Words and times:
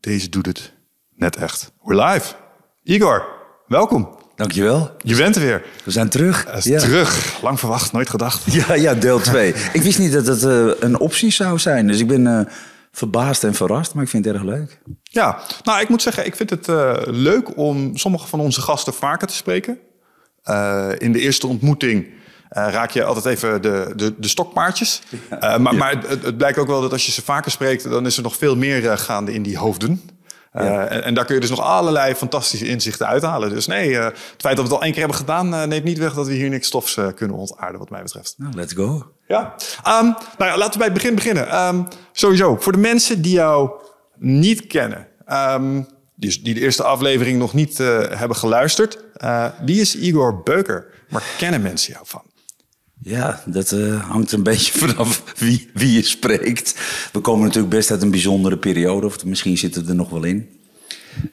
Deze 0.00 0.28
doet 0.28 0.46
het 0.46 0.72
net 1.14 1.36
echt. 1.36 1.72
We're 1.82 2.04
live. 2.04 2.34
Igor, 2.82 3.24
welkom. 3.66 4.18
Dankjewel. 4.36 4.96
Je 5.02 5.16
bent 5.16 5.36
er 5.36 5.42
weer. 5.42 5.64
We 5.84 5.90
zijn 5.90 6.08
terug. 6.08 6.46
Is 6.46 6.62
terug. 6.62 7.38
Lang 7.42 7.58
verwacht, 7.58 7.92
nooit 7.92 8.10
gedacht. 8.10 8.52
Ja, 8.52 8.74
ja 8.74 8.94
deel 8.94 9.20
2. 9.20 9.54
ik 9.72 9.82
wist 9.82 9.98
niet 9.98 10.12
dat 10.12 10.26
het 10.26 10.44
eh, 10.44 10.70
een 10.80 10.98
optie 10.98 11.30
zou 11.30 11.58
zijn. 11.58 11.86
Dus 11.86 12.00
ik 12.00 12.06
ben 12.06 12.26
eh, 12.26 12.52
verbaasd 12.92 13.44
en 13.44 13.54
verrast, 13.54 13.94
maar 13.94 14.02
ik 14.02 14.10
vind 14.10 14.24
het 14.24 14.34
erg 14.34 14.44
leuk. 14.44 14.80
Ja, 15.02 15.40
nou 15.64 15.80
ik 15.80 15.88
moet 15.88 16.02
zeggen, 16.02 16.26
ik 16.26 16.36
vind 16.36 16.50
het 16.50 16.68
eh, 16.68 16.96
leuk 17.04 17.56
om 17.56 17.96
sommige 17.96 18.26
van 18.26 18.40
onze 18.40 18.60
gasten 18.60 18.94
vaker 18.94 19.26
te 19.26 19.34
spreken. 19.34 19.78
In 20.98 21.12
de 21.12 21.20
eerste 21.20 21.46
ontmoeting 21.46 22.06
raak 22.50 22.90
je 22.90 23.04
altijd 23.04 23.24
even 23.24 23.62
de, 23.62 23.92
de, 23.96 24.14
de 24.18 24.28
stokpaardjes. 24.28 25.02
Eh, 25.30 25.58
maar 25.58 25.74
maar 25.74 25.90
het, 25.90 26.24
het 26.24 26.36
blijkt 26.36 26.58
ook 26.58 26.66
wel 26.66 26.80
dat 26.80 26.92
als 26.92 27.06
je 27.06 27.12
ze 27.12 27.22
vaker 27.22 27.50
spreekt, 27.50 27.90
dan 27.90 28.06
is 28.06 28.16
er 28.16 28.22
nog 28.22 28.36
veel 28.36 28.56
meer 28.56 28.90
eh, 28.90 28.96
gaande 28.96 29.32
in 29.32 29.42
die 29.42 29.58
hoofden. 29.58 30.02
Eh, 30.52 30.92
en, 30.92 31.04
en 31.04 31.14
daar 31.14 31.24
kun 31.24 31.34
je 31.34 31.40
dus 31.40 31.50
nog 31.50 31.60
allerlei 31.60 32.14
fantastische 32.14 32.66
inzichten 32.66 33.06
uithalen. 33.06 33.50
Dus 33.50 33.66
nee, 33.66 33.98
eh, 33.98 34.04
het 34.04 34.14
feit 34.38 34.56
dat 34.56 34.56
we 34.56 34.62
het 34.62 34.72
al 34.72 34.82
één 34.82 34.90
keer 34.90 35.00
hebben 35.00 35.18
gedaan, 35.18 35.54
eh, 35.54 35.62
neemt 35.64 35.84
niet 35.84 35.98
weg 35.98 36.14
dat 36.14 36.26
we 36.26 36.32
hier 36.32 36.48
niks 36.48 36.66
stofs 36.66 36.96
eh, 36.96 37.06
kunnen 37.14 37.36
ontaarden, 37.36 37.78
wat 37.78 37.90
mij 37.90 38.02
betreft. 38.02 38.34
Nou, 38.36 38.54
let's 38.54 38.72
go. 38.72 39.12
Ja. 39.26 39.54
Ehm, 39.82 40.04
nou 40.38 40.50
ja, 40.50 40.56
laten 40.56 40.72
we 40.72 40.78
bij 40.78 40.86
het 40.86 40.96
begin 40.96 41.14
beginnen. 41.14 41.48
Ehm, 41.48 41.82
sowieso, 42.12 42.56
voor 42.60 42.72
de 42.72 42.78
mensen 42.78 43.22
die 43.22 43.32
jou 43.32 43.70
niet 44.16 44.66
kennen, 44.66 45.06
ehm, 45.26 45.82
die, 46.14 46.42
die 46.42 46.54
de 46.54 46.60
eerste 46.60 46.82
aflevering 46.82 47.38
nog 47.38 47.54
niet 47.54 47.80
eh, 47.80 47.98
hebben 48.10 48.36
geluisterd, 48.36 48.98
eh, 49.16 49.46
wie 49.64 49.80
is 49.80 49.96
Igor 49.96 50.42
Beuker? 50.42 50.86
Waar 51.08 51.22
kennen 51.38 51.62
mensen 51.62 51.92
jou 51.92 52.04
van? 52.08 52.22
Ja, 53.02 53.42
dat 53.46 53.72
eh, 53.72 54.10
hangt 54.10 54.32
een 54.32 54.42
beetje 54.50 54.78
vanaf 54.78 55.32
wie, 55.38 55.70
wie 55.74 55.92
je 55.92 56.02
spreekt. 56.02 56.74
We 57.12 57.20
komen 57.20 57.44
natuurlijk 57.44 57.74
best 57.74 57.90
uit 57.90 58.02
een 58.02 58.10
bijzondere 58.10 58.58
periode, 58.58 59.06
of 59.06 59.24
misschien 59.24 59.58
zitten 59.58 59.82
we 59.82 59.88
er 59.88 59.94
nog 59.94 60.10
wel 60.10 60.24
in. 60.24 60.48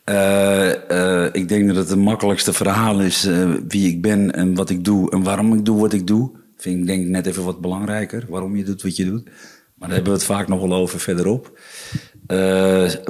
Eh, 0.04 0.90
eh, 1.24 1.30
ik 1.34 1.50
denk 1.50 1.68
dat 1.68 1.76
het 1.76 1.90
het 1.90 2.00
makkelijkste 2.00 2.54
verhaal 2.54 3.02
is 3.02 3.30
wie 3.68 3.88
ik 3.88 4.02
ben 4.02 4.32
en 4.32 4.56
wat 4.56 4.70
ik 4.70 4.86
doe 4.86 5.12
en 5.12 5.24
waarom 5.24 5.54
ik 5.54 5.66
doe 5.66 5.80
wat 5.80 5.94
ik 5.94 6.08
doe. 6.08 6.32
Vind 6.58 6.80
ik 6.80 6.88
denk 6.88 7.08
net 7.08 7.26
even 7.26 7.44
wat 7.44 7.62
belangrijker, 7.62 8.26
waarom 8.30 8.56
je 8.56 8.64
doet 8.64 8.82
wat 8.82 8.96
je 8.96 9.06
doet. 9.06 9.24
Maar 9.24 9.88
daar 9.88 9.98
hebben 9.98 10.14
we 10.14 10.20
het 10.20 10.28
vaak 10.28 10.48
nog 10.48 10.62
wel 10.62 10.74
over 10.74 11.00
verderop. 11.00 11.60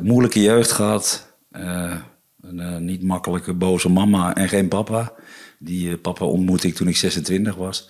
Moeilijke 0.04 0.42
jeugd 0.42 0.72
gehad. 0.72 1.28
Eh, 1.52 1.96
een 2.42 2.86
niet 2.86 3.04
makkelijke 3.04 3.54
boze 3.54 3.90
mama 3.90 4.36
en 4.36 4.50
geen 4.50 4.68
papa. 4.68 5.14
Die 5.60 5.92
eh, 5.92 6.02
papa 6.02 6.26
ontmoette 6.26 6.68
ik 6.68 6.76
toen 6.76 6.88
ik 6.88 6.98
26 6.98 7.56
was. 7.56 7.90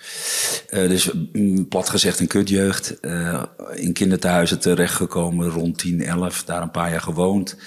Eh, 0.70 0.90
dus 0.90 1.12
mm, 1.32 1.68
plat 1.68 1.90
gezegd 1.90 2.20
een 2.20 2.28
kutjeugd. 2.28 3.00
Eh, 3.00 3.44
in 3.76 3.94
kinderthuizen 3.94 4.60
terechtgekomen 4.60 5.50
rond 5.50 5.78
10, 5.78 6.04
11. 6.04 6.44
Daar 6.44 6.62
een 6.62 6.72
paar 6.72 6.92
jaar 6.92 7.02
gewoond. 7.02 7.58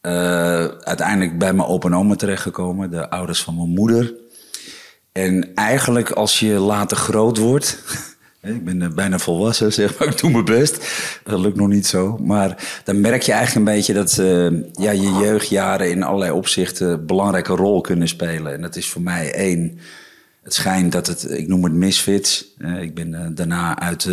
Uiteindelijk 0.00 1.38
bij 1.38 1.52
mijn 1.52 1.68
opa 1.68 1.88
en 1.88 1.94
oma 1.94 2.14
terechtgekomen. 2.14 2.90
De 2.90 3.10
ouders 3.10 3.42
van 3.42 3.56
mijn 3.56 3.68
moeder. 3.68 4.14
En 5.12 5.54
eigenlijk 5.54 6.10
als 6.10 6.40
je 6.40 6.52
later 6.52 6.96
groot 6.96 7.38
wordt... 7.38 7.78
Ik 8.44 8.64
ben 8.64 8.82
eh, 8.82 8.88
bijna 8.88 9.18
volwassen, 9.18 9.72
zeg 9.82 9.98
maar. 9.98 10.08
Ik 10.08 10.18
doe 10.18 10.30
mijn 10.30 10.44
best. 10.44 10.86
Dat 11.24 11.40
lukt 11.40 11.56
nog 11.56 11.68
niet 11.68 11.86
zo. 11.86 12.18
Maar 12.18 12.80
dan 12.84 13.00
merk 13.00 13.22
je 13.22 13.32
eigenlijk 13.32 13.66
een 13.66 13.74
beetje 13.74 13.92
dat 13.94 14.18
eh, 14.18 14.84
ja, 14.84 14.90
je 14.90 15.18
jeugdjaren 15.20 15.90
in 15.90 16.02
allerlei 16.02 16.30
opzichten 16.30 16.88
een 16.88 17.06
belangrijke 17.06 17.54
rol 17.54 17.80
kunnen 17.80 18.08
spelen. 18.08 18.52
En 18.52 18.62
dat 18.62 18.76
is 18.76 18.88
voor 18.88 19.02
mij 19.02 19.34
één. 19.34 19.78
Het 20.42 20.54
schijnt 20.54 20.92
dat 20.92 21.06
het, 21.06 21.30
ik 21.30 21.48
noem 21.48 21.64
het 21.64 21.72
misfits. 21.72 22.54
Ik 22.80 22.94
ben 22.94 23.14
eh, 23.14 23.26
daarna 23.30 23.78
uit 23.78 24.08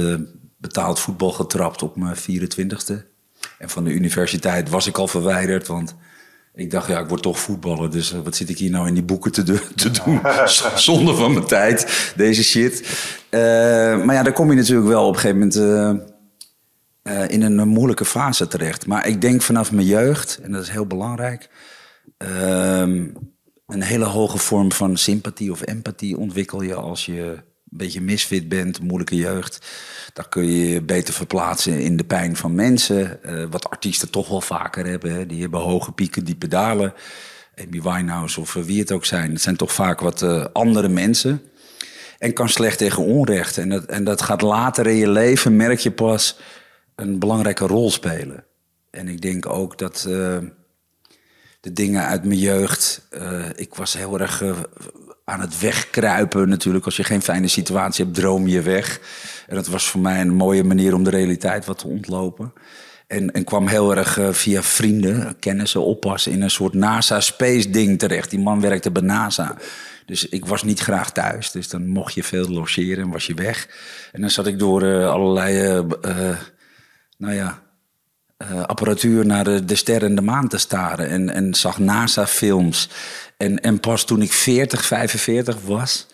betaald 0.57 0.99
voetbal 0.99 1.31
getrapt 1.31 1.83
op 1.83 1.95
mijn 1.95 2.15
24ste. 2.15 2.93
En 3.57 3.69
van 3.69 3.83
de 3.83 3.91
universiteit 3.91 4.69
was 4.69 4.87
ik 4.87 4.97
al 4.97 5.07
verwijderd, 5.07 5.67
want 5.67 5.95
ik 6.55 6.71
dacht, 6.71 6.87
ja, 6.87 6.99
ik 6.99 7.07
word 7.07 7.21
toch 7.21 7.39
voetballer. 7.39 7.91
Dus 7.91 8.13
eh, 8.13 8.19
wat 8.19 8.35
zit 8.35 8.49
ik 8.49 8.57
hier 8.57 8.69
nou 8.71 8.87
in 8.87 8.93
die 8.93 9.03
boeken 9.03 9.31
te, 9.31 9.43
te 9.75 9.91
doen? 9.91 10.21
Z- 10.45 10.75
Zonde 10.75 11.15
van 11.15 11.33
mijn 11.33 11.45
tijd, 11.45 12.13
deze 12.15 12.43
shit. 12.43 12.79
Eh, 13.29 13.39
maar 14.03 14.15
ja, 14.15 14.23
dan 14.23 14.33
kom 14.33 14.49
je 14.49 14.55
natuurlijk 14.55 14.87
wel 14.87 15.07
op 15.07 15.13
een 15.13 15.19
gegeven 15.19 15.37
moment 15.37 16.05
eh, 17.03 17.27
in 17.27 17.41
een, 17.41 17.67
moeilijke 17.67 18.05
fase 18.05 18.47
terecht. 18.47 18.87
Maar 18.87 19.07
ik 19.07 19.21
denk 19.21 19.41
vanaf 19.41 19.71
mijn 19.71 19.87
jeugd, 19.87 20.39
en 20.43 20.51
dat 20.51 20.61
is 20.61 20.69
heel 20.69 20.85
belangrijk... 20.85 21.49
ehm, 22.17 23.07
een 23.67 23.81
hele 23.81 24.05
hoge 24.05 24.37
vorm 24.37 24.71
van 24.71 24.97
sympathie 24.97 25.51
of 25.51 25.67
empathie 25.67 26.17
ontwikkel 26.17 26.61
je 26.61 26.75
als 26.75 27.05
je 27.05 27.37
een 27.71 27.77
beetje 27.77 28.01
misfit 28.01 28.49
bent, 28.49 28.81
moeilijke 28.81 29.15
jeugd. 29.15 29.67
Dan 30.13 30.29
kun 30.29 30.45
je 30.45 30.69
je 30.69 30.81
beter 30.81 31.13
verplaatsen 31.13 31.79
in 31.79 31.97
de 31.97 32.03
pijn 32.03 32.35
van 32.35 32.55
mensen. 32.55 33.23
eh, 33.23 33.45
wat 33.49 33.69
artiesten 33.69 34.09
toch 34.09 34.27
wel 34.27 34.41
vaker 34.41 34.85
hebben. 34.85 35.27
Die 35.27 35.41
hebben 35.41 35.59
hoge 35.59 35.91
pieken, 35.91 36.25
diepe 36.25 36.47
dalen. 36.47 36.93
Amy 37.55 37.81
Winehouse 37.81 38.39
of 38.39 38.55
eh, 38.55 38.63
wie 38.63 38.79
het 38.79 38.91
ook 38.91 39.05
zijn. 39.05 39.31
Het 39.31 39.41
zijn 39.41 39.55
toch 39.55 39.73
vaak 39.73 39.99
wat 39.99 40.21
eh, 40.21 40.45
andere 40.53 40.89
mensen. 40.89 41.41
En 42.17 42.33
kan 42.33 42.49
slecht 42.49 42.77
tegen 42.77 43.03
onrecht. 43.03 43.57
En 43.57 43.69
dat, 43.69 43.85
en 43.85 44.03
dat 44.03 44.21
gaat 44.21 44.41
later 44.41 44.87
in 44.87 44.95
je 44.95 45.09
leven, 45.09 45.55
merk 45.55 45.79
je 45.79 45.91
pas, 45.91 46.39
een 46.95 47.19
belangrijke 47.19 47.65
rol 47.65 47.91
spelen. 47.91 48.45
En 48.89 49.07
ik 49.07 49.21
denk 49.21 49.45
ook 49.45 49.77
dat 49.77 50.01
de 51.61 51.73
dingen 51.73 52.05
uit 52.05 52.23
mijn 52.23 52.39
jeugd. 52.39 53.07
ik 53.55 53.75
was 53.75 53.93
heel 53.93 54.19
erg 54.19 54.43
aan 55.31 55.41
het 55.41 55.59
wegkruipen 55.59 56.49
natuurlijk. 56.49 56.85
Als 56.85 56.95
je 56.95 57.03
geen 57.03 57.21
fijne 57.21 57.47
situatie 57.47 58.05
hebt, 58.05 58.17
droom 58.17 58.47
je 58.47 58.61
weg. 58.61 58.99
En 59.47 59.55
dat 59.55 59.67
was 59.67 59.87
voor 59.87 60.01
mij 60.01 60.21
een 60.21 60.33
mooie 60.33 60.63
manier 60.63 60.93
om 60.93 61.03
de 61.03 61.09
realiteit 61.09 61.65
wat 61.65 61.77
te 61.77 61.87
ontlopen. 61.87 62.53
En, 63.07 63.31
en 63.31 63.43
kwam 63.43 63.67
heel 63.67 63.95
erg 63.95 64.17
eh, 64.17 64.29
via 64.31 64.63
vrienden, 64.63 65.39
kennissen, 65.39 65.85
oppassen 65.85 66.31
in 66.31 66.41
een 66.41 66.49
soort 66.49 66.73
NASA-space 66.73 67.69
ding 67.69 67.99
terecht. 67.99 68.29
Die 68.29 68.39
man 68.39 68.61
werkte 68.61 68.91
bij 68.91 69.01
NASA. 69.01 69.57
Dus 70.05 70.29
ik 70.29 70.45
was 70.45 70.63
niet 70.63 70.79
graag 70.79 71.11
thuis. 71.11 71.51
Dus 71.51 71.69
dan 71.69 71.87
mocht 71.87 72.13
je 72.13 72.23
veel 72.23 72.47
logeren 72.47 73.03
en 73.03 73.09
was 73.09 73.25
je 73.25 73.33
weg. 73.33 73.67
En 74.11 74.21
dan 74.21 74.29
zat 74.29 74.47
ik 74.47 74.59
door 74.59 74.83
eh, 74.83 75.09
allerlei, 75.09 75.77
eh, 76.01 76.37
nou 77.17 77.33
ja, 77.33 77.61
eh, 78.41 78.63
apparatuur 78.63 79.25
naar 79.25 79.43
de, 79.43 79.65
de 79.65 79.75
sterren 79.75 80.09
en 80.09 80.15
de 80.15 80.21
maan 80.21 80.47
te 80.47 80.57
staren. 80.57 81.09
En, 81.09 81.29
en 81.29 81.53
zag 81.53 81.79
NASA-films. 81.79 82.89
En, 83.37 83.59
en 83.59 83.79
pas 83.79 84.05
toen 84.05 84.21
ik 84.21 84.31
40, 84.31 84.85
45 84.85 85.61
was, 85.61 86.07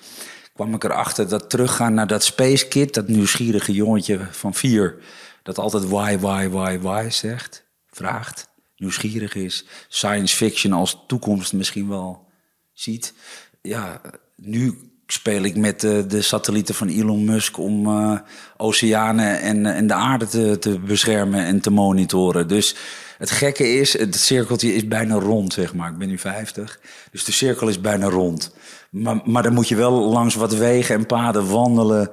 kwam 0.53 0.73
ik 0.73 0.83
erachter 0.83 1.29
dat 1.29 1.49
teruggaan 1.49 1.93
naar 1.93 2.07
dat 2.07 2.23
Space 2.23 2.67
Kid, 2.67 2.93
dat 2.93 3.07
nieuwsgierige 3.07 3.73
jongetje 3.73 4.19
van 4.31 4.53
vier, 4.53 4.95
dat 5.43 5.57
altijd 5.57 5.87
why, 5.87 6.17
why, 6.19 6.49
why, 6.49 6.79
why 6.79 7.09
zegt, 7.09 7.63
vraagt, 7.89 8.47
nieuwsgierig 8.77 9.35
is, 9.35 9.65
science 9.87 10.35
fiction 10.35 10.73
als 10.73 11.03
toekomst 11.07 11.53
misschien 11.53 11.89
wel 11.89 12.27
ziet. 12.73 13.13
Ja, 13.61 14.01
nu 14.35 14.86
speel 15.07 15.43
ik 15.43 15.55
met 15.55 15.81
de, 15.81 16.05
de 16.07 16.21
satellieten 16.21 16.75
van 16.75 16.87
Elon 16.87 17.25
Musk 17.25 17.57
om 17.57 17.87
eh, 17.87 18.19
oceanen 18.57 19.41
en, 19.41 19.65
en 19.65 19.87
de 19.87 19.93
aarde 19.93 20.27
te, 20.27 20.59
te 20.59 20.79
beschermen 20.79 21.45
en 21.45 21.61
te 21.61 21.69
monitoren. 21.69 22.47
Dus 22.47 22.75
het 23.17 23.31
gekke 23.31 23.73
is, 23.73 23.97
het 23.97 24.15
cirkeltje 24.15 24.73
is 24.73 24.87
bijna 24.87 25.15
rond, 25.15 25.53
zeg 25.53 25.73
maar. 25.73 25.91
Ik 25.91 25.97
ben 25.97 26.07
nu 26.07 26.17
50, 26.17 26.79
dus 27.11 27.25
de 27.25 27.31
cirkel 27.31 27.67
is 27.67 27.81
bijna 27.81 28.09
rond. 28.09 28.55
Maar, 28.89 29.21
maar 29.23 29.43
dan 29.43 29.53
moet 29.53 29.67
je 29.67 29.75
wel 29.75 29.91
langs 29.91 30.35
wat 30.35 30.53
wegen 30.53 30.95
en 30.95 31.05
paden 31.05 31.49
wandelen... 31.49 32.09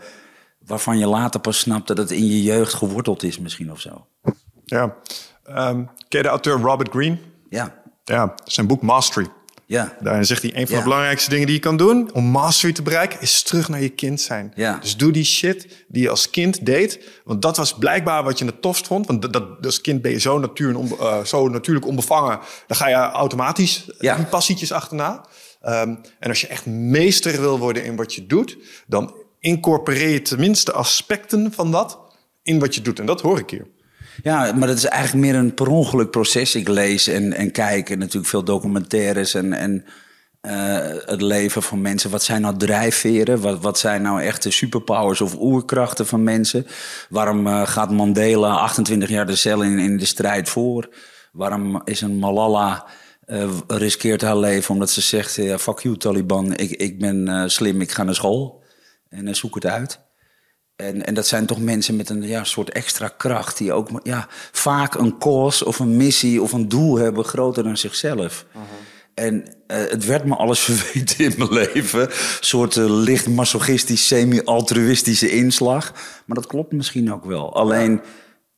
waarvan 0.66 0.99
je 0.99 1.06
later 1.06 1.41
pas 1.41 1.59
snapt 1.59 1.87
dat 1.87 1.99
het 1.99 2.11
in 2.11 2.26
je 2.26 2.43
jeugd 2.43 2.75
geworteld 2.75 3.22
is 3.22 3.38
misschien 3.38 3.71
of 3.72 3.81
zo. 3.81 4.06
Ja. 4.65 4.97
Ehm, 5.44 5.84
ken 6.09 6.19
je 6.19 6.22
de 6.22 6.28
auteur 6.28 6.61
Robert 6.61 6.91
Greene? 6.91 7.19
Ja, 7.49 7.82
Ja, 8.05 8.34
zijn 8.44 8.66
boek 8.66 8.82
Mastery. 8.82 9.28
Ja, 9.66 9.97
Daarin 10.00 10.25
zegt 10.25 10.42
hij, 10.42 10.50
een 10.54 10.66
van 10.66 10.76
de 10.76 10.82
belangrijkste 10.82 11.30
dingen 11.30 11.47
die 11.47 11.54
je 11.54 11.60
kan 11.60 11.76
doen 11.76 12.12
om 12.12 12.25
mastery 12.25 12.72
te 12.72 12.82
bereiken, 12.82 13.20
is 13.20 13.42
terug 13.42 13.69
naar 13.69 13.80
je 13.80 13.88
kind 13.88 14.20
zijn. 14.20 14.52
Ja. 14.54 14.78
Dus 14.80 14.97
doe 14.97 15.12
die 15.12 15.25
shit 15.25 15.84
die 15.88 16.02
je 16.02 16.10
als 16.10 16.30
kind 16.30 16.66
deed. 16.66 17.00
Want 17.25 17.42
dat 17.42 17.56
was 17.56 17.75
blijkbaar 17.78 18.25
wat 18.25 18.38
je 18.38 18.44
het 18.44 18.62
tofst 18.62 18.86
vond. 18.86 19.06
Want 19.06 19.22
dat, 19.22 19.32
dat, 19.32 19.44
als 19.62 19.80
kind 19.80 20.02
ben 20.02 20.10
je 20.10 20.19
zo, 20.19 20.38
natuur, 20.38 20.76
eh, 21.00 21.25
zo 21.25 21.48
natuurlijk 21.48 21.86
onbevangen. 21.86 22.38
Dan 22.66 22.76
ga 22.76 22.88
je 22.88 22.94
automatisch 22.94 23.90
Ja. 23.99 24.16
die 24.16 24.25
passietjes 24.26 24.72
achterna. 24.72 25.25
Ehm, 25.61 25.94
en 26.19 26.28
als 26.28 26.40
je 26.40 26.46
echt 26.46 26.66
meester 26.66 27.40
wil 27.40 27.58
worden 27.58 27.84
in 27.84 27.96
wat 27.96 28.14
je 28.14 28.26
doet, 28.26 28.56
dan 28.87 29.14
incorporeer 29.40 30.08
je 30.08 30.22
tenminste 30.22 30.72
aspecten 30.72 31.52
van 31.52 31.70
dat 31.70 31.99
in 32.43 32.58
wat 32.58 32.75
je 32.75 32.82
doet. 32.82 32.99
En 32.99 33.06
dat 33.06 33.20
hoor 33.20 33.38
ik 33.38 33.50
hier. 33.50 33.66
Ja, 34.22 34.52
maar 34.52 34.69
dat 34.69 34.76
is 34.76 34.84
eigenlijk 34.84 35.26
meer 35.26 35.34
een 35.34 35.55
per 35.55 35.69
ongeluk 35.69 36.11
proces. 36.11 36.55
Ik 36.55 36.69
lees 36.69 37.06
en, 37.06 37.32
en 37.32 37.50
kijk 37.50 37.90
en 37.90 37.99
natuurlijk 37.99 38.26
veel 38.26 38.44
documentaires 38.44 39.34
en, 39.34 39.52
en 39.52 39.84
eh, 40.44 40.78
het 41.05 41.22
leven 41.22 41.62
van 41.62 41.81
mensen. 41.81 42.11
Wat 42.11 42.22
zijn 42.22 42.40
nou 42.40 42.56
drijfveren? 42.56 43.40
Wat, 43.40 43.62
wat 43.62 43.78
zijn 43.78 44.02
nou 44.02 44.22
echte 44.22 44.50
superpowers 44.50 45.20
of 45.20 45.37
oerkrachten 45.38 46.06
van 46.06 46.22
mensen? 46.22 46.66
Waarom 47.08 47.46
eh, 47.46 47.66
gaat 47.66 47.90
Mandela 47.90 48.55
28 48.55 49.08
jaar 49.08 49.26
de 49.26 49.37
cel 49.37 49.62
in, 49.62 49.78
in 49.78 49.96
de 49.96 50.05
strijd 50.05 50.49
voor? 50.49 50.88
Waarom 51.32 51.82
is 51.84 52.00
een 52.00 52.19
Malala 52.19 52.87
eh, 53.26 53.50
riskeert 53.66 54.22
haar 54.22 54.38
leven 54.38 54.75
omdat 54.75 54.90
ze 54.90 55.00
zegt... 55.00 55.32
fuck 55.58 55.78
you 55.78 55.96
Taliban, 55.96 56.56
ik, 56.56 56.70
ik 56.70 56.99
ben 56.99 57.50
slim, 57.50 57.81
ik 57.81 57.90
ga 57.90 58.02
naar 58.02 58.14
school 58.14 58.62
en 59.08 59.37
zoek 59.37 59.55
het 59.55 59.66
uit. 59.66 60.03
En, 60.76 61.06
en 61.06 61.15
dat 61.15 61.26
zijn 61.26 61.47
toch 61.47 61.61
mensen 61.61 61.97
met 61.97 62.11
een 62.11 62.23
ja, 62.23 62.44
soort 62.44 62.71
extra 62.71 63.09
kracht, 63.09 63.59
die 63.59 63.73
ook 63.73 63.88
ja, 64.03 64.26
vaak 64.53 64.94
een 64.94 65.19
cause 65.19 65.65
of 65.67 65.79
een 65.79 65.97
missie 65.97 66.43
of 66.43 66.53
een 66.53 66.69
doel 66.69 66.97
hebben 66.97 67.25
groter 67.25 67.62
dan 67.62 67.76
zichzelf. 67.76 68.44
En 69.15 69.35
uh, 69.35 69.44
het 69.67 70.05
werd 70.05 70.25
me 70.25 70.37
alles 70.37 70.61
verweten 70.71 71.25
in 71.25 71.35
mijn 71.37 71.53
leven. 71.53 72.00
Een 72.00 72.11
soort 72.41 72.76
uh, 72.76 72.85
licht 72.88 73.29
masochistisch, 73.29 74.06
semi-altruïstische 74.06 75.31
inslag. 75.31 75.93
Maar 76.26 76.37
dat 76.37 76.47
klopt 76.47 76.73
misschien 76.73 77.12
ook 77.12 77.25
wel. 77.25 77.55
Alleen, 77.55 78.00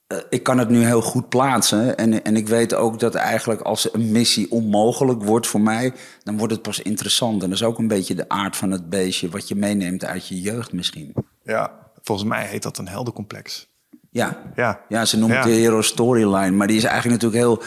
uh, 0.07 0.17
ik 0.29 0.43
kan 0.43 0.57
het 0.57 0.69
nu 0.69 0.85
heel 0.85 1.01
goed 1.01 1.29
plaatsen. 1.29 1.97
En, 1.97 2.23
en 2.23 2.35
ik 2.35 2.47
weet 2.47 2.73
ook 2.73 2.99
dat 2.99 3.15
eigenlijk 3.15 3.61
als 3.61 3.93
een 3.93 4.11
missie 4.11 4.51
onmogelijk 4.51 5.23
wordt 5.23 5.47
voor 5.47 5.61
mij... 5.61 5.93
dan 6.23 6.37
wordt 6.37 6.53
het 6.53 6.61
pas 6.61 6.81
interessant. 6.81 7.43
En 7.43 7.49
dat 7.49 7.57
is 7.57 7.65
ook 7.65 7.77
een 7.77 7.87
beetje 7.87 8.15
de 8.15 8.29
aard 8.29 8.55
van 8.55 8.71
het 8.71 8.89
beestje... 8.89 9.29
wat 9.29 9.47
je 9.47 9.55
meeneemt 9.55 10.05
uit 10.05 10.27
je 10.27 10.41
jeugd 10.41 10.73
misschien. 10.73 11.13
Ja, 11.43 11.86
volgens 12.07 12.27
mij 12.29 12.45
heet 12.45 12.63
dat 12.63 12.77
een 12.77 12.87
heldencomplex. 12.87 13.67
Ja, 14.09 14.37
Ja. 14.55 14.79
ja 14.89 15.05
ze 15.05 15.17
noemen 15.17 15.37
Ja. 15.37 15.43
het 15.43 15.51
de 15.53 15.59
hero 15.59 15.81
storyline. 15.81 16.51
Maar 16.51 16.67
die 16.67 16.77
is 16.77 16.83
eigenlijk 16.83 17.21
natuurlijk 17.21 17.43
heel 17.43 17.63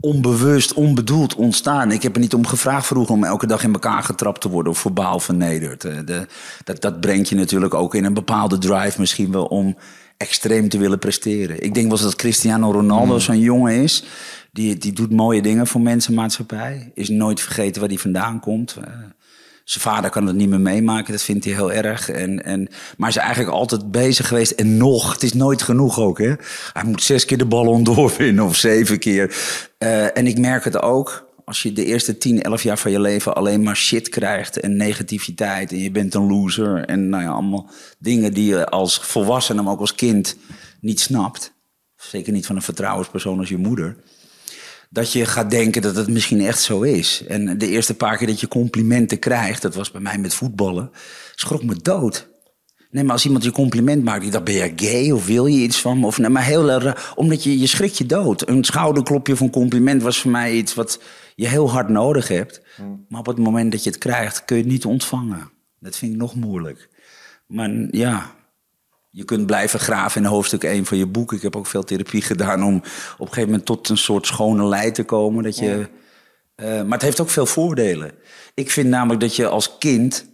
onbewust, 0.00 0.72
onbedoeld 0.72 1.34
ontstaan. 1.34 1.92
Ik 1.92 2.02
heb 2.02 2.14
er 2.14 2.20
niet 2.20 2.34
om 2.34 2.46
gevraagd 2.46 2.86
vroeger 2.86 3.14
om 3.14 3.24
elke 3.24 3.46
dag 3.46 3.62
in 3.62 3.72
elkaar 3.72 4.02
getrapt 4.02 4.40
te 4.40 4.48
worden 4.48 4.72
of 4.72 4.78
verbaal 4.78 5.20
vernederd. 5.20 5.84
Eh, 5.84 5.96
De, 6.04 6.26
dat, 6.64 6.80
dat 6.80 7.00
brengt 7.00 7.28
je 7.28 7.34
natuurlijk 7.34 7.74
ook 7.74 7.94
in 7.94 8.04
een 8.04 8.14
bepaalde 8.14 8.58
drive 8.58 9.00
misschien 9.00 9.32
wel 9.32 9.44
om 9.44 9.76
extreem 10.16 10.68
te 10.68 10.78
willen 10.78 10.98
presteren. 10.98 11.62
Ik 11.62 11.74
denk 11.74 11.86
wel 11.86 11.94
eens 11.96 12.02
dat 12.06 12.16
Cristiano 12.16 12.70
Ronaldo 12.72 13.18
zo'n 13.18 13.38
jongen 13.40 13.82
is. 13.82 14.04
Die, 14.52 14.76
die 14.78 14.92
doet 14.92 15.10
mooie 15.12 15.42
dingen 15.42 15.66
voor 15.66 15.80
mensenmaatschappij. 15.80 16.90
Is 16.94 17.08
nooit 17.08 17.40
vergeten 17.40 17.80
waar 17.80 17.90
hij 17.90 17.98
vandaan 17.98 18.40
komt. 18.40 18.76
Zijn 19.68 19.84
vader 19.84 20.10
kan 20.10 20.26
het 20.26 20.36
niet 20.36 20.48
meer 20.48 20.60
meemaken, 20.60 21.12
dat 21.12 21.22
vindt 21.22 21.44
hij 21.44 21.54
heel 21.54 21.72
erg. 21.72 22.10
En, 22.10 22.44
en, 22.44 22.60
maar 22.96 23.08
hij 23.08 23.08
is 23.08 23.16
eigenlijk 23.16 23.56
altijd 23.56 23.90
bezig 23.90 24.28
geweest. 24.28 24.50
En 24.50 24.76
nog, 24.76 25.12
het 25.12 25.22
is 25.22 25.32
nooit 25.32 25.62
genoeg 25.62 26.00
ook. 26.00 26.18
Hè? 26.18 26.34
Hij 26.72 26.84
moet 26.84 27.02
zes 27.02 27.24
keer 27.24 27.38
de 27.38 27.44
ballon 27.44 27.84
doorwinnen 27.94 28.44
of 28.44 28.56
zeven 28.56 28.98
keer. 28.98 29.36
Eh, 29.78 30.16
en 30.16 30.26
ik 30.26 30.38
merk 30.38 30.64
het 30.64 30.82
ook. 30.82 31.28
Als 31.44 31.62
je 31.62 31.72
de 31.72 31.84
eerste 31.84 32.18
10, 32.18 32.42
11 32.42 32.62
jaar 32.62 32.78
van 32.78 32.90
je 32.90 33.00
leven 33.00 33.34
alleen 33.34 33.62
maar 33.62 33.76
shit 33.76 34.08
krijgt 34.08 34.60
en 34.60 34.76
negativiteit. 34.76 35.72
En 35.72 35.78
je 35.78 35.90
bent 35.90 36.14
een 36.14 36.26
loser. 36.26 36.84
En 36.84 37.08
nou 37.08 37.22
ja, 37.22 37.30
allemaal 37.30 37.70
dingen 37.98 38.32
die 38.32 38.46
je 38.46 38.68
als 38.68 38.98
volwassene, 38.98 39.62
maar 39.62 39.72
ook 39.72 39.80
als 39.80 39.94
kind 39.94 40.36
niet 40.80 41.00
snapt. 41.00 41.52
Zeker 41.96 42.32
niet 42.32 42.46
van 42.46 42.56
een 42.56 42.62
vertrouwenspersoon 42.62 43.38
als 43.38 43.48
je 43.48 43.56
moeder 43.56 43.96
dat 44.90 45.12
je 45.12 45.24
gaat 45.24 45.50
denken 45.50 45.82
dat 45.82 45.96
het 45.96 46.08
misschien 46.08 46.40
echt 46.40 46.60
zo 46.60 46.82
is. 46.82 47.24
En 47.26 47.58
de 47.58 47.68
eerste 47.68 47.94
paar 47.94 48.16
keer 48.16 48.26
dat 48.26 48.40
je 48.40 48.48
complimenten 48.48 49.18
krijgt, 49.18 49.62
dat 49.62 49.74
was 49.74 49.90
bij 49.90 50.00
mij 50.00 50.18
met 50.18 50.34
voetballen, 50.34 50.90
schrok 51.34 51.62
me 51.62 51.76
dood. 51.82 52.28
Nee, 52.90 53.04
maar 53.04 53.12
als 53.12 53.24
iemand 53.24 53.44
je 53.44 53.50
compliment 53.50 54.04
maakt, 54.04 54.22
die 54.22 54.30
dacht, 54.30 54.44
ben 54.44 54.54
je 54.54 54.72
gay 54.76 55.10
of 55.10 55.26
wil 55.26 55.46
je 55.46 55.62
iets 55.62 55.80
van 55.80 56.00
me? 56.00 56.06
Of, 56.06 56.18
nee, 56.18 56.30
maar 56.30 56.44
heel 56.44 56.70
erg, 56.70 57.12
omdat 57.16 57.42
je, 57.42 57.58
je 57.58 57.66
schrikt 57.66 57.98
je 57.98 58.06
dood. 58.06 58.48
Een 58.48 58.64
schouderklopje 58.64 59.36
van 59.36 59.50
compliment 59.50 60.02
was 60.02 60.20
voor 60.20 60.30
mij 60.30 60.52
iets 60.52 60.74
wat 60.74 61.00
je 61.34 61.48
heel 61.48 61.70
hard 61.70 61.88
nodig 61.88 62.28
hebt. 62.28 62.62
Maar 63.08 63.20
op 63.20 63.26
het 63.26 63.38
moment 63.38 63.72
dat 63.72 63.84
je 63.84 63.90
het 63.90 63.98
krijgt, 63.98 64.44
kun 64.44 64.56
je 64.56 64.62
het 64.62 64.72
niet 64.72 64.84
ontvangen. 64.84 65.50
Dat 65.80 65.96
vind 65.96 66.12
ik 66.12 66.18
nog 66.18 66.34
moeilijk. 66.34 66.88
Maar 67.46 67.70
ja, 67.90 68.34
je 69.10 69.24
kunt 69.24 69.46
blijven 69.46 69.80
graven 69.80 70.22
in 70.22 70.28
hoofdstuk 70.28 70.64
1 70.64 70.84
van 70.84 70.98
je 70.98 71.06
boek. 71.06 71.32
Ik 71.32 71.42
heb 71.42 71.56
ook 71.56 71.66
veel 71.66 71.84
therapie 71.84 72.22
gedaan 72.22 72.64
om 72.64 72.76
op 72.76 72.82
een 73.18 73.26
gegeven 73.26 73.48
moment 73.48 73.64
tot 73.66 73.88
een 73.88 73.98
soort 73.98 74.26
schone 74.26 74.64
lei 74.64 74.90
te 74.92 75.04
komen. 75.04 75.44
Dat 75.44 75.58
je, 75.58 75.88
eh, 76.54 76.82
maar 76.82 76.92
het 76.92 77.02
heeft 77.02 77.20
ook 77.20 77.30
veel 77.30 77.46
voordelen. 77.46 78.12
Ik 78.54 78.70
vind 78.70 78.88
namelijk 78.88 79.20
dat 79.20 79.36
je 79.36 79.46
als 79.46 79.78
kind. 79.78 80.26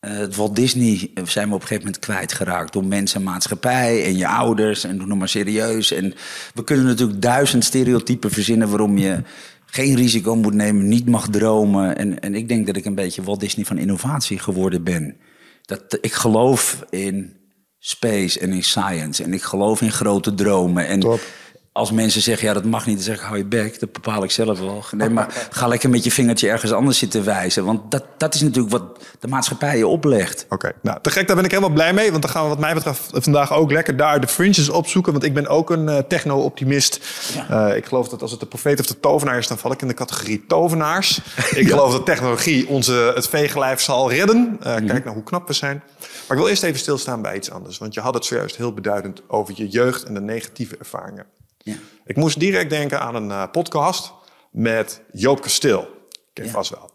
eh, 0.00 0.16
het 0.16 0.36
Walt 0.36 0.56
Disney 0.56 1.10
eh, 1.14 1.24
zijn 1.26 1.48
we 1.48 1.54
op 1.54 1.60
een 1.60 1.66
gegeven 1.66 1.84
moment 1.84 1.98
kwijtgeraakt. 2.04 2.72
Door 2.72 2.84
mensen 2.84 3.18
en 3.20 3.26
maatschappij 3.26 4.04
en 4.04 4.16
je 4.16 4.26
ouders. 4.28 4.84
En 4.84 4.98
doe 4.98 5.06
nog 5.06 5.18
maar 5.18 5.28
serieus. 5.28 5.90
En 5.92 6.14
we 6.54 6.64
kunnen 6.64 6.86
natuurlijk 6.86 7.22
duizend 7.22 7.64
stereotypen 7.64 8.30
verzinnen 8.30 8.68
waarom 8.68 8.98
je 8.98 9.22
geen 9.66 9.96
risico 9.96 10.36
moet 10.36 10.54
nemen, 10.54 10.88
niet 10.88 11.06
mag 11.08 11.28
dromen. 11.28 11.96
En, 11.96 12.20
en 12.20 12.34
ik 12.34 12.48
denk 12.48 12.66
dat 12.66 12.76
ik 12.76 12.84
een 12.84 12.94
beetje 12.94 13.22
Walt 13.22 13.40
Disney 13.40 13.64
van 13.64 13.78
innovatie 13.78 14.38
geworden 14.38 14.82
ben. 14.84 15.16
Dat, 15.62 15.98
ik 16.00 16.12
geloof 16.12 16.84
in 16.90 17.39
space 17.80 18.40
en 18.40 18.52
in 18.52 18.64
science. 18.64 19.22
En 19.22 19.32
ik 19.34 19.42
geloof 19.42 19.80
in 19.80 19.92
grote 19.92 20.34
dromen. 20.34 20.86
En 20.86 21.00
Top. 21.00 21.20
als 21.72 21.90
mensen 21.92 22.20
zeggen, 22.20 22.48
ja, 22.48 22.54
dat 22.54 22.64
mag 22.64 22.86
niet, 22.86 22.94
dan 22.96 23.04
zeg 23.04 23.14
ik, 23.16 23.22
hou 23.22 23.36
je 23.36 23.44
bek. 23.44 23.80
Dat 23.80 23.92
bepaal 23.92 24.22
ik 24.24 24.30
zelf 24.30 24.58
wel. 24.58 24.84
Nee, 24.90 25.08
maar 25.10 25.28
ga 25.50 25.66
lekker 25.66 25.90
met 25.90 26.04
je 26.04 26.10
vingertje 26.10 26.48
ergens 26.48 26.72
anders 26.72 26.98
zitten 26.98 27.24
wijzen. 27.24 27.64
Want 27.64 27.90
dat, 27.90 28.04
dat 28.16 28.34
is 28.34 28.40
natuurlijk 28.40 28.72
wat 28.72 28.82
de 29.20 29.28
maatschappij 29.28 29.76
je 29.76 29.86
oplegt. 29.86 30.46
Oké, 30.48 30.72
nou 30.82 30.98
te 31.02 31.10
gek, 31.10 31.26
daar 31.26 31.36
ben 31.36 31.44
ik 31.44 31.50
helemaal 31.50 31.72
blij 31.72 31.92
mee. 31.92 32.10
Want 32.10 32.22
dan 32.22 32.30
gaan 32.30 32.42
we 32.42 32.48
wat 32.48 32.58
mij 32.58 32.74
betreft 32.74 33.10
vandaag 33.12 33.52
ook 33.52 33.70
lekker 33.70 33.96
daar 33.96 34.20
de 34.20 34.26
fringes 34.28 34.68
opzoeken. 34.68 35.12
Want 35.12 35.24
ik 35.24 35.34
ben 35.34 35.46
ook 35.46 35.70
een 35.70 35.88
eh, 35.88 35.98
techno-optimist. 35.98 37.00
Eh, 37.48 37.76
ik 37.76 37.86
geloof 37.86 38.08
dat 38.08 38.22
als 38.22 38.30
het 38.30 38.40
de 38.40 38.46
profeet 38.46 38.80
of 38.80 38.86
de 38.86 39.00
tovenaar 39.00 39.38
is, 39.38 39.46
dan 39.46 39.58
val 39.58 39.72
ik 39.72 39.82
in 39.82 39.88
de 39.88 39.94
categorie 39.94 40.44
tovenaars. 40.46 41.20
Ik 41.54 41.68
geloof 41.68 41.92
dat 41.92 42.06
technologie 42.06 42.68
onze, 42.68 43.12
het 43.14 43.28
veegelijf 43.28 43.80
zal 43.80 44.10
redden. 44.10 44.56
Eh, 44.60 44.74
Kijk 44.74 45.04
naar 45.04 45.14
hoe 45.14 45.22
knap 45.22 45.46
we 45.46 45.52
zijn. 45.52 45.82
Maar 46.30 46.38
ik 46.38 46.44
wil 46.44 46.52
eerst 46.54 46.64
even 46.64 46.80
stilstaan 46.80 47.22
bij 47.22 47.36
iets 47.36 47.50
anders. 47.50 47.78
Want 47.78 47.94
je 47.94 48.00
had 48.00 48.14
het 48.14 48.24
zojuist 48.24 48.56
heel 48.56 48.74
beduidend 48.74 49.22
over 49.28 49.54
je 49.56 49.68
jeugd 49.68 50.02
en 50.04 50.14
de 50.14 50.20
negatieve 50.20 50.76
ervaringen. 50.76 51.26
Ja. 51.58 51.74
Ik 52.04 52.16
moest 52.16 52.40
direct 52.40 52.70
denken 52.70 53.00
aan 53.00 53.14
een 53.14 53.30
eh, 53.30 53.42
podcast 53.52 54.12
met 54.50 55.00
Joop 55.12 55.40
Kasteel. 55.42 55.80
Ken 56.32 56.44
je 56.44 56.50
Ja. 56.50 56.50
vast 56.50 56.70
wel. 56.70 56.90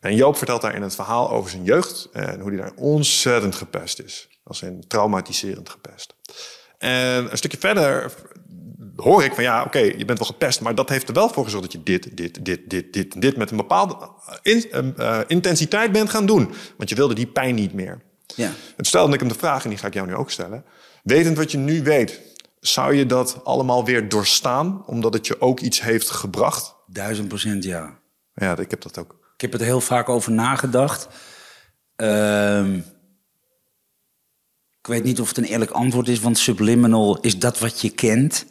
En 0.00 0.14
Joop 0.16 0.36
vertelt 0.36 0.60
daarin 0.62 0.82
het 0.82 0.94
verhaal 0.94 1.30
over 1.30 1.50
zijn 1.50 1.64
jeugd 1.64 2.08
en 2.12 2.40
hoe 2.40 2.48
hij 2.52 2.58
daar 2.60 2.72
ontzettend 2.76 3.54
gepest 3.54 4.00
is. 4.00 4.28
Als 4.44 4.62
in 4.62 4.84
traumatiserend 4.88 5.68
gepest. 5.68 6.14
En 6.78 7.30
een 7.30 7.36
stukje 7.38 7.58
verder 7.58 8.12
hoor 8.96 9.24
ik 9.24 9.34
van 9.34 9.44
ja, 9.44 9.62
oké, 9.62 9.78
je 9.78 10.04
bent 10.04 10.18
wel 10.18 10.28
gepest, 10.28 10.60
maar 10.60 10.74
dat 10.74 10.88
heeft 10.88 11.08
er 11.08 11.14
wel 11.14 11.28
voor 11.28 11.44
gezorgd 11.44 11.64
dat 11.72 11.72
je 11.72 11.82
dit, 11.82 12.16
dit, 12.16 12.44
dit, 12.44 12.70
dit, 12.70 12.92
dit, 12.92 13.20
dit 13.20 13.36
met 13.36 13.50
een 13.50 13.56
bepaalde 13.56 13.96
in- 14.42 14.94
eh, 14.96 15.20
intensiteit 15.26 15.92
bent 15.92 16.10
gaan 16.10 16.26
doen. 16.26 16.52
Want 16.76 16.88
je 16.88 16.94
wilde 16.96 17.14
die 17.14 17.26
pijn 17.26 17.54
niet 17.54 17.72
meer. 17.72 18.00
Ja. 18.36 18.50
Het 18.76 18.86
stelde 18.86 19.12
ik 19.14 19.20
hem 19.20 19.28
de 19.28 19.34
vraag, 19.34 19.62
en 19.64 19.68
die 19.70 19.78
ga 19.78 19.86
ik 19.86 19.94
jou 19.94 20.06
nu 20.06 20.14
ook 20.14 20.30
stellen. 20.30 20.64
Wetend 21.02 21.36
wat 21.36 21.52
je 21.52 21.58
nu 21.58 21.82
weet, 21.82 22.20
zou 22.60 22.94
je 22.94 23.06
dat 23.06 23.40
allemaal 23.44 23.84
weer 23.84 24.08
doorstaan, 24.08 24.82
omdat 24.86 25.14
het 25.14 25.26
je 25.26 25.40
ook 25.40 25.60
iets 25.60 25.82
heeft 25.82 26.10
gebracht? 26.10 26.74
Duizend 26.86 27.28
procent 27.28 27.64
ja. 27.64 27.98
Ja, 28.34 28.58
ik 28.58 28.70
heb 28.70 28.82
dat 28.82 28.98
ook. 28.98 29.16
Ik 29.34 29.40
heb 29.40 29.54
er 29.54 29.60
heel 29.66 29.80
vaak 29.80 30.08
over 30.08 30.32
nagedacht. 30.32 31.08
Ehm, 31.96 32.74
ik 34.80 34.90
weet 34.90 35.04
niet 35.04 35.20
of 35.20 35.28
het 35.28 35.36
een 35.38 35.44
eerlijk 35.44 35.70
antwoord 35.70 36.08
is, 36.08 36.20
want 36.20 36.38
subliminal 36.38 37.20
is 37.20 37.38
dat 37.38 37.58
wat 37.58 37.80
je 37.80 37.90
kent. 37.90 38.46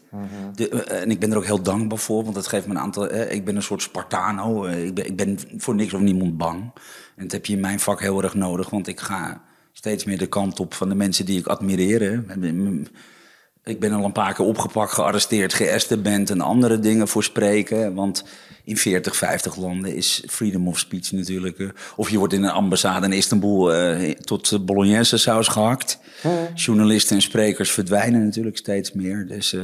De, 0.55 0.69
eh, 0.69 1.01
en 1.01 1.11
ik 1.11 1.19
ben 1.19 1.31
er 1.31 1.37
ook 1.37 1.45
heel 1.45 1.61
dankbaar 1.61 1.97
voor, 1.97 2.23
want 2.23 2.35
dat 2.35 2.47
geeft 2.47 2.65
me 2.67 2.73
een 2.73 2.79
aantal. 2.79 3.07
eh, 3.07 3.31
ik 3.31 3.45
ben 3.45 3.55
een 3.55 3.63
soort 3.63 3.81
Spartano. 3.81 4.65
eh, 4.65 4.85
ik, 4.85 4.93
ben, 4.95 5.05
ik 5.05 5.15
ben 5.15 5.39
voor 5.57 5.75
niks 5.75 5.93
of 5.93 6.01
niemand 6.01 6.37
bang. 6.37 6.71
En 7.15 7.23
dat 7.23 7.31
heb 7.31 7.45
je 7.45 7.53
in 7.53 7.59
mijn 7.59 7.79
vak 7.79 7.99
heel 7.99 8.23
erg 8.23 8.33
nodig, 8.33 8.69
want 8.69 8.87
ik 8.87 8.99
ga 8.99 9.41
steeds 9.73 10.03
meer 10.03 10.17
de 10.17 10.27
kant 10.27 10.59
op 10.59 10.73
van 10.73 10.89
de 10.89 10.95
mensen 10.95 11.25
die 11.25 11.39
ik 11.39 11.47
admireer. 11.47 12.01
hè. 12.01 12.19
Ik 13.65 13.79
ben 13.79 13.91
al 13.91 14.05
een 14.05 14.11
paar 14.11 14.33
keer 14.33 14.45
opgepakt, 14.45 14.91
gearresteerd, 14.93 15.53
geësterband 15.53 16.29
en 16.29 16.41
andere 16.41 16.79
dingen 16.79 17.07
voor 17.07 17.23
spreken. 17.23 17.93
Want 17.93 18.23
in 18.63 18.77
40, 18.77 19.15
50 19.15 19.55
landen 19.55 19.95
is 19.95 20.23
freedom 20.29 20.67
of 20.67 20.79
speech 20.79 21.11
natuurlijk. 21.11 21.73
Of 21.95 22.09
je 22.09 22.17
wordt 22.17 22.33
in 22.33 22.43
een 22.43 22.49
ambassade 22.49 23.05
in 23.05 23.13
Istanbul 23.13 23.73
eh, 23.73 24.09
tot 24.11 24.65
bolognese 24.65 25.17
saus 25.17 25.47
gehakt. 25.47 25.99
Journalisten 26.55 27.15
en 27.15 27.21
sprekers 27.21 27.71
verdwijnen 27.71 28.23
natuurlijk 28.23 28.57
steeds 28.57 28.91
meer. 28.91 29.27
Dus 29.27 29.53
eh, 29.53 29.61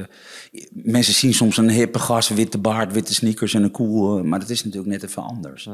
mensen 0.72 1.14
zien 1.14 1.34
soms 1.34 1.58
een 1.58 1.70
hippe 1.70 2.00
gast, 2.00 2.30
witte 2.30 2.58
baard, 2.58 2.94
witte 2.94 3.14
sneakers 3.14 3.54
en 3.54 3.64
een 3.64 3.72
koel. 3.72 4.18
eh, 4.18 4.24
maar 4.24 4.40
dat 4.40 4.50
is 4.50 4.64
natuurlijk 4.64 4.92
net 4.92 5.04
even 5.04 5.24
anders. 5.24 5.70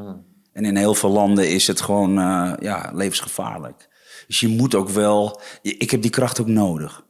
En 0.54 0.66
in 0.66 0.78
heel 0.78 0.96
veel 0.96 1.10
landen 1.12 1.50
is 1.50 1.68
het 1.68 1.82
gewoon 1.82 2.14
ja, 2.60 2.92
levensgevaarlijk. 2.94 3.88
Dus 4.28 4.40
je 4.40 4.48
moet 4.48 4.76
ook 4.76 4.90
wel... 4.90 5.42
Ik 5.62 5.92
heb 5.92 6.02
die 6.02 6.12
kracht 6.12 6.42
ook 6.42 6.48
nodig. 6.48 7.04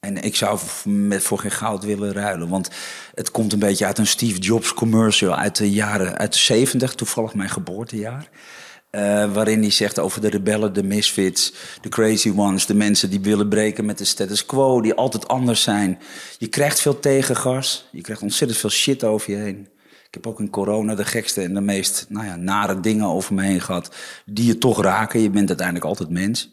En 0.00 0.22
ik 0.22 0.36
zou 0.36 0.58
voor 1.10 1.38
geen 1.38 1.50
goud 1.50 1.84
willen 1.84 2.12
ruilen. 2.12 2.48
Want 2.48 2.70
het 3.14 3.30
komt 3.30 3.52
een 3.52 3.58
beetje 3.58 3.86
uit 3.86 3.98
een 3.98 4.06
Steve 4.06 4.38
Jobs 4.38 4.74
commercial 4.74 5.34
uit 5.34 5.56
de 5.56 5.70
jaren 5.70 6.18
uit 6.18 6.32
de 6.32 6.38
70, 6.38 6.94
toevallig 6.94 7.34
mijn 7.34 7.48
geboortejaar. 7.48 8.28
Eh, 8.90 9.32
waarin 9.32 9.60
hij 9.60 9.70
zegt 9.70 9.98
over 9.98 10.20
de 10.20 10.28
rebellen, 10.28 10.72
de 10.72 10.82
misfits, 10.82 11.52
de 11.80 11.88
crazy 11.88 12.32
ones, 12.36 12.66
de 12.66 12.74
mensen 12.74 13.10
die 13.10 13.20
willen 13.20 13.48
breken 13.48 13.84
met 13.84 13.98
de 13.98 14.04
status 14.04 14.46
quo, 14.46 14.80
die 14.80 14.94
altijd 14.94 15.28
anders 15.28 15.62
zijn. 15.62 15.98
Je 16.38 16.46
krijgt 16.46 16.80
veel 16.80 17.00
tegengas, 17.00 17.88
je 17.92 18.00
krijgt 18.00 18.22
ontzettend 18.22 18.60
veel 18.60 18.70
shit 18.70 19.04
over 19.04 19.30
je 19.30 19.36
heen. 19.36 19.68
Ik 20.14 20.22
heb 20.24 20.32
ook 20.32 20.40
in 20.40 20.50
corona 20.50 20.94
de 20.94 21.04
gekste 21.04 21.42
en 21.42 21.54
de 21.54 21.60
meest 21.60 22.06
nou 22.08 22.26
ja, 22.26 22.36
nare 22.36 22.80
dingen 22.80 23.06
over 23.06 23.34
me 23.34 23.42
heen 23.42 23.60
gehad, 23.60 23.94
die 24.26 24.46
je 24.46 24.58
toch 24.58 24.82
raken. 24.82 25.20
Je 25.20 25.30
bent 25.30 25.48
uiteindelijk 25.48 25.86
altijd 25.86 26.08
mens. 26.10 26.50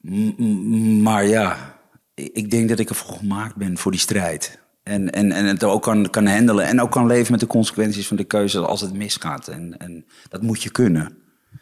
M- 0.00 0.32
m- 0.36 1.02
maar 1.02 1.26
ja, 1.26 1.78
ik 2.14 2.50
denk 2.50 2.68
dat 2.68 2.78
ik 2.78 2.88
ervoor 2.88 3.16
gemaakt 3.16 3.56
ben 3.56 3.78
voor 3.78 3.90
die 3.90 4.00
strijd. 4.00 4.58
En, 4.82 5.10
en, 5.10 5.32
en 5.32 5.44
het 5.44 5.64
ook 5.64 5.82
kan, 5.82 6.10
kan 6.10 6.26
handelen. 6.26 6.64
En 6.66 6.80
ook 6.80 6.90
kan 6.90 7.06
leven 7.06 7.30
met 7.30 7.40
de 7.40 7.46
consequenties 7.46 8.06
van 8.06 8.16
de 8.16 8.24
keuze 8.24 8.58
als 8.60 8.80
het 8.80 8.92
misgaat. 8.94 9.48
En, 9.48 9.78
en 9.78 10.06
dat 10.28 10.42
moet 10.42 10.62
je 10.62 10.70
kunnen. 10.70 11.18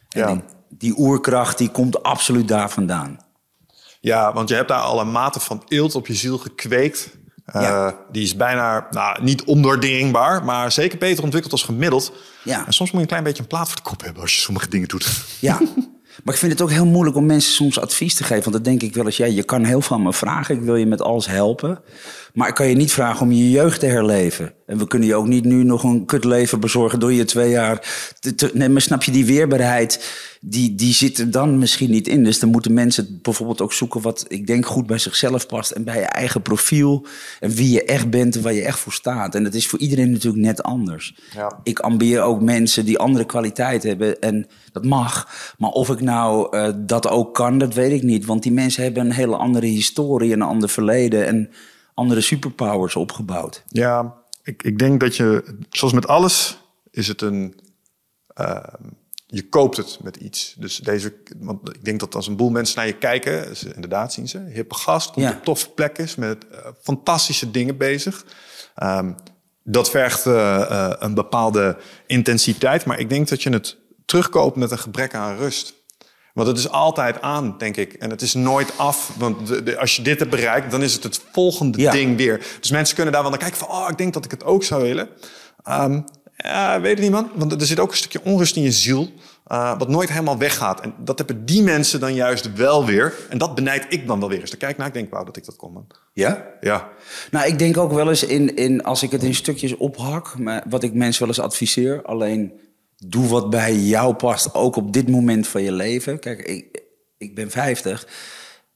En 0.08 0.20
Ja. 0.28 0.42
Die 0.68 0.98
oerkracht 0.98 1.58
die 1.58 1.70
komt 1.70 2.02
absoluut 2.02 2.48
daar 2.48 2.70
vandaan. 2.70 3.18
Ja, 4.00 4.32
want 4.32 4.48
je 4.48 4.54
hebt 4.54 4.68
daar 4.68 4.80
al 4.80 5.00
een 5.00 5.10
mate 5.10 5.40
van 5.40 5.62
eelt 5.68 5.94
op 5.94 6.06
je 6.06 6.14
ziel 6.14 6.38
gekweekt. 6.38 7.17
Uh, 7.56 7.62
Ja. 7.62 7.96
Die 8.12 8.22
is 8.22 8.36
bijna 8.36 8.86
nou, 8.90 9.22
niet 9.22 9.44
ondoordringbaar, 9.44 10.44
maar 10.44 10.72
zeker 10.72 10.98
beter 10.98 11.22
ontwikkeld 11.24 11.52
als 11.52 11.62
gemiddeld. 11.62 12.12
Ja. 12.42 12.66
En 12.66 12.72
soms 12.72 12.90
moet 12.90 12.90
je 12.90 12.98
een 13.00 13.06
klein 13.06 13.22
beetje 13.24 13.42
een 13.42 13.48
plaat 13.48 13.66
voor 13.66 13.76
de 13.76 13.82
kop 13.82 14.02
hebben 14.02 14.22
als 14.22 14.34
je 14.34 14.40
sommige 14.40 14.68
dingen 14.68 14.88
doet. 14.88 15.24
Ja. 15.40 15.58
Maar 16.24 16.34
ik 16.34 16.40
vind 16.40 16.52
het 16.52 16.60
ook 16.62 16.70
heel 16.70 16.86
moeilijk 16.86 17.16
om 17.16 17.26
mensen 17.26 17.52
soms 17.52 17.80
advies 17.80 18.14
te 18.14 18.24
geven. 18.24 18.42
Want 18.42 18.54
dan 18.54 18.62
denk 18.62 18.82
ik 18.82 18.94
wel 18.94 19.04
eens, 19.04 19.16
ja, 19.16 19.26
je 19.26 19.42
kan 19.42 19.64
heel 19.64 19.80
veel 19.80 19.96
aan 19.96 20.02
me 20.02 20.12
vragen. 20.12 20.54
Ik 20.54 20.60
wil 20.60 20.76
je 20.76 20.86
met 20.86 21.02
alles 21.02 21.26
helpen. 21.26 21.80
Maar 22.32 22.48
ik 22.48 22.54
kan 22.54 22.68
je 22.68 22.74
niet 22.76 22.92
vragen 22.92 23.20
om 23.20 23.32
je 23.32 23.50
jeugd 23.50 23.80
te 23.80 23.86
herleven. 23.86 24.52
En 24.66 24.78
we 24.78 24.86
kunnen 24.86 25.08
je 25.08 25.14
ook 25.14 25.26
niet 25.26 25.44
nu 25.44 25.64
nog 25.64 25.82
een 25.82 26.04
kutleven 26.06 26.60
bezorgen 26.60 27.00
door 27.00 27.12
je 27.12 27.24
twee 27.24 27.50
jaar... 27.50 27.80
Te, 28.20 28.34
te- 28.34 28.50
nee, 28.54 28.68
maar 28.68 28.80
snap 28.80 29.02
je, 29.02 29.10
die 29.10 29.24
weerbaarheid, 29.26 30.14
die, 30.40 30.74
die 30.74 30.92
zit 30.92 31.18
er 31.18 31.30
dan 31.30 31.58
misschien 31.58 31.90
niet 31.90 32.08
in. 32.08 32.24
Dus 32.24 32.38
dan 32.38 32.50
moeten 32.50 32.72
mensen 32.72 33.18
bijvoorbeeld 33.22 33.60
ook 33.60 33.72
zoeken 33.72 34.00
wat 34.00 34.24
ik 34.28 34.46
denk 34.46 34.66
goed 34.66 34.86
bij 34.86 34.98
zichzelf 34.98 35.46
past. 35.46 35.70
En 35.70 35.84
bij 35.84 35.98
je 36.00 36.06
eigen 36.06 36.42
profiel. 36.42 37.06
En 37.40 37.50
wie 37.50 37.70
je 37.70 37.84
echt 37.84 38.10
bent 38.10 38.36
en 38.36 38.42
waar 38.42 38.52
je 38.52 38.64
echt 38.64 38.78
voor 38.78 38.92
staat. 38.92 39.34
En 39.34 39.44
dat 39.44 39.54
is 39.54 39.66
voor 39.66 39.78
iedereen 39.78 40.10
natuurlijk 40.10 40.44
net 40.44 40.62
anders. 40.62 41.14
Ja. 41.34 41.60
Ik 41.62 41.78
ambieer 41.78 42.22
ook 42.22 42.40
mensen 42.42 42.84
die 42.84 42.98
andere 42.98 43.24
kwaliteit 43.24 43.82
hebben. 43.82 44.20
En 44.20 44.46
dat 44.72 44.84
mag. 44.84 45.28
Maar 45.58 45.70
of 45.70 45.88
ik 45.88 46.00
nou 46.00 46.56
eh, 46.56 46.72
dat 46.76 47.08
ook 47.08 47.34
kan, 47.34 47.58
dat 47.58 47.74
weet 47.74 47.92
ik 47.92 48.02
niet. 48.02 48.24
Want 48.26 48.42
die 48.42 48.52
mensen 48.52 48.82
hebben 48.82 49.04
een 49.04 49.12
hele 49.12 49.36
andere 49.36 49.66
historie, 49.66 50.32
een 50.32 50.42
ander 50.42 50.68
verleden 50.68 51.26
en 51.26 51.50
andere 51.94 52.20
superpowers 52.20 52.96
opgebouwd. 52.96 53.62
Ja, 53.66 54.14
ik, 54.42 54.62
ik 54.62 54.78
denk 54.78 55.00
dat 55.00 55.16
je, 55.16 55.56
zoals 55.70 55.94
met 55.94 56.06
alles, 56.06 56.58
is 56.90 57.08
het 57.08 57.22
een. 57.22 57.60
eh, 58.34 58.56
je 59.30 59.48
koopt 59.48 59.76
het 59.76 59.98
met 60.02 60.16
iets. 60.16 60.54
Dus 60.58 60.76
deze, 60.76 61.14
want 61.38 61.68
ik 61.74 61.84
denk 61.84 62.00
dat 62.00 62.14
als 62.14 62.26
een 62.26 62.36
boel 62.36 62.50
mensen 62.50 62.76
naar 62.76 62.86
je 62.86 62.92
kijken, 62.98 63.56
ze, 63.56 63.74
inderdaad 63.74 64.12
zien 64.12 64.28
ze, 64.28 64.38
hippe 64.52 64.74
gast, 64.74 65.10
komt 65.10 65.26
Ja. 65.26 65.32
op 65.32 65.44
toffe 65.44 65.68
plek 65.70 65.98
is, 65.98 66.14
met 66.14 66.46
eh, 66.48 66.58
fantastische 66.82 67.50
dingen 67.50 67.76
bezig. 67.76 68.24
Ehm, 68.74 69.12
dat 69.62 69.90
vergt 69.90 70.26
eh, 70.26 70.60
eh, 70.60 70.92
een 70.98 71.14
bepaalde 71.14 71.76
intensiteit, 72.06 72.84
maar 72.84 72.98
ik 72.98 73.08
denk 73.08 73.28
dat 73.28 73.42
je 73.42 73.50
het 73.50 73.76
terugkoopt 74.06 74.56
met 74.56 74.70
een 74.70 74.78
gebrek 74.78 75.14
aan 75.14 75.36
rust. 75.36 75.74
Want 76.34 76.48
het 76.50 76.58
is 76.58 76.68
altijd 76.70 77.20
aan, 77.20 77.54
denk 77.58 77.76
ik. 77.76 77.92
En 77.92 78.10
het 78.10 78.22
is 78.22 78.34
nooit 78.34 78.78
af. 78.78 79.12
Want 79.18 79.46
de, 79.46 79.62
de- 79.62 79.78
als 79.78 79.96
je 79.96 80.02
dit 80.02 80.18
hebt 80.18 80.30
bereikt, 80.30 80.70
dan 80.70 80.82
is 80.82 80.94
het 80.94 81.02
het 81.02 81.20
volgende 81.32 81.80
Ja. 81.80 81.90
ding 81.92 82.16
weer. 82.16 82.46
Dus 82.60 82.70
mensen 82.70 82.94
kunnen 82.94 83.12
daar 83.12 83.22
wel 83.22 83.30
naar 83.30 83.40
kijken 83.40 83.58
van... 83.58 83.68
oh, 83.68 83.86
ik 83.90 83.98
denk 83.98 84.12
dat 84.14 84.24
ik 84.24 84.30
het 84.30 84.44
ook 84.44 84.64
zou 84.64 84.82
willen. 84.82 85.08
Ehm, 85.62 86.00
ja, 86.44 86.80
weet 86.80 86.92
het 86.92 87.00
niet, 87.00 87.10
man. 87.10 87.30
Want 87.34 87.60
er 87.60 87.66
zit 87.66 87.80
ook 87.80 87.90
een 87.90 87.96
stukje 87.96 88.24
onrust 88.24 88.56
in 88.56 88.62
je 88.62 88.72
ziel... 88.72 89.10
eh, 89.46 89.78
wat 89.78 89.88
nooit 89.88 90.08
helemaal 90.08 90.38
weggaat. 90.38 90.80
En 90.80 90.94
dat 90.98 91.18
hebben 91.18 91.44
die 91.44 91.62
mensen 91.62 92.00
dan 92.00 92.14
juist 92.14 92.52
wel 92.54 92.84
weer. 92.84 93.14
En 93.28 93.38
dat 93.38 93.54
benijd 93.54 93.86
ik 93.88 94.06
dan 94.06 94.20
wel 94.20 94.28
weer 94.28 94.40
eens. 94.40 94.50
Dan 94.50 94.58
kijk 94.58 94.72
ik 94.72 94.78
naar, 94.78 94.86
ik 94.86 94.92
denk, 94.92 95.10
wauw, 95.10 95.24
dat 95.24 95.36
ik 95.36 95.44
dat 95.44 95.56
kon, 95.56 95.72
man. 95.72 95.86
Ja? 96.12 96.46
Ja. 96.60 96.88
Nou, 97.30 97.46
ik 97.46 97.58
denk 97.58 97.76
ook 97.76 97.92
wel 97.92 98.08
eens 98.08 98.24
in, 98.24 98.56
in 98.56 98.82
als 98.82 99.02
ik 99.02 99.10
het 99.10 99.22
in 99.22 99.34
stukjes 99.34 99.76
ophak, 99.76 100.38
maar 100.38 100.64
wat 100.68 100.82
ik 100.82 100.94
mensen 100.94 101.20
wel 101.20 101.28
eens 101.28 101.44
adviseer, 101.44 102.02
alleen 102.02 102.52
doe 102.96 103.28
wat 103.28 103.50
bij 103.50 103.74
jou 103.74 104.14
past, 104.14 104.54
ook 104.54 104.76
op 104.76 104.92
dit 104.92 105.08
moment 105.08 105.48
van 105.48 105.62
je 105.62 105.72
leven. 105.72 106.18
Kijk, 106.18 106.40
ik, 106.40 106.82
ik 107.18 107.34
ben 107.34 107.50
50 107.50 108.06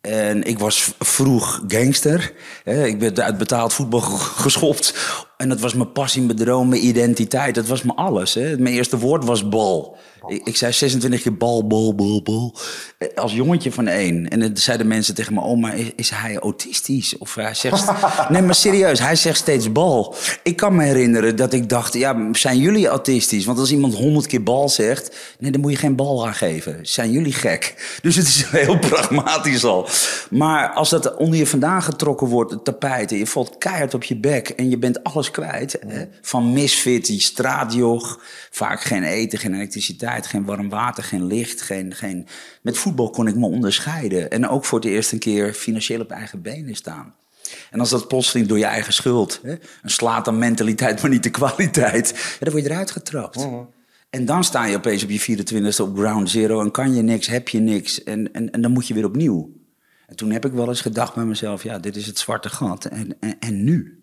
en 0.02 0.42
ik 0.42 0.58
was 0.58 0.92
vroeg 0.98 1.62
gangster. 1.68 2.32
Ik 2.64 2.98
ben 2.98 3.22
uit 3.22 3.38
betaald 3.38 3.72
voetbal 3.72 4.00
ge- 4.00 4.40
geschopt 4.42 4.94
en 5.36 5.48
dat 5.48 5.60
was 5.60 5.74
mijn 5.74 5.92
passie, 5.92 6.22
mijn 6.22 6.36
droom, 6.38 6.68
mijn 6.68 6.86
identiteit. 6.86 7.54
Dat 7.54 7.66
was 7.66 7.82
mijn 7.82 7.98
alles. 7.98 8.34
Mijn 8.34 8.66
eerste 8.66 8.98
woord 8.98 9.24
was 9.24 9.48
bal. 9.48 9.96
Ik, 10.26 10.40
ik 10.44 10.56
zei 10.56 10.72
26 10.72 11.22
keer 11.22 11.36
bal, 11.36 11.66
bal, 11.66 11.94
bal, 11.94 12.22
bal. 12.22 12.54
Eh, 12.98 13.08
Als 13.14 13.32
jongetje 13.32 13.72
van 13.72 13.86
één. 13.86 14.28
En 14.28 14.40
dan 14.40 14.56
zeiden 14.56 14.86
mensen 14.86 15.14
tegen 15.14 15.34
me, 15.34 15.40
oh, 15.40 15.60
maar 15.60 15.78
is, 15.78 15.90
is 15.96 16.10
hij 16.10 16.38
autistisch? 16.38 17.18
Of 17.18 17.34
hij 17.34 17.54
zegt... 17.54 17.92
nee, 18.28 18.42
maar 18.42 18.54
serieus, 18.54 18.98
hij 18.98 19.16
zegt 19.16 19.38
steeds 19.38 19.72
bal. 19.72 20.14
Ik 20.42 20.56
kan 20.56 20.76
me 20.76 20.84
herinneren 20.84 21.36
dat 21.36 21.52
ik 21.52 21.68
dacht, 21.68 21.94
ja, 21.94 22.28
zijn 22.32 22.58
jullie 22.58 22.88
autistisch? 22.88 23.44
Want 23.44 23.58
als 23.58 23.72
iemand 23.72 23.94
honderd 23.94 24.26
keer 24.26 24.42
bal 24.42 24.68
zegt, 24.68 25.16
nee, 25.38 25.50
dan 25.50 25.60
moet 25.60 25.70
je 25.70 25.76
geen 25.76 25.96
bal 25.96 26.26
aangeven. 26.26 26.78
Zijn 26.82 27.10
jullie 27.10 27.32
gek? 27.32 27.96
Dus 28.02 28.16
het 28.16 28.26
is 28.26 28.44
heel 28.50 28.78
pragmatisch 28.78 29.64
al. 29.64 29.88
Maar 30.30 30.70
als 30.70 30.90
dat 30.90 31.16
onder 31.16 31.38
je 31.38 31.46
vandaan 31.46 31.82
getrokken 31.82 32.26
wordt, 32.26 32.50
het 32.50 32.64
tapijt... 32.64 33.10
en 33.12 33.18
je 33.18 33.26
valt 33.26 33.58
keihard 33.58 33.94
op 33.94 34.04
je 34.04 34.16
bek 34.16 34.48
en 34.48 34.70
je 34.70 34.78
bent 34.78 35.04
alles 35.04 35.30
kwijt... 35.30 35.78
Hè? 35.86 36.04
van 36.20 36.52
misfit, 36.52 37.06
die 37.06 37.20
straatjog, 37.20 38.20
vaak 38.50 38.82
geen 38.82 39.02
eten, 39.02 39.38
geen 39.38 39.54
elektriciteit... 39.54 40.21
geen 40.26 40.44
warm 40.44 40.68
water, 40.68 41.04
geen 41.04 41.26
licht, 41.26 41.62
geen, 41.62 41.94
geen... 41.94 42.26
Met 42.62 42.78
voetbal 42.78 43.10
kon 43.10 43.26
ik 43.26 43.36
me 43.36 43.46
onderscheiden. 43.46 44.30
En 44.30 44.48
ook 44.48 44.64
voor 44.64 44.78
het 44.78 44.88
eerst 44.88 45.12
een 45.12 45.18
keer 45.18 45.52
financieel 45.52 46.00
op 46.00 46.10
eigen 46.10 46.42
benen 46.42 46.74
staan. 46.74 47.14
En 47.70 47.80
als 47.80 47.90
dat 47.90 48.08
plotseling 48.08 48.48
door 48.48 48.58
je 48.58 48.64
eigen 48.64 48.92
schuld... 48.92 49.40
Hè? 49.42 49.52
een 49.82 49.90
slaat 49.90 50.28
aan 50.28 50.38
mentaliteit, 50.38 51.02
maar 51.02 51.10
niet 51.10 51.22
de 51.22 51.30
kwaliteit... 51.30 52.08
Ja, 52.08 52.44
dan 52.44 52.52
word 52.52 52.64
je 52.64 52.70
eruit 52.70 52.90
getrapt. 52.90 53.48
En 54.10 54.24
dan 54.24 54.44
sta 54.44 54.64
je 54.64 54.76
opeens 54.76 55.02
op 55.02 55.10
je 55.10 55.38
24e 55.38 55.80
op 55.80 55.96
ground 55.98 56.30
zero... 56.30 56.60
en 56.60 56.70
kan 56.70 56.94
je 56.94 57.02
niks, 57.02 57.26
heb 57.26 57.48
je 57.48 57.60
niks. 57.60 58.02
En, 58.02 58.32
en, 58.32 58.50
en 58.50 58.62
dan 58.62 58.70
moet 58.70 58.86
je 58.86 58.94
weer 58.94 59.04
opnieuw. 59.04 59.52
En 60.06 60.16
toen 60.16 60.30
heb 60.30 60.44
ik 60.44 60.52
wel 60.52 60.68
eens 60.68 60.80
gedacht 60.80 61.14
bij 61.14 61.24
mezelf... 61.24 61.62
ja, 61.62 61.78
dit 61.78 61.96
is 61.96 62.06
het 62.06 62.18
zwarte 62.18 62.48
gat. 62.48 62.84
En, 62.84 63.16
en, 63.20 63.36
en 63.38 63.64
nu? 63.64 64.01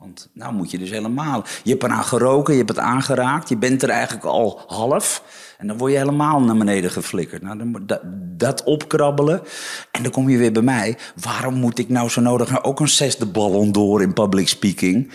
Want 0.00 0.28
nou 0.32 0.54
moet 0.54 0.70
je 0.70 0.78
dus 0.78 0.90
helemaal... 0.90 1.44
Je 1.62 1.70
hebt 1.70 1.82
eraan 1.82 2.04
geroken, 2.04 2.52
je 2.52 2.58
hebt 2.58 2.76
het 2.76 2.84
aangeraakt... 2.84 3.48
je 3.48 3.56
bent 3.56 3.82
er 3.82 3.88
eigenlijk 3.88 4.24
al 4.24 4.60
half... 4.66 5.22
en 5.58 5.66
dan 5.66 5.76
word 5.76 5.92
je 5.92 5.98
helemaal 5.98 6.40
naar 6.40 6.56
beneden 6.56 6.90
geflikkerd. 6.90 7.42
Nou, 7.42 7.58
dan, 7.58 7.82
dat, 7.86 8.00
dat 8.36 8.64
opkrabbelen... 8.64 9.42
en 9.90 10.02
dan 10.02 10.12
kom 10.12 10.28
je 10.28 10.38
weer 10.38 10.52
bij 10.52 10.62
mij. 10.62 10.96
Waarom 11.20 11.54
moet 11.54 11.78
ik 11.78 11.88
nou 11.88 12.08
zo 12.08 12.20
nodig... 12.20 12.50
nou 12.50 12.62
ook 12.62 12.80
een 12.80 12.88
zesde 12.88 13.26
ballon 13.26 13.72
door 13.72 14.02
in 14.02 14.12
public 14.12 14.48
speaking... 14.48 15.12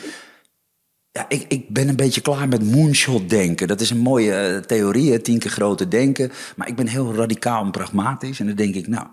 Ja, 1.12 1.26
ik, 1.28 1.46
ik 1.48 1.70
ben 1.70 1.88
een 1.88 1.96
beetje 1.96 2.22
klaar 2.22 2.48
met 2.48 2.72
moonshot 2.72 3.30
denken. 3.30 3.68
Dat 3.68 3.82
is 3.82 3.90
een 3.90 3.98
mooie 3.98 4.34
eh, 4.34 4.58
theorie, 4.58 5.22
tien 5.22 5.40
keer 5.40 5.52
groter 5.52 5.90
denken. 5.90 6.32
Maar 6.56 6.68
ik 6.68 6.76
ben 6.76 6.88
heel 6.88 7.14
radicaal 7.14 7.64
en 7.64 7.72
pragmatisch. 7.72 8.40
En 8.40 8.48
dan 8.48 8.56
denk 8.56 8.76
ik, 8.76 8.88
nou, 8.88 9.08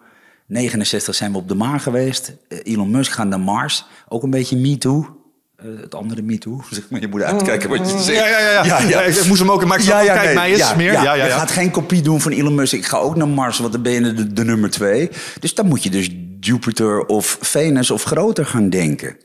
69 0.47 1.14
zijn 1.14 1.33
we 1.33 1.38
op 1.38 1.49
de 1.49 1.55
maan 1.55 1.81
geweest. 1.81 2.37
Eh, 2.49 2.59
Elon 2.62 2.91
Musk 2.91 3.12
gaat 3.12 3.26
naar 3.26 3.41
Mars. 3.41 3.85
Ook 4.09 4.23
een 4.23 4.31
beetje 4.31 4.57
me 4.57 4.79
too. 4.79 5.22
Eh, 5.62 5.81
het 5.81 5.95
andere 5.95 6.23
me 6.23 6.38
too. 6.38 6.62
Zeg 6.71 6.90
maar, 6.90 7.00
je 7.00 7.09
moet 7.09 7.23
uitkijken 7.23 7.69
wat 7.69 7.90
je 7.90 7.99
zegt. 7.99 8.19
Ja, 8.19 8.28
ja, 8.28 8.38
ja. 8.38 8.64
ja. 8.64 8.88
ja, 8.88 9.00
Ik 9.00 9.26
moest 9.26 9.40
hem 9.40 9.50
ook... 9.50 9.64
Maar 9.64 9.78
ik 9.78 9.85
zag, 9.85 10.04
kijk 10.04 10.25
nee, 10.25 10.35
mij 10.35 10.50
eens 10.50 10.59
ja, 10.59 10.75
meer. 10.75 10.92
Ja, 10.92 11.02
Ja, 11.02 11.14
ja, 11.14 11.25
Je 11.25 11.31
ja. 11.31 11.38
gaat 11.38 11.50
geen 11.50 11.71
kopie 11.71 12.02
doen 12.02 12.21
van 12.21 12.33
Elon 12.33 12.54
Musk. 12.54 12.73
Ik 12.73 12.87
ga 12.87 12.97
ook 12.97 13.16
naar 13.16 13.28
Mars, 13.28 13.59
want 13.59 13.73
dan 13.73 13.83
ben 13.83 13.92
je 13.92 14.12
de, 14.12 14.33
de 14.33 14.45
nummer 14.45 14.71
twee. 14.71 15.11
Dus 15.40 15.54
dan 15.54 15.66
moet 15.66 15.83
je 15.83 15.90
dus 15.90 16.11
Jupiter 16.40 17.07
of 17.07 17.38
Venus 17.40 17.90
of 17.90 18.02
groter 18.02 18.47
gaan 18.47 18.71
denken. 18.71 19.16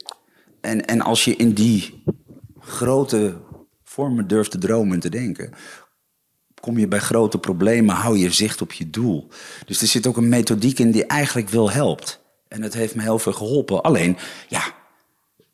En, 0.62 0.86
en 0.86 1.02
als 1.02 1.24
je 1.24 1.36
in 1.36 1.54
die 1.54 2.04
grote 2.60 3.36
vormen 3.84 4.28
durft 4.28 4.52
te 4.52 4.58
dromen 4.58 4.94
en 4.94 5.00
te 5.00 5.10
denken... 5.10 5.54
kom 6.60 6.78
je 6.78 6.88
bij 6.88 7.00
grote 7.00 7.38
problemen, 7.38 7.96
hou 7.96 8.18
je 8.18 8.32
zicht 8.32 8.62
op 8.62 8.72
je 8.72 8.90
doel. 8.90 9.28
Dus 9.66 9.82
er 9.82 9.88
zit 9.88 10.08
ook 10.08 10.18
een 10.18 10.30
methodiek 10.30 10.80
in 10.80 10.92
die 10.92 11.06
eigenlijk 11.06 11.50
wel 11.50 11.72
helpt. 11.72 12.26
En 12.48 12.62
het 12.62 12.74
heeft 12.74 12.96
me 12.96 13.02
heel 13.02 13.20
veel 13.20 13.34
geholpen. 13.34 13.82
Alleen, 13.82 14.18
ja, 14.48 14.74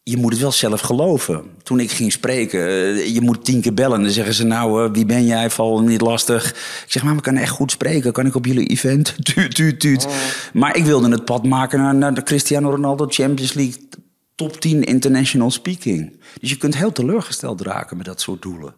je 0.04 0.18
moet 0.18 0.32
het 0.32 0.42
wel 0.42 0.52
zelf 0.52 0.82
geloven. 0.82 1.44
Toen 1.64 1.80
ik 1.80 1.92
ging 1.92 2.12
spreken, 2.12 2.68
eh, 2.68 3.14
je 3.14 3.22
moet 3.22 3.46
tien 3.46 3.62
keer 3.62 3.74
bellen. 3.74 4.02
Dan 4.02 4.12
zeggen 4.12 4.34
ze, 4.34 4.44
nou, 4.44 4.92
wie 4.92 5.06
ben 5.06 5.26
jij? 5.26 5.50
Val 5.50 5.82
niet 5.82 6.02
lastig. 6.02 6.50
Ik 6.84 6.92
zeg, 6.92 7.04
maar 7.04 7.16
ik 7.16 7.22
kan 7.22 7.36
echt 7.36 7.52
goed 7.52 7.72
spreken. 7.72 8.12
Kan 8.12 8.26
ik 8.26 8.36
op 8.36 8.46
jullie 8.46 8.68
event? 8.68 9.16
Tuut, 9.34 9.56
tuut, 9.56 9.80
tuut. 9.80 10.08
Maar 10.54 10.76
ik 10.76 10.86
wilde 10.86 11.10
het 11.10 11.26
pad 11.26 11.44
maken 11.44 11.80
naar, 11.80 11.96
naar 11.96 12.14
de 12.14 12.24
Cristiano 12.24 12.70
Ronaldo 12.70 13.06
Champions 13.10 13.54
League 13.54 13.90
top 14.36 14.60
10 14.60 14.84
international 14.84 15.52
speaking. 15.52 16.20
Dus 16.40 16.50
je 16.50 16.58
kunt 16.58 16.78
heel 16.78 16.92
teleurgesteld 16.92 17.62
raken 17.62 17.98
met 17.98 18.06
dat 18.06 18.22
soort 18.22 18.42
doelen. 18.42 18.76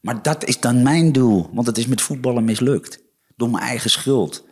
Maar 0.00 0.22
dat 0.22 0.44
is 0.44 0.60
dan 0.60 0.82
mijn 0.82 1.12
doel, 1.12 1.50
want 1.52 1.66
het 1.66 1.78
is 1.78 1.86
met 1.86 2.02
voetballen 2.02 2.44
mislukt. 2.44 2.98
Door 3.36 3.50
mijn 3.50 3.64
eigen 3.64 3.90
schuld. 3.90 4.44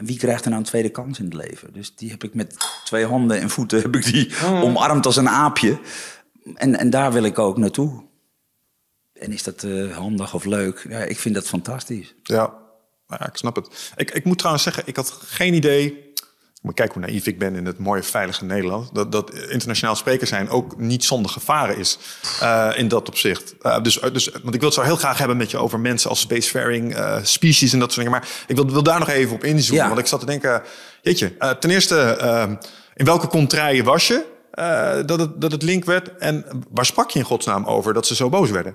En 0.00 0.06
wie 0.06 0.18
krijgt 0.18 0.44
er 0.44 0.50
nou 0.50 0.62
een 0.62 0.68
tweede 0.68 0.88
kans 0.88 1.18
in 1.18 1.24
het 1.24 1.34
leven? 1.34 1.72
Dus 1.72 1.94
die 1.94 2.10
heb 2.10 2.24
ik 2.24 2.34
met 2.34 2.56
twee 2.84 3.06
handen 3.06 3.40
en 3.40 3.50
voeten 3.50 3.80
heb 3.82 3.96
ik 3.96 4.04
die 4.04 4.30
omarmd 4.42 5.06
als 5.06 5.16
een 5.16 5.28
aapje. 5.28 5.78
En, 6.54 6.78
en 6.78 6.90
daar 6.90 7.12
wil 7.12 7.22
ik 7.22 7.38
ook 7.38 7.56
naartoe. 7.56 8.02
En 9.12 9.32
is 9.32 9.42
dat 9.42 9.62
eh, 9.62 9.96
handig 9.96 10.34
of 10.34 10.44
leuk? 10.44 10.86
Ja, 10.88 10.98
ik 10.98 11.18
vind 11.18 11.34
dat 11.34 11.46
fantastisch. 11.46 12.14
Ja, 12.22 12.54
ja, 13.06 13.26
ik 13.26 13.36
snap 13.36 13.56
het. 13.56 13.92
Ik, 13.96 14.10
ik 14.10 14.24
moet 14.24 14.38
trouwens 14.38 14.64
zeggen, 14.64 14.82
ik 14.86 14.96
had 14.96 15.10
geen 15.10 15.54
idee... 15.54 16.09
Moet 16.60 16.74
kijken 16.74 16.94
hoe 17.00 17.10
naïef 17.10 17.26
ik 17.26 17.38
ben 17.38 17.54
in 17.54 17.66
het 17.66 17.78
mooie, 17.78 18.02
veilige 18.02 18.44
Nederland. 18.44 18.94
Dat, 18.94 19.12
dat 19.12 19.34
internationaal 19.34 19.96
spreken 19.96 20.26
zijn 20.26 20.48
ook 20.48 20.78
niet 20.78 21.04
zonder 21.04 21.30
gevaren 21.30 21.76
is. 21.78 21.98
eh, 22.40 22.68
in 22.74 22.88
dat 22.88 23.08
opzicht. 23.08 23.54
Eh, 23.62 23.82
dus, 23.82 24.00
dus, 24.12 24.30
want 24.42 24.54
ik 24.54 24.60
wil 24.60 24.68
het 24.68 24.78
zo 24.78 24.82
heel 24.82 24.96
graag 24.96 25.18
hebben 25.18 25.36
met 25.36 25.50
je 25.50 25.58
over 25.58 25.80
mensen 25.80 26.10
als 26.10 26.20
spacefaring, 26.20 26.94
eh 26.94 27.16
species 27.22 27.72
en 27.72 27.78
dat 27.78 27.92
soort 27.92 28.06
dingen. 28.06 28.20
Maar 28.20 28.30
ik 28.46 28.56
wil, 28.56 28.70
wil 28.70 28.82
daar 28.82 28.98
nog 28.98 29.08
even 29.08 29.34
op 29.34 29.44
inzoomen. 29.44 29.82
Ja. 29.82 29.88
Want 29.88 30.00
ik 30.00 30.06
zat 30.06 30.20
te 30.20 30.26
denken, 30.26 30.62
jeetje, 31.02 31.32
eh, 31.38 31.50
ten 31.50 31.70
eerste, 31.70 32.00
eh, 32.00 32.50
in 32.94 33.04
welke 33.04 33.26
contraien 33.26 33.84
was 33.84 34.06
je? 34.06 34.38
eh, 34.50 34.98
dat, 35.06 35.18
het, 35.20 35.40
dat 35.40 35.52
het 35.52 35.62
link 35.62 35.84
werd. 35.84 36.16
En 36.18 36.44
waar 36.70 36.86
sprak 36.86 37.10
je 37.10 37.18
in 37.18 37.24
godsnaam 37.24 37.64
over 37.64 37.94
dat 37.94 38.06
ze 38.06 38.14
zo 38.14 38.28
boos 38.28 38.50
werden? 38.50 38.74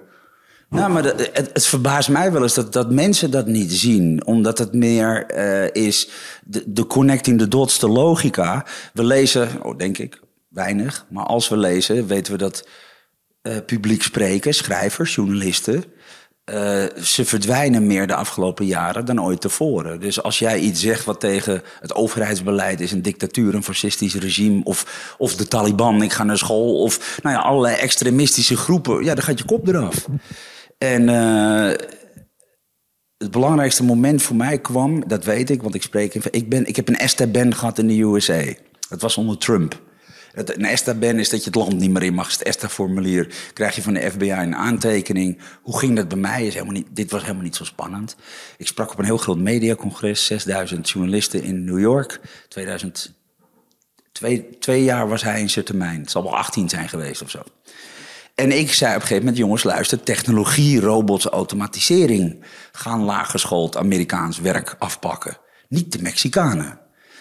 Nou, 0.70 0.92
maar 0.92 1.04
het, 1.04 1.30
het, 1.34 1.66
verbaast 1.66 2.10
mij 2.10 2.32
wel 2.32 2.42
eens 2.42 2.54
dat, 2.54 2.74
dat 2.74 2.92
mensen 2.92 3.32
dat 3.32 3.48
niet 3.48 3.72
zien. 3.72 4.26
Omdat 4.26 4.58
het 4.58 4.74
meer 4.74 5.36
uh, 5.36 5.84
is 5.84 6.10
de, 6.44 6.88
connecting 6.88 7.40
the 7.40 7.48
dots, 7.48 7.80
de 7.80 7.90
logica. 7.90 8.66
We 8.94 9.04
lezen, 9.04 9.50
oh, 9.64 9.78
denk 9.78 9.98
ik, 9.98 10.20
weinig. 10.50 11.06
Maar 11.10 11.26
als 11.26 11.50
we 11.50 11.58
lezen, 11.58 12.08
weten 12.08 12.34
we 12.34 12.38
dat 12.38 12.68
uh, 13.44 13.58
publiek 13.66 14.04
spreken, 14.04 14.54
schrijvers, 14.54 15.16
journalisten... 15.16 15.84
Uh, 16.54 16.84
ze 17.04 17.26
verdwijnen 17.26 17.88
meer 17.88 18.08
de 18.08 18.16
afgelopen 18.16 18.66
jaren 18.66 19.06
dan 19.06 19.22
ooit 19.22 19.42
tevoren. 19.42 20.00
Dus 20.00 20.22
als 20.22 20.40
jij 20.40 20.60
iets 20.60 20.82
zegt 20.82 21.06
wat 21.06 21.20
tegen 21.20 21.62
het 21.80 21.96
overheidsbeleid 21.96 22.80
is, 22.80 22.92
een 22.92 23.02
dictatuur, 23.02 23.54
een 23.54 23.64
fascistisch 23.64 24.16
regime, 24.16 24.64
of, 24.64 25.16
of 25.18 25.36
de 25.36 25.48
Taliban, 25.48 26.02
ik 26.02 26.14
ga 26.14 26.24
naar 26.24 26.38
school, 26.38 26.82
of 26.82 27.20
nou 27.24 27.36
ja, 27.36 27.42
allerlei 27.42 27.76
extremistische 27.76 28.58
groepen, 28.58 29.04
ja, 29.04 29.16
dan 29.16 29.24
gaat 29.24 29.40
je 29.40 29.46
kop 29.46 29.68
eraf. 29.68 30.08
En 30.78 31.08
uh, 31.08 31.72
het 33.18 33.32
belangrijkste 33.32 33.84
moment 33.84 34.22
voor 34.22 34.36
mij 34.36 34.60
kwam, 34.60 35.08
dat 35.08 35.26
weet 35.26 35.50
ik, 35.50 35.62
want 35.62 35.76
ik 35.76 35.82
spreek. 35.82 36.14
Ik, 36.14 36.50
ben, 36.50 36.66
ik 36.66 36.76
heb 36.76 36.88
een 36.88 36.98
ESTA-ban 36.98 37.56
gehad 37.56 37.80
in 37.80 37.88
de 37.88 38.02
USA. 38.02 38.44
Dat 38.90 39.02
was 39.02 39.18
onder 39.18 39.38
Trump. 39.38 39.82
Een 40.34 40.66
ESTA-ban 40.66 41.20
is 41.20 41.30
dat 41.30 41.40
je 41.40 41.46
het 41.46 41.56
land 41.56 41.80
niet 41.80 41.92
meer 41.92 42.04
in 42.04 42.14
mag. 42.14 42.32
Het 42.32 42.44
ESTA-formulier 42.44 43.36
krijg 43.54 43.76
je 43.76 43.82
van 43.82 43.94
de 43.94 44.12
FBI 44.12 44.32
een 44.32 44.56
aantekening. 44.56 45.40
Hoe 45.62 45.80
ging 45.80 45.96
dat 45.96 46.08
bij 46.08 46.18
mij? 46.18 46.48
Is 46.48 46.54
helemaal 46.54 46.74
niet, 46.74 46.88
dit 46.92 47.12
was 47.12 47.22
helemaal 47.22 47.44
niet 47.44 47.56
zo 47.56 47.64
spannend. 47.64 48.16
Ik 48.58 48.68
sprak 48.68 48.92
op 48.92 49.00
een 49.00 49.06
heel 49.06 49.18
groot 49.18 49.38
mediacongres, 49.38 50.26
6000 50.26 50.90
journalisten 50.90 51.44
in 51.44 51.64
New 51.64 51.80
York. 51.80 52.20
2000, 52.48 53.14
twee, 54.12 54.58
twee 54.60 54.84
jaar 54.84 55.08
was 55.08 55.24
hij 55.24 55.42
in 55.42 55.50
zijn 55.50 55.66
termijn. 55.66 56.00
Het 56.00 56.12
zal 56.12 56.24
wel 56.24 56.38
18 56.38 56.70
zijn 56.70 56.90
geweest 56.90 57.22
of 57.22 57.30
zo. 57.30 57.44
En 58.36 58.52
ik 58.52 58.74
zei 58.74 58.90
op 58.90 58.96
een 58.96 59.02
gegeven 59.02 59.24
moment, 59.24 59.38
jongens, 59.38 59.64
luister, 59.64 60.04
technologie, 60.04 60.80
robots, 60.80 61.26
automatisering 61.26 62.46
gaan 62.72 63.04
laaggeschoold 63.04 63.78
Amerikaans 63.78 64.40
werk 64.40 64.76
afpakken. 64.80 65.38
Niet 65.68 65.92
de 65.92 66.02
Mexicanen. 66.02 66.80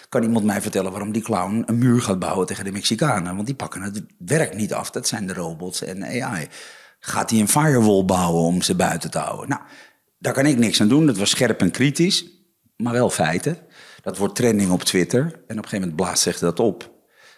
Kan 0.09 0.23
iemand 0.23 0.45
mij 0.45 0.61
vertellen 0.61 0.91
waarom 0.91 1.11
die 1.11 1.21
clown 1.21 1.63
een 1.65 1.77
muur 1.77 2.01
gaat 2.01 2.19
bouwen 2.19 2.47
tegen 2.47 2.63
de 2.63 2.71
Mexicanen? 2.71 3.35
Want 3.35 3.45
die 3.45 3.55
pakken 3.55 3.81
het 3.81 4.01
werk 4.17 4.55
niet 4.55 4.73
af. 4.73 4.91
Dat 4.91 5.07
zijn 5.07 5.27
de 5.27 5.33
robots 5.33 5.81
en 5.81 6.03
AI. 6.03 6.47
Gaat 6.99 7.29
hij 7.29 7.39
een 7.39 7.47
firewall 7.47 8.05
bouwen 8.05 8.43
om 8.43 8.61
ze 8.61 8.75
buiten 8.75 9.11
te 9.11 9.17
houden? 9.17 9.49
Nou, 9.49 9.61
daar 10.19 10.33
kan 10.33 10.45
ik 10.45 10.57
niks 10.57 10.81
aan 10.81 10.87
doen. 10.87 11.05
Dat 11.05 11.17
was 11.17 11.29
scherp 11.29 11.61
en 11.61 11.71
kritisch, 11.71 12.25
maar 12.77 12.93
wel 12.93 13.09
feiten. 13.09 13.57
Dat 14.01 14.17
wordt 14.17 14.35
trending 14.35 14.71
op 14.71 14.83
Twitter. 14.83 15.21
En 15.21 15.29
op 15.31 15.33
een 15.47 15.55
gegeven 15.55 15.79
moment 15.79 15.95
blaast 15.95 16.21
zich 16.21 16.39
dat 16.39 16.59
op. 16.59 16.91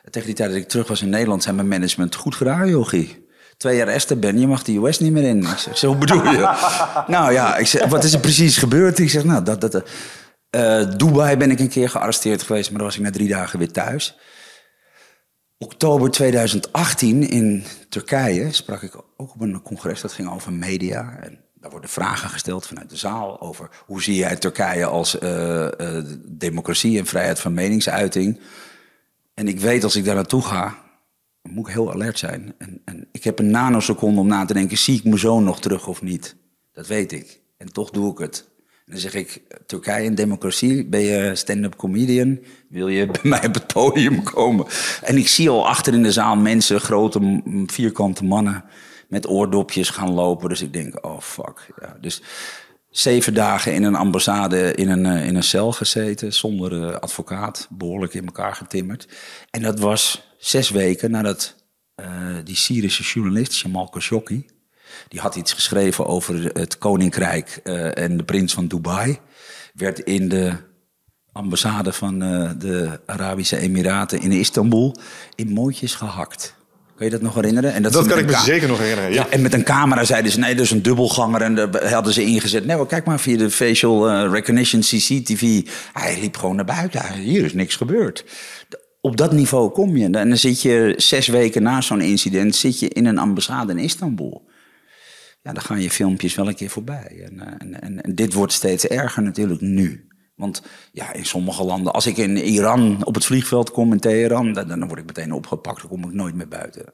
tegen 0.10 0.28
die 0.28 0.36
tijd 0.36 0.50
dat 0.50 0.60
ik 0.60 0.68
terug 0.68 0.88
was 0.88 1.02
in 1.02 1.10
Nederland, 1.10 1.44
zei 1.44 1.56
mijn 1.56 1.68
management: 1.68 2.16
Goed 2.16 2.36
gedaan, 2.36 2.70
Yogi 2.70 3.26
twee 3.58 3.78
jaar 3.78 3.88
Esther 3.88 4.20
ben, 4.20 4.40
je 4.40 4.48
mag 4.48 4.64
de 4.64 4.78
US 4.78 5.00
niet 5.00 5.12
meer 5.12 5.24
in. 5.24 5.42
Ik 5.42 5.58
zeg, 5.58 5.78
zo 5.78 5.96
bedoel 5.96 6.24
je? 6.24 6.38
nou 7.08 7.32
ja, 7.32 7.58
ik 7.58 7.68
zeg, 7.68 7.86
wat 7.86 8.04
is 8.04 8.14
er 8.14 8.20
precies 8.20 8.58
gebeurd? 8.58 9.00
Ik 9.00 9.10
zeg, 9.10 9.24
nou, 9.24 9.44
dat, 9.44 9.62
dat, 9.62 9.84
uh, 10.56 10.98
Dubai 10.98 11.38
ben 11.38 11.52
ik 11.52 11.60
een 11.60 11.70
keer 11.70 11.90
gearresteerd 11.90 12.44
geweest, 12.44 12.70
maar 12.70 12.78
dan 12.78 12.88
was 12.88 12.98
ik 12.98 13.04
na 13.04 13.12
drie 13.12 13.28
dagen 13.28 13.60
weer 13.60 13.72
thuis. 13.72 14.18
Oktober 15.58 16.12
2018 16.12 17.30
in 17.30 17.66
Turkije 17.90 18.52
sprak 18.52 18.82
ik 18.82 18.96
ook 18.96 19.34
op 19.34 19.42
een 19.42 19.62
congres 19.62 20.02
dat 20.02 20.14
ging 20.14 20.32
over 20.32 20.54
media. 20.54 21.18
En 21.22 21.40
daar 21.54 21.72
worden 21.72 21.90
vragen 21.90 22.30
gesteld 22.30 22.68
vanuit 22.68 22.90
de 22.90 22.96
zaal 22.98 23.42
over 23.42 23.70
hoe 23.86 24.04
zie 24.04 24.16
jij 24.16 24.36
Turkije 24.36 24.86
als 24.86 25.20
uh, 25.20 25.68
uh, 25.78 26.04
democratie 26.26 27.00
en 27.00 27.06
vrijheid 27.06 27.40
van 27.40 27.54
meningsuiting. 27.54 28.40
En 29.34 29.48
ik 29.48 29.60
weet 29.60 29.84
als 29.84 29.96
ik 29.96 30.06
daar 30.06 30.16
naartoe 30.16 30.42
ga, 30.42 30.78
moet 31.50 31.68
ik 31.68 31.74
heel 31.74 31.92
alert 31.92 32.20
zijn. 32.20 32.54
En, 32.58 32.82
en 32.86 33.08
ik 33.12 33.24
heb 33.24 33.40
een 33.40 33.52
nanoseconde 33.52 34.20
om 34.20 34.28
na 34.28 34.46
te 34.46 34.54
denken, 34.54 34.78
zie 34.78 34.98
ik 34.98 35.04
mijn 35.04 35.18
zoon 35.18 35.44
nog 35.44 35.60
terug 35.60 35.88
of 35.88 36.02
niet? 36.02 36.36
Dat 36.74 36.88
weet 36.88 37.12
ik. 37.12 37.40
En 37.58 37.72
toch 37.74 37.90
doe 37.90 38.12
ik 38.12 38.18
het. 38.18 38.50
En 38.86 38.94
dan 38.94 39.02
zeg 39.02 39.14
ik, 39.14 39.42
Turkije 39.66 40.08
een 40.08 40.16
democratie, 40.16 40.86
ben 40.86 41.00
je 41.00 41.36
stand-up 41.36 41.76
comedian? 41.76 42.40
Wil 42.70 42.88
je 42.88 43.06
bij 43.22 43.22
mij 43.24 43.46
op 43.46 43.54
het 43.54 43.68
podium 43.74 44.24
komen? 44.24 44.66
En 45.02 45.18
ik 45.18 45.28
zie 45.28 45.50
al 45.50 45.68
achter 45.68 45.94
in 45.94 46.04
de 46.04 46.12
zaal 46.12 46.36
mensen, 46.36 46.82
grote 46.82 47.42
vierkante 47.66 48.24
mannen 48.24 48.64
met 49.08 49.28
oordopjes 49.28 49.90
gaan 49.90 50.14
lopen. 50.14 50.50
Dus 50.50 50.62
ik 50.62 50.74
denk, 50.74 51.06
oh 51.06 51.20
fuck. 51.20 51.68
Ja, 51.82 51.98
dus 52.02 52.22
zeven 53.00 53.34
dagen 53.34 53.74
in 53.74 53.84
een 53.84 53.96
ambassade 53.96 54.74
in 54.74 54.90
een, 54.90 55.06
eh, 55.06 55.26
in 55.26 55.36
een 55.36 55.44
cel 55.44 55.72
gezeten, 55.72 56.34
zonder 56.34 56.72
uh, 56.72 56.96
advocaat, 56.96 57.68
behoorlijk 57.70 58.14
in 58.14 58.26
elkaar 58.26 58.56
getimmerd. 58.56 59.08
En 59.50 59.62
dat 59.62 59.80
was 59.80 60.28
zes 60.38 60.70
weken 60.70 61.12
nadat 61.12 61.56
uh, 61.96 62.08
die 62.44 62.56
Syrische 62.56 63.04
journalist, 63.04 63.56
Jamal 63.60 63.90
Khashoggi, 63.90 64.46
die 65.08 65.20
had 65.20 65.36
iets 65.36 65.54
geschreven 65.54 66.06
over 66.06 66.44
het 66.54 66.78
koninkrijk 66.78 67.50
en 67.94 68.18
de 68.18 68.24
prins 68.24 68.54
van 68.54 68.68
Dubai, 68.68 69.20
werd 69.74 70.00
in 70.00 70.30
de 70.30 70.54
ambassade 71.32 71.94
van 71.94 72.20
de 72.60 73.00
Arabische 73.06 73.58
Emiraten 73.58 74.22
in 74.22 74.32
Istanbul 74.32 74.96
in 75.36 75.50
mooitjes 75.50 75.96
gehakt. 75.96 76.57
Kun 76.98 77.06
je 77.06 77.12
dat 77.12 77.22
nog 77.22 77.36
herinneren? 77.36 77.74
En 77.74 77.84
dat, 77.84 77.94
dat 77.94 78.08
kan 78.08 78.18
ik 78.18 78.26
me 78.26 78.38
zeker 78.38 78.68
nog 78.68 78.80
herinneren. 78.80 79.14
Ja. 79.14 79.30
En 79.30 79.42
met 79.42 79.54
een 79.54 79.64
camera 79.64 80.04
zeiden 80.04 80.32
ze: 80.32 80.40
nee, 80.40 80.56
dat 80.56 80.64
is 80.64 80.72
een 80.72 80.82
dubbelganger. 80.82 81.42
En 81.42 81.56
daar 81.56 81.94
hadden 81.94 82.14
ze 82.14 82.24
ingezet. 82.24 82.66
Nee, 82.66 82.86
kijk 82.86 83.06
maar 83.06 83.20
via 83.20 83.38
de 83.38 83.52
facial 83.52 84.10
uh, 84.10 84.32
recognition 84.32 84.82
CCTV. 84.82 85.62
Hij 85.94 86.20
liep 86.20 86.38
gewoon 86.38 86.56
naar 86.56 86.66
buiten. 86.66 87.14
Hier 87.14 87.46
is 87.46 87.54
niks 87.54 87.76
gebeurd. 87.76 88.26
Op 89.02 89.18
dat 89.18 89.32
niveau 89.32 89.70
kom 89.70 89.98
je. 89.98 90.04
En 90.04 90.12
dan 90.12 90.38
zit 90.38 90.62
je 90.62 90.94
zes 90.98 91.28
weken 91.28 91.64
na 91.64 91.82
zo'n 91.82 92.02
incident 92.02 92.56
zit 92.56 92.80
je 92.80 92.88
in 92.88 93.06
een 93.06 93.18
ambassade 93.18 93.72
in 93.72 93.80
Istanbul. 93.80 94.50
Ja, 95.42 95.54
dan 95.54 95.64
gaan 95.64 95.82
je 95.82 95.90
filmpjes 95.90 96.36
wel 96.36 96.48
een 96.48 96.56
keer 96.56 96.70
voorbij. 96.70 97.28
En, 97.30 97.40
eh, 97.40 97.54
en, 97.58 97.82
en, 97.82 98.02
en 98.02 98.16
dit 98.16 98.34
wordt 98.34 98.54
steeds 98.54 98.88
erger 98.88 99.24
natuurlijk 99.24 99.62
nu. 99.62 100.07
Want 100.38 100.62
ja, 100.92 101.14
in 101.14 101.26
sommige 101.26 101.64
landen, 101.64 101.94
als 101.94 102.08
ik 102.08 102.18
in 102.18 102.38
Iran 102.38 103.06
op 103.06 103.16
het 103.16 103.26
vliegveld 103.26 103.72
kom 103.72 103.92
in 103.92 104.00
Teheran, 104.00 104.54
dan, 104.54 104.68
dan 104.68 104.88
word 104.88 105.00
ik 105.00 105.06
meteen 105.06 105.32
opgepakt, 105.32 105.82
dan 105.82 105.90
kom 105.90 106.04
ik 106.04 106.14
nooit 106.14 106.36
meer 106.36 106.48
buiten. 106.48 106.94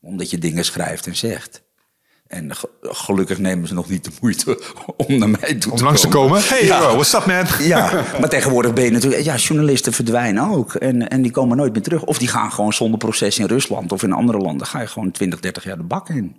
Omdat 0.00 0.30
je 0.30 0.38
dingen 0.38 0.64
schrijft 0.64 1.06
en 1.06 1.16
zegt. 1.16 1.64
En 2.26 2.50
gelukkig 2.80 3.38
nemen 3.38 3.68
ze 3.68 3.74
nog 3.74 3.88
niet 3.88 4.04
de 4.04 4.10
moeite 4.20 4.60
om 5.06 5.18
naar 5.18 5.28
mij 5.28 5.54
toe 5.54 5.72
om 5.72 5.82
langs 5.82 6.00
te 6.00 6.08
komen. 6.08 6.42
Hey, 6.42 6.64
ja. 6.64 6.80
what's 6.80 7.12
up 7.12 7.26
man? 7.26 7.44
Ja, 7.66 8.04
maar 8.20 8.28
tegenwoordig 8.28 8.72
ben 8.72 8.84
je 8.84 8.90
natuurlijk... 8.90 9.22
Ja, 9.22 9.36
journalisten 9.36 9.92
verdwijnen 9.92 10.48
ook. 10.48 10.74
En, 10.74 11.08
en 11.08 11.22
die 11.22 11.30
komen 11.30 11.56
nooit 11.56 11.72
meer 11.72 11.82
terug. 11.82 12.04
Of 12.04 12.18
die 12.18 12.28
gaan 12.28 12.52
gewoon 12.52 12.72
zonder 12.72 12.98
proces 12.98 13.38
in 13.38 13.46
Rusland 13.46 13.92
of 13.92 14.02
in 14.02 14.12
andere 14.12 14.38
landen. 14.38 14.66
ga 14.66 14.80
je 14.80 14.86
gewoon 14.86 15.10
20, 15.10 15.40
30 15.40 15.64
jaar 15.64 15.76
de 15.76 15.82
bak 15.82 16.08
in. 16.08 16.36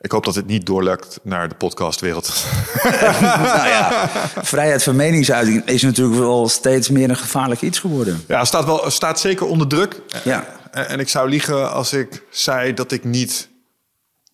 Ik 0.00 0.10
hoop 0.10 0.24
dat 0.24 0.34
dit 0.34 0.46
niet 0.46 0.66
doorlukt 0.66 1.18
naar 1.22 1.48
de 1.48 1.54
podcastwereld. 1.54 2.44
nou 3.20 3.68
ja, 3.68 4.08
vrijheid 4.42 4.82
van 4.82 4.96
meningsuiting 4.96 5.64
is 5.64 5.82
natuurlijk 5.82 6.18
wel 6.18 6.48
steeds 6.48 6.88
meer 6.88 7.10
een 7.10 7.16
gevaarlijk 7.16 7.60
iets 7.60 7.78
geworden. 7.78 8.24
Ja, 8.28 8.44
staat, 8.44 8.64
wel, 8.64 8.90
staat 8.90 9.20
zeker 9.20 9.46
onder 9.46 9.66
druk. 9.66 10.00
Ja. 10.24 10.46
En 10.70 11.00
ik 11.00 11.08
zou 11.08 11.28
liegen 11.28 11.72
als 11.72 11.92
ik 11.92 12.22
zei 12.30 12.74
dat 12.74 12.92
ik 12.92 13.04
niet, 13.04 13.48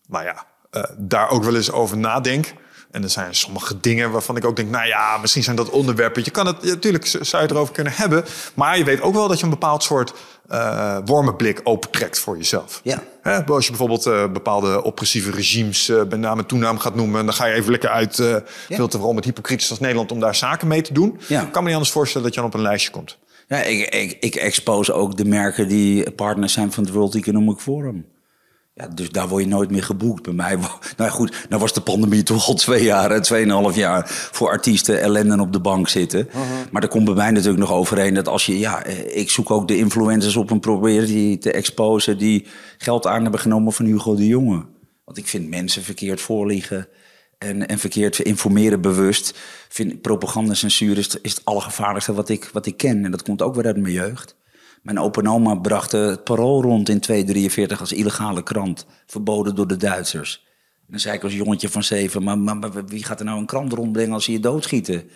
nou 0.07 0.23
ja, 0.23 0.45
uh, 0.71 0.83
daar 0.97 1.29
ook 1.29 1.43
wel 1.43 1.55
eens 1.55 1.71
over 1.71 1.97
nadenk. 1.97 2.53
En 2.91 3.03
er 3.03 3.09
zijn 3.09 3.35
sommige 3.35 3.79
dingen 3.79 4.11
waarvan 4.11 4.37
ik 4.37 4.45
ook 4.45 4.55
denk, 4.55 4.69
nou 4.69 4.87
ja, 4.87 5.17
misschien 5.17 5.43
zijn 5.43 5.55
dat 5.55 5.69
onderwerpen. 5.69 6.21
Je 6.25 6.31
kan 6.31 6.45
het, 6.45 6.63
natuurlijk 6.63 7.05
zou 7.05 7.27
je 7.29 7.37
het 7.37 7.51
erover 7.51 7.73
kunnen 7.73 7.93
hebben. 7.93 8.25
Maar 8.53 8.77
je 8.77 8.83
weet 8.83 9.01
ook 9.01 9.13
wel 9.13 9.27
dat 9.27 9.37
je 9.37 9.43
een 9.43 9.49
bepaald 9.49 9.83
soort 9.83 10.13
uh, 10.51 10.97
wormenblik 11.05 11.59
opentrekt 11.63 12.19
voor 12.19 12.37
jezelf. 12.37 12.79
Ja. 12.83 13.03
Hè, 13.21 13.43
als 13.43 13.63
je 13.63 13.69
bijvoorbeeld 13.69 14.05
uh, 14.05 14.31
bepaalde 14.31 14.83
oppressieve 14.83 15.31
regimes 15.31 15.89
uh, 15.89 16.03
bij 16.03 16.17
naam 16.17 16.37
en 16.37 16.45
toenaam 16.45 16.79
gaat 16.79 16.95
noemen... 16.95 17.25
dan 17.25 17.33
ga 17.33 17.45
je 17.45 17.53
even 17.53 17.71
lekker 17.71 17.89
uit 17.89 18.17
uh, 18.17 18.29
ja. 18.29 18.41
veel 18.67 18.87
te 18.87 18.97
vooral 18.97 19.15
met 19.15 19.25
hypocrietisch 19.25 19.69
als 19.69 19.79
Nederland... 19.79 20.11
om 20.11 20.19
daar 20.19 20.35
zaken 20.35 20.67
mee 20.67 20.81
te 20.81 20.93
doen. 20.93 21.19
Ja. 21.27 21.41
Ik 21.41 21.51
kan 21.51 21.61
me 21.61 21.67
niet 21.67 21.77
anders 21.77 21.91
voorstellen 21.93 22.25
dat 22.25 22.35
je 22.35 22.41
dan 22.41 22.49
op 22.49 22.55
een 22.55 22.65
lijstje 22.65 22.91
komt. 22.91 23.17
Ja, 23.47 23.61
ik, 23.61 23.89
ik, 23.89 24.17
ik 24.19 24.35
expose 24.35 24.93
ook 24.93 25.17
de 25.17 25.25
merken 25.25 25.67
die 25.67 26.11
partners 26.11 26.53
zijn 26.53 26.71
van 26.71 26.83
het 26.83 26.93
World 26.93 27.15
Economic 27.15 27.59
Forum. 27.59 28.05
Ja, 28.77 28.87
dus 28.87 29.09
daar 29.09 29.27
word 29.27 29.43
je 29.43 29.49
nooit 29.49 29.71
meer 29.71 29.83
geboekt. 29.83 30.23
Bij 30.23 30.33
mij, 30.33 30.57
nou 30.97 31.11
goed, 31.11 31.45
nou 31.49 31.61
was 31.61 31.73
de 31.73 31.81
pandemie 31.81 32.23
toch 32.23 32.47
al 32.47 32.53
twee 32.53 32.83
jaar, 32.83 33.21
tweeënhalf 33.21 33.75
jaar 33.75 34.03
voor 34.07 34.49
artiesten 34.49 35.01
ellende 35.01 35.41
op 35.41 35.53
de 35.53 35.59
bank 35.59 35.89
zitten. 35.89 36.27
Uh 36.27 36.33
-huh. 36.33 36.43
Maar 36.71 36.81
er 36.81 36.87
komt 36.87 37.05
bij 37.05 37.13
mij 37.13 37.31
natuurlijk 37.31 37.59
nog 37.59 37.71
overheen 37.71 38.13
dat 38.13 38.27
als 38.27 38.45
je, 38.45 38.59
ja, 38.59 38.83
eh, 38.83 39.17
ik 39.17 39.29
zoek 39.29 39.51
ook 39.51 39.67
de 39.67 39.77
influencers 39.77 40.35
op 40.35 40.51
en 40.51 40.59
probeer 40.59 41.05
die 41.05 41.37
te 41.37 41.51
exposen 41.51 42.17
die 42.17 42.45
geld 42.77 43.07
aan 43.07 43.21
hebben 43.21 43.39
genomen 43.39 43.73
van 43.73 43.85
Hugo 43.85 44.15
de 44.15 44.27
Jonge. 44.27 44.65
Want 45.05 45.17
ik 45.17 45.27
vind 45.27 45.49
mensen 45.49 45.83
verkeerd 45.83 46.21
voorliegen 46.21 46.87
en, 47.37 47.67
en 47.67 47.79
verkeerd 47.79 48.19
informeren 48.19 48.81
bewust. 48.81 49.37
Vind 49.69 50.01
propagandacensuur 50.01 50.97
is, 50.97 51.17
is 51.21 51.31
het 51.31 51.45
allergevaarlijkste 51.45 52.13
wat 52.13 52.29
ik, 52.29 52.49
wat 52.53 52.65
ik 52.65 52.77
ken. 52.77 53.05
En 53.05 53.11
dat 53.11 53.23
komt 53.23 53.41
ook 53.41 53.55
weer 53.55 53.65
uit 53.65 53.77
mijn 53.77 53.93
jeugd. 53.93 54.35
Mijn 54.81 54.99
opa 54.99 55.29
oma 55.29 55.55
bracht 55.55 55.91
het 55.91 56.23
parool 56.23 56.61
rond 56.61 56.89
in 56.89 56.99
243 56.99 57.79
als 57.79 57.91
illegale 57.91 58.43
krant. 58.43 58.85
Verboden 59.05 59.55
door 59.55 59.67
de 59.67 59.77
Duitsers. 59.77 60.45
En 60.79 60.93
dan 60.93 60.99
zei 60.99 61.15
ik 61.15 61.23
als 61.23 61.33
jongetje 61.33 61.69
van 61.69 61.83
zeven, 61.83 62.23
maar, 62.23 62.85
wie 62.85 63.03
gaat 63.03 63.19
er 63.19 63.25
nou 63.25 63.39
een 63.39 63.45
krant 63.45 63.73
rondbrengen 63.73 64.13
als 64.13 64.25
ze 64.25 64.31
je 64.31 64.39
doodschieten? 64.39 65.09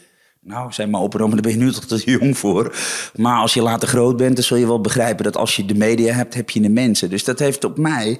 Nou, 0.43 0.71
zei 0.71 0.89
mijn 0.89 1.03
opa 1.03 1.19
oma, 1.19 1.33
daar 1.33 1.41
ben 1.41 1.51
je 1.51 1.57
nu 1.57 1.71
toch 1.71 1.85
te 1.85 2.01
jong 2.05 2.37
voor. 2.37 2.75
Maar 3.15 3.37
als 3.37 3.53
je 3.53 3.61
later 3.61 3.87
groot 3.87 4.17
bent, 4.17 4.35
dan 4.35 4.43
zul 4.43 4.57
je 4.57 4.65
wel 4.65 4.81
begrijpen 4.81 5.23
dat 5.23 5.37
als 5.37 5.55
je 5.55 5.65
de 5.65 5.75
media 5.75 6.13
hebt, 6.13 6.33
heb 6.33 6.49
je 6.49 6.61
de 6.61 6.69
mensen. 6.69 7.09
Dus 7.09 7.23
dat 7.23 7.39
heeft 7.39 7.63
op 7.63 7.77
mij 7.77 8.19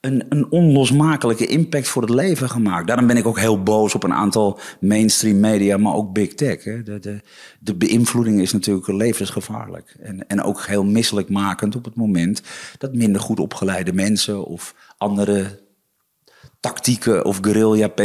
een, 0.00 0.24
een 0.28 0.50
onlosmakelijke 0.50 1.46
impact 1.46 1.88
voor 1.88 2.02
het 2.02 2.10
leven 2.10 2.50
gemaakt. 2.50 2.86
Daarom 2.86 3.06
ben 3.06 3.16
ik 3.16 3.26
ook 3.26 3.38
heel 3.38 3.62
boos 3.62 3.94
op 3.94 4.02
een 4.02 4.14
aantal 4.14 4.58
mainstream 4.80 5.40
media, 5.40 5.76
maar 5.76 5.94
ook 5.94 6.12
big 6.12 6.34
tech. 6.34 6.64
Hè. 6.64 6.82
De, 6.82 6.98
de, 6.98 7.20
de 7.60 7.74
beïnvloeding 7.74 8.40
is 8.40 8.52
natuurlijk 8.52 8.86
levensgevaarlijk. 8.86 9.96
En, 10.00 10.26
en 10.26 10.42
ook 10.42 10.66
heel 10.66 10.84
misselijkmakend 10.84 11.76
op 11.76 11.84
het 11.84 11.94
moment 11.94 12.42
dat 12.78 12.94
minder 12.94 13.20
goed 13.20 13.40
opgeleide 13.40 13.92
mensen 13.92 14.44
of 14.44 14.74
andere 14.96 15.60
tactieken 16.60 17.24
of 17.24 17.38
guerrilla 17.40 17.88
PR. 17.88 18.02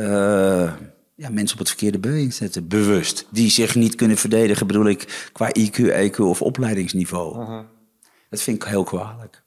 Uh, 0.00 0.72
ja, 1.14 1.28
mensen 1.30 1.52
op 1.52 1.58
het 1.58 1.68
verkeerde 1.68 1.98
been 1.98 2.32
zetten, 2.32 2.68
bewust. 2.68 3.26
Die 3.30 3.50
zich 3.50 3.74
niet 3.74 3.94
kunnen 3.94 4.16
verdedigen, 4.16 4.66
bedoel 4.66 4.88
ik, 4.88 5.30
qua 5.32 5.50
IQ, 5.58 5.78
EQ 5.78 6.16
of 6.18 6.42
opleidingsniveau. 6.42 7.40
Uh 7.40 7.60
Dat 8.30 8.42
vind 8.42 8.62
ik 8.62 8.68
heel 8.68 8.84
kwalijk. 8.84 9.42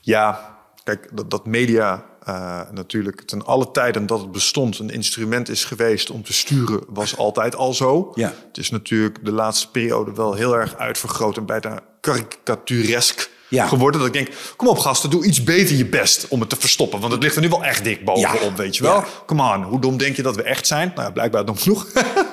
Ja, 0.00 0.57
kijk, 0.94 1.08
dat, 1.12 1.30
dat 1.30 1.46
media 1.46 2.04
uh, 2.28 2.60
natuurlijk 2.70 3.20
ten 3.20 3.44
alle 3.44 3.70
tijden 3.70 4.06
dat 4.06 4.20
het 4.20 4.32
bestond 4.32 4.78
een 4.78 4.90
instrument 4.90 5.48
is 5.48 5.64
geweest 5.64 6.10
om 6.10 6.22
te 6.22 6.32
sturen, 6.32 6.80
was 6.88 7.16
altijd 7.16 7.56
al 7.56 7.74
zo. 7.74 8.12
Ja. 8.14 8.34
Het 8.48 8.58
is 8.58 8.70
natuurlijk 8.70 9.24
de 9.24 9.32
laatste 9.32 9.70
periode 9.70 10.12
wel 10.12 10.34
heel 10.34 10.56
erg 10.56 10.76
uitvergroot 10.76 11.36
en 11.36 11.46
bijna 11.46 11.80
karikaturesk 12.00 13.30
ja. 13.48 13.66
geworden. 13.66 14.00
Dat 14.00 14.08
ik 14.08 14.14
denk, 14.14 14.28
kom 14.56 14.68
op 14.68 14.78
gasten, 14.78 15.10
doe 15.10 15.24
iets 15.24 15.44
beter 15.44 15.76
je 15.76 15.86
best 15.86 16.28
om 16.28 16.40
het 16.40 16.48
te 16.48 16.56
verstoppen. 16.56 17.00
Want 17.00 17.12
het 17.12 17.22
ligt 17.22 17.36
er 17.36 17.42
nu 17.42 17.48
wel 17.48 17.64
echt 17.64 17.84
dik 17.84 18.04
bovenop, 18.04 18.56
weet 18.56 18.76
je 18.76 18.82
wel. 18.82 19.04
Kom 19.26 19.40
aan, 19.40 19.62
hoe 19.62 19.80
dom 19.80 19.96
denk 19.96 20.16
je 20.16 20.22
dat 20.22 20.36
we 20.36 20.42
echt 20.42 20.66
zijn? 20.66 20.92
Nou, 20.94 21.12
blijkbaar 21.12 21.44
nog 21.44 21.62
genoeg. 21.62 21.86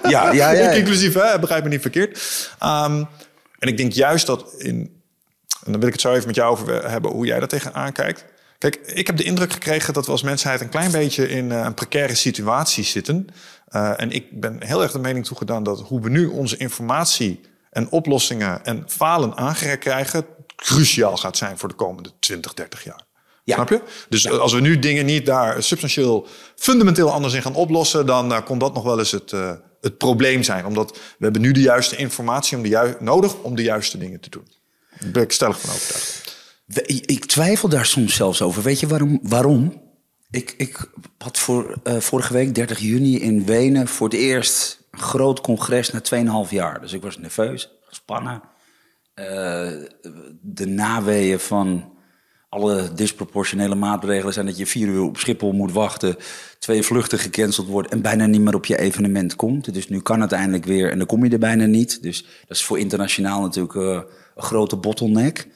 Ja, 0.03 0.31
ja, 0.31 0.51
ja. 0.61 0.69
Inclusief, 0.69 1.13
hè? 1.13 1.39
begrijp 1.39 1.63
me 1.63 1.69
niet 1.69 1.81
verkeerd. 1.81 2.19
Um, 2.63 3.07
en 3.59 3.67
ik 3.67 3.77
denk 3.77 3.91
juist 3.91 4.25
dat 4.25 4.53
in... 4.57 4.93
En 5.63 5.71
dan 5.71 5.79
wil 5.79 5.87
ik 5.87 5.93
het 5.93 6.01
zo 6.01 6.13
even 6.13 6.27
met 6.27 6.35
jou 6.35 6.51
over 6.51 6.89
hebben, 6.89 7.11
hoe 7.11 7.25
jij 7.25 7.39
daar 7.39 7.47
tegenaan 7.47 7.91
kijkt. 7.91 8.25
Kijk, 8.57 8.75
ik 8.75 9.07
heb 9.07 9.17
de 9.17 9.23
indruk 9.23 9.53
gekregen 9.53 9.93
dat 9.93 10.05
we 10.05 10.11
als 10.11 10.23
mensheid 10.23 10.61
een 10.61 10.69
klein 10.69 10.91
beetje 10.91 11.29
in 11.29 11.45
uh, 11.45 11.63
een 11.63 11.73
precaire 11.73 12.15
situatie 12.15 12.83
zitten. 12.83 13.27
Uh, 13.69 14.01
en 14.01 14.11
ik 14.11 14.39
ben 14.39 14.63
heel 14.63 14.81
erg 14.81 14.91
de 14.91 14.99
mening 14.99 15.25
toegedaan 15.25 15.63
dat 15.63 15.81
hoe 15.81 16.01
we 16.01 16.09
nu 16.09 16.25
onze 16.25 16.57
informatie 16.57 17.41
en 17.71 17.89
oplossingen 17.89 18.65
en 18.65 18.83
falen 18.87 19.37
aangereikt 19.37 19.83
krijgen, 19.83 20.25
cruciaal 20.55 21.17
gaat 21.17 21.37
zijn 21.37 21.57
voor 21.57 21.69
de 21.69 21.75
komende 21.75 22.11
20, 22.19 22.53
30 22.53 22.83
jaar. 22.83 23.03
Ja. 23.43 23.55
Snap 23.55 23.69
je? 23.69 23.81
Dus 24.09 24.29
als 24.29 24.53
we 24.53 24.59
nu 24.59 24.79
dingen 24.79 25.05
niet 25.05 25.25
daar 25.25 25.63
substantieel, 25.63 26.27
fundamenteel 26.55 27.11
anders 27.11 27.33
in 27.33 27.41
gaan 27.41 27.55
oplossen, 27.55 28.05
dan 28.05 28.31
uh, 28.31 28.41
kon 28.45 28.57
dat 28.57 28.73
nog 28.73 28.83
wel 28.83 28.99
eens 28.99 29.11
het, 29.11 29.31
uh, 29.31 29.51
het 29.81 29.97
probleem 29.97 30.43
zijn. 30.43 30.65
Omdat 30.65 30.91
we 30.91 31.23
hebben 31.23 31.41
nu 31.41 31.51
de 31.51 31.61
juiste 31.61 31.95
informatie 31.95 32.57
om 32.57 32.63
de 32.63 32.95
nodig 32.99 33.33
om 33.33 33.55
de 33.55 33.63
juiste 33.63 33.97
dingen 33.97 34.19
te 34.19 34.29
doen. 34.29 34.47
Daar 34.99 35.11
ben 35.11 35.23
ik 35.23 35.31
stellig 35.31 35.59
van 35.59 35.69
overtuigd. 35.69 36.34
Ik 37.05 37.25
twijfel 37.25 37.69
daar 37.69 37.85
soms 37.85 38.15
zelfs 38.15 38.41
over. 38.41 38.63
Weet 38.63 38.79
je 38.79 38.87
waarom? 38.87 39.19
waarom? 39.21 39.81
Ik, 40.29 40.53
ik 40.57 40.89
had 41.17 41.39
voor, 41.39 41.75
uh, 41.83 41.97
vorige 41.97 42.33
week, 42.33 42.55
30 42.55 42.79
juni, 42.79 43.19
in 43.19 43.45
Wenen 43.45 43.87
voor 43.87 44.07
het 44.07 44.17
eerst 44.17 44.83
een 44.91 44.99
groot 44.99 45.41
congres 45.41 45.91
na 45.91 46.01
2,5 46.45 46.51
jaar. 46.51 46.81
Dus 46.81 46.93
ik 46.93 47.01
was 47.01 47.17
nerveus, 47.17 47.71
gespannen. 47.81 48.41
Uh, 49.15 49.25
de 50.41 50.65
naweeën 50.65 51.39
van 51.39 51.93
alle 52.49 52.93
disproportionele 52.93 53.75
maatregelen 53.75 54.33
zijn 54.33 54.45
dat 54.45 54.57
je 54.57 54.65
vier 54.65 54.87
uur 54.87 55.01
op 55.01 55.17
Schiphol 55.17 55.51
moet 55.51 55.71
wachten, 55.71 56.15
twee 56.59 56.83
vluchten 56.83 57.19
gecanceld 57.19 57.67
wordt 57.67 57.89
en 57.89 58.01
bijna 58.01 58.25
niet 58.25 58.41
meer 58.41 58.55
op 58.55 58.65
je 58.65 58.77
evenement 58.77 59.35
komt. 59.35 59.73
Dus 59.73 59.89
nu 59.89 59.99
kan 59.99 60.21
het 60.21 60.31
eindelijk 60.31 60.65
weer 60.65 60.91
en 60.91 60.97
dan 60.97 61.07
kom 61.07 61.23
je 61.23 61.31
er 61.31 61.39
bijna 61.39 61.65
niet. 61.65 62.03
Dus 62.03 62.21
dat 62.47 62.57
is 62.57 62.63
voor 62.63 62.79
internationaal 62.79 63.41
natuurlijk 63.41 63.73
uh, 63.73 64.01
een 64.35 64.43
grote 64.43 64.75
bottleneck. 64.75 65.47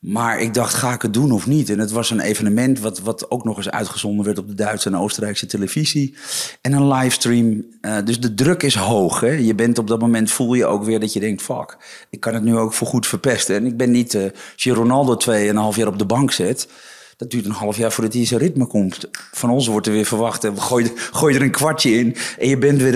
Maar 0.00 0.40
ik 0.40 0.54
dacht, 0.54 0.74
ga 0.74 0.92
ik 0.92 1.02
het 1.02 1.14
doen 1.14 1.32
of 1.32 1.46
niet? 1.46 1.70
En 1.70 1.78
het 1.78 1.90
was 1.90 2.10
een 2.10 2.20
evenement 2.20 2.80
wat, 2.80 3.00
wat 3.00 3.30
ook 3.30 3.44
nog 3.44 3.56
eens 3.56 3.70
uitgezonden 3.70 4.24
werd 4.24 4.38
op 4.38 4.48
de 4.48 4.54
Duitse 4.54 4.88
en 4.88 4.96
Oostenrijkse 4.96 5.46
televisie. 5.46 6.14
En 6.60 6.72
een 6.72 6.88
livestream. 6.88 7.64
Uh, 7.80 7.96
dus 8.04 8.20
de 8.20 8.34
druk 8.34 8.62
is 8.62 8.74
hoog. 8.74 9.20
Hè? 9.20 9.32
Je 9.32 9.54
bent 9.54 9.78
op 9.78 9.86
dat 9.86 10.00
moment, 10.00 10.30
voel 10.30 10.54
je 10.54 10.66
ook 10.66 10.84
weer 10.84 11.00
dat 11.00 11.12
je 11.12 11.20
denkt, 11.20 11.42
fuck, 11.42 11.76
ik 12.10 12.20
kan 12.20 12.34
het 12.34 12.42
nu 12.42 12.56
ook 12.56 12.72
voor 12.72 12.86
goed 12.86 13.06
verpesten. 13.06 13.56
En 13.56 13.66
ik 13.66 13.76
ben 13.76 13.90
niet, 13.90 14.14
uh, 14.14 14.22
als 14.22 14.62
je 14.62 14.72
Ronaldo 14.72 15.16
tweeënhalf 15.16 15.76
jaar 15.76 15.88
op 15.88 15.98
de 15.98 16.06
bank 16.06 16.32
zet 16.32 16.68
dat 17.16 17.30
duurt 17.30 17.44
een 17.44 17.50
half 17.50 17.76
jaar 17.76 17.92
voordat 17.92 18.12
hij 18.12 18.22
in 18.22 18.28
zijn 18.28 18.40
ritme 18.40 18.66
komt. 18.66 19.08
Van 19.32 19.50
ons 19.50 19.66
wordt 19.66 19.86
er 19.86 19.92
weer 19.92 20.04
verwacht. 20.04 20.42
We 20.42 20.60
gooien, 20.60 20.90
gooi 21.20 21.34
er 21.34 21.42
een 21.42 21.50
kwartje 21.50 21.90
in. 21.90 22.16
En 22.38 22.48
je 22.48 22.58
bent 22.58 22.82
weer 22.82 22.94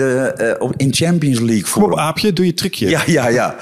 uh, 0.61 0.69
in 0.77 0.93
Champions 0.93 1.39
League. 1.39 1.65
Voor. 1.65 1.81
Kom 1.81 1.91
op, 1.91 1.97
aapje, 1.97 2.33
doe 2.33 2.45
je 2.45 2.53
trucje. 2.53 2.89
Ja, 2.89 3.03
ja, 3.05 3.27
ja. 3.27 3.57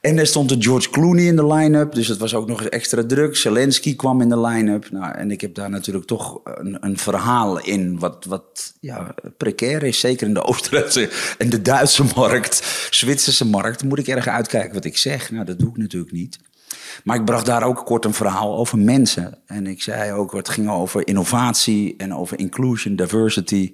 En 0.00 0.18
er 0.18 0.26
stond 0.26 0.48
de 0.48 0.56
George 0.58 0.90
Clooney 0.90 1.24
in 1.24 1.36
de 1.36 1.46
line-up. 1.46 1.94
Dus 1.94 2.08
het 2.08 2.18
was 2.18 2.34
ook 2.34 2.46
nog 2.46 2.60
eens 2.60 2.68
extra 2.68 3.04
druk. 3.06 3.36
Zelensky 3.36 3.96
kwam 3.96 4.20
in 4.20 4.28
de 4.28 4.40
line-up. 4.40 4.90
Nou, 4.90 5.14
en 5.14 5.30
ik 5.30 5.40
heb 5.40 5.54
daar 5.54 5.70
natuurlijk 5.70 6.06
toch 6.06 6.40
een, 6.44 6.76
een 6.80 6.98
verhaal 6.98 7.60
in. 7.60 7.98
Wat, 7.98 8.24
wat 8.24 8.74
ja, 8.80 9.14
precair 9.36 9.82
is. 9.82 10.00
Zeker 10.00 10.26
in 10.26 10.34
de 10.34 10.42
Oostenrijkse 10.48 11.10
en 11.38 11.50
de 11.50 11.62
Duitse 11.62 12.04
markt. 12.16 12.88
Zwitserse 12.90 13.46
markt. 13.46 13.84
Moet 13.84 13.98
ik 13.98 14.08
erg 14.08 14.26
uitkijken 14.26 14.74
wat 14.74 14.84
ik 14.84 14.96
zeg. 14.96 15.30
Nou, 15.30 15.44
dat 15.44 15.58
doe 15.58 15.68
ik 15.68 15.76
natuurlijk 15.76 16.12
niet. 16.12 16.38
Maar 17.04 17.16
ik 17.16 17.24
bracht 17.24 17.46
daar 17.46 17.62
ook 17.62 17.84
kort 17.84 18.04
een 18.04 18.14
verhaal 18.14 18.56
over 18.56 18.78
mensen. 18.78 19.38
En 19.46 19.66
ik 19.66 19.82
zei 19.82 20.12
ook, 20.12 20.32
het 20.32 20.48
ging 20.48 20.70
over 20.70 21.06
innovatie 21.06 21.94
en 21.96 22.14
over 22.14 22.38
inclusion, 22.38 22.96
diversity, 22.96 23.72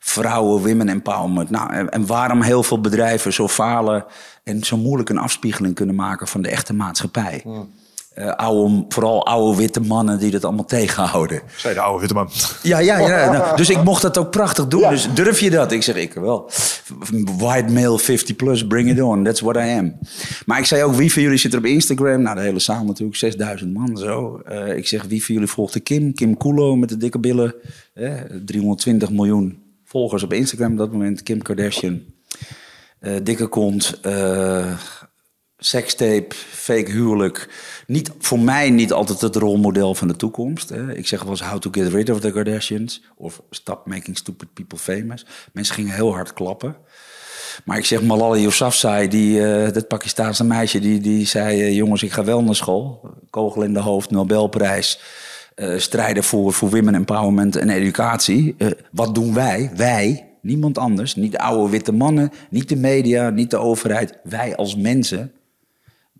vrouwen, 0.00 0.62
women 0.62 0.88
empowerment. 0.88 1.50
Nou, 1.50 1.88
en, 1.88 2.06
waarom 2.06 2.42
heel 2.42 2.62
veel 2.62 2.80
bedrijven 2.80 3.32
zo 3.32 3.48
falen 3.48 4.04
en 4.44 4.64
zo 4.64 4.76
moeilijk 4.76 5.08
een 5.08 5.18
afspiegeling 5.18 5.74
kunnen 5.74 5.94
maken 5.94 6.28
van 6.28 6.42
de 6.42 6.48
echte 6.48 6.74
maatschappij. 6.74 7.40
Hmm. 7.42 7.70
Uh, 8.14 8.30
oude, 8.30 8.84
vooral 8.88 9.26
oude 9.26 9.56
witte 9.56 9.80
mannen 9.80 10.18
die 10.18 10.30
dat 10.30 10.44
allemaal 10.44 10.64
tegenhouden. 10.64 11.42
Zij 11.56 11.74
de 11.74 11.80
oude 11.80 12.00
witte 12.00 12.14
man. 12.14 12.28
Ja, 12.62 12.78
ja, 12.78 12.98
ja. 12.98 13.30
Nou, 13.32 13.56
dus 13.56 13.70
ik 13.70 13.84
mocht 13.84 14.02
dat 14.02 14.18
ook 14.18 14.30
prachtig 14.30 14.66
doen. 14.66 14.88
Dus 14.88 15.08
durf 15.14 15.40
je 15.40 15.50
dat? 15.50 15.72
Ik 15.72 15.82
zeg, 15.82 15.96
ik 15.96 16.12
wel. 16.12 16.50
White 17.38 17.72
male 17.72 17.98
50 17.98 18.36
plus, 18.36 18.66
bring 18.66 18.90
it 18.90 19.00
on. 19.00 19.24
That's 19.24 19.40
what 19.40 19.56
I 19.56 19.78
am. 19.78 19.98
Maar 20.46 20.58
ik 20.58 20.64
zei 20.64 20.82
ook, 20.82 20.94
wie 20.94 21.12
van 21.12 21.22
jullie 21.22 21.38
zit 21.38 21.52
er 21.52 21.58
op 21.58 21.64
Instagram? 21.64 22.22
Nou, 22.22 22.36
de 22.36 22.42
hele 22.42 22.58
zaal 22.58 22.84
natuurlijk, 22.84 23.16
6000 23.16 23.72
man 23.72 23.96
zo. 23.96 24.40
Uh, 24.50 24.76
ik 24.76 24.86
zeg, 24.86 25.04
wie 25.04 25.24
van 25.24 25.34
jullie 25.34 25.50
volgt 25.50 25.72
de 25.72 25.80
Kim? 25.80 26.14
Kim 26.14 26.36
Kulo 26.36 26.76
met 26.76 26.88
de 26.88 26.96
dikke 26.96 27.18
billen. 27.18 27.54
Eh, 27.94 28.12
320 28.44 29.10
miljoen 29.10 29.62
volgers 29.84 30.22
op 30.22 30.32
Instagram 30.32 30.72
op 30.72 30.78
dat 30.78 30.92
moment. 30.92 31.22
Kim 31.22 31.42
Kardashian. 31.42 32.00
Uh, 33.00 33.16
dikke 33.22 33.46
kont 33.46 34.00
sekstape, 35.64 36.34
fake 36.50 36.90
huwelijk. 36.90 37.48
Niet, 37.86 38.10
voor 38.18 38.38
mij 38.38 38.70
niet 38.70 38.92
altijd 38.92 39.20
het 39.20 39.36
rolmodel 39.36 39.94
van 39.94 40.08
de 40.08 40.16
toekomst. 40.16 40.68
Hè. 40.68 40.94
Ik 40.94 41.06
zeg 41.06 41.22
wel 41.22 41.30
eens 41.30 41.42
how 41.42 41.58
to 41.58 41.70
get 41.70 41.92
rid 41.92 42.10
of 42.10 42.20
the 42.20 42.32
Kardashians. 42.32 43.02
Of 43.16 43.42
stop 43.50 43.86
making 43.86 44.16
stupid 44.16 44.52
people 44.52 44.78
famous. 44.78 45.26
Mensen 45.52 45.74
gingen 45.74 45.94
heel 45.94 46.12
hard 46.12 46.32
klappen. 46.32 46.76
Maar 47.64 47.78
ik 47.78 47.84
zeg 47.84 48.02
Malala 48.02 48.36
Yousafzai, 48.36 49.08
die, 49.08 49.38
uh, 49.38 49.72
dat 49.72 49.88
Pakistaanse 49.88 50.44
meisje, 50.44 50.80
die, 50.80 51.00
die 51.00 51.26
zei... 51.26 51.60
Uh, 51.60 51.76
jongens, 51.76 52.02
ik 52.02 52.12
ga 52.12 52.24
wel 52.24 52.42
naar 52.42 52.54
school. 52.54 53.10
Kogel 53.30 53.62
in 53.62 53.72
de 53.72 53.80
hoofd, 53.80 54.10
Nobelprijs. 54.10 55.00
Uh, 55.56 55.78
strijden 55.78 56.24
voor, 56.24 56.52
voor 56.52 56.70
women 56.70 56.94
empowerment 56.94 57.56
en 57.56 57.68
educatie. 57.68 58.56
wat 58.92 59.14
doen 59.14 59.34
wij? 59.34 59.70
Wij, 59.76 60.28
niemand 60.40 60.78
anders. 60.78 61.14
Niet 61.14 61.32
de 61.32 61.38
oude 61.38 61.70
witte 61.70 61.92
mannen, 61.92 62.32
niet 62.50 62.68
de 62.68 62.76
media, 62.76 63.30
niet 63.30 63.50
de 63.50 63.56
overheid. 63.56 64.18
Wij 64.22 64.56
als 64.56 64.76
mensen 64.76 65.32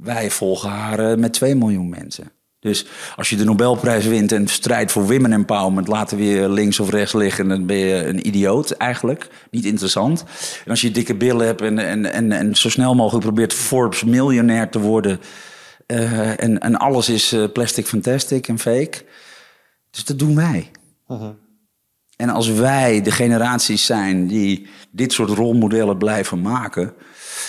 wij 0.02 0.30
volgen 0.30 0.70
haar 0.70 0.98
eh, 0.98 1.16
met 1.16 1.32
2 1.32 1.54
miljoen 1.54 1.88
mensen. 1.88 2.32
Dus 2.58 2.86
als 3.16 3.30
je 3.30 3.36
de 3.36 3.44
Nobelprijs 3.44 4.06
wint 4.06 4.32
en 4.32 4.48
strijdt 4.48 4.92
voor 4.92 5.06
women 5.06 5.32
empowerment, 5.32 5.88
laten 5.88 6.16
we 6.16 6.24
je 6.24 6.48
links 6.48 6.80
of 6.80 6.90
rechts 6.90 7.12
liggen, 7.12 7.48
dan 7.48 7.66
ben 7.66 7.76
je 7.76 8.06
een 8.06 8.26
idioot 8.26 8.70
eigenlijk. 8.70 9.28
Niet 9.50 9.64
interessant. 9.64 10.24
En 10.64 10.70
als 10.70 10.80
je 10.80 10.90
dikke 10.90 11.14
billen 11.14 11.46
hebt 11.46 11.60
en, 11.60 11.78
en, 11.78 12.12
en, 12.12 12.32
en 12.32 12.54
zo 12.54 12.68
snel 12.70 12.94
mogelijk 12.94 13.24
probeert 13.24 13.52
Forbes 13.52 14.04
miljonair 14.04 14.68
te 14.68 14.78
worden. 14.78 15.20
Uh, 15.86 16.42
en, 16.42 16.58
en 16.58 16.76
alles 16.76 17.08
is 17.08 17.32
uh, 17.32 17.44
plastic 17.52 17.86
fantastic 17.86 18.48
en 18.48 18.58
fake. 18.58 19.04
Dus 19.90 20.04
dat 20.04 20.18
doen 20.18 20.34
wij. 20.34 20.70
Uh 21.08 21.20
-huh. 21.20 21.30
En 22.16 22.28
als 22.28 22.48
wij 22.48 23.02
de 23.02 23.10
generaties 23.10 23.86
zijn 23.86 24.26
die 24.26 24.66
dit 24.90 25.12
soort 25.12 25.30
rolmodellen 25.30 25.98
blijven 25.98 26.40
maken, 26.40 26.92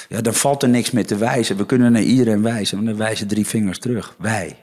ja, 0.09 0.21
dan 0.21 0.33
valt 0.33 0.63
er 0.63 0.69
niks 0.69 0.91
meer 0.91 1.05
te 1.05 1.17
wijzen. 1.17 1.57
We 1.57 1.65
kunnen 1.65 1.91
naar 1.91 2.01
iedereen 2.01 2.41
wijzen, 2.41 2.75
want 2.75 2.89
dan 2.89 2.97
wijzen 2.97 3.27
drie 3.27 3.47
vingers 3.47 3.79
terug. 3.79 4.15
Wij. 4.17 4.57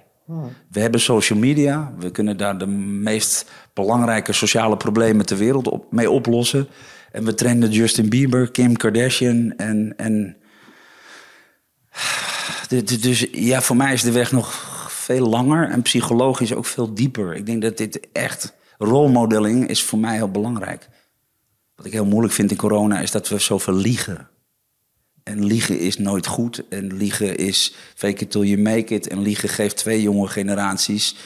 We 0.70 0.80
hebben 0.80 1.00
social 1.00 1.38
media. 1.38 1.92
We 1.98 2.10
kunnen 2.10 2.36
daar 2.36 2.58
de 2.58 2.66
meest 2.66 3.50
belangrijke 3.74 4.32
sociale 4.32 4.76
problemen 4.76 5.26
ter 5.26 5.36
wereld 5.36 5.68
op, 5.68 5.92
mee 5.92 6.10
oplossen. 6.10 6.68
En 7.12 7.24
we 7.24 7.34
trenden 7.34 7.70
Justin 7.70 8.08
Bieber, 8.08 8.50
Kim 8.50 8.76
Kardashian 8.76 9.52
en. 9.56 9.94
en 9.96 10.36
dus 13.00 13.26
ja, 13.32 13.60
voor 13.62 13.76
mij 13.76 13.92
is 13.92 14.02
de 14.02 14.12
weg 14.12 14.32
nog 14.32 14.78
veel 14.88 15.28
langer 15.28 15.68
en 15.70 15.82
psychologisch 15.82 16.54
ook 16.54 16.66
veel 16.66 16.94
dieper. 16.94 17.34
Ik 17.34 17.46
denk 17.46 17.62
dat 17.62 17.76
dit 17.76 18.00
echt 18.12 18.54
rolmodeling 18.78 19.68
is 19.68 19.82
voor 19.82 19.98
mij 19.98 20.14
heel 20.14 20.30
belangrijk. 20.30 20.88
Wat 21.74 21.86
ik 21.86 21.92
heel 21.92 22.06
moeilijk 22.06 22.34
vind 22.34 22.50
in 22.50 22.56
corona 22.56 23.00
is 23.00 23.10
dat 23.10 23.28
we 23.28 23.38
zoveel 23.38 23.74
liegen. 23.74 24.29
En 25.22 25.44
liegen 25.44 25.78
is 25.78 25.98
nooit 25.98 26.26
goed. 26.26 26.68
En 26.68 26.96
liegen 26.96 27.36
is 27.36 27.74
fake 27.94 28.22
it 28.22 28.30
till 28.30 28.42
you 28.42 28.60
make 28.60 28.94
it. 28.94 29.08
En 29.08 29.20
liegen 29.20 29.48
geeft 29.48 29.76
twee 29.76 30.02
jonge 30.02 30.28
generaties 30.28 31.16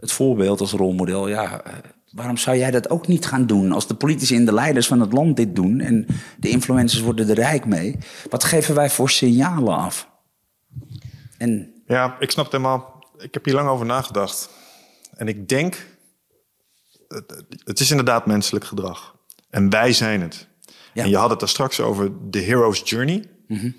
het 0.00 0.12
voorbeeld 0.12 0.60
als 0.60 0.72
rolmodel. 0.72 1.28
Ja, 1.28 1.62
eh, 1.62 1.72
waarom 2.10 2.36
zou 2.36 2.56
jij 2.56 2.70
dat 2.70 2.90
ook 2.90 3.06
niet 3.06 3.26
gaan 3.26 3.46
doen? 3.46 3.72
Als 3.72 3.86
de 3.86 3.94
politici 3.94 4.36
en 4.36 4.44
de 4.44 4.52
leiders 4.52 4.86
van 4.86 5.00
het 5.00 5.12
land 5.12 5.36
dit 5.36 5.56
doen 5.56 5.80
en 5.80 6.06
de 6.38 6.48
influencers 6.48 7.02
worden 7.02 7.28
er 7.28 7.34
rijk 7.34 7.66
mee. 7.66 7.98
Wat 8.30 8.44
geven 8.44 8.74
wij 8.74 8.90
voor 8.90 9.10
signalen 9.10 9.76
af? 9.76 10.08
En... 11.38 11.72
Ja, 11.86 12.16
ik 12.18 12.30
snap 12.30 12.44
het 12.44 12.52
helemaal. 12.52 13.04
Ik 13.18 13.34
heb 13.34 13.44
hier 13.44 13.54
lang 13.54 13.68
over 13.68 13.86
nagedacht. 13.86 14.50
En 15.14 15.28
ik 15.28 15.48
denk, 15.48 15.86
het 17.64 17.80
is 17.80 17.90
inderdaad 17.90 18.26
menselijk 18.26 18.64
gedrag. 18.64 19.16
En 19.50 19.70
wij 19.70 19.92
zijn 19.92 20.20
het. 20.20 20.48
En 20.94 21.08
je 21.08 21.16
had 21.16 21.30
het 21.30 21.40
daar 21.40 21.48
straks 21.48 21.80
over 21.80 22.30
de 22.30 22.38
hero's 22.38 22.82
journey. 22.84 23.24
Mhm. 23.48 23.70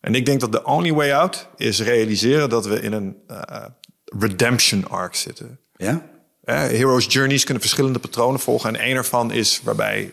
En 0.00 0.14
ik 0.14 0.26
denk 0.26 0.40
dat 0.40 0.52
de 0.52 0.64
only 0.64 0.92
way 0.92 1.12
out 1.12 1.48
is 1.56 1.80
realiseren 1.80 2.48
dat 2.48 2.66
we 2.66 2.80
in 2.80 2.92
een 2.92 3.16
uh, 3.30 3.64
redemption 4.04 4.88
arc 4.88 5.14
zitten. 5.14 5.58
Ja? 5.76 6.02
hero's 6.44 7.06
journeys 7.06 7.44
kunnen 7.44 7.62
verschillende 7.62 7.98
patronen 7.98 8.40
volgen. 8.40 8.74
En 8.74 8.80
één 8.80 8.96
ervan 8.96 9.32
is 9.32 9.60
waarbij 9.64 10.12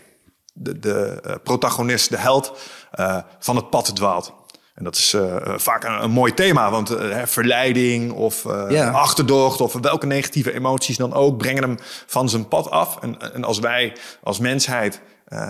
de, 0.53 0.79
de 0.79 1.19
eh, 1.23 1.35
protagonist, 1.43 2.09
de 2.09 2.17
held, 2.17 2.57
uh, 2.99 3.17
van 3.39 3.55
het 3.55 3.69
pad 3.69 3.95
dwaalt. 3.95 4.33
En 4.75 4.83
dat 4.83 4.95
is 4.95 5.13
uh, 5.13 5.35
vaak 5.55 5.83
een, 5.83 6.03
een, 6.03 6.11
mooi 6.11 6.33
thema, 6.33 6.71
want 6.71 6.91
uh, 6.91 7.25
verleiding 7.25 8.11
of 8.11 8.43
uh, 8.43 8.95
achterdocht 8.95 9.61
of 9.61 9.73
welke 9.73 10.05
negatieve 10.05 10.53
emoties 10.53 10.97
dan 10.97 11.13
ook 11.13 11.37
brengen 11.37 11.63
hem 11.63 11.77
van 12.05 12.29
zijn 12.29 12.47
pad 12.47 12.69
af. 12.69 12.97
En, 13.01 13.33
en 13.33 13.43
als 13.43 13.59
wij 13.59 13.95
als 14.23 14.39
mensheid 14.39 15.01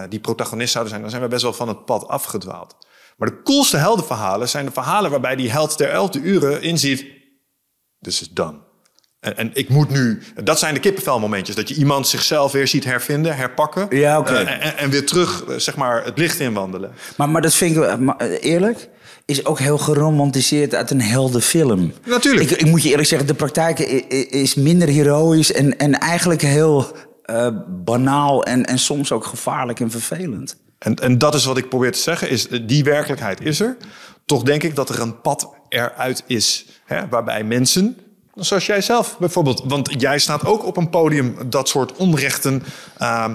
die 0.10 0.20
protagonist 0.20 0.72
zouden 0.72 0.90
zijn, 0.90 1.02
dan 1.02 1.12
zijn 1.12 1.24
we 1.24 1.30
best 1.30 1.44
wel 1.44 1.54
van 1.54 1.68
het 1.68 1.86
pad 1.86 2.08
afgedwaald. 2.08 2.76
Maar 3.16 3.30
de 3.30 3.42
coolste 3.42 3.78
heldenverhalen 3.78 4.50
zijn 4.50 4.66
de 4.66 4.72
verhalen 4.72 5.12
waarbij 5.12 5.36
die 5.36 5.52
held 5.52 5.78
ter 5.78 5.90
elfde 5.90 6.20
uren 6.20 6.62
inziet, 6.62 7.06
this 8.02 8.22
is 8.22 8.30
done. 8.30 8.64
En, 9.20 9.38
en, 9.38 9.52
ik 9.54 9.70
moet 9.70 9.90
nu, 9.90 10.22
dat 10.44 10.60
zijn 10.60 10.74
de 10.74 10.80
kippenvelmomentjes, 10.80 11.56
dat 11.56 11.70
je 11.70 11.76
iemand 11.76 12.08
zichzelf 12.08 12.52
weer 12.52 12.68
ziet 12.68 12.84
hervinden, 12.84 13.36
herpakken. 13.36 13.88
Ja, 13.90 14.20
oké. 14.20 14.34
en, 14.34 14.78
en, 14.78 14.90
weer 14.90 15.06
terug, 15.06 15.44
zeg 15.58 15.76
maar, 15.76 16.06
het 16.06 16.18
licht 16.18 16.40
inwandelen. 16.40 16.92
Maar, 17.18 17.30
maar 17.30 17.42
dat 17.42 17.54
vind 17.54 17.76
ik, 17.76 18.14
eerlijk, 18.42 18.90
is 19.26 19.46
ook 19.46 19.60
heel 19.60 19.78
geromantiseerd 19.78 20.76
uit 20.76 20.92
een 20.92 21.02
heldenfilm. 21.02 21.94
Natuurlijk. 22.06 22.50
Ik, 22.50 22.58
ik, 22.58 22.66
moet 22.66 22.84
je 22.84 22.90
eerlijk 22.90 23.08
zeggen, 23.08 23.28
de 23.28 23.34
praktijk 23.34 23.80
is 24.30 24.56
minder 24.56 24.88
heroïs 24.88 25.52
en, 25.52 25.78
en 25.78 26.00
eigenlijk 26.00 26.42
heel 26.42 26.96
banaal 27.68 28.44
en, 28.44 28.66
en 28.66 28.80
soms 28.80 29.12
ook 29.12 29.26
gevaarlijk 29.26 29.80
en 29.80 29.92
vervelend. 29.92 30.58
En, 30.86 30.96
en 30.96 31.18
dat 31.18 31.36
is 31.36 31.46
wat 31.46 31.58
ik 31.58 31.70
probeer 31.70 31.92
te 31.92 32.00
zeggen, 32.00 32.30
is 32.30 32.48
die 32.48 32.84
werkelijkheid 32.84 33.42
is 33.42 33.60
er. 33.60 33.78
Toch 34.26 34.44
denk 34.44 34.64
ik 34.64 34.76
dat 34.76 34.90
er 34.90 35.00
een 35.00 35.22
pad 35.22 35.50
eruit 35.70 36.24
is, 36.28 36.66
hè, 36.86 37.08
waarbij 37.08 37.44
mensen, 37.44 37.98
zoals 38.36 38.66
jij 38.66 38.82
zelf 38.82 39.18
bijvoorbeeld, 39.18 39.64
want 39.66 40.02
jij 40.02 40.20
staat 40.20 40.46
ook 40.46 40.66
op 40.66 40.78
een 40.78 40.90
podium 40.90 41.36
dat 41.50 41.70
soort 41.70 41.96
onrechten 41.96 42.64
uh, 43.02 43.26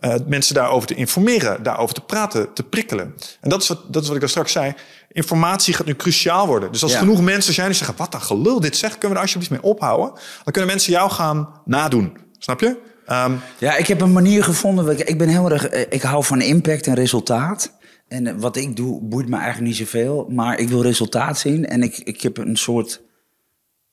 uh, 0.00 0.14
mensen 0.26 0.54
daarover 0.54 0.88
te 0.88 0.94
informeren, 0.94 1.62
daarover 1.62 1.94
te 1.94 2.00
praten, 2.00 2.52
te 2.52 2.62
prikkelen. 2.62 3.14
En 3.40 3.50
dat 3.50 3.62
is 3.62 3.68
wat, 3.68 3.92
dat 3.92 4.02
is 4.02 4.06
wat 4.06 4.14
ik 4.14 4.22
daar 4.22 4.30
straks 4.30 4.52
zei 4.52 4.74
informatie 5.12 5.74
gaat 5.74 5.86
nu 5.86 5.94
cruciaal 5.94 6.46
worden. 6.46 6.72
Dus 6.72 6.82
als 6.82 6.96
genoeg 6.96 7.20
mensen 7.20 7.54
zijn 7.54 7.66
die 7.66 7.76
zeggen: 7.76 7.96
wat 7.96 8.14
een 8.14 8.22
gelul, 8.22 8.60
dit 8.60 8.76
zegt, 8.76 8.92
kunnen 8.92 9.08
we 9.08 9.14
daar 9.14 9.22
alsjeblieft 9.22 9.50
mee 9.50 9.72
ophouden? 9.72 10.12
Dan 10.14 10.52
kunnen 10.52 10.70
mensen 10.70 10.92
jou 10.92 11.10
gaan 11.10 11.48
nadoen. 11.64 12.16
Snap 12.38 12.60
je? 12.60 12.76
Um, 13.12 13.40
ja, 13.58 13.76
ik 13.76 13.86
heb 13.86 14.00
een 14.00 14.12
manier 14.12 14.44
gevonden. 14.44 15.08
Ik 15.08 15.18
ben 15.18 15.28
heel 15.28 15.50
erg. 15.50 15.68
Eh, 15.68 15.80
ik 15.88 16.02
hou 16.02 16.24
van 16.24 16.40
impact 16.40 16.86
en 16.86 16.94
resultaat. 16.94 17.72
En 18.08 18.26
eh, 18.26 18.34
wat 18.36 18.56
ik 18.56 18.76
doe, 18.76 19.02
boeit 19.02 19.28
me 19.28 19.36
eigenlijk 19.36 19.66
niet 19.66 19.76
zoveel. 19.76 20.26
Maar 20.28 20.58
ik 20.58 20.68
wil 20.68 20.82
resultaat 20.82 21.38
zien. 21.38 21.66
En 21.66 21.82
ik, 21.82 21.98
ik 21.98 22.20
heb 22.20 22.38
een 22.38 22.56
soort 22.56 23.02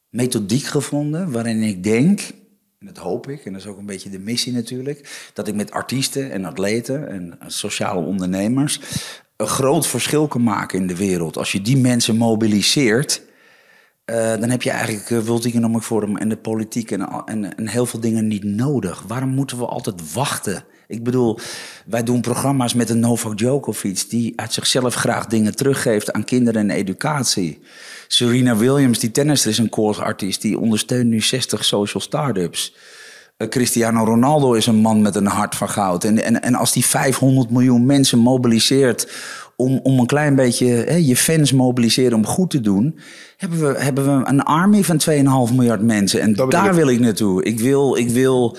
methodiek 0.09 0.63
gevonden 0.63 1.31
waarin 1.31 1.61
ik 1.61 1.83
denk. 1.83 2.19
En 2.79 2.85
dat 2.85 2.97
hoop 2.97 3.29
ik, 3.29 3.45
en 3.45 3.51
dat 3.51 3.61
is 3.61 3.67
ook 3.67 3.77
een 3.77 3.85
beetje 3.85 4.09
de 4.09 4.19
missie 4.19 4.53
natuurlijk. 4.53 5.29
Dat 5.33 5.47
ik 5.47 5.55
met 5.55 5.71
artiesten 5.71 6.31
en 6.31 6.45
atleten 6.45 7.09
en 7.09 7.37
sociale 7.47 8.05
ondernemers 8.05 8.79
een 9.37 9.47
groot 9.47 9.87
verschil 9.87 10.27
kan 10.27 10.43
maken 10.43 10.79
in 10.79 10.87
de 10.87 10.95
wereld. 10.95 11.37
Als 11.37 11.51
je 11.51 11.61
die 11.61 11.77
mensen 11.77 12.15
mobiliseert, 12.15 13.21
uh, 14.11 14.15
dan 14.39 14.49
heb 14.49 14.61
je 14.61 14.69
eigenlijk 14.69 15.25
World 15.25 15.45
Economic 15.45 15.81
Forum 15.81 16.17
en 16.17 16.29
de 16.29 16.37
politiek 16.37 16.91
en, 16.91 17.09
en, 17.25 17.57
en, 17.57 17.67
heel 17.67 17.85
veel 17.85 17.99
dingen 17.99 18.27
niet 18.27 18.43
nodig. 18.43 19.03
Waarom 19.07 19.29
moeten 19.29 19.57
we 19.57 19.65
altijd 19.65 20.13
wachten? 20.13 20.63
Ik 20.87 21.03
bedoel, 21.03 21.39
wij 21.85 22.03
doen 22.03 22.21
programma's 22.21 22.73
met 22.73 22.89
een 22.89 22.99
Novak 22.99 23.37
Djokovic... 23.37 24.09
die 24.09 24.33
uit 24.35 24.53
zichzelf 24.53 24.93
graag 24.93 25.25
dingen 25.25 25.55
teruggeeft 25.55 26.13
aan 26.13 26.23
kinderen 26.23 26.61
en 26.61 26.75
educatie. 26.75 27.59
Serena 28.07 28.55
Williams, 28.55 28.99
die 28.99 29.11
tennister, 29.11 29.49
is 29.49 29.57
een 29.57 29.69
koorartiest... 29.69 30.41
die 30.41 30.59
ondersteunt 30.59 31.09
nu 31.09 31.21
60 31.21 31.65
social 31.65 32.03
startups. 32.03 32.75
Uh, 33.37 33.47
Cristiano 33.47 34.03
Ronaldo 34.03 34.53
is 34.53 34.65
een 34.65 34.75
man 34.75 35.01
met 35.01 35.15
een 35.15 35.25
hart 35.25 35.55
van 35.55 35.69
goud. 35.69 36.03
En, 36.03 36.23
en, 36.23 36.41
en 36.41 36.55
als 36.55 36.73
die 36.73 36.85
500 36.85 37.49
miljoen 37.49 37.85
mensen 37.85 38.19
mobiliseert 38.19 39.11
om, 39.57 39.79
om 39.83 39.99
een 39.99 40.05
klein 40.05 40.35
beetje 40.35 40.65
hè, 40.65 40.95
je 40.95 41.15
fans 41.15 41.51
mobiliseren 41.51 42.17
om 42.17 42.25
goed 42.25 42.49
te 42.49 42.61
doen, 42.61 42.99
hebben 43.37 43.59
we, 43.59 43.79
hebben 43.79 44.19
we 44.19 44.27
een 44.29 44.43
army 44.43 44.83
van 44.83 45.01
2,5 45.49 45.55
miljard 45.55 45.81
mensen. 45.81 46.21
En 46.21 46.33
daar 46.33 46.75
wil 46.75 46.87
ik 46.87 46.99
naartoe. 46.99 47.43
Ik 47.43 47.59
wil, 47.59 47.95
ik 47.95 48.09
wil 48.09 48.57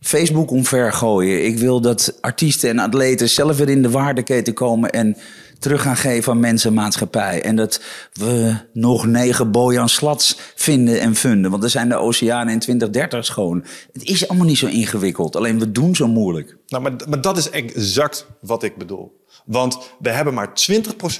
Facebook 0.00 0.50
omver 0.50 0.92
gooien. 0.92 1.44
Ik 1.44 1.58
wil 1.58 1.80
dat 1.80 2.18
artiesten 2.20 2.70
en 2.70 2.78
atleten 2.78 3.28
zelf 3.28 3.56
weer 3.56 3.68
in 3.68 3.82
de 3.82 3.90
waardeketen 3.90 4.54
komen 4.54 4.90
en 4.90 5.16
terug 5.58 5.82
gaan 5.82 5.96
geven 5.96 6.32
aan 6.32 6.40
mensen 6.40 6.68
en 6.68 6.76
maatschappij. 6.76 7.42
En 7.42 7.56
dat 7.56 7.80
we 8.12 8.54
nog 8.72 9.06
negen 9.06 9.50
Bojan 9.50 9.88
Slats 9.88 10.38
vinden 10.54 11.00
en 11.00 11.14
vinden. 11.14 11.50
Want 11.50 11.64
er 11.64 11.70
zijn 11.70 11.88
de 11.88 11.96
oceanen 11.96 12.52
in 12.52 12.58
2030 12.58 13.24
schoon. 13.24 13.64
Het 13.92 14.02
is 14.02 14.28
allemaal 14.28 14.46
niet 14.46 14.58
zo 14.58 14.66
ingewikkeld. 14.66 15.36
Alleen 15.36 15.58
we 15.58 15.72
doen 15.72 15.96
zo 15.96 16.08
moeilijk. 16.08 16.56
Nou, 16.66 16.82
maar, 16.82 16.92
maar 17.08 17.20
dat 17.20 17.36
is 17.36 17.50
exact 17.50 18.26
wat 18.40 18.62
ik 18.62 18.76
bedoel. 18.76 19.24
Want 19.46 19.94
we 19.98 20.10
hebben 20.10 20.34
maar 20.34 20.52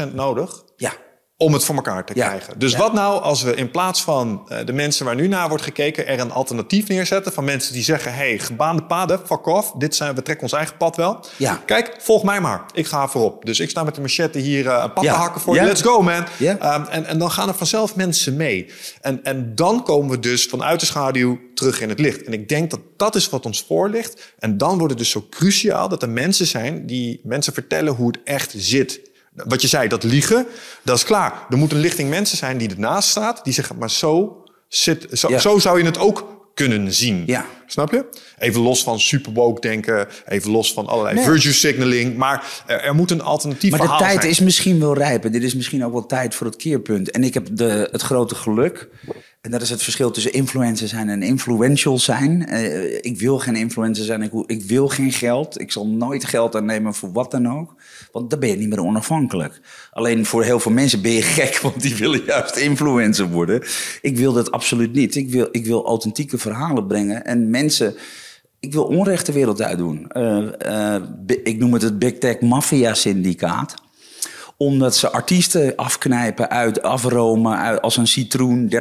20% 0.09 0.13
nodig 0.13 0.65
ja 0.77 0.93
om 1.39 1.53
het 1.53 1.65
voor 1.65 1.75
elkaar 1.75 2.05
te 2.05 2.13
krijgen. 2.13 2.59
Dus 2.59 2.77
wat 2.77 2.93
nou 2.93 3.23
als 3.23 3.43
we 3.43 3.55
in 3.55 3.71
plaats 3.71 4.03
van 4.03 4.49
uh, 4.49 4.59
de 4.65 4.73
mensen 4.73 5.05
waar 5.05 5.15
nu 5.15 5.29
naar 5.29 5.49
wordt 5.49 5.65
gekeken... 5.65 6.07
er 6.07 6.21
een 6.21 6.33
alternatief 6.33 6.89
neerzetten 6.89 7.33
van 7.33 7.45
mensen 7.45 7.73
die 7.73 7.83
zeggen... 7.83 8.15
hey, 8.15 8.39
gebaande 8.39 8.83
paden, 8.83 9.21
fuck 9.27 9.47
off, 9.47 9.73
dit 9.73 9.95
zijn, 9.95 10.15
we 10.15 10.23
trekken 10.23 10.45
ons 10.45 10.53
eigen 10.53 10.77
pad 10.77 10.97
wel. 10.97 11.25
Ja. 11.37 11.63
Kijk, 11.67 11.95
volg 11.99 12.23
mij 12.23 12.41
maar, 12.41 12.65
ik 12.73 12.87
ga 12.87 13.09
voorop. 13.09 13.45
Dus 13.45 13.61
ik 13.61 13.71
sta 13.71 13.85
met 13.85 13.95
de 13.95 14.01
machette 14.01 14.39
hier 14.39 14.65
uh, 14.65 14.81
een 14.83 14.93
pad 14.93 15.05
te 15.05 15.11
hakken 15.11 15.41
voor 15.41 15.55
je. 15.55 15.63
Let's 15.63 15.83
go, 15.83 16.03
man. 16.03 16.25
Um, 16.41 16.59
en, 16.61 17.05
en 17.05 17.19
dan 17.19 17.31
gaan 17.31 17.49
er 17.49 17.55
vanzelf 17.55 17.97
mensen 17.97 18.37
mee. 18.37 18.71
En, 19.01 19.25
en 19.25 19.55
dan 19.55 19.83
komen 19.83 20.11
we 20.11 20.19
dus 20.19 20.47
vanuit 20.47 20.81
de 20.81 20.87
schaduw 20.87 21.39
terug 21.55 21.81
in 21.81 21.89
het 21.89 21.99
licht. 21.99 22.23
En 22.23 22.33
ik 22.33 22.49
denk 22.49 22.71
dat 22.71 22.81
dat 22.97 23.15
is 23.15 23.29
wat 23.29 23.47
ons 23.47 23.65
voor 23.69 23.89
ligt. 23.89 24.35
En 24.39 24.59
dan 24.59 24.77
wordt 24.79 24.91
het 24.91 24.99
dus 24.99 25.11
zo 25.11 25.27
cruciaal 25.31 25.89
dat 25.89 26.03
er 26.03 26.11
mensen 26.11 26.47
zijn... 26.47 26.87
die 26.87 27.21
mensen 27.23 27.53
vertellen 27.53 27.95
hoe 27.95 28.07
het 28.07 28.19
echt 28.25 28.55
zit 28.57 29.01
wat 29.45 29.63
je 29.63 29.69
zei, 29.69 29.89
dat 29.89 30.03
liegen, 30.03 30.47
dat 30.83 30.97
is 30.97 31.05
klaar. 31.05 31.47
Er 31.51 31.57
moet 31.57 31.73
een 31.73 31.79
lichting 31.79 32.11
mensen 32.11 32.39
zijn 32.39 32.59
die 32.59 32.71
ernaast 32.71 33.09
staat, 33.09 33.45
die 33.45 33.53
zeggen, 33.53 33.79
maar 33.79 33.91
zo, 33.91 34.45
zit, 34.69 35.07
zo, 35.13 35.39
zo 35.39 35.59
zou 35.59 35.79
je 35.79 35.85
het 35.85 35.99
ook 35.99 36.37
kunnen 36.55 36.93
zien. 36.93 37.23
Ja. 37.27 37.47
Snap 37.67 37.91
je? 37.91 38.05
Even 38.39 38.61
los 38.61 38.83
van 38.83 39.01
superwoke 39.01 39.61
denken, 39.61 40.09
even 40.27 40.51
los 40.51 40.73
van 40.73 40.87
allerlei 40.87 41.25
virtue 41.25 41.53
signaling. 41.53 42.17
Maar 42.17 42.63
er, 42.67 42.81
er, 42.81 42.95
moet 42.95 43.11
een 43.11 43.21
alternatief 43.21 43.71
maar 43.71 43.81
verhaal 43.81 43.99
zijn. 43.99 44.11
Maar 44.11 44.21
de 44.21 44.27
tijd 44.27 44.39
is 44.39 44.45
misschien 44.45 44.81
wel 44.81 44.95
rijp. 44.95 45.25
En 45.25 45.33
dit 45.33 45.43
is 45.43 45.55
misschien 45.55 45.85
ook 45.85 45.93
wel 45.93 46.07
tijd 46.07 46.35
voor 46.35 46.47
het 46.47 46.57
keerpunt. 46.57 47.11
En 47.11 47.25
ik 47.25 47.35
heb 47.35 47.49
de, 47.53 47.89
het 47.93 48.03
grote 48.03 48.35
geluk 48.35 48.89
en 49.47 49.53
dat 49.53 49.63
is 49.63 49.71
het 49.71 49.83
verschil 49.83 50.11
tussen 50.11 50.33
influencer 50.33 50.89
zijn 50.89 51.09
en 51.09 51.23
influential 51.23 51.99
zijn. 51.99 52.47
Uh, 52.51 52.95
ik 52.95 53.19
wil 53.19 53.39
geen 53.39 53.57
influencer 53.57 54.05
zijn, 54.05 54.23
ik, 54.23 54.33
ik, 54.47 54.63
wil 54.63 54.89
geen 54.89 55.13
geld. 55.13 55.61
Ik 55.61 55.73
zal 55.73 55.87
nooit 55.87 56.25
geld 56.25 56.57
aannemen 56.57 56.95
voor 56.95 57.13
wat 57.13 57.31
dan 57.31 57.49
ook. 57.49 57.75
Want 58.13 58.31
dan 58.31 58.39
ben 58.39 58.49
je 58.49 58.57
niet 58.57 58.69
meer 58.69 58.83
onafhankelijk. 58.83 59.61
Alleen 59.91 60.27
voor 60.27 60.43
heel 60.43 60.61
veel 60.61 60.73
mensen 60.73 61.03
ben 61.03 61.13
je 61.13 61.23
gek, 61.23 61.59
want 61.63 61.83
die 61.83 61.97
willen 61.97 62.25
juist 62.25 62.57
influencer 62.57 63.29
worden. 63.29 63.63
Ik 64.03 64.17
wil 64.17 64.33
dat 64.33 64.51
absoluut 64.51 64.93
niet. 64.93 65.15
Ik 65.15 65.31
wil, 65.31 65.49
ik 65.51 65.67
wil 65.67 65.87
authentieke 65.87 66.39
verhalen 66.39 66.87
brengen 66.87 67.25
en 67.25 67.51
mensen... 67.51 67.95
Ik 68.61 68.73
wil 68.73 68.85
onrecht 68.85 69.27
de 69.27 69.33
wereld 69.33 69.63
uitdoen. 69.63 70.11
Uh, 70.17 70.97
ik 71.43 71.59
noem 71.59 71.73
het 71.73 71.83
het 71.83 71.99
Big 71.99 72.19
Tech 72.19 72.41
Mafia 72.41 72.95
Syndicaat 72.95 73.75
omdat 74.57 74.97
ze 74.97 75.11
artiesten 75.11 75.77
afknijpen, 75.77 76.51
uit, 76.51 76.83
afromen 76.83 77.57
uit, 77.59 77.83
als 77.83 77.97
een 77.97 78.07
citroen. 78.07 78.73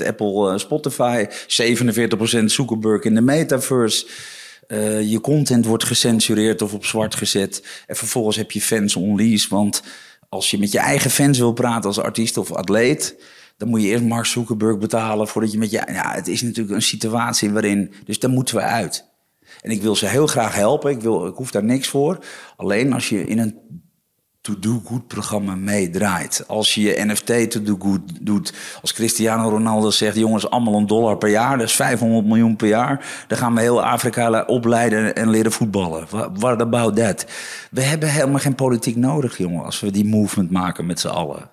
30% 0.00 0.06
Apple, 0.06 0.52
uh, 0.52 0.58
Spotify, 0.58 1.26
47% 1.28 2.44
Zuckerberg 2.44 3.02
in 3.02 3.14
de 3.14 3.20
metaverse. 3.20 4.06
Uh, 4.68 5.10
je 5.10 5.20
content 5.20 5.66
wordt 5.66 5.84
gecensureerd 5.84 6.62
of 6.62 6.74
op 6.74 6.84
zwart 6.84 7.14
gezet. 7.14 7.64
En 7.86 7.96
vervolgens 7.96 8.36
heb 8.36 8.50
je 8.50 8.60
fans 8.60 8.96
on 8.96 9.16
lease. 9.16 9.48
Want 9.48 9.82
als 10.28 10.50
je 10.50 10.58
met 10.58 10.72
je 10.72 10.78
eigen 10.78 11.10
fans 11.10 11.38
wil 11.38 11.52
praten 11.52 11.84
als 11.84 11.98
artiest 11.98 12.36
of 12.36 12.52
atleet... 12.52 13.16
dan 13.56 13.68
moet 13.68 13.82
je 13.82 13.88
eerst 13.88 14.04
Mark 14.04 14.26
Zuckerberg 14.26 14.78
betalen 14.78 15.28
voordat 15.28 15.52
je 15.52 15.58
met 15.58 15.70
je... 15.70 15.82
Ja, 15.86 16.12
het 16.12 16.28
is 16.28 16.42
natuurlijk 16.42 16.74
een 16.74 16.82
situatie 16.82 17.50
waarin... 17.50 17.94
Dus 18.04 18.18
daar 18.18 18.30
moeten 18.30 18.54
we 18.54 18.62
uit. 18.62 19.04
En 19.60 19.70
ik 19.70 19.82
wil 19.82 19.96
ze 19.96 20.06
heel 20.06 20.26
graag 20.26 20.54
helpen. 20.54 20.90
Ik, 20.90 21.00
wil, 21.00 21.26
ik 21.26 21.34
hoef 21.34 21.50
daar 21.50 21.64
niks 21.64 21.88
voor. 21.88 22.18
Alleen 22.56 22.92
als 22.92 23.08
je 23.08 23.26
in 23.26 23.38
een 23.38 23.58
to-do-good 24.46 25.06
programma 25.06 25.54
meedraait. 25.54 26.44
Als 26.46 26.74
je 26.74 26.82
je 26.82 27.04
NFT 27.04 27.50
to-do-good 27.50 28.00
doet. 28.20 28.52
Als 28.80 28.92
Cristiano 28.92 29.48
Ronaldo 29.48 29.90
zegt, 29.90 30.16
jongens, 30.16 30.50
allemaal 30.50 30.74
een 30.74 30.86
dollar 30.86 31.16
per 31.16 31.28
jaar. 31.28 31.58
Dat 31.58 31.66
is 31.66 31.74
500 31.74 32.26
miljoen 32.26 32.56
per 32.56 32.68
jaar. 32.68 33.24
Dan 33.26 33.38
gaan 33.38 33.54
we 33.54 33.60
heel 33.60 33.82
Afrika 33.82 34.44
opleiden 34.46 35.14
en 35.16 35.30
leren 35.30 35.52
voetballen. 35.52 36.06
What 36.32 36.60
about 36.60 36.96
that? 36.96 37.26
We 37.70 37.82
hebben 37.82 38.08
helemaal 38.08 38.38
geen 38.38 38.54
politiek 38.54 38.96
nodig, 38.96 39.38
jongen. 39.38 39.64
Als 39.64 39.80
we 39.80 39.90
die 39.90 40.06
movement 40.06 40.50
maken 40.50 40.86
met 40.86 41.00
z'n 41.00 41.08
allen. 41.08 41.50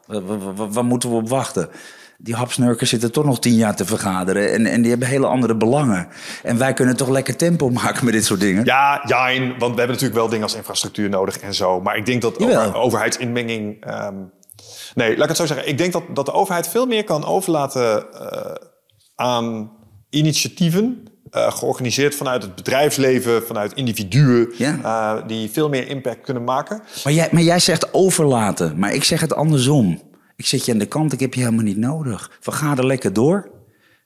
Waar 0.55 0.85
moeten 0.85 1.09
we 1.09 1.15
op 1.15 1.29
wachten? 1.29 1.69
Die 2.17 2.35
hapsnurkers 2.35 2.89
zitten 2.89 3.11
toch 3.11 3.25
nog 3.25 3.39
tien 3.39 3.55
jaar 3.55 3.75
te 3.75 3.85
vergaderen. 3.85 4.51
En, 4.51 4.65
en 4.65 4.81
die 4.81 4.89
hebben 4.89 5.07
hele 5.07 5.27
andere 5.27 5.55
belangen. 5.55 6.07
En 6.43 6.57
wij 6.57 6.73
kunnen 6.73 6.97
toch 6.97 7.09
lekker 7.09 7.35
tempo 7.35 7.69
maken 7.69 8.05
met 8.05 8.13
dit 8.13 8.25
soort 8.25 8.39
dingen. 8.39 8.65
Ja, 8.65 9.01
ja, 9.05 9.25
want 9.37 9.59
we 9.59 9.65
hebben 9.65 9.87
natuurlijk 9.87 10.13
wel 10.13 10.27
dingen 10.29 10.43
als 10.43 10.55
infrastructuur 10.55 11.09
nodig 11.09 11.37
en 11.37 11.53
zo. 11.53 11.81
Maar 11.81 11.97
ik 11.97 12.05
denk 12.05 12.21
dat 12.21 12.39
over, 12.39 12.75
overheidsinmenging. 12.75 13.85
Ehm, 13.85 14.15
nee, 14.95 15.09
laat 15.09 15.21
ik 15.23 15.27
het 15.27 15.37
zo 15.37 15.45
zeggen. 15.45 15.67
Ik 15.67 15.77
denk 15.77 15.93
dat, 15.93 16.03
dat 16.13 16.25
de 16.25 16.33
overheid 16.33 16.67
veel 16.67 16.85
meer 16.85 17.03
kan 17.03 17.25
overlaten 17.25 18.05
uh, 18.13 18.51
aan 19.15 19.71
initiatieven. 20.09 21.07
Uh, 21.31 21.51
georganiseerd 21.51 22.15
vanuit 22.15 22.43
het 22.43 22.55
bedrijfsleven, 22.55 23.43
vanuit 23.43 23.73
individuen, 23.73 24.51
ja. 24.57 24.77
uh, 24.83 25.27
die 25.27 25.49
veel 25.49 25.69
meer 25.69 25.87
impact 25.87 26.21
kunnen 26.21 26.43
maken. 26.43 26.81
Maar 27.03 27.13
jij, 27.13 27.27
maar 27.31 27.41
jij 27.41 27.59
zegt 27.59 27.93
overlaten, 27.93 28.79
maar 28.79 28.93
ik 28.93 29.03
zeg 29.03 29.21
het 29.21 29.35
andersom. 29.35 30.12
Ik 30.35 30.45
zet 30.45 30.65
je 30.65 30.71
aan 30.71 30.77
de 30.77 30.85
kant, 30.85 31.13
ik 31.13 31.19
heb 31.19 31.33
je 31.33 31.39
helemaal 31.39 31.63
niet 31.63 31.77
nodig. 31.77 32.31
We 32.41 32.51
gaan 32.51 32.77
er 32.77 32.85
lekker 32.85 33.13
door. 33.13 33.51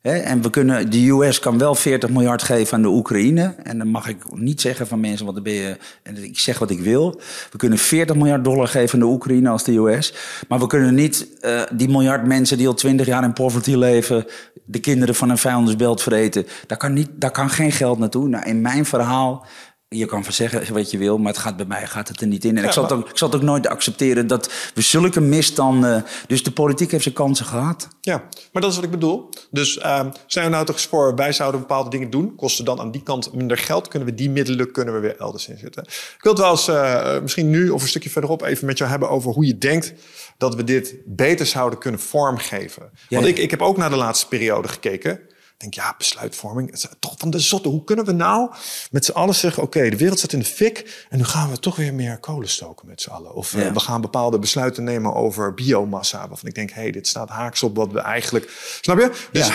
En 0.02 0.42
we 0.42 0.50
kunnen, 0.50 0.92
de 0.92 1.10
US 1.10 1.40
kan 1.40 1.58
wel 1.58 1.76
40 1.76 2.10
miljard 2.10 2.44
geven 2.44 2.74
aan 2.74 2.82
de 2.82 2.88
Oekraïne. 2.88 3.56
En 3.64 3.78
dan 3.78 3.88
mag 3.88 4.08
ik 4.08 4.18
niet 4.36 4.62
zeggen 4.62 4.88
van 4.88 5.00
mensen, 5.00 5.26
wat 5.26 5.44
ben 5.44 5.54
je. 5.54 5.78
En 6.04 6.24
ik 6.24 6.40
zeg 6.40 6.60
wat 6.60 6.70
ik 6.70 6.80
wil. 6.80 7.22
We 7.52 7.58
kunnen 7.58 7.78
40 7.78 8.16
miljard 8.16 8.44
dollar 8.44 8.68
geven 8.68 8.94
aan 8.94 9.08
de 9.08 9.14
Oekraïne 9.14 9.50
als 9.50 9.64
de 9.64 9.76
US. 9.76 10.14
Maar 10.48 10.60
we 10.60 10.68
kunnen 10.68 10.96
niet 10.96 11.28
uh, 11.42 11.62
die 11.74 11.90
miljard 11.90 12.26
mensen 12.26 12.58
die 12.58 12.68
al 12.68 12.74
20 12.74 13.06
jaar 13.06 13.24
in 13.24 13.34
poverty 13.34 13.76
leven. 13.76 14.26
de 14.66 14.80
kinderen 14.80 15.16
van 15.16 15.30
een 15.30 15.38
vijandersbelt 15.38 16.02
vreten. 16.02 16.46
Daar 16.68 16.78
kan, 16.78 16.94
niet, 16.94 17.10
daar 17.14 17.32
kan 17.32 17.50
geen 17.50 17.72
geld 17.72 18.00
naartoe. 18.00 18.28
Nou, 18.28 18.46
in 18.46 18.62
mijn 18.62 18.86
verhaal 18.86 19.46
je 19.90 20.06
kan 20.06 20.24
van 20.24 20.34
zeggen 20.34 20.74
wat 20.74 20.92
je 20.92 20.98
wil, 20.98 21.18
maar 21.18 21.32
het 21.32 21.42
gaat 21.42 21.58
bij 21.58 21.66
mij 21.66 21.88
gaat 21.88 22.08
het 22.08 22.22
er 22.22 22.28
niet 22.28 22.46
in. 22.46 22.58
En 22.58 22.64
ik, 22.64 22.72
zal 22.72 22.84
het 22.84 22.92
ook, 22.92 23.10
ik 23.10 23.18
zal 23.18 23.28
het 23.28 23.38
ook 23.38 23.44
nooit 23.44 23.68
accepteren 23.68 24.28
dat 24.28 24.52
we 24.74 24.82
zulke 24.82 25.22
misstanden. 25.22 26.06
Dus 26.28 26.44
de 26.44 26.52
politiek 26.52 26.92
heeft 26.92 27.04
zijn 27.04 27.16
kansen 27.16 27.46
gehad. 27.46 27.88
Ja, 28.02 28.24
maar 28.52 28.62
dat 28.62 28.72
is 28.72 28.76
wat 28.76 28.86
ik 28.86 28.92
bedoel. 28.92 29.30
Dus 29.52 29.78
uh, 29.78 30.06
zijn 30.26 30.46
we 30.46 30.52
nou 30.52 30.66
toch 30.66 30.82
voor, 30.82 31.16
wij 31.16 31.32
zouden 31.32 31.60
bepaalde 31.60 31.90
dingen 31.90 32.10
doen, 32.10 32.36
kosten 32.36 32.66
dan 32.66 32.80
aan 32.80 32.92
die 32.92 33.04
kant 33.04 33.34
minder 33.34 33.58
geld, 33.58 33.88
kunnen 33.88 34.08
we 34.08 34.16
die 34.16 34.30
middelen 34.30 34.72
kunnen 34.72 34.94
we 34.94 35.00
weer 35.00 35.18
elders 35.18 35.48
inzetten. 35.48 35.84
Ik 35.84 36.18
wil 36.20 36.32
het 36.32 36.42
wel 36.42 36.52
eens 36.52 36.70
uh, 36.70 37.22
misschien 37.22 37.50
nu 37.50 37.70
of 37.70 37.82
een 37.82 37.88
stukje 37.88 38.10
verderop 38.10 38.42
even 38.42 38.66
met 38.66 38.78
jou 38.78 38.90
hebben 38.90 39.10
over 39.10 39.32
hoe 39.32 39.46
je 39.46 39.58
denkt 39.58 39.94
dat 40.38 40.56
we 40.56 40.64
dit 40.64 40.96
beter 41.06 41.46
zouden 41.46 41.80
kunnen 41.80 42.00
vormgeven. 42.00 42.90
Want 43.10 43.26
ik, 43.26 43.38
ik 43.38 43.52
heb 43.52 43.62
ook 43.62 43.78
naar 43.78 43.90
de 43.90 43.96
laatste 43.96 44.28
periode 44.28 44.68
gekeken 44.68 45.20
denk, 45.58 45.74
ja, 45.74 45.96
besluitvorming, 45.98 46.70
het 46.72 46.78
is 46.78 46.88
toch 47.00 47.14
van 47.18 47.30
de 47.30 47.40
zotte. 47.40 47.70
Hoe 47.70 47.84
kunnen 47.84 48.06
we 48.06 48.12
nou 48.12 48.52
met 48.92 49.06
z'n 49.06 49.12
allen 49.12 49.36
zeggen, 49.36 49.64
oké, 49.64 49.90
de 49.90 49.98
wereld 49.98 50.20
zit 50.20 50.34
in 50.34 50.40
de 50.40 50.46
fik 50.46 51.06
en 51.10 51.18
nu 51.18 51.24
gaan 51.24 51.50
we 51.50 51.60
toch 51.60 51.76
weer 51.76 51.94
meer 51.94 52.18
kolen 52.18 52.50
stoken 52.50 52.88
met 52.88 53.02
z'n 53.02 53.10
allen. 53.10 53.34
Of 53.34 53.54
eh, 53.54 53.72
we 53.72 53.80
gaan 53.80 54.02
bepaalde 54.02 54.40
besluiten 54.40 54.84
nemen 54.84 55.14
over 55.14 55.54
biomassa, 55.54 56.28
waarvan 56.28 56.50
ik 56.50 56.56
denk, 56.56 56.70
hé, 56.70 56.82
hey, 56.82 56.92
dit 56.92 57.08
staat 57.08 57.30
haaks 57.30 57.64
op 57.64 57.76
wat 57.76 57.92
we 57.92 58.00
eigenlijk, 58.00 58.78
snap 58.82 59.00
je? 59.00 59.12
Dus 59.32 59.52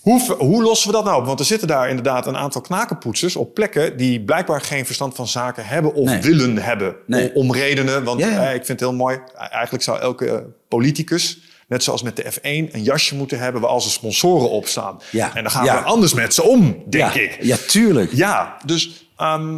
hoe, 0.00 0.34
hoe 0.38 0.62
lossen 0.62 0.88
we 0.88 0.94
dat 0.94 1.04
nou 1.04 1.20
op? 1.20 1.26
Want 1.26 1.40
er 1.40 1.46
zitten 1.46 1.68
daar 1.68 1.88
inderdaad 1.88 2.26
een 2.26 2.36
aantal 2.36 2.60
knakenpoetsers 2.60 3.36
op 3.36 3.54
plekken 3.54 3.96
die 3.96 4.24
blijkbaar 4.24 4.60
geen 4.60 4.86
verstand 4.86 5.14
van 5.14 5.28
zaken 5.28 5.66
hebben 5.66 5.94
of 5.94 6.20
willen 6.20 6.58
hebben. 6.58 6.96
Om, 7.34 7.52
redenen, 7.52 8.04
want 8.04 8.20
eh, 8.20 8.54
ik 8.54 8.64
vind 8.64 8.68
het 8.68 8.80
heel 8.80 8.94
mooi, 8.94 9.18
eigenlijk 9.34 9.84
zou 9.84 10.00
elke 10.00 10.46
politicus 10.68 11.40
net 11.68 11.82
zoals 11.82 12.02
met 12.02 12.16
de 12.16 12.32
F1, 12.32 12.72
een 12.72 12.82
jasje 12.82 13.14
moeten 13.14 13.38
hebben 13.38 13.60
waar 13.60 13.70
al 13.70 13.80
zijn 13.80 13.92
sponsoren 13.92 14.50
op 14.50 14.66
staan. 14.66 15.00
Ja. 15.10 15.34
En 15.34 15.42
dan 15.42 15.52
gaan 15.52 15.64
we 15.64 15.70
anders 15.70 16.14
met 16.14 16.34
ze 16.34 16.42
om, 16.42 16.82
denk 16.86 17.12
ik. 17.12 17.38
Ja, 17.40 17.56
tuurlijk. 17.56 18.12
Ja, 18.12 18.56
dus 18.64 19.10
um, 19.18 19.56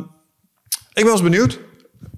ik 0.89 0.95
ben 0.95 1.05
wel 1.05 1.13
eens 1.13 1.23
benieuwd. 1.23 1.59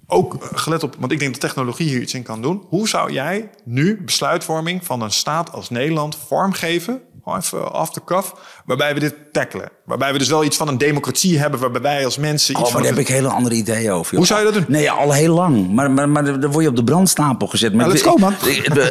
Ook 0.07 0.35
eh, 0.35 0.49
gelet 0.53 0.83
op, 0.83 0.97
want 0.99 1.13
ik 1.13 1.19
denk 1.19 1.33
dat 1.33 1.41
technologie 1.41 1.89
hier 1.89 2.01
iets 2.01 2.15
in 2.15 2.23
kan 2.23 2.43
doen. 2.43 2.67
Hoe 2.69 2.89
zou 2.89 3.13
jij 3.13 3.51
nu 3.65 4.03
besluitvorming 4.05 4.85
van 4.85 5.03
een 5.03 5.11
staat 5.11 5.53
als 5.53 5.71
Nederland 5.71 6.17
vormgeven 6.17 7.03
even 7.27 7.75
off 7.75 7.91
the 7.91 8.05
cuff, 8.05 8.35
waarbij 8.65 8.95
we 8.95 9.01
dit 9.01 9.15
tackelen. 9.33 9.69
Waarbij 9.85 10.13
we 10.13 10.19
dus 10.19 10.29
wel 10.29 10.45
iets 10.45 10.57
van 10.57 10.69
een 10.69 10.79
democratie 10.79 11.39
hebben, 11.39 11.61
waarbij 11.61 11.81
wij 11.81 12.05
als 12.05 12.19
mensen 12.19 12.55
iets 12.55 12.69
oh, 12.69 12.73
maar 12.73 12.83
daar 12.83 12.91
heb 12.91 13.01
ik 13.01 13.09
hele 13.09 13.29
andere 13.29 13.55
ideeën 13.55 13.91
over. 13.91 14.17
Hoe 14.17 14.27
zou 14.27 14.39
je 14.39 14.45
dat 14.45 14.55
doen? 14.55 14.65
Nee, 14.69 14.91
al 14.91 15.13
heel 15.13 15.35
lang. 15.35 15.73
Maar, 15.73 15.91
maar, 15.91 16.09
maar 16.09 16.41
dan 16.41 16.51
word 16.51 16.65
je 16.65 16.71
op 16.71 16.77
de 16.77 16.85
brandstapel 16.85 17.47
gezet. 17.47 17.73
Maar 17.73 17.87
nou, 17.87 17.93
let's 17.93 18.07
go, 18.07 18.17
man. 18.17 18.35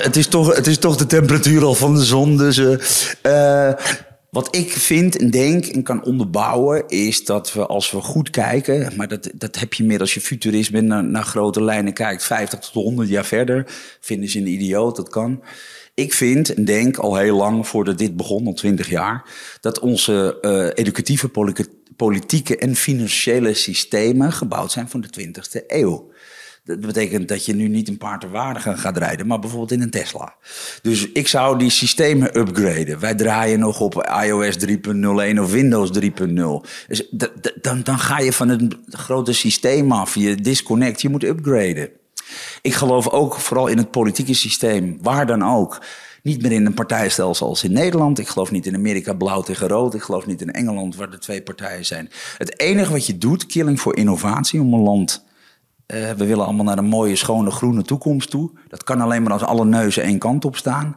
Het 0.04 0.16
is, 0.16 0.28
toch, 0.28 0.56
het 0.56 0.68
is 0.68 0.78
toch 0.78 0.96
de 0.96 1.06
temperatuur 1.06 1.64
al 1.64 1.76
van 1.76 1.96
de 1.96 2.04
zon. 2.04 2.38
Dus, 2.38 2.58
uh, 3.24 3.72
wat 4.32 4.56
ik 4.56 4.72
vind 4.72 5.18
en 5.18 5.30
denk 5.30 5.66
en 5.66 5.84
kan 5.84 6.04
onderbouwen, 6.04 6.84
is 6.88 7.26
dat 7.26 7.54
we 7.54 7.66
als 7.66 7.92
we 7.92 8.02
goed 8.02 8.30
kijken, 8.30 8.94
maar 8.96 9.08
dat, 9.08 9.30
dat 9.36 9.60
heb 9.60 9.74
je 9.74 9.84
meer 9.84 10.00
als 10.00 10.14
je 10.14 10.22
futurist 10.22 10.72
bent, 10.72 10.88
naar, 10.88 11.04
naar 11.04 11.24
grote 11.24 11.64
lijnen 11.64 11.94
kijkt, 11.94 12.24
50 12.24 12.60
tot 12.60 12.74
100 12.74 13.10
jaar 13.10 13.26
verder, 13.26 13.66
vinden 14.00 14.30
ze 14.30 14.40
een 14.40 14.48
idioot, 14.48 14.96
dat 14.96 15.10
kan. 15.10 15.44
Ik 15.94 16.14
vind 16.14 16.54
en 16.54 16.66
denk 16.66 16.98
al 16.98 17.16
heel 17.16 17.36
lang, 17.36 17.68
voordat 17.68 17.98
dit 17.98 18.16
begon, 18.16 18.46
al 18.46 18.54
twintig 18.54 18.90
jaar, 18.90 19.30
dat 19.62 19.80
onze 19.80 20.38
uh, 20.42 20.84
educatieve 20.86 21.30
politieke 21.96 22.58
en 22.58 22.76
financiële 22.76 23.54
systemen 23.54 24.32
gebouwd 24.32 24.72
zijn 24.72 24.90
van 24.90 25.02
de 25.02 25.10
20e 25.20 25.66
eeuw. 25.68 26.12
Dat 26.64 26.80
betekent 26.80 27.28
dat 27.28 27.46
je 27.46 27.54
nu 27.54 27.68
niet 27.68 27.88
een 27.88 27.98
paardenwaardige 27.98 28.78
gaat 28.78 28.98
rijden, 28.98 29.28
maar 29.28 29.40
bijvoorbeeld 29.40 29.72
in 29.72 29.82
een 29.82 29.90
Tesla. 29.90 30.36
Dus 30.82 31.12
ik 31.12 31.28
zou 31.28 31.58
die 31.58 31.70
systemen 31.70 32.40
upgraden. 32.40 33.00
Wij 33.00 33.16
draaien 33.16 33.60
nog 33.60 33.80
op 33.80 34.12
iOS 34.24 34.58
3.01 34.66 35.40
of 35.40 35.52
Windows 35.52 36.00
3.0. 36.00 36.06
Dus 36.88 37.08
dan, 37.62 37.84
dan 37.84 38.00
ga 38.00 38.20
je 38.20 38.34
van 38.34 38.50
het 38.50 38.78
grote 38.90 39.34
systeem 39.34 39.92
af. 39.92 40.16
Je 40.16 40.36
disconnect, 40.36 41.02
je 41.02 41.10
moet 41.10 41.24
upgraden. 41.24 41.90
Ik 42.62 42.74
geloof 42.74 43.10
ook 43.10 43.36
vooral 43.36 43.68
in 43.68 43.78
het 43.78 43.92
politieke 43.92 44.34
systeem, 44.34 44.98
waar 45.02 45.26
dan 45.26 45.44
ook. 45.44 45.82
Niet 46.24 46.42
meer 46.42 46.52
in 46.52 46.66
een 46.66 46.74
partijstelsel 46.74 47.48
als 47.48 47.64
in 47.64 47.72
Nederland. 47.72 48.20
Ik 48.20 48.28
geloof 48.28 48.52
niet 48.52 48.66
in 48.66 48.76
Amerika 48.76 49.14
blauw 49.14 49.42
tegen 49.42 49.68
rood. 49.68 49.94
Ik 49.94 50.02
geloof 50.02 50.26
niet 50.26 50.42
in 50.42 50.52
Engeland 50.52 50.96
waar 50.96 51.12
er 51.12 51.20
twee 51.20 51.42
partijen 51.42 51.86
zijn. 51.86 52.10
Het 52.38 52.60
enige 52.60 52.92
wat 52.92 53.06
je 53.06 53.18
doet, 53.18 53.46
killing 53.46 53.82
voor 53.82 53.96
innovatie 53.96 54.62
om 54.62 54.74
een 54.74 54.80
land. 54.80 55.24
Uh, 55.88 56.12
we 56.12 56.26
willen 56.26 56.46
allemaal 56.46 56.66
naar 56.66 56.78
een 56.78 56.86
mooie, 56.86 57.16
schone, 57.16 57.52
groene 57.52 57.82
toekomst 57.82 58.30
toe. 58.30 58.52
Dat 58.68 58.84
kan 58.84 59.02
alleen 59.02 59.24
maar 59.24 59.34
als 59.34 59.44
alle 59.44 59.66
neuzen 59.66 60.04
één 60.04 60.20
kant 60.20 60.46
op 60.46 60.56
staan. 60.56 60.96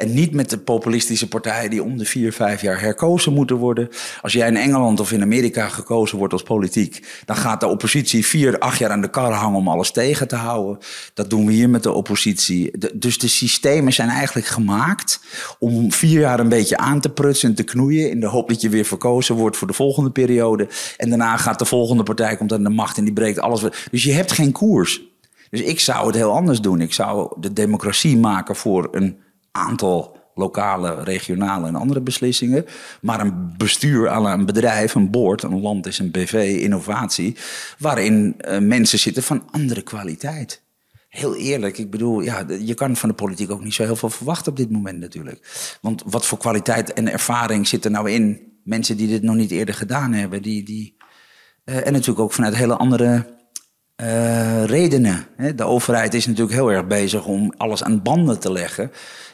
En 0.00 0.14
niet 0.14 0.32
met 0.32 0.50
de 0.50 0.58
populistische 0.58 1.28
partijen 1.28 1.70
die 1.70 1.82
om 1.82 1.98
de 1.98 2.04
vier, 2.04 2.32
vijf 2.32 2.60
jaar 2.60 2.80
herkozen 2.80 3.32
moeten 3.32 3.56
worden. 3.56 3.88
Als 4.20 4.32
jij 4.32 4.48
in 4.48 4.56
Engeland 4.56 5.00
of 5.00 5.12
in 5.12 5.22
Amerika 5.22 5.68
gekozen 5.68 6.18
wordt 6.18 6.32
als 6.32 6.42
politiek, 6.42 7.22
dan 7.24 7.36
gaat 7.36 7.60
de 7.60 7.66
oppositie 7.66 8.26
vier, 8.26 8.58
acht 8.58 8.78
jaar 8.78 8.90
aan 8.90 9.00
de 9.00 9.10
kar 9.10 9.32
hangen 9.32 9.58
om 9.58 9.68
alles 9.68 9.90
tegen 9.90 10.28
te 10.28 10.36
houden. 10.36 10.78
Dat 11.14 11.30
doen 11.30 11.46
we 11.46 11.52
hier 11.52 11.70
met 11.70 11.82
de 11.82 11.92
oppositie. 11.92 12.78
dus 12.94 13.18
de 13.18 13.28
systemen 13.28 13.92
zijn 13.92 14.08
eigenlijk 14.08 14.46
gemaakt 14.46 15.20
om 15.58 15.92
vier 15.92 16.20
jaar 16.20 16.40
een 16.40 16.48
beetje 16.48 16.76
aan 16.76 17.00
te 17.00 17.10
prutsen 17.10 17.48
en 17.48 17.54
te 17.54 17.62
knoeien. 17.62 18.10
In 18.10 18.20
de 18.20 18.26
hoop 18.26 18.48
dat 18.48 18.60
je 18.60 18.68
weer 18.68 18.84
verkozen 18.84 19.34
wordt 19.34 19.56
voor 19.56 19.66
de 19.66 19.74
volgende 19.74 20.10
periode. 20.10 20.68
En 20.96 21.08
daarna 21.08 21.36
gaat 21.36 21.58
de 21.58 21.64
volgende 21.64 22.02
partij 22.02 22.36
komt 22.36 22.52
aan 22.52 22.62
de 22.62 22.70
macht 22.70 22.98
en 22.98 23.04
die 23.04 23.12
breekt 23.12 23.40
alles. 23.40 23.60
Dus 23.90 24.02
je 24.02 24.12
hebt 24.12 24.32
geen 24.32 24.52
koers. 24.52 25.02
Dus 25.50 25.60
ik 25.60 25.80
zou 25.80 26.06
het 26.06 26.16
heel 26.16 26.32
anders 26.32 26.60
doen. 26.60 26.80
Ik 26.80 26.92
zou 26.92 27.32
de 27.40 27.52
democratie 27.52 28.16
maken 28.16 28.56
voor 28.56 28.88
een 28.92 29.16
aantal 29.52 30.18
lokale, 30.34 31.02
regionale 31.02 31.66
en 31.66 31.74
andere 31.74 32.00
beslissingen. 32.00 32.66
Maar 33.00 33.20
een 33.20 33.54
bestuur 33.56 34.08
aan 34.08 34.26
een 34.26 34.46
bedrijf, 34.46 34.94
een 34.94 35.10
board, 35.10 35.42
een 35.42 35.60
land 35.60 35.86
is 35.86 35.98
een 35.98 36.10
BV, 36.10 36.58
innovatie, 36.60 37.36
waarin 37.78 38.36
uh, 38.38 38.58
mensen 38.58 38.98
zitten 38.98 39.22
van 39.22 39.48
andere 39.50 39.82
kwaliteit. 39.82 40.62
Heel 41.08 41.36
eerlijk, 41.36 41.78
ik 41.78 41.90
bedoel, 41.90 42.20
ja, 42.20 42.44
je 42.60 42.74
kan 42.74 42.96
van 42.96 43.08
de 43.08 43.14
politiek 43.14 43.50
ook 43.50 43.64
niet 43.64 43.74
zo 43.74 43.82
heel 43.82 43.96
veel 43.96 44.10
verwachten 44.10 44.52
op 44.52 44.56
dit 44.58 44.70
moment 44.70 44.98
natuurlijk. 44.98 45.76
Want 45.80 46.02
wat 46.06 46.26
voor 46.26 46.38
kwaliteit 46.38 46.92
en 46.92 47.12
ervaring 47.12 47.68
zit 47.68 47.84
er 47.84 47.90
nou 47.90 48.10
in? 48.10 48.48
Mensen 48.64 48.96
die 48.96 49.08
dit 49.08 49.22
nog 49.22 49.34
niet 49.34 49.50
eerder 49.50 49.74
gedaan 49.74 50.12
hebben, 50.12 50.42
die, 50.42 50.62
die, 50.62 50.96
uh, 51.64 51.86
en 51.86 51.92
natuurlijk 51.92 52.20
ook 52.20 52.32
vanuit 52.32 52.54
hele 52.54 52.76
andere 52.76 53.39
uh, 54.00 54.64
redenen. 54.64 55.26
De 55.56 55.64
overheid 55.64 56.14
is 56.14 56.26
natuurlijk 56.26 56.54
heel 56.54 56.72
erg 56.72 56.86
bezig 56.86 57.26
om 57.26 57.52
alles 57.56 57.82
aan 57.82 58.02
banden 58.02 58.40
te 58.40 58.52
leggen. 58.52 58.90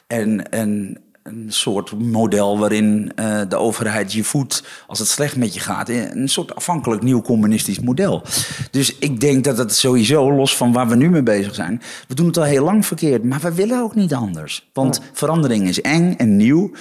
En, 0.07 0.51
en 0.51 1.01
een 1.23 1.47
soort 1.49 1.99
model 1.99 2.59
waarin 2.59 3.13
uh, 3.17 3.41
de 3.49 3.57
overheid 3.57 4.13
je 4.13 4.25
voedt 4.25 4.65
als 4.87 4.99
het 4.99 5.09
slecht 5.09 5.37
met 5.37 5.55
je 5.55 5.61
gaat. 5.61 5.89
Een 5.89 6.29
soort 6.29 6.55
afhankelijk 6.55 7.03
nieuw 7.03 7.23
communistisch 7.23 7.81
model. 7.81 8.23
Dus 8.71 8.99
ik 8.99 9.21
denk 9.21 9.45
dat 9.45 9.59
het 9.59 9.75
sowieso, 9.75 10.33
los 10.33 10.57
van 10.57 10.73
waar 10.73 10.89
we 10.89 10.97
nu 10.97 11.11
mee 11.11 11.23
bezig 11.23 11.55
zijn, 11.55 11.83
we 12.09 12.15
doen 12.15 12.27
het 12.27 12.37
al 12.37 12.45
heel 12.45 12.65
lang 12.65 12.87
verkeerd, 12.87 13.25
maar 13.25 13.41
we 13.41 13.55
willen 13.55 13.83
ook 13.83 13.95
niet 13.95 14.15
anders. 14.15 14.71
Want 14.73 15.01
verandering 15.13 15.69
is 15.69 15.81
eng 15.81 16.15
en 16.17 16.37
nieuw 16.37 16.73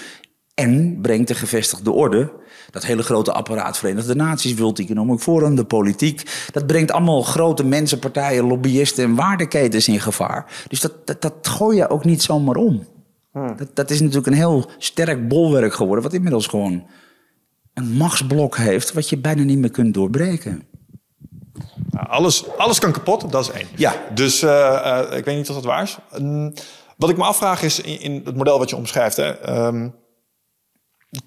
en 0.54 1.00
brengt 1.02 1.28
de 1.28 1.36
gevestigde 1.36 1.92
orde 1.92 2.32
Dat 2.76 2.86
hele 2.86 3.04
grote 3.04 3.32
apparaat, 3.32 3.78
Verenigde 3.78 4.16
Naties, 4.16 4.56
World 4.56 4.80
Economic 4.80 5.20
Forum, 5.20 5.56
de 5.56 5.66
politiek. 5.66 6.48
Dat 6.52 6.68
brengt 6.68 6.92
allemaal 6.92 7.22
grote 7.22 7.66
mensen, 7.66 8.00
partijen, 8.00 8.48
lobbyisten 8.48 9.04
en 9.04 9.16
waardeketens 9.16 9.88
in 9.88 10.00
gevaar. 10.00 10.46
Dus 10.68 10.80
dat, 10.80 11.08
dat, 11.08 11.22
dat 11.22 11.34
gooi 11.42 11.78
je 11.78 11.90
ook 11.90 12.06
niet 12.06 12.24
zomaar 12.24 12.56
om. 12.56 12.86
Hmm. 13.32 13.58
Dat, 13.58 13.76
dat 13.76 13.90
is 13.90 14.00
natuurlijk 14.00 14.28
een 14.28 14.34
heel 14.34 14.70
sterk 14.78 15.28
bolwerk 15.28 15.74
geworden, 15.74 16.04
wat 16.04 16.14
inmiddels 16.14 16.48
gewoon 16.48 16.88
een 17.74 17.92
machtsblok 17.92 18.58
heeft, 18.58 18.94
wat 18.94 19.10
je 19.10 19.18
bijna 19.18 19.44
niet 19.44 19.58
meer 19.58 19.72
kunt 19.72 19.94
doorbreken. 19.94 20.64
Nou, 21.92 22.08
alles, 22.08 22.58
alles 22.58 22.80
kan 22.80 22.92
kapot, 22.92 23.32
dat 23.32 23.44
is 23.44 23.52
één. 23.52 23.68
Ja. 23.76 23.96
Dus 24.14 24.44
uh, 24.44 25.02
ik 25.12 25.26
weet 25.26 25.36
niet 25.36 25.50
of 25.50 25.56
dat 25.56 25.66
waar 25.66 25.84
is. 25.84 25.98
Um, 26.18 26.54
wat 26.98 27.10
ik 27.10 27.18
me 27.18 27.24
afvraag 27.24 27.62
is, 27.62 27.82
in, 27.82 28.00
in, 28.00 28.22
het 28.26 28.36
model 28.36 28.58
wat 28.60 28.70
je 28.70 28.76
omschrijft, 28.76 29.16
hè, 29.16 29.66
um, 29.66 29.96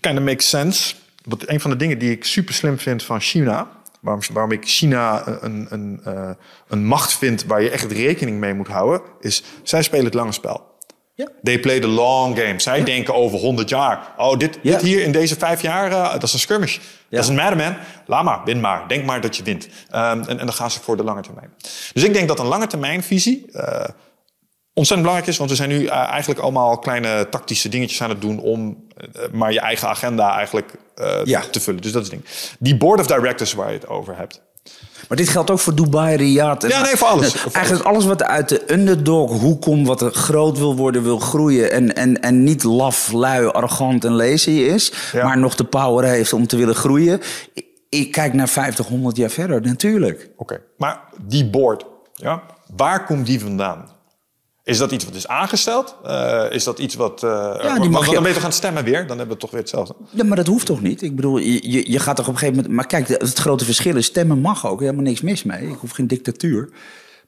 kind 0.01 0.19
of 0.19 0.25
makes 0.25 0.49
sense. 0.49 0.95
Wat, 1.29 1.49
een 1.49 1.61
van 1.61 1.70
de 1.70 1.76
dingen 1.76 1.99
die 1.99 2.11
ik 2.11 2.24
super 2.24 2.55
slim 2.55 2.79
vind 2.79 3.03
van 3.03 3.20
China, 3.20 3.70
waarom, 4.01 4.22
waarom 4.33 4.53
ik 4.53 4.64
China 4.64 5.26
een, 5.41 5.66
een, 5.70 6.01
uh, 6.07 6.31
een 6.68 6.85
macht 6.85 7.18
vind 7.18 7.45
waar 7.45 7.62
je 7.62 7.70
echt 7.70 7.93
rekening 7.93 8.39
mee 8.39 8.55
moet 8.55 8.68
houden, 8.68 9.01
is 9.20 9.43
zij 9.62 9.83
spelen 9.83 10.05
het 10.05 10.14
lange 10.14 10.33
spel. 10.33 10.66
Ja. 11.14 11.29
They 11.43 11.59
play 11.59 11.81
the 11.81 11.87
long 11.87 12.39
game. 12.39 12.61
Zij 12.61 12.85
denken 12.85 13.14
over 13.14 13.39
100 13.39 13.68
jaar. 13.68 14.14
Oh, 14.16 14.37
dit, 14.37 14.59
dit 14.62 14.81
hier 14.81 15.03
in 15.03 15.12
deze 15.12 15.37
vijf 15.37 15.62
jaar, 15.62 15.91
uh, 15.91 16.12
dat 16.12 16.22
is 16.22 16.33
een 16.33 16.39
skirmish. 16.39 16.79
Dat 17.11 17.22
is 17.22 17.29
een 17.29 17.35
matter, 17.35 17.57
man. 17.57 17.76
Laat 18.07 18.24
maar, 18.24 18.41
win 18.45 18.61
maar. 18.61 18.89
Denk 18.89 19.05
maar 19.05 19.20
dat 19.20 19.37
je 19.37 19.43
wint. 19.43 19.64
Um, 19.64 19.70
en, 19.91 20.29
en 20.29 20.37
dan 20.37 20.53
gaan 20.53 20.70
ze 20.70 20.81
voor 20.81 20.97
de 20.97 21.05
lange 21.05 21.22
termijn. 21.22 21.53
Dus 21.93 22.05
ik 22.05 22.12
denk 22.12 22.29
dat 22.29 22.39
een 22.39 22.47
lange 22.47 22.66
termijn 22.66 23.03
visie 23.03 23.47
uh, 23.53 23.62
ontzettend 24.72 25.09
belangrijk 25.09 25.26
is. 25.26 25.37
Want 25.37 25.51
we 25.51 25.57
zijn 25.57 25.68
nu 25.68 25.81
uh, 25.81 25.93
eigenlijk 25.93 26.41
allemaal 26.41 26.79
kleine 26.79 27.29
tactische 27.29 27.68
dingetjes 27.68 28.03
aan 28.03 28.11
het 28.11 28.20
doen... 28.20 28.41
om 28.41 28.87
maar 29.33 29.53
je 29.53 29.61
eigen 29.61 29.89
agenda 29.89 30.37
eigenlijk 30.37 30.71
ja. 31.25 31.41
te 31.51 31.61
vullen. 31.61 31.83
Dus 31.83 31.93
dat 31.93 32.03
is 32.03 32.11
het 32.11 32.21
ding. 32.21 32.33
Die 32.59 32.77
board 32.77 33.01
of 33.01 33.07
directors 33.07 33.53
waar 33.53 33.69
je 33.69 33.79
het 33.79 33.89
over 33.89 34.17
hebt... 34.17 34.41
Maar 35.09 35.17
dit 35.17 35.29
geldt 35.29 35.51
ook 35.51 35.59
voor 35.59 35.75
Dubai, 35.75 36.17
Riyadh. 36.17 36.69
Ja, 36.69 36.83
nee, 36.83 36.97
voor 36.97 37.09
alles. 37.09 37.35
Eigenlijk 37.53 37.87
alles 37.87 38.05
wat 38.05 38.23
uit 38.23 38.49
de 38.49 38.73
underdog 38.73 39.41
hoek 39.41 39.63
komt, 39.63 39.87
wat 39.87 40.03
er 40.03 40.13
groot 40.13 40.59
wil 40.59 40.77
worden, 40.77 41.03
wil 41.03 41.19
groeien. 41.19 41.71
En, 41.71 41.95
en, 41.95 42.21
en 42.21 42.43
niet 42.43 42.63
laf, 42.63 43.13
lui, 43.13 43.47
arrogant 43.47 44.05
en 44.05 44.13
lazy 44.13 44.51
is. 44.51 44.93
Maar 45.13 45.39
nog 45.39 45.55
de 45.55 45.65
power 45.65 46.05
heeft 46.05 46.33
om 46.33 46.47
te 46.47 46.57
willen 46.57 46.75
groeien. 46.75 47.21
Ik 47.89 48.13
kijk 48.13 48.33
naar 48.33 48.49
50, 48.49 48.87
100 48.87 49.17
jaar 49.17 49.31
verder, 49.31 49.61
natuurlijk. 49.61 50.31
Oké, 50.37 50.61
maar 50.77 51.01
die 51.27 51.51
board, 51.51 51.85
ja, 52.15 52.43
waar 52.77 53.05
komt 53.05 53.27
die 53.27 53.41
vandaan? 53.41 53.97
Is 54.69 54.79
dat 54.79 54.93
iets 54.93 55.05
wat 55.05 55.14
is 55.14 55.29
aangesteld? 55.29 55.97
Uh, 56.07 56.45
is 56.51 56.64
dat 56.64 56.79
iets 56.79 56.95
wat. 56.95 57.23
Uh, 57.23 57.31
ja, 57.62 57.79
die 57.79 57.91
mag 57.91 58.07
je... 58.07 58.12
Dan 58.12 58.23
ben 58.23 58.29
je 58.29 58.35
toch 58.35 58.43
gaan 58.43 58.53
stemmen 58.53 58.85
weer? 58.85 59.07
Dan 59.07 59.19
hebben 59.19 59.35
we 59.35 59.41
toch 59.43 59.51
weer 59.51 59.61
hetzelfde. 59.61 59.95
Ja, 60.11 60.25
maar 60.25 60.37
dat 60.37 60.47
hoeft 60.47 60.66
toch 60.66 60.83
niet? 60.83 61.03
Ik 61.03 61.16
bedoel, 61.16 61.39
je, 61.39 61.91
je 61.93 61.99
gaat 61.99 62.16
toch 62.16 62.29
op 62.29 62.33
een 62.33 62.39
gegeven 62.39 62.61
moment. 62.61 62.75
Maar 62.75 62.87
kijk, 62.87 63.09
het 63.09 63.39
grote 63.39 63.64
verschil 63.64 63.97
is: 63.97 64.07
stemmen 64.07 64.39
mag 64.39 64.66
ook. 64.66 64.81
Helemaal 64.81 65.03
niks 65.03 65.21
mis 65.21 65.43
mee. 65.43 65.69
Ik 65.69 65.77
hoef 65.81 65.91
geen 65.91 66.07
dictatuur. 66.07 66.69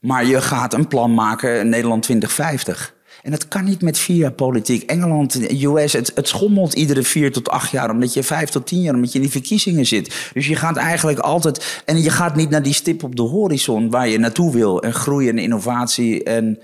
Maar 0.00 0.26
je 0.26 0.40
gaat 0.40 0.74
een 0.74 0.88
plan 0.88 1.14
maken, 1.14 1.68
Nederland 1.68 2.02
2050. 2.02 2.94
En 3.22 3.30
dat 3.30 3.48
kan 3.48 3.64
niet 3.64 3.82
met 3.82 3.98
vier 3.98 4.32
politiek. 4.32 4.82
Engeland, 4.82 5.34
US, 5.62 5.92
het, 5.92 6.12
het, 6.14 6.28
schommelt 6.28 6.74
iedere 6.74 7.02
vier 7.02 7.32
tot 7.32 7.48
acht 7.48 7.70
jaar. 7.70 7.90
Omdat 7.90 8.14
je 8.14 8.22
vijf 8.22 8.50
tot 8.50 8.66
tien 8.66 8.80
jaar, 8.80 8.94
omdat 8.94 9.12
je 9.12 9.18
in 9.18 9.24
die 9.24 9.32
verkiezingen 9.32 9.86
zit. 9.86 10.30
Dus 10.32 10.46
je 10.46 10.56
gaat 10.56 10.76
eigenlijk 10.76 11.18
altijd. 11.18 11.82
En 11.84 12.02
je 12.02 12.10
gaat 12.10 12.36
niet 12.36 12.50
naar 12.50 12.62
die 12.62 12.74
stip 12.74 13.02
op 13.02 13.16
de 13.16 13.22
horizon 13.22 13.90
waar 13.90 14.08
je 14.08 14.18
naartoe 14.18 14.52
wil. 14.52 14.82
En 14.82 14.92
groei 14.92 15.28
en 15.28 15.38
innovatie 15.38 16.22
en 16.22 16.58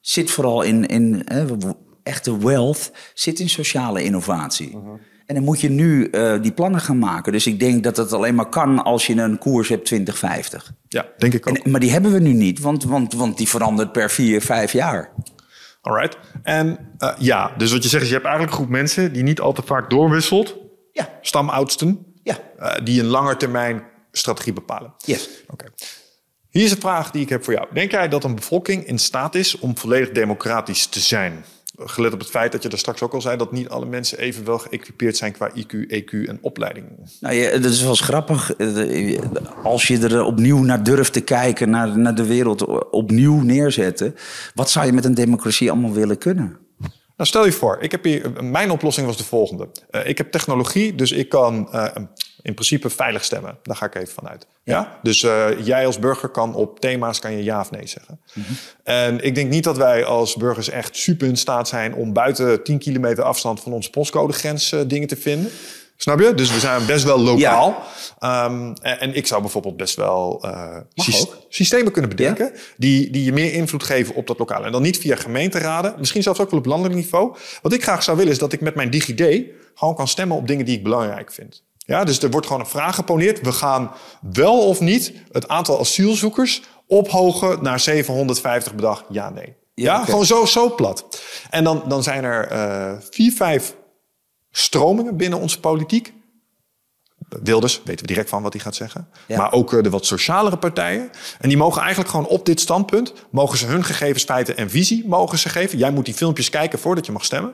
zit 0.00 0.30
vooral 0.30 0.62
in, 0.62 0.86
in 0.86 1.22
hè, 1.24 1.46
echte 2.02 2.38
wealth, 2.38 2.92
zit 3.14 3.40
in 3.40 3.48
sociale 3.48 4.02
innovatie. 4.02 4.76
Mhm. 4.76 4.96
En 5.26 5.34
dan 5.34 5.44
moet 5.44 5.60
je 5.60 5.70
nu 5.70 6.08
uh, 6.10 6.42
die 6.42 6.52
plannen 6.52 6.80
gaan 6.80 6.98
maken. 6.98 7.32
Dus 7.32 7.46
ik 7.46 7.60
denk 7.60 7.84
dat 7.84 7.96
het 7.96 8.12
alleen 8.12 8.34
maar 8.34 8.48
kan 8.48 8.84
als 8.84 9.06
je 9.06 9.14
een 9.14 9.38
koers 9.38 9.68
hebt 9.68 9.84
2050. 9.84 10.72
Ja, 10.88 11.06
denk 11.18 11.34
ik 11.34 11.48
ook. 11.48 11.56
En, 11.56 11.70
maar 11.70 11.80
die 11.80 11.90
hebben 11.90 12.12
we 12.12 12.18
nu 12.18 12.32
niet, 12.32 12.60
want, 12.60 12.84
want, 12.84 13.12
want 13.12 13.36
die 13.36 13.48
verandert 13.48 13.92
per 13.92 14.10
vier, 14.10 14.42
vijf 14.42 14.72
jaar. 14.72 15.12
Alright. 15.80 16.18
En 16.42 16.78
uh, 16.98 17.14
ja, 17.18 17.54
dus 17.56 17.72
wat 17.72 17.82
je 17.82 17.88
zegt 17.88 18.02
is, 18.02 18.08
je 18.08 18.14
hebt 18.14 18.26
eigenlijk 18.26 18.56
een 18.56 18.62
groep 18.62 18.74
mensen 18.74 19.12
die 19.12 19.22
niet 19.22 19.40
al 19.40 19.52
te 19.52 19.62
vaak 19.62 19.90
doorwisselt. 19.90 20.56
Ja. 20.92 21.18
Stamoudsten. 21.20 22.06
Ja. 22.22 22.38
Uh, 22.60 22.74
die 22.84 23.00
een 23.00 23.06
lange 23.06 23.36
termijn 23.36 23.82
strategie 24.12 24.52
bepalen. 24.52 24.94
Yes. 25.04 25.28
Oké. 25.48 25.64
Hier 26.50 26.64
is 26.64 26.70
een 26.70 26.80
vraag 26.80 27.10
die 27.10 27.22
ik 27.22 27.28
heb 27.28 27.44
voor 27.44 27.52
jou. 27.52 27.66
Denk 27.72 27.90
jij 27.90 28.08
dat 28.08 28.24
een 28.24 28.34
bevolking 28.34 28.86
in 28.86 28.98
staat 28.98 29.34
is 29.34 29.58
om 29.58 29.78
volledig 29.78 30.10
democratisch 30.10 30.86
te 30.86 31.00
zijn? 31.00 31.44
Gelet 31.80 32.12
op 32.12 32.18
het 32.18 32.30
feit 32.30 32.52
dat 32.52 32.62
je 32.62 32.68
er 32.68 32.78
straks 32.78 33.02
ook 33.02 33.12
al 33.12 33.20
zei 33.20 33.36
dat 33.36 33.52
niet 33.52 33.68
alle 33.68 33.86
mensen 33.86 34.18
evenwel 34.18 34.58
geëquipeerd 34.58 35.16
zijn 35.16 35.32
qua 35.32 35.50
IQ, 35.50 35.72
EQ 35.72 36.28
en 36.28 36.38
opleiding. 36.40 36.86
Nou 37.20 37.34
ja, 37.34 37.50
dat 37.50 37.70
is 37.70 37.80
wel 37.80 37.90
eens 37.90 38.00
grappig. 38.00 38.56
Als 39.62 39.86
je 39.86 39.98
er 39.98 40.22
opnieuw 40.22 40.62
naar 40.62 40.82
durft 40.82 41.12
te 41.12 41.20
kijken, 41.20 41.70
naar, 41.70 41.98
naar 41.98 42.14
de 42.14 42.26
wereld 42.26 42.90
opnieuw 42.90 43.40
neerzetten. 43.40 44.14
Wat 44.54 44.70
zou 44.70 44.86
je 44.86 44.92
met 44.92 45.04
een 45.04 45.14
democratie 45.14 45.70
allemaal 45.70 45.92
willen 45.92 46.18
kunnen? 46.18 46.58
Nou, 47.16 47.30
stel 47.30 47.44
je 47.44 47.52
voor, 47.52 47.78
ik 47.80 47.90
heb 47.90 48.04
hier, 48.04 48.44
mijn 48.44 48.70
oplossing 48.70 49.06
was 49.06 49.16
de 49.16 49.24
volgende. 49.24 49.68
Uh, 49.90 50.08
ik 50.08 50.18
heb 50.18 50.30
technologie, 50.30 50.94
dus 50.94 51.12
ik 51.12 51.28
kan 51.28 51.68
uh, 51.72 51.86
in 52.42 52.54
principe 52.54 52.90
veilig 52.90 53.24
stemmen. 53.24 53.58
Daar 53.62 53.76
ga 53.76 53.86
ik 53.86 53.94
even 53.94 54.14
vanuit. 54.14 54.46
Ja. 54.62 54.74
ja? 54.74 54.98
Dus 55.02 55.22
uh, 55.22 55.66
jij 55.66 55.86
als 55.86 55.98
burger 55.98 56.28
kan 56.28 56.54
op 56.54 56.80
thema's 56.80 57.18
kan 57.18 57.32
je 57.32 57.44
ja 57.44 57.60
of 57.60 57.70
nee 57.70 57.86
zeggen. 57.86 58.20
Mm 58.34 58.42
-hmm. 58.42 58.56
En 58.84 59.24
ik 59.24 59.34
denk 59.34 59.50
niet 59.50 59.64
dat 59.64 59.76
wij 59.76 60.04
als 60.04 60.36
burgers 60.36 60.68
echt 60.68 60.96
super 60.96 61.28
in 61.28 61.36
staat 61.36 61.68
zijn 61.68 61.94
om 61.94 62.12
buiten 62.12 62.62
10 62.64 62.78
kilometer 62.78 63.24
afstand 63.24 63.60
van 63.60 63.72
onze 63.72 63.90
postcodegrens 63.90 64.72
uh, 64.72 64.80
dingen 64.86 65.08
te 65.08 65.16
vinden. 65.16 65.50
Snap 66.00 66.20
je? 66.20 66.34
Dus 66.34 66.52
we 66.52 66.58
zijn 66.58 66.86
best 66.86 67.04
wel 67.04 67.18
lokaal. 67.18 67.82
Ja. 68.20 68.44
Um, 68.44 68.74
en, 68.82 69.00
en, 69.00 69.14
ik 69.14 69.26
zou 69.26 69.40
bijvoorbeeld 69.40 69.76
best 69.76 69.96
wel 69.96 70.44
uh, 70.44 70.76
systemen 71.48 71.92
kunnen 71.92 72.10
bedenken... 72.10 72.44
Ja? 72.44 72.60
Die, 72.76 73.10
die 73.10 73.24
je 73.24 73.32
meer 73.32 73.52
invloed 73.52 73.82
geven 73.82 74.14
op 74.14 74.26
dat 74.26 74.38
lokale. 74.38 74.66
En 74.66 74.72
dan 74.72 74.82
niet 74.82 74.98
via 74.98 75.16
gemeenteraden, 75.16 75.94
misschien 75.98 76.22
zelfs 76.22 76.40
ook 76.40 76.50
wel 76.50 76.58
op 76.58 76.66
landelijk 76.66 76.94
niveau. 76.94 77.36
Wat 77.62 77.72
ik 77.72 77.82
graag 77.82 78.02
zou 78.02 78.16
willen 78.16 78.32
is 78.32 78.38
dat 78.38 78.52
ik 78.52 78.60
met 78.60 78.74
mijn 78.74 78.90
DigiD... 78.90 79.44
gewoon 79.74 79.94
kan 79.94 80.08
stemmen 80.08 80.36
op 80.36 80.46
dingen 80.46 80.64
die 80.64 80.76
ik 80.76 80.82
belangrijk 80.82 81.32
vind. 81.32 81.62
Ja, 81.88 82.04
dus 82.04 82.22
er 82.22 82.30
wordt 82.30 82.46
gewoon 82.46 82.62
een 82.62 82.68
vraag 82.68 82.94
geponeerd. 82.94 83.40
We 83.40 83.52
gaan 83.52 83.90
wel 84.32 84.66
of 84.66 84.80
niet 84.80 85.12
het 85.32 85.48
aantal 85.48 85.80
asielzoekers 85.80 86.62
ophogen 86.86 87.62
naar 87.62 87.80
750 87.80 88.74
per 88.74 88.82
dag. 88.82 89.04
Ja, 89.08 89.30
nee. 89.30 89.56
Ja, 89.74 89.94
okay. 89.94 90.04
gewoon 90.04 90.24
zo, 90.24 90.44
zo 90.44 90.74
plat. 90.74 91.22
En 91.50 91.64
dan, 91.64 91.82
dan 91.86 92.02
zijn 92.02 92.24
er 92.24 92.52
uh, 92.52 92.92
vier, 93.10 93.32
vijf 93.32 93.74
stromingen 94.50 95.16
binnen 95.16 95.38
onze 95.38 95.60
politiek. 95.60 96.12
Wilders, 97.28 97.80
weten 97.84 98.00
we 98.00 98.12
direct 98.12 98.28
van 98.28 98.42
wat 98.42 98.52
hij 98.52 98.62
gaat 98.62 98.74
zeggen. 98.74 99.08
Ja. 99.26 99.38
Maar 99.38 99.52
ook 99.52 99.72
uh, 99.72 99.82
de 99.82 99.90
wat 99.90 100.06
socialere 100.06 100.58
partijen. 100.58 101.10
En 101.40 101.48
die 101.48 101.58
mogen 101.58 101.80
eigenlijk 101.80 102.10
gewoon 102.10 102.26
op 102.26 102.46
dit 102.46 102.60
standpunt... 102.60 103.12
mogen 103.30 103.58
ze 103.58 103.66
hun 103.66 103.84
gegevens, 103.84 104.24
feiten 104.24 104.56
en 104.56 104.70
visie 104.70 105.06
mogen 105.06 105.38
ze 105.38 105.48
geven. 105.48 105.78
Jij 105.78 105.90
moet 105.90 106.04
die 106.04 106.14
filmpjes 106.14 106.50
kijken 106.50 106.78
voordat 106.78 107.06
je 107.06 107.12
mag 107.12 107.24
stemmen. 107.24 107.52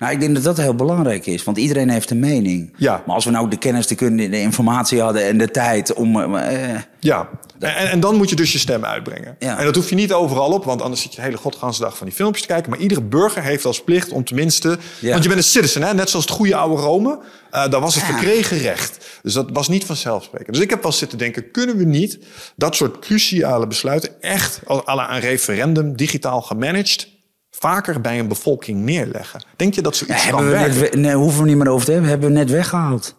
Nou, 0.00 0.12
ik 0.12 0.20
denk 0.20 0.34
dat 0.34 0.44
dat 0.44 0.56
heel 0.56 0.74
belangrijk 0.74 1.26
is, 1.26 1.44
want 1.44 1.58
iedereen 1.58 1.88
heeft 1.88 2.10
een 2.10 2.18
mening. 2.18 2.72
Ja. 2.76 3.02
Maar 3.06 3.14
als 3.14 3.24
we 3.24 3.30
nou 3.30 3.50
de 3.50 3.58
kennis, 3.58 3.86
de 3.86 3.94
kunde, 3.94 4.28
de 4.28 4.40
informatie 4.40 5.00
hadden 5.00 5.24
en 5.24 5.38
de 5.38 5.50
tijd 5.50 5.92
om. 5.92 6.36
Eh, 6.36 6.78
ja, 6.98 7.28
en, 7.58 7.90
en, 7.90 8.00
dan 8.00 8.16
moet 8.16 8.30
je 8.30 8.36
dus 8.36 8.52
je 8.52 8.58
stem 8.58 8.84
uitbrengen. 8.84 9.36
Ja. 9.38 9.58
En 9.58 9.64
dat 9.64 9.74
hoef 9.74 9.88
je 9.88 9.94
niet 9.94 10.12
overal 10.12 10.52
op, 10.52 10.64
want 10.64 10.82
anders 10.82 11.02
zit 11.02 11.10
je 11.10 11.16
de 11.16 11.22
hele 11.22 11.36
godganse 11.36 11.80
dag 11.80 11.96
van 11.96 12.06
die 12.06 12.14
filmpjes 12.14 12.42
te 12.42 12.52
kijken. 12.52 12.70
Maar 12.70 12.78
iedere 12.78 13.02
burger 13.02 13.42
heeft 13.42 13.64
als 13.64 13.82
plicht 13.82 14.12
om 14.12 14.24
tenminste. 14.24 14.78
Ja. 15.00 15.10
Want 15.10 15.22
je 15.22 15.28
bent 15.28 15.40
een 15.40 15.46
citizen, 15.46 15.82
hè? 15.82 15.94
net 15.94 16.10
zoals 16.10 16.24
het 16.24 16.34
goede 16.34 16.54
oude 16.54 16.82
Rome. 16.82 17.18
Uh, 17.54 17.68
daar 17.68 17.80
was 17.80 17.94
het 17.94 18.06
ja. 18.06 18.12
verkregen 18.12 18.58
recht. 18.58 19.06
Dus 19.22 19.32
dat 19.32 19.50
was 19.52 19.68
niet 19.68 19.84
vanzelfsprekend. 19.84 20.52
Dus 20.52 20.62
ik 20.64 20.70
heb 20.70 20.82
wel 20.82 20.92
zitten 20.92 21.18
denken: 21.18 21.50
kunnen 21.50 21.76
we 21.76 21.84
niet 21.84 22.18
dat 22.56 22.76
soort 22.76 22.98
cruciale 22.98 23.66
besluiten 23.66 24.10
echt 24.20 24.60
à 24.68 25.14
een 25.14 25.20
referendum 25.20 25.96
digitaal 25.96 26.42
gemanaged 26.42 27.09
vaker 27.50 28.00
bij 28.00 28.18
een 28.18 28.28
bevolking 28.28 28.80
neerleggen. 28.80 29.44
Denk 29.56 29.74
je 29.74 29.82
dat 29.82 29.96
zoiets 29.96 30.24
ja, 30.24 30.30
kan 30.30 30.44
werken? 30.44 30.80
Net, 30.80 30.94
nee, 30.94 31.14
hoeven 31.14 31.42
we 31.42 31.48
niet 31.48 31.56
meer 31.56 31.68
over 31.68 31.86
te 31.86 31.92
hebben. 31.92 32.10
Hebben 32.10 32.28
we 32.28 32.34
net 32.34 32.50
weggehaald. 32.50 33.18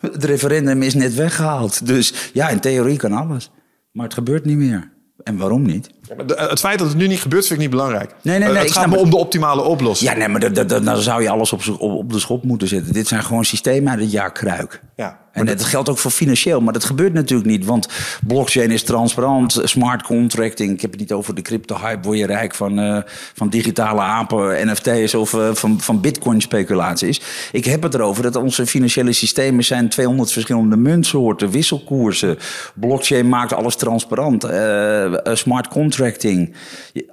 Het 0.00 0.24
referendum 0.24 0.82
is 0.82 0.94
net 0.94 1.14
weggehaald. 1.14 1.86
Dus 1.86 2.30
ja, 2.32 2.48
in 2.48 2.60
theorie 2.60 2.96
kan 2.96 3.12
alles. 3.12 3.50
Maar 3.92 4.04
het 4.04 4.14
gebeurt 4.14 4.44
niet 4.44 4.56
meer. 4.56 4.92
En 5.22 5.36
waarom 5.36 5.62
niet? 5.62 5.90
Het 6.26 6.60
feit 6.60 6.78
dat 6.78 6.88
het 6.88 6.96
nu 6.96 7.06
niet 7.06 7.20
gebeurt, 7.20 7.46
vind 7.46 7.54
ik 7.54 7.66
niet 7.66 7.76
belangrijk. 7.76 8.14
Nee, 8.22 8.38
nee, 8.38 8.48
nee. 8.48 8.56
Uh, 8.56 8.62
het 8.62 8.72
gaat 8.72 8.86
me 8.86 8.96
om 8.96 9.10
de 9.10 9.16
optimale 9.16 9.62
oplossing. 9.62 10.10
Ja, 10.10 10.16
nee, 10.16 10.28
maar 10.28 10.52
dan 10.84 11.02
zou 11.02 11.22
je 11.22 11.30
alles 11.30 11.52
op, 11.52 11.62
op, 11.68 11.80
op, 11.80 12.12
de 12.12 12.18
schop 12.18 12.44
moeten 12.44 12.68
zetten. 12.68 12.92
Dit 12.92 13.08
zijn 13.08 13.24
gewoon 13.24 13.44
systemen 13.44 13.90
uit 13.90 14.00
het 14.00 14.10
jaar 14.10 14.32
kruik. 14.32 14.82
Ja, 14.96 15.18
en 15.38 15.46
dat 15.46 15.64
geldt 15.64 15.88
ook 15.88 15.98
voor 15.98 16.10
financieel, 16.10 16.60
maar 16.60 16.72
dat 16.72 16.84
gebeurt 16.84 17.12
natuurlijk 17.12 17.48
niet. 17.48 17.64
Want 17.64 17.88
blockchain 18.26 18.70
is 18.70 18.82
transparant, 18.82 19.60
smart 19.62 20.02
contracting. 20.02 20.72
Ik 20.72 20.80
heb 20.80 20.90
het 20.90 21.00
niet 21.00 21.12
over 21.12 21.34
de 21.34 21.42
crypto-hype, 21.42 22.02
word 22.02 22.18
je 22.18 22.26
rijk 22.26 22.54
van, 22.54 22.78
uh, 22.78 22.98
van 23.34 23.48
digitale 23.48 24.00
apen, 24.00 24.68
NFT's 24.68 25.14
of 25.14 25.32
uh, 25.32 25.54
van, 25.54 25.80
van 25.80 26.00
bitcoin-speculaties. 26.00 27.20
Ik 27.52 27.64
heb 27.64 27.82
het 27.82 27.94
erover 27.94 28.22
dat 28.22 28.36
onze 28.36 28.66
financiële 28.66 29.12
systemen 29.12 29.64
zijn 29.64 29.88
200 29.88 30.32
verschillende 30.32 30.76
muntsoorten, 30.76 31.50
wisselkoersen. 31.50 32.38
Blockchain 32.74 33.28
maakt 33.28 33.52
alles 33.52 33.76
transparant. 33.76 34.44
Uh, 34.44 35.14
smart 35.32 35.68
contracting. 35.68 35.97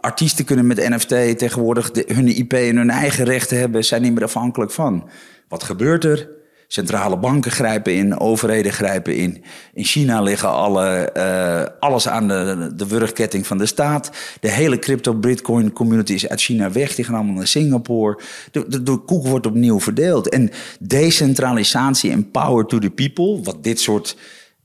Artiesten 0.02 0.46
kunnen 0.46 0.68
met 0.68 0.90
NFT 0.90 1.38
tegenwoordig 1.38 1.92
hun 2.08 2.28
IP 2.28 2.54
en 2.54 2.78
hun 2.78 2.90
eigen 2.90 3.26
rechten 3.26 3.58
hebben, 3.58 3.86
zijn 3.86 4.02
niet 4.02 4.14
meer 4.14 4.24
afhankelijk 4.24 4.72
van. 4.72 5.10
Wat 5.48 5.64
gebeurt 5.64 6.04
er? 6.04 6.30
Centrale 6.68 7.18
banken 7.18 7.52
grijpen 7.52 7.94
in, 7.94 8.20
overheden 8.20 8.72
grijpen 8.72 9.16
in. 9.16 9.44
In 9.74 9.84
China 9.84 10.22
liggen 10.22 10.50
alle, 10.50 11.12
eh, 11.12 11.64
alles 11.80 12.08
aan 12.08 12.28
de, 12.28 12.72
de 12.76 12.88
wurgketting 12.88 13.48
van 13.48 13.58
de 13.58 13.66
staat. 13.66 14.12
De 14.40 14.50
hele 14.50 14.80
crypto-Bitcoin 14.80 15.74
community 15.74 16.14
is 16.14 16.28
uit 16.28 16.42
China 16.42 16.72
weg. 16.72 16.96
Die 16.96 17.06
gaan 17.06 17.16
allemaal 17.16 17.36
naar 17.36 17.48
Singapore. 17.48 18.20
De, 18.52 18.68
de, 18.68 18.84
de 18.84 18.98
koek 18.98 19.28
wordt 19.28 19.46
opnieuw 19.46 19.80
verdeeld. 19.80 20.30
En 20.30 20.52
decentralisatie 20.80 22.12
en 22.12 22.32
power 22.32 22.66
to 22.66 22.80
the 22.80 22.90
people, 22.90 23.40
wat 23.44 23.64
dit 23.64 23.80
soort 23.80 24.18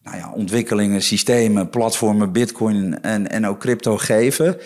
nou 0.02 0.16
ja, 0.16 0.32
ontwikkelingen, 0.32 1.02
systemen, 1.02 1.70
platformen, 1.70 2.32
Bitcoin 2.32 3.02
en, 3.02 3.30
en 3.30 3.46
ook 3.46 3.60
crypto 3.60 3.96
geven 3.96 4.56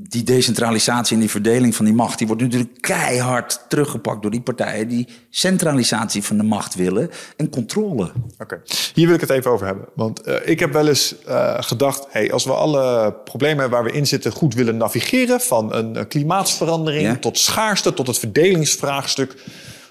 die 0.00 0.22
decentralisatie 0.22 1.14
en 1.14 1.20
die 1.20 1.30
verdeling 1.30 1.74
van 1.74 1.84
die 1.84 1.94
macht, 1.94 2.18
die 2.18 2.26
wordt 2.26 2.42
natuurlijk 2.42 2.80
keihard 2.80 3.64
teruggepakt 3.68 4.22
door 4.22 4.30
die 4.30 4.40
partijen 4.40 4.88
die 4.88 5.08
centralisatie 5.30 6.22
van 6.22 6.36
de 6.36 6.42
macht 6.42 6.74
willen 6.74 7.10
en 7.36 7.50
controle. 7.50 8.12
Oké, 8.38 8.62
hier 8.94 9.06
wil 9.06 9.14
ik 9.14 9.20
het 9.20 9.30
even 9.30 9.50
over 9.50 9.66
hebben. 9.66 9.88
Want 9.94 10.28
uh, 10.28 10.34
ik 10.44 10.60
heb 10.60 10.72
wel 10.72 10.88
eens 10.88 11.14
uh, 11.28 11.56
gedacht, 11.60 12.06
hey, 12.10 12.32
als 12.32 12.44
we 12.44 12.52
alle 12.52 13.14
problemen 13.24 13.70
waar 13.70 13.84
we 13.84 13.92
in 13.92 14.06
zitten 14.06 14.32
goed 14.32 14.54
willen 14.54 14.76
navigeren, 14.76 15.40
van 15.40 15.74
een, 15.74 16.08
klimaatsverandering 16.08 17.02
ja? 17.02 17.16
tot 17.16 17.38
schaarste, 17.38 17.94
tot 17.94 18.06
het 18.06 18.18
verdelingsvraagstuk, 18.18 19.34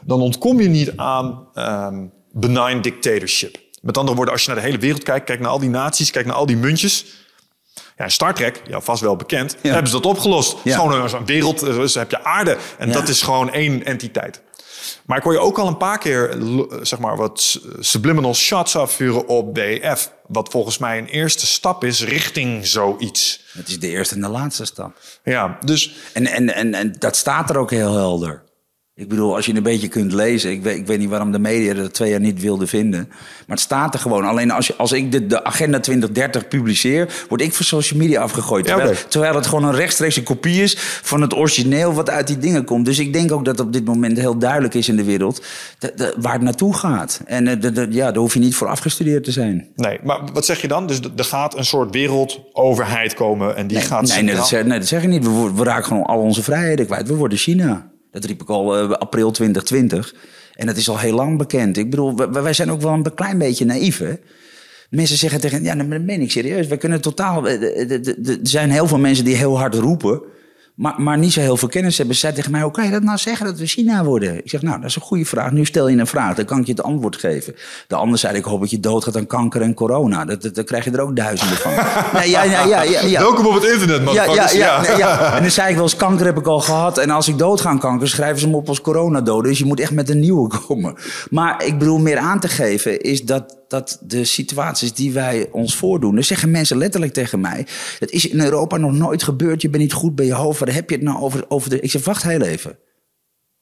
dan 0.06 0.22
ontkom 0.22 0.62
je 0.62 0.70
niet 0.70 0.94
aan 0.96 1.48
um, 1.56 2.12
benign 2.32 2.82
dictatorship. 2.82 3.67
Met 3.88 3.98
andere 3.98 4.16
woorden, 4.16 4.34
als 4.34 4.44
je 4.44 4.52
naar 4.52 4.62
de 4.62 4.66
hele 4.66 4.78
wereld 4.78 5.04
kijkt, 5.04 5.26
kijk 5.26 5.40
naar 5.40 5.50
al 5.50 5.60
die 5.60 5.70
naties, 5.70 6.12
kijk 6.12 6.26
naar 6.26 6.36
al 6.36 6.46
die 6.46 6.58
muntjes 6.58 7.06
ja, 7.98 8.10
Star 8.10 8.34
Trek, 8.34 8.62
ja, 8.68 8.82
vast 8.82 9.02
wel 9.02 9.16
bekend, 9.16 9.56
ja. 9.62 9.72
hebben 9.72 9.92
ze 9.92 9.96
dat 10.00 10.06
opgelost. 10.06 10.58
Ja. 10.64 10.76
Gewoon 10.76 11.14
een 11.14 11.26
wereld, 11.26 11.60
dus 11.60 11.94
heb 11.94 12.12
je 12.12 12.24
aarde. 12.24 12.58
En 12.78 12.92
dat 12.92 13.08
is 13.08 13.22
gewoon 13.22 13.52
één 13.52 13.86
entiteit. 13.86 14.42
Maar 15.06 15.18
ik 15.18 15.24
hoor 15.24 15.34
je 15.34 15.40
ook 15.40 15.58
al 15.58 15.68
een 15.68 15.78
paar 15.78 15.98
keer 15.98 16.38
zeg 16.82 17.00
maar, 17.00 17.18
wat 17.18 17.60
subliminal 17.80 18.36
shots 18.36 18.76
afvuren 18.76 19.28
op 19.28 19.54
BF. 19.54 20.12
Wat 20.28 20.50
volgens 20.50 20.78
mij 20.78 20.98
een 20.98 21.08
eerste 21.08 21.48
stap 21.48 21.84
is 21.84 22.04
richting 22.04 22.68
zoiets. 22.68 23.42
Het 23.52 23.68
is 23.68 23.80
de 23.80 23.88
eerste 23.88 24.16
en 24.16 24.22
de 24.22 24.28
laatste 24.28 24.66
stap. 24.66 24.98
Ja, 25.24 25.58
dus... 25.66 25.96
En, 26.14 26.28
en, 26.28 26.54
en, 26.54 26.74
en 26.74 26.96
dat 27.00 27.16
staat 27.16 27.50
er 27.50 27.58
ook 27.58 27.72
heel 27.72 27.94
helder. 27.94 28.44
Ik 29.00 29.08
bedoel, 29.08 29.36
als 29.36 29.46
je 29.46 29.56
een 29.56 29.64
beetje 29.64 29.88
kunt 29.88 30.14
lezen. 30.14 30.52
Ik 30.52 30.64
weet, 30.64 30.78
ik 30.78 30.88
weet 30.88 31.00
niet 31.00 31.10
waarom 31.10 31.32
de 31.32 31.40
media 31.40 31.74
dat 31.74 31.94
twee 31.94 32.10
jaar 32.10 32.20
niet 32.20 32.42
wilde 32.42 32.68
vinden. 32.68 33.06
Maar 33.10 33.56
het 33.56 33.60
staat 33.60 33.94
er 33.94 34.00
gewoon. 34.00 34.26
Alleen 34.26 34.52
als, 34.52 34.68
je, 34.68 34.76
als 34.76 34.92
ik 34.92 35.12
de, 35.12 35.28
de 35.28 35.44
Agenda 35.44 35.80
2030 35.80 36.48
publiceer, 36.48 37.26
word 37.30 37.42
ik 37.42 37.54
van 37.54 37.66
social 37.66 38.00
media 38.00 38.22
afgegooid. 38.22 38.66
Terwijl, 38.66 38.94
terwijl 39.08 39.36
het 39.36 39.48
gewoon 39.48 39.64
een 39.64 39.76
rechtstreekse 39.76 40.24
kopie 40.24 40.64
is 40.64 40.76
van 41.02 41.22
het 41.22 41.36
origineel 41.36 41.94
wat 41.94 42.10
uit 42.10 42.28
die 42.28 42.38
dingen 42.38 42.64
komt. 42.64 42.86
Dus 42.86 43.00
ik 43.00 43.14
denk 43.14 43.32
ook 43.32 43.46
dat 43.46 43.60
op 43.60 43.74
dit 43.74 43.86
moment 43.86 44.18
heel 44.18 44.38
duidelijk 44.38 44.74
is 44.74 44.90
in 44.90 44.96
de 44.96 45.04
wereld 45.04 45.46
waar 46.20 46.34
het 46.34 46.42
naartoe 46.42 46.74
gaat. 46.74 47.22
En 47.26 47.46
uh, 47.46 47.86
ja, 47.90 48.12
daar 48.12 48.22
hoef 48.22 48.34
je 48.34 48.40
niet 48.40 48.56
voor 48.56 48.68
afgestudeerd 48.68 49.24
te 49.24 49.32
zijn. 49.32 49.68
Nee, 49.76 50.00
maar 50.04 50.20
wat 50.34 50.46
zeg 50.46 50.62
je 50.62 50.68
dan? 50.68 50.88
Dus 50.88 51.00
er 51.16 51.26
gaat 51.26 51.58
een 51.58 51.66
soort 51.66 51.92
wereldoverheid 51.92 53.14
komen 53.14 53.56
en 53.56 53.68
die 53.68 53.78
nee, 53.78 53.86
gaat... 53.86 54.08
Nee, 54.08 54.24
nee 54.24 54.36
dat, 54.36 54.48
zeg, 54.48 54.66
nee, 54.66 54.80
dat 54.80 54.88
zeg 54.88 55.04
ik 55.04 55.10
niet. 55.10 55.24
We, 55.24 55.54
we 55.56 55.64
raken 55.64 55.86
gewoon 55.86 56.04
al 56.04 56.20
onze 56.20 56.44
vrijheden 56.44 56.86
kwijt. 56.86 57.08
We 57.08 57.16
worden 57.16 57.38
China. 57.38 57.96
Dat 58.12 58.26
riep 58.26 58.42
ik 58.42 58.50
al 58.50 58.84
uh, 58.84 58.92
april 58.92 59.32
2020. 59.32 60.16
En 60.54 60.66
dat 60.66 60.78
is 60.78 60.90
al 60.90 61.00
heel 61.00 61.16
lang 61.16 61.38
bekend. 61.38 61.78
Ik 61.78 61.90
bedoel, 61.90 62.16
wij 62.32 62.54
zijn 62.54 62.72
ook 62.72 62.82
wel 62.82 62.94
een 62.94 63.14
klein 63.14 63.38
beetje 63.38 63.66
naïef. 63.66 64.04
Mensen 64.90 65.18
zeggen 65.18 65.40
tegen, 65.40 65.64
ja, 65.64 65.76
dat 65.76 65.88
meen 65.88 66.22
ik 66.22 66.32
serieus. 66.32 66.68
We 66.68 66.78
kunnen 66.78 67.02
totaal. 67.02 67.48
Er 67.48 68.40
zijn 68.44 68.72
heel 68.72 68.88
veel 68.88 69.00
mensen 69.00 69.26
die 69.26 69.36
heel 69.36 69.58
hard 69.58 69.76
roepen. 69.76 70.22
Maar, 70.78 70.94
maar 70.98 71.18
niet 71.18 71.34
zo 71.34 71.40
heel 71.40 71.58
veel 71.58 71.68
kennis 71.68 71.98
hebben. 71.98 72.16
Ze 72.16 72.22
zei 72.22 72.34
tegen 72.34 72.52
mij, 72.52 72.62
hoe 72.62 72.72
kan 72.72 72.86
je 72.86 72.92
dat 72.92 73.04
nou 73.04 73.18
zeggen 73.18 73.46
dat 73.46 73.58
we 73.58 73.66
China 73.66 74.04
worden? 74.04 74.38
Ik 74.38 74.50
zeg, 74.50 74.62
nou, 74.62 74.80
dat 74.80 74.90
is 74.90 74.96
een 74.96 75.02
goede 75.02 75.26
vraag. 75.26 75.52
Nu 75.52 75.66
stel 75.66 75.88
je 75.88 75.98
een 75.98 76.08
vraag, 76.08 76.36
dan 76.36 76.46
kan 76.46 76.60
ik 76.60 76.66
je 76.66 76.72
het 76.72 76.84
antwoord 76.84 77.16
geven. 77.16 77.56
De 77.88 77.96
ander 77.96 78.20
zei, 78.20 78.38
ik 78.38 78.44
hoop 78.44 78.60
dat 78.60 78.70
je 78.70 78.80
doodgaat 78.80 79.18
aan 79.18 79.28
kanker 79.28 79.62
en 79.62 79.74
corona. 79.74 80.26
Dat, 80.26 80.42
dat, 80.42 80.56
dan 80.56 80.64
krijg 80.64 80.84
je 80.84 80.92
er 80.92 81.02
ook 81.02 81.16
duizenden 81.16 81.58
van. 81.58 81.72
nee, 82.20 82.30
ja, 82.30 82.44
ja, 82.44 82.66
ja, 82.66 82.82
ja, 82.82 83.02
ja. 83.02 83.20
Welkom 83.20 83.46
op 83.46 83.54
het 83.54 83.64
internet, 83.64 84.04
man. 84.04 84.14
Ja, 84.14 84.24
ja, 84.24 84.50
ja, 84.52 84.98
ja, 84.98 85.34
En 85.36 85.42
dan 85.42 85.52
zei 85.52 85.70
ik 85.70 85.76
wel 85.76 85.84
eens, 85.84 85.96
kanker 85.96 86.26
heb 86.26 86.38
ik 86.38 86.48
al 86.48 86.60
gehad. 86.60 86.98
En 86.98 87.10
als 87.10 87.28
ik 87.28 87.38
doodga 87.38 87.70
aan 87.70 87.80
kanker, 87.80 88.08
schrijven 88.08 88.40
ze 88.40 88.46
hem 88.46 88.56
op 88.56 88.68
als 88.68 88.82
coronadoden. 88.82 89.50
Dus 89.50 89.60
je 89.60 89.66
moet 89.66 89.80
echt 89.80 89.92
met 89.92 90.10
een 90.10 90.20
nieuwe 90.20 90.60
komen. 90.68 90.96
Maar 91.30 91.66
ik 91.66 91.78
bedoel, 91.78 91.98
meer 91.98 92.18
aan 92.18 92.40
te 92.40 92.48
geven 92.48 93.02
is 93.02 93.24
dat 93.24 93.58
dat 93.68 94.00
de 94.02 94.24
situaties 94.24 94.94
die 94.94 95.12
wij 95.12 95.48
ons 95.52 95.76
voordoen. 95.76 96.16
Dan 96.16 96.24
zeggen 96.24 96.52
mensen 96.52 96.78
letterlijk 96.78 97.14
tegen 97.14 97.40
mij: 97.40 97.66
Dat 98.00 98.10
is 98.10 98.28
in 98.28 98.42
Europa 98.42 98.78
nog 98.78 98.94
nooit 98.94 99.24
gebeurd. 99.24 99.62
Je 99.62 99.70
bent 99.70 99.84
niet 99.84 99.94
goed 99.94 100.16
bij 100.16 100.26
je 100.26 100.34
hoofd. 100.34 100.60
Waar 100.60 100.74
heb 100.74 100.90
je 100.90 100.96
het 100.96 101.06
nou 101.06 101.20
over? 101.20 101.46
over 101.48 101.70
de... 101.70 101.80
Ik 101.80 101.92
zeg: 101.92 102.04
Wacht 102.04 102.24
heel 102.24 102.42
even 102.42 102.78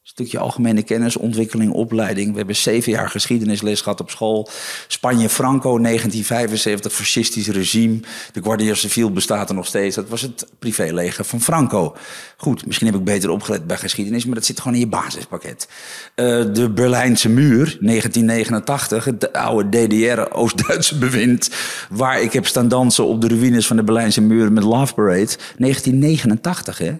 stukje 0.08 0.40
algemene 0.40 0.84
kennis, 0.84 1.18
ontwikkeling, 1.18 1.72
opleiding. 1.72 2.32
We 2.32 2.38
hebben 2.38 2.56
zeven 2.56 2.92
jaar 2.92 3.10
geschiedenisles 3.10 3.82
gehad 3.82 4.00
op 4.00 4.10
school. 4.10 4.50
Spanje, 4.88 5.30
Franco, 5.30 5.80
1975, 5.80 6.94
fascistisch 6.94 7.48
regime. 7.48 8.00
De 8.32 8.44
Guardia 8.44 8.74
Civil 8.74 9.12
bestaat 9.12 9.50
er 9.50 9.56
nog 9.56 9.66
steeds. 9.66 9.96
Dat 9.96 10.10
was 10.10 10.22
het 10.22 10.48
privéleger 10.60 11.26
van 11.26 11.42
Franco. 11.42 11.96
Goed, 12.38 12.66
misschien 12.66 12.88
heb 12.88 12.96
ik 12.96 13.04
beter 13.04 13.30
opgelet 13.30 13.68
bij 13.68 13.78
geschiedenis, 13.78 14.26
maar 14.26 14.36
dat 14.36 14.46
zit 14.46 14.60
gewoon 14.60 14.74
in 14.74 14.80
je 14.80 14.88
basispakket. 14.88 15.68
Uh, 16.16 16.26
de 16.54 16.70
Berlijnse 16.70 17.30
muur, 17.30 17.78
1989, 17.80 19.06
het 19.06 19.34
oude 19.34 19.88
DDR, 19.88 20.22
Oost-Duitse 20.32 20.98
bewind. 21.06 21.50
Waar 21.90 22.22
ik 22.22 22.34
heb 22.34 22.48
staan 22.48 22.68
dansen 22.68 23.06
op 23.06 23.22
de 23.22 23.28
ruïnes 23.28 23.68
van 23.68 23.76
de 23.76 23.84
Berlijnse 23.84 24.22
muur 24.22 24.52
met 24.52 24.64
Love 24.64 24.94
Parade. 24.94 25.38
1989, 25.58 26.78
hè? 26.78 26.94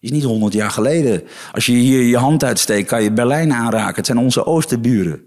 Is 0.00 0.10
niet 0.10 0.24
honderd 0.24 0.52
jaar 0.52 0.70
geleden. 0.70 1.22
Als 1.52 1.66
je 1.66 1.72
hier 1.72 2.02
je 2.02 2.16
hand 2.16 2.44
uitsteekt, 2.44 2.88
kan 2.88 3.02
je 3.02 3.12
Berlijn 3.12 3.52
aanraken. 3.52 3.96
Het 3.96 4.06
zijn 4.06 4.18
onze 4.18 4.46
oosterburen. 4.46 5.22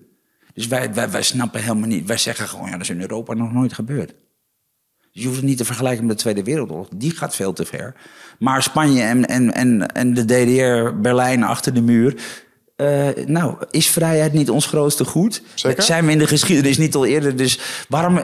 Dus 0.53 0.67
wij, 0.67 0.93
wij, 0.93 1.09
wij 1.09 1.24
snappen 1.24 1.61
helemaal 1.61 1.88
niet. 1.88 2.07
Wij 2.07 2.17
zeggen 2.17 2.47
gewoon, 2.47 2.65
ja, 2.65 2.71
dat 2.71 2.82
is 2.82 2.89
in 2.89 3.01
Europa 3.01 3.34
nog 3.34 3.53
nooit 3.53 3.74
gebeurd. 3.74 4.13
Dus 5.11 5.21
je 5.21 5.28
hoeft 5.28 5.39
het 5.39 5.49
niet 5.49 5.57
te 5.57 5.65
vergelijken 5.65 6.05
met 6.05 6.15
de 6.15 6.21
Tweede 6.21 6.43
Wereldoorlog. 6.43 6.88
Die 6.95 7.11
gaat 7.11 7.36
veel 7.36 7.53
te 7.53 7.65
ver. 7.65 7.95
Maar 8.39 8.63
Spanje 8.63 9.01
en, 9.01 9.26
en, 9.26 9.53
en, 9.53 9.88
en 9.88 10.13
de 10.13 10.26
DDR, 10.26 10.99
Berlijn 11.01 11.43
achter 11.43 11.74
de 11.74 11.82
muur. 11.82 12.15
Uh, 12.78 13.07
nou, 13.26 13.55
is 13.71 13.89
vrijheid 13.89 14.34
niet 14.34 14.49
ons 14.49 14.65
grootste 14.65 15.05
goed? 15.05 15.41
Zeker? 15.53 15.84
Zijn 15.84 16.05
we 16.05 16.11
in 16.11 16.17
de 16.17 16.28
geschiedenis 16.28 16.78
niet 16.78 16.95
al 16.95 17.05
eerder? 17.05 17.36
Dus 17.36 17.59
waarom. 17.89 18.17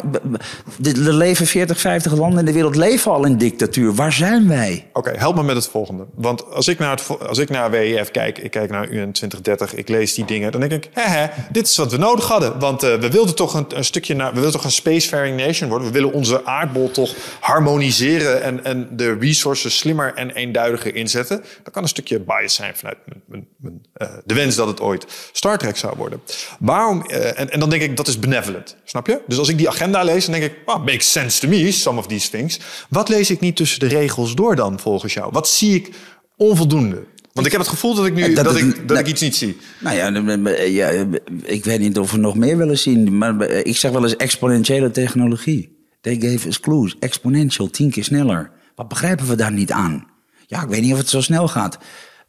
Er 0.83 1.13
leven 1.13 1.45
40, 1.45 1.79
50 1.79 2.15
landen 2.15 2.39
in 2.39 2.45
de 2.45 2.51
wereld 2.51 2.75
leven 2.75 3.11
al 3.11 3.25
in 3.25 3.37
dictatuur. 3.37 3.93
Waar 3.93 4.13
zijn 4.13 4.47
wij? 4.47 4.85
Oké, 4.87 4.99
okay, 4.99 5.19
help 5.19 5.35
me 5.35 5.43
met 5.43 5.55
het 5.55 5.67
volgende. 5.67 6.05
Want 6.15 6.51
als 6.51 6.67
ik 6.67 6.79
naar, 6.79 6.91
het, 6.91 7.27
als 7.27 7.37
ik 7.37 7.49
naar 7.49 7.71
WEF 7.71 8.11
kijk, 8.11 8.37
ik 8.37 8.51
kijk 8.51 8.69
naar 8.69 8.83
UN 8.83 9.11
2030, 9.11 9.75
ik 9.75 9.89
lees 9.89 10.13
die 10.13 10.25
dingen, 10.25 10.51
dan 10.51 10.59
denk 10.59 10.71
ik, 10.71 10.89
hè, 10.93 11.01
hè 11.01 11.27
dit 11.51 11.67
is 11.67 11.77
wat 11.77 11.91
we 11.91 11.97
nodig 11.97 12.27
hadden. 12.27 12.59
Want 12.59 12.83
uh, 12.83 12.95
we 12.95 13.09
wilden 13.09 13.35
toch 13.35 13.53
een, 13.53 13.65
een, 13.75 13.85
stukje 13.85 14.15
naar, 14.15 14.29
we 14.29 14.33
wilden 14.33 14.53
toch 14.53 14.63
een 14.63 14.71
spacefaring 14.71 15.37
nation 15.37 15.69
worden. 15.69 15.87
We 15.87 15.93
willen 15.93 16.13
onze 16.13 16.45
aardbol 16.45 16.91
toch 16.91 17.15
harmoniseren 17.39 18.43
en, 18.43 18.63
en 18.63 18.89
de 18.91 19.17
resources 19.19 19.77
slimmer 19.77 20.13
en 20.13 20.31
eenduidiger 20.31 20.95
inzetten. 20.95 21.43
Dat 21.63 21.73
kan 21.73 21.83
een 21.83 21.89
stukje 21.89 22.19
bias 22.19 22.55
zijn 22.55 22.75
vanuit 22.75 22.97
mijn, 23.05 23.23
mijn, 23.27 23.47
mijn, 23.57 23.81
uh, 23.97 24.17
de 24.25 24.33
wens 24.39 24.55
dat 24.55 24.67
het 24.67 24.81
ooit 24.81 25.05
Star 25.31 25.57
Trek 25.57 25.77
zou 25.77 25.93
worden. 25.97 26.21
Waarom? 26.59 27.03
Uh, 27.07 27.39
en, 27.39 27.49
en, 27.51 27.59
dan 27.59 27.69
denk 27.69 27.81
ik, 27.81 27.97
dat 27.97 28.07
is 28.07 28.19
benevolent. 28.19 28.75
Snap 28.83 29.07
je? 29.07 29.21
Dus 29.27 29.37
als 29.37 29.49
ik 29.49 29.57
die 29.57 29.69
agenda 29.69 30.03
lees, 30.03 30.25
dan 30.25 30.39
denk 30.39 30.51
ik, 30.51 30.57
oh, 30.65 30.85
makes 30.85 31.11
sense 31.11 31.39
to 31.39 31.47
me, 31.47 31.71
some 31.71 31.99
of 31.99 32.07
these 32.07 32.29
things. 32.29 32.59
Wat 32.89 33.09
lees 33.09 33.29
ik 33.29 33.39
niet 33.39 33.55
tussen 33.55 33.79
de 33.79 33.87
regels 33.87 34.35
door 34.35 34.55
dan, 34.55 34.79
volgens 34.79 35.13
jou? 35.13 35.29
Wat 35.31 35.47
zie 35.47 35.75
ik 35.75 35.91
onvoldoende? 36.37 37.03
Want 37.33 37.45
ik 37.45 37.51
heb 37.51 37.61
het 37.61 37.69
gevoel 37.69 37.95
dat 37.95 38.05
ik 38.05 38.13
nu 38.13 38.33
dat, 38.33 38.45
dat, 38.45 38.57
ik, 38.57 38.87
dat 38.87 38.99
ik 38.99 39.07
iets 39.07 39.21
niet 39.21 39.35
zie. 39.35 39.57
Nou 39.79 39.95
ja, 39.95 40.63
ja, 40.63 41.05
ik 41.43 41.65
weet 41.65 41.79
niet 41.79 41.97
of 41.97 42.11
we 42.11 42.17
nog 42.17 42.35
meer 42.35 42.57
willen 42.57 42.77
zien. 42.77 43.17
Maar 43.17 43.41
ik 43.41 43.77
zeg 43.77 43.91
wel 43.91 44.03
eens 44.03 44.15
exponentiële 44.15 44.91
technologie. 44.91 45.77
They 46.01 46.15
gave 46.19 46.47
us 46.47 46.59
clues. 46.59 46.95
Exponential, 46.99 47.69
tien 47.69 47.91
keer 47.91 48.03
sneller. 48.03 48.51
Wat 48.75 48.87
begrijpen 48.87 49.27
we 49.27 49.35
daar 49.35 49.51
niet 49.51 49.71
aan? 49.71 50.07
Ja, 50.47 50.61
ik 50.63 50.69
weet 50.69 50.81
niet 50.81 50.91
of 50.91 50.97
het 50.97 51.09
zo 51.09 51.21
snel 51.21 51.47
gaat. 51.47 51.77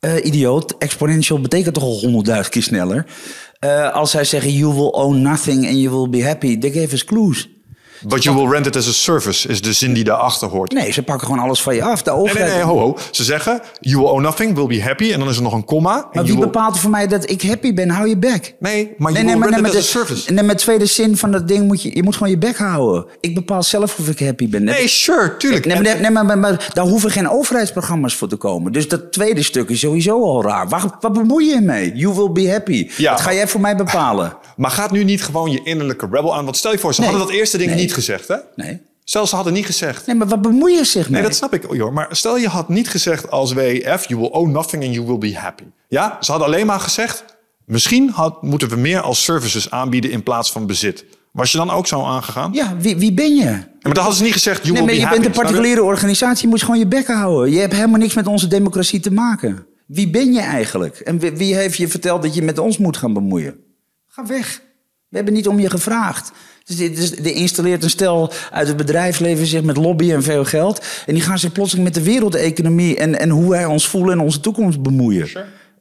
Uh, 0.00 0.24
idioot, 0.24 0.78
exponential 0.78 1.40
betekent 1.40 1.74
toch 1.74 1.82
al 1.82 1.98
honderdduizend 2.00 2.48
keer 2.48 2.62
sneller. 2.62 3.06
Uh, 3.64 3.92
als 3.92 4.10
zij 4.10 4.24
zeggen, 4.24 4.52
you 4.52 4.74
will 4.74 4.90
own 4.90 5.22
nothing 5.22 5.66
and 5.66 5.76
you 5.76 5.90
will 5.90 6.08
be 6.08 6.24
happy, 6.24 6.58
they 6.58 6.70
gave 6.70 6.94
us 6.94 7.04
clues. 7.04 7.48
But 8.06 8.22
you 8.22 8.36
will 8.36 8.48
rent 8.48 8.66
it 8.66 8.76
as 8.76 8.88
a 8.88 8.92
service, 8.92 9.48
is 9.48 9.62
de 9.62 9.72
zin 9.72 9.92
die 9.92 10.04
daarachter 10.04 10.48
hoort. 10.48 10.72
Nee, 10.72 10.92
ze 10.92 11.02
pakken 11.02 11.26
gewoon 11.26 11.42
alles 11.42 11.62
van 11.62 11.74
je 11.74 11.82
af. 11.82 12.02
De 12.02 12.10
overheid... 12.10 12.38
Nee, 12.38 12.56
nee, 12.56 12.64
nee, 12.64 12.74
ho, 12.74 12.78
ho. 12.78 12.96
Ze 13.10 13.24
zeggen, 13.24 13.60
you 13.80 13.96
will 13.96 14.10
own 14.10 14.22
nothing, 14.22 14.54
will 14.54 14.66
be 14.66 14.82
happy. 14.82 15.12
En 15.12 15.18
dan 15.18 15.28
is 15.28 15.36
er 15.36 15.42
nog 15.42 15.52
een 15.52 15.64
komma. 15.64 16.08
Maar 16.12 16.24
wie 16.24 16.32
will... 16.32 16.42
bepaalt 16.42 16.78
voor 16.78 16.90
mij 16.90 17.06
dat 17.06 17.30
ik 17.30 17.42
happy 17.42 17.74
ben? 17.74 17.90
Hou 17.90 18.08
je 18.08 18.16
bek. 18.16 18.54
Nee, 18.58 18.94
maar 18.98 19.12
you 19.12 19.24
nee, 19.24 19.38
will 19.38 19.48
rent 19.48 19.66
it 19.66 19.66
as 19.66 19.76
a 19.76 19.80
service. 19.80 20.32
Nee, 20.32 20.44
met 20.44 20.58
tweede 20.58 20.86
zin 20.86 21.16
van 21.16 21.32
dat 21.32 21.48
ding 21.48 21.66
moet 21.66 21.82
je... 21.82 21.96
Je 21.96 22.02
moet 22.02 22.16
gewoon 22.16 22.30
je 22.30 22.38
bek 22.38 22.56
houden. 22.56 23.06
Ik 23.20 23.34
bepaal 23.34 23.62
zelf 23.62 23.98
of 23.98 24.08
ik 24.08 24.18
happy 24.18 24.48
ben. 24.48 24.64
Nee, 24.64 24.88
sure, 24.88 25.36
tuurlijk. 25.36 25.64
Nee, 25.64 25.82
maar, 25.82 26.00
nee, 26.00 26.10
maar, 26.10 26.24
maar, 26.24 26.38
maar, 26.38 26.70
daar 26.72 26.86
hoeven 26.86 27.10
geen 27.10 27.30
overheidsprogramma's 27.30 28.14
voor 28.14 28.28
te 28.28 28.36
komen. 28.36 28.72
Dus 28.72 28.88
dat 28.88 29.12
tweede 29.12 29.42
stuk 29.42 29.68
is 29.68 29.80
sowieso 29.80 30.22
al 30.22 30.42
raar. 30.42 30.68
Wat, 30.68 30.96
wat 31.00 31.12
bemoei 31.12 31.46
je 31.46 31.60
mee? 31.60 31.92
You 31.94 32.14
will 32.14 32.30
be 32.32 32.50
happy. 32.50 32.90
Ja. 32.96 33.10
Dat 33.10 33.20
ga 33.20 33.32
jij 33.32 33.48
voor 33.48 33.60
mij 33.60 33.76
bepalen. 33.76 34.36
Maar 34.56 34.70
gaat 34.70 34.90
nu 34.90 35.04
niet 35.04 35.24
gewoon 35.24 35.50
je 35.50 35.60
innerlijke 35.64 36.08
rebel 36.10 36.36
aan? 36.36 36.44
Want 36.44 36.56
stel 36.56 36.72
je 36.72 36.78
voor, 36.78 36.94
ze 36.94 37.00
nee. 37.00 37.10
hadden 37.10 37.28
dat 37.28 37.36
eerste 37.36 37.58
ding 37.58 37.74
niet 37.74 37.89
gezegd, 37.92 38.28
hè? 38.28 38.36
Nee. 38.56 38.80
Stel, 39.04 39.26
ze 39.26 39.34
hadden 39.34 39.52
niet 39.52 39.66
gezegd. 39.66 40.06
Nee, 40.06 40.16
maar 40.16 40.26
wat 40.26 40.42
bemoei 40.42 40.74
je 40.74 40.84
zich 40.84 41.04
mee? 41.04 41.20
Nee, 41.20 41.28
dat 41.28 41.38
snap 41.38 41.54
ik, 41.54 41.72
joh. 41.72 41.92
Maar 41.92 42.06
stel, 42.10 42.36
je 42.36 42.48
had 42.48 42.68
niet 42.68 42.88
gezegd 42.88 43.30
als 43.30 43.52
WEF: 43.52 44.08
You 44.08 44.20
will 44.20 44.30
own 44.30 44.50
nothing 44.50 44.84
and 44.84 44.94
you 44.94 45.06
will 45.06 45.18
be 45.18 45.36
happy. 45.38 45.64
Ja, 45.88 46.16
ze 46.20 46.30
hadden 46.30 46.48
alleen 46.48 46.66
maar 46.66 46.80
gezegd: 46.80 47.24
misschien 47.64 48.10
had, 48.10 48.42
moeten 48.42 48.68
we 48.68 48.76
meer 48.76 49.00
als 49.00 49.24
services 49.24 49.70
aanbieden 49.70 50.10
in 50.10 50.22
plaats 50.22 50.52
van 50.52 50.66
bezit. 50.66 51.04
Was 51.32 51.52
je 51.52 51.58
dan 51.58 51.70
ook 51.70 51.86
zo 51.86 52.04
aangegaan? 52.04 52.52
Ja, 52.52 52.76
wie, 52.76 52.96
wie 52.96 53.12
ben 53.12 53.34
je? 53.34 53.44
maar 53.44 53.92
dan 53.92 53.96
hadden 53.96 54.14
ze 54.14 54.22
niet 54.22 54.32
gezegd, 54.32 54.62
you 54.62 54.72
Nee, 54.72 54.82
maar 54.82 54.94
je 54.94 55.00
happy. 55.00 55.14
bent 55.14 55.26
een 55.26 55.42
particuliere 55.42 55.82
organisatie, 55.82 56.42
je 56.42 56.48
moet 56.48 56.62
gewoon 56.62 56.78
je 56.78 56.86
bek 56.86 57.06
houden. 57.06 57.52
Je 57.52 57.58
hebt 57.58 57.72
helemaal 57.72 57.98
niks 57.98 58.14
met 58.14 58.26
onze 58.26 58.46
democratie 58.46 59.00
te 59.00 59.12
maken. 59.12 59.66
Wie 59.86 60.10
ben 60.10 60.32
je 60.32 60.40
eigenlijk? 60.40 60.98
En 60.98 61.18
wie, 61.18 61.30
wie 61.30 61.54
heeft 61.54 61.76
je 61.76 61.88
verteld 61.88 62.22
dat 62.22 62.34
je 62.34 62.42
met 62.42 62.58
ons 62.58 62.78
moet 62.78 62.96
gaan 62.96 63.12
bemoeien? 63.12 63.56
Ga 64.06 64.26
weg. 64.26 64.62
We 65.08 65.16
hebben 65.16 65.34
niet 65.34 65.48
om 65.48 65.58
je 65.60 65.70
gevraagd. 65.70 66.32
Dus 66.70 66.78
dit- 66.78 66.96
dus 66.96 67.12
er 67.16 67.34
installeert 67.34 67.82
een 67.84 67.90
stel 67.90 68.32
uit 68.50 68.68
het 68.68 68.76
bedrijfsleven 68.76 69.46
zich 69.46 69.62
met 69.62 69.76
lobby 69.76 70.12
en 70.12 70.22
veel 70.22 70.44
geld. 70.44 70.84
En 71.06 71.14
die 71.14 71.22
gaan 71.22 71.38
zich 71.38 71.52
plotseling 71.52 71.86
met 71.86 71.94
de 71.94 72.02
wereldeconomie 72.02 72.96
en, 72.96 73.18
en 73.18 73.28
hoe 73.30 73.50
wij 73.50 73.64
ons 73.64 73.88
voelen 73.88 74.12
en 74.12 74.20
onze 74.20 74.40
toekomst 74.40 74.82
bemoeien. 74.82 75.28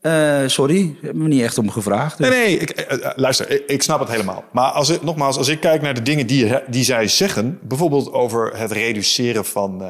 Eh, 0.02 0.44
sorry, 0.46 0.96
hebben 1.02 1.24
we 1.24 1.30
niet 1.30 1.42
echt 1.42 1.58
om 1.58 1.70
gevraagd. 1.70 2.20
Nee, 2.20 2.30
nee, 2.30 2.58
ik, 2.58 2.70
eh, 2.70 3.06
eh, 3.06 3.12
luister, 3.16 3.70
ik, 3.70 3.82
snap 3.82 4.00
het 4.00 4.10
helemaal. 4.10 4.44
Maar 4.52 4.72
als 4.72 4.90
ik, 4.90 5.04
nogmaals, 5.04 5.38
als 5.38 5.48
ik 5.48 5.60
kijk 5.60 5.82
naar 5.82 5.94
de 5.94 6.02
dingen 6.02 6.28
die, 6.28 6.54
die 6.68 6.84
zij 6.84 7.08
zeggen... 7.08 7.60
bijvoorbeeld 7.62 8.14
over 8.14 8.58
het 8.58 8.72
reduceren 8.72 9.46
van 9.46 9.84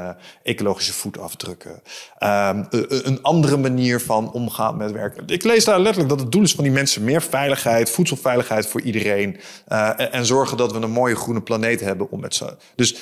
ecologische 0.44 0.94
voetafdrukken... 0.94 1.82
ehm, 2.18 2.64
eh, 2.70 2.80
een 2.88 3.22
andere 3.22 3.58
manier 3.58 4.02
van 4.02 4.32
omgaan 4.32 4.78
met 4.78 4.92
werk. 4.92 5.22
Ik 5.26 5.44
lees 5.44 5.66
daar 5.66 5.80
letterlijk 5.80 6.10
dat 6.10 6.20
het 6.20 6.32
doel 6.32 6.44
is 6.44 6.54
van 6.54 6.64
die 6.64 6.74
mensen... 6.74 7.04
meer 7.04 7.22
veiligheid, 7.22 7.90
voedselveiligheid 7.90 8.68
voor 8.68 8.82
iedereen... 8.82 9.40
en, 9.68 10.12
en 10.12 10.26
zorgen 10.26 10.58
dat 10.58 10.72
we 10.72 10.80
een 10.80 10.92
mooie 10.92 11.16
groene 11.16 11.42
planeet 11.42 11.80
hebben 11.80 12.12
om 12.12 12.20
met 12.20 12.36
z'n... 12.36 12.58
Dus 12.76 12.96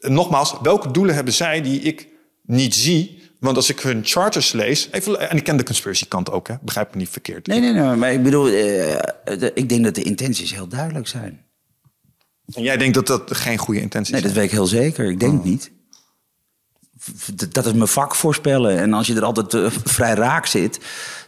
nogmaals, 0.00 0.54
welke 0.62 0.90
doelen 0.90 1.14
hebben 1.14 1.34
zij 1.34 1.62
die 1.62 1.80
ik 1.80 2.08
niet 2.42 2.74
zie... 2.74 3.22
Want 3.44 3.56
als 3.56 3.70
ik 3.70 3.80
hun 3.80 4.00
charters 4.04 4.52
lees, 4.52 4.88
even, 4.90 5.30
en 5.30 5.36
ik 5.36 5.44
ken 5.44 5.56
de 5.56 5.62
conspiracy 5.62 6.08
kant 6.08 6.30
ook, 6.30 6.48
hè, 6.48 6.54
begrijp 6.62 6.90
me 6.92 6.96
niet 6.98 7.08
verkeerd. 7.08 7.46
Nee, 7.46 7.60
nee, 7.60 7.72
nee, 7.72 7.96
maar 7.96 8.12
ik 8.12 8.22
bedoel, 8.22 8.48
eh, 8.48 9.46
ik 9.54 9.68
denk 9.68 9.84
dat 9.84 9.94
de 9.94 10.02
intenties 10.02 10.54
heel 10.54 10.68
duidelijk 10.68 11.06
zijn. 11.08 11.44
En 12.54 12.62
jij 12.62 12.76
denkt 12.76 12.94
dat 12.94 13.06
dat 13.06 13.36
geen 13.36 13.58
goede 13.58 13.80
intentie 13.80 14.12
Nee, 14.14 14.20
is? 14.22 14.26
dat 14.28 14.36
weet 14.36 14.46
ik 14.46 14.50
heel 14.50 14.66
zeker. 14.66 15.10
Ik 15.10 15.20
denk 15.20 15.38
Oh. 15.38 15.44
niet. 15.44 15.70
Dat 17.48 17.66
is 17.66 17.72
mijn 17.72 17.88
vak 17.88 18.14
voorspellen. 18.14 18.78
En 18.78 18.92
als 18.92 19.06
je 19.06 19.14
er 19.14 19.24
altijd 19.24 19.54
eh, 19.54 19.70
vrij 19.84 20.14
raak 20.14 20.46
zit, 20.46 20.78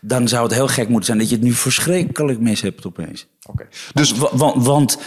dan 0.01 0.29
zou 0.29 0.43
het 0.45 0.55
heel 0.55 0.69
gek 0.69 0.89
moeten 0.89 1.05
zijn 1.07 1.19
dat 1.19 1.29
je 1.29 1.35
het 1.35 1.45
nu 1.45 1.53
verschrikkelijk 1.53 2.41
mis 2.41 2.61
hebt 2.61 2.87
opeens. 2.87 3.27
Oké. 3.47 3.67
Dus 3.95 4.13
Wa- 4.13 4.37
wa- 4.37 4.59
want 4.61 4.99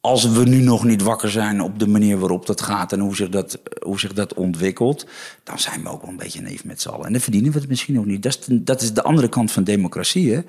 als 0.00 0.28
we 0.30 0.44
nu 0.44 0.60
nog 0.60 0.84
niet 0.84 1.02
wakker 1.02 1.30
zijn 1.30 1.60
op 1.60 1.78
de 1.78 1.86
manier 1.86 2.18
waarop 2.18 2.46
dat 2.46 2.60
gaat 2.60 2.92
en 2.92 3.00
hoe 3.00 3.16
zich 3.16 3.28
dat, 3.28 3.58
hoe 3.82 4.00
zich 4.00 4.12
dat 4.12 4.34
ontwikkelt, 4.34 5.06
dan 5.44 5.58
zijn 5.58 5.82
we 5.82 5.88
ook 5.88 6.00
wel 6.00 6.10
een 6.10 6.16
beetje 6.16 6.40
neef 6.40 6.64
met 6.64 6.80
z'n 6.80 6.88
allen. 6.88 7.06
En 7.06 7.12
dan 7.12 7.20
verdienen 7.20 7.52
we 7.52 7.58
het 7.58 7.68
misschien 7.68 7.98
ook 7.98 8.06
niet. 8.06 8.22
Dat 8.22 8.38
is, 8.38 8.44
de, 8.44 8.64
dat 8.64 8.82
is 8.82 8.92
de 8.92 9.02
andere 9.02 9.28
kant 9.28 9.52
van 9.52 9.64
democratie. 9.64 10.34
Hè? 10.34 10.40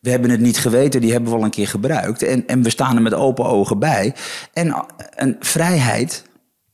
We 0.00 0.10
hebben 0.10 0.30
het 0.30 0.40
niet 0.40 0.58
geweten, 0.58 1.00
die 1.00 1.12
hebben 1.12 1.30
we 1.30 1.36
al 1.36 1.44
een 1.44 1.50
keer 1.50 1.68
gebruikt. 1.68 2.22
En, 2.22 2.46
en 2.46 2.62
we 2.62 2.70
staan 2.70 2.96
er 2.96 3.02
met 3.02 3.14
open 3.14 3.44
ogen 3.44 3.78
bij. 3.78 4.14
En, 4.52 4.86
en 5.14 5.36
vrijheid 5.40 6.24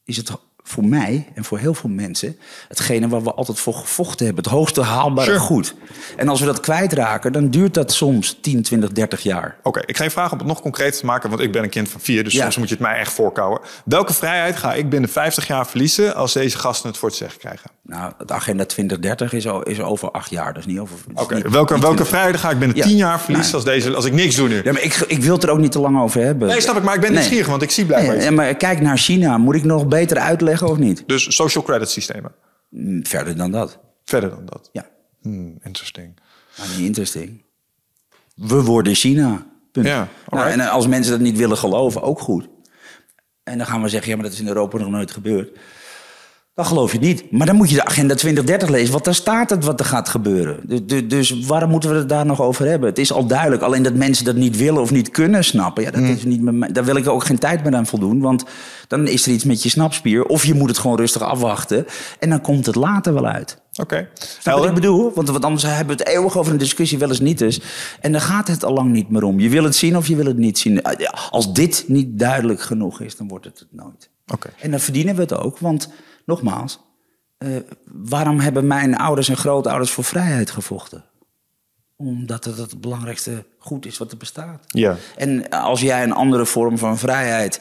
is 0.05 0.17
het 0.17 0.31
voor 0.65 0.85
mij 0.85 1.29
en 1.35 1.45
voor 1.45 1.59
heel 1.59 1.75
veel 1.75 1.91
mensen 1.91 2.37
hetgene 2.69 3.09
waar 3.09 3.23
we 3.23 3.33
altijd 3.35 3.59
voor 3.61 3.75
gevochten 3.75 4.27
hebben. 4.27 4.45
Het 4.45 4.53
hoogste 4.53 4.81
haalbare 4.83 5.27
Sure. 5.31 5.39
goed. 5.43 5.75
En 6.17 6.29
als 6.29 6.41
we 6.41 6.47
dat 6.47 6.61
kwijtraken, 6.61 7.33
dan 7.33 7.49
duurt 7.51 7.75
dat 7.75 7.93
soms 7.93 8.39
10, 8.41 8.63
20, 8.63 8.93
30 8.93 9.23
jaar. 9.23 9.57
Oké, 9.63 9.81
ik 9.87 9.97
ga 9.97 10.05
je 10.05 10.11
vragen 10.11 10.33
om 10.33 10.39
het 10.39 10.47
nog 10.47 10.61
concreter 10.61 11.01
te 11.01 11.07
maken, 11.07 11.29
want 11.31 11.43
ik 11.43 11.53
ben 11.53 11.63
een 11.63 11.69
kind 11.71 11.89
van 11.89 12.01
vier, 12.01 12.25
dus 12.25 12.33
Ja. 12.33 12.43
soms 12.43 12.57
moet 12.57 12.69
je 12.69 12.75
het 12.75 12.83
mij 12.83 12.97
echt 12.99 13.13
voorkouwen. 13.13 13.61
Welke 13.85 14.13
vrijheid 14.15 14.57
ga 14.57 14.75
ik 14.75 14.89
binnen 14.91 15.11
50 15.11 15.47
jaar 15.47 15.67
verliezen 15.67 16.15
als 16.15 16.33
deze 16.33 16.59
gasten 16.59 16.89
het 16.89 16.99
voor 16.99 17.09
het 17.09 17.19
zeggen 17.19 17.39
krijgen? 17.39 17.71
Nou, 17.85 18.13
het 18.19 18.33
agenda 18.33 18.65
2030 18.65 19.33
is, 19.33 19.47
o- 19.47 19.61
is 19.61 19.81
over 19.81 20.11
acht 20.11 20.31
jaar, 20.31 20.55
dus 20.55 20.67
niet 20.67 20.79
over. 20.79 20.97
Oké, 21.15 21.35
niet- 21.35 21.43
welke, 21.49 21.73
niet 21.75 21.83
welke 21.83 21.97
20. 22.03 22.09
vrijheid 22.09 22.37
ga 22.37 22.51
ik 22.51 22.59
binnen 22.59 22.77
Ja. 22.77 22.83
10 22.87 22.97
jaar 22.97 23.21
verliezen 23.21 23.47
Nee. 23.57 23.65
als, 23.65 23.65
deze, 23.75 23.95
als 23.97 24.05
ik 24.05 24.13
niks 24.13 24.35
doe 24.37 24.49
nu? 24.49 24.61
Ja, 24.65 24.73
maar 24.73 24.83
ik, 24.83 24.95
ik 24.95 25.23
wil 25.23 25.35
het 25.35 25.43
er 25.43 25.51
ook 25.51 25.59
niet 25.59 25.73
te 25.73 25.79
lang 25.81 26.01
over 26.01 26.23
hebben. 26.23 26.49
Nee, 26.49 26.61
snap 26.61 26.77
ik, 26.77 26.83
maar 26.83 26.95
ik 26.95 27.01
ben 27.01 27.09
Nee. 27.11 27.19
nieuwsgierig, 27.19 27.49
want 27.49 27.63
ik 27.63 27.71
zie 27.71 27.87
blijkbaar 27.87 28.17
Nee, 28.17 28.25
ja, 28.25 28.31
maar 28.31 28.55
kijk 28.55 28.81
naar 28.81 28.97
China. 28.99 29.39
Moet 29.39 29.55
ik 29.55 29.65
nog 29.65 29.87
beter 29.89 30.19
uitleggen 30.19 30.69
of 30.69 30.79
niet? 30.79 31.03
Dus 31.07 31.35
social 31.35 31.65
credit 31.65 31.91
systemen. 31.91 32.33
Mm, 32.71 33.07
Verder 33.07 33.37
dan 33.37 33.51
dat. 33.51 33.79
Verder 34.05 34.31
dan 34.31 34.45
dat. 34.47 34.69
Ja, 34.73 34.87
Hmm, 35.23 35.59
interesting. 35.63 36.21
maar 36.59 36.67
niet 36.77 36.87
interesting. 36.87 37.43
We 38.35 38.63
worden 38.63 38.95
China. 38.95 39.47
Punt. 39.73 39.87
Ja, 39.87 40.09
nou, 40.29 40.51
en 40.51 40.61
als 40.61 40.87
mensen 40.87 41.13
dat 41.13 41.21
niet 41.21 41.37
willen 41.37 41.57
geloven, 41.59 42.03
ook 42.03 42.21
goed. 42.21 42.49
En 43.43 43.59
dan 43.59 43.67
gaan 43.67 43.83
we 43.83 43.89
zeggen, 43.89 44.09
ja, 44.11 44.15
maar 44.15 44.25
dat 44.25 44.35
is 44.35 44.41
in 44.41 44.47
Europa 44.49 44.79
nog 44.79 44.89
nooit 44.89 45.11
gebeurd. 45.11 45.59
Dan 46.55 46.65
geloof 46.67 46.93
je 46.93 46.99
niet. 46.99 47.31
Maar 47.33 47.47
dan 47.47 47.57
moet 47.57 47.69
je 47.71 47.75
de 47.75 47.85
agenda 47.85 48.15
2030 48.15 48.69
lezen, 48.69 48.93
want 48.93 49.05
daar 49.05 49.15
staat 49.15 49.51
het 49.51 49.65
wat 49.65 49.81
er 49.81 49.87
gaat 49.87 50.09
gebeuren. 50.09 50.61
Du- 50.67 50.85
du- 50.85 51.07
Dus 51.07 51.41
waarom 51.47 51.71
moeten 51.71 51.91
we 51.91 51.97
het 51.97 52.09
daar 52.09 52.27
nog 52.27 52.41
over 52.41 52.67
hebben? 52.67 52.89
Het 52.89 52.99
is 52.99 53.13
al 53.13 53.27
duidelijk. 53.27 53.63
Alleen 53.63 53.83
dat 53.83 53.95
mensen 53.95 54.25
dat 54.25 54.35
niet 54.37 54.57
willen 54.57 54.81
of 54.83 54.91
niet 54.91 55.11
kunnen 55.11 55.45
snappen, 55.45 55.83
ja, 55.83 55.91
dat 55.91 56.03
is 56.03 56.25
niet 56.25 56.41
met 56.43 56.55
mij. 56.55 56.73
daar 56.73 56.85
wil 56.85 56.97
ik 56.97 57.09
ook 57.09 57.25
geen 57.25 57.39
tijd 57.39 57.65
meer 57.65 57.75
aan 57.75 57.87
voldoen. 57.87 58.21
Want 58.21 58.45
dan 58.89 59.07
is 59.09 59.27
er 59.27 59.33
iets 59.33 59.45
met 59.45 59.63
je 59.63 59.69
snapspier. 59.69 60.25
Of 60.25 60.45
je 60.45 60.55
moet 60.55 60.69
het 60.69 60.79
gewoon 60.79 60.97
rustig 60.97 61.23
afwachten. 61.23 61.87
En 62.19 62.31
dan 62.31 62.41
komt 62.41 62.67
het 62.67 62.75
later 62.75 63.15
wel 63.15 63.27
uit. 63.27 63.61
Oké. 63.81 64.09
Snap 64.39 64.55
je 64.55 64.61
wat 64.61 64.69
ik 64.69 64.75
bedoel? 64.75 65.13
Want, 65.15 65.29
want 65.29 65.45
anders 65.45 65.63
hebben 65.63 65.97
we 65.97 66.03
het 66.03 66.13
eeuwig 66.13 66.39
over 66.39 66.53
een 66.53 66.59
discussie, 66.59 66.99
wel 66.99 67.09
eens 67.09 67.21
niet 67.21 67.39
dus. 67.39 67.61
En 68.01 68.13
dan 68.13 68.21
gaat 68.21 68.49
het 68.49 68.65
al 68.65 68.73
lang 68.73 68.91
niet 68.93 69.09
meer 69.11 69.23
om. 69.23 69.41
Je 69.41 69.49
wil 69.49 69.65
het 69.65 69.77
zien 69.77 69.97
of 69.97 70.07
je 70.09 70.17
wil 70.17 70.27
het 70.27 70.37
niet 70.39 70.59
zien. 70.59 70.81
Ja, 70.99 71.15
Als 71.31 71.53
dit 71.53 71.85
niet 71.87 72.19
duidelijk 72.19 72.61
genoeg 72.61 73.01
is, 73.01 73.17
dan 73.17 73.29
wordt 73.29 73.45
het 73.45 73.59
het 73.59 73.69
nooit. 73.71 74.11
Oké. 74.33 74.49
En 74.61 74.71
dan 74.71 74.81
verdienen 74.81 75.15
we 75.15 75.21
het 75.21 75.35
ook. 75.39 75.59
Want 75.59 75.89
nogmaals, 76.27 76.81
eh, 77.39 77.49
waarom 77.85 78.41
hebben 78.41 78.67
mijn 78.67 78.97
ouders 78.97 79.29
en 79.29 79.37
grootouders 79.37 79.91
voor 79.91 80.05
vrijheid 80.05 80.51
gevochten? 80.51 81.05
Omdat 81.97 82.45
het 82.45 82.57
het 82.57 82.81
belangrijkste 82.81 83.45
goed 83.59 83.87
is 83.87 83.99
wat 83.99 84.13
er 84.13 84.17
bestaat. 84.17 84.65
Ja. 84.67 84.97
En 85.17 85.49
als 85.49 85.81
jij 85.81 86.03
een 86.03 86.13
andere 86.13 86.47
vorm 86.47 86.79
van 86.79 86.99
vrijheid 86.99 87.61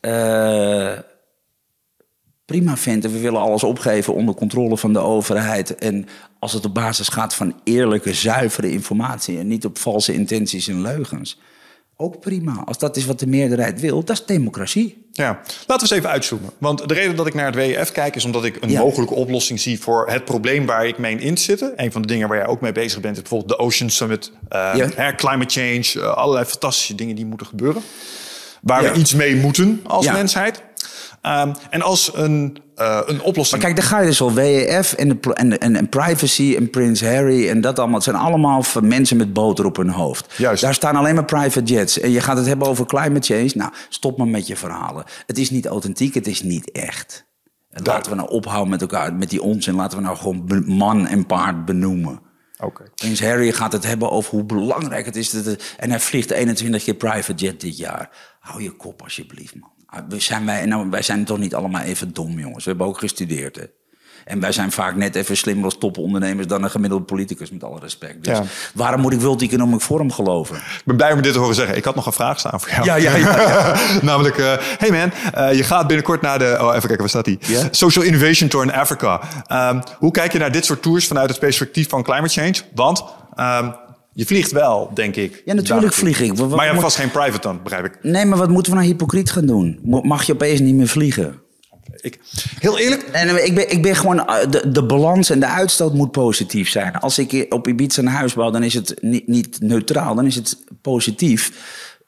eh, 0.00 0.98
prima 2.44 2.76
vindt 2.76 3.04
en 3.04 3.12
we 3.12 3.20
willen 3.20 3.40
alles 3.40 3.64
opgeven 3.64 4.14
onder 4.14 4.34
controle 4.34 4.76
van 4.76 4.92
de 4.92 4.98
overheid. 4.98 5.74
En 5.74 6.06
als 6.38 6.52
het 6.52 6.64
op 6.64 6.74
basis 6.74 7.08
gaat 7.08 7.34
van 7.34 7.60
eerlijke, 7.64 8.14
zuivere 8.14 8.70
informatie 8.70 9.38
en 9.38 9.46
niet 9.46 9.64
op 9.64 9.78
valse 9.78 10.12
intenties 10.12 10.68
en 10.68 10.82
leugens. 10.82 11.38
Ook 11.98 12.20
prima. 12.20 12.62
Als 12.64 12.78
dat 12.78 12.96
is 12.96 13.04
wat 13.06 13.18
de 13.18 13.26
meerderheid 13.26 13.80
wil, 13.80 14.04
dat 14.04 14.18
is 14.18 14.26
democratie. 14.26 15.04
Ja, 15.12 15.26
laten 15.66 15.66
we 15.66 15.72
eens 15.80 15.90
even 15.90 16.10
uitzoomen. 16.10 16.50
Want 16.58 16.88
de 16.88 16.94
reden 16.94 17.16
dat 17.16 17.26
ik 17.26 17.34
naar 17.34 17.46
het 17.46 17.54
WEF 17.54 17.92
kijk 17.92 18.16
is 18.16 18.24
omdat 18.24 18.44
ik 18.44 18.56
een 18.60 18.70
Ja. 18.70 18.80
mogelijke 18.80 19.14
oplossing 19.14 19.60
zie 19.60 19.80
voor 19.80 20.08
het 20.10 20.24
probleem 20.24 20.66
waar 20.66 20.86
ik 20.86 20.98
mee 20.98 21.18
in 21.18 21.38
zit. 21.38 21.72
Een 21.76 21.92
van 21.92 22.02
de 22.02 22.08
dingen 22.08 22.28
waar 22.28 22.36
jij 22.38 22.46
ook 22.46 22.60
mee 22.60 22.72
bezig 22.72 23.00
bent 23.00 23.14
is 23.16 23.20
bijvoorbeeld 23.22 23.58
de 23.58 23.64
Ocean 23.64 23.90
Summit, 23.90 24.32
eh, 24.48 24.70
Ja. 24.74 24.88
hè, 24.94 25.14
climate 25.14 25.60
change, 25.60 26.06
eh, 26.06 26.16
allerlei 26.16 26.44
fantastische 26.44 26.94
dingen 26.94 27.16
die 27.16 27.26
moeten 27.26 27.46
gebeuren. 27.46 27.82
Waar 28.62 28.82
Ja. 28.82 28.92
we 28.92 28.98
iets 28.98 29.14
mee 29.14 29.36
moeten 29.36 29.80
als 29.84 30.06
mensheid. 30.12 30.62
Ehm, 31.26 31.52
en 31.70 31.82
als 31.82 32.10
een, 32.14 32.58
eh, 32.74 33.00
een 33.06 33.20
oplossing. 33.20 33.62
Maar 33.62 33.70
kijk, 33.72 33.80
daar 33.82 33.90
ga 33.90 34.00
je 34.00 34.06
dus 34.06 34.20
al. 34.20 34.32
WEF 34.32 34.92
en, 34.92 35.08
de, 35.08 35.34
en, 35.34 35.58
en, 35.58 35.76
en 35.76 35.88
privacy 35.88 36.54
en 36.56 36.70
Prins 36.70 37.00
Harry 37.04 37.48
en 37.48 37.60
dat 37.60 37.78
allemaal. 37.78 37.94
Het 37.94 38.04
zijn 38.04 38.16
allemaal 38.16 38.64
mensen 38.82 39.16
met 39.16 39.32
boter 39.32 39.64
op 39.64 39.76
hun 39.76 39.88
hoofd. 39.88 40.34
Juist. 40.36 40.62
Daar 40.62 40.74
staan 40.74 40.96
alleen 40.96 41.14
maar 41.14 41.24
private 41.24 41.62
jets. 41.62 42.00
En 42.00 42.10
je 42.10 42.20
gaat 42.20 42.36
het 42.36 42.46
hebben 42.46 42.68
over 42.68 42.86
climate 42.86 43.34
change. 43.34 43.50
Nou, 43.54 43.72
stop 43.88 44.18
maar 44.18 44.28
met 44.28 44.46
je 44.46 44.56
verhalen. 44.56 45.04
Het 45.26 45.38
is 45.38 45.50
niet 45.50 45.66
authentiek, 45.66 46.14
het 46.14 46.26
is 46.26 46.42
niet 46.42 46.70
echt. 46.70 47.26
En 47.70 47.84
laten 47.84 48.10
we 48.10 48.16
nou 48.16 48.30
ophouden 48.30 48.70
met 48.70 48.80
elkaar, 48.80 49.14
met 49.14 49.30
die 49.30 49.42
onzin. 49.42 49.74
Laten 49.74 49.98
we 49.98 50.04
nou 50.04 50.16
gewoon 50.16 50.62
man 50.66 51.06
en 51.06 51.26
paard 51.26 51.64
benoemen. 51.64 52.20
Oké. 52.58 52.82
Prins 52.94 53.20
Harry 53.22 53.52
gaat 53.52 53.72
het 53.72 53.86
hebben 53.86 54.10
over 54.10 54.30
hoe 54.30 54.44
belangrijk 54.44 55.06
het 55.06 55.16
is. 55.16 55.30
Dat 55.30 55.44
het- 55.44 55.74
en 55.78 55.90
hij 55.90 56.00
vliegt 56.00 56.30
21 56.30 56.84
keer 56.84 56.94
private 56.94 57.44
jet 57.44 57.60
dit 57.60 57.76
jaar. 57.76 58.10
Hou 58.40 58.62
je 58.62 58.70
kop 58.76 59.02
alsjeblieft, 59.02 59.54
man. 59.54 59.70
Ah, 59.96 60.02
We 60.08 60.20
zijn 60.20 60.46
wij, 60.46 60.66
nou, 60.66 60.90
wij 60.90 61.02
zijn 61.02 61.24
toch 61.24 61.38
niet 61.38 61.54
allemaal 61.54 61.82
even 61.82 62.12
dom, 62.14 62.38
jongens. 62.38 62.64
We 62.64 62.70
hebben 62.70 62.86
ook 62.88 62.98
gestudeerd, 62.98 63.56
hè. 63.56 63.62
En 64.24 64.40
wij 64.40 64.52
zijn 64.52 64.72
vaak 64.72 64.96
net 64.96 65.14
even 65.14 65.36
slimmer 65.36 65.64
als 65.64 65.78
topondernemers 65.78 66.46
dan 66.46 66.62
een 66.62 66.70
gemiddelde 66.70 67.04
politicus, 67.04 67.50
met 67.50 67.64
alle 67.64 67.78
respect. 67.80 68.24
Dus 68.24 68.36
Ja. 68.38 68.44
waarom 68.74 69.00
moet 69.00 69.12
ik 69.12 69.20
World 69.20 69.42
Economic 69.42 69.80
Forum 69.80 70.12
geloven? 70.12 70.56
Ik 70.56 70.82
ben 70.84 70.96
blij 70.96 71.12
om 71.12 71.22
dit 71.22 71.32
te 71.32 71.38
horen 71.38 71.54
zeggen. 71.54 71.76
Ik 71.76 71.84
had 71.84 71.94
nog 71.94 72.06
een 72.06 72.12
vraag 72.12 72.38
staan 72.38 72.60
voor 72.60 72.70
jou. 72.70 72.84
Ja, 72.84 72.94
ja, 72.94 73.16
ja, 73.16 73.74
Namelijk, 74.02 74.38
eh, 74.38 74.52
hey 74.58 74.90
man, 74.90 75.12
eh, 75.34 75.56
je 75.56 75.62
gaat 75.64 75.86
binnenkort 75.86 76.22
naar 76.22 76.38
de... 76.38 76.56
Oh, 76.60 76.66
even 76.68 76.80
kijken, 76.80 76.98
waar 76.98 77.08
staat 77.08 77.24
die? 77.24 77.38
Social 77.70 78.04
Innovation 78.04 78.48
Tour 78.48 78.66
in 78.66 78.72
Africa. 78.72 79.20
Ehm, 79.46 79.80
hoe 79.98 80.10
kijk 80.10 80.32
je 80.32 80.38
naar 80.38 80.52
dit 80.52 80.64
soort 80.64 80.82
tours 80.82 81.06
vanuit 81.06 81.28
het 81.30 81.38
perspectief 81.38 81.88
van 81.88 82.02
climate 82.02 82.32
change? 82.40 82.54
Want 82.74 83.04
ehm, 83.34 83.70
je 84.16 84.26
vliegt 84.26 84.52
wel, 84.52 84.90
denk 84.94 85.16
ik. 85.16 85.42
Ja, 85.44 85.54
natuurlijk 85.54 85.92
vlieg 85.92 86.20
ik. 86.20 86.28
Wat- 86.28 86.38
wat 86.38 86.48
Maar 86.48 86.58
je 86.58 86.62
hebt 86.64 86.74
moet- 86.74 86.82
vast 86.82 86.96
geen 86.96 87.10
private 87.10 87.40
dan, 87.40 87.60
begrijp 87.62 87.84
ik. 87.84 87.98
Nee, 88.02 88.24
maar 88.24 88.38
wat 88.38 88.48
moeten 88.50 88.72
we 88.72 88.78
nou 88.78 88.90
hypocriet 88.90 89.30
gaan 89.30 89.46
doen? 89.46 89.78
Mag 90.02 90.24
je 90.24 90.32
opeens 90.32 90.60
niet 90.60 90.74
meer 90.74 90.88
vliegen? 90.88 91.40
ik 92.00 92.18
heel 92.58 92.78
eerlijk, 92.78 93.10
nee, 93.12 93.42
ik, 93.44 93.54
ben, 93.54 93.70
ik 93.70 93.82
ben 93.82 93.96
gewoon. 93.96 94.26
eh, 94.26 94.50
De, 94.50 94.70
de 94.70 94.84
balans 94.84 95.30
en 95.30 95.40
de 95.40 95.46
uitstoot 95.46 95.94
moet 95.94 96.10
positief 96.10 96.68
zijn. 96.68 96.96
Als 97.00 97.18
ik 97.18 97.46
op 97.48 97.68
Ibiza 97.68 98.02
een 98.02 98.08
huis 98.08 98.34
bouw, 98.34 98.50
dan 98.50 98.62
is 98.62 98.74
het 98.74 98.94
niet, 99.00 99.28
niet 99.28 99.56
neutraal, 99.60 100.14
dan 100.14 100.26
is 100.26 100.34
het 100.34 100.56
positief. 100.82 101.52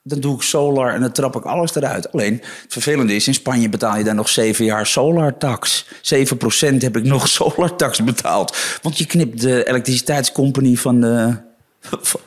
Dan 0.03 0.19
doe 0.19 0.35
ik 0.35 0.41
solar 0.41 0.93
en 0.93 1.01
dan 1.01 1.11
trap 1.11 1.35
ik 1.35 1.43
alles 1.43 1.75
eruit. 1.75 2.11
Alleen, 2.11 2.33
het 2.33 2.73
vervelende 2.73 3.15
is, 3.15 3.27
in 3.27 3.33
Spanje 3.33 3.69
betaal 3.69 3.97
je 3.97 4.03
daar 4.03 4.15
nog 4.15 4.29
zeven 4.29 4.65
jaar 4.65 4.85
solartax. 4.85 5.85
7% 6.01 6.81
heb 6.81 6.97
ik 6.97 7.03
nog 7.03 7.27
solartax 7.37 8.03
betaald. 8.03 8.57
Want 8.81 8.97
je 8.97 9.05
knipt 9.05 9.41
de 9.41 9.67
elektriciteitscompany 9.67 10.75
van 10.75 11.01
de, 11.01 11.35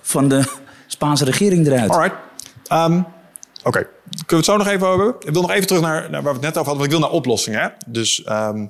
van 0.03 0.29
de 0.29 0.45
Spaanse 0.87 1.25
regering 1.25 1.67
eruit. 1.67 1.91
Alright. 1.91 2.17
Um, 2.73 3.07
Oké, 3.65 3.79
kunnen 3.79 4.27
we 4.27 4.37
het 4.37 4.45
zo 4.45 4.57
nog 4.57 4.67
even 4.67 4.89
hebben? 4.89 5.15
Ik 5.21 5.33
wil 5.33 5.43
nog 5.43 5.51
even 5.51 5.67
terug 5.67 5.83
naar, 5.83 6.11
naar 6.11 6.23
waar 6.23 6.35
we 6.35 6.47
het 6.47 6.55
net 6.55 6.57
over 6.59 6.73
hadden, 6.73 6.77
want 6.77 6.85
ik 6.85 6.91
wil 6.91 7.01
naar 7.01 7.11
oplossingen. 7.11 7.61
Hè? 7.61 7.69
Dus 7.87 8.27
um, 8.29 8.67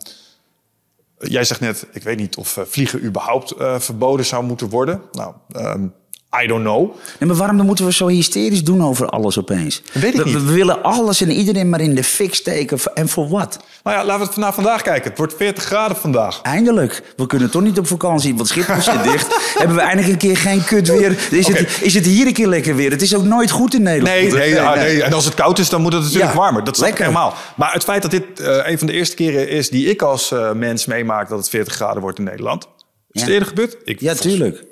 jij 1.19 1.45
zegt 1.45 1.61
net, 1.61 1.87
ik 1.93 2.03
weet 2.03 2.17
niet 2.19 2.37
of 2.37 2.57
uh, 2.57 2.65
vliegen 2.67 3.05
überhaupt 3.05 3.55
uh, 3.59 3.79
verboden 3.79 4.27
zou 4.27 4.45
moeten 4.45 4.69
worden. 4.69 5.03
Nou, 5.13 5.35
um, 5.57 5.95
I 6.43 6.47
don't 6.47 6.63
know. 6.63 6.95
Nee, 7.19 7.29
maar 7.29 7.37
waarom 7.39 7.57
dan 7.57 7.67
moeten 7.67 7.85
we 7.85 7.93
zo 7.93 8.07
hysterisch 8.09 8.65
doen 8.65 8.85
over 8.85 9.07
alles 9.07 9.39
opeens? 9.39 9.83
Weet 9.93 10.15
ik 10.15 10.21
we, 10.21 10.25
niet. 10.25 10.35
we 10.35 10.53
willen 10.53 10.83
alles 10.83 11.21
en 11.21 11.31
iedereen 11.31 11.69
maar 11.69 11.81
in 11.81 11.95
de 11.95 12.05
fik 12.05 12.35
steken. 12.35 12.79
En 12.95 13.09
voor 13.09 13.29
wat? 13.29 13.59
Nou 13.83 13.97
ja, 13.97 14.05
laten 14.05 14.21
we 14.23 14.27
het 14.29 14.37
naar 14.37 14.53
vandaag 14.55 14.83
kijken. 14.83 15.09
Het 15.09 15.19
wordt 15.19 15.35
40 15.37 15.65
graden 15.65 15.97
vandaag. 15.97 16.41
Eindelijk. 16.43 17.03
We 17.17 17.27
kunnen 17.27 17.51
toch 17.51 17.63
niet 17.63 17.79
op 17.79 17.87
vakantie, 17.87 18.35
want 18.35 18.49
Schiphol 18.49 18.81
zit 18.83 19.03
dicht. 19.03 19.27
Hebben 19.59 19.77
we 19.77 19.83
eindelijk 19.83 20.13
een 20.13 20.19
keer 20.19 20.37
geen 20.37 20.65
kut 20.65 20.89
weer. 20.89 21.17
Is, 21.31 21.47
het, 21.47 21.83
is 21.83 21.95
het 21.95 22.07
hier 22.07 22.27
een 22.27 22.33
keer 22.33 22.47
lekker 22.49 22.77
weer? 22.77 22.91
Het 22.91 23.03
is 23.03 23.15
ook 23.15 23.25
nooit 23.25 23.51
goed 23.51 23.75
in 23.75 23.83
Nederland. 23.83 24.17
Nee, 24.17 24.33
nee, 24.33 24.49
ja, 24.51 24.75
nee. 24.75 25.03
En 25.03 25.13
als 25.13 25.25
het 25.25 25.35
koud 25.35 25.59
is, 25.59 25.69
dan 25.69 25.81
moet 25.83 25.93
het 25.93 26.03
natuurlijk 26.03 26.33
Ja, 26.33 26.39
warmer. 26.39 26.65
Dat 26.65 26.77
is 26.77 26.91
helemaal. 26.95 27.35
Maar 27.57 27.73
het 27.73 27.85
feit 27.85 28.03
dat 28.03 28.11
dit 28.11 28.41
eh, 28.41 28.59
een 28.63 28.79
van 28.79 28.87
de 28.87 28.93
eerste 28.93 29.15
keren 29.17 29.49
is 29.49 29.71
die 29.71 29.87
ik 29.91 30.03
als 30.03 30.31
eh, 30.33 30.53
mens 30.53 30.87
meemaak 30.87 31.29
dat 31.29 31.39
het 31.39 31.49
40 31.49 31.75
graden 31.75 32.03
wordt 32.03 32.19
in 32.19 32.25
Nederland. 32.25 32.65
Is 32.65 32.69
Ja. 33.11 33.21
het 33.21 33.31
eerder 33.31 33.49
gebeurd? 33.49 33.77
Ik, 33.85 34.01
Ja, 34.01 34.15
tuurlijk. 34.15 34.65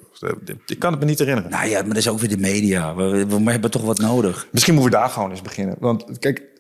Ik 0.66 0.79
kan 0.79 0.91
het 0.91 1.01
me 1.01 1.07
niet 1.07 1.18
herinneren. 1.18 1.51
Nou 1.51 1.68
ja, 1.68 1.81
maar 1.81 1.89
dat 1.89 1.97
is 1.97 2.09
ook 2.09 2.18
weer 2.18 2.29
de 2.29 2.37
media. 2.37 2.95
We, 2.95 3.27
we 3.27 3.51
hebben 3.51 3.71
toch 3.71 3.83
wat 3.83 3.99
nodig. 3.99 4.49
Misschien 4.53 4.75
moeten 4.75 4.93
we 4.93 4.99
daar 4.99 5.09
gewoon 5.09 5.31
eens 5.31 5.43
beginnen. 5.43 5.77
Want 5.79 6.18
kijk, 6.18 6.51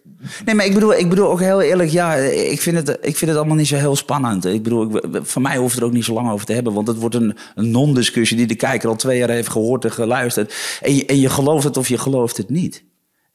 Nee, 0.44 0.54
maar 0.54 0.64
ik 0.64 0.74
bedoel, 0.74 0.94
ik 0.94 1.08
bedoel 1.08 1.30
ook 1.30 1.40
heel 1.40 1.60
eerlijk, 1.60 1.90
ja, 1.90 2.14
ik 2.14 2.60
vind, 2.60 2.76
het, 2.76 2.88
ik 2.88 3.16
vind 3.16 3.30
het 3.30 3.36
allemaal 3.36 3.56
niet 3.56 3.66
zo 3.66 3.76
heel 3.76 3.96
spannend. 3.96 4.44
Ik 4.44 4.62
bedoel, 4.62 4.96
ik, 4.96 5.04
van 5.22 5.42
mij 5.42 5.56
hoeft 5.56 5.72
het 5.72 5.80
er 5.80 5.88
ook 5.88 5.94
niet 5.94 6.04
zo 6.04 6.14
lang 6.14 6.30
over 6.30 6.46
te 6.46 6.52
hebben, 6.52 6.72
want 6.72 6.86
het 6.86 6.96
wordt 6.96 7.14
een, 7.14 7.36
een 7.54 7.70
non-discussie 7.70 8.36
die 8.36 8.46
de 8.46 8.54
kijker 8.54 8.88
al 8.88 8.96
twee 8.96 9.18
jaar 9.18 9.28
heeft 9.28 9.48
gehoord 9.48 9.84
en 9.84 9.92
geluisterd. 9.92 10.78
En 10.82 10.94
je, 10.94 11.06
en 11.06 11.20
je 11.20 11.28
gelooft 11.28 11.64
het 11.64 11.76
of 11.76 11.88
je 11.88 11.98
gelooft 11.98 12.36
het 12.36 12.50
niet. 12.50 12.82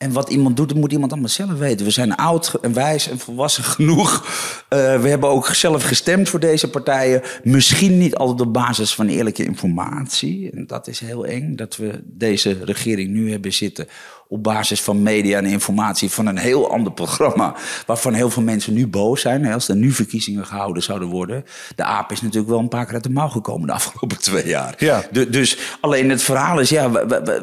En 0.06 0.12
wat 0.12 0.30
iemand 0.30 0.58
doet, 0.58 0.70
dat 0.70 0.78
moet 0.78 0.92
iemand 0.92 1.12
allemaal 1.12 1.30
zelf 1.30 1.58
weten. 1.58 1.86
We 1.86 1.92
zijn 1.92 2.16
oud 2.16 2.58
en 2.62 2.74
wijs 2.74 3.10
en 3.10 3.20
volwassen 3.20 3.64
genoeg. 3.64 4.26
Eh, 4.70 5.02
we 5.02 5.10
hebben 5.10 5.30
ook 5.30 5.48
zelf 5.48 5.84
gestemd 5.84 6.30
voor 6.30 6.40
deze 6.40 6.70
partijen. 6.70 7.22
Misschien 7.44 7.98
niet 7.98 8.16
altijd 8.16 8.42
op 8.42 8.54
basis 8.54 8.96
van 8.96 9.08
eerlijke 9.08 9.44
informatie. 9.44 10.52
En 10.52 10.68
dat 10.68 10.88
is 10.88 11.00
heel 11.00 11.26
eng, 11.26 11.56
dat 11.56 11.76
we 11.76 12.02
deze 12.04 12.58
regering 12.64 13.10
nu 13.10 13.32
hebben 13.32 13.54
zitten... 13.54 13.88
op 14.28 14.44
basis 14.44 14.82
van 14.82 15.04
media 15.04 15.38
en 15.38 15.46
informatie 15.46 16.10
van 16.10 16.26
een 16.26 16.38
heel 16.38 16.72
ander 16.72 16.92
programma... 16.94 17.56
waarvan 17.86 18.14
heel 18.14 18.30
veel 18.30 18.44
mensen 18.44 18.74
nu 18.74 18.88
boos 18.88 19.22
zijn. 19.22 19.46
Als 19.46 19.68
er 19.70 19.76
nu 19.76 19.92
verkiezingen 19.92 20.46
gehouden 20.46 20.84
zouden 20.84 21.08
worden. 21.08 21.44
De 21.76 21.84
aap 21.84 22.12
is 22.12 22.22
natuurlijk 22.22 22.50
wel 22.50 22.60
een 22.60 22.68
paar 22.68 22.86
keer 22.86 22.94
uit 22.94 23.04
de 23.04 23.10
mouw 23.10 23.28
gekomen 23.30 23.68
de 23.68 23.74
afgelopen 23.74 24.20
twee 24.30 24.48
jaar. 24.48 24.76
Ja. 24.78 25.04
Du- 25.12 25.30
dus 25.30 25.58
alleen 25.82 26.10
het 26.10 26.22
verhaal 26.24 26.60
is, 26.60 26.70
ja, 26.70 26.90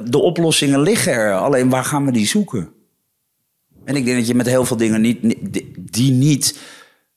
de 0.05 0.18
oplossingen 0.18 0.80
liggen 0.80 1.12
er. 1.12 1.35
Alleen 1.35 1.68
waar 1.68 1.85
gaan 1.85 2.05
we 2.05 2.12
die 2.12 2.26
zoeken? 2.26 2.72
En 3.85 3.97
ik 3.97 4.05
denk 4.05 4.16
dat 4.18 4.26
je 4.26 4.35
met 4.35 4.47
heel 4.47 4.64
veel 4.64 4.76
dingen 4.76 5.01
niet- 5.01 5.37
die 5.78 6.12
niet 6.12 6.59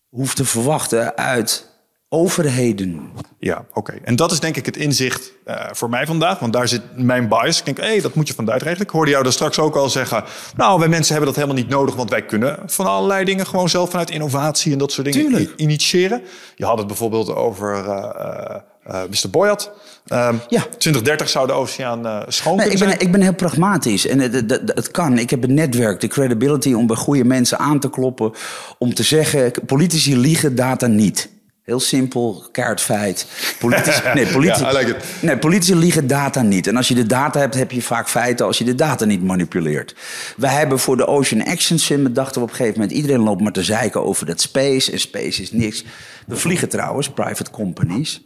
hoeft 0.10 0.36
te 0.36 0.46
verwachten 0.46 1.18
uit 1.18 1.74
overheden. 2.16 3.10
ja, 3.40 3.66
oké. 3.74 3.94
En 4.04 4.16
dat 4.16 4.32
is 4.32 4.40
denk 4.40 4.56
ik 4.58 4.66
het 4.66 4.78
inzicht 4.78 5.32
eh, 5.46 5.56
voor 5.72 5.90
mij 5.90 6.06
vandaag. 6.06 6.40
Want 6.40 6.54
daar 6.54 6.68
zit 6.68 6.82
mijn 6.96 7.28
bias. 7.28 7.60
Ik 7.60 7.66
denk, 7.66 7.78
hé, 7.82 8.02
dat 8.02 8.16
moet 8.16 8.28
je 8.28 8.34
van 8.34 8.52
uitregelen. 8.52 8.86
Ik 8.86 8.90
hoorde 8.94 9.12
jou 9.12 9.24
daar 9.24 9.34
straks 9.34 9.60
ook 9.60 9.76
al 9.76 9.90
zeggen... 9.90 10.24
nou, 10.56 10.80
wij 10.80 10.88
mensen 10.88 11.14
hebben 11.16 11.34
dat 11.34 11.44
helemaal 11.44 11.64
niet 11.64 11.72
nodig... 11.74 11.96
want 11.96 12.10
wij 12.10 12.26
kunnen 12.26 12.60
van 12.66 12.86
allerlei 12.86 13.26
dingen 13.26 13.46
gewoon 13.48 13.70
zelf 13.70 13.90
vanuit 13.90 14.10
innovatie... 14.10 14.72
en 14.72 14.78
dat 14.78 14.92
soort 14.92 15.12
dingen 15.14 15.28
Tuurlijk. 15.30 15.54
initiëren. 15.56 16.22
Je 16.56 16.66
had 16.66 16.78
het 16.78 16.88
bijvoorbeeld 16.88 17.36
over 17.36 17.74
eh, 17.86 18.56
eh, 18.84 19.02
Mr. 19.10 19.30
Boyat. 19.30 19.72
Ehm, 20.06 20.36
Ja. 20.48 20.62
2030 20.62 21.30
zou 21.30 21.48
de 21.48 21.54
oceaan 21.54 22.06
eh, 22.06 22.22
schoon 22.28 22.58
Nee, 22.58 22.70
ik, 22.70 22.80
ben, 22.80 22.88
zijn. 22.88 23.00
ik 23.00 23.12
ben 23.12 23.22
heel 23.22 23.34
pragmatisch 23.34 24.08
en 24.08 24.20
het, 24.20 24.34
het, 24.34 24.50
het- 24.50 24.72
het 24.76 24.92
kan. 24.92 25.18
Ik 25.18 25.30
heb 25.30 25.44
een 25.44 25.54
netwerk, 25.54 26.00
de 26.02 26.08
credibility 26.08 26.74
om 26.74 26.88
bij 26.88 26.96
goede 26.96 27.24
mensen 27.24 27.60
aan 27.60 27.80
te 27.80 27.90
kloppen. 27.90 28.32
Om 28.78 28.94
te 28.94 29.04
zeggen, 29.04 29.52
politici 29.66 30.18
liegen 30.18 30.56
data 30.56 30.88
niet. 30.88 31.30
Heel 31.66 31.80
simpel, 31.80 32.44
kaart 32.52 32.82
feit. 32.82 33.28
Politici, 33.60 34.02
nee, 34.14 34.28
politici, 34.28 34.64
Ja, 34.64 34.72
like 34.72 34.98
nee, 35.22 35.38
politici 35.38 35.76
liegen 35.76 36.08
data 36.08 36.42
niet. 36.42 36.68
En 36.68 36.76
als 36.76 36.88
je 36.88 36.96
de 36.96 37.06
data 37.06 37.40
hebt, 37.40 37.56
heb 37.56 37.72
je 37.72 37.82
vaak 37.82 38.10
feiten 38.10 38.46
als 38.46 38.58
je 38.58 38.64
de 38.64 38.76
data 38.76 39.06
niet 39.06 39.24
manipuleert. 39.24 39.96
Wij 40.38 40.54
hebben 40.54 40.80
voor 40.80 40.98
de 40.98 41.08
Ocean 41.08 41.44
Action 41.44 41.80
Summit, 41.80 42.16
dachten 42.16 42.36
we 42.36 42.42
op 42.42 42.50
een 42.50 42.56
gegeven 42.56 42.80
moment... 42.80 42.98
iedereen 42.98 43.22
loopt 43.22 43.42
maar 43.42 43.52
te 43.52 43.64
zeiken 43.64 44.04
over 44.04 44.26
dat 44.26 44.42
space 44.42 44.92
en 44.92 45.00
space 45.00 45.42
is 45.42 45.52
niks. 45.52 45.84
We 46.28 46.36
vliegen 46.36 46.70
trouwens, 46.70 47.10
private 47.10 47.52
companies, 47.52 48.26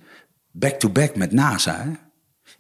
back-to-back 0.52 1.16
met 1.16 1.32
NASA. 1.32 1.84
Hè? 1.84 2.09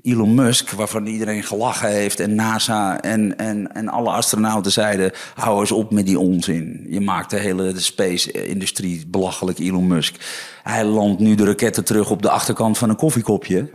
Elon 0.03 0.35
Musk, 0.35 0.69
waarvan 0.69 1.05
iedereen 1.05 1.43
gelachen 1.43 1.89
heeft, 1.89 2.19
en 2.19 2.35
NASA 2.35 3.01
en, 3.01 3.37
en, 3.37 3.75
en 3.75 3.89
alle 3.89 4.09
astronauten 4.09 4.71
zeiden: 4.71 5.11
hou 5.35 5.59
eens 5.59 5.71
op 5.71 5.91
met 5.91 6.05
die 6.05 6.19
onzin. 6.19 6.85
Je 6.89 7.01
maakt 7.01 7.29
de 7.29 7.37
hele 7.37 7.79
space-industrie 7.79 9.07
belachelijk, 9.07 9.59
Elon 9.59 9.87
Musk. 9.87 10.15
Hij 10.63 10.85
landt 10.85 11.19
nu 11.19 11.35
de 11.35 11.45
raketten 11.45 11.83
terug 11.85 12.09
op 12.09 12.21
de 12.21 12.29
achterkant 12.29 12.77
van 12.77 12.89
een 12.89 12.95
koffiekopje. 12.95 13.69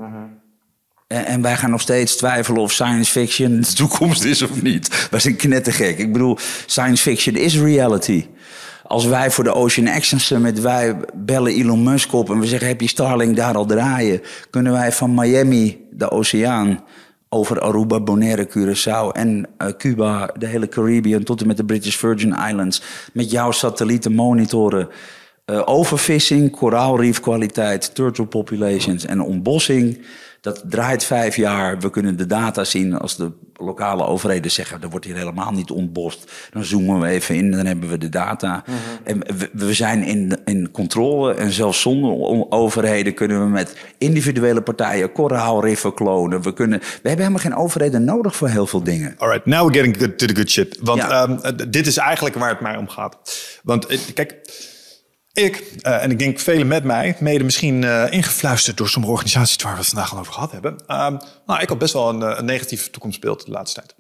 En, 1.07 1.27
en 1.27 1.43
wij 1.43 1.57
gaan 1.57 1.71
nog 1.71 1.81
steeds 1.81 2.17
twijfelen 2.17 2.63
of 2.63 2.73
science 2.73 3.11
fiction 3.11 3.61
de 3.61 3.73
toekomst 3.73 4.25
is 4.25 4.43
of 4.43 4.63
niet. 4.63 4.89
Wij 5.11 5.21
zijn 5.21 5.37
knettergek. 5.37 5.99
Ik 5.99 6.13
bedoel, 6.13 6.39
science 6.67 7.03
fiction 7.03 7.37
is 7.37 7.59
reality. 7.59 8.27
Als 8.95 9.07
wij 9.07 9.31
voor 9.31 9.45
de 9.45 9.55
Ocean 9.55 9.89
Action 9.89 10.21
Summit, 10.21 10.61
wij 10.61 10.97
bellen 11.15 11.53
Elon 11.53 11.83
Musk 11.83 12.13
op 12.13 12.31
en 12.31 12.39
we 12.39 12.47
zeggen: 12.47 12.69
heb 12.69 12.81
je 12.81 12.89
Starlink 12.89 13.37
daar 13.37 13.57
al 13.57 13.67
draaien? 13.67 14.21
Kunnen 14.51 14.73
wij 14.73 14.93
van 14.93 15.15
Miami, 15.15 15.87
de 15.91 16.11
oceaan, 16.11 16.85
over 17.29 17.61
Aruba, 17.61 18.01
Bonaire, 18.01 18.49
Curaçao 18.49 19.13
en 19.13 19.49
eh, 19.59 19.69
Cuba, 19.79 20.31
de 20.39 20.47
hele 20.47 20.69
Caribbean 20.69 21.23
tot 21.23 21.41
en 21.41 21.47
met 21.47 21.57
de 21.57 21.65
British 21.65 21.97
Virgin 21.97 22.37
Islands, 22.49 22.83
met 23.13 23.31
jouw 23.31 23.51
satellieten 23.51 24.13
monitoren. 24.13 24.89
Eh, 25.45 25.63
overvissing, 25.65 26.51
koraalriefkwaliteit, 26.51 27.95
turtle 27.95 28.27
populations 28.27 29.05
en 29.05 29.21
ontbossing. 29.21 29.99
Dat 30.45 30.63
draait 30.69 31.05
vijf 31.05 31.37
jaar. 31.37 31.79
We 31.79 31.91
kunnen 31.91 32.17
de 32.17 32.27
data 32.27 32.65
zien 32.65 32.99
als 32.99 33.17
de 33.17 33.33
lokale 33.55 34.07
overheden 34.07 34.51
zeggen... 34.51 34.83
er 34.83 34.89
wordt 34.91 35.05
hier 35.05 35.17
helemaal 35.17 35.53
niet 35.53 35.71
ontbost. 35.71 36.33
Dan 36.51 36.65
zoomen 36.65 37.01
we 37.01 37.07
even 37.07 37.35
in, 37.35 37.51
dan 37.51 37.67
hebben 37.67 37.89
we 37.89 37.99
de 37.99 38.09
data. 38.09 38.65
En 39.05 39.19
we, 39.19 39.51
we 39.53 39.75
zijn 39.75 40.03
in, 40.03 40.39
in 40.45 40.71
controle. 40.71 41.35
En 41.35 41.53
zelfs 41.53 41.81
zonder 41.81 42.11
overheden 42.51 43.15
kunnen 43.15 43.45
we 43.45 43.49
met 43.51 43.77
individuele 43.99 44.61
partijen... 44.63 45.13
koraalriffen 45.13 45.95
klonen. 45.95 46.43
We, 46.43 46.53
kunnen, 46.53 46.79
we 46.79 47.09
hebben 47.09 47.27
helemaal 47.27 47.39
geen 47.51 47.55
overheden 47.57 48.05
nodig 48.05 48.37
voor 48.37 48.49
heel 48.49 48.67
veel 48.67 48.83
dingen. 48.83 49.15
All 49.19 49.29
right, 49.29 49.47
now 49.47 49.61
we're 49.73 49.83
getting 49.85 50.17
to 50.17 50.27
the 50.27 50.37
good 50.37 50.51
shit. 50.51 50.79
Want 50.83 51.01
Ja. 51.03 51.23
ehm, 51.23 51.39
eh, 51.39 51.67
dit 51.69 51.87
is 51.87 51.97
eigenlijk 51.97 52.35
waar 52.37 52.51
het 52.51 52.61
mij 52.61 52.77
om 52.77 52.89
gaat. 52.89 53.17
Want 53.63 53.87
eh, 53.87 53.99
kijk, 54.15 54.35
ik, 55.35 55.65
eh, 55.81 56.03
en 56.03 56.11
ik 56.11 56.19
denk 56.19 56.39
velen 56.39 56.67
met 56.67 56.85
mij, 56.85 57.17
mede 57.19 57.45
misschien 57.45 57.85
eh, 57.85 58.05
ingefluisterd 58.11 58.77
door 58.77 58.89
sommige 58.89 59.13
organisaties 59.13 59.63
waar 59.63 59.73
we 59.73 59.79
het 59.79 59.89
vandaag 59.89 60.13
al 60.13 60.19
over 60.19 60.33
gehad 60.33 60.53
hebben. 60.53 60.77
Ehm, 60.87 61.17
nou, 61.47 61.61
ik 61.61 61.69
had 61.69 61.79
best 61.79 61.93
wel 61.93 62.09
een, 62.09 62.23
eh, 62.23 62.39
een 62.39 62.45
negatief 62.45 62.91
toekomstbeeld 62.91 63.45
de 63.45 63.51
laatste 63.51 63.81
tijd. 63.81 63.95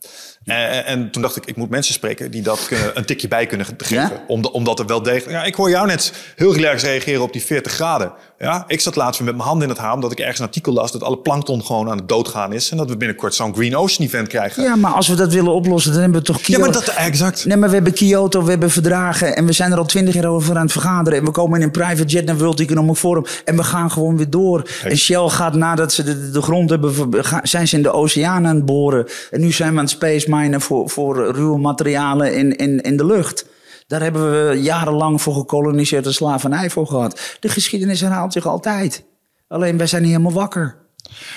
En, 0.45 0.84
en 0.86 1.11
toen 1.11 1.22
dacht 1.22 1.36
ik, 1.36 1.45
ik 1.45 1.57
moet 1.57 1.70
mensen 1.70 1.95
spreken 1.95 2.30
die 2.30 2.42
dat 2.42 2.66
kunnen, 2.66 2.90
een 2.99 3.05
tikje 3.05 3.28
bij 3.28 3.47
kunnen 3.47 3.66
ge- 3.66 3.74
geven. 3.78 3.95
Ja? 4.03 4.24
Om, 4.26 4.45
omdat 4.45 4.78
er 4.78 4.86
wel 4.86 5.03
degelijk... 5.03 5.30
Ja, 5.30 5.45
ik 5.45 5.55
hoor 5.55 5.70
jou 5.70 5.86
net 5.86 6.12
heel 6.36 6.55
relaxed 6.55 6.88
reageren 6.88 7.22
op 7.22 7.32
die 7.32 7.42
40 7.45 7.72
graden. 7.72 8.12
Ja, 8.38 8.64
ik 8.66 8.80
zat 8.80 8.97
laatst 8.97 9.18
weer 9.18 9.26
met 9.28 9.36
mijn 9.36 9.49
handen 9.49 9.68
in 9.68 9.74
het 9.74 9.82
haar... 9.82 9.92
omdat 9.92 10.12
ik 10.12 10.18
ergens 10.18 10.38
een 10.38 10.45
artikel 10.47 10.72
las 10.72 10.92
dat 10.92 11.03
alle 11.03 11.18
plankton 11.18 11.64
gewoon 11.64 11.90
aan 11.90 11.97
het 11.99 12.09
doodgaan 12.09 12.53
is... 12.53 12.70
en 12.70 12.76
dat 12.76 12.88
we 12.88 12.97
binnenkort 12.97 13.34
zo'n 13.34 13.55
Green 13.55 13.76
Ocean 13.76 14.07
event 14.07 14.28
krijgen. 14.28 14.62
Ja, 14.62 14.76
maar 14.76 14.92
als 14.92 15.09
we 15.09 15.14
dat 15.14 15.32
willen 15.32 15.53
oplossen, 15.53 15.92
dan 15.92 16.01
hebben 16.03 16.20
we 16.20 16.26
toch 16.26 16.36
Ja, 16.38 16.42
Kyoto... 16.45 16.62
maar 16.62 16.72
dat 16.72 16.88
exact. 16.95 17.45
Nee, 17.45 17.57
maar 17.57 17.68
we 17.68 17.74
hebben 17.74 17.92
Kyoto, 17.92 18.42
we 18.45 18.51
hebben 18.51 18.70
verdragen 18.70 19.36
en 19.36 19.47
we 19.47 19.53
zijn 19.53 19.72
er 19.72 19.78
al 19.78 19.84
twintig 19.84 20.14
jaar 20.14 20.24
over 20.26 20.57
aan 20.57 20.62
het 20.62 20.72
vergaderen. 20.72 21.18
En 21.18 21.24
we 21.24 21.30
komen 21.30 21.59
in 21.59 21.64
een 21.64 21.70
private 21.70 22.05
jet 22.05 22.24
naar 22.24 22.38
World 22.38 22.61
Economic 22.61 22.97
Forum 22.97 23.24
en 23.45 23.57
we 23.57 23.62
gaan 23.64 23.90
gewoon 23.90 24.16
weer 24.16 24.30
door. 24.30 24.68
En 24.84 24.97
Shell 24.97 25.28
gaat 25.28 25.55
nadat 25.55 25.92
ze 25.92 26.03
de, 26.03 26.30
de 26.30 26.42
grond 26.42 26.70
hebben, 26.70 26.95
ga- 27.35 27.47
zijn 27.47 27.68
ze 27.68 27.76
in 27.76 27.82
de 27.82 27.93
oceaan 27.93 28.47
aan 28.47 28.57
het 28.57 28.64
boren. 28.64 29.07
En 29.30 29.41
nu 29.41 29.53
zijn 29.53 29.72
we 29.72 29.78
aan 29.78 29.85
het 29.85 29.93
space 29.93 30.30
minen 30.30 30.61
voor, 30.61 30.91
voor 30.91 31.30
ruwe 31.32 31.59
materialen 31.59 32.35
in, 32.35 32.57
in, 32.57 32.80
in 32.80 32.97
de 32.97 33.07
lucht. 33.07 33.47
Daar 33.87 34.03
hebben 34.03 34.49
we 34.49 34.61
jarenlang 34.61 35.22
voor 35.22 35.35
gekoloniseerd 35.35 36.07
en 36.07 36.14
slavernij 36.14 36.70
voor 36.70 36.87
gehad. 36.87 37.37
De 37.41 37.49
geschiedenis 37.49 38.01
herhaalt 38.01 38.32
zich 38.32 38.47
altijd. 38.47 39.05
Alleen 39.49 39.76
wij 39.76 39.87
zijn 39.87 40.03
niet 40.03 40.11
helemaal 40.11 40.32
wakker. 40.32 40.82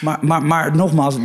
Maar, 0.01 0.17
maar, 0.21 0.45
maar 0.45 0.75
nogmaals, 0.75 1.15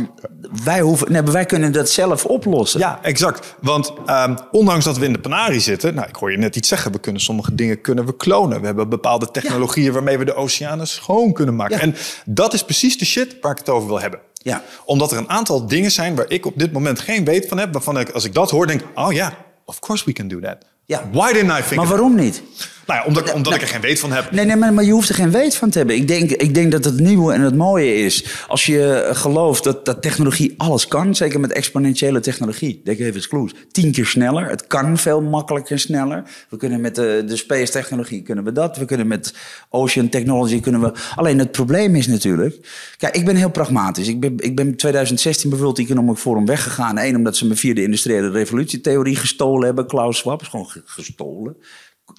wij, 0.63 0.81
hoeven, 0.81 1.11
nee, 1.11 1.21
wij 1.21 1.45
kunnen 1.45 1.71
dat 1.71 1.89
zelf 1.89 2.25
oplossen. 2.25 2.79
Ja, 2.79 2.99
exact. 3.01 3.55
Want 3.61 3.93
ehm, 4.05 4.35
ondanks 4.51 4.85
dat 4.85 4.97
we 4.97 5.05
in 5.05 5.13
de 5.13 5.19
Panarie 5.19 5.59
zitten... 5.59 5.95
Nou, 5.95 6.07
ik 6.07 6.15
hoor 6.15 6.31
je 6.31 6.37
net 6.37 6.55
iets 6.55 6.67
zeggen. 6.67 6.91
We 6.91 6.99
kunnen 6.99 7.21
sommige 7.21 7.55
dingen 7.55 7.81
kunnen 7.81 8.05
we 8.05 8.15
klonen. 8.15 8.59
We 8.59 8.65
hebben 8.65 8.89
bepaalde 8.89 9.31
technologieën... 9.31 9.93
waarmee 9.93 10.17
we 10.17 10.25
de 10.25 10.35
oceanen 10.35 10.87
schoon 10.87 11.33
kunnen 11.33 11.55
maken. 11.55 11.75
Ja. 11.75 11.81
En 11.81 11.95
dat 12.25 12.53
is 12.53 12.63
precies 12.63 12.97
de 12.97 13.05
shit 13.05 13.37
waar 13.41 13.51
ik 13.51 13.57
het 13.57 13.69
over 13.69 13.87
wil 13.87 14.01
hebben. 14.01 14.19
Ja. 14.43 14.63
Omdat 14.85 15.11
er 15.11 15.17
een 15.17 15.29
aantal 15.29 15.67
dingen 15.67 15.91
zijn... 15.91 16.15
waar 16.15 16.29
ik 16.29 16.45
op 16.45 16.53
dit 16.55 16.71
moment 16.71 16.99
geen 16.99 17.25
weet 17.25 17.47
van 17.47 17.57
heb... 17.57 17.73
waarvan 17.73 17.99
ik, 17.99 18.09
als 18.09 18.23
ik 18.23 18.33
dat 18.33 18.51
hoor, 18.51 18.67
denk... 18.67 18.81
oh 18.95 19.11
ja, 19.11 19.37
of 19.65 19.79
course 19.79 20.05
we 20.05 20.13
can 20.13 20.27
do 20.27 20.39
that. 20.39 20.57
Ja. 20.85 21.09
Why 21.11 21.33
didn't 21.33 21.59
I 21.59 21.61
think 21.61 21.75
Maar 21.75 21.87
waarom 21.87 22.15
niet? 22.15 22.41
Nou 22.85 22.99
ja, 22.99 23.05
omdat, 23.05 23.33
omdat 23.33 23.53
ik 23.53 23.61
er 23.61 23.67
geen 23.67 23.81
weet 23.81 23.99
van 23.99 24.11
heb. 24.11 24.31
Nee, 24.31 24.45
nee 24.45 24.55
maar, 24.55 24.73
maar 24.73 24.83
je 24.83 24.91
hoeft 24.91 25.09
er 25.09 25.15
geen 25.15 25.31
weet 25.31 25.55
van 25.55 25.69
te 25.69 25.77
hebben. 25.77 25.95
Ik 25.95 26.07
denk, 26.07 26.31
ik 26.31 26.53
denk 26.53 26.71
dat 26.71 26.85
het 26.85 26.99
nieuwe 26.99 27.33
en 27.33 27.41
het 27.41 27.55
mooie 27.55 27.95
is. 27.95 28.25
Als 28.47 28.65
je 28.65 29.09
gelooft 29.13 29.63
dat, 29.63 29.85
dat 29.85 30.01
technologie 30.01 30.53
alles 30.57 30.87
kan. 30.87 31.15
Zeker 31.15 31.39
met 31.39 31.51
exponentiële 31.51 32.19
technologie. 32.19 32.81
Denk 32.83 32.99
even 32.99 33.13
eens 33.13 33.27
kloes. 33.27 33.53
Tien 33.71 33.91
keer 33.91 34.05
sneller. 34.05 34.49
Het 34.49 34.67
kan 34.67 34.97
veel 34.97 35.21
makkelijker 35.21 35.71
en 35.71 35.79
sneller. 35.79 36.23
We 36.49 36.57
kunnen 36.57 36.81
met 36.81 36.95
de, 36.95 37.23
de 37.27 37.35
space 37.35 37.71
technologie 37.71 38.21
kunnen 38.21 38.43
we 38.43 38.51
dat. 38.51 38.77
We 38.77 38.85
kunnen 38.85 39.07
met 39.07 39.33
ocean 39.69 40.09
technology 40.09 40.59
kunnen 40.59 40.81
we... 40.81 40.91
Alleen 41.15 41.39
het 41.39 41.51
probleem 41.51 41.95
is 41.95 42.07
natuurlijk... 42.07 42.67
Kijk, 42.97 43.15
ik 43.15 43.25
ben 43.25 43.35
heel 43.35 43.51
pragmatisch. 43.51 44.07
Ik 44.07 44.19
ben, 44.19 44.33
ik 44.37 44.55
ben 44.55 44.67
in 44.67 44.75
2016 44.75 45.49
bijvoorbeeld 45.49 45.87
Economic 45.87 46.17
Forum 46.17 46.45
weggegaan. 46.45 46.97
Eén, 46.97 47.15
omdat 47.15 47.37
ze 47.37 47.47
me 47.47 47.55
via 47.55 47.73
de 47.73 47.83
industriële 47.83 48.29
revolutietheorie 48.29 49.15
gestolen 49.15 49.65
hebben. 49.65 49.87
Klaus 49.87 50.17
Schwab 50.17 50.41
is 50.41 50.47
gewoon 50.47 50.69
gestolen 50.85 51.55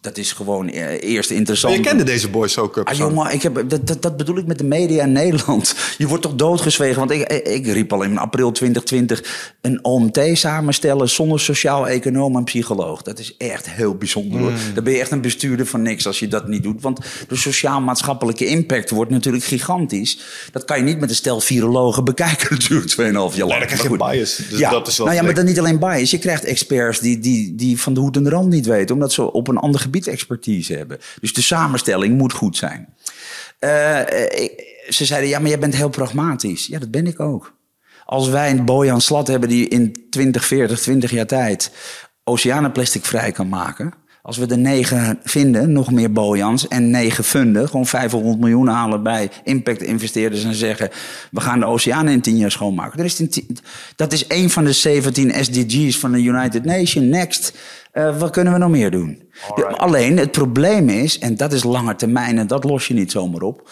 dat 0.01 0.19
is 0.19 0.33
gewoon 0.33 0.69
eh, 0.69 1.03
eerst 1.03 1.31
interessant. 1.31 1.75
Maar 1.75 1.83
je 1.83 1.89
kende 1.89 2.05
deze 2.05 2.29
boys 2.29 2.59
ook. 2.59 2.79
Ah, 2.79 2.97
jongen, 2.97 3.33
ik 3.33 3.43
heb, 3.43 3.65
dat, 3.69 3.87
dat, 3.87 4.03
dat, 4.03 4.17
bedoel 4.17 4.39
ik 4.39 4.47
met 4.47 4.59
de 4.59 4.65
media 4.65 5.03
in 5.03 5.13
Nederland. 5.13 5.75
Je 5.99 6.09
wordt 6.09 6.23
toch 6.23 6.35
doodgezwegen? 6.35 6.99
Want 6.99 7.11
ik, 7.11 7.33
ik, 7.33 7.67
riep 7.67 7.93
al 7.93 8.03
in 8.03 8.19
april 8.19 8.53
2020 8.53 9.57
een 9.61 9.85
OMT 9.85 10.21
samenstellen 10.33 11.09
zonder 11.09 11.41
sociaal-econoom 11.41 12.37
en 12.37 12.45
psycholoog. 12.45 13.03
Dat 13.03 13.19
is 13.19 13.37
echt 13.37 13.71
heel 13.71 13.95
bijzonder. 13.95 14.41
Hoor. 14.41 14.51
Mm. 14.51 14.75
Dan 14.75 14.85
ben 14.85 14.93
je 14.93 14.99
echt 14.99 15.11
een 15.11 15.21
bestuurder 15.21 15.67
van 15.67 15.83
niks 15.83 16.07
als 16.07 16.19
je 16.19 16.29
dat 16.29 16.49
niet 16.49 16.63
doet. 16.63 16.83
Want 16.83 17.01
de 17.29 17.37
sociaal-maatschappelijke 17.37 18.47
impact 18.47 18.91
wordt 18.91 19.11
natuurlijk 19.11 19.45
gigantisch. 19.45 20.19
Dat 20.53 20.65
kan 20.65 20.79
je 20.79 20.85
niet 20.85 21.01
met 21.01 21.11
een 21.11 21.17
stel 21.17 21.41
virologen 21.41 22.05
bekijken 22.15 22.47
natuurlijk 22.51 22.91
2,5 22.91 22.97
jaar 22.97 23.13
lang. 23.13 23.37
Nee, 23.37 23.59
dan 23.59 23.67
krijg 23.67 23.83
je 23.83 23.97
bias. 23.97 24.37
Dus 24.51 24.59
ja, 24.59 24.71
dat 24.71 24.89
is 24.89 24.99
nou 24.99 25.13
ja, 25.13 25.23
maar 25.23 25.35
dan 25.35 25.45
niet 25.45 25.59
alleen 25.59 25.79
bias. 25.79 26.11
Je 26.11 26.19
krijgt 26.19 26.45
experts 26.45 27.01
die, 27.01 27.19
die, 27.19 27.55
die 27.55 27.81
van 27.81 27.95
de 27.95 28.01
hoed 28.01 28.17
en 28.17 28.25
de 28.25 28.31
rand 28.31 28.49
niet 28.49 28.67
weten. 28.67 28.95
Omdat 28.95 29.13
ze 29.13 29.33
op 29.33 29.49
een 29.49 29.59
ander 29.75 29.93
gebied 29.93 30.07
expertise 30.07 30.75
hebben. 30.75 30.99
Dus 31.21 31.33
de 31.33 31.43
samenstelling 31.43 32.19
moet 32.19 32.33
goed 32.33 32.57
zijn. 32.57 32.95
Uh, 33.61 33.71
ze 34.89 35.05
zeiden, 35.05 35.29
ja, 35.29 35.39
maar 35.39 35.49
jij 35.49 35.59
bent 35.59 35.77
heel 35.77 35.89
pragmatisch. 35.89 36.67
Ja, 36.67 36.79
dat 36.79 36.91
ben 36.91 37.07
ik 37.07 37.21
ook. 37.21 37.57
Als 38.05 38.29
wij 38.29 38.51
een 38.51 38.65
Bojan 38.65 39.01
Slat 39.01 39.27
hebben 39.27 39.49
die 39.49 39.69
in 39.69 40.07
20, 40.11 40.45
40, 40.45 40.81
20 40.81 41.11
jaar 41.11 41.27
tijd 41.27 41.71
oceanenplastic 42.25 43.05
vrij 43.05 43.33
kan 43.33 43.49
maken 43.49 43.95
als 44.27 44.37
we 44.37 44.47
de 44.47 44.57
negen 44.57 45.19
vinden, 45.23 45.73
nog 45.73 45.91
meer 45.91 46.13
Bojans 46.13 46.69
en 46.69 46.91
negen 46.91 47.25
funden, 47.25 47.69
gewoon 47.69 47.87
500 47.87 48.39
miljoen 48.39 48.69
halen 48.69 49.03
bij 49.03 49.31
impact-investeerders 49.43 50.45
en 50.45 50.55
zeggen: 50.55 50.91
we 51.31 51.41
gaan 51.41 51.61
de 51.61 51.67
oceanen 51.67 52.13
in 52.13 52.21
tien 52.21 52.37
jaar 52.37 52.51
schoonmaken. 52.51 52.97
Dat 52.97 53.07
is, 53.07 53.41
dat 53.97 54.13
is 54.13 54.25
een 54.29 54.51
van 54.51 54.65
de 54.65 54.73
17 54.73 55.45
SDG's 55.45 55.99
van 55.99 56.13
de 56.13 56.23
United 56.23 56.65
Nations. 56.65 57.07
Next. 57.07 57.59
Uh, 57.93 58.19
wat 58.19 58.31
kunnen 58.31 58.53
we 58.53 58.59
nog 58.59 58.71
meer 58.71 58.91
doen? 58.91 59.23
alleen 59.77 60.17
het 60.17 60.31
probleem 60.33 60.89
is, 60.89 61.19
en 61.19 61.37
dat 61.37 61.53
is 61.53 61.65
lange 61.65 61.97
termijn 61.97 62.39
en 62.39 62.47
dat 62.47 62.65
los 62.65 62.89
je 62.89 62.95
niet 62.95 63.11
zomaar 63.11 63.43
op. 63.43 63.71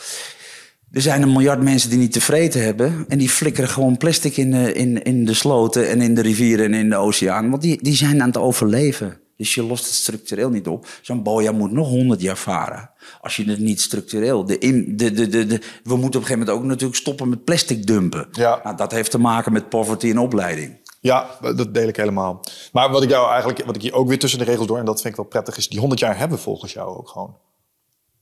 Er 0.90 1.02
zijn 1.02 1.22
een 1.22 1.32
miljard 1.32 1.62
mensen 1.62 1.90
die 1.90 1.98
niet 1.98 2.12
tevreden 2.12 2.62
hebben. 2.62 3.04
En 3.08 3.18
die 3.18 3.30
flikkeren 3.30 3.70
gewoon 3.70 3.96
plastic 3.96 4.36
in 4.36 4.50
de, 4.50 4.72
in, 4.72 5.02
in 5.02 5.24
de 5.24 5.34
sloten 5.34 5.88
en 5.88 6.00
in 6.00 6.14
de 6.14 6.22
rivieren 6.22 6.64
en 6.64 6.74
in 6.74 6.90
de 6.90 6.96
oceaan. 6.96 7.50
Want 7.50 7.62
die, 7.62 7.82
die 7.82 7.96
zijn 7.96 8.20
aan 8.20 8.28
het 8.28 8.38
overleven. 8.38 9.21
Dus 9.42 9.54
je 9.54 9.62
lost 9.62 9.84
het 9.84 9.94
structureel 9.94 10.50
niet 10.50 10.68
op. 10.68 10.86
Zo'n 11.00 11.22
boja 11.22 11.52
moet 11.52 11.72
nog 11.72 11.88
honderd 11.88 12.20
jaar 12.20 12.36
varen. 12.36 12.90
Als 13.20 13.36
je 13.36 13.44
het 13.44 13.58
niet 13.58 13.80
structureel. 13.80 14.44
De 14.44 14.58
de, 14.58 15.12
de, 15.12 15.28
de, 15.28 15.46
de, 15.46 15.60
we 15.84 15.96
moeten 15.96 16.04
op 16.04 16.04
een 16.04 16.12
gegeven 16.12 16.38
moment 16.38 16.56
ook 16.56 16.64
natuurlijk 16.64 16.98
stoppen 16.98 17.28
met 17.28 17.44
plastic 17.44 17.86
dumpen. 17.86 18.28
Ja. 18.32 18.60
Nou, 18.64 18.76
dat 18.76 18.92
heeft 18.92 19.10
te 19.10 19.18
maken 19.18 19.52
met 19.52 19.68
poverty 19.68 20.10
en 20.10 20.18
opleiding. 20.18 20.80
Ja, 21.00 21.26
dat 21.40 21.74
deel 21.74 21.88
ik 21.88 21.96
helemaal. 21.96 22.40
Maar 22.72 22.90
wat 22.90 23.02
ik 23.02 23.08
jou 23.08 23.30
eigenlijk, 23.30 23.64
wat 23.64 23.76
ik 23.76 23.82
hier 23.82 23.94
ook 23.94 24.08
weer 24.08 24.18
tussen 24.18 24.38
de 24.38 24.44
regels 24.44 24.66
door, 24.66 24.78
en 24.78 24.84
dat 24.84 25.00
vind 25.00 25.12
ik 25.12 25.20
wel 25.20 25.28
prettig, 25.28 25.56
is 25.56 25.68
die 25.68 25.78
100 25.78 26.00
jaar 26.00 26.18
hebben 26.18 26.38
volgens 26.38 26.72
jou 26.72 26.96
ook 26.96 27.08
gewoon. 27.08 27.36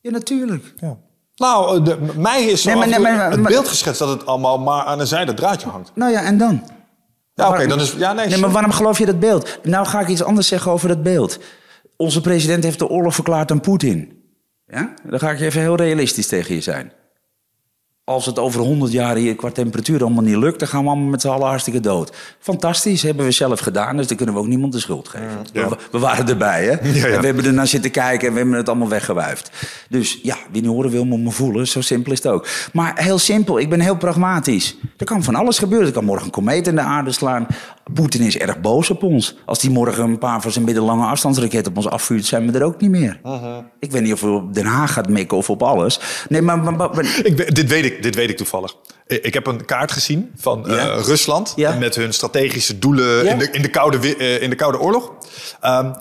Ja, 0.00 0.10
natuurlijk. 0.10 0.74
Ja. 0.76 0.98
Nou, 1.36 1.78
eh, 1.78 1.84
de, 1.84 1.98
mij 2.16 2.44
is 2.44 2.64
nee, 2.64 2.76
maar, 2.76 2.88
nee, 2.88 2.98
maar, 2.98 3.30
het 3.30 3.42
beeld 3.42 3.68
geschetst 3.68 3.98
dat 3.98 4.08
het 4.08 4.26
allemaal 4.26 4.58
maar 4.58 4.84
aan 4.84 5.00
een 5.00 5.06
zijde 5.06 5.34
draadje 5.34 5.68
hangt. 5.68 5.90
Nou 5.94 6.12
ja, 6.12 6.22
en 6.22 6.38
dan? 6.38 6.62
Ja, 7.41 7.49
oké, 7.49 7.66
dan 7.66 7.80
is... 7.80 7.93
Ja, 7.93 8.12
nee, 8.12 8.26
nee, 8.26 8.38
maar 8.38 8.51
waarom 8.51 8.72
geloof 8.72 8.99
je 8.99 9.07
dat 9.07 9.20
beeld? 9.20 9.59
Nou 9.62 9.86
ga 9.86 10.01
ik 10.01 10.09
iets 10.09 10.22
anders 10.22 10.49
zeggen 10.49 10.72
over 10.72 10.88
dat 10.88 11.03
beeld. 11.03 11.38
Onze 11.97 12.20
president 12.20 12.64
heeft 12.64 12.78
de 12.78 12.88
oorlog 12.88 13.14
verklaard 13.14 13.51
aan 13.51 13.61
Poetin. 13.61 14.12
Ja? 14.66 14.95
Dan 15.05 15.18
ga 15.18 15.30
ik 15.30 15.38
je 15.38 15.45
even 15.45 15.61
heel 15.61 15.76
realistisch 15.76 16.26
tegen 16.26 16.55
je 16.55 16.61
zijn 16.61 16.93
als 18.11 18.26
het 18.26 18.38
over 18.38 18.61
100 18.61 18.92
jaar 18.92 19.16
hier 19.16 19.36
qua 19.36 19.50
temperatuur 19.50 20.00
allemaal 20.00 20.22
niet 20.22 20.36
lukt, 20.36 20.58
dan 20.58 20.68
gaan 20.68 20.82
we 20.82 20.88
allemaal 20.88 21.08
met 21.08 21.20
z'n 21.20 21.28
allen 21.28 21.46
hartstikke 21.46 21.80
dood. 21.80 22.12
Fantastisch, 22.38 23.02
hebben 23.02 23.24
we 23.24 23.30
zelf 23.30 23.61
gedaan, 23.61 23.96
dus 23.96 24.06
dan 24.06 24.16
kunnen 24.16 24.34
we 24.34 24.40
ook 24.40 24.46
niemand 24.46 24.72
de 24.72 24.78
schuld 24.78 25.08
geven. 25.08 25.46
Mm, 25.52 25.68
we, 25.90 25.98
waren 25.98 26.28
erbij, 26.28 26.64
hè? 26.64 26.70
En 27.11 27.20
we 27.20 27.26
hebben 27.26 27.44
er 27.44 27.52
naar 27.52 27.66
zitten 27.66 27.90
kijken 27.90 28.26
en 28.26 28.32
we 28.32 28.38
hebben 28.38 28.56
het 28.56 28.68
allemaal 28.68 28.88
weggewuifd. 28.88 29.50
Dus 29.88 30.18
ja, 30.22 30.36
wie 30.50 30.62
niet 30.62 30.70
horen 30.70 30.90
wil, 30.90 31.04
moet 31.04 31.20
me 31.20 31.30
voelen. 31.30 31.66
Zo 31.66 31.80
simpel 31.80 32.12
is 32.12 32.22
het 32.22 32.32
ook. 32.32 32.46
Maar 32.72 32.92
heel 32.98 33.18
simpel, 33.18 33.58
ik 33.58 33.68
ben 33.68 33.80
heel 33.80 33.96
pragmatisch. 33.96 34.76
Er 34.96 35.06
kan 35.06 35.22
van 35.22 35.34
alles 35.34 35.58
gebeuren. 35.58 35.86
Er 35.86 35.92
kan 35.92 36.04
morgen 36.04 36.24
een 36.24 36.30
komeet 36.30 36.66
in 36.66 36.74
de 36.74 36.80
aarde 36.80 37.12
slaan. 37.12 37.46
Poetin 37.94 38.20
is 38.20 38.38
erg 38.38 38.61
boos 38.61 38.90
op 38.90 39.02
ons. 39.02 39.36
Als 39.44 39.58
die 39.58 39.70
morgen 39.70 40.04
een 40.04 40.18
paar 40.18 40.40
van 40.40 40.50
zijn 40.50 40.64
middellange 40.64 41.06
afstandsraketten 41.06 41.72
op 41.72 41.76
ons 41.76 41.88
afvuurt, 41.88 42.24
zijn 42.24 42.52
we 42.52 42.58
er 42.58 42.64
ook 42.64 42.80
niet 42.80 42.90
meer. 42.90 43.20
Ik 43.78 43.90
weet 43.90 44.02
niet 44.02 44.12
of 44.12 44.20
we 44.20 44.28
op 44.28 44.54
Den 44.54 44.66
Haag 44.66 44.92
gaat 44.92 45.08
mikken 45.08 45.36
of 45.36 45.50
op 45.50 45.62
alles. 45.62 46.00
Nee, 46.28 46.42
maar... 46.42 46.62
maar, 46.62 47.20
ik, 47.22 47.54
dit, 47.54 47.68
weet 47.68 47.84
ik, 47.84 47.99
dit 48.01 48.14
weet 48.14 48.30
ik 48.30 48.36
toevallig. 48.36 48.74
Ik 49.07 49.34
heb 49.34 49.46
een 49.46 49.64
kaart 49.64 49.92
gezien 49.92 50.32
van 50.36 50.68
eh, 50.68 50.98
Rusland. 51.03 51.55
Met 51.78 51.94
hun 51.94 52.12
strategische 52.12 52.78
doelen 52.78 53.26
in, 53.26 53.38
de, 53.38 53.51
in, 53.51 53.62
de 53.62 53.68
koude, 53.68 54.16
uh, 54.18 54.42
in 54.42 54.51
de 54.51 54.57
Koude 54.57 54.80
Oorlog. 54.80 55.12
Um, 55.64 55.94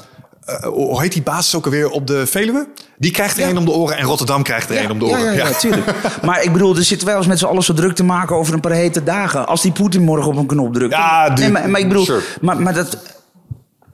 uh, 0.49 0.55
hoe 0.63 1.01
heet 1.01 1.13
die 1.13 1.21
basis 1.21 1.55
ook 1.55 1.65
alweer 1.65 1.89
op 1.89 2.07
de 2.07 2.27
Veluwe? 2.27 2.67
Die 2.97 3.11
krijgt 3.11 3.37
er 3.37 3.49
een 3.49 3.57
om 3.57 3.65
de 3.65 3.71
oren 3.71 3.97
en 3.97 4.05
Rotterdam 4.05 4.43
krijgt 4.43 4.69
er 4.69 4.75
ja. 4.75 4.83
een 4.83 4.91
om 4.91 4.99
de 4.99 5.05
oren. 5.05 5.23
Ja, 5.23 5.31
ja, 5.31 5.49
natuurlijk. 5.49 5.95
maar 6.25 6.43
ik 6.43 6.51
bedoel, 6.51 6.75
er 6.75 6.83
zitten 6.83 7.07
wij 7.07 7.15
eens 7.15 7.27
met 7.27 7.39
z'n 7.39 7.45
allen 7.45 7.63
zo 7.63 7.73
druk 7.73 7.95
te 7.95 8.03
maken 8.03 8.35
over 8.35 8.53
een 8.53 8.59
paar 8.59 8.71
hete 8.71 9.03
dagen. 9.03 9.47
Als 9.47 9.61
die 9.61 9.71
Poetin 9.71 10.01
morgen 10.01 10.31
op 10.31 10.37
een 10.37 10.45
knop 10.45 10.73
drukt. 10.73 10.93
Ja, 10.93 11.33
nee, 11.33 11.49
maar, 11.49 11.69
maar, 11.69 11.79
ik 11.79 11.87
bedoel, 11.87 12.07
maar, 12.41 12.61
maar 12.61 12.73
dat, 12.73 12.97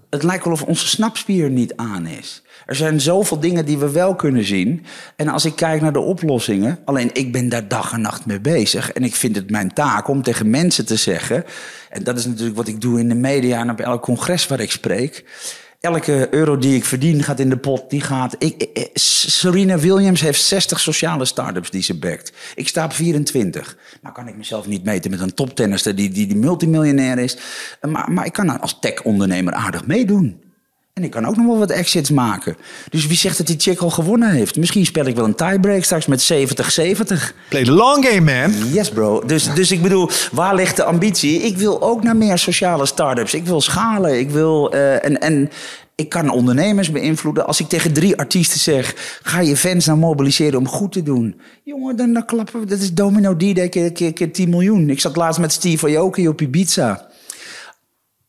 het 0.09 0.23
lijkt 0.23 0.43
wel 0.43 0.53
of 0.53 0.61
onze 0.61 0.87
snapspier 0.87 1.49
niet 1.49 1.73
aan 1.75 2.05
is. 2.05 2.43
Er 2.65 2.75
zijn 2.75 3.01
zoveel 3.01 3.39
dingen 3.39 3.65
die 3.65 3.77
we 3.77 3.91
wel 3.91 4.15
kunnen 4.15 4.43
zien. 4.43 4.85
En 5.15 5.27
als 5.27 5.45
ik 5.45 5.55
kijk 5.55 5.81
naar 5.81 5.93
de 5.93 5.99
oplossingen, 5.99 6.79
alleen 6.85 7.09
ik 7.13 7.31
ben 7.31 7.49
daar 7.49 7.67
dag 7.67 7.93
en 7.93 8.01
nacht 8.01 8.25
mee 8.25 8.39
bezig. 8.39 8.91
En 8.91 9.03
ik 9.03 9.15
vind 9.15 9.35
het 9.35 9.49
mijn 9.49 9.73
taak 9.73 10.07
om 10.07 10.23
tegen 10.23 10.49
mensen 10.49 10.85
te 10.85 10.95
zeggen. 10.95 11.43
En 11.89 12.03
dat 12.03 12.17
is 12.17 12.25
natuurlijk 12.25 12.57
wat 12.57 12.67
ik 12.67 12.81
doe 12.81 12.99
in 12.99 13.09
de 13.09 13.15
media 13.15 13.59
en 13.59 13.69
op 13.69 13.79
elk 13.79 14.01
congres 14.01 14.47
waar 14.47 14.59
ik 14.59 14.71
spreek 14.71 15.23
Elke 15.85 16.27
euro 16.31 16.57
die 16.57 16.75
ik 16.75 16.85
verdien 16.85 17.23
gaat 17.23 17.39
in 17.39 17.49
de 17.49 17.57
pot. 17.57 17.89
Die 17.89 18.01
gaat. 18.01 18.35
Ik, 18.37 18.89
Serena 18.93 19.77
Williams 19.77 20.21
heeft 20.21 20.41
60 20.41 20.79
sociale 20.79 21.25
start-ups 21.25 21.69
die 21.69 21.81
ze 21.81 21.97
backt. 21.97 22.31
Ik 22.55 22.67
sta 22.67 22.85
op 22.85 22.93
24. 22.93 23.77
Nou 24.01 24.15
kan 24.15 24.27
ik 24.27 24.37
mezelf 24.37 24.67
niet 24.67 24.83
meten 24.83 25.11
met 25.11 25.19
een 25.19 25.33
toptennister 25.33 25.95
die, 25.95 26.09
die, 26.09 26.27
die 26.27 26.37
multimiljonair 26.37 27.17
is. 27.17 27.37
Maar, 27.81 28.11
maar 28.11 28.25
ik 28.25 28.33
kan 28.33 28.61
als 28.61 28.79
tech-ondernemer 28.79 29.53
aardig 29.53 29.87
meedoen. 29.87 30.44
En 30.95 31.03
ik 31.03 31.11
kan 31.11 31.25
ook 31.25 31.35
nog 31.35 31.45
wel 31.45 31.57
wat 31.57 31.69
exits 31.69 32.09
maken. 32.09 32.57
Dus 32.89 33.07
wie 33.07 33.17
zegt 33.17 33.37
dat 33.37 33.47
die 33.47 33.59
chick 33.59 33.79
al 33.79 33.89
gewonnen 33.89 34.31
heeft? 34.31 34.57
Misschien 34.57 34.85
speel 34.85 35.05
ik 35.05 35.15
wel 35.15 35.25
een 35.25 35.35
tiebreak 35.35 35.83
straks 35.83 36.05
met 36.05 36.33
70-70. 36.33 36.35
Play 37.49 37.63
the 37.63 37.71
long 37.71 38.05
game, 38.05 38.47
man. 38.47 38.71
Yes, 38.71 38.89
bro. 38.89 39.23
Dus, 39.25 39.53
dus 39.53 39.71
ik 39.71 39.81
bedoel, 39.81 40.09
waar 40.31 40.55
ligt 40.55 40.75
de 40.75 40.83
ambitie? 40.83 41.41
Ik 41.41 41.57
wil 41.57 41.81
ook 41.81 42.03
naar 42.03 42.15
meer 42.15 42.37
sociale 42.37 42.85
start-ups. 42.85 43.33
Ik 43.33 43.45
wil 43.45 43.61
schalen. 43.61 44.19
Ik 44.19 44.29
wil... 44.29 44.73
Uh, 44.73 45.05
en, 45.05 45.21
en 45.21 45.49
ik 45.95 46.09
kan 46.09 46.29
ondernemers 46.29 46.91
beïnvloeden. 46.91 47.47
Als 47.47 47.59
ik 47.59 47.67
tegen 47.67 47.93
drie 47.93 48.17
artiesten 48.17 48.59
zeg: 48.59 49.19
ga 49.23 49.39
je 49.39 49.57
fans 49.57 49.85
nou 49.85 49.97
mobiliseren 49.97 50.59
om 50.59 50.67
goed 50.67 50.91
te 50.91 51.03
doen. 51.03 51.39
Jongen, 51.63 51.95
dan, 51.95 52.13
dan 52.13 52.25
klappen 52.25 52.59
we. 52.59 52.65
Dat 52.65 52.79
is 52.79 52.93
Domino 52.93 53.35
D-Day 53.35 53.69
keer, 53.69 53.91
keer, 53.91 54.13
keer 54.13 54.31
10 54.31 54.49
miljoen. 54.49 54.89
Ik 54.89 54.99
zat 54.99 55.15
laatst 55.15 55.39
met 55.39 55.51
Steve 55.51 55.97
Aoki 55.97 56.27
op 56.27 56.41
Ibiza 56.41 57.07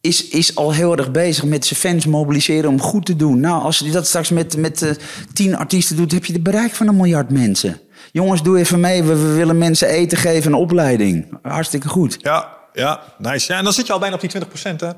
is, 0.06 0.28
is 0.28 0.54
al 0.54 0.72
heel 0.72 0.96
erg 0.96 1.10
bezig 1.10 1.44
met 1.44 1.66
zijn 1.66 1.80
fans 1.80 2.06
mobiliseren 2.06 2.70
om 2.70 2.80
goed 2.80 3.06
te 3.06 3.16
doen. 3.16 3.40
Nou, 3.40 3.62
als 3.62 3.78
je 3.78 3.90
dat 3.90 4.06
straks 4.06 4.30
met, 4.30 4.56
met 4.56 4.82
uh, 4.82 4.90
tien 5.32 5.56
artiesten 5.56 5.96
doet, 5.96 6.12
heb 6.12 6.24
je 6.24 6.32
het 6.32 6.42
bereik 6.42 6.74
van 6.74 6.88
een 6.88 6.96
miljard 6.96 7.30
mensen. 7.30 7.80
Jongens, 8.12 8.42
doe 8.42 8.58
even 8.58 8.80
mee. 8.80 9.02
We, 9.02 9.34
willen 9.34 9.58
mensen 9.58 9.88
eten 9.88 10.18
geven 10.18 10.52
en 10.52 10.58
opleiding. 10.58 11.38
Hartstikke 11.42 11.88
goed. 11.88 12.16
Ja, 12.20 12.48
ja, 12.72 13.00
nice. 13.18 13.52
Ja, 13.52 13.58
en 13.58 13.64
dan 13.64 13.72
zit 13.72 13.86
je 13.86 13.92
al 13.92 13.98
bijna 13.98 14.14
op 14.14 14.20
die 14.20 14.30
20 14.30 14.50
procent, 14.50 14.80
hè? 14.80 14.90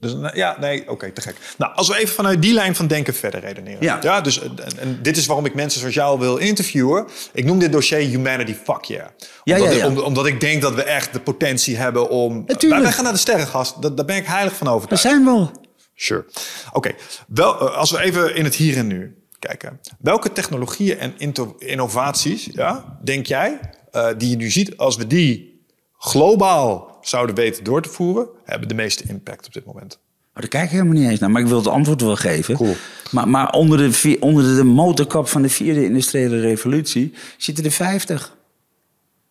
Dus 0.00 0.14
ja, 0.34 0.56
nee, 0.60 0.90
oké, 0.90 1.10
te 1.10 1.20
gek. 1.20 1.36
Nou, 1.58 1.74
als 1.74 1.88
we 1.88 1.96
even 1.96 2.14
vanuit 2.14 2.42
die 2.42 2.52
lijn 2.52 2.74
van 2.74 2.86
denken 2.86 3.14
verder 3.14 3.40
redeneren. 3.40 3.82
Ja. 3.82 3.98
ja 4.02 4.20
dus, 4.20 4.42
en, 4.42 4.56
en, 4.78 4.98
dit 5.02 5.16
is 5.16 5.26
waarom 5.26 5.46
ik 5.46 5.54
mensen 5.54 5.80
zoals 5.80 5.94
jou 5.94 6.18
wil 6.18 6.36
interviewen. 6.36 7.06
Ik 7.32 7.44
noem 7.44 7.58
dit 7.58 7.72
dossier 7.72 7.98
Humanity 7.98 8.54
Fuck 8.54 8.84
Yeah. 8.84 9.06
Omdat, 9.44 9.72
ja, 9.72 9.78
ja, 9.78 9.90
Ik, 9.90 10.02
omdat 10.02 10.26
ik 10.26 10.40
denk 10.40 10.62
dat 10.62 10.74
we 10.74 10.82
echt 10.82 11.12
de 11.12 11.20
potentie 11.20 11.76
hebben 11.76 12.08
om... 12.08 12.44
Natuurlijk. 12.46 12.82
Wij 12.82 12.92
gaan 12.92 13.04
naar 13.04 13.12
de 13.12 13.18
sterrengast. 13.18 13.82
Daar, 13.82 13.94
daar 13.94 14.04
ben 14.04 14.16
ik 14.16 14.26
heilig 14.26 14.56
van 14.56 14.68
overtuigd. 14.68 15.02
We 15.02 15.08
zijn 15.08 15.24
wel. 15.24 15.50
Sure. 15.94 16.24
Oké, 16.72 16.94
wel 17.26 17.60
eh, 17.60 17.76
als 17.76 17.90
we 17.90 18.00
even 18.00 18.34
in 18.34 18.44
het 18.44 18.54
hier 18.54 18.76
en 18.76 18.86
nu 18.86 19.16
kijken. 19.38 19.80
Welke 19.98 20.32
technologieën 20.32 20.98
en 20.98 21.14
innovaties, 21.58 22.48
ja, 22.52 22.98
denk 23.02 23.26
jij, 23.26 23.60
uh, 23.92 24.08
die 24.16 24.30
je 24.30 24.36
nu 24.36 24.50
ziet, 24.50 24.76
als 24.76 24.96
we 24.96 25.06
die 25.06 25.64
globaal 25.98 26.95
zouden 27.08 27.34
weten 27.34 27.64
door 27.64 27.82
te 27.82 27.88
voeren, 27.88 28.28
hebben 28.44 28.68
de 28.68 28.74
meeste 28.74 29.04
impact 29.08 29.46
op 29.46 29.52
dit 29.52 29.64
moment. 29.64 29.98
Maar 30.32 30.42
daar 30.42 30.48
kijk 30.48 30.64
ik 30.64 30.70
helemaal 30.70 31.00
niet 31.00 31.10
eens 31.10 31.20
naar, 31.20 31.30
maar 31.30 31.42
ik 31.42 31.48
wil 31.48 31.58
het 31.58 31.66
antwoord 31.66 32.00
wel 32.00 32.16
geven. 32.16 32.54
Cool. 32.54 32.74
Maar, 33.10 33.28
maar 33.28 33.52
onder, 33.52 33.78
de, 33.78 34.16
onder 34.20 34.56
de 34.56 34.64
motorkap 34.64 35.28
van 35.28 35.42
de 35.42 35.48
vierde 35.48 35.84
industriële 35.84 36.40
revolutie 36.40 37.12
zitten 37.36 37.64
er 37.64 37.70
50. 37.70 38.36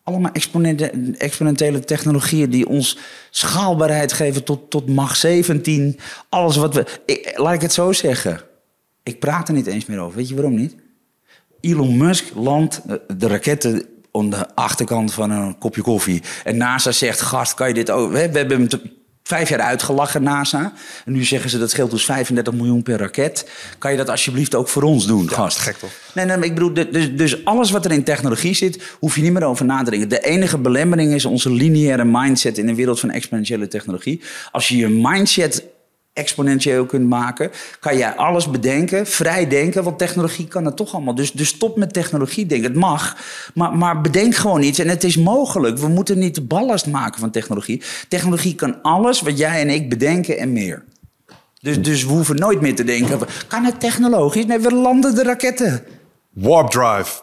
Allemaal 0.03 0.31
exponentiële 1.17 1.79
technologieën 1.79 2.49
die 2.49 2.67
ons 2.67 2.97
schaalbaarheid 3.29 4.13
geven 4.13 4.43
tot, 4.43 4.69
tot 4.69 4.89
macht 4.89 5.17
17. 5.17 5.99
Alles 6.29 6.55
wat 6.55 6.73
we. 6.73 6.85
Ik, 7.05 7.33
laat 7.37 7.53
ik 7.53 7.61
het 7.61 7.73
zo 7.73 7.91
zeggen. 7.91 8.41
Ik 9.03 9.19
praat 9.19 9.47
er 9.47 9.53
niet 9.53 9.67
eens 9.67 9.85
meer 9.85 9.99
over. 9.99 10.17
Weet 10.17 10.29
je 10.29 10.35
waarom 10.35 10.55
niet? 10.55 10.75
Elon 11.61 11.97
Musk 11.97 12.25
landt 12.35 12.81
de 13.17 13.27
raketten 13.27 13.85
aan 14.15 14.29
de 14.29 14.55
achterkant 14.55 15.13
van 15.13 15.31
een 15.31 15.57
kopje 15.57 15.81
koffie. 15.81 16.21
En 16.43 16.57
NASA 16.57 16.91
zegt, 16.91 17.21
gast, 17.21 17.53
kan 17.53 17.67
je 17.67 17.73
dit 17.73 17.89
ook... 17.89 18.11
We 18.11 18.29
we 18.31 18.37
hebben 18.37 18.59
hem 18.59 18.67
vijf 19.23 19.49
jaar 19.49 19.59
uitgelachen, 19.59 20.23
NASA. 20.23 20.73
En 21.05 21.11
nu 21.13 21.23
zeggen 21.23 21.49
ze, 21.49 21.57
dat 21.57 21.69
scheelt 21.69 21.91
dus 21.91 22.05
35 22.05 22.53
miljoen 22.53 22.83
per 22.83 22.97
raket. 22.97 23.49
Kan 23.77 23.91
je 23.91 23.97
dat 23.97 24.09
alsjeblieft 24.09 24.55
ook 24.55 24.67
voor 24.67 24.83
ons 24.83 25.07
doen, 25.07 25.29
gast? 25.29 25.57
gek 25.57 25.75
toch? 25.77 25.89
Nee, 26.13 26.25
nee, 26.25 26.37
ik 26.37 26.53
bedoel, 26.53 26.73
de- 26.73 26.89
dus, 26.89 27.15
dus 27.15 27.45
alles 27.45 27.71
wat 27.71 27.85
er 27.85 27.91
in 27.91 28.03
technologie 28.03 28.53
zit, 28.53 28.83
hoef 28.99 29.15
je 29.15 29.21
niet 29.21 29.33
meer 29.33 29.43
over 29.43 29.65
na 29.65 29.83
te 29.83 29.89
denken. 29.89 30.09
De 30.09 30.19
enige 30.19 30.57
belemmering 30.57 31.13
is 31.13 31.25
onze 31.25 31.51
lineaire 31.51 32.05
mindset 32.05 32.57
in 32.57 32.67
een 32.67 32.75
wereld 32.75 32.99
van 32.99 33.09
exponentiële 33.11 33.67
technologie. 33.67 34.21
Als 34.51 34.67
je 34.67 34.77
je 34.77 34.87
mindset 34.89 35.63
exponentieel 36.15 36.85
kunt 36.85 37.09
maken, 37.09 37.51
kan 37.79 37.97
jij 37.97 38.15
alles 38.15 38.49
bedenken, 38.49 39.07
vrij 39.07 39.47
denken, 39.47 39.83
want 39.83 39.97
technologie 39.97 40.47
kan 40.47 40.65
het 40.65 40.75
toch 40.75 40.93
allemaal. 40.93 41.15
Dus, 41.15 41.31
dus 41.31 41.47
stop 41.47 41.77
met 41.77 41.93
technologie 41.93 42.45
denken. 42.45 42.67
Het 42.67 42.79
mag, 42.79 43.17
maar, 43.53 43.73
maar 43.73 44.01
bedenk 44.01 44.35
gewoon 44.35 44.61
iets 44.61 44.79
en 44.79 44.87
het 44.89 45.03
is 45.03 45.17
mogelijk. 45.17 45.77
We 45.77 45.87
moeten 45.87 46.19
niet 46.19 46.35
de 46.35 46.41
ballast 46.41 46.87
maken 46.87 47.19
van 47.19 47.31
technologie. 47.31 47.81
Technologie 48.07 48.55
kan 48.55 48.81
alles 48.81 49.21
wat 49.21 49.37
jij 49.37 49.61
en 49.61 49.69
ik 49.69 49.89
bedenken 49.89 50.37
en 50.37 50.53
meer. 50.53 50.83
Dus, 51.61 51.81
dus 51.81 52.05
we 52.05 52.11
hoeven 52.11 52.35
nooit 52.35 52.61
meer 52.61 52.75
te 52.75 52.83
denken, 52.83 53.19
kan 53.47 53.63
het 53.63 53.79
technologisch? 53.79 54.45
Nee, 54.45 54.59
we 54.59 54.73
landen 54.73 55.15
de 55.15 55.23
raketten. 55.23 55.83
Warp 56.29 56.69
drive. 56.69 57.21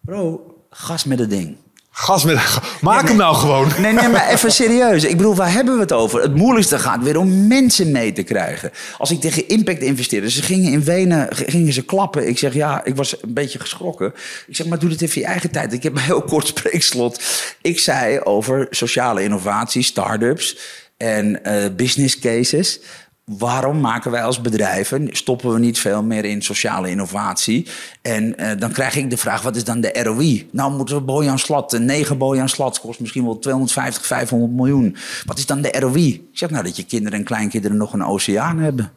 Bro, 0.00 0.54
gas 0.70 1.04
met 1.04 1.18
het 1.18 1.30
ding. 1.30 1.56
Gas 1.94 2.24
met... 2.24 2.38
Maak 2.80 3.08
hem 3.08 3.16
nou 3.16 3.36
gewoon. 3.36 3.68
Nee, 3.78 3.92
nee, 3.92 4.08
maar 4.08 4.28
even 4.28 4.52
serieus. 4.62 5.04
Ik 5.04 5.16
bedoel, 5.16 5.34
waar 5.34 5.52
hebben 5.52 5.74
we 5.74 5.80
het 5.80 5.92
over? 5.92 6.22
Het 6.22 6.34
moeilijkste 6.34 6.78
gaat 6.78 7.02
weer 7.02 7.18
om 7.18 7.46
mensen 7.46 7.90
mee 7.90 8.12
te 8.12 8.22
krijgen. 8.22 8.70
Als 8.98 9.10
ik 9.10 9.20
tegen 9.20 9.48
Impact 9.48 9.80
investeerde, 9.80 10.30
ze 10.30 10.42
gingen 10.42 10.72
in 10.72 10.84
Wenen 10.84 11.28
gingen 11.30 11.72
ze 11.72 11.84
klappen. 11.84 12.28
Ik 12.28 12.38
zeg, 12.38 12.54
ja, 12.54 12.84
ik 12.84 12.96
was 12.96 13.22
een 13.22 13.34
beetje 13.34 13.58
geschrokken. 13.58 14.14
Ik 14.46 14.56
zeg, 14.56 14.66
maar 14.66 14.78
doe 14.78 14.88
dit 14.88 15.02
even 15.02 15.14
in 15.16 15.22
je 15.22 15.28
eigen 15.28 15.50
tijd. 15.50 15.72
Ik 15.72 15.82
heb 15.82 15.94
een 15.94 16.02
heel 16.02 16.22
kort 16.22 16.46
spreekslot. 16.56 17.22
Ik 17.60 17.78
zei 17.78 18.20
over 18.20 18.66
sociale 18.70 19.22
innovatie, 19.22 19.82
start-ups 19.82 20.56
en 20.96 21.44
eh, 21.44 21.74
business 21.76 22.18
cases. 22.18 22.80
Waarom 23.24 23.80
maken 23.80 24.10
wij 24.10 24.22
als 24.22 24.40
bedrijven, 24.40 25.08
stoppen 25.10 25.52
we 25.52 25.58
niet 25.58 25.78
veel 25.78 26.02
meer 26.02 26.24
in 26.24 26.42
sociale 26.42 26.90
innovatie? 26.90 27.66
En 28.00 28.38
eh, 28.38 28.58
dan 28.58 28.72
krijg 28.72 28.96
ik 28.96 29.10
de 29.10 29.16
vraag, 29.16 29.42
wat 29.42 29.56
is 29.56 29.64
dan 29.64 29.80
de 29.80 30.02
ROI? 30.02 30.48
Nou 30.52 30.72
moeten 30.72 30.94
we 30.94 31.00
Bojan 31.00 31.38
Slat, 31.38 31.72
een 31.72 31.84
negen 31.84 32.18
Bojan 32.18 32.48
Slats 32.48 32.80
kost 32.80 33.00
misschien 33.00 33.24
wel 33.24 33.38
250, 33.38 34.06
500 34.06 34.52
miljoen. 34.52 34.96
Wat 35.24 35.38
is 35.38 35.46
dan 35.46 35.62
de 35.62 35.78
ROI? 35.78 36.08
Ik 36.08 36.38
zeg 36.38 36.50
nou 36.50 36.64
dat 36.64 36.76
je 36.76 36.84
kinderen 36.84 37.18
en 37.18 37.24
kleinkinderen 37.24 37.76
nog 37.76 37.92
een 37.92 38.04
oceaan 38.04 38.58
hebben. 38.58 38.92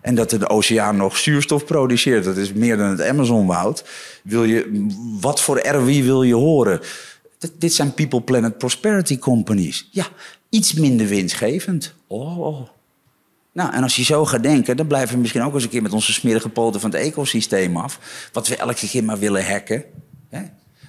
En 0.00 0.14
dat 0.14 0.30
de 0.30 0.48
oceaan 0.48 0.96
nog 0.96 1.16
zuurstof 1.16 1.64
produceert. 1.64 2.24
Dat 2.24 2.36
is 2.36 2.52
meer 2.52 2.76
dan 2.76 2.90
het 2.90 3.02
Amazonwoud. 3.02 3.84
Wil 4.22 4.44
je, 4.44 4.86
wat 5.20 5.40
voor 5.40 5.66
ROI 5.66 6.02
wil 6.02 6.22
je 6.22 6.34
horen? 6.34 6.80
Dit 7.58 7.74
zijn 7.74 7.94
People 7.94 8.20
Planet 8.20 8.58
Prosperity 8.58 9.18
Companies. 9.18 9.88
Ja, 9.90 10.06
iets 10.48 10.72
minder 10.72 11.06
winstgevend. 11.06 11.94
Oh, 12.06 12.38
oh. 12.38 12.68
Nou, 13.58 13.72
en 13.72 13.82
als 13.82 13.96
je 13.96 14.04
zo 14.04 14.24
gaat 14.24 14.42
denken, 14.42 14.76
dan 14.76 14.86
blijven 14.86 15.14
we 15.14 15.20
misschien 15.20 15.42
ook 15.42 15.54
eens 15.54 15.62
een 15.62 15.68
keer 15.68 15.82
met 15.82 15.92
onze 15.92 16.12
smerige 16.12 16.48
poten 16.48 16.80
van 16.80 16.90
het 16.90 17.00
ecosysteem 17.00 17.76
af. 17.76 18.28
Wat 18.32 18.48
we 18.48 18.56
elke 18.56 18.86
keer 18.86 19.04
maar 19.04 19.18
willen 19.18 19.46
hacken. 19.46 19.84
Hè? 20.28 20.42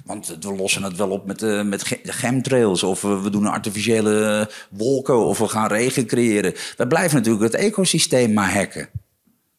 Want 0.06 0.38
we 0.40 0.56
lossen 0.56 0.84
het 0.84 0.96
wel 0.96 1.10
op 1.10 1.26
met, 1.26 1.40
de 1.40 1.62
met 1.66 1.84
chemtrails. 2.04 2.84
Of 2.84 3.02
we, 3.02 3.30
doen 3.30 3.46
artificiële 3.46 4.50
wolken. 4.70 5.26
Of 5.26 5.38
we 5.38 5.48
gaan 5.48 5.68
regen 5.68 6.06
creëren. 6.06 6.54
We 6.78 6.88
blijven 6.88 7.18
natuurlijk 7.18 7.44
het 7.44 7.62
ecosysteem 7.62 8.34
maar 8.34 8.54
hacken. 8.54 8.90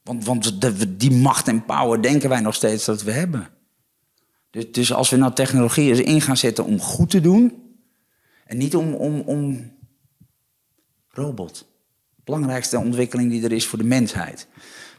Want, 0.02 0.24
want 0.24 0.60
die 1.00 1.12
macht 1.12 1.48
en 1.48 1.64
power 1.64 2.02
denken 2.02 2.28
wij 2.28 2.40
nog 2.40 2.54
steeds 2.54 2.84
dat 2.84 3.02
we 3.02 3.10
hebben. 3.10 3.48
Dus, 4.50 4.72
dus 4.72 4.92
als 4.92 5.10
we 5.10 5.16
nou 5.16 5.32
technologie 5.32 5.88
eens 5.88 6.00
in 6.00 6.20
gaan 6.20 6.36
zetten 6.36 6.64
om 6.64 6.80
goed 6.80 7.10
te 7.10 7.20
doen. 7.20 7.74
En 8.44 8.56
niet 8.58 8.76
om, 8.76 8.94
om, 8.94 9.20
om 9.20 9.72
robot. 11.08 11.68
Belangrijkste 12.30 12.78
ontwikkeling 12.78 13.30
die 13.30 13.44
er 13.44 13.52
is 13.52 13.66
voor 13.66 13.78
de 13.78 13.84
mensheid. 13.84 14.46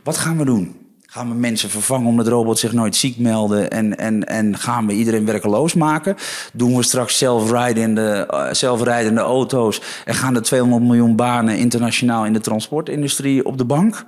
Wat 0.04 0.18
gaan 0.18 0.38
we 0.38 0.46
doen? 0.46 0.76
Gaan 1.06 1.30
we 1.30 1.36
mensen 1.36 1.70
vervangen 1.70 2.08
omdat 2.08 2.28
robots 2.28 2.62
zich 2.62 2.74
nooit 2.74 2.96
ziek 2.96 3.18
melden? 3.18 3.72
En, 3.72 3.98
en, 3.98 4.28
en 4.28 4.58
gaan 4.58 4.88
we 4.88 4.94
iedereen 4.94 5.26
werkeloos 5.26 5.74
maken? 5.74 6.16
Doen 6.54 6.76
we 6.76 6.84
straks 6.84 7.18
zelfrijdende, 7.18 8.28
eh, 8.30 8.54
zelfrijdende 8.54 9.22
auto's 9.22 9.82
en 10.06 10.14
gaan 10.14 10.36
er 10.36 10.42
200 10.42 10.84
miljoen 10.84 11.16
banen 11.16 11.58
internationaal 11.58 12.26
in 12.26 12.34
de 12.34 12.40
transportindustrie 12.40 13.46
op 13.46 13.58
de 13.58 13.66
bank? 13.66 14.06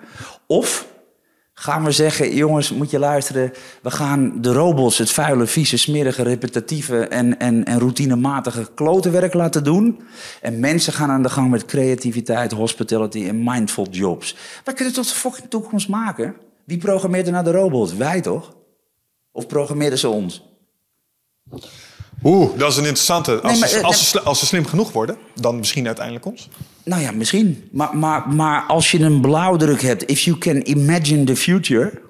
Of 0.48 0.88
gaan 1.64 1.84
we 1.84 1.92
zeggen, 1.92 2.36
jongens, 2.36 2.72
moet 2.72 2.90
je 2.90 3.00
luisteren, 3.00 3.54
we 3.82 3.92
gaan 3.92 4.42
de 4.42 4.54
robots 4.54 4.98
het 4.98 5.12
vuile, 5.12 5.48
vieze, 5.48 5.78
smerige, 5.78 6.24
repetitieve 6.24 7.08
en, 7.08 7.40
en, 7.40 7.66
en 7.66 7.80
routinematige 7.80 8.70
klotenwerk 8.76 9.34
laten 9.34 9.64
doen. 9.64 10.00
En 10.42 10.60
mensen 10.60 10.94
gaan 10.94 11.10
aan 11.10 11.24
de 11.24 11.30
gang 11.30 11.50
met 11.50 11.66
creativiteit, 11.66 12.52
hospitality 12.52 13.28
en 13.28 13.44
mindful 13.44 13.88
jobs. 13.90 14.36
Wij 14.64 14.74
kunnen 14.74 14.94
tot 14.94 15.08
de 15.08 15.14
fucking 15.14 15.50
toekomst 15.50 15.88
maken. 15.88 16.36
Wie 16.64 16.78
programmeert 16.78 17.26
er 17.26 17.32
nou 17.32 17.44
de 17.44 17.52
robot? 17.52 17.96
Wij 17.96 18.22
toch? 18.22 18.56
Of 19.32 19.48
programmeerden 19.48 20.00
ze 20.00 20.10
ons? 20.10 20.44
Oeh, 22.24 22.58
dat 22.58 22.72
is 22.72 22.78
een 22.78 22.84
interessante. 22.84 23.32
Als, 23.32 23.52
Nee, 23.52 23.60
maar, 23.60 23.70
ze, 23.70 23.78
eh, 23.78 23.84
als, 23.84 24.10
ze, 24.10 24.22
als 24.22 24.40
ze 24.40 24.46
slim 24.46 24.66
genoeg 24.66 24.92
worden, 24.92 25.18
dan 25.36 25.58
misschien 25.58 25.86
uiteindelijk 25.86 26.26
ons. 26.26 26.50
Nou 26.84 27.02
ja, 27.02 27.12
misschien. 27.12 27.70
Maar, 27.72 27.98
maar, 27.98 28.30
maar 28.30 28.64
als 28.64 28.92
je 28.92 29.00
een 29.00 29.22
blauwdruk 29.22 29.82
hebt, 29.82 30.10
if 30.10 30.20
you 30.20 30.38
can 30.38 30.62
imagine 30.64 31.24
the 31.24 31.36
future, 31.36 32.02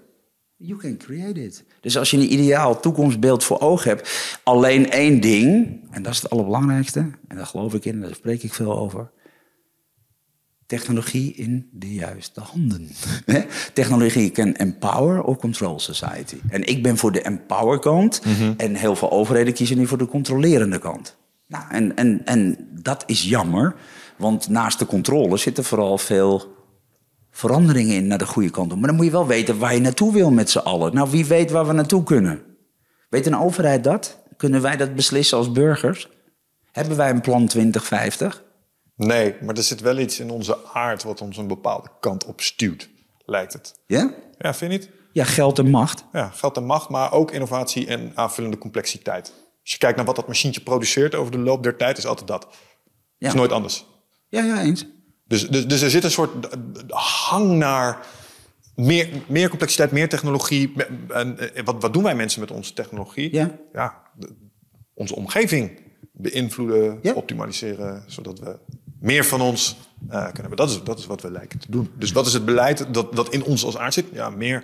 you 0.57 0.79
can 0.79 0.97
create 0.97 1.43
it. 1.43 1.63
Dus 1.81 1.97
als 1.97 2.11
je 2.11 2.17
een 2.17 2.33
ideaal 2.33 2.79
toekomstbeeld 2.79 3.43
voor 3.43 3.59
ogen 3.59 3.89
hebt, 3.89 4.39
alleen 4.43 4.91
één 4.91 5.19
ding, 5.19 5.79
en 5.91 6.03
dat 6.03 6.13
is 6.13 6.21
het 6.21 6.31
allerbelangrijkste, 6.31 6.99
en 7.27 7.37
daar 7.37 7.45
geloof 7.45 7.73
ik 7.73 7.85
in, 7.85 7.93
en 7.93 8.01
daar 8.01 8.15
spreek 8.15 8.43
ik 8.43 8.53
veel 8.53 8.77
over. 8.77 9.11
Technologie 10.65 11.33
in 11.33 11.69
de 11.71 11.93
juiste 11.93 12.39
handen. 12.39 12.87
Technologie 13.73 14.31
can 14.31 14.55
empower 14.55 15.23
or 15.23 15.37
control 15.37 15.79
society. 15.79 16.35
En 16.49 16.67
ik 16.67 16.83
ben 16.83 16.97
voor 16.97 17.11
de 17.11 17.21
empower 17.21 17.79
kant. 17.79 18.21
En 18.57 18.75
heel 18.75 18.95
veel 18.95 19.11
overheden 19.11 19.53
kiezen 19.53 19.77
nu 19.77 19.87
voor 19.87 19.97
de 19.97 20.05
controlerende 20.05 20.79
kant. 20.79 21.17
Nou, 21.47 21.63
en, 21.69 21.95
en, 21.95 22.21
en 22.25 22.67
dat 22.81 23.03
is 23.07 23.23
jammer. 23.23 23.75
Want 24.17 24.49
naast 24.49 24.79
de 24.79 24.85
controle 24.85 25.37
zitten 25.37 25.63
vooral 25.63 25.97
veel 25.97 26.53
veranderingen 27.31 27.95
in 27.95 28.07
naar 28.07 28.17
de 28.17 28.25
goede 28.25 28.49
kant 28.49 28.71
op. 28.71 28.77
Maar 28.77 28.87
dan 28.87 28.95
moet 28.95 29.05
je 29.05 29.11
wel 29.11 29.27
weten 29.27 29.59
waar 29.59 29.73
je 29.73 29.79
naartoe 29.79 30.13
wil 30.13 30.31
met 30.31 30.49
z'n 30.49 30.57
allen. 30.57 30.93
Nou, 30.93 31.09
wie 31.09 31.25
weet 31.25 31.51
waar 31.51 31.67
we 31.67 31.73
naartoe 31.73 32.03
kunnen? 32.03 32.41
Weet 33.09 33.25
een 33.25 33.37
overheid 33.37 33.83
dat? 33.83 34.21
Kunnen 34.37 34.61
wij 34.61 34.77
dat 34.77 34.95
beslissen 34.95 35.37
als 35.37 35.51
burgers? 35.51 36.09
Hebben 36.71 36.97
wij 36.97 37.09
een 37.09 37.21
plan 37.21 37.47
2050? 37.47 38.43
Nee, 38.95 39.35
maar 39.41 39.55
er 39.55 39.63
zit 39.63 39.81
wel 39.81 39.97
iets 39.97 40.19
in 40.19 40.29
onze 40.29 40.57
aard 40.73 41.03
wat 41.03 41.21
ons 41.21 41.37
een 41.37 41.47
bepaalde 41.47 41.87
kant 41.99 42.25
op 42.25 42.41
stuwt, 42.41 42.89
lijkt 43.25 43.53
het. 43.53 43.73
Ja? 43.87 44.13
Ja, 44.37 44.53
vind 44.53 44.71
je 44.71 44.77
niet? 44.77 44.89
Ja, 45.11 45.23
geld 45.23 45.59
en 45.59 45.69
macht. 45.69 46.05
Ja, 46.11 46.29
geld 46.29 46.57
en 46.57 46.65
macht, 46.65 46.89
maar 46.89 47.11
ook 47.11 47.31
innovatie 47.31 47.87
en 47.87 48.11
aanvullende 48.15 48.57
complexiteit. 48.57 49.33
Als 49.61 49.71
je 49.71 49.77
kijkt 49.77 49.95
naar 49.97 50.05
wat 50.05 50.15
dat 50.15 50.27
machientje 50.27 50.61
produceert 50.61 51.15
over 51.15 51.31
de 51.31 51.37
loop 51.37 51.63
der 51.63 51.75
tijd, 51.75 51.97
is 51.97 52.05
altijd 52.05 52.27
dat. 52.27 52.47
Ja. 53.17 53.27
is 53.27 53.33
nooit 53.33 53.51
anders. 53.51 53.85
Ja, 54.33 54.43
ja, 54.43 54.61
eens. 54.61 54.85
Dus, 55.27 55.47
dus, 55.47 55.67
dus 55.67 55.81
er 55.81 55.89
zit 55.89 56.03
een 56.03 56.11
soort 56.11 56.47
hang 56.89 57.51
naar 57.51 58.05
meer, 58.75 59.09
meer 59.27 59.49
complexiteit, 59.49 59.91
meer 59.91 60.09
technologie. 60.09 60.73
En 61.07 61.55
eh, 61.55 61.63
wat, 61.63 61.75
wat 61.81 61.93
doen 61.93 62.03
wij 62.03 62.15
mensen 62.15 62.39
met 62.39 62.51
onze 62.51 62.73
technologie? 62.73 63.33
Ja. 63.33 63.51
ja 63.73 64.01
onze 64.93 65.15
omgeving 65.15 65.79
beïnvloeden, 66.11 66.99
Ja. 67.01 67.13
optimaliseren, 67.13 68.03
zodat 68.07 68.39
we 68.39 68.57
meer 68.99 69.25
van 69.25 69.41
ons 69.41 69.77
eh, 70.09 70.23
kunnen 70.23 70.41
hebben. 70.41 70.57
Dat 70.57 70.69
is, 70.69 70.83
dat 70.83 70.99
is 70.99 71.05
wat 71.05 71.21
we 71.21 71.31
lijken 71.31 71.59
te 71.59 71.71
doen. 71.71 71.89
Dus 71.97 72.11
wat 72.11 72.25
is 72.25 72.33
het 72.33 72.45
beleid 72.45 72.93
dat, 72.93 73.15
dat 73.15 73.33
in 73.33 73.43
ons 73.43 73.65
als 73.65 73.77
aard 73.77 73.93
zit? 73.93 74.05
Ja, 74.13 74.29
meer, 74.29 74.63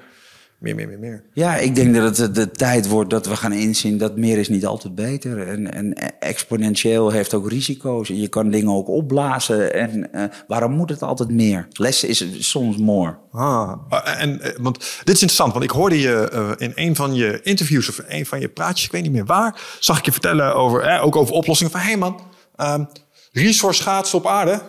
meer, 0.60 0.76
meer, 0.76 0.88
meer, 0.88 0.99
meer. 0.99 1.24
Ja, 1.34 1.55
ik 1.55 1.76
denk 1.76 1.95
dat 1.95 2.18
het 2.18 2.36
de 2.36 2.51
tijd 2.51 2.88
wordt 2.88 3.10
dat 3.10 3.26
we 3.26 3.36
gaan 3.36 3.53
inzien 3.53 3.97
dat 3.97 4.18
meer 4.18 4.38
is 4.38 4.49
niet 4.49 4.66
altijd 4.66 4.95
beter. 4.95 5.47
En, 5.47 5.74
en 5.74 5.93
exponentieel 6.20 7.12
heeft 7.12 7.34
ook 7.34 7.49
risico's. 7.49 8.10
En 8.10 8.20
je 8.20 8.28
kan 8.28 8.49
dingen 8.49 8.74
ook 8.74 8.88
opblazen. 8.88 9.74
En 9.74 10.14
eh, 10.14 10.24
waarom 10.47 10.72
moet 10.72 10.89
het 10.89 11.01
altijd 11.01 11.30
meer? 11.30 11.68
Less 11.70 12.03
is 12.03 12.49
soms 12.49 12.78
more. 12.78 13.18
Ah, 13.32 13.78
en, 14.18 14.41
eh, 14.41 14.51
want 14.57 14.78
dit 14.78 15.16
is 15.16 15.22
interessant, 15.22 15.51
want 15.51 15.64
ik 15.64 15.70
hoorde 15.72 15.99
je 15.99 16.30
eh, 16.30 16.51
in 16.57 16.72
een 16.76 16.95
van 16.95 17.14
je 17.14 17.39
interviews 17.41 17.89
of 17.89 18.01
een 18.07 18.26
van 18.26 18.39
je 18.39 18.49
praatjes, 18.49 18.86
ik 18.86 18.91
weet 18.91 19.01
niet 19.01 19.12
meer 19.12 19.26
waar, 19.26 19.62
zag 19.80 19.97
ik 19.97 20.05
je 20.05 20.12
vertellen 20.12 20.55
over, 20.55 20.82
eh, 20.82 21.05
ook 21.05 21.16
over 21.16 21.34
oplossingen 21.34 21.72
van, 21.72 21.82
hé 21.82 21.88
hey 21.88 21.97
man, 21.97 22.20
ehm, 22.55 22.84
resource 23.32 23.82
schaatsen 23.82 24.18
op 24.18 24.28
aarde, 24.28 24.62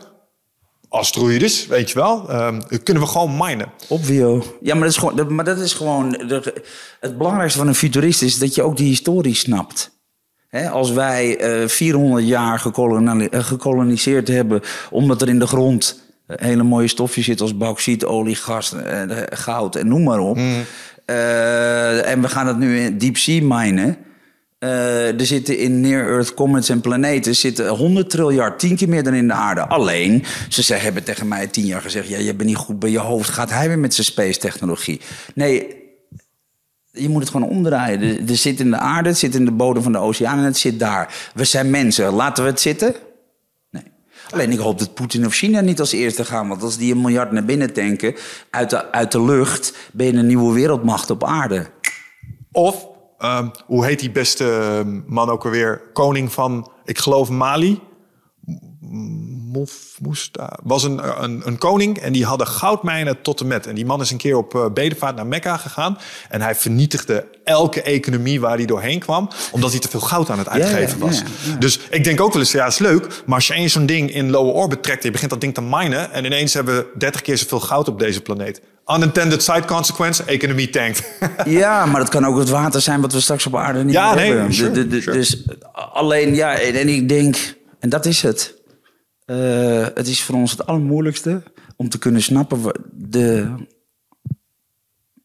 asteroïdes, 0.90 1.66
weet 1.66 1.90
je 1.90 1.94
wel. 1.94 2.30
Um, 2.30 2.62
kunnen 2.82 3.02
we 3.02 3.08
gewoon 3.08 3.36
minen. 3.36 3.72
Obvio. 3.88 4.44
Ja, 4.60 4.74
maar 4.74 4.82
dat 4.82 4.90
is 4.90 4.96
gewoon, 4.96 5.34
maar 5.34 5.44
dat 5.44 5.58
is 5.58 5.72
gewoon 5.72 6.16
het 7.00 7.18
belangrijkste 7.18 7.58
van 7.58 7.68
een 7.68 7.74
futurist 7.74 8.22
is 8.22 8.38
dat 8.38 8.54
je 8.54 8.62
ook 8.62 8.76
die 8.76 8.88
historie 8.88 9.34
snapt. 9.34 9.90
als 10.72 10.90
wij 10.90 11.60
uh, 11.62 11.68
400 11.68 12.26
jaar 12.26 12.58
gekoloniseerd 13.30 14.28
hebben 14.28 14.60
omdat 14.90 15.22
er 15.22 15.28
in 15.28 15.38
de 15.38 15.46
grond 15.46 16.08
hele 16.26 16.62
mooie 16.62 16.88
stofjes 16.88 17.24
zitten 17.24 17.46
als 17.46 17.56
bauxiet, 17.56 18.04
olie, 18.04 18.34
gas, 18.34 18.74
goud 19.30 19.76
en 19.76 19.88
noem 19.88 20.02
maar 20.02 20.18
op. 20.18 20.36
Mm. 20.36 20.64
Uh, 21.06 22.10
en 22.10 22.20
we 22.20 22.28
gaan 22.28 22.46
het 22.46 22.58
nu 22.58 22.80
in 22.80 22.98
deep 22.98 23.16
sea 23.16 23.40
minen. 23.42 23.96
Uh, 24.64 25.20
er 25.20 25.26
zitten 25.26 25.58
in 25.58 25.80
near-Earth 25.80 26.34
comets 26.34 26.68
en 26.68 26.80
planeten 26.80 27.36
zitten 27.36 27.68
100 27.68 28.10
triljard, 28.10 28.58
tien 28.58 28.76
keer 28.76 28.88
meer 28.88 29.02
dan 29.02 29.14
in 29.14 29.26
de 29.26 29.32
aarde. 29.32 29.66
Alleen, 29.66 30.24
ze 30.48 30.62
zeggen, 30.62 30.84
hebben 30.84 31.04
tegen 31.04 31.28
mij 31.28 31.46
tien 31.46 31.66
jaar 31.66 31.80
gezegd: 31.80 32.08
ja, 32.08 32.18
je 32.18 32.34
bent 32.34 32.48
niet 32.48 32.56
goed 32.56 32.78
bij 32.78 32.90
je 32.90 32.98
hoofd. 32.98 33.28
Gaat 33.28 33.50
hij 33.50 33.68
weer 33.68 33.78
met 33.78 33.94
zijn 33.94 34.06
space 34.06 34.38
technologie? 34.38 35.00
Nee, 35.34 35.76
je 36.90 37.08
moet 37.08 37.22
het 37.22 37.30
gewoon 37.30 37.48
omdraaien. 37.48 38.28
Er, 38.28 38.36
zit 38.36 38.60
in 38.60 38.70
de 38.70 38.76
aarde, 38.76 39.08
het 39.08 39.18
zit 39.18 39.34
in 39.34 39.44
de 39.44 39.50
bodem 39.50 39.82
van 39.82 39.92
de 39.92 39.98
oceaan 39.98 40.38
en 40.38 40.44
het 40.44 40.58
zit 40.58 40.78
daar. 40.78 41.30
We 41.34 41.44
zijn 41.44 41.70
mensen. 41.70 42.12
Laten 42.12 42.44
we 42.44 42.50
het 42.50 42.60
zitten? 42.60 42.94
Alleen 44.30 44.52
ik 44.52 44.58
hoop 44.58 44.78
dat 44.78 44.94
Poetin 44.94 45.26
of 45.26 45.34
China 45.34 45.60
niet 45.60 45.80
als 45.80 45.92
eerste 45.92 46.24
gaan. 46.24 46.48
Want 46.48 46.62
als 46.62 46.76
die 46.76 46.92
een 46.92 47.00
miljard 47.00 47.32
naar 47.32 47.44
binnen 47.44 47.72
tanken 47.72 48.14
uit 48.50 48.70
de, 48.70 48.92
uit 48.92 49.12
de 49.12 49.24
lucht, 49.24 49.76
ben 49.92 50.06
je 50.06 50.12
een 50.12 50.26
nieuwe 50.26 50.54
wereldmacht 50.54 51.10
op 51.10 51.24
aarde. 51.24 51.66
Of, 52.52 52.86
uh, 53.20 53.46
hoe 53.66 53.84
heet 53.84 54.00
die 54.00 54.10
beste 54.10 54.44
ehm, 54.44 55.00
man 55.06 55.30
ook 55.30 55.44
alweer? 55.44 55.82
Koning 55.92 56.32
van, 56.32 56.70
ik 56.84 56.98
geloof 56.98 57.28
Mali. 57.28 57.80
Moesta 59.98 60.58
was 60.62 60.82
een, 60.82 61.22
een, 61.22 61.42
een, 61.44 61.58
koning 61.58 61.98
en 61.98 62.12
die 62.12 62.24
hadden 62.24 62.46
goudmijnen 62.46 63.22
tot 63.22 63.40
en 63.40 63.46
met. 63.46 63.66
En 63.66 63.74
die 63.74 63.86
man 63.86 64.00
is 64.00 64.10
een 64.10 64.16
keer 64.16 64.36
op 64.36 64.54
uh, 64.54 64.66
bedevaart 64.74 65.16
naar 65.16 65.26
Mekka 65.26 65.56
gegaan. 65.56 65.98
En 66.28 66.40
hij 66.40 66.54
vernietigde 66.54 67.26
elke 67.44 67.82
economie 67.82 68.40
waar 68.40 68.56
hij 68.56 68.66
doorheen 68.66 68.98
kwam. 68.98 69.28
Omdat 69.52 69.70
hij 69.70 69.80
te 69.80 69.88
veel 69.88 70.00
goud 70.00 70.30
aan 70.30 70.38
het 70.38 70.48
uitgeven 70.48 70.98
was. 70.98 71.22
dus 71.58 71.78
ik 71.90 72.04
denk 72.04 72.20
ook 72.20 72.32
wel 72.32 72.42
eens, 72.42 72.52
ja, 72.52 72.66
is 72.66 72.78
leuk. 72.78 73.22
Maar 73.26 73.34
als 73.34 73.46
je 73.46 73.54
eens 73.54 73.72
zo'n 73.72 73.86
ding 73.86 74.14
in 74.14 74.30
low 74.30 74.56
orbit 74.56 74.82
trekt... 74.82 74.98
en 74.98 75.06
je 75.06 75.12
begint 75.12 75.30
dat 75.30 75.40
ding 75.40 75.54
te 75.54 75.62
minen... 75.62 76.12
en 76.12 76.24
ineens 76.24 76.54
hebben 76.54 76.76
we 76.76 76.86
30 76.98 77.22
keer 77.22 77.38
zoveel 77.38 77.60
goud 77.60 77.88
op 77.88 77.98
deze 77.98 78.20
planeet. 78.20 78.60
Unintended 78.94 79.42
side 79.42 79.64
consequence, 79.64 80.24
economie 80.24 80.70
tankt. 80.70 81.02
ja, 81.44 81.86
maar 81.86 82.00
dat 82.00 82.08
kan 82.08 82.24
ook 82.24 82.38
het 82.38 82.48
water 82.48 82.80
zijn 82.80 83.00
wat 83.00 83.12
we 83.12 83.20
straks 83.20 83.46
op 83.46 83.56
aarde 83.56 83.84
niet 83.84 83.94
ja, 83.94 84.14
nee, 84.14 84.32
hebben. 84.32 84.54
Sure, 84.54 84.86
Dus 84.86 85.44
alleen, 85.72 86.34
ja, 86.34 86.58
en 86.58 86.88
ik 86.88 87.08
denk... 87.08 87.58
En 87.78 87.88
dat 87.88 88.06
is 88.06 88.22
het. 88.22 88.54
Uh, 89.26 89.86
het 89.94 90.08
is 90.08 90.22
voor 90.22 90.34
ons 90.34 90.50
het 90.50 90.66
allermoeilijkste 90.66 91.42
om 91.76 91.88
te 91.88 91.98
kunnen 91.98 92.22
snappen... 92.22 92.60
de 92.92 93.54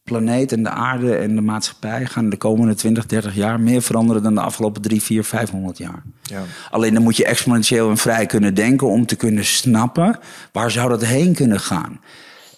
planeet 0.02 0.52
en 0.52 0.62
de 0.62 0.70
aarde 0.70 1.16
en 1.16 1.34
de 1.34 1.40
maatschappij... 1.40 2.06
gaan 2.06 2.30
de 2.30 2.36
komende 2.36 2.74
20, 2.74 3.06
30 3.06 3.34
jaar 3.34 3.60
meer 3.60 3.82
veranderen... 3.82 4.22
dan 4.22 4.34
de 4.34 4.40
afgelopen 4.40 4.82
3, 4.82 5.02
4, 5.02 5.24
500 5.24 5.78
jaar. 5.78 6.02
Ja. 6.22 6.42
Alleen 6.70 6.94
dan 6.94 7.02
moet 7.02 7.16
je 7.16 7.24
exponentieel 7.24 7.90
en 7.90 7.96
vrij 7.96 8.26
kunnen 8.26 8.54
denken... 8.54 8.88
om 8.88 9.06
te 9.06 9.16
kunnen 9.16 9.44
snappen 9.44 10.18
waar 10.52 10.70
zou 10.70 10.88
dat 10.88 11.04
heen 11.04 11.34
kunnen 11.34 11.60
gaan. 11.60 12.00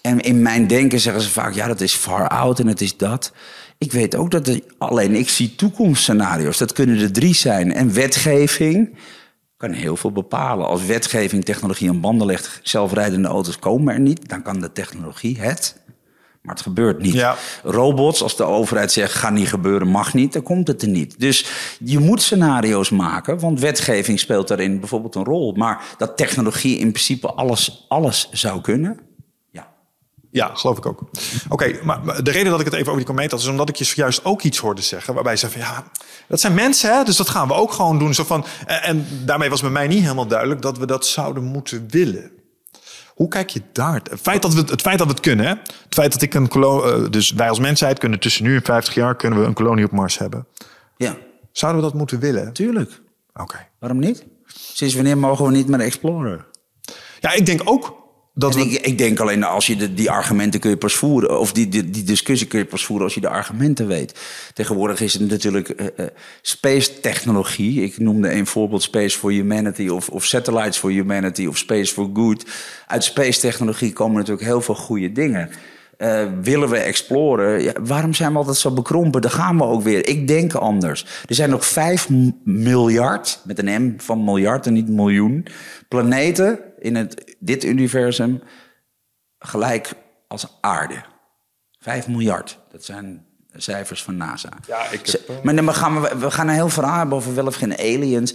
En 0.02 0.20
in 0.20 0.42
mijn 0.42 0.66
denken 0.66 1.00
zeggen 1.00 1.22
ze 1.22 1.30
vaak... 1.30 1.54
ja, 1.54 1.66
dat 1.66 1.80
is 1.80 1.94
far 1.94 2.28
out 2.28 2.58
en 2.58 2.66
het 2.66 2.80
is 2.80 2.96
dat... 2.96 3.32
Ik 3.78 3.92
weet 3.92 4.16
ook 4.16 4.30
dat 4.30 4.48
er, 4.48 4.60
alleen 4.78 5.14
ik 5.14 5.28
zie 5.28 5.54
toekomstscenario's. 5.54 6.58
Dat 6.58 6.72
kunnen 6.72 6.98
er 6.98 7.12
drie 7.12 7.34
zijn. 7.34 7.72
En 7.72 7.92
wetgeving, 7.92 8.96
kan 9.56 9.72
heel 9.72 9.96
veel 9.96 10.12
bepalen. 10.12 10.66
Als 10.66 10.86
wetgeving 10.86 11.44
technologie 11.44 11.88
aan 11.88 12.00
banden 12.00 12.26
legt, 12.26 12.60
zelfrijdende 12.62 13.28
auto's 13.28 13.58
komen 13.58 13.94
er 13.94 14.00
niet, 14.00 14.28
dan 14.28 14.42
kan 14.42 14.60
de 14.60 14.72
technologie 14.72 15.40
het. 15.40 15.80
Maar 16.42 16.54
het 16.54 16.62
gebeurt 16.62 17.02
niet. 17.02 17.12
Ja. 17.12 17.36
Robots, 17.62 18.22
als 18.22 18.36
de 18.36 18.44
overheid 18.44 18.92
zegt, 18.92 19.12
ga 19.12 19.30
niet 19.30 19.48
gebeuren, 19.48 19.88
mag 19.88 20.14
niet, 20.14 20.32
dan 20.32 20.42
komt 20.42 20.68
het 20.68 20.82
er 20.82 20.88
niet. 20.88 21.20
Dus 21.20 21.46
je 21.80 21.98
moet 21.98 22.22
scenario's 22.22 22.90
maken, 22.90 23.38
want 23.38 23.60
wetgeving 23.60 24.20
speelt 24.20 24.48
daarin 24.48 24.80
bijvoorbeeld 24.80 25.14
een 25.14 25.24
rol. 25.24 25.52
Maar 25.52 25.84
dat 25.96 26.16
technologie 26.16 26.78
in 26.78 26.90
principe 26.90 27.32
alles, 27.32 27.84
alles 27.88 28.28
zou 28.32 28.60
kunnen, 28.60 29.00
ja, 30.38 30.50
geloof 30.54 30.78
ik 30.78 30.86
ook. 30.86 31.00
Oké, 31.48 31.78
maar 31.82 32.24
de 32.24 32.30
reden 32.30 32.50
dat 32.50 32.60
ik 32.60 32.66
het 32.66 32.74
even 32.74 32.86
over 32.86 32.96
die 32.96 33.14
komeet 33.14 33.30
had... 33.30 33.40
is 33.40 33.46
omdat 33.46 33.68
ik 33.68 33.76
je 33.76 33.84
zojuist 33.84 34.24
ook 34.24 34.42
iets 34.42 34.58
hoorde 34.58 34.82
zeggen... 34.82 35.14
waarbij 35.14 35.36
ze 35.36 35.50
van, 35.50 35.60
ja, 35.60 35.84
dat 36.28 36.40
zijn 36.40 36.54
mensen, 36.54 36.96
hè? 36.96 37.04
dus 37.04 37.16
dat 37.16 37.28
gaan 37.28 37.48
we 37.48 37.54
ook 37.54 37.72
gewoon 37.72 37.98
doen. 37.98 38.14
Zo 38.14 38.24
van, 38.24 38.44
en, 38.66 39.06
daarmee 39.24 39.50
was 39.50 39.60
bij 39.60 39.70
mij 39.70 39.86
niet 39.86 40.02
helemaal 40.02 40.26
duidelijk... 40.26 40.62
dat 40.62 40.78
we 40.78 40.86
dat 40.86 41.06
zouden 41.06 41.44
moeten 41.44 41.84
willen. 41.88 42.30
Hoe 43.14 43.28
kijk 43.28 43.50
je 43.50 43.62
daar? 43.72 43.94
Het 43.94 44.20
feit 44.20 44.42
dat 44.42 44.54
we 44.54 44.60
het, 44.60 44.80
feit 44.80 44.98
dat 44.98 45.06
we 45.06 45.12
het 45.12 45.22
kunnen, 45.22 45.46
hè? 45.46 45.54
het 45.84 45.94
feit 45.94 46.12
dat 46.12 46.22
ik 46.22 46.34
een 46.34 46.48
kolonie... 46.48 47.04
Eh, 47.04 47.10
dus 47.10 47.30
wij 47.32 47.48
als 47.48 47.58
mensheid 47.58 47.98
kunnen 47.98 48.20
tussen 48.20 48.44
nu 48.44 48.56
en 48.56 48.62
50 48.62 48.94
jaar... 48.94 49.16
kunnen 49.16 49.40
we 49.40 49.46
een 49.46 49.54
kolonie 49.54 49.84
op 49.84 49.90
Mars 49.90 50.18
hebben. 50.18 50.46
Ja. 50.96 51.16
Zouden 51.52 51.82
we 51.82 51.88
dat 51.88 51.98
moeten 51.98 52.18
willen? 52.20 52.52
Tuurlijk. 52.52 53.00
Oké. 53.34 53.66
Waarom 53.78 53.98
niet? 53.98 54.26
Sinds 54.46 54.94
wanneer 54.94 55.18
mogen 55.18 55.44
we 55.44 55.50
niet 55.50 55.68
meer 55.68 55.80
exploren? 55.80 56.44
Ja, 57.20 57.32
ik 57.32 57.46
denk 57.46 57.60
ook 57.64 57.97
dat 58.38 58.56
ik, 58.56 58.72
ik, 58.72 58.98
denk 58.98 59.20
alleen 59.20 59.44
als 59.44 59.66
je 59.66 59.76
de, 59.76 59.94
die 59.94 60.10
argumenten 60.10 60.60
kun 60.60 60.70
je 60.70 60.76
pas 60.76 60.94
voeren, 60.94 61.40
of 61.40 61.52
die, 61.52 61.68
die, 61.68 61.90
die, 61.90 62.02
discussie 62.02 62.46
kun 62.46 62.58
je 62.58 62.64
pas 62.64 62.84
voeren 62.84 63.04
als 63.04 63.14
je 63.14 63.20
de 63.20 63.28
argumenten 63.28 63.86
weet. 63.86 64.20
Tegenwoordig 64.54 65.00
is 65.00 65.12
het 65.12 65.30
natuurlijk 65.30 65.68
uh, 65.68 65.86
uh, 65.96 66.06
space 66.42 67.00
technologie. 67.00 67.82
Ik 67.82 67.98
noemde 67.98 68.32
een 68.32 68.46
voorbeeld 68.46 68.82
Space 68.82 69.18
for 69.18 69.30
Humanity 69.30 69.88
of, 69.88 70.08
of 70.08 70.24
Satellites 70.24 70.78
for 70.78 70.90
Humanity 70.90 71.46
of 71.46 71.56
Space 71.56 71.92
for 71.92 72.10
Good. 72.14 72.44
Uit 72.86 73.04
space 73.04 73.40
technologie 73.40 73.92
komen 73.92 74.16
natuurlijk 74.16 74.46
heel 74.46 74.60
veel 74.60 74.74
goede 74.74 75.12
dingen. 75.12 75.50
Uh, 75.98 76.22
willen 76.42 76.68
we 76.68 76.76
exploren? 76.76 77.62
Ja, 77.62 77.72
waarom 77.82 78.14
zijn 78.14 78.32
we 78.32 78.38
altijd 78.38 78.56
zo 78.56 78.70
bekrompen? 78.70 79.20
Daar 79.20 79.30
gaan 79.30 79.56
we 79.56 79.64
ook 79.64 79.82
weer. 79.82 80.08
Ik 80.08 80.28
denk 80.28 80.54
anders. 80.54 81.06
Er 81.26 81.34
zijn 81.34 81.50
nog 81.50 81.66
5 81.66 82.08
miljard, 82.44 83.40
met 83.44 83.58
een 83.58 83.82
M 83.82 83.94
van 83.96 84.24
miljard 84.24 84.66
en 84.66 84.72
niet 84.72 84.88
miljoen, 84.88 85.46
planeten 85.88 86.58
in 86.80 86.96
het, 86.96 87.36
dit 87.38 87.64
universum 87.64 88.42
gelijk 89.38 89.92
als 90.28 90.58
aarde. 90.60 91.02
5 91.78 92.08
miljard. 92.08 92.58
Dat 92.70 92.84
zijn 92.84 93.26
cijfers 93.56 94.02
van 94.02 94.16
NASA. 94.16 94.48
Ja, 94.66 94.90
ik 94.90 95.06
heb, 95.06 95.28
uh... 95.30 95.36
Maar 95.42 95.56
dan 95.56 95.74
gaan 95.74 96.00
we, 96.00 96.18
we 96.18 96.30
gaan 96.30 96.48
een 96.48 96.54
heel 96.54 96.68
verhaal 96.68 96.98
hebben 96.98 97.16
over 97.16 97.34
wel 97.34 97.46
of 97.46 97.54
geen 97.54 97.78
aliens. 97.78 98.34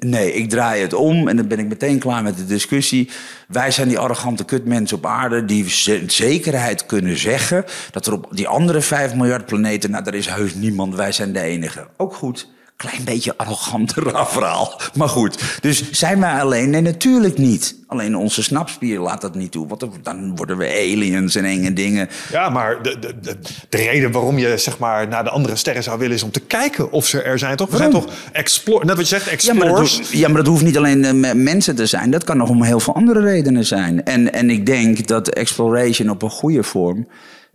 Nee, 0.00 0.32
ik 0.32 0.50
draai 0.50 0.82
het 0.82 0.92
om 0.92 1.28
en 1.28 1.36
dan 1.36 1.48
ben 1.48 1.58
ik 1.58 1.68
meteen 1.68 1.98
klaar 1.98 2.22
met 2.22 2.36
de 2.36 2.46
discussie. 2.46 3.10
Wij 3.48 3.70
zijn 3.70 3.88
die 3.88 3.98
arrogante 3.98 4.44
kutmensen 4.44 4.96
op 4.96 5.06
aarde 5.06 5.44
die 5.44 5.68
zekerheid 6.06 6.86
kunnen 6.86 7.18
zeggen... 7.18 7.64
dat 7.90 8.06
er 8.06 8.12
op 8.12 8.28
die 8.30 8.48
andere 8.48 8.80
5 8.80 9.14
miljard 9.14 9.46
planeten... 9.46 9.90
nou, 9.90 10.04
daar 10.04 10.14
is 10.14 10.26
heus 10.26 10.54
niemand, 10.54 10.94
wij 10.94 11.12
zijn 11.12 11.32
de 11.32 11.40
enige. 11.40 11.86
Ook 11.96 12.14
goed 12.14 12.48
klein 12.78 13.04
beetje 13.04 13.34
arrogant 13.36 13.92
verhaal. 14.36 14.80
Maar 14.94 15.08
goed, 15.08 15.60
dus 15.60 15.90
zijn 15.90 16.20
wij 16.20 16.40
alleen? 16.40 16.70
Nee, 16.70 16.80
natuurlijk 16.80 17.38
niet. 17.38 17.76
Alleen 17.86 18.16
onze 18.16 18.42
snapspier 18.42 19.00
laat 19.00 19.20
dat 19.20 19.34
niet 19.34 19.52
toe. 19.52 19.66
Want 19.66 19.84
dan 20.02 20.36
worden 20.36 20.56
we 20.56 20.68
aliens 20.68 21.34
en 21.34 21.44
enge 21.44 21.72
dingen. 21.72 22.08
Ja, 22.30 22.48
maar 22.48 22.82
de, 22.82 22.98
de, 22.98 23.20
de, 23.20 23.36
de, 23.68 23.76
reden 23.76 24.12
waarom 24.12 24.38
je 24.38 24.58
zeg 24.58 24.78
maar, 24.78 25.08
naar 25.08 25.24
de 25.24 25.30
andere 25.30 25.56
sterren 25.56 25.82
zou 25.82 25.98
willen... 25.98 26.14
is 26.14 26.22
om 26.22 26.30
te 26.30 26.40
kijken 26.40 26.92
of 26.92 27.06
ze 27.06 27.22
er 27.22 27.38
zijn, 27.38 27.56
toch? 27.56 27.70
We 27.70 27.76
zijn 27.76 27.90
toch 27.90 28.12
explore, 28.32 28.84
net 28.84 28.96
wat 28.96 29.08
je 29.08 29.14
zegt, 29.16 29.28
explorers. 29.28 29.96
Ja 29.96 30.02
maar, 30.02 30.16
ja, 30.16 30.28
maar 30.28 30.36
dat 30.36 30.46
hoeft 30.46 30.64
niet 30.64 30.76
alleen 30.76 31.24
uh, 31.24 31.32
mensen 31.32 31.76
te 31.76 31.86
zijn. 31.86 32.10
Dat 32.10 32.24
kan 32.24 32.36
nog 32.36 32.48
om 32.48 32.62
heel 32.62 32.80
veel 32.80 32.94
andere 32.94 33.20
redenen 33.20 33.64
zijn. 33.64 34.04
En, 34.04 34.32
en 34.32 34.50
ik 34.50 34.66
denk 34.66 35.06
dat 35.06 35.28
exploration 35.28 36.10
op 36.10 36.22
een 36.22 36.30
goede 36.30 36.62
vorm... 36.62 37.08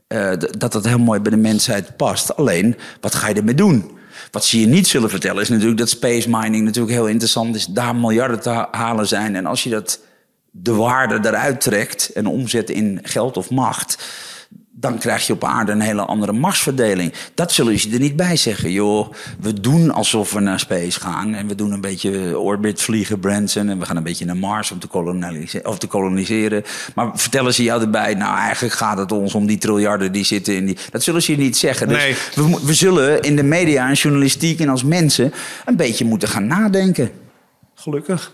Uh, 0.08 0.32
dat 0.58 0.72
dat 0.72 0.86
heel 0.86 1.00
mooi 1.00 1.20
bij 1.20 1.32
de 1.32 1.38
mensheid 1.38 1.98
past. 1.98 2.36
Alleen, 2.36 2.76
wat 3.02 3.16
ga 3.16 3.28
je 3.28 3.34
ermee 3.34 3.56
doen? 3.56 3.92
Wat 4.34 4.46
ze 4.46 4.60
je 4.60 4.66
niet 4.66 4.88
zullen 4.88 5.10
vertellen 5.10 5.42
is 5.42 5.50
natuurlijk 5.50 5.78
dat 5.78 5.90
space 5.90 6.30
mining 6.30 6.66
natuurlijk 6.66 6.94
heel 6.94 7.08
interessant 7.08 7.56
is. 7.56 7.66
Daar 7.66 7.96
miljarden 7.96 8.42
te 8.42 8.68
halen 8.72 9.08
zijn. 9.08 9.36
En 9.36 9.46
als 9.46 9.64
je 9.64 9.70
dat 9.70 10.00
de 10.52 10.74
waarde 10.74 11.30
eruit 11.30 11.62
trekt 11.62 12.12
en 12.14 12.26
omzet 12.26 12.70
in 12.70 13.00
geld 13.04 13.38
of 13.38 13.50
macht 13.50 14.04
dan 14.84 14.98
krijg 14.98 15.28
je 15.28 15.34
op 15.34 15.44
aarde 15.44 15.72
een 15.72 15.82
hele 15.82 16.06
andere 16.06 16.32
machtsverdeling. 16.32 17.14
Dat 17.34 17.52
zullen 17.52 17.80
ze 17.80 17.90
er 17.90 18.00
niet 18.00 18.16
bij 18.16 18.36
zeggen. 18.36 18.72
Joh, 18.72 19.14
we 19.40 19.62
doen 19.62 19.92
alsof 19.92 20.34
we 20.34 20.40
naar 20.40 20.60
space 20.60 21.00
gaan. 21.00 21.34
En 21.34 21.48
we 21.48 21.56
doen 21.56 21.72
een 21.72 21.82
beetje 21.82 22.40
orbit 22.40 22.82
vliegen, 22.82 23.20
Branson. 23.20 23.70
En 23.70 23.80
we 23.80 23.86
gaan 23.86 23.96
een 23.96 24.04
beetje 24.04 24.26
naar 24.26 24.38
Mars 24.38 24.72
om 24.72 24.80
te 24.80 24.88
koloniseren. 24.88 25.70
Of 25.70 25.78
te 25.78 25.88
koloniseren. 25.88 26.64
Maar 26.96 27.12
vertellen 27.14 27.54
ze 27.54 27.64
jou 27.64 27.82
erbij, 27.82 28.14
nou 28.14 28.38
eigenlijk 28.38 28.74
gaat 28.74 28.98
het 28.98 29.12
ons 29.12 29.34
om 29.34 29.46
die 29.46 29.58
triljarden 29.58 30.12
die 30.12 30.26
zitten 30.26 30.56
in 30.56 30.66
die... 30.66 30.78
Dat 30.92 31.04
zullen 31.04 31.22
ze 31.22 31.32
je 31.32 31.38
niet 31.38 31.58
zeggen. 31.58 31.88
Dus 31.88 31.98
nee. 31.98 32.16
we, 32.36 32.60
we 32.64 32.74
zullen 32.74 33.22
in 33.22 33.36
de 33.36 33.44
media 33.44 33.88
en 33.88 33.94
journalistiek 33.94 34.60
en 34.60 34.70
als 34.70 34.84
mensen 34.84 35.34
een 35.66 35.76
beetje 35.76 36.06
moeten 36.06 36.28
gaan 36.28 36.48
nadenken. 36.48 37.12
Gelukkig. 37.76 38.34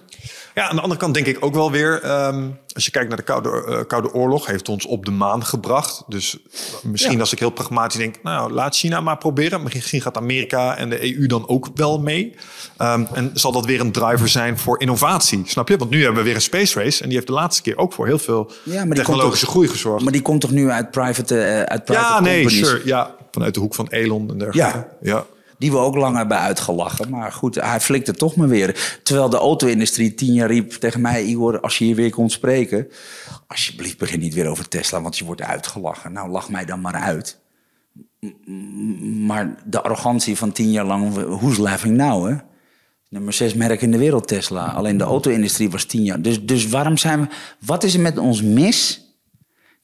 Ja, 0.56 0.70
aan 0.70 0.76
de 0.76 0.82
andere 0.82 1.00
kant 1.00 1.14
denk 1.14 1.26
ik 1.26 1.38
ook 1.40 1.54
wel 1.54 1.72
weer... 1.72 2.02
ehm, 2.02 2.48
als 2.74 2.86
je 2.86 2.92
kijkt 2.92 3.08
naar 3.08 3.18
de 3.18 3.24
Koude, 3.24 3.50
eh, 3.68 3.80
Koude 3.88 4.14
Oorlog... 4.14 4.46
heeft 4.46 4.70
ons 4.70 4.86
op 4.86 5.06
de 5.06 5.12
maan 5.12 5.46
gebracht. 5.46 6.04
Dus 6.08 6.38
misschien 6.84 7.14
Ja. 7.14 7.20
als 7.20 7.32
ik 7.32 7.40
heel 7.40 7.50
pragmatisch 7.50 7.98
denk... 8.00 8.16
nou, 8.24 8.52
laat 8.52 8.76
China 8.76 9.02
maar 9.02 9.18
proberen. 9.18 9.64
Misschien 9.64 10.02
gaat 10.02 10.18
Amerika 10.18 10.76
en 10.78 10.90
de 10.90 11.16
EU 11.16 11.26
dan 11.28 11.48
ook 11.48 11.68
wel 11.76 12.00
mee. 12.00 12.36
Ehm, 12.78 13.04
en 13.14 13.32
zal 13.34 13.52
dat 13.52 13.66
weer 13.66 13.80
een 13.80 13.92
driver 13.92 14.30
zijn 14.30 14.58
voor 14.58 14.80
innovatie, 14.82 15.42
snap 15.46 15.68
je? 15.68 15.78
Want 15.78 15.90
nu 15.90 15.98
hebben 16.04 16.20
we 16.20 16.26
weer 16.26 16.36
een 16.36 16.42
space 16.42 16.80
race... 16.84 17.00
en 17.02 17.06
die 17.08 17.16
heeft 17.16 17.28
de 17.30 17.34
laatste 17.34 17.62
keer 17.62 17.78
ook 17.78 17.94
voor 17.94 18.06
heel 18.06 18.20
veel 18.20 18.52
Ja, 18.64 18.86
technologische 18.88 19.46
groei 19.46 19.68
gezorgd. 19.68 20.04
Maar 20.04 20.14
die 20.14 20.22
komt 20.22 20.42
toch 20.42 20.52
nu 20.52 20.70
uit 20.70 20.92
private, 20.92 21.42
eh, 21.42 21.62
uit 21.62 21.86
private 21.86 22.14
ja, 22.14 22.20
nee, 22.20 22.42
companies? 22.42 22.68
sure. 22.68 22.82
Ja, 22.86 23.16
vanuit 23.32 23.54
de 23.54 23.60
hoek 23.60 23.76
van 23.76 23.88
Elon 23.90 24.30
en 24.30 24.38
dergelijke. 24.38 24.78
Ja. 24.78 24.88
ja. 25.02 25.26
Die 25.60 25.72
we 25.72 25.78
ook 25.78 25.96
lang 25.96 26.18
hebben 26.18 26.40
uitgelachen. 26.40 27.10
Maar 27.10 27.32
goed, 27.32 27.56
hij 27.56 27.80
flikte 27.80 28.14
toch 28.14 28.36
maar 28.36 28.48
weer. 28.48 29.00
Terwijl 29.04 29.30
de 29.30 29.38
auto-industrie 29.38 30.14
tien 30.14 30.34
jaar 30.34 30.48
riep 30.48 30.72
tegen 30.72 31.02
mij... 31.02 31.24
Igor, 31.24 31.60
als 31.60 31.78
je 31.78 31.86
hier 31.86 31.96
weer 31.96 32.10
komt 32.10 32.32
spreken... 32.32 32.88
alsjeblieft 33.48 33.98
begin 33.98 34.20
niet 34.20 34.34
weer 34.34 34.48
over 34.48 34.68
Tesla, 34.68 35.02
want 35.02 35.18
je 35.18 35.26
wordt 35.26 35.42
uitgelachen. 35.42 36.12
Nou, 36.12 36.30
lach 36.30 36.50
mij 36.50 36.66
dan 36.66 36.82
maar 36.82 36.94
uit. 36.94 37.40
Maar 39.26 39.56
de 39.66 39.82
arrogantie 39.82 40.38
van 40.38 40.52
tien 40.52 40.72
jaar 40.72 40.86
lang... 40.86 41.14
who's 41.14 41.58
laughing 41.58 41.98
now, 41.98 42.28
hè? 42.30 42.36
Nummer 43.10 43.34
zes 43.34 43.54
merk 43.54 43.82
in 43.82 43.92
de 43.92 43.98
wereld, 43.98 44.28
Tesla. 44.28 44.66
Alleen 44.66 44.98
de 44.98 45.04
auto-industrie 45.04 45.70
was 45.70 45.86
tien 45.86 46.04
jaar. 46.04 46.22
Dus, 46.22 46.46
dus 46.46 46.68
waarom 46.68 46.98
zijn 46.98 47.22
we... 47.22 47.28
Wat 47.66 47.84
is 47.84 47.94
er 47.94 48.00
met 48.00 48.18
ons 48.18 48.42
mis... 48.42 49.09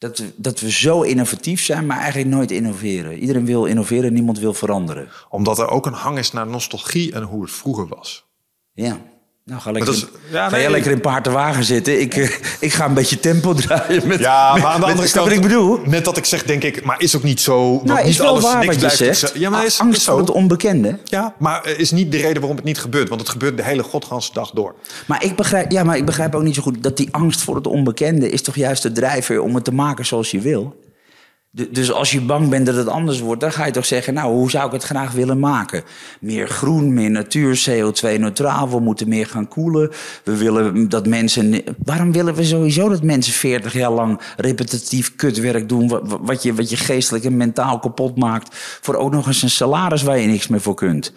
Dat 0.05 0.17
we, 0.17 0.33
dat 0.35 0.59
we 0.59 0.71
zo 0.71 1.01
innovatief 1.01 1.61
zijn, 1.61 1.85
maar 1.85 1.97
eigenlijk 1.97 2.29
nooit 2.29 2.51
innoveren. 2.51 3.17
Iedereen 3.17 3.45
wil 3.45 3.65
innoveren, 3.65 4.13
niemand 4.13 4.39
wil 4.39 4.53
veranderen. 4.53 5.07
Omdat 5.29 5.59
er 5.59 5.69
ook 5.69 5.85
een 5.85 5.93
hang 5.93 6.17
is 6.17 6.31
naar 6.31 6.47
nostalgie 6.47 7.13
en 7.13 7.23
hoe 7.23 7.41
het 7.41 7.51
vroeger 7.51 7.87
was. 7.87 8.25
Ja. 8.73 9.01
Nou, 9.49 9.61
ga, 9.61 9.71
lekker 9.71 9.93
is- 9.93 10.05
ja, 10.31 10.43
ga 10.45 10.51
nee. 10.51 10.61
jij 10.61 10.71
lekker 10.71 10.91
in 10.91 11.01
paard 11.01 11.27
en 11.27 11.33
wagen 11.33 11.63
zitten. 11.63 12.01
Ik, 12.01 12.15
eh, 12.15 12.29
ik 12.59 12.73
ga 12.73 12.85
een 12.85 12.93
beetje 12.93 13.19
tempo 13.19 13.53
draaien. 13.53 14.07
Met, 14.07 14.19
Ja, 14.19 14.55
maar 14.55 14.65
aan 14.65 14.79
de 14.79 14.85
andere 14.85 15.09
kant... 15.09 15.25
wat 15.27 15.35
ik 15.35 15.41
bedoel? 15.41 15.79
Net 15.85 16.05
dat 16.05 16.17
ik 16.17 16.25
zeg, 16.25 16.43
denk 16.43 16.63
ik, 16.63 16.83
maar 16.83 16.99
is 17.01 17.15
ook 17.15 17.23
niet 17.23 17.41
zo... 17.41 17.81
Nou, 17.83 17.99
niet 17.99 18.07
is 18.07 18.17
wel 18.17 18.27
alles, 18.27 18.43
waar 18.43 18.59
niks 18.65 18.81
wat 18.81 18.97
je 18.97 19.13
zegt. 19.13 19.31
Ja, 19.35 19.49
maar 19.49 19.65
is, 19.65 19.79
Angst 19.79 19.97
is 19.97 20.05
voor 20.05 20.17
het 20.17 20.29
onbekende. 20.31 20.99
Ja, 21.03 21.35
maar 21.39 21.67
is 21.77 21.91
niet 21.91 22.11
de 22.11 22.17
reden 22.17 22.37
waarom 22.39 22.55
het 22.55 22.65
niet 22.65 22.79
gebeurt. 22.79 23.09
Want 23.09 23.21
het 23.21 23.29
gebeurt 23.29 23.57
de 23.57 23.63
hele 23.63 23.83
godganse 23.83 24.33
dag 24.33 24.51
door. 24.51 24.75
Maar 25.07 25.23
ik, 25.23 25.35
begrijp, 25.35 25.71
ja, 25.71 25.83
maar 25.83 25.97
ik 25.97 26.05
begrijp 26.05 26.35
ook 26.35 26.43
niet 26.43 26.55
zo 26.55 26.61
goed 26.61 26.83
dat 26.83 26.97
die 26.97 27.07
angst 27.11 27.41
voor 27.41 27.55
het 27.55 27.67
onbekende... 27.67 28.29
is 28.29 28.41
toch 28.41 28.55
juist 28.55 28.83
de 28.83 28.91
drijver 28.91 29.41
om 29.41 29.55
het 29.55 29.63
te 29.63 29.73
maken 29.73 30.05
zoals 30.05 30.31
je 30.31 30.39
wil? 30.39 30.83
Du- 31.55 31.69
Dus 31.71 31.91
als 31.91 32.11
je 32.11 32.21
bang 32.21 32.49
bent 32.49 32.65
dat 32.65 32.75
het 32.75 32.87
anders 32.87 33.19
wordt, 33.19 33.41
dan 33.41 33.51
ga 33.51 33.65
je 33.65 33.71
toch 33.71 33.85
zeggen... 33.85 34.13
nou, 34.13 34.33
hoe 34.33 34.49
zou 34.49 34.65
ik 34.65 34.71
het 34.71 34.83
graag 34.83 35.11
willen 35.11 35.39
maken? 35.39 35.83
Meer 36.19 36.47
groen, 36.47 36.93
meer 36.93 37.11
natuur, 37.11 37.65
CO2-neutraal. 37.69 38.69
We 38.69 38.79
moeten 38.79 39.09
meer 39.09 39.27
gaan 39.27 39.47
koelen. 39.47 39.89
We 40.23 40.37
willen 40.37 40.89
dat 40.89 41.07
mensen... 41.07 41.63
Waarom 41.85 42.11
willen 42.11 42.33
we 42.35 42.43
sowieso 42.43 42.89
dat 42.89 43.03
mensen 43.03 43.33
40 43.33 43.73
jaar 43.73 43.91
lang 43.91 44.19
repetitief 44.37 45.15
kutwerk 45.15 45.69
doen... 45.69 45.87
wa- 45.87 46.01
wa- 46.05 46.19
wat 46.21 46.43
je, 46.43 46.53
wat 46.53 46.69
je 46.69 46.77
geestelijk 46.77 47.25
en 47.25 47.37
mentaal 47.37 47.79
kapot 47.79 48.17
maakt... 48.17 48.55
voor 48.81 48.95
ook 48.95 49.11
nog 49.11 49.27
eens 49.27 49.41
een 49.41 49.49
salaris 49.49 50.03
waar 50.03 50.19
je 50.19 50.27
niks 50.27 50.47
meer 50.47 50.61
voor 50.61 50.75
kunt? 50.75 51.13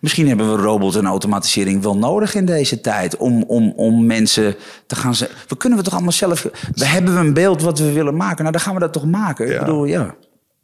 Misschien 0.00 0.28
hebben 0.28 0.56
we 0.56 0.62
robots 0.62 0.96
en 0.96 1.06
automatisering 1.06 1.82
wel 1.82 1.96
nodig 1.96 2.34
in 2.34 2.44
deze 2.44 2.80
tijd. 2.80 3.16
Om, 3.16 3.42
om, 3.42 3.72
om 3.76 4.06
mensen 4.06 4.56
te 4.86 4.96
gaan 4.96 5.14
zeggen. 5.14 5.38
We 5.48 5.56
kunnen 5.56 5.78
we 5.78 5.84
toch 5.84 5.92
allemaal 5.94 6.12
zelf. 6.12 6.46
We 6.74 6.86
hebben 6.86 7.16
een 7.16 7.32
beeld 7.32 7.62
wat 7.62 7.78
we 7.78 7.92
willen 7.92 8.16
maken. 8.16 8.38
Nou, 8.38 8.52
dan 8.52 8.60
gaan 8.60 8.74
we 8.74 8.80
dat 8.80 8.92
toch 8.92 9.04
maken. 9.06 9.46
Ik 9.46 9.52
Ja. 9.52 9.58
bedoel, 9.58 9.84
ja. 9.84 10.14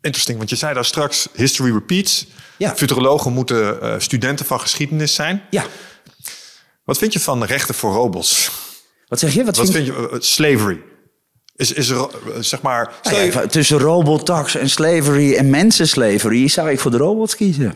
Interesting, 0.00 0.38
want 0.38 0.50
je 0.50 0.56
zei 0.56 0.74
daar 0.74 0.84
straks, 0.84 1.28
history 1.34 1.72
repeats. 1.72 2.26
Ja. 2.58 2.74
Futurologen 2.76 3.32
moeten 3.32 3.80
eh, 3.82 3.94
studenten 3.98 4.46
van 4.46 4.60
geschiedenis 4.60 5.14
zijn. 5.14 5.42
Ja. 5.50 5.64
Wat 6.84 6.98
vind 6.98 7.12
je 7.12 7.20
van 7.20 7.44
rechten 7.44 7.74
voor 7.74 7.92
robots? 7.92 8.50
Wat 9.08 9.18
zeg 9.18 9.34
je? 9.34 9.44
Wat, 9.44 9.56
Wat 9.56 9.70
vind 9.70 9.84
vind 9.84 9.96
je, 9.98 10.08
eh, 10.12 10.16
slavery? 10.20 10.80
Is, 11.56 11.72
is 11.72 11.88
er, 11.88 11.96
eh, 11.98 12.06
zeg 12.40 12.62
maar... 12.62 12.92
Nou 13.02 13.16
ja, 13.16 13.46
tussen 13.46 13.78
robottax 13.78 14.54
en 14.56 14.70
slavery 14.70 15.34
en 15.34 15.50
mensenslavery 15.50 16.48
zou 16.48 16.70
ik 16.70 16.80
voor 16.80 16.90
de 16.90 16.96
robots 16.96 17.36
kiezen. 17.36 17.74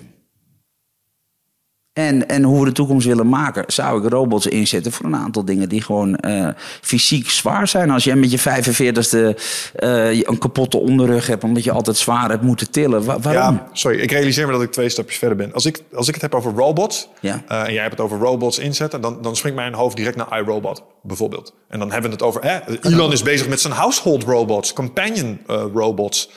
En, 1.98 2.28
en 2.28 2.42
hoe 2.42 2.60
we 2.60 2.64
de 2.66 2.72
toekomst 2.72 3.06
willen 3.06 3.28
maken, 3.28 3.64
zou 3.66 4.04
ik 4.04 4.10
robots 4.12 4.46
inzetten 4.46 4.92
voor 4.92 5.06
een 5.06 5.16
aantal 5.16 5.44
dingen 5.44 5.68
die 5.68 5.82
gewoon 5.82 6.16
eh, 6.16 6.48
fysiek 6.80 7.30
zwaar 7.30 7.68
zijn. 7.68 7.90
Als 7.90 8.04
jij 8.04 8.16
met 8.16 8.30
je 8.30 8.38
45ste 8.38 9.38
eh, 9.74 10.14
een 10.20 10.38
kapotte 10.38 10.76
onderrug 10.78 11.26
hebt, 11.26 11.44
omdat 11.44 11.64
je 11.64 11.70
altijd 11.70 11.96
zwaar 11.96 12.28
hebt 12.30 12.42
moeten 12.42 12.70
tillen. 12.70 13.04
Wa- 13.04 13.20
waarom? 13.20 13.54
Ja, 13.54 13.68
sorry, 13.72 13.98
ik 13.98 14.10
realiseer 14.10 14.46
me 14.46 14.52
dat 14.52 14.62
ik 14.62 14.72
twee 14.72 14.88
stapjes 14.88 15.18
verder 15.18 15.36
ben. 15.36 15.52
Als 15.52 15.66
ik, 15.66 15.82
als 15.94 16.08
ik 16.08 16.14
het 16.14 16.22
heb 16.22 16.34
over 16.34 16.52
robots 16.52 17.08
Ja. 17.20 17.42
eh, 17.48 17.66
en 17.66 17.72
jij 17.72 17.82
hebt 17.82 17.96
het 17.96 18.04
over 18.06 18.18
robots 18.18 18.58
inzetten, 18.58 19.00
dan, 19.00 19.18
dan 19.22 19.36
springt 19.36 19.58
mijn 19.58 19.74
hoofd 19.74 19.96
direct 19.96 20.16
naar 20.16 20.38
iRobot 20.40 20.82
bijvoorbeeld. 21.02 21.52
En 21.68 21.78
dan 21.78 21.90
hebben 21.92 22.10
we 22.10 22.16
het 22.16 22.24
over, 22.24 22.42
hè, 22.42 22.58
Elon 22.82 23.12
is 23.12 23.22
bezig 23.22 23.48
met 23.48 23.60
zijn 23.60 23.72
household 23.72 24.22
robots, 24.24 24.72
companion 24.72 25.38
eh, 25.46 25.64
robots. 25.74 26.30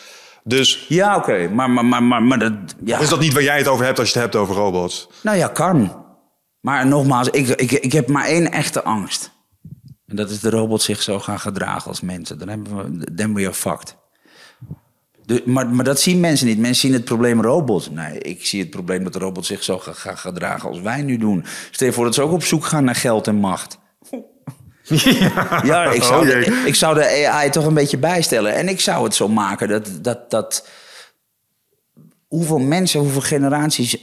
Dus 0.43 0.85
Ja, 0.87 1.15
oké, 1.15 1.49
maar, 1.49 1.69
maar, 1.69 1.85
maar, 1.85 2.03
maar, 2.03 2.23
maar 2.23 2.39
dat, 2.39 2.53
ja. 2.83 2.99
is 2.99 3.09
dat 3.09 3.19
niet 3.19 3.33
waar 3.33 3.43
jij 3.43 3.57
het 3.57 3.67
over 3.67 3.85
hebt 3.85 3.99
als 3.99 4.07
je 4.07 4.13
het 4.13 4.23
hebt 4.23 4.43
over 4.43 4.55
robots? 4.55 5.09
Nou 5.23 5.37
ja, 5.37 5.47
kan. 5.47 6.05
Maar 6.59 6.87
nogmaals, 6.87 7.29
ik, 7.29 7.47
ik, 7.47 7.71
ik 7.71 7.91
heb 7.91 8.07
maar 8.07 8.25
één 8.25 8.51
echte 8.51 8.83
angst. 8.83 9.31
En 10.05 10.15
dat 10.15 10.29
is 10.29 10.39
de 10.39 10.49
robot 10.49 10.81
zich 10.81 11.01
zo 11.01 11.19
gaan 11.19 11.39
gedragen 11.39 11.87
als 11.87 12.01
mensen. 12.01 12.39
Dan 12.39 12.47
hebben 12.47 12.75
we, 12.75 13.13
then 13.13 13.33
we 13.33 13.41
are 13.41 13.53
fucked. 13.53 13.95
De, 15.25 15.43
maar, 15.45 15.67
maar 15.69 15.85
dat 15.85 15.99
zien 15.99 16.19
mensen 16.19 16.47
niet. 16.47 16.57
Mensen 16.57 16.81
zien 16.81 16.93
het 16.93 17.05
probleem 17.05 17.41
robot. 17.41 17.91
Nee, 17.91 18.19
ik 18.19 18.45
zie 18.45 18.59
het 18.59 18.69
probleem 18.69 19.03
dat 19.03 19.13
de 19.13 19.19
robot 19.19 19.45
zich 19.45 19.63
zo 19.63 19.79
gaan 19.79 19.95
gaan 19.95 20.17
gedragen 20.17 20.69
als 20.69 20.81
wij 20.81 21.01
nu 21.01 21.17
doen. 21.17 21.45
Stel 21.71 21.87
je 21.87 21.93
voor 21.93 22.05
dat 22.05 22.13
ze 22.13 22.21
ook 22.21 22.31
op 22.31 22.43
zoek 22.43 22.65
gaan 22.65 22.83
naar 22.83 22.95
geld 22.95 23.27
en 23.27 23.35
macht. 23.35 23.79
Ja, 25.63 25.91
ik 25.91 26.03
zou, 26.03 26.21
Oh, 26.21 26.27
de, 26.33 26.63
ik 26.65 26.75
zou 26.75 26.95
de 26.95 27.27
AI 27.27 27.49
toch 27.49 27.65
een 27.65 27.73
beetje 27.73 27.97
bijstellen. 27.97 28.53
En 28.55 28.67
ik 28.69 28.79
zou 28.79 29.03
het 29.03 29.15
zo 29.15 29.27
maken 29.27 29.67
dat, 29.67 29.89
dat, 30.01 30.29
dat 30.31 30.67
hoeveel 32.27 32.59
mensen, 32.59 32.99
hoeveel 32.99 33.21
generaties 33.21 33.97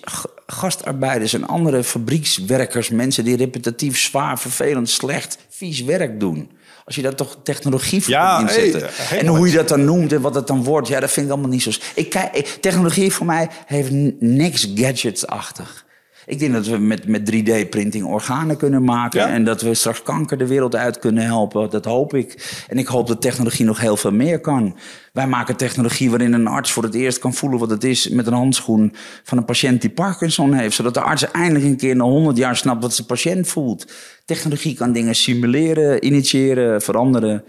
gastarbeiders 0.46 1.32
en 1.32 1.46
andere 1.48 1.84
fabriekswerkers, 1.84 2.88
mensen 2.88 3.24
die 3.24 3.36
repetitief, 3.36 3.98
zwaar, 3.98 4.38
vervelend, 4.38 4.88
slecht, 4.90 5.38
vies 5.48 5.82
werk 5.82 6.20
doen. 6.20 6.50
Als 6.84 6.96
je 6.96 7.02
daar 7.02 7.14
toch 7.14 7.36
technologie 7.42 8.02
voor 8.02 8.10
Ja, 8.12 8.40
inzetten. 8.40 8.88
hey, 8.92 9.18
en 9.18 9.26
hoe 9.26 9.48
je 9.48 9.56
dat 9.56 9.68
dan 9.68 9.84
noemt 9.84 10.12
en 10.12 10.20
wat 10.20 10.34
het 10.34 10.46
dan 10.46 10.64
wordt, 10.64 10.88
ja, 10.88 11.00
dat 11.00 11.10
vind 11.10 11.26
ik 11.26 11.32
allemaal 11.32 11.50
niet 11.50 11.62
zo. 11.62 11.70
Ik 11.94 12.10
kijk, 12.10 12.34
ik- 12.34 12.46
technologie 12.60 13.12
voor 13.12 13.26
mij 13.26 13.48
heeft 13.66 13.90
niks 14.20 14.68
gadgets-achtig. 14.74 15.86
Ik 16.28 16.38
denk 16.38 16.52
dat 16.52 16.66
we 16.66 16.78
met, 16.78 17.06
met 17.06 17.32
3D-printing 17.32 18.04
organen 18.04 18.56
kunnen 18.56 18.84
maken. 18.84 19.20
Ja. 19.20 19.28
En 19.28 19.44
dat 19.44 19.60
we 19.60 19.74
straks 19.74 20.02
kanker 20.02 20.38
de 20.38 20.46
wereld 20.46 20.76
uit 20.76 20.98
kunnen 20.98 21.24
helpen. 21.24 21.70
Dat 21.70 21.84
hoop 21.84 22.14
ik. 22.14 22.62
En 22.68 22.78
ik 22.78 22.86
hoop 22.86 23.06
dat 23.06 23.20
technologie 23.20 23.64
nog 23.64 23.80
heel 23.80 23.96
veel 23.96 24.12
meer 24.12 24.40
kan. 24.40 24.76
Wij 25.12 25.26
maken 25.26 25.56
technologie 25.56 26.10
waarin 26.10 26.32
een 26.32 26.46
arts 26.46 26.72
voor 26.72 26.82
het 26.82 26.94
eerst 26.94 27.18
kan 27.18 27.34
voelen 27.34 27.58
wat 27.58 27.70
het 27.70 27.84
is 27.84 28.08
met 28.08 28.26
een 28.26 28.32
handschoen 28.32 28.94
van 29.22 29.38
een 29.38 29.44
patiënt 29.44 29.80
die 29.80 29.90
Parkinson 29.90 30.52
heeft. 30.52 30.74
Zodat 30.74 30.94
de 30.94 31.00
arts 31.00 31.30
eindelijk 31.30 31.64
een 31.64 31.76
keer 31.76 31.96
na 31.96 32.04
100 32.04 32.36
jaar 32.36 32.56
snapt 32.56 32.82
wat 32.82 32.94
zijn 32.94 33.06
patiënt 33.06 33.48
voelt. 33.48 33.92
Technologie 34.24 34.74
kan 34.74 34.92
dingen 34.92 35.14
simuleren, 35.14 36.04
initiëren, 36.04 36.82
veranderen. 36.82 37.44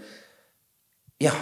Ja, 1.16 1.32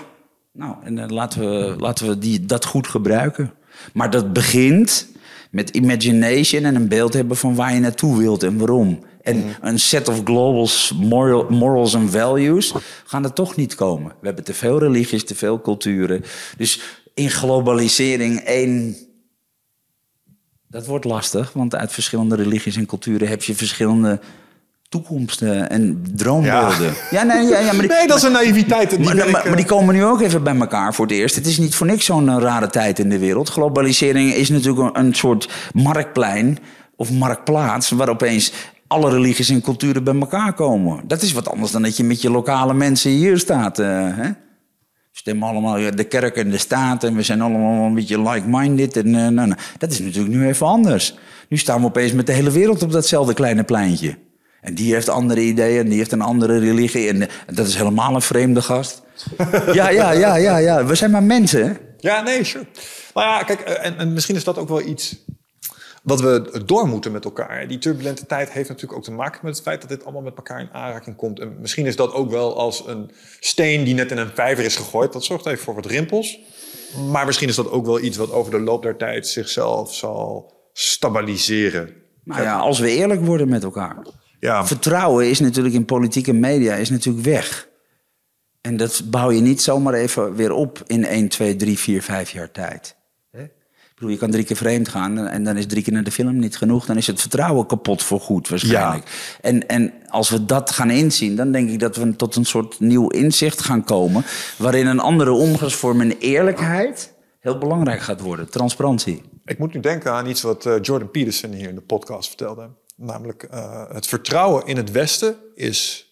nou, 0.53 0.75
en 0.83 0.99
eh, 0.99 1.09
laten 1.09 1.41
we, 1.41 1.75
laten 1.79 2.09
we 2.09 2.19
die, 2.19 2.47
dat 2.47 2.65
goed 2.65 2.87
gebruiken. 2.87 3.53
Maar 3.93 4.11
dat 4.11 4.33
begint 4.33 5.09
met 5.51 5.71
imagination 5.71 6.65
en 6.65 6.75
een 6.75 6.89
beeld 6.89 7.13
hebben 7.13 7.37
van 7.37 7.55
waar 7.55 7.75
je 7.75 7.81
naartoe 7.81 8.19
wilt 8.19 8.43
en 8.43 8.59
waarom. 8.59 8.99
En 9.23 9.45
een 9.61 9.79
set 9.79 10.09
of 10.09 10.21
global 10.25 10.69
moral, 10.95 11.47
morals 11.51 11.95
en 11.95 12.11
values 12.11 12.75
gaan 13.05 13.25
er 13.25 13.33
toch 13.33 13.57
niet 13.57 13.75
komen. 13.75 14.13
We 14.21 14.27
hebben 14.27 14.45
te 14.45 14.55
veel 14.55 14.79
religies, 14.79 15.25
te 15.25 15.35
veel 15.35 15.61
culturen. 15.61 16.25
Dus 16.57 16.81
in 17.15 17.31
globalisering 17.31 18.39
één 18.39 18.97
dat 20.69 20.87
wordt 20.87 21.05
lastig, 21.05 21.53
want 21.53 21.75
uit 21.75 21.93
verschillende 21.93 22.37
religies 22.37 22.77
en 22.77 22.87
culturen 22.87 23.29
heb 23.29 23.43
je 23.43 23.55
verschillende 23.55 24.21
toekomsten 24.89 25.71
en 25.71 26.05
droombeelden. 26.15 26.93
Ja, 27.11 27.23
nee, 27.23 27.47
ja, 27.47 27.59
ja, 27.59 27.73
maar 27.73 27.81
die, 27.81 27.89
Nee, 27.91 28.07
dat 28.07 28.17
is 28.17 28.23
een 28.23 28.33
naïviteit. 28.33 28.91
Die 28.91 28.99
maar, 28.99 29.17
maar, 29.17 29.27
ik, 29.29 29.33
maar 29.33 29.57
die 29.57 29.65
komen 29.65 29.95
nu 29.95 30.05
ook 30.05 30.21
even 30.21 30.43
bij 30.43 30.57
elkaar 30.57 30.95
voor 30.95 31.07
het 31.07 31.15
eerst. 31.15 31.35
Het 31.35 31.47
is 31.47 31.59
niet 31.59 31.75
voor 31.75 31.87
niks 31.87 32.05
zo'n 32.05 32.29
eh, 32.29 32.37
rare 32.39 32.69
tijd 32.69 32.99
in 32.99 33.09
de 33.09 33.19
wereld. 33.19 33.49
Globalisering 33.49 34.33
is 34.33 34.49
natuurlijk 34.49 34.97
een, 34.97 35.05
een 35.05 35.15
soort 35.15 35.49
marktplein 35.73 36.59
of 36.97 37.11
marktplaats... 37.13 37.91
waar 37.91 38.09
opeens 38.09 38.53
alle 38.87 39.11
religies 39.11 39.49
en 39.49 39.61
culturen 39.61 40.05
bij 40.05 40.15
elkaar 40.15 40.53
komen. 40.53 41.01
Dat 41.07 41.23
is 41.23 41.33
wat 41.33 41.49
anders 41.49 41.73
dan 41.73 41.83
dat 41.83 41.97
je 41.97 42.05
met 42.05 42.23
je 42.23 42.31
lokale 42.31 42.75
mensen 42.75 43.11
hier 43.11 43.39
staat. 43.39 43.79
eh, 43.79 43.87
hè? 44.17 44.31
Stemmen 45.13 45.49
allemaal 45.49 45.95
de 45.95 46.05
kerk 46.05 46.37
en 46.37 46.51
de 46.51 46.59
staat 46.59 47.05
en 47.05 47.15
we 47.15 47.23
zijn 47.23 47.41
allemaal 47.41 47.87
een 47.87 47.95
beetje 47.95 48.23
like-minded. 48.23 48.97
En, 48.97 49.07
eh, 49.07 49.13
nou, 49.13 49.33
nou, 49.33 49.55
dat 49.79 49.91
is 49.91 49.99
natuurlijk 49.99 50.35
nu 50.35 50.47
even 50.47 50.67
anders. 50.67 51.15
Nu 51.49 51.57
staan 51.57 51.81
we 51.81 51.87
opeens 51.87 52.13
met 52.13 52.27
de 52.27 52.33
hele 52.33 52.51
wereld 52.51 52.83
op 52.83 52.93
datzelfde 52.93 53.35
kleine 53.35 53.63
pleintje. 53.63 54.19
En 54.61 54.75
die 54.75 54.93
heeft 54.93 55.09
andere 55.09 55.41
ideeën 55.41 55.81
en 55.81 55.89
die 55.89 55.99
heeft 55.99 56.13
een 56.13 56.21
andere 56.21 56.59
religie. 56.59 57.09
En, 57.09 57.23
eh, 57.23 57.29
dat 57.55 57.67
is 57.67 57.77
helemaal 57.77 58.15
een 58.15 58.23
vreemde 58.23 58.63
gast. 58.63 59.03
ja, 59.73 59.89
ja, 59.89 60.11
ja, 60.11 60.35
ja, 60.35 60.57
ja. 60.57 60.85
We 60.85 60.95
zijn 60.95 61.11
maar 61.11 61.23
mensen, 61.23 61.67
hè? 61.67 61.73
Ja, 61.99 62.23
nee, 62.23 62.45
sure. 62.45 62.67
Maar 63.15 63.25
ja, 63.25 63.43
kijk, 63.43 63.61
eh, 63.61 63.87
en, 63.87 63.99
en 63.99 64.13
misschien 64.13 64.37
is 64.37 64.45
dat 64.45 64.59
ook 64.59 64.69
wel 64.69 64.83
iets 64.83 65.25
wat 66.03 66.21
we 66.21 66.63
door 66.67 66.89
moeten 66.89 67.13
met 67.13 67.25
elkaar. 67.25 67.69
Die 67.69 67.79
turbulente 67.79 68.27
tijd 68.27 68.51
heeft 68.51 68.69
natuurlijk 68.69 68.99
ook 68.99 69.05
te 69.05 69.13
maken 69.13 69.41
met 69.43 69.55
het 69.55 69.63
feit 69.63 69.81
dat 69.81 69.91
dit 69.91 70.05
allemaal 70.05 70.23
met 70.23 70.37
elkaar 70.37 70.61
in 70.61 70.73
aanraking 70.73 71.17
komt. 71.17 71.41
En 71.41 71.57
misschien 71.61 71.87
is 71.87 71.97
dat 71.97 72.13
ook 72.13 72.31
wel 72.31 72.57
als 72.57 72.87
een 72.87 73.11
steen 73.41 73.85
die 73.85 73.95
net 73.95 74.11
in 74.11 74.19
een 74.19 74.31
vijver 74.35 74.65
is 74.65 74.77
gegooid. 74.77 75.13
Dat 75.13 75.25
zorgt 75.25 75.47
even 75.47 75.65
voor 75.65 75.75
wat 75.75 75.87
rimpels. 75.87 76.39
Maar 77.11 77.27
misschien 77.27 77.49
is 77.49 77.57
dat 77.57 77.71
ook 77.71 77.87
wel 77.87 78.01
iets 78.01 78.17
wat 78.17 78.33
over 78.33 78.51
de 78.51 78.61
loop 78.61 78.83
der 78.83 78.97
tijd 78.97 79.27
zichzelf 79.27 79.95
zal 79.95 80.53
stabiliseren. 80.73 81.95
Nou 82.25 82.43
ja, 82.43 82.59
als 82.59 82.79
we 82.79 82.91
eerlijk 82.91 83.25
worden 83.25 83.49
met 83.49 83.63
elkaar. 83.63 83.97
Ja, 84.41 84.67
Vertrouwen 84.67 85.29
is 85.29 85.41
natuurlijk 85.41 85.75
in 85.75 85.85
politieke 85.85 86.33
media 86.33 86.75
is 86.75 86.91
natuurlijk 86.91 87.25
weg. 87.25 87.69
En 88.61 88.77
dat 88.77 89.03
bouw 89.05 89.31
je 89.31 89.41
niet 89.41 89.63
zomaar 89.63 89.95
even 89.95 90.35
weer 90.35 90.53
op 90.53 90.83
in 90.87 91.05
1, 91.05 91.29
2, 91.29 91.57
3, 91.57 91.79
4, 91.79 92.03
5 92.03 92.31
jaar 92.31 92.51
tijd. 92.51 92.97
Hè? 93.31 93.43
Ik 93.43 93.95
bedoel, 93.95 94.11
je 94.11 94.17
kan 94.17 94.31
drie 94.31 94.45
keer 94.45 94.57
vreemd 94.57 94.89
gaan 94.89 95.27
en 95.27 95.45
dan 95.45 95.57
is 95.57 95.67
drie 95.67 95.83
keer 95.83 95.93
naar 95.93 96.05
de 96.05 96.11
film 96.11 96.39
niet 96.39 96.57
genoeg. 96.57 96.87
Dan 96.87 96.97
is 96.97 97.07
het 97.07 97.21
vertrouwen 97.21 97.67
kapot 97.67 98.03
voor 98.03 98.21
goed 98.21 98.49
waarschijnlijk. 98.49 99.37
En, 99.41 99.67
en 99.67 99.93
als 100.09 100.31
we 100.31 100.45
dat 100.45 100.71
gaan 100.71 100.91
inzien, 100.91 101.37
dan 101.37 101.53
denk 101.53 101.71
ik 101.71 101.79
dat 101.79 101.97
we 101.97 102.17
tot 102.17 102.37
een 102.37 102.45
soort 102.45 102.81
nieuw 102.81 103.09
inzicht 103.09 103.61
gaan 103.61 103.85
komen. 103.85 104.25
Waarin 104.59 104.87
een 104.87 105.01
andere 105.01 105.33
omgangsvorm 105.33 106.01
en 106.01 106.19
eerlijkheid 106.19 107.15
heel 107.41 107.59
belangrijk 107.59 108.01
gaat 108.01 108.21
worden. 108.21 108.51
Transparantie. 108.51 109.23
ik 109.45 109.59
moet 109.59 109.75
nu 109.75 109.81
denken 109.81 110.13
aan 110.13 110.27
iets 110.27 110.43
wat 110.43 110.67
eh, 110.67 110.75
Jordan 110.83 111.11
Peterson 111.11 111.53
hier 111.53 111.69
in 111.69 111.75
de 111.75 111.81
podcast 111.81 112.29
vertelde. 112.29 112.69
Namelijk, 113.01 113.43
eh, 113.43 113.85
het 113.93 114.07
vertrouwen 114.07 114.67
in 114.67 114.77
het 114.77 114.91
Westen 114.91 115.37
is 115.55 116.07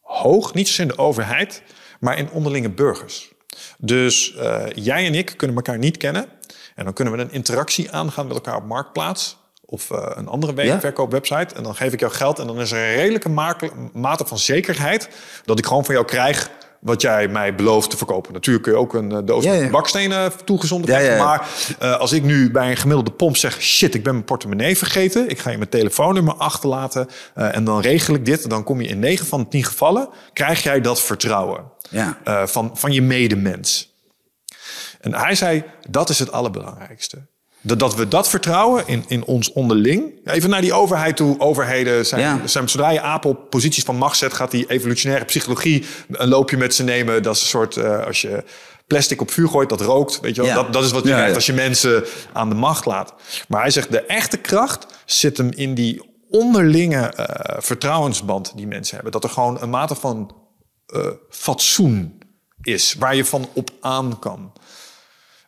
hoog. 0.00 0.54
Niet 0.54 0.66
zozeer 0.68 0.84
in 0.84 0.90
de 0.96 0.98
overheid, 1.02 1.62
maar 2.00 2.18
in 2.18 2.30
onderlinge 2.30 2.70
burgers. 2.70 3.32
Dus 3.78 4.34
eh, 4.34 4.64
jij 4.74 5.06
en 5.06 5.14
ik 5.14 5.34
kunnen 5.36 5.56
elkaar 5.56 5.78
niet 5.78 5.96
kennen. 5.96 6.26
En 6.74 6.84
dan 6.84 6.92
kunnen 6.92 7.14
we 7.14 7.20
een 7.20 7.32
interactie 7.32 7.90
aangaan 7.92 8.26
met 8.26 8.34
elkaar 8.34 8.56
op 8.56 8.64
Marktplaats. 8.64 9.36
Of 9.64 9.90
eh, 9.90 10.10
een 10.14 10.28
andere 10.28 10.64
Ja. 10.64 10.80
verkoopwebsite. 10.80 11.54
En 11.54 11.62
dan 11.62 11.74
geef 11.74 11.92
ik 11.92 12.00
jou 12.00 12.12
geld. 12.12 12.38
En 12.38 12.46
dan 12.46 12.60
is 12.60 12.72
er 12.72 12.78
een 12.78 12.94
redelijke 12.94 13.28
mate 13.92 14.26
van 14.26 14.38
zekerheid... 14.38 15.08
dat 15.44 15.58
ik 15.58 15.66
gewoon 15.66 15.84
van 15.84 15.94
jou 15.94 16.06
krijg 16.06 16.50
wat 16.82 17.02
jij 17.02 17.28
mij 17.28 17.54
belooft 17.54 17.90
te 17.90 17.96
verkopen. 17.96 18.32
Natuurlijk 18.32 18.64
kun 18.64 18.72
je 18.74 18.78
ook 18.78 18.94
een 18.94 19.12
eh, 19.12 19.18
doos 19.24 19.44
Ja, 19.44 19.52
ja. 19.52 19.60
met 19.60 19.70
bakstenen 19.70 20.32
toegezonden 20.44 20.88
krijgen. 20.90 21.16
ja. 21.16 21.24
Maar 21.24 21.48
eh, 21.78 21.96
als 21.98 22.12
ik 22.12 22.22
nu 22.22 22.50
bij 22.50 22.70
een 22.70 22.76
gemiddelde 22.76 23.10
pomp 23.10 23.36
zeg... 23.36 23.62
shit, 23.62 23.94
ik 23.94 24.02
ben 24.02 24.12
mijn 24.12 24.24
portemonnee 24.24 24.76
vergeten. 24.78 25.28
Ik 25.28 25.38
ga 25.38 25.50
je 25.50 25.56
mijn 25.58 25.68
telefoonnummer 25.70 26.34
achterlaten. 26.34 27.08
eh, 27.34 27.56
en 27.56 27.64
dan 27.64 27.80
regel 27.80 28.14
ik 28.14 28.24
dit. 28.24 28.50
Dan 28.50 28.64
kom 28.64 28.80
je 28.80 28.88
in 28.88 28.98
9 28.98 29.26
van 29.26 29.40
de 29.40 29.48
10 29.48 29.64
gevallen... 29.64 30.08
krijg 30.32 30.62
jij 30.62 30.80
dat 30.80 31.00
vertrouwen 31.02 31.64
van, 32.44 32.70
van 32.74 32.92
je 32.92 33.02
medemens. 33.02 33.94
En 35.00 35.14
hij 35.14 35.34
zei, 35.34 35.64
dat 35.88 36.08
is 36.08 36.18
het 36.18 36.32
allerbelangrijkste. 36.32 37.26
Dat, 37.62 37.78
dat 37.78 37.94
we 37.94 38.08
dat 38.08 38.28
vertrouwen 38.28 38.86
in, 38.86 39.04
in 39.08 39.24
ons 39.24 39.52
onderling. 39.52 40.20
Even 40.24 40.50
naar 40.50 40.60
die 40.60 40.72
overheid 40.72 41.16
toe. 41.16 41.40
Overheden 41.40 42.06
zijn, 42.06 42.20
Ja. 42.20 42.40
zijn 42.46 42.68
zodra 42.68 42.90
je 42.90 43.00
apen 43.00 43.30
op 43.30 43.50
posities 43.50 43.84
van 43.84 43.96
macht 43.96 44.16
zet, 44.16 44.32
gaat 44.32 44.50
die 44.50 44.70
evolutionaire 44.70 45.24
psychologie 45.24 45.84
een 46.10 46.28
loopje 46.28 46.56
met 46.56 46.74
ze 46.74 46.82
nemen. 46.82 47.22
Dat 47.22 47.34
is 47.34 47.40
een 47.40 47.46
soort, 47.48 47.76
eh, 47.76 48.06
als 48.06 48.20
je 48.20 48.44
plastic 48.86 49.20
op 49.20 49.30
vuur 49.30 49.48
gooit, 49.48 49.68
dat 49.68 49.80
rookt. 49.80 50.20
Weet 50.20 50.34
je 50.34 50.40
wel? 50.40 50.50
Ja. 50.50 50.56
Dat, 50.56 50.72
dat 50.72 50.84
is 50.84 50.90
wat 50.92 51.02
je 51.02 51.08
Ja, 51.08 51.14
krijgt 51.14 51.30
ja. 51.30 51.36
als 51.36 51.46
je 51.46 51.52
mensen 51.52 52.04
aan 52.32 52.48
de 52.48 52.54
macht 52.54 52.84
laat. 52.84 53.14
Maar 53.48 53.60
hij 53.60 53.70
zegt, 53.70 53.90
de 53.90 54.00
echte 54.02 54.36
kracht 54.36 54.86
zit 55.06 55.36
hem 55.36 55.50
in 55.50 55.74
die 55.74 56.10
onderlinge 56.30 57.00
eh, 57.06 57.56
vertrouwensband 57.62 58.52
die 58.56 58.66
mensen 58.66 58.94
hebben. 58.94 59.12
Dat 59.12 59.24
er 59.24 59.30
gewoon 59.30 59.62
een 59.62 59.70
mate 59.70 59.94
van 59.94 60.34
eh, 60.86 61.06
fatsoen 61.30 62.18
is, 62.62 62.94
waar 62.98 63.16
je 63.16 63.24
van 63.24 63.48
op 63.52 63.70
aan 63.80 64.18
kan. 64.18 64.52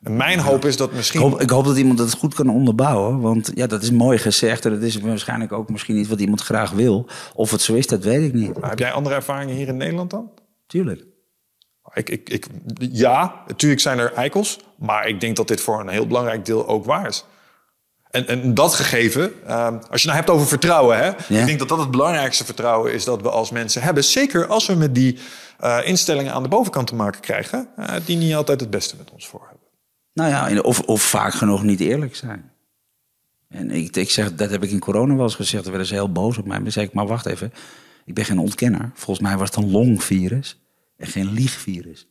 Mijn 0.09 0.39
hoop 0.39 0.65
is 0.65 0.77
dat 0.77 0.89
Ik 0.89 0.95
misschien... 0.95 1.21
hoop, 1.21 1.41
ik 1.41 1.49
hoop 1.49 1.65
dat 1.65 1.77
iemand 1.77 1.99
het 1.99 2.13
goed 2.13 2.33
kan 2.33 2.49
onderbouwen. 2.49 3.19
Want 3.19 3.51
ja, 3.53 3.67
dat 3.67 3.83
is 3.83 3.91
mooi 3.91 4.17
gezegd. 4.17 4.65
En 4.65 4.71
dat 4.71 4.81
is 4.81 4.99
waarschijnlijk 4.99 5.51
ook 5.51 5.69
misschien 5.69 5.95
niet 5.95 6.07
wat 6.07 6.19
iemand 6.19 6.41
graag 6.41 6.71
wil. 6.71 7.07
Of 7.33 7.51
het 7.51 7.61
zo 7.61 7.73
is, 7.73 7.87
dat 7.87 8.03
weet 8.03 8.23
ik 8.23 8.33
niet. 8.33 8.51
Heb 8.61 8.79
jij 8.79 8.91
andere 8.91 9.15
ervaringen 9.15 9.55
hier 9.55 9.67
in 9.67 9.77
Nederland 9.77 10.09
dan? 10.09 10.31
Tuurlijk. 10.67 11.05
Ik, 11.93 12.09
ik, 12.09 12.29
ik, 12.29 12.47
ja, 12.77 13.43
natuurlijk 13.47 13.81
zijn 13.81 13.99
er 13.99 14.13
eikels. 14.13 14.59
Maar 14.77 15.07
ik 15.07 15.19
denk 15.19 15.35
dat 15.35 15.47
dit 15.47 15.61
voor 15.61 15.79
een 15.79 15.87
heel 15.87 16.07
belangrijk 16.07 16.45
deel 16.45 16.67
ook 16.67 16.85
waar 16.85 17.07
is. 17.07 17.25
En, 18.09 18.27
en 18.27 18.53
dat 18.53 18.73
gegeven, 18.73 19.33
ehm, 19.47 19.77
als 19.89 20.01
je 20.01 20.07
nou 20.07 20.19
hebt 20.19 20.29
over 20.29 20.47
vertrouwen... 20.47 20.97
Hè, 20.97 21.09
ik 21.09 21.45
denk 21.45 21.59
dat 21.59 21.69
dat 21.69 21.79
het 21.79 21.91
belangrijkste 21.91 22.45
vertrouwen 22.45 22.93
is 22.93 23.03
dat 23.03 23.21
we 23.21 23.29
als 23.29 23.51
mensen 23.51 23.81
hebben. 23.81 24.03
Zeker 24.03 24.47
als 24.47 24.65
we 24.65 24.73
met 24.75 24.95
die 24.95 25.19
eh, 25.59 25.77
instellingen 25.83 26.33
aan 26.33 26.43
de 26.43 26.49
bovenkant 26.49 26.87
te 26.87 26.95
maken 26.95 27.21
krijgen... 27.21 27.67
eh, 27.75 27.95
die 28.05 28.17
niet 28.17 28.35
altijd 28.35 28.59
het 28.59 28.69
beste 28.69 28.95
met 28.97 29.11
ons 29.11 29.27
voor 29.27 29.41
hebben. 29.41 29.54
Nou 30.15 30.29
ja, 30.29 30.61
of, 30.61 30.79
of 30.81 31.01
vaak 31.01 31.33
genoeg 31.33 31.63
niet 31.63 31.79
eerlijk 31.79 32.15
zijn. 32.15 32.51
En 33.47 33.71
ik, 33.71 33.95
ik 33.95 34.09
zeg, 34.09 34.35
dat 34.35 34.49
heb 34.49 34.63
ik 34.63 34.69
in 34.71 34.79
corona 34.79 35.15
wel 35.15 35.23
eens 35.23 35.35
gezegd. 35.35 35.63
Er 35.63 35.69
werden 35.69 35.87
ze 35.87 35.93
heel 35.93 36.11
boos 36.11 36.37
op 36.37 36.45
mij. 36.45 36.59
Maar 36.59 36.71
zei 36.71 36.85
ik, 36.85 36.93
maar 36.93 37.07
wacht 37.07 37.25
even. 37.25 37.53
Ik 38.05 38.13
ben 38.13 38.25
geen 38.25 38.39
ontkenner. 38.39 38.91
Volgens 38.93 39.27
mij 39.27 39.37
was 39.37 39.49
het 39.49 39.57
een 39.63 39.71
longvirus 39.71 40.59
en 40.97 41.07
geen 41.07 41.31
liegvirus. 41.31 42.07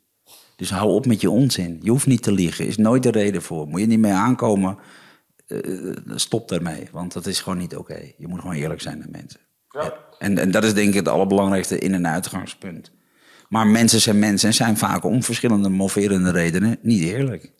Dus 0.57 0.71
hou 0.71 0.91
op 0.93 1.07
met 1.07 1.21
je 1.21 1.31
onzin. 1.31 1.79
Je 1.83 1.91
hoeft 1.91 2.07
niet 2.07 2.23
te 2.23 2.33
liegen. 2.33 2.67
Is 2.67 2.77
nooit 2.77 3.03
de 3.03 3.11
reden 3.11 3.43
voor. 3.43 3.69
Moet 3.69 3.81
je 3.81 3.87
niet 3.87 3.99
mee 3.99 4.13
aankomen. 4.13 4.79
eh, 5.47 5.59
stop 6.15 6.49
daarmee. 6.49 6.89
Want 6.93 7.13
dat 7.13 7.27
is 7.27 7.41
gewoon 7.41 7.59
niet 7.59 7.77
oké. 7.77 8.01
Je 8.19 8.29
moet 8.29 8.41
gewoon 8.41 8.55
eerlijk 8.57 8.81
zijn 8.81 8.99
naar 8.99 9.11
mensen. 9.11 9.41
En, 10.19 10.39
en 10.39 10.51
dat 10.51 10.65
is 10.65 10.75
denk 10.75 10.89
ik 10.89 10.95
het 10.95 11.09
allerbelangrijkste 11.09 11.79
in- 11.79 11.95
en 11.95 12.07
uitgangspunt. 12.07 12.91
Maar 13.49 13.67
mensen 13.67 14.01
zijn 14.01 14.19
mensen 14.19 14.49
en 14.49 14.55
zijn 14.55 14.77
vaak 14.77 15.05
om 15.05 15.23
verschillende 15.23 15.69
moverende 15.69 16.31
redenen 16.31 16.79
niet 16.83 17.03
eerlijk. 17.03 17.53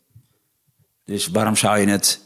Dus 1.05 1.27
waarom 1.27 1.55
zou 1.55 1.79
je 1.79 1.87
het 1.87 2.23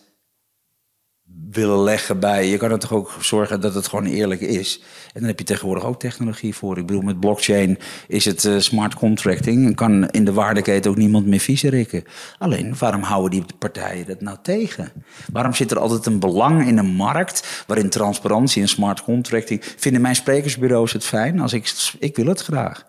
willen 1.51 1.84
leggen 1.84 2.19
bij... 2.19 2.47
Je 2.47 2.57
kan 2.57 2.72
er 2.72 2.80
toch 2.80 2.93
ook 2.93 3.15
zorgen 3.22 3.61
dat 3.61 3.73
het 3.73 3.88
gewoon 3.88 4.06
eerlijk 4.06 4.41
is. 4.41 4.81
En 5.14 5.19
dan 5.19 5.30
heb 5.30 5.39
je 5.39 5.45
tegenwoordig 5.45 5.84
ook 5.84 5.99
technologie 5.99 6.56
voor. 6.56 6.77
Ik 6.77 6.85
bedoel, 6.85 7.01
met 7.01 7.19
blockchain 7.19 7.77
is 8.07 8.26
het 8.26 8.45
eh, 8.45 8.57
smart 8.57 8.93
contracting... 8.93 9.65
en 9.65 9.76
kan 9.76 10.10
in 10.10 10.26
de 10.26 10.34
waardeketen 10.34 10.91
ook 10.91 10.97
niemand 10.97 11.26
meer 11.26 11.39
viezerikken. 11.39 12.03
Alleen, 12.38 12.76
waarom 12.80 13.01
houden 13.01 13.31
die 13.31 13.57
partijen 13.60 14.06
dat 14.06 14.22
nou 14.22 14.38
tegen? 14.41 14.91
Waarom 15.31 15.53
zit 15.53 15.72
er 15.72 15.80
altijd 15.80 16.06
een 16.06 16.19
belang 16.19 16.68
in 16.68 16.77
een 16.77 16.95
markt... 16.95 17.64
waarin 17.68 17.89
transparantie 17.89 18.61
en 18.61 18.68
smart 18.68 19.03
contracting... 19.03 19.64
Vinden 19.77 20.01
mijn 20.01 20.15
sprekersbureaus 20.15 20.93
het 20.93 21.03
fijn? 21.03 21.39
Als 21.39 21.53
ik, 21.53 21.73
ik 21.99 22.15
wil 22.15 22.26
het 22.26 22.41
graag. 22.41 22.85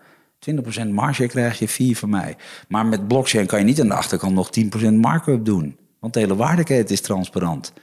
20% 0.85 0.87
marge 0.89 1.27
krijg 1.27 1.59
je 1.59 1.67
4 1.67 1.97
van 1.97 2.09
mij. 2.09 2.35
Maar 2.67 2.85
met 2.85 3.07
blockchain 3.07 3.45
kan 3.45 3.59
je 3.59 3.65
niet 3.65 3.81
aan 3.81 3.87
de 3.87 3.93
achterkant 3.93 4.33
nog 4.33 4.49
10% 4.89 4.93
markup 4.93 5.45
doen. 5.45 5.79
Want 6.01 6.13
de 6.13 6.19
hele 6.19 6.35
waardeketen 6.35 6.93
is 6.93 7.01
transparant. 7.01 7.73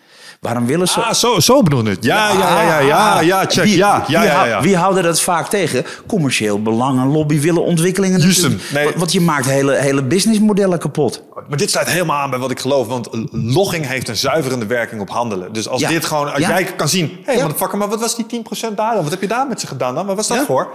Waarom 0.40 0.66
willen 0.66 0.89
ze... 0.89 1.01
Ah, 1.01 1.12
zo, 1.12 1.40
zo 1.40 1.62
bedoel 1.62 1.85
het. 1.85 2.05
Ja, 2.05 2.28
ja, 2.32 2.39
ja, 2.39 2.62
ja, 2.62 2.81
ja, 2.81 3.20
ja, 3.20 3.45
check. 3.47 3.65
Wie, 3.65 3.77
ja, 3.77 4.05
ja, 4.09 4.20
wie, 4.20 4.28
ja, 4.28 4.35
hou- 4.35 4.49
ja. 4.49 4.61
wie 4.61 4.77
houden 4.77 5.03
dat 5.03 5.20
vaak 5.20 5.49
tegen? 5.49 5.85
Commercieel 6.07 6.62
belang 6.62 7.01
en 7.01 7.07
lobby 7.07 7.40
willen 7.40 7.62
ontwikkelingen. 7.65 8.20
Juist 8.20 8.49
Nee. 8.73 8.89
Want- 8.97 9.12
je 9.12 9.20
maakt 9.20 9.47
hele, 9.47 9.74
hele 9.77 10.03
businessmodellen 10.03 10.78
kapot. 10.78 11.23
Maar 11.49 11.59
dit 11.59 11.70
sluit 11.70 11.89
helemaal 11.90 12.19
aan 12.19 12.31
bij 12.31 12.39
wat 12.39 12.51
ik 12.51 12.61
geloof. 12.61 12.86
Want 12.86 13.09
logging 13.32 13.86
heeft 13.86 14.09
een 14.09 14.16
zuiverende 14.16 14.66
werking 14.66 15.01
op 15.01 15.11
handelen. 15.11 15.53
Dus 15.53 15.69
als 15.69 15.81
Ja. 15.81 15.89
dit 15.89 16.05
gewoon, 16.05 16.32
als 16.32 16.47
jij 16.47 16.65
kan 16.65 16.89
zien... 16.89 17.07
Hé, 17.24 17.32
hey, 17.32 17.36
Ja. 17.36 17.77
maar 17.77 17.89
wat 17.89 18.01
was 18.01 18.16
die 18.16 18.27
10% 18.27 18.77
daar 18.77 18.95
dan? 18.95 19.03
Wat 19.03 19.11
heb 19.12 19.20
je 19.20 19.28
daar 19.28 19.47
met 19.47 19.61
ze 19.61 19.66
gedaan 19.66 19.95
dan? 19.95 20.07
Wat 20.07 20.16
was 20.16 20.28
dat 20.28 20.45
voor? 20.47 20.69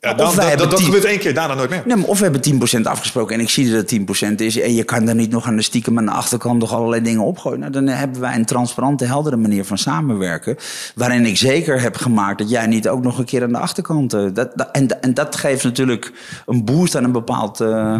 Ja, 0.00 0.10
Of 0.10 0.16
dan, 0.16 0.26
wij 0.26 0.34
dat, 0.36 0.44
hebben 0.48 0.58
dat, 0.58 0.70
dat 0.70 0.78
10 0.78 0.86
gebeurt 0.86 1.04
één 1.04 1.18
keer, 1.18 1.34
daarna 1.34 1.54
nooit 1.54 1.70
meer. 1.70 1.82
Nee, 1.86 1.96
maar 1.96 2.06
of 2.08 2.18
we 2.18 2.24
hebben 2.24 2.78
10% 2.78 2.82
afgesproken 2.82 3.34
en 3.34 3.40
ik 3.40 3.50
zie 3.50 3.70
dat 3.72 3.90
het 3.90 4.00
10% 4.30 4.34
is... 4.36 4.60
en 4.60 4.74
je 4.74 4.84
kan 4.84 5.08
er 5.08 5.14
niet 5.14 5.30
nog 5.30 5.46
aan 5.46 5.56
de 5.56 5.62
stiekem 5.62 5.98
aan 5.98 6.04
de 6.04 6.10
achterkant 6.10 6.58
nog 6.60 6.72
allerlei 6.74 7.02
dingen 7.02 7.24
opgooien. 7.24 7.58
Nou, 7.60 7.72
dan 7.72 7.86
hebben 7.86 8.20
wij 8.20 8.34
een 8.34 8.44
transparante, 8.44 9.04
heldere 9.04 9.36
manier 9.36 9.64
van 9.64 9.78
samenwerken... 9.78 10.56
waarin 10.94 11.26
ik 11.26 11.36
zeker 11.36 11.80
heb 11.80 11.96
gemaakt 11.96 12.38
dat 12.38 12.50
jij 12.50 12.66
niet 12.66 12.88
ook 12.88 13.02
nog 13.02 13.18
een 13.18 13.24
keer 13.24 13.42
aan 13.42 13.52
de 13.52 13.58
achterkant... 13.58 14.12
eh, 14.14 14.20
dat, 14.34 14.50
dat- 14.54 14.68
en, 14.72 15.02
en 15.02 15.14
dat 15.14 15.36
geeft 15.36 15.64
natuurlijk 15.64 16.12
een 16.46 16.64
boost 16.64 16.96
aan 16.96 17.04
een 17.04 17.12
bepaald 17.12 17.60
eh, 17.60 17.98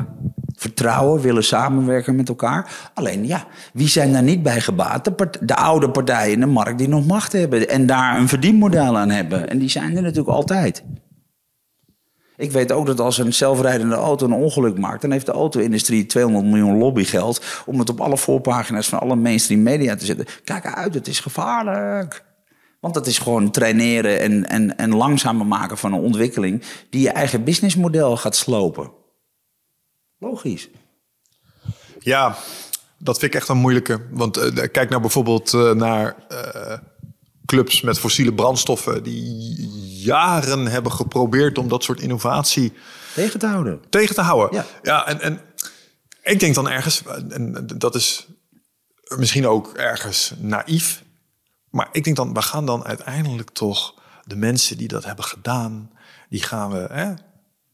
vertrouwen... 0.57 1.21
willen 1.21 1.45
samenwerken 1.45 2.17
met 2.17 2.29
elkaar. 2.29 2.91
Alleen 2.95 3.27
ja, 3.27 3.45
wie 3.73 3.89
zijn 3.89 4.13
daar 4.13 4.23
niet 4.23 4.43
bij 4.43 4.61
gebaat? 4.61 5.05
De, 5.05 5.13
part- 5.13 5.49
de 5.49 5.57
oude 5.57 5.91
partijen 5.91 6.33
in 6.33 6.41
de 6.41 6.47
markt 6.47 6.79
die 6.79 6.89
nog 6.89 7.07
macht 7.07 7.33
hebben... 7.33 7.69
en 7.69 7.87
daar 7.87 8.19
een 8.19 8.29
verdienmodel 8.29 8.99
aan 8.99 9.11
hebben. 9.11 9.49
En 9.51 9.59
die 9.59 9.69
zijn 9.71 9.97
er 9.97 10.03
natuurlijk 10.03 10.29
altijd. 10.37 10.83
Ik 12.41 12.53
weet 12.53 12.73
ook 12.73 12.87
dat 12.87 13.01
als 13.01 13.19
een 13.19 13.35
zelfrijdende 13.35 13.95
auto 13.95 14.27
een 14.27 14.33
ongeluk 14.33 14.79
maakt, 14.79 15.03
dan 15.03 15.11
heeft 15.11 15.27
de 15.27 15.33
auto-industrie 15.33 16.07
200 16.07 16.45
miljoen 16.45 16.79
lobbygeld 16.79 17.45
om 17.67 17.79
het 17.79 17.91
op 17.91 18.01
alle 18.01 18.17
voorpagina's 18.17 18.89
van 18.89 19.01
alle 19.01 19.17
mainstream 19.17 19.63
media 19.63 19.97
te 19.97 20.05
zetten. 20.05 20.27
Kijk 20.45 20.67
uit, 20.67 20.95
het 20.95 21.09
is 21.09 21.21
gevaarlijk. 21.21 22.25
Want 22.81 22.95
dat 22.95 23.07
is 23.07 23.19
gewoon 23.19 23.51
traineren 23.51 24.21
en, 24.21 24.49
en, 24.49 24.77
en 24.77 24.95
langzamer 24.95 25.47
maken 25.47 25.79
van 25.79 25.93
een 25.93 26.01
ontwikkeling 26.01 26.63
die 26.91 27.03
je 27.03 27.11
eigen 27.11 27.45
businessmodel 27.45 28.17
gaat 28.17 28.37
slopen. 28.37 28.91
Logisch. 30.19 30.69
Ja, 31.99 32.37
dat 32.99 33.19
vind 33.19 33.35
ik 33.35 33.41
echt 33.41 33.49
een 33.49 33.57
moeilijke. 33.57 34.01
Want 34.11 34.37
eh, 34.37 34.69
kijk 34.73 34.89
nou 34.89 35.01
bijvoorbeeld 35.01 35.55
eh, 35.55 35.73
naar 35.73 36.17
eh, 36.29 36.79
clubs 37.51 37.81
met 37.81 37.99
fossiele 37.99 38.35
brandstoffen... 38.35 39.03
die 39.03 39.69
jaren 40.03 40.67
hebben 40.67 40.93
geprobeerd 40.93 41.59
om 41.59 41.69
dat 41.69 41.85
soort 41.85 42.01
innovatie 42.01 42.73
Tegen 43.15 43.39
te 43.39 43.47
houden. 43.47 43.81
tegen 43.89 44.15
te 44.15 44.21
houden. 44.21 44.57
Ja. 44.57 44.67
ja 44.83 45.07
en, 45.07 45.21
en 45.21 45.41
ik 46.23 46.41
denk 46.41 46.55
dan 46.55 46.69
ergens, 46.69 47.03
en 47.29 47.67
dat 47.77 47.95
is 47.95 48.27
misschien 49.17 49.47
ook 49.47 49.73
ergens 49.77 50.33
naïef, 50.39 51.03
Maar 51.71 51.89
ik 51.93 52.05
denk 52.05 52.17
dan, 52.17 52.35
we 52.35 52.43
gaan 52.43 52.67
dan 52.67 52.85
uiteindelijk 52.85 53.51
toch 53.51 53.95
de 54.25 54.37
mensen 54.37 54.77
die 54.77 54.89
dat 54.89 55.05
hebben 55.05 55.25
gedaan, 55.25 55.91
die 56.29 56.43
gaan 56.43 56.71
we, 56.71 56.87
hè, 56.91 57.15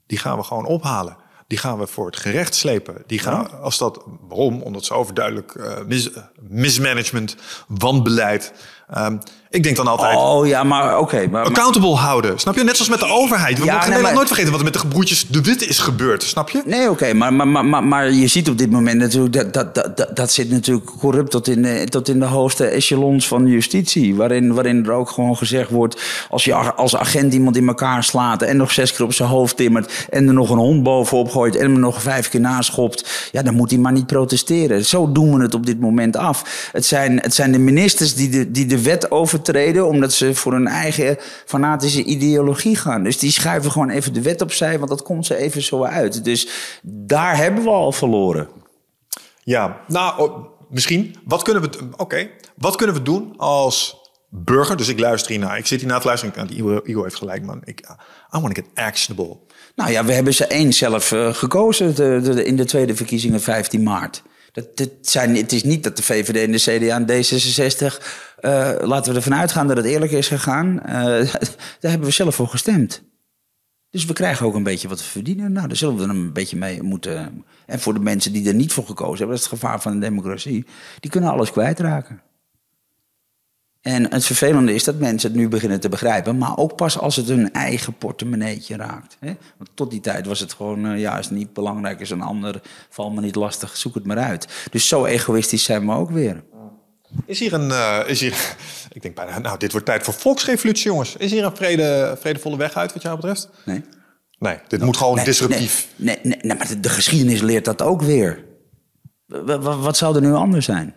die 0.06 0.18
gaan 0.18 0.36
we 0.36 0.42
gewoon 0.42 0.66
ophalen. 0.66 1.16
Die 1.46 1.58
gaan 1.58 1.78
we 1.78 1.86
voor 1.86 2.06
het 2.06 2.16
gerecht 2.16 2.54
slepen. 2.54 3.02
Die 3.06 3.18
gaan, 3.18 3.60
als 3.60 3.78
dat, 3.78 4.04
waarom? 4.20 4.62
Omdat 4.62 4.84
ze 4.84 4.94
overduidelijk 4.94 5.54
uh, 5.54 5.78
mis, 5.86 6.10
mismanagement, 6.40 7.36
wanbeleid, 7.68 8.52
Um, 8.98 9.18
ik 9.56 9.62
denk 9.62 9.76
dan 9.76 9.86
altijd. 9.86 10.18
Oh 10.18 10.46
ja, 10.46 10.64
maar 10.64 10.98
oké. 10.98 11.26
maar, 11.30 11.44
accountable 11.44 11.94
houden. 11.94 12.38
Snap 12.38 12.54
je? 12.54 12.64
Net 12.64 12.76
zoals 12.76 12.90
met 12.90 13.00
de 13.00 13.06
overheid. 13.06 13.58
We 13.58 13.64
ja, 13.64 13.88
nee, 13.88 14.12
nooit 14.12 14.26
vergeten 14.26 14.50
wat 14.50 14.58
er 14.58 14.64
met 14.64 14.74
de 14.74 14.78
gebroedjes 14.78 15.26
de 15.28 15.40
Wit 15.40 15.68
is 15.68 15.78
gebeurd. 15.78 16.22
Snap 16.22 16.50
je? 16.50 16.62
Nee, 16.64 16.90
oké. 16.90 17.12
maar, 17.12 17.34
maar, 17.34 17.64
maar, 17.64 17.84
maar, 17.84 18.12
je 18.12 18.26
ziet 18.26 18.48
op 18.48 18.58
dit 18.58 18.70
moment 18.70 18.98
natuurlijk. 18.98 19.32
Dat, 19.32 19.74
dat, 19.74 19.96
dat, 19.96 20.16
dat 20.16 20.32
zit 20.32 20.50
natuurlijk 20.50 20.86
corrupt 20.98 21.30
tot 21.30 21.48
in, 21.48 21.62
de, 21.62 21.86
tot 21.88 22.08
in 22.08 22.18
de 22.18 22.24
hoogste 22.24 22.64
echelons 22.64 23.28
van 23.28 23.46
justitie. 23.46 24.14
Waarin, 24.14 24.54
waarin 24.54 24.84
er 24.84 24.92
ook 24.92 25.10
gewoon 25.10 25.36
gezegd 25.36 25.70
wordt. 25.70 26.02
Als 26.30 26.44
je 26.44 26.54
als 26.54 26.96
agent 26.96 27.34
iemand 27.34 27.56
in 27.56 27.68
elkaar 27.68 28.04
slaat. 28.04 28.42
en 28.42 28.56
nog 28.56 28.72
zes 28.72 28.92
keer 28.92 29.04
op 29.04 29.12
zijn 29.12 29.28
hoofd 29.28 29.56
timmert. 29.56 30.06
en 30.10 30.26
er 30.26 30.34
nog 30.34 30.50
een 30.50 30.58
hond 30.58 30.82
bovenop 30.82 31.30
gooit. 31.30 31.56
en 31.56 31.70
hem 31.70 31.80
nog 31.80 32.02
vijf 32.02 32.28
keer 32.28 32.40
naschopt. 32.40 33.28
ja, 33.32 33.42
dan 33.42 33.54
moet 33.54 33.70
hij 33.70 33.78
maar 33.78 33.92
niet 33.92 34.06
protesteren. 34.06 34.84
Zo 34.84 35.12
doen 35.12 35.36
we 35.36 35.42
het 35.42 35.54
op 35.54 35.66
dit 35.66 35.80
moment 35.80 36.16
af. 36.16 36.68
Het 36.72 36.86
zijn, 36.86 37.20
het 37.20 37.34
zijn 37.34 37.52
de 37.52 37.58
ministers 37.58 38.14
die 38.14 38.28
de, 38.28 38.50
die 38.50 38.66
de 38.66 38.82
wet 38.82 39.10
overtreden 39.48 39.86
omdat 39.86 40.12
ze 40.12 40.35
voor 40.35 40.52
hun 40.52 40.66
eigen 40.66 41.16
fanatische 41.44 42.05
ideologie 42.05 42.77
gaan. 42.77 43.02
Dus 43.02 43.18
die 43.18 43.31
schuiven 43.31 43.70
gewoon 43.70 43.90
even 43.90 44.12
de 44.12 44.23
wet 44.23 44.43
opzij, 44.43 44.78
want 44.78 44.90
dat 44.90 45.02
komt 45.02 45.27
ze 45.27 45.36
even 45.36 45.62
zo 45.62 45.85
uit. 45.85 46.24
Dus 46.24 46.48
daar 46.82 47.36
hebben 47.36 47.64
we 47.64 47.70
al 47.70 47.93
verloren. 47.93 48.48
Ja, 49.43 49.81
nou, 49.89 50.20
oh, 50.20 50.47
misschien. 50.70 51.16
Wat 51.24 51.43
kunnen 51.43 51.62
we, 51.62 51.70
oké, 51.97 52.28
wat 52.56 52.77
kunnen 52.77 52.97
we 52.97 53.02
doen 53.02 53.35
als 53.36 53.97
burger? 54.31 54.77
Dus 54.77 54.89
ik 54.89 54.98
luister 54.98 55.31
hiernaar. 55.31 55.59
Ik 55.59 55.66
zit 55.66 55.81
hier 55.81 55.89
na 55.89 55.98
te 55.98 56.06
luisteren. 56.06 56.56
Igo, 56.56 56.81
Igo 56.85 57.02
heeft 57.02 57.16
gelijk, 57.16 57.43
man. 57.43 57.60
Ik, 57.64 57.81
I 58.36 58.40
want 58.40 58.55
to 58.55 58.62
get 58.62 58.70
actionable. 58.74 59.36
Nou 59.74 59.90
ja, 59.90 60.05
we 60.05 60.12
hebben 60.12 60.35
ze 60.35 60.47
één 60.47 60.73
zelf 60.73 61.12
uh, 61.12 61.35
gekozen 61.35 61.94
de, 61.94 62.20
de, 62.23 62.44
in 62.44 62.56
de 62.56 62.64
tweede 62.64 62.97
verkiezingen 62.97 63.40
15 63.40 63.82
maart. 63.82 64.23
Dat, 64.52 64.77
dat 64.77 64.90
zijn, 65.01 65.36
het 65.36 65.52
is 65.52 65.64
niet 65.64 65.82
dat 65.82 65.97
de 65.97 66.02
VVD 66.02 66.36
en 66.36 66.52
de 66.52 66.59
CDA 66.59 66.97
en 66.97 67.06
D66, 67.06 68.02
uh, 68.40 68.72
laten 68.80 69.12
we 69.12 69.18
ervan 69.18 69.34
uitgaan 69.34 69.66
dat 69.66 69.76
het 69.76 69.86
eerlijk 69.86 70.12
is 70.12 70.28
gegaan, 70.28 70.80
uh, 70.86 70.92
daar 71.80 71.90
hebben 71.90 72.08
we 72.08 72.14
zelf 72.14 72.34
voor 72.34 72.48
gestemd. 72.48 73.02
Dus 73.90 74.04
we 74.04 74.12
krijgen 74.12 74.46
ook 74.46 74.54
een 74.54 74.62
beetje 74.62 74.88
wat 74.88 74.98
te 74.98 75.04
verdienen. 75.04 75.52
Nou, 75.52 75.68
daar 75.68 75.76
zullen 75.76 75.94
we 75.96 76.06
dan 76.06 76.16
een 76.16 76.32
beetje 76.32 76.56
mee 76.56 76.82
moeten. 76.82 77.44
En 77.66 77.80
voor 77.80 77.94
de 77.94 78.00
mensen 78.00 78.32
die 78.32 78.48
er 78.48 78.54
niet 78.54 78.72
voor 78.72 78.86
gekozen 78.86 79.18
hebben, 79.18 79.36
dat 79.36 79.44
is 79.44 79.50
het 79.50 79.60
gevaar 79.60 79.80
van 79.80 79.92
de 79.92 79.98
democratie, 79.98 80.66
die 81.00 81.10
kunnen 81.10 81.30
alles 81.30 81.50
kwijtraken. 81.50 82.20
En 83.86 84.12
het 84.12 84.24
vervelende 84.24 84.74
is 84.74 84.84
dat 84.84 84.98
mensen 84.98 85.30
het 85.30 85.38
nu 85.38 85.48
beginnen 85.48 85.80
te 85.80 85.88
begrijpen, 85.88 86.38
maar 86.38 86.56
ook 86.56 86.76
pas 86.76 86.98
als 86.98 87.16
het 87.16 87.26
hun 87.26 87.52
eigen 87.52 87.92
portemonneetje 87.92 88.76
raakt. 88.76 89.16
Hè? 89.20 89.36
Want 89.56 89.70
tot 89.74 89.90
die 89.90 90.00
tijd 90.00 90.26
was 90.26 90.40
het 90.40 90.52
gewoon, 90.52 90.86
uh, 90.86 91.00
ja, 91.00 91.18
is 91.18 91.30
niet 91.30 91.52
belangrijk, 91.52 92.00
is 92.00 92.10
een 92.10 92.22
ander, 92.22 92.60
val 92.88 93.10
me 93.10 93.20
niet 93.20 93.34
lastig, 93.34 93.76
zoek 93.76 93.94
het 93.94 94.06
maar 94.06 94.18
uit. 94.18 94.68
Dus 94.70 94.88
zo 94.88 95.04
egoïstisch 95.04 95.64
zijn 95.64 95.86
we 95.86 95.92
ook 95.92 96.10
weer. 96.10 96.42
Is 97.26 97.38
hier 97.38 97.52
een, 97.52 97.68
uh, 97.68 98.00
is 98.06 98.20
hier, 98.20 98.56
ik 98.92 99.02
denk 99.02 99.14
bijna, 99.14 99.38
nou, 99.38 99.58
dit 99.58 99.72
wordt 99.72 99.86
tijd 99.86 100.02
voor 100.02 100.14
volksrevolutie, 100.14 100.86
jongens. 100.86 101.16
Is 101.16 101.30
hier 101.30 101.44
een 101.44 101.56
vrede, 101.56 102.16
vredevolle 102.20 102.56
weg 102.56 102.74
uit, 102.74 102.92
wat 102.92 103.02
jou 103.02 103.16
betreft? 103.16 103.48
Nee. 103.64 103.84
Nee, 104.38 104.58
dit 104.68 104.80
moet 104.80 104.96
gewoon 104.96 105.24
disruptief. 105.24 105.88
Nee, 105.96 106.18
nee, 106.22 106.38
nee, 106.42 106.56
maar 106.56 106.68
de, 106.68 106.80
de, 106.80 106.88
geschiedenis 106.88 107.40
leert 107.40 107.64
dat 107.64 107.82
ook 107.82 108.02
weer. 108.02 108.44
wat 109.60 109.96
zou 109.96 110.14
er 110.14 110.20
nu 110.20 110.32
anders 110.32 110.64
zijn? 110.64 110.94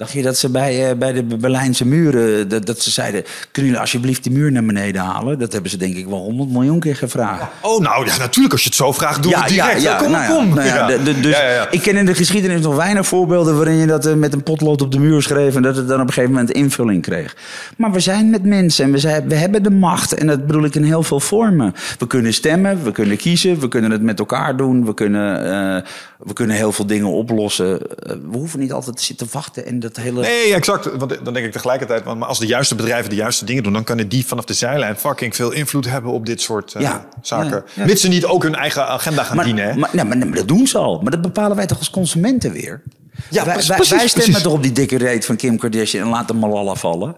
Dacht 0.00 0.12
je 0.12 0.22
dat 0.22 0.38
ze 0.38 0.48
bij, 0.48 0.90
uh, 0.90 0.96
bij 0.96 1.12
de 1.12 1.22
Berlijnse 1.22 1.86
muren, 1.86 2.48
dat, 2.48 2.66
dat, 2.66 2.80
ze 2.80 2.90
zeiden... 2.90 3.24
kunnen 3.50 3.70
jullie 3.70 3.78
alsjeblieft 3.78 4.22
die 4.22 4.32
muur 4.32 4.52
naar 4.52 4.64
beneden 4.64 5.00
halen? 5.00 5.38
Dat 5.38 5.52
hebben 5.52 5.70
ze 5.70 5.76
denk 5.76 5.96
ik 5.96 6.06
wel 6.06 6.18
100 6.18 6.50
miljoen 6.50 6.80
keer 6.80 6.96
gevraagd. 6.96 7.42
Oh, 7.60 7.80
nou 7.80 8.06
ja, 8.06 8.16
natuurlijk. 8.16 8.52
Als 8.52 8.62
je 8.62 8.68
het 8.68 8.76
zo 8.76 8.92
vraagt, 8.92 9.22
doe 9.22 9.32
ja, 9.32 9.40
het 9.40 9.48
direct. 9.48 9.82
Ja, 9.82 9.90
ja, 9.90 9.96
kom, 9.96 10.10
nou 10.10 10.34
kom. 10.34 10.54
Nou 10.54 11.02
dus 11.20 11.36
ik 11.70 11.82
ken 11.82 11.96
in 11.96 12.06
de 12.06 12.14
geschiedenis 12.14 12.60
nog 12.60 12.76
weinig 12.76 13.06
voorbeelden... 13.06 13.56
waarin 13.56 13.74
je 13.74 13.86
dat 13.86 14.06
uh, 14.06 14.14
met 14.14 14.32
een 14.32 14.42
potlood 14.42 14.82
op 14.82 14.92
de 14.92 14.98
muur 14.98 15.22
schreef... 15.22 15.56
en 15.56 15.62
dat 15.62 15.76
het 15.76 15.88
dan 15.88 16.00
op 16.00 16.06
een 16.06 16.12
gegeven 16.12 16.34
moment 16.34 16.50
invulling 16.50 17.02
kreeg. 17.02 17.36
Maar 17.76 17.92
we 17.92 18.00
zijn 18.00 18.30
met 18.30 18.44
mensen 18.44 18.84
en 18.84 18.92
we, 18.92 18.98
zijn, 18.98 19.28
we 19.28 19.34
hebben 19.34 19.62
de 19.62 19.70
macht. 19.70 20.14
En 20.14 20.26
dat 20.26 20.46
bedoel 20.46 20.64
ik 20.64 20.74
in 20.74 20.84
heel 20.84 21.02
veel 21.02 21.20
vormen. 21.20 21.74
We 21.98 22.06
kunnen 22.06 22.34
stemmen, 22.34 22.84
we 22.84 22.92
kunnen 22.92 23.16
kiezen, 23.16 23.60
we 23.60 23.68
kunnen 23.68 23.90
het 23.90 24.02
met 24.02 24.18
elkaar 24.18 24.56
doen... 24.56 24.84
we 24.84 24.94
kunnen, 24.94 25.44
uh, 25.44 25.82
we 26.18 26.32
kunnen 26.32 26.56
heel 26.56 26.72
veel 26.72 26.86
dingen 26.86 27.10
oplossen. 27.10 27.78
we 28.06 28.36
hoeven 28.36 28.60
niet 28.60 28.72
altijd 28.72 28.96
te 28.96 29.04
zitten 29.04 29.26
wachten 29.32 29.66
en 29.66 29.80
dat 29.80 29.89
hele... 29.96 30.20
Nee, 30.20 30.54
exact. 30.54 30.96
Want 30.96 31.24
dan 31.24 31.34
denk 31.34 31.46
ik 31.46 31.52
tegelijkertijd, 31.52 32.04
want 32.04 32.24
als 32.24 32.38
de 32.38 32.46
juiste 32.46 32.74
bedrijven 32.74 33.10
de 33.10 33.16
juiste 33.16 33.44
dingen 33.44 33.62
doen, 33.62 33.72
dan 33.72 33.84
kunnen 33.84 34.08
die 34.08 34.26
vanaf 34.26 34.44
de 34.44 34.52
zijlijn 34.52 34.96
fucking 34.96 35.36
veel 35.36 35.50
invloed 35.50 35.88
hebben 35.88 36.12
op 36.12 36.26
dit 36.26 36.40
soort 36.40 36.74
uh, 36.74 36.82
ja, 36.82 37.08
zaken. 37.22 37.64
Ja, 37.74 37.84
Mits 37.84 38.00
ze 38.00 38.08
niet 38.08 38.24
ook 38.24 38.42
hun 38.42 38.54
eigen 38.54 38.88
agenda 38.88 39.24
gaan 39.24 39.44
dienen. 39.44 39.64
Hè? 39.64 39.76
Maar, 39.76 40.06
maar, 40.06 40.30
dat 40.30 40.48
doen 40.48 40.66
ze 40.66 40.78
al. 40.78 41.00
Maar 41.00 41.10
dat 41.10 41.22
bepalen 41.22 41.56
wij 41.56 41.66
toch 41.66 41.78
als 41.78 41.90
consumenten 41.90 42.52
weer? 42.52 42.82
Ja, 43.30 43.44
wij, 43.44 43.52
precies, 43.52 43.88
wij, 43.88 43.98
wij 43.98 44.08
stemmen 44.08 44.42
toch 44.42 44.52
op 44.52 44.62
die 44.62 44.72
dikke 44.72 44.98
reet 44.98 45.24
van 45.24 45.36
Kim 45.36 45.58
Kardashian 45.58 46.04
en 46.04 46.10
laten 46.10 46.38
Malala 46.38 46.74
vallen? 46.74 47.16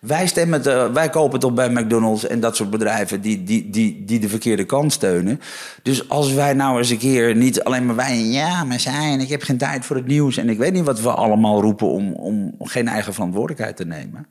Wij, 0.00 0.26
stemmen 0.26 0.62
te, 0.62 0.90
wij 0.92 1.10
kopen 1.10 1.40
toch 1.40 1.54
bij 1.54 1.70
McDonald's 1.70 2.26
en 2.26 2.40
dat 2.40 2.56
soort 2.56 2.70
bedrijven 2.70 3.20
die, 3.20 3.44
die, 3.44 3.70
die, 3.70 4.04
die 4.04 4.20
de 4.20 4.28
verkeerde 4.28 4.64
kant 4.64 4.92
steunen. 4.92 5.40
Dus 5.82 6.08
als 6.08 6.32
wij 6.32 6.54
nou 6.54 6.78
eens 6.78 6.90
een 6.90 6.98
keer 6.98 7.36
niet 7.36 7.62
alleen 7.64 7.86
maar 7.86 7.96
wij, 7.96 8.18
ja, 8.18 8.64
maar 8.64 8.80
zijn, 8.80 9.20
ik 9.20 9.28
heb 9.28 9.42
geen 9.42 9.58
tijd 9.58 9.84
voor 9.84 9.96
het 9.96 10.06
nieuws 10.06 10.36
en 10.36 10.48
ik 10.48 10.58
weet 10.58 10.72
niet 10.72 10.84
wat 10.84 11.00
we 11.00 11.10
allemaal 11.10 11.60
roepen 11.60 11.88
om, 11.88 12.12
om 12.12 12.54
geen 12.58 12.88
eigen 12.88 13.14
verantwoordelijkheid 13.14 13.76
te 13.76 13.84
nemen. 13.84 14.26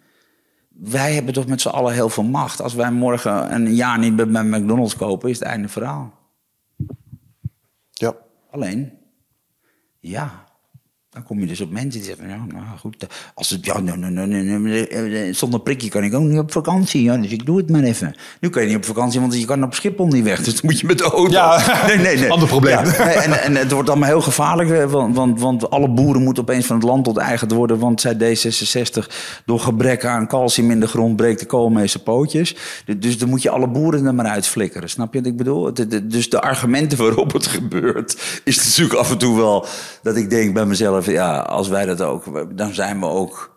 Wij 0.69 1.13
hebben 1.13 1.33
toch 1.33 1.47
met 1.47 1.61
z'n 1.61 1.67
allen 1.67 1.93
heel 1.93 2.09
veel 2.09 2.23
macht. 2.23 2.61
Als 2.61 2.73
wij 2.73 2.91
morgen 2.91 3.53
een 3.53 3.75
jaar 3.75 3.99
niet 3.99 4.15
bij 4.15 4.43
McDonald's 4.43 4.95
kopen, 4.95 5.29
is 5.29 5.39
het 5.39 5.47
einde 5.47 5.67
verhaal. 5.67 6.13
Ja. 7.91 8.15
Alleen, 8.51 8.91
ja, 9.99 10.46
dan 11.17 11.25
kom 11.25 11.39
je 11.39 11.45
dus 11.45 11.61
op 11.61 11.71
mensen 11.71 11.99
die 11.99 12.03
zeggen, 12.03 12.29
ja, 12.29 12.35
nou 12.35 12.77
goed, 12.79 13.03
eh, 13.03 13.09
als 13.33 13.49
het, 13.49 13.65
ja, 13.65 13.79
nee, 13.79 13.97
nee, 13.97 14.25
nee, 14.27 14.87
nee, 14.89 15.33
zonder 15.33 15.59
prikje 15.59 15.89
kan 15.89 16.03
ik 16.03 16.13
ook 16.13 16.23
niet 16.23 16.39
op 16.39 16.51
vakantie, 16.51 17.03
ja, 17.03 17.17
dus 17.17 17.31
ik 17.31 17.45
doe 17.45 17.57
het 17.57 17.69
maar 17.69 17.83
even. 17.83 18.15
Nu 18.39 18.49
kan 18.49 18.61
je 18.61 18.67
niet 18.67 18.77
op 18.77 18.85
vakantie, 18.85 19.19
want 19.19 19.39
je 19.39 19.45
kan 19.45 19.63
op 19.63 19.73
Schiphol 19.73 20.07
niet 20.07 20.23
weg, 20.23 20.41
dus 20.43 20.53
dan 20.53 20.61
moet 20.63 20.79
je 20.79 20.87
met 20.87 20.97
de 20.97 21.03
auto. 21.03 21.31
Ja, 21.31 21.61
nee, 21.87 21.97
nee, 21.97 22.17
nee. 22.17 22.31
ander 22.31 22.47
probleem. 22.47 22.85
Ja, 22.85 22.93
en, 23.11 23.43
en 23.43 23.55
het 23.55 23.71
wordt 23.71 23.89
allemaal 23.89 24.09
heel 24.09 24.21
gevaarlijk, 24.21 24.69
eh, 24.69 24.91
want, 24.91 25.15
want, 25.15 25.39
want 25.39 25.69
alle 25.69 25.89
boeren 25.89 26.23
moeten 26.23 26.43
opeens 26.43 26.65
van 26.65 26.75
het 26.75 26.85
land 26.85 27.07
onteigend 27.07 27.51
worden, 27.51 27.79
want 27.79 28.01
zij 28.01 28.15
D66 28.15 29.07
door 29.45 29.59
gebrek 29.59 30.05
aan 30.05 30.27
calcium 30.27 30.71
in 30.71 30.79
de 30.79 30.87
grond 30.87 31.15
breekt 31.15 31.39
de 31.39 31.45
koolmeester 31.45 31.99
pootjes. 31.99 32.55
Dus 32.97 33.17
dan 33.17 33.29
moet 33.29 33.41
je 33.41 33.49
alle 33.49 33.67
boeren 33.67 34.05
er 34.05 34.15
maar 34.15 34.25
uitflikkeren, 34.25 34.89
snap 34.89 35.13
je 35.13 35.19
wat 35.19 35.27
ik 35.27 35.37
bedoel? 35.37 35.73
Dus 36.03 36.29
de 36.29 36.41
argumenten 36.41 36.97
waarop 37.03 37.33
het 37.33 37.47
gebeurt, 37.47 38.41
is 38.43 38.65
natuurlijk 38.65 38.99
af 38.99 39.11
en 39.11 39.17
toe 39.17 39.35
wel 39.37 39.65
dat 40.01 40.15
ik 40.15 40.29
denk 40.29 40.53
bij 40.53 40.65
mezelf, 40.65 41.06
ja, 41.13 41.39
als 41.39 41.67
wij 41.67 41.85
dat 41.85 42.01
ook, 42.01 42.57
dan 42.57 42.73
zijn 42.73 42.99
we 42.99 43.05
ook 43.05 43.55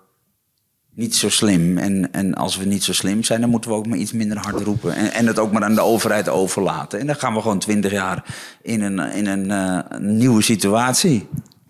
niet 0.95 1.17
zo 1.17 1.29
slim. 1.29 1.79
En, 1.79 2.13
en 2.13 2.35
als 2.35 2.57
we 2.57 2.65
niet 2.65 2.85
zo 2.85 2.93
slim 2.93 3.23
zijn, 3.23 3.41
dan 3.41 3.51
moeten 3.51 3.71
we 3.71 3.77
ook 3.77 3.87
maar 3.87 3.99
iets 3.99 4.13
minder 4.13 4.39
hard 4.39 4.61
roepen. 4.61 4.95
En, 4.95 5.13
en 5.13 5.27
het 5.27 5.39
ook 5.39 5.53
maar 5.53 5.65
aan 5.65 5.75
de 5.75 5.81
overheid 5.81 6.29
overlaten. 6.29 6.99
En 6.99 7.07
dan 7.07 7.17
gaan 7.17 7.35
we 7.35 7.41
gewoon 7.41 7.59
twintig 7.59 7.93
jaar 7.93 8.25
in 8.63 8.83
een, 8.83 8.99
in 8.99 9.27
een 9.27 9.51
uh, 9.51 9.99
nieuwe 9.99 10.43
situatie. 10.43 11.29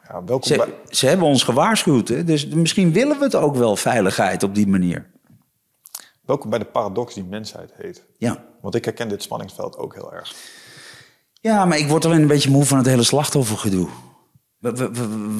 Ja, 0.09 0.24
welkom 0.24 0.48
ze, 0.48 0.57
bij... 0.57 0.74
ze 0.89 1.07
hebben 1.07 1.27
ons 1.27 1.43
gewaarschuwd, 1.43 2.09
hè? 2.09 2.24
dus 2.24 2.47
misschien 2.47 2.93
willen 2.93 3.19
we 3.19 3.24
het 3.24 3.35
ook 3.35 3.57
wel, 3.57 3.77
veiligheid 3.77 4.43
op 4.43 4.55
die 4.55 4.66
manier. 4.69 5.11
Welkom 6.24 6.51
bij 6.51 6.59
de 6.59 6.65
paradox 6.65 7.15
die 7.15 7.24
mensheid 7.24 7.73
heet. 7.77 8.05
Ja. 8.19 8.44
Want 8.61 8.74
ik 8.74 8.85
herken 8.85 9.09
dit 9.09 9.23
spanningsveld 9.23 9.77
ook 9.77 9.94
heel 9.94 10.12
erg. 10.12 10.35
Ja, 11.32 11.65
maar 11.65 11.78
ik 11.78 11.89
word 11.89 12.05
alleen 12.05 12.20
een 12.20 12.27
beetje 12.27 12.51
moe 12.51 12.65
van 12.65 12.78
het 12.78 12.86
hele 12.86 13.02
slachtoffergedoe. 13.02 13.89
We, 14.61 14.73
we, 14.73 14.91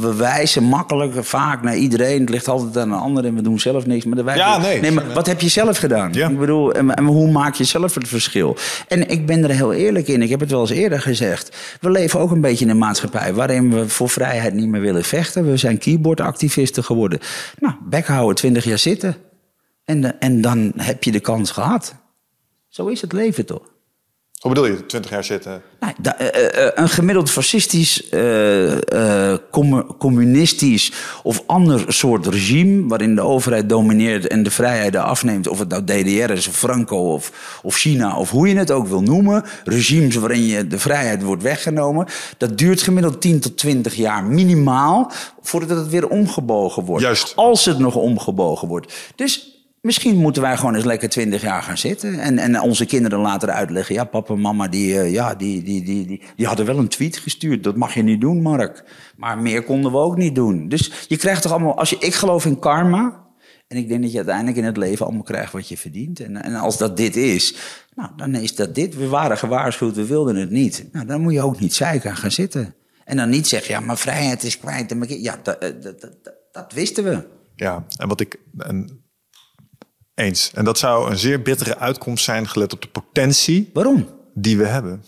we, 0.01 0.15
wijzen 0.15 0.63
makkelijk 0.63 1.25
vaak 1.25 1.63
naar 1.63 1.77
iedereen. 1.77 2.21
Het 2.21 2.29
ligt 2.29 2.49
altijd 2.49 2.77
aan 2.77 2.93
een 2.93 2.99
ander 2.99 3.25
en 3.25 3.35
we 3.35 3.43
doen 3.43 3.61
zelf 3.61 3.87
niks. 3.87 4.05
Maar, 4.05 4.25
de 4.25 4.33
ja, 4.35 4.59
nee, 4.59 4.81
nee, 4.81 4.91
maar 4.91 5.13
wat 5.13 5.27
heb 5.27 5.41
je 5.41 5.49
zelf 5.49 5.79
gedaan? 5.79 6.15
Ik 6.15 6.39
bedoel, 6.39 6.73
en, 6.73 6.95
en, 6.95 7.05
hoe 7.05 7.31
maak 7.31 7.55
je 7.55 7.65
zelf 7.65 7.95
het 7.95 8.09
verschil? 8.09 8.57
En 8.89 9.09
ik 9.09 9.27
ben 9.27 9.43
er 9.45 9.51
heel 9.51 9.73
eerlijk 9.73 10.09
in. 10.09 10.23
Ik 10.23 10.29
heb 10.29 10.41
het 10.41 10.51
wel 10.51 10.61
eens 10.61 10.71
eerder 10.71 11.01
gezegd. 11.01 11.57
We 11.81 11.91
leven 11.91 12.21
ook 12.21 12.31
een 12.31 12.41
beetje 12.41 12.65
in 12.65 12.71
een 12.71 12.79
maatschappij 12.79 13.35
waarin 13.35 13.75
we 13.75 13.89
voor 13.89 14.09
vrijheid 14.09 14.55
niet 14.55 14.69
meer 14.69 14.81
willen 14.81 15.05
vechten. 15.05 15.51
We 15.51 15.57
zijn 15.57 15.79
keyboardactivisten 15.79 16.85
geworden. 16.85 17.19
Nou, 17.59 17.75
bekhouden, 17.85 18.37
twintig 18.37 18.65
jaar 18.65 18.79
zitten. 18.79 19.17
En, 19.85 20.21
en 20.21 20.41
dan 20.41 20.73
heb 20.77 21.05
je 21.05 21.13
de 21.13 21.21
kans 21.21 21.51
gehad. 21.51 21.95
Zo 22.69 22.87
is 22.87 23.01
het 23.01 23.13
leven 23.13 23.47
toch? 23.47 23.70
Hoe 24.41 24.51
bedoel 24.51 24.67
je, 24.67 24.87
20 24.87 25.11
jaar 25.11 25.25
zitten? 25.25 25.63
Nou, 25.81 25.93
da, 25.99 26.21
uh, 26.21 26.27
uh, 26.27 26.69
een 26.75 26.89
gemiddeld 26.89 27.31
fascistisch, 27.31 28.11
uh, 28.11 29.35
com 29.51 29.97
communistisch 29.97 30.93
of 31.23 31.43
ander 31.47 31.85
soort 31.93 32.27
regime... 32.27 32.89
waarin 32.89 33.15
de 33.15 33.21
overheid 33.21 33.69
domineert 33.69 34.27
en 34.27 34.43
de 34.43 34.51
vrijheid 34.51 34.97
afneemt... 34.97 35.49
of 35.49 35.59
het 35.59 35.69
nou 35.69 35.85
DDR 35.85 36.33
is 36.33 36.49
of 36.49 36.57
Franco 36.57 37.13
of, 37.13 37.61
of 37.63 37.77
China 37.77 38.17
of 38.17 38.31
hoe 38.31 38.49
je 38.49 38.57
het 38.57 38.71
ook 38.71 38.87
wil 38.87 39.03
noemen... 39.03 39.45
regimes 39.65 40.15
waarin 40.15 40.47
je 40.47 40.67
de 40.67 40.79
vrijheid 40.79 41.23
wordt 41.23 41.43
weggenomen... 41.43 42.07
dat 42.39 42.59
duurt 42.59 42.83
gemiddeld 42.83 43.21
10 43.21 43.41
tot 43.41 43.57
20 43.57 43.95
jaar 43.95 44.25
minimaal... 44.25 45.13
voordat 45.41 45.77
het 45.79 45.89
weer 45.89 46.09
omgebogen 46.09 46.85
wordt. 46.85 47.05
Juist. 47.05 47.33
Als 47.37 47.65
het 47.65 47.79
nog 47.79 47.95
omgebogen 47.95 48.69
wordt. 48.69 48.93
Dus 49.15 49.60
Misschien 49.81 50.17
moeten 50.17 50.43
wij 50.43 50.57
gewoon 50.57 50.75
eens 50.75 50.85
lekker 50.85 51.09
twintig 51.09 51.43
jaar 51.43 51.63
gaan 51.63 51.79
zitten. 51.79 52.19
En, 52.19 52.39
en 52.39 52.61
onze 52.61 52.87
kinderen 52.87 53.19
later 53.19 53.51
uitleggen. 53.51 53.95
Ja, 53.95 54.05
papa 54.05 54.35
en 54.35 54.41
mama, 54.41 54.69
die, 54.69 54.95
uh, 54.95 55.13
ja, 55.13 55.35
die, 55.35 55.63
die, 55.63 55.85
die, 55.85 56.07
die, 56.07 56.23
die 56.37 56.47
hadden 56.47 56.67
wel 56.67 56.79
een 56.79 56.89
tweet 56.89 57.17
gestuurd. 57.17 57.63
Dat 57.63 57.77
mag 57.77 57.95
je 57.95 58.03
niet 58.03 58.21
doen, 58.21 58.43
Mark. 58.43 58.85
Maar 59.17 59.39
meer 59.39 59.63
konden 59.63 59.93
we 59.93 59.99
ook 59.99 60.17
niet 60.17 60.35
doen. 60.35 60.69
Dus 60.69 60.93
je 61.09 61.17
krijgt 61.17 61.43
toch 61.43 61.53
allemaal. 61.53 61.79
Als 61.79 61.91
je, 61.91 61.97
ik 61.99 62.15
geloof 62.15 62.45
in 62.45 62.59
karma. 62.59 63.29
En 63.69 63.77
ik 63.77 63.89
denk 63.89 64.03
dat 64.03 64.11
je 64.11 64.17
uiteindelijk 64.17 64.57
in 64.57 64.65
het 64.65 64.77
leven 64.77 65.07
allemaal 65.07 65.23
krijgt 65.23 65.53
wat 65.53 65.69
je 65.69 65.77
verdient. 65.77 66.21
En, 66.21 66.43
en 66.43 66.55
als 66.55 66.79
dat 66.79 66.97
dit 66.97 67.17
is, 67.17 67.55
nou, 67.95 68.11
dan 68.17 68.35
is 68.35 68.55
dat 68.55 68.75
dit. 68.75 68.97
We 68.97 69.09
waren 69.09 69.39
gewaarschuwd, 69.39 69.97
we 69.97 70.07
wilden 70.07 70.37
het 70.37 70.51
niet. 70.51 70.89
Nou, 70.93 71.07
dan 71.07 71.21
moet 71.21 71.33
je 71.33 71.43
ook 71.43 71.61
niet 71.61 71.75
zeiken 71.75 72.17
gaan 72.17 72.31
zitten. 72.31 72.75
En 73.05 73.17
dan 73.17 73.29
niet 73.29 73.49
zeggen, 73.49 73.75
ja, 73.75 73.81
maar 73.81 73.99
vrijheid 73.99 74.43
is 74.43 74.59
kwijt. 74.59 74.95
Ja, 75.07 75.39
dat, 75.43 75.61
dat, 75.61 76.01
dat, 76.01 76.35
dat 76.53 76.73
wisten 76.73 77.05
we. 77.05 77.27
Ja, 77.57 77.85
en 77.97 78.09
wat 78.09 78.21
ik. 78.21 78.37
En 78.59 79.00
eens. 80.21 80.51
En 80.55 80.65
dat 80.65 80.79
zou 80.79 81.11
een 81.11 81.19
zeer 81.19 81.43
bittere 81.43 81.77
uitkomst 81.77 82.25
zijn, 82.25 82.49
gelet 82.49 82.73
op 82.73 82.83
de 82.83 82.89
potentie. 82.89 83.71
Waarom? 83.73 84.09
Die 84.35 84.59
we 84.59 84.67
hebben. 84.67 85.05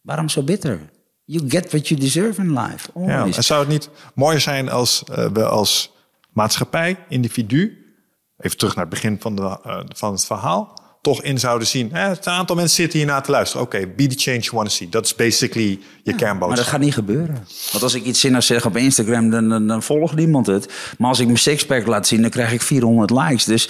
Waarom 0.00 0.28
zo 0.28 0.42
bitter? 0.42 0.90
You 1.24 1.50
get 1.50 1.70
what 1.70 1.88
you 1.88 2.00
deserve 2.00 2.40
in 2.40 2.58
life. 2.58 2.90
Ja, 2.94 3.24
en 3.24 3.44
zou 3.44 3.60
het 3.60 3.68
niet 3.68 3.88
mooier 4.14 4.40
zijn 4.40 4.70
als 4.70 5.02
uh, 5.10 5.26
we 5.32 5.44
als 5.44 5.92
maatschappij, 6.32 6.98
individu, 7.08 7.94
even 8.38 8.56
terug 8.58 8.74
naar 8.74 8.84
het 8.84 8.94
begin 8.94 9.20
van, 9.20 9.36
de, 9.36 9.42
uh, 9.42 9.80
van 9.88 10.12
het 10.12 10.24
verhaal, 10.24 10.81
toch 11.02 11.22
in 11.22 11.38
zouden 11.38 11.68
zien. 11.68 11.88
Hè, 11.92 12.08
het 12.08 12.26
aantal 12.26 12.56
mensen 12.56 12.76
zitten 12.76 12.98
hiernaar 12.98 13.22
te 13.22 13.30
luisteren. 13.30 13.66
Oké, 13.66 13.76
okay, 13.76 13.94
be 13.94 14.06
the 14.06 14.18
change 14.18 14.38
you 14.38 14.56
want 14.56 14.68
to 14.68 14.74
see. 14.74 14.88
Dat 14.88 15.04
is 15.04 15.14
basically 15.14 15.68
je 15.68 15.78
ja, 16.02 16.16
kernboodschap. 16.16 16.48
Maar 16.48 16.56
dat 16.56 16.66
gaat 16.66 16.80
niet 16.80 16.94
gebeuren. 16.94 17.46
Want 17.72 17.82
als 17.82 17.94
ik 17.94 18.04
iets 18.04 18.20
zinnigs 18.20 18.46
zeg 18.46 18.66
op 18.66 18.76
Instagram, 18.76 19.30
dan, 19.30 19.48
dan, 19.48 19.66
dan, 19.66 19.82
volgt 19.82 20.14
niemand 20.14 20.46
het. 20.46 20.72
Maar 20.98 21.08
als 21.08 21.18
ik 21.18 21.26
mijn 21.26 21.38
sixpack 21.38 21.86
laat 21.86 22.06
zien, 22.06 22.20
dan 22.20 22.30
krijg 22.30 22.52
ik 22.52 22.62
400 22.62 23.10
likes. 23.10 23.44
Dus 23.44 23.68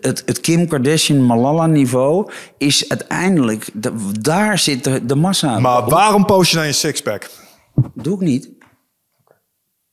het, 0.00 0.22
het 0.26 0.40
Kim 0.40 0.68
Kardashian 0.68 1.26
Malala 1.26 1.66
niveau 1.66 2.30
is 2.58 2.88
uiteindelijk... 2.88 3.68
daar 4.20 4.58
zit 4.58 4.84
de, 4.84 5.06
de 5.06 5.14
massa. 5.14 5.58
Maar 5.58 5.88
waarom 5.88 6.24
post 6.24 6.50
je 6.50 6.56
dan 6.56 6.66
je 6.66 6.72
sixpack? 6.72 7.30
Doe 7.94 8.14
ik 8.14 8.20
niet. 8.20 8.50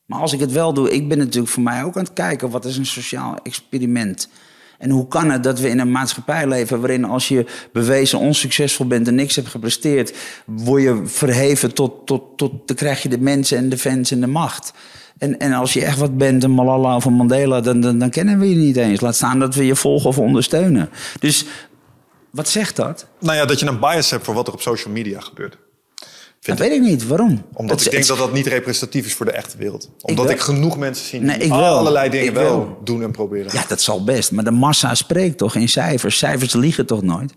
Maar 0.05 0.19
als 0.19 0.33
ik 0.33 0.39
het 0.39 0.51
wel 0.51 0.73
doe, 0.73 0.91
ik 0.91 1.07
ben 1.07 1.17
natuurlijk 1.17 1.53
voor 1.53 1.63
mij 1.63 1.83
ook 1.83 1.97
aan 1.97 2.03
het 2.03 2.13
kijken... 2.13 2.49
wat 2.49 2.65
is 2.65 2.77
een 2.77 2.85
sociaal 2.85 3.37
experiment 3.43 4.29
en 4.77 4.89
hoe 4.89 5.07
kan 5.07 5.29
het 5.29 5.43
dat 5.43 5.59
we 5.59 5.69
in 5.69 5.79
een 5.79 5.91
maatschappij 5.91 6.47
leven 6.47 6.79
waarin 6.79 7.05
als 7.05 7.27
je 7.27 7.45
bewezen 7.71 8.19
onsuccesvol 8.19 8.87
bent 8.87 9.07
en 9.07 9.15
niks 9.15 9.35
hebt 9.35 9.47
gepresteerd, 9.47 10.13
word 10.45 10.81
je 10.83 11.01
verheven 11.05 11.73
tot, 11.73 12.05
tot, 12.05 12.37
tot 12.37 12.51
dan 12.67 12.75
krijg 12.75 13.03
je 13.03 13.09
de 13.09 13.19
mensen 13.19 13.57
en 13.57 13.69
de 13.69 13.77
fans 13.77 14.11
en 14.11 14.19
de 14.19 14.27
macht. 14.27 14.73
En, 15.17 15.39
en 15.39 15.53
als 15.53 15.73
je 15.73 15.85
echt 15.85 15.97
wat 15.97 16.17
bent, 16.17 16.43
een 16.43 16.53
Malala 16.53 16.95
of 16.95 17.05
een 17.05 17.13
Mandela, 17.13 17.61
dan, 17.61 17.81
dan, 17.81 17.99
dan 17.99 18.09
kennen 18.09 18.39
we 18.39 18.49
je 18.49 18.55
niet 18.55 18.77
eens. 18.77 19.01
Laat 19.01 19.15
staan 19.15 19.39
dat 19.39 19.55
we 19.55 19.65
je 19.65 19.75
volgen 19.75 20.09
of 20.09 20.19
ondersteunen. 20.19 20.89
Dus 21.19 21.45
wat 22.31 22.49
zegt 22.49 22.75
dat? 22.75 23.07
Nou 23.19 23.37
ja, 23.37 23.45
dat 23.45 23.59
je 23.59 23.65
een 23.65 23.79
bias 23.79 24.09
hebt 24.09 24.23
voor 24.23 24.33
wat 24.33 24.47
er 24.47 24.53
op 24.53 24.61
social 24.61 24.93
media 24.93 25.19
gebeurt. 25.19 25.57
Dat 26.55 26.67
weet 26.67 26.71
ik 26.71 26.81
niet. 26.81 27.07
Waarom? 27.07 27.43
Omdat 27.53 27.85
ik 27.85 27.91
denk 27.91 28.05
dat 28.05 28.17
dat 28.17 28.33
niet 28.33 28.47
representatief 28.47 29.05
is 29.05 29.13
voor 29.13 29.25
de 29.25 29.31
echte 29.31 29.57
wereld. 29.57 29.89
Omdat 30.01 30.29
ik, 30.29 30.35
ik 30.35 30.41
genoeg 30.41 30.77
mensen 30.77 31.05
zie 31.05 31.19
die 31.19 31.27
nee, 31.29 31.51
allerlei 31.51 32.09
dingen 32.09 32.33
wel 32.33 32.79
doen 32.83 33.03
en 33.03 33.11
proberen. 33.11 33.53
Ja, 33.53 33.63
dat 33.67 33.81
zal 33.81 34.03
best. 34.03 34.31
Maar 34.31 34.43
de 34.43 34.51
massa 34.51 34.95
spreekt 34.95 35.37
toch 35.37 35.55
in 35.55 35.69
cijfers? 35.69 36.17
Cijfers 36.17 36.53
liegen 36.53 36.85
toch 36.85 37.01
nooit? 37.01 37.35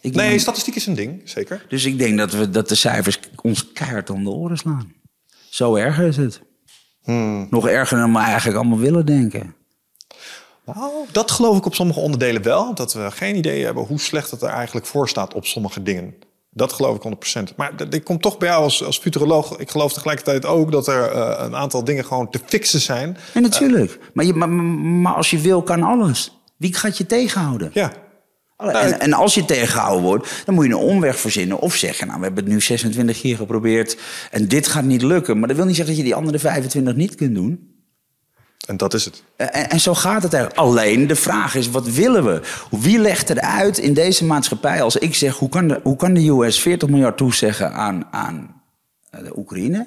Ik 0.00 0.14
nee, 0.14 0.38
statistiek 0.38 0.74
is 0.74 0.86
een 0.86 0.94
ding, 0.94 1.20
zeker. 1.24 1.66
Dus 1.68 1.84
ik 1.84 1.98
denk 1.98 2.18
dat, 2.18 2.32
we, 2.32 2.50
dat 2.50 2.68
de 2.68 2.74
cijfers 2.74 3.18
ons 3.42 3.72
keihard 3.72 4.10
om 4.10 4.24
de 4.24 4.30
oren 4.30 4.56
slaan. 4.56 4.92
Zo 5.50 5.74
erg 5.74 5.98
is 5.98 6.16
het. 6.16 6.40
Hmm. 7.02 7.46
Nog 7.50 7.68
erger 7.68 7.98
dan 7.98 8.12
we 8.12 8.18
eigenlijk 8.18 8.58
allemaal 8.58 8.78
willen 8.78 9.06
denken. 9.06 9.54
Nou, 10.64 10.92
dat 11.12 11.30
geloof 11.30 11.56
ik 11.56 11.66
op 11.66 11.74
sommige 11.74 12.00
onderdelen 12.00 12.42
wel. 12.42 12.74
Dat 12.74 12.92
we 12.92 13.10
geen 13.10 13.36
idee 13.36 13.64
hebben 13.64 13.84
hoe 13.84 14.00
slecht 14.00 14.30
het 14.30 14.42
er 14.42 14.48
eigenlijk 14.48 14.86
voor 14.86 15.08
staat 15.08 15.34
op 15.34 15.46
sommige 15.46 15.82
dingen. 15.82 16.14
Dat 16.54 16.72
geloof 16.72 16.96
ik 16.96 17.02
100%. 17.52 17.54
Maar 17.56 17.72
ik 17.90 18.04
kom 18.04 18.20
toch 18.20 18.38
bij 18.38 18.48
jou 18.48 18.62
als, 18.62 18.84
als 18.84 18.98
futuroloog. 18.98 19.58
Ik 19.58 19.70
geloof 19.70 19.92
tegelijkertijd 19.92 20.46
ook 20.46 20.72
dat 20.72 20.86
er 20.86 21.14
uh, 21.14 21.34
een 21.38 21.56
aantal 21.56 21.84
dingen 21.84 22.04
gewoon 22.04 22.30
te 22.30 22.40
fixen 22.46 22.80
zijn. 22.80 23.16
Ja, 23.34 23.40
natuurlijk. 23.40 23.90
Uh, 23.90 24.06
maar, 24.12 24.24
je, 24.24 24.34
maar, 24.34 24.48
maar, 24.48 25.14
als 25.14 25.30
je 25.30 25.38
wil, 25.38 25.62
kan 25.62 25.82
alles. 25.82 26.38
Wie 26.56 26.74
gaat 26.74 26.98
je 26.98 27.06
tegenhouden? 27.06 27.70
Ja. 27.72 27.92
En, 28.56 28.72
nou, 28.72 28.92
en, 28.92 29.12
als 29.12 29.34
je 29.34 29.44
tegengehouden 29.44 30.02
wordt, 30.02 30.42
dan 30.44 30.54
moet 30.54 30.64
je 30.64 30.70
een 30.70 30.76
omweg 30.76 31.20
verzinnen. 31.20 31.58
Of 31.58 31.74
zeggen, 31.74 32.06
nou, 32.06 32.18
we 32.18 32.24
hebben 32.24 32.44
het 32.44 32.52
nu 32.52 32.60
26 32.60 33.20
keer 33.20 33.36
geprobeerd 33.36 33.96
en 34.30 34.48
dit 34.48 34.66
gaat 34.66 34.84
niet 34.84 35.02
lukken. 35.02 35.38
Maar 35.38 35.48
dat 35.48 35.56
wil 35.56 35.66
niet 35.66 35.76
zeggen 35.76 35.94
dat 35.94 36.04
je 36.04 36.08
die 36.10 36.18
andere 36.18 36.38
25 36.38 36.94
niet 36.94 37.14
kunt 37.14 37.34
doen. 37.34 37.73
En 38.66 38.76
dat 38.76 38.94
is 38.94 39.04
het. 39.04 39.22
En, 39.36 39.70
en, 39.70 39.80
zo 39.80 39.94
gaat 39.94 40.22
het 40.22 40.32
eigenlijk. 40.32 40.62
Alleen 40.62 41.06
de 41.06 41.16
vraag 41.16 41.54
is, 41.54 41.70
wat 41.70 41.88
willen 41.88 42.24
we? 42.24 42.40
Wie 42.70 42.98
legt 42.98 43.30
er 43.30 43.40
uit 43.40 43.78
in 43.78 43.94
deze 43.94 44.24
maatschappij 44.24 44.82
als 44.82 44.96
ik 44.96 45.14
zeg... 45.14 45.36
hoe 45.36 45.48
kan 45.48 45.68
de, 45.68 45.80
hoe 45.82 45.96
kan 45.96 46.14
de 46.14 46.28
US 46.28 46.60
40 46.60 46.88
miljard 46.88 47.16
toezeggen 47.16 47.72
aan, 47.72 48.04
aan 48.10 48.62
eh, 49.10 49.24
de 49.24 49.38
Oekraïne... 49.38 49.86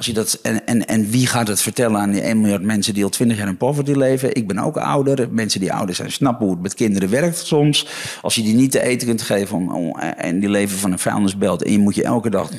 Als 0.00 0.08
je 0.08 0.14
dat, 0.14 0.38
en, 0.42 0.66
en, 0.66 0.86
en 0.86 1.10
wie 1.10 1.26
gaat 1.26 1.48
het 1.48 1.62
vertellen 1.62 2.00
aan 2.00 2.10
die 2.10 2.20
1 2.20 2.40
miljard 2.40 2.62
mensen 2.62 2.94
die 2.94 3.04
al 3.04 3.10
20 3.10 3.38
jaar 3.38 3.48
in 3.48 3.56
poverty 3.56 3.92
leven? 3.92 4.34
Ik 4.34 4.46
ben 4.46 4.58
ook 4.58 4.76
ouder. 4.76 5.28
Mensen 5.30 5.60
die 5.60 5.72
ouder 5.72 5.94
zijn 5.94 6.12
snappen 6.12 6.44
hoe 6.44 6.54
het 6.54 6.62
met 6.62 6.74
kinderen 6.74 7.10
werkt 7.10 7.38
soms. 7.38 7.86
Als 8.22 8.34
je 8.34 8.42
die 8.42 8.54
niet 8.54 8.70
te 8.70 8.82
eten 8.82 9.06
kunt 9.06 9.22
geven 9.22 9.92
en 10.16 10.40
die 10.40 10.48
leven 10.48 10.78
van 10.78 10.92
een 10.92 10.98
vuilnisbelt... 10.98 11.62
en 11.62 11.72
je 11.72 11.78
moet 11.78 11.94
je 11.94 12.02
elke 12.02 12.30
dag 12.30 12.50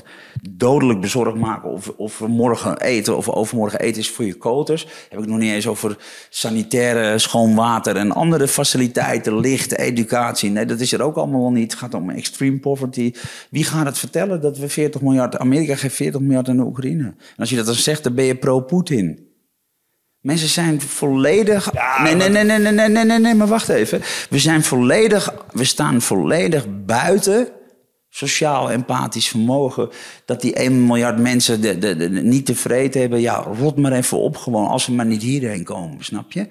dodelijk 0.49 1.01
bezorgd 1.01 1.35
maken 1.35 1.69
of, 1.69 1.89
of 1.89 2.19
morgen 2.19 2.81
eten 2.81 3.17
of 3.17 3.29
overmorgen 3.29 3.79
eten 3.79 4.01
is 4.01 4.09
voor 4.09 4.25
je 4.25 4.35
koters. 4.35 4.87
Heb 5.09 5.19
ik 5.19 5.27
nog 5.27 5.37
niet 5.37 5.51
eens 5.51 5.67
over 5.67 5.97
sanitaire, 6.29 7.19
schoon 7.19 7.55
water 7.55 7.95
en 7.95 8.11
andere 8.11 8.47
faciliteiten, 8.47 9.39
licht, 9.39 9.77
educatie. 9.77 10.49
Nee, 10.49 10.65
dat 10.65 10.79
is 10.79 10.93
er 10.93 11.01
ook 11.01 11.15
allemaal 11.15 11.51
niet. 11.51 11.71
Het 11.71 11.79
gaat 11.79 11.93
om 11.93 12.09
extreme 12.09 12.59
poverty. 12.59 13.13
Wie 13.49 13.63
gaat 13.63 13.85
het 13.85 13.97
vertellen 13.97 14.41
dat 14.41 14.57
we 14.57 14.69
40 14.69 15.01
miljard... 15.01 15.37
Amerika 15.37 15.75
geeft 15.75 15.95
40 15.95 16.21
miljard 16.21 16.49
aan 16.49 16.57
de 16.57 16.63
Oekraïne. 16.63 17.13
En 17.31 17.37
als 17.37 17.49
je 17.49 17.55
dat 17.55 17.65
dan 17.65 17.75
zegt, 17.75 18.03
dan 18.03 18.15
ben 18.15 18.25
je 18.25 18.35
pro-Poetin. 18.35 19.29
Mensen 20.19 20.47
zijn 20.47 20.81
volledig. 20.81 21.73
nee, 22.03 22.15
nee, 22.15 22.29
nee, 22.29 22.43
nee, 22.43 22.57
nee, 22.57 22.71
nee, 22.71 22.89
nee, 22.89 23.05
nee, 23.05 23.19
nee, 23.19 23.33
maar 23.33 23.47
wacht 23.47 23.69
even. 23.69 24.01
We 24.29 24.39
zijn 24.39 24.63
volledig. 24.63 25.33
We 25.51 25.63
staan 25.63 26.01
volledig 26.01 26.65
buiten 26.85 27.47
sociaal 28.09 28.71
empathisch 28.71 29.27
vermogen. 29.27 29.89
Dat 30.25 30.41
die 30.41 30.53
1 30.53 30.85
miljard 30.85 31.17
mensen 31.19 31.61
de, 31.61 31.77
de, 31.77 31.95
de, 31.95 32.09
niet 32.09 32.45
tevreden 32.45 33.01
hebben. 33.01 33.21
Ja, 33.21 33.35
rot 33.35 33.77
maar 33.77 33.91
even 33.91 34.17
op 34.17 34.37
gewoon. 34.37 34.67
Als 34.67 34.85
we 34.85 34.93
maar 34.93 35.05
niet 35.05 35.21
hierheen 35.21 35.63
komen, 35.63 36.03
snap 36.03 36.31
je? 36.31 36.47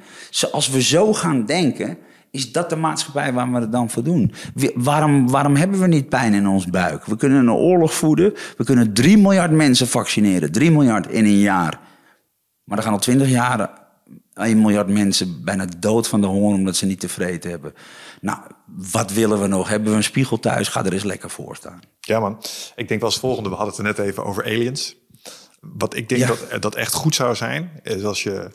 Als 0.52 0.68
we 0.68 0.82
zo 0.82 1.12
gaan 1.12 1.46
denken. 1.46 1.98
Is 2.30 2.52
dat 2.52 2.70
de 2.70 2.76
maatschappij 2.76 3.32
waar 3.32 3.52
we 3.52 3.60
het 3.60 3.72
dan 3.72 3.90
voor 3.90 4.02
doen? 4.02 4.32
waarom, 4.74 5.30
waarom 5.30 5.56
hebben 5.56 5.80
we 5.80 5.86
niet 5.86 6.08
pijn 6.08 6.34
in 6.34 6.48
ons 6.48 6.66
buik? 6.66 7.04
We 7.04 7.16
kunnen 7.16 7.38
een 7.38 7.50
oorlog 7.50 7.94
voeden. 7.94 8.34
We 8.56 8.64
kunnen 8.64 8.92
3 8.92 9.18
miljard 9.18 9.50
mensen 9.50 9.88
vaccineren. 9.88 10.52
3 10.52 10.70
miljard 10.70 11.06
in 11.06 11.24
een 11.24 11.38
jaar. 11.38 11.80
Maar 12.64 12.78
er 12.78 12.84
gaan 12.84 12.92
al 12.92 12.98
20 12.98 13.28
jaar 13.28 13.70
1 14.34 14.60
miljard 14.60 14.88
mensen 14.88 15.44
bijna 15.44 15.66
dood 15.78 16.08
van 16.08 16.20
de 16.20 16.26
honger 16.26 16.54
omdat 16.54 16.76
ze 16.76 16.86
niet 16.86 17.00
tevreden 17.00 17.50
hebben. 17.50 17.74
Nou, 18.20 18.38
wat 18.92 19.12
willen 19.12 19.40
we 19.40 19.46
nog? 19.46 19.68
Hebben 19.68 19.90
we 19.90 19.96
een 19.96 20.04
spiegel 20.04 20.38
thuis? 20.38 20.68
Ga 20.68 20.84
er 20.84 20.92
eens 20.92 21.04
lekker 21.04 21.30
voor 21.30 21.56
staan. 21.56 21.80
Ja 22.00 22.20
man, 22.20 22.42
ik 22.76 22.88
denk 22.88 23.00
wel 23.00 23.10
als 23.10 23.18
volgende. 23.18 23.48
We 23.48 23.54
hadden 23.54 23.74
het 23.74 23.86
er 23.86 24.04
net 24.04 24.08
even 24.08 24.24
over 24.24 24.44
aliens. 24.44 24.96
Wat 25.60 25.96
ik 25.96 26.08
denk 26.08 26.26
dat, 26.26 26.62
dat 26.62 26.74
echt 26.74 26.92
goed 26.92 27.14
zou 27.14 27.34
zijn, 27.34 27.70
is 27.82 28.04
als 28.04 28.22
je 28.22 28.50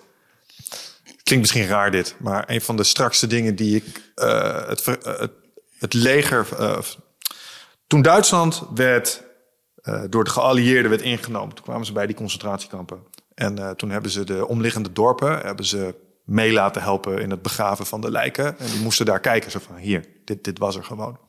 Klinkt 1.26 1.45
misschien 1.45 1.68
raar 1.68 1.91
dit, 1.91 2.15
maar 2.19 2.43
een 2.47 2.61
van 2.61 2.77
de 2.77 2.84
strakste 2.84 3.27
dingen 3.27 3.56
die 3.56 3.76
ik 3.76 4.11
uh, 4.15 4.68
het, 4.68 4.88
uh, 4.88 5.14
het, 5.80 5.93
leger. 5.93 6.47
Uh, 6.60 6.77
toen 7.88 8.02
Duitsland 8.02 8.64
werd 8.76 9.23
door 10.10 10.23
de 10.23 10.30
geallieerden 10.30 10.89
werd 10.89 11.02
ingenomen, 11.02 11.56
toen 11.56 11.64
kwamen 11.64 11.85
ze 11.85 11.93
bij 11.93 12.06
die 12.06 12.15
concentratiekampen. 12.15 12.99
En 13.35 13.76
toen 13.76 13.89
hebben 13.89 14.11
ze 14.11 14.23
de 14.23 14.47
omliggende 14.47 14.91
dorpen 14.91 15.39
hebben 15.39 15.65
ze 15.65 15.95
mee 16.26 16.52
laten 16.52 16.81
helpen 16.81 17.22
in 17.22 17.30
het 17.30 17.41
begraven 17.41 17.85
van 17.85 18.02
de 18.02 18.11
lijken. 18.11 18.60
En 18.60 18.65
die 18.72 18.81
moesten 18.81 19.06
daar 19.06 19.19
kijken. 19.19 19.52
Zo 19.52 19.60
van 19.68 19.76
hier, 19.76 20.06
dit, 20.26 20.43
dit 20.43 20.60
was 20.60 20.76
er 20.76 20.84
gewoon. 20.84 21.19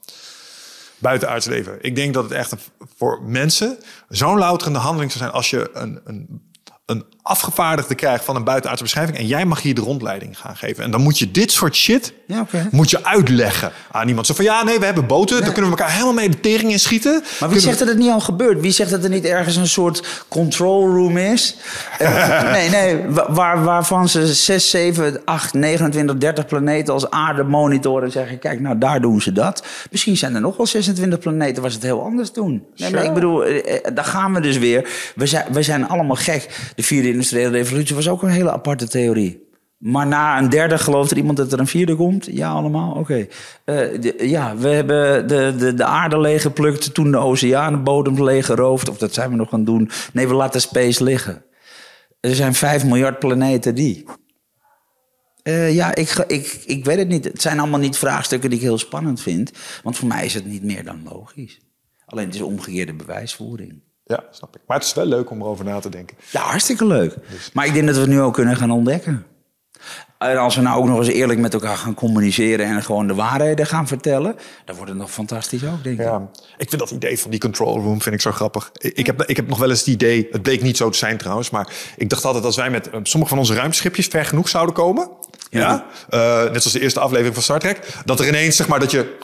Buitenaards 0.99 1.47
leven. 1.47 1.79
Ik 1.81 1.97
denk 1.97 2.15
dat 2.15 2.23
het 2.25 2.33
echt 2.33 2.55
voor 2.97 3.23
mensen 3.23 3.79
zo'n 4.09 4.39
louterende 4.39 4.79
handeling 4.79 5.13
zou 5.13 5.25
zijn 5.25 5.37
als 5.37 5.51
je 5.51 5.71
een, 5.73 6.01
een, 6.05 6.46
een 6.87 7.05
afgevaardigde 7.23 7.95
krijgt 7.95 8.25
van 8.25 8.37
een 8.37 8.45
buitenaardse 8.45 8.85
beschrijving. 8.85 9.19
En 9.19 9.27
jij 9.27 9.45
mag 9.45 9.63
hier 9.63 9.75
de 9.75 9.81
rondleiding 9.81 10.39
gaan 10.39 10.57
geven. 10.57 10.85
En 10.85 10.91
dan 10.91 11.01
moet 11.03 11.19
je 11.19 11.31
dit 11.31 11.53
soort 11.53 11.77
shit 11.77 12.13
Ja, 12.27 12.47
moet 12.71 12.91
je 12.91 13.05
uitleggen 13.05 13.73
aan 13.91 14.09
iemand. 14.09 14.27
Zo 14.27 14.35
van 14.35 14.45
ja, 14.45 14.63
nee, 14.65 14.79
we 14.79 14.85
hebben 14.85 15.07
boten. 15.07 15.41
Daar 15.43 15.53
kunnen 15.53 15.71
we 15.71 15.77
elkaar 15.77 15.93
helemaal 15.93 16.15
mee 16.15 16.29
de 16.29 16.41
tering 16.41 16.71
in 16.71 16.81
schieten. 16.81 17.13
Maar 17.13 17.23
wie 17.29 17.39
Kunnen 17.39 17.61
zegt 17.61 17.79
dat 17.79 17.89
het 17.89 17.99
niet 17.99 18.11
al 18.11 18.21
gebeurt? 18.21 18.61
Wie 18.61 18.71
zegt 18.71 18.91
dat 18.91 19.05
er 19.05 19.11
niet 19.11 19.25
ergens 19.25 19.57
een 19.57 19.69
soort 19.69 20.25
control 20.29 20.89
room 20.89 21.17
is? 21.17 21.57
Eh, 21.99 22.51
nee, 22.57 22.69
nee, 22.71 23.03
wa- 23.09 23.33
waar, 23.33 23.65
waarvan 23.65 24.09
ze 24.09 24.35
6, 24.35 24.71
7, 24.71 25.23
8, 25.25 25.55
29, 25.55 26.17
30 26.17 26.47
planeten 26.47 26.95
als 26.95 27.11
aarde 27.11 27.43
monitoren 27.43 28.05
en 28.05 28.11
zeggen: 28.13 28.39
kijk, 28.39 28.61
nou 28.61 28.79
daar 28.79 29.01
doen 29.01 29.21
ze 29.21 29.33
dat. 29.33 29.67
Misschien 29.91 30.17
zijn 30.17 30.35
er 30.35 30.41
nog 30.41 30.57
wel 30.57 30.67
26 30.67 31.19
planeten 31.19 31.63
waar 31.63 31.71
ze 31.71 31.77
het 31.77 31.87
heel 31.87 32.03
anders 32.03 32.33
doen. 32.33 32.65
Nee, 32.77 32.91
maar 32.91 33.05
ik 33.05 33.15
bedoel, 33.15 33.45
eh, 33.45 33.75
eh, 33.75 33.95
daar 33.95 34.05
gaan 34.05 34.35
we 34.35 34.41
dus 34.41 34.59
weer. 34.59 34.89
We 35.15 35.27
zijn, 35.27 35.45
we 35.53 35.63
zijn 35.63 35.89
allemaal 35.89 36.17
gek. 36.17 36.73
De 36.77 36.83
vierde 36.83 37.09
industriële 37.09 37.49
revolutie 37.51 37.95
was 37.95 38.09
ook 38.09 38.23
een 38.23 38.29
hele 38.29 38.53
aparte 38.53 38.89
theorie. 38.89 39.45
Maar 39.79 40.07
na 40.07 40.39
een 40.39 40.49
derde 40.49 40.79
gelooft 40.79 41.11
er 41.11 41.17
iemand 41.17 41.37
dat 41.37 41.53
er 41.53 41.59
een 41.59 41.67
vierde 41.67 41.97
komt? 41.97 42.27
Ja, 42.31 42.51
allemaal? 42.51 42.95
Oké. 42.95 43.27
Eh, 43.65 44.03
ja, 44.31 44.57
we 44.57 44.69
hebben 44.69 45.29
de, 45.29 45.55
de, 45.59 45.75
de 45.75 45.85
aarde 45.85 46.21
leeggeplukt 46.21 46.95
toen 46.95 47.11
de 47.11 47.17
oceanenbodem 47.17 48.25
leeggeroofd. 48.25 48.89
Of 48.89 48.99
dat 48.99 49.15
zijn 49.15 49.31
we 49.31 49.37
nog 49.37 49.49
gaan 49.49 49.65
doen. 49.65 49.91
Nee, 50.13 50.29
we 50.29 50.35
laten 50.35 50.61
space 50.61 51.05
liggen. 51.05 51.45
Er 52.21 52.35
zijn 52.35 52.55
5 52.55 52.85
miljard 52.85 53.19
planeten 53.19 53.75
die. 53.75 54.05
Eh, 55.43 55.75
ja, 55.75 55.95
ik, 55.95 56.25
ik, 56.27 56.63
ik 56.67 56.85
weet 56.85 56.99
het 56.99 57.09
niet. 57.09 57.25
Het 57.25 57.43
zijn 57.43 57.59
allemaal 57.59 57.81
niet 57.81 57.99
vraagstukken 57.99 58.51
die 58.51 58.59
ik 58.59 58.65
heel 58.65 58.79
spannend 58.79 59.21
vind. 59.21 59.53
Want 59.83 59.97
voor 59.97 60.09
mij 60.09 60.25
is 60.25 60.35
het 60.35 60.47
niet 60.47 60.63
meer 60.63 60.85
dan 60.85 61.01
logisch. 61.05 61.61
Alleen 62.07 62.27
het 62.27 62.35
is 62.35 62.41
omgekeerde 62.41 62.95
bewijsvoering. 62.95 63.83
Ja, 64.09 64.25
snap 64.31 64.57
ik. 64.57 64.61
Maar 64.67 64.77
het 64.77 64.87
is 64.87 64.95
wel 64.95 65.07
leuk 65.07 65.31
om 65.31 65.41
erover 65.41 65.65
na 65.65 65.81
te 65.81 65.89
denken. 65.89 66.17
Ja, 66.31 66.41
hartstikke 66.41 66.87
leuk. 66.87 67.15
Maar 67.53 67.67
ik 67.67 67.73
denk 67.73 67.87
dat 67.87 67.95
we 67.95 68.01
het 68.01 68.11
nu 68.11 68.21
ook 68.21 68.35
kunnen 68.35 68.57
gaan 68.57 68.71
ontdekken. 68.71 69.27
En 70.19 70.37
als 70.37 70.57
we 70.57 70.63
nou 70.63 70.79
ook 70.79 70.87
nog 70.87 70.99
eens 70.99 71.09
eerlijk 71.09 71.39
met 71.39 71.55
elkaar 71.55 71.77
gaan 71.77 71.95
communiceren 71.95 72.67
en 72.67 72.83
gewoon 72.83 73.07
de 73.07 73.15
waarheden 73.15 73.67
gaan 73.67 73.87
vertellen, 73.87 74.37
dan 74.65 74.75
wordt 74.77 74.91
het 74.91 75.01
nog 75.01 75.11
fantastisch 75.11 75.65
ook, 75.65 75.83
denk 75.85 75.99
ik. 75.99 76.05
Ja, 76.05 76.29
ik 76.57 76.69
vind 76.69 76.81
dat 76.81 76.91
idee 76.91 77.19
van 77.19 77.31
die 77.31 77.41
control 77.41 77.81
room 77.81 78.03
vind 78.03 78.15
ik 78.15 78.21
zo 78.21 78.31
grappig. 78.33 78.71
Ik 78.73 79.07
heb, 79.07 79.23
ik 79.23 79.37
heb 79.37 79.49
nog 79.49 79.59
wel 79.59 79.69
eens 79.71 79.79
het 79.79 79.89
idee, 79.89 80.29
het 80.31 80.43
bleek 80.43 80.63
niet 80.63 80.77
zo 80.77 80.91
te 80.91 80.99
zijn 80.99 81.17
trouwens, 81.19 81.51
maar 81.51 81.69
ik 81.97 82.09
dacht 82.11 82.25
altijd 82.25 82.45
als 82.45 82.57
wij 82.57 82.71
met 82.71 82.91
eh, 82.91 83.01
sommige 83.03 83.31
van 83.31 83.39
onze 83.41 83.55
ruimteschipjes 83.55 84.07
ver 84.07 84.25
genoeg 84.25 84.49
zouden 84.49 84.75
komen, 84.75 85.11
ja, 85.51 85.61
Ja. 85.61 86.45
eh, 86.45 86.51
net 86.53 86.63
zoals 86.63 86.73
de 86.73 86.81
eerste 86.81 87.01
aflevering 87.01 87.35
van 87.35 87.43
Star 87.43 87.59
Trek, 87.59 87.81
dat 88.05 88.21
er 88.21 88.29
ineens 88.29 88.57
zeg 88.57 88.69
maar 88.69 88.81
dat 88.81 88.91
je 88.91 89.17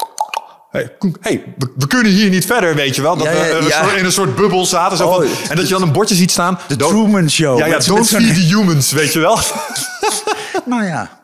Hey, 0.72 1.44
we, 1.58 1.72
we 1.76 1.86
kunnen 1.86 2.12
hier 2.12 2.30
niet 2.30 2.46
verder, 2.46 2.74
weet 2.74 2.96
je 2.96 3.02
wel. 3.02 3.16
Dat 3.16 3.26
Ja, 3.26 3.32
we 3.32 3.38
ja, 3.38 3.56
een 3.56 3.64
ja. 3.66 3.82
soort- 3.84 3.96
in 3.96 4.04
een 4.04 4.12
soort 4.12 4.36
bubbel 4.36 4.66
zaten. 4.66 4.96
Zo 4.96 5.06
Oh, 5.08 5.14
van, 5.14 5.48
en 5.50 5.56
dat 5.56 5.68
je 5.68 5.74
dan 5.74 5.82
een 5.82 5.92
bordje 5.92 6.14
ziet 6.14 6.30
staan. 6.30 6.58
De 6.68 6.76
Truman 6.76 7.30
Show. 7.30 7.58
Ja, 7.58 7.66
ja, 7.66 7.76
Met- 7.76 7.86
don't 7.86 7.98
met 7.98 8.08
zo'n- 8.08 8.20
feed 8.20 8.34
the 8.34 8.40
humans, 8.56 8.92
weet 8.92 9.12
je 9.12 9.18
wel. 9.18 9.38
Nou 10.64 10.84
ja. 10.84 11.20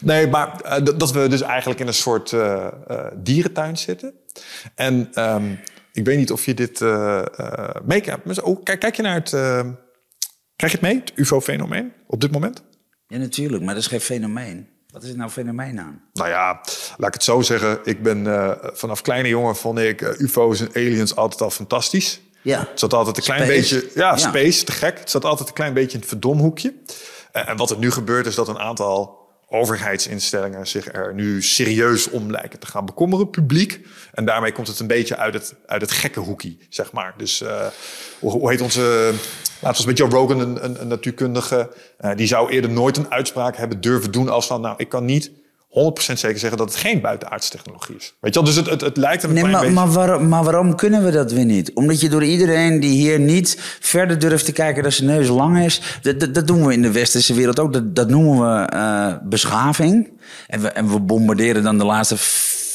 Nee, 0.00 0.26
maar 0.28 0.60
eh, 0.60 0.84
dat- 0.96 1.10
we 1.10 1.28
dus 1.28 1.40
eigenlijk 1.40 1.80
in 1.80 1.86
een 1.86 1.94
soort 1.94 2.32
eh, 2.32 2.66
eh, 2.86 2.98
dierentuin 3.16 3.76
zitten. 3.78 4.12
En 4.74 5.08
ehm, 5.12 5.44
ik 5.92 6.04
weet 6.04 6.18
niet 6.18 6.32
of 6.32 6.44
je 6.44 6.54
dit 6.54 6.80
eh 6.80 7.18
eh 7.36 7.68
meekijkt. 7.84 8.40
Oh, 8.42 8.62
kijk, 8.62 8.80
kijk 8.80 8.96
je 8.96 9.02
naar 9.02 9.14
het... 9.14 9.32
eh, 9.32 9.60
krijg 10.56 10.72
je 10.72 10.78
het 10.78 10.80
mee, 10.80 10.94
het 11.04 11.12
UFO-fenomeen, 11.14 11.92
op 12.06 12.20
dit 12.20 12.30
moment? 12.32 12.62
ja, 13.06 13.18
natuurlijk, 13.18 13.62
maar 13.64 13.74
dat 13.74 13.82
is 13.82 13.88
geen 13.88 14.00
fenomeen. 14.00 14.68
Wat 14.92 15.02
is 15.02 15.08
het 15.08 15.16
nou 15.18 15.30
fenomeen 15.30 15.80
aan? 15.80 16.02
Nou 16.12 16.28
ja, 16.28 16.46
laat 16.96 17.08
ik 17.08 17.14
het 17.14 17.24
zo 17.24 17.40
zeggen. 17.40 17.78
Ik 17.84 18.02
ben 18.02 18.26
eh, 18.26 18.50
vanaf 18.72 19.00
kleine 19.02 19.28
jongen 19.28 19.56
vond 19.56 19.78
ik 19.78 20.02
eh, 20.02 20.18
UFO's 20.20 20.60
en 20.60 20.68
aliens 20.74 21.16
altijd 21.16 21.40
al 21.40 21.50
fantastisch. 21.50 22.20
Ja. 22.42 22.58
Het 22.58 22.78
zat 22.80 22.94
altijd 22.94 23.16
een 23.16 23.22
klein 23.22 23.42
Space. 23.44 23.74
beetje... 23.74 23.90
Ja, 24.00 24.10
Ja. 24.10 24.16
space, 24.16 24.64
te 24.64 24.72
gek. 24.72 24.98
Het 24.98 25.10
zat 25.10 25.24
altijd 25.24 25.48
een 25.48 25.54
klein 25.54 25.74
beetje 25.74 25.92
in 25.92 25.98
het 25.98 26.08
verdomhoekje. 26.08 26.74
Eh, 27.32 27.48
en 27.48 27.56
wat 27.56 27.70
er 27.70 27.78
nu 27.78 27.90
gebeurt 27.90 28.26
is 28.26 28.34
dat 28.34 28.48
een 28.48 28.58
aantal 28.58 29.21
overheidsinstellingen 29.52 30.66
zich 30.66 30.92
er 30.92 31.14
nu 31.14 31.42
serieus 31.42 32.10
om 32.10 32.30
lijken 32.30 32.58
te 32.58 32.66
gaan 32.66 32.86
bekommeren, 32.86 33.30
publiek. 33.30 33.80
En 34.12 34.24
daarmee 34.24 34.52
komt 34.52 34.66
het 34.66 34.80
een 34.80 34.86
beetje 34.86 35.16
uit 35.16 35.34
het, 35.34 35.54
uit 35.66 35.80
het 35.80 35.90
gekke 35.90 36.20
hoekie, 36.20 36.58
zeg 36.68 36.92
maar. 36.92 37.14
Dus 37.16 37.40
eh, 37.40 37.66
hoe, 38.18 38.50
heet 38.50 38.60
onze... 38.60 39.12
Laten 39.60 39.82
we 39.82 39.88
met 39.88 39.98
Joe 39.98 40.10
Rogan, 40.10 40.40
een, 40.40 40.64
een, 40.64 40.80
een 40.80 40.88
natuurkundige... 40.88 41.70
eh, 41.98 42.10
die 42.16 42.26
zou 42.26 42.50
eerder 42.50 42.70
nooit 42.70 42.96
een 42.96 43.10
uitspraak 43.10 43.56
hebben 43.56 43.80
durven 43.80 44.10
doen 44.10 44.28
als 44.28 44.46
van... 44.46 44.60
nou, 44.60 44.74
ik 44.76 44.88
kan 44.88 45.04
niet 45.04 45.30
100% 45.72 46.12
zeker 46.12 46.38
zeggen 46.38 46.58
dat 46.58 46.68
het 46.68 46.76
geen 46.76 47.00
buitenaardse 47.00 47.50
technologie 47.50 47.96
is. 47.96 48.14
Weet 48.20 48.34
je 48.34 48.40
wel? 48.40 48.48
Dus 48.48 48.58
het, 48.58 48.70
het, 48.70 48.80
het 48.80 48.96
lijkt 48.96 49.22
een 49.22 49.32
Nee, 49.32 49.42
maar, 49.42 49.60
beetje... 49.60 49.74
maar, 49.74 49.90
waarom, 49.90 50.28
maar 50.28 50.44
waarom 50.44 50.76
kunnen 50.76 51.04
we 51.04 51.10
dat 51.10 51.32
weer 51.32 51.44
niet? 51.44 51.72
Omdat 51.74 52.00
je 52.00 52.08
door 52.08 52.24
iedereen 52.24 52.80
die 52.80 52.90
hier 52.90 53.20
niet 53.20 53.56
verder 53.80 54.18
durft 54.18 54.44
te 54.44 54.52
kijken 54.52 54.82
dat 54.82 54.92
zijn 54.92 55.08
neus 55.08 55.28
lang 55.28 55.64
is. 55.64 55.80
Dat, 56.02 56.20
dat, 56.20 56.34
dat 56.34 56.46
doen 56.46 56.66
we 56.66 56.72
in 56.72 56.82
de 56.82 56.92
westerse 56.92 57.34
wereld 57.34 57.60
ook. 57.60 57.72
Dat, 57.72 57.94
dat 57.96 58.08
noemen 58.08 58.38
we 58.38 58.66
eh, 58.66 59.14
beschaving. 59.22 60.10
En 60.46 60.60
we, 60.60 60.68
en 60.68 60.88
we 60.88 61.00
bombarderen 61.00 61.62
dan 61.62 61.78
de 61.78 61.84
laatste 61.84 62.16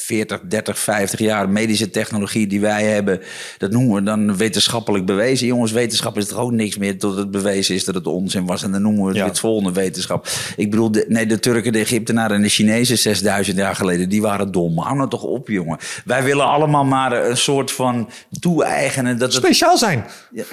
40, 0.07 0.39
30, 0.43 0.79
50 0.79 1.19
jaar 1.19 1.49
medische 1.49 1.89
technologie 1.89 2.47
die 2.47 2.59
wij 2.61 2.83
hebben. 2.83 3.21
Dat 3.57 3.71
noemen 3.71 3.95
we 3.95 4.03
dan 4.03 4.37
wetenschappelijk 4.37 5.05
bewezen. 5.05 5.47
Jongens, 5.47 5.71
wetenschap 5.71 6.17
is 6.17 6.27
toch 6.27 6.37
ook 6.39 6.51
niks 6.51 6.77
meer 6.77 6.97
tot 6.99 7.17
het 7.17 7.31
bewezen 7.31 7.75
is 7.75 7.85
dat 7.85 7.95
het 7.95 8.07
onzin 8.07 8.45
was. 8.45 8.63
En 8.63 8.71
dan 8.71 8.81
noemen 8.81 9.01
we 9.01 9.07
het 9.07 9.17
Ja. 9.17 9.25
het 9.25 9.39
volgende 9.39 9.71
wetenschap. 9.71 10.27
Ik 10.55 10.69
bedoel, 10.71 10.91
de, 10.91 11.05
nee, 11.07 11.25
de 11.25 11.39
Turken, 11.39 11.71
de 11.71 11.79
Egyptenaren 11.79 12.35
en 12.35 12.41
de 12.41 12.49
Chinezen 12.49 12.97
6000 12.97 13.57
jaar 13.57 13.75
geleden, 13.75 14.09
die 14.09 14.21
waren 14.21 14.51
dom. 14.51 14.79
Hou 14.79 14.95
nou 14.97 15.09
toch 15.09 15.23
op, 15.23 15.47
jongen. 15.47 15.77
Wij 16.05 16.23
willen 16.23 16.45
allemaal 16.45 16.85
maar 16.85 17.25
een 17.29 17.37
soort 17.37 17.71
van 17.71 18.09
toe-eigenen. 18.39 19.17
Dat 19.17 19.33
het, 19.33 19.43
Speciaal 19.43 19.77
zijn. 19.77 20.05
ja. 20.31 20.43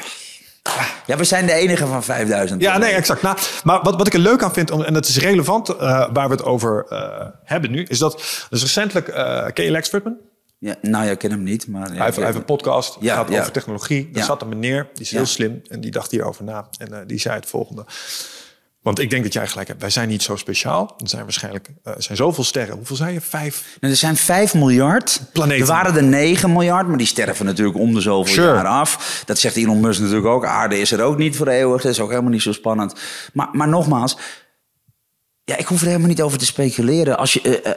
Ja, 1.06 1.16
we 1.16 1.24
zijn 1.24 1.46
de 1.46 1.52
enige 1.52 1.86
van 1.86 2.02
5000. 2.02 2.60
Ja, 2.60 2.78
nee, 2.78 2.92
exact. 2.92 3.22
Nou, 3.22 3.38
maar 3.64 3.82
wat, 3.82 3.96
wat 3.96 4.06
ik 4.06 4.14
er 4.14 4.18
leuk 4.18 4.42
aan 4.42 4.52
vind, 4.52 4.70
en 4.70 4.92
dat 4.92 5.06
is 5.06 5.18
relevant 5.18 5.68
eh, 5.68 6.08
waar 6.12 6.28
we 6.28 6.34
het 6.34 6.44
over 6.44 6.86
eh, 6.88 7.26
hebben 7.44 7.70
nu, 7.70 7.82
is 7.82 7.98
dat 7.98 8.46
dus 8.50 8.62
recentelijk, 8.62 9.08
eh 9.08 9.46
ken 9.52 9.64
je 9.64 9.70
Lex 9.70 9.88
Fridman? 9.88 10.16
Ja, 10.58 10.74
nou 10.80 11.04
ja, 11.04 11.10
ik 11.10 11.18
ken 11.18 11.30
hem 11.30 11.42
niet, 11.42 11.66
maar... 11.66 11.88
Ja, 11.88 11.94
hij, 11.94 12.04
heeft, 12.04 12.16
hij 12.16 12.24
heeft 12.24 12.38
een 12.38 12.44
podcast, 12.44 12.94
die 13.00 13.08
Ja, 13.08 13.14
gaat 13.14 13.28
ja. 13.28 13.40
over 13.40 13.52
technologie. 13.52 14.10
Daar 14.12 14.24
zat 14.24 14.42
een 14.42 14.48
meneer, 14.48 14.88
die 14.92 15.02
is 15.02 15.10
heel 15.10 15.26
slim 15.26 15.62
en 15.68 15.80
die 15.80 15.90
dacht 15.90 16.10
hierover 16.10 16.44
na. 16.44 16.68
En 16.78 17.06
die 17.06 17.18
zei 17.18 17.34
het 17.34 17.46
volgende. 17.46 17.84
Want 18.84 18.98
ik 18.98 19.10
denk 19.10 19.22
dat 19.22 19.32
jij 19.32 19.46
gelijk 19.46 19.68
hebt. 19.68 19.80
Wij 19.80 19.90
zijn 19.90 20.08
niet 20.08 20.22
zo 20.22 20.36
speciaal. 20.36 20.94
Er 20.98 21.08
zijn 21.08 21.22
waarschijnlijk 21.22 21.68
eh, 21.82 21.92
zijn 21.98 22.16
zoveel 22.16 22.44
sterren. 22.44 22.76
Hoeveel 22.76 22.96
zijn 22.96 23.12
je? 23.12 23.20
Vijf? 23.20 23.76
Nou, 23.80 23.92
er 23.92 23.98
zijn 23.98 24.16
5 24.16 24.54
miljard. 24.54 25.20
Planeten. 25.32 25.60
Er 25.60 25.66
waren 25.72 25.96
er 25.96 26.02
9 26.02 26.52
miljard, 26.52 26.88
maar 26.88 26.96
die 26.96 27.06
sterven 27.06 27.44
natuurlijk 27.46 27.78
om 27.78 27.94
de 27.94 28.00
zoveel 28.00 28.34
Sure. 28.34 28.54
jaar 28.54 28.66
af. 28.66 29.22
Dat 29.26 29.38
zegt 29.38 29.56
Elon 29.56 29.80
Musk 29.80 30.00
natuurlijk 30.00 30.26
ook. 30.26 30.44
Aarde 30.44 30.78
is 30.78 30.92
er 30.92 31.02
ook 31.02 31.18
niet 31.18 31.36
voor 31.36 31.48
eeuwig. 31.48 31.82
Dat 31.82 31.92
is 31.92 32.00
ook 32.00 32.10
helemaal 32.10 32.30
niet 32.30 32.42
zo 32.42 32.52
spannend. 32.52 32.94
Maar, 33.32 33.48
maar 33.52 33.68
nogmaals, 33.68 34.16
ja, 35.44 35.56
ik 35.56 35.66
hoef 35.66 35.80
er 35.80 35.86
helemaal 35.86 36.08
niet 36.08 36.22
over 36.22 36.38
te 36.38 36.44
speculeren. 36.46 37.18
Als 37.18 37.32
je, 37.32 37.40
eh, 37.40 37.70
eh, 37.70 37.76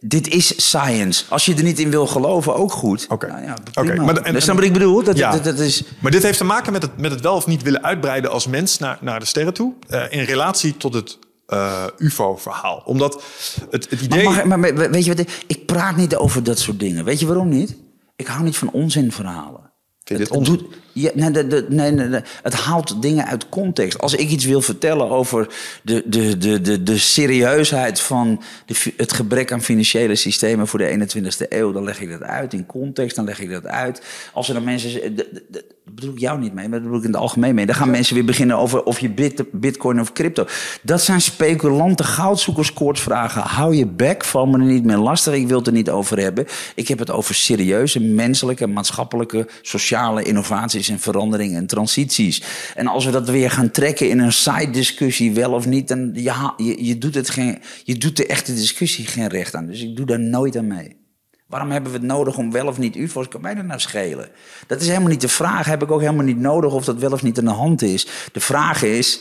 dit 0.00 0.28
is 0.28 0.68
science. 0.68 1.24
Als 1.28 1.44
je 1.44 1.54
er 1.54 1.62
niet 1.62 1.78
in 1.78 1.90
wil 1.90 2.06
geloven, 2.06 2.54
ook 2.54 2.72
goed. 2.72 3.06
Oké. 3.08 3.26
Nou 3.26 3.42
ja, 3.42 4.02
maar 4.04 4.16
en- 4.16 4.32
Dus 4.32 4.44
dan 4.44 4.56
wat 4.56 4.64
ik 4.64 4.72
bedoel? 4.72 5.02
Dat, 5.02 5.16
Ja. 5.16 5.30
dat, 5.30 5.44
dat 5.44 5.58
is... 5.58 5.82
Maar 6.00 6.10
dit 6.10 6.22
heeft 6.22 6.38
te 6.38 6.44
maken 6.44 6.72
met 6.72 6.82
het, 6.82 6.96
met 6.98 7.10
het 7.10 7.20
wel 7.20 7.34
of 7.34 7.46
niet 7.46 7.62
willen 7.62 7.82
uitbreiden 7.84 8.30
als 8.30 8.46
mens 8.46 8.78
naar, 8.78 8.98
naar 9.00 9.20
de 9.20 9.26
sterren 9.26 9.54
toe. 9.54 9.72
eh, 9.88 10.02
in 10.10 10.24
relatie 10.24 10.76
tot 10.76 10.94
het 10.94 11.18
eh, 11.46 11.84
UFO-verhaal. 11.98 12.82
Omdat 12.84 13.22
het, 13.70 13.90
het 13.90 14.00
idee... 14.00 14.24
Maar, 14.28 14.48
mag- 14.48 14.58
maar, 14.72 14.90
weet 14.90 15.04
je 15.04 15.14
wat? 15.14 15.26
ik- 15.46 15.66
praat 15.66 15.96
niet 15.96 16.16
over 16.16 16.42
dat 16.44 16.58
soort 16.58 16.78
dingen. 16.80 17.04
Weet 17.04 17.20
je 17.20 17.26
waarom 17.26 17.48
niet? 17.48 17.76
Ik 18.16 18.26
hou 18.26 18.42
niet 18.42 18.56
van 18.56 18.70
onzinverhalen. 18.70 19.70
Vind 20.04 20.18
je 20.20 20.26
dit 20.26 20.28
Het- 20.28 20.36
het 20.36 20.44
doet- 20.46 20.74
ja, 20.92 21.10
nee, 21.14 21.30
de- 21.30 21.46
de- 21.46 21.66
nee, 21.68 21.90
nee. 21.90 22.20
Het 22.42 22.54
haalt 22.54 23.02
dingen 23.02 23.26
uit 23.26 23.48
context. 23.48 23.98
Als 23.98 24.14
ik 24.14 24.28
iets 24.28 24.44
wil 24.44 24.60
vertellen 24.60 25.10
over 25.10 25.48
de, 25.82 26.02
de, 26.06 26.38
de, 26.38 26.60
de, 26.60 26.82
de 26.82 26.98
serieusheid 26.98 28.00
van 28.00 28.42
de, 28.66 28.92
het 28.96 29.12
gebrek 29.12 29.52
aan 29.52 29.62
financiële 29.62 30.14
systemen 30.14 30.66
voor 30.66 30.78
de 30.78 31.08
21ste 31.08 31.48
eeuw, 31.48 31.72
dan 31.72 31.84
leg 31.84 32.00
ik 32.00 32.10
dat 32.10 32.22
uit 32.22 32.52
in 32.52 32.66
context, 32.66 33.16
dan 33.16 33.24
leg 33.24 33.40
ik 33.40 33.50
dat 33.50 33.66
uit. 33.66 34.02
Als 34.32 34.48
er 34.48 34.54
dan 34.54 34.64
mensen. 34.64 35.16
Dat 35.16 35.62
bedoel 35.94 36.12
ik 36.12 36.18
jou 36.18 36.38
niet 36.38 36.54
mee, 36.54 36.68
maar 36.68 36.78
dat 36.78 36.82
bedoel 36.82 36.98
ik 36.98 37.04
in 37.04 37.12
het 37.12 37.20
algemeen 37.20 37.54
mee. 37.54 37.66
Dan 37.66 37.74
gaan 37.74 37.90
mensen 37.90 38.14
weer 38.14 38.24
beginnen 38.24 38.56
over 38.56 38.82
of 38.82 38.98
je 39.00 39.10
bit, 39.10 39.44
bitcoin 39.52 40.00
of 40.00 40.12
crypto. 40.12 40.46
Dat 40.82 41.02
zijn 41.02 41.20
speculante 41.20 42.04
goudzoekerskoortsvragen. 42.04 43.42
Hou 43.42 43.74
je 43.74 43.86
bek, 43.86 44.24
val 44.24 44.46
me 44.46 44.58
er 44.58 44.64
niet 44.64 44.84
meer 44.84 44.96
lastig. 44.96 45.34
Ik 45.34 45.46
wil 45.48 45.58
het 45.58 45.66
er 45.66 45.72
niet 45.72 45.90
over 45.90 46.18
hebben. 46.18 46.46
Ik 46.74 46.88
heb 46.88 46.98
het 46.98 47.10
over 47.10 47.34
serieuze 47.34 48.00
menselijke, 48.00 48.66
maatschappelijke, 48.66 49.48
sociale 49.62 50.22
innovaties 50.22 50.79
en 50.88 50.98
veranderingen 50.98 51.56
en 51.56 51.66
transities. 51.66 52.42
En 52.74 52.86
als 52.86 53.04
we 53.04 53.10
dat 53.10 53.28
weer 53.28 53.50
gaan 53.50 53.70
trekken 53.70 54.08
in 54.08 54.18
een 54.18 54.32
side 54.32 54.70
discussie, 54.70 55.34
wel 55.34 55.52
of 55.52 55.66
niet, 55.66 55.88
dan 55.88 56.10
je, 56.14 56.84
je, 56.86 56.98
doet 56.98 57.14
het 57.14 57.30
geen, 57.30 57.58
je 57.84 57.96
doet 57.96 58.16
de 58.16 58.26
echte 58.26 58.54
discussie 58.54 59.06
geen 59.06 59.28
recht 59.28 59.54
aan. 59.54 59.66
Dus 59.66 59.82
ik 59.82 59.96
doe 59.96 60.06
daar 60.06 60.20
nooit 60.20 60.56
aan 60.56 60.66
mee. 60.66 60.98
Waarom 61.46 61.70
hebben 61.70 61.92
we 61.92 61.98
het 61.98 62.06
nodig 62.06 62.36
om 62.36 62.52
wel 62.52 62.66
of 62.66 62.78
niet 62.78 62.96
UFO's? 62.96 63.28
Kan 63.28 63.40
mij 63.40 63.54
dat 63.54 63.64
nou 63.64 63.80
schelen? 63.80 64.28
Dat 64.66 64.80
is 64.80 64.88
helemaal 64.88 65.08
niet 65.08 65.20
de 65.20 65.28
vraag. 65.28 65.66
Heb 65.66 65.82
ik 65.82 65.90
ook 65.90 66.00
helemaal 66.00 66.24
niet 66.24 66.38
nodig 66.38 66.72
of 66.72 66.84
dat 66.84 66.98
wel 66.98 67.12
of 67.12 67.22
niet 67.22 67.38
aan 67.38 67.44
de 67.44 67.50
hand 67.50 67.82
is. 67.82 68.06
De 68.32 68.40
vraag 68.40 68.82
is: 68.82 69.20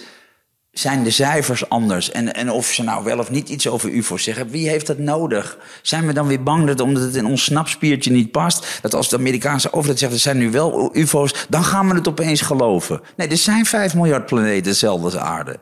zijn 0.72 1.04
de 1.04 1.10
cijfers 1.10 1.70
anders? 1.70 2.12
En, 2.12 2.34
en 2.34 2.52
of 2.52 2.66
ze 2.66 2.84
nou 2.84 3.04
wel 3.04 3.20
of 3.20 3.30
niet 3.30 3.50
iets 3.50 3.68
over 3.68 3.90
UFO's 3.90 4.24
zeggen, 4.24 4.50
wie 4.50 4.70
heeft 4.70 4.88
dat 4.88 4.98
nodig? 4.98 5.58
Zijn 5.82 6.08
we 6.08 6.14
dan 6.14 6.28
weer 6.28 6.44
bang 6.44 6.68
dat 6.68 6.80
omdat 6.80 7.04
het 7.04 7.16
in 7.16 7.26
ons 7.26 7.44
snapspiertje 7.44 8.12
niet 8.12 8.32
past, 8.32 8.80
dat 8.82 8.94
als 8.94 9.10
de 9.10 9.18
Amerikaanse 9.18 9.74
overheid 9.74 10.00
zegt 10.00 10.14
er 10.14 10.20
zijn 10.20 10.38
nu 10.38 10.52
wel 10.52 10.90
UFO's, 10.94 11.46
dan 11.50 11.64
gaan 11.64 11.90
we 11.90 11.96
het 11.96 12.08
opeens 12.08 12.42
geloven? 12.42 13.02
Nee, 13.16 13.28
er 13.28 13.38
zijn 13.38 13.66
5 13.66 13.96
miljard 13.96 14.26
planeten 14.26 14.70
hetzelfde 14.70 15.06
als 15.06 15.18
aarde. 15.18 15.60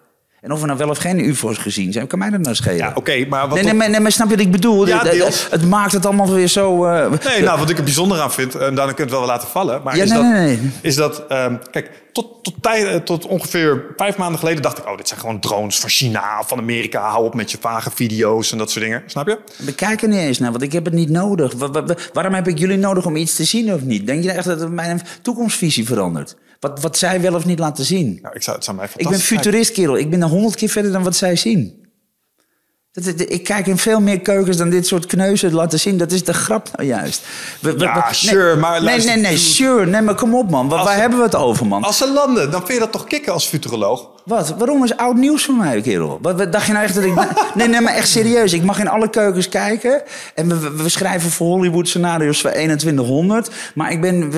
En 0.47 0.53
of 0.53 0.59
we 0.59 0.65
nou 0.65 0.77
wel 0.77 0.89
of 0.89 0.97
geen 0.97 1.19
UFO's 1.19 1.57
gezien 1.57 1.91
zijn, 1.91 2.07
kan 2.07 2.19
mij 2.19 2.29
dat 2.29 2.39
nou 2.41 2.55
schelen? 2.55 2.77
Ja, 2.77 2.91
oké, 2.95 3.25
maar 3.29 3.41
wat 3.47 3.53
Nee, 3.53 3.63
nee, 3.63 3.73
maar, 3.73 3.89
nee, 3.89 3.99
maar 3.99 4.11
snap 4.11 4.29
je 4.29 4.35
wat 4.35 4.45
ik 4.45 4.51
bedoel? 4.51 4.87
Ja, 4.87 4.97
Het- 4.97 5.07
het, 5.07 5.17
deels. 5.17 5.47
het 5.49 5.65
maakt 5.65 5.91
het 5.91 6.05
allemaal 6.05 6.31
weer 6.33 6.47
zo... 6.47 6.85
eh, 6.85 7.11
Nee, 7.25 7.41
nou, 7.43 7.59
wat 7.59 7.69
ik 7.69 7.77
er 7.77 7.83
bijzonder 7.83 8.19
aan 8.21 8.31
vind, 8.31 8.55
en 8.55 8.75
dan 8.75 8.85
kun 8.85 8.95
je 8.95 9.01
het 9.01 9.11
wel 9.11 9.25
laten 9.25 9.47
vallen, 9.47 9.81
maar 9.83 9.95
Ja, 9.97 10.03
is, 10.03 10.09
nee, 10.09 10.17
dat, 10.21 10.31
nee, 10.31 10.57
nee. 10.57 10.71
is 10.81 10.95
dat, 10.95 11.23
ehm, 11.27 11.55
kijk, 11.71 11.91
tot, 12.11 12.43
tot, 12.43 12.53
tij- 12.61 12.87
eh, 12.93 12.99
tot 12.99 13.25
ongeveer 13.25 13.83
vijf 13.97 14.17
maanden 14.17 14.39
geleden 14.39 14.61
dacht 14.61 14.77
ik, 14.77 14.87
oh, 14.87 14.97
dit 14.97 15.07
zijn 15.07 15.19
gewoon 15.19 15.39
drones 15.39 15.79
van 15.79 15.89
China, 15.89 16.43
van 16.45 16.57
Amerika, 16.57 17.09
hou 17.09 17.25
op 17.25 17.33
met 17.33 17.51
je 17.51 17.57
vage 17.61 17.89
video's 17.93 18.51
en 18.51 18.57
dat 18.57 18.71
soort 18.71 18.83
dingen, 18.85 19.03
snap 19.05 19.27
je? 19.27 19.37
We 19.57 19.73
kijken 19.73 20.09
niet 20.09 20.19
eens 20.19 20.39
naar, 20.39 20.51
want 20.51 20.63
ik 20.63 20.71
heb 20.71 20.85
het 20.85 20.93
niet 20.93 21.09
nodig. 21.09 21.53
Wa- 21.53 21.69
wa- 21.71 21.83
wa- 21.85 21.95
waarom 22.13 22.33
heb 22.33 22.47
ik 22.47 22.57
jullie 22.59 22.77
nodig 22.77 23.05
om 23.05 23.15
iets 23.15 23.35
te 23.35 23.43
zien 23.43 23.73
of 23.73 23.81
niet? 23.81 24.07
Denk 24.07 24.23
je 24.23 24.31
echt 24.31 24.45
dat 24.45 24.69
mijn 24.69 25.01
toekomstvisie 25.21 25.85
verandert? 25.85 26.35
Wat, 26.59 26.81
wat 26.81 26.97
zij 26.97 27.21
wel 27.21 27.35
of 27.35 27.45
niet 27.45 27.59
laten 27.59 27.85
zien? 27.85 28.19
Nou, 28.21 28.35
ik 28.35 28.43
zou, 28.43 28.55
het 28.55 28.65
zou 28.65 28.77
mij 28.77 28.87
Ik 28.95 29.09
ben 29.09 29.19
futurist, 29.19 29.71
kerel. 29.71 29.97
Ik 29.97 30.09
ben 30.09 30.21
er 30.21 30.27
honderd 30.27 30.55
keer 30.55 30.69
verder 30.69 30.91
dan 30.91 31.03
wat 31.03 31.15
zij 31.15 31.35
zien. 31.35 31.86
Ik 33.27 33.43
kijk 33.43 33.67
in 33.67 33.77
veel 33.77 33.99
meer 33.99 34.19
keukens 34.19 34.57
dan 34.57 34.69
dit 34.69 34.87
soort 34.87 35.05
kneuzen 35.05 35.53
laten 35.53 35.79
zien. 35.79 35.97
Dat 35.97 36.11
is 36.11 36.23
de 36.23 36.33
grap 36.33 36.69
nou 36.75 36.87
juist. 36.89 37.21
We- 37.61 37.73
we- 37.73 37.83
Ja, 37.83 37.93
we- 37.93 37.99
nee, 38.03 38.13
sure, 38.13 38.55
maar 38.55 38.71
Nee, 38.71 38.81
luister. 38.81 39.13
nee, 39.13 39.21
nee, 39.23 39.37
sure. 39.37 39.85
Nee, 39.85 40.01
maar 40.01 40.15
kom 40.15 40.35
op, 40.35 40.49
man. 40.49 40.69
Waar, 40.69 40.83
waar 40.83 40.93
ze- 40.93 40.99
hebben 40.99 41.17
we 41.17 41.23
het 41.25 41.35
over, 41.35 41.65
man? 41.67 41.83
Als 41.83 41.97
ze 41.97 42.11
landen, 42.11 42.51
dan 42.51 42.59
vind 42.59 42.73
je 42.73 42.79
dat 42.79 42.91
toch 42.91 43.03
kicken 43.07 43.33
als 43.33 43.45
futuroloog? 43.47 44.09
Wat? 44.25 44.55
Waarom 44.57 44.83
is 44.83 44.97
oud 44.97 45.15
nieuws 45.15 45.45
voor 45.45 45.55
mij, 45.55 45.81
kerel? 45.81 46.19
Wat, 46.21 46.37
wat 46.37 46.51
dacht 46.51 46.65
je 46.65 46.71
nou 46.71 46.83
echt 46.85 46.95
dat 46.95 47.03
ik... 47.03 47.13
Nee, 47.55 47.67
nee, 47.67 47.81
maar 47.81 47.93
echt 47.93 48.09
serieus. 48.09 48.53
Ik 48.53 48.63
mag 48.63 48.79
in 48.79 48.87
alle 48.87 49.09
keukens 49.09 49.49
kijken. 49.49 50.01
En 50.35 50.77
we, 50.83 50.89
schrijven 50.89 51.29
voor 51.31 51.47
Hollywood 51.47 51.87
scenario's 51.87 52.41
voor 52.41 52.51
2100. 52.51 53.49
Maar 53.75 53.91
ik 53.91 54.01
ben... 54.01 54.31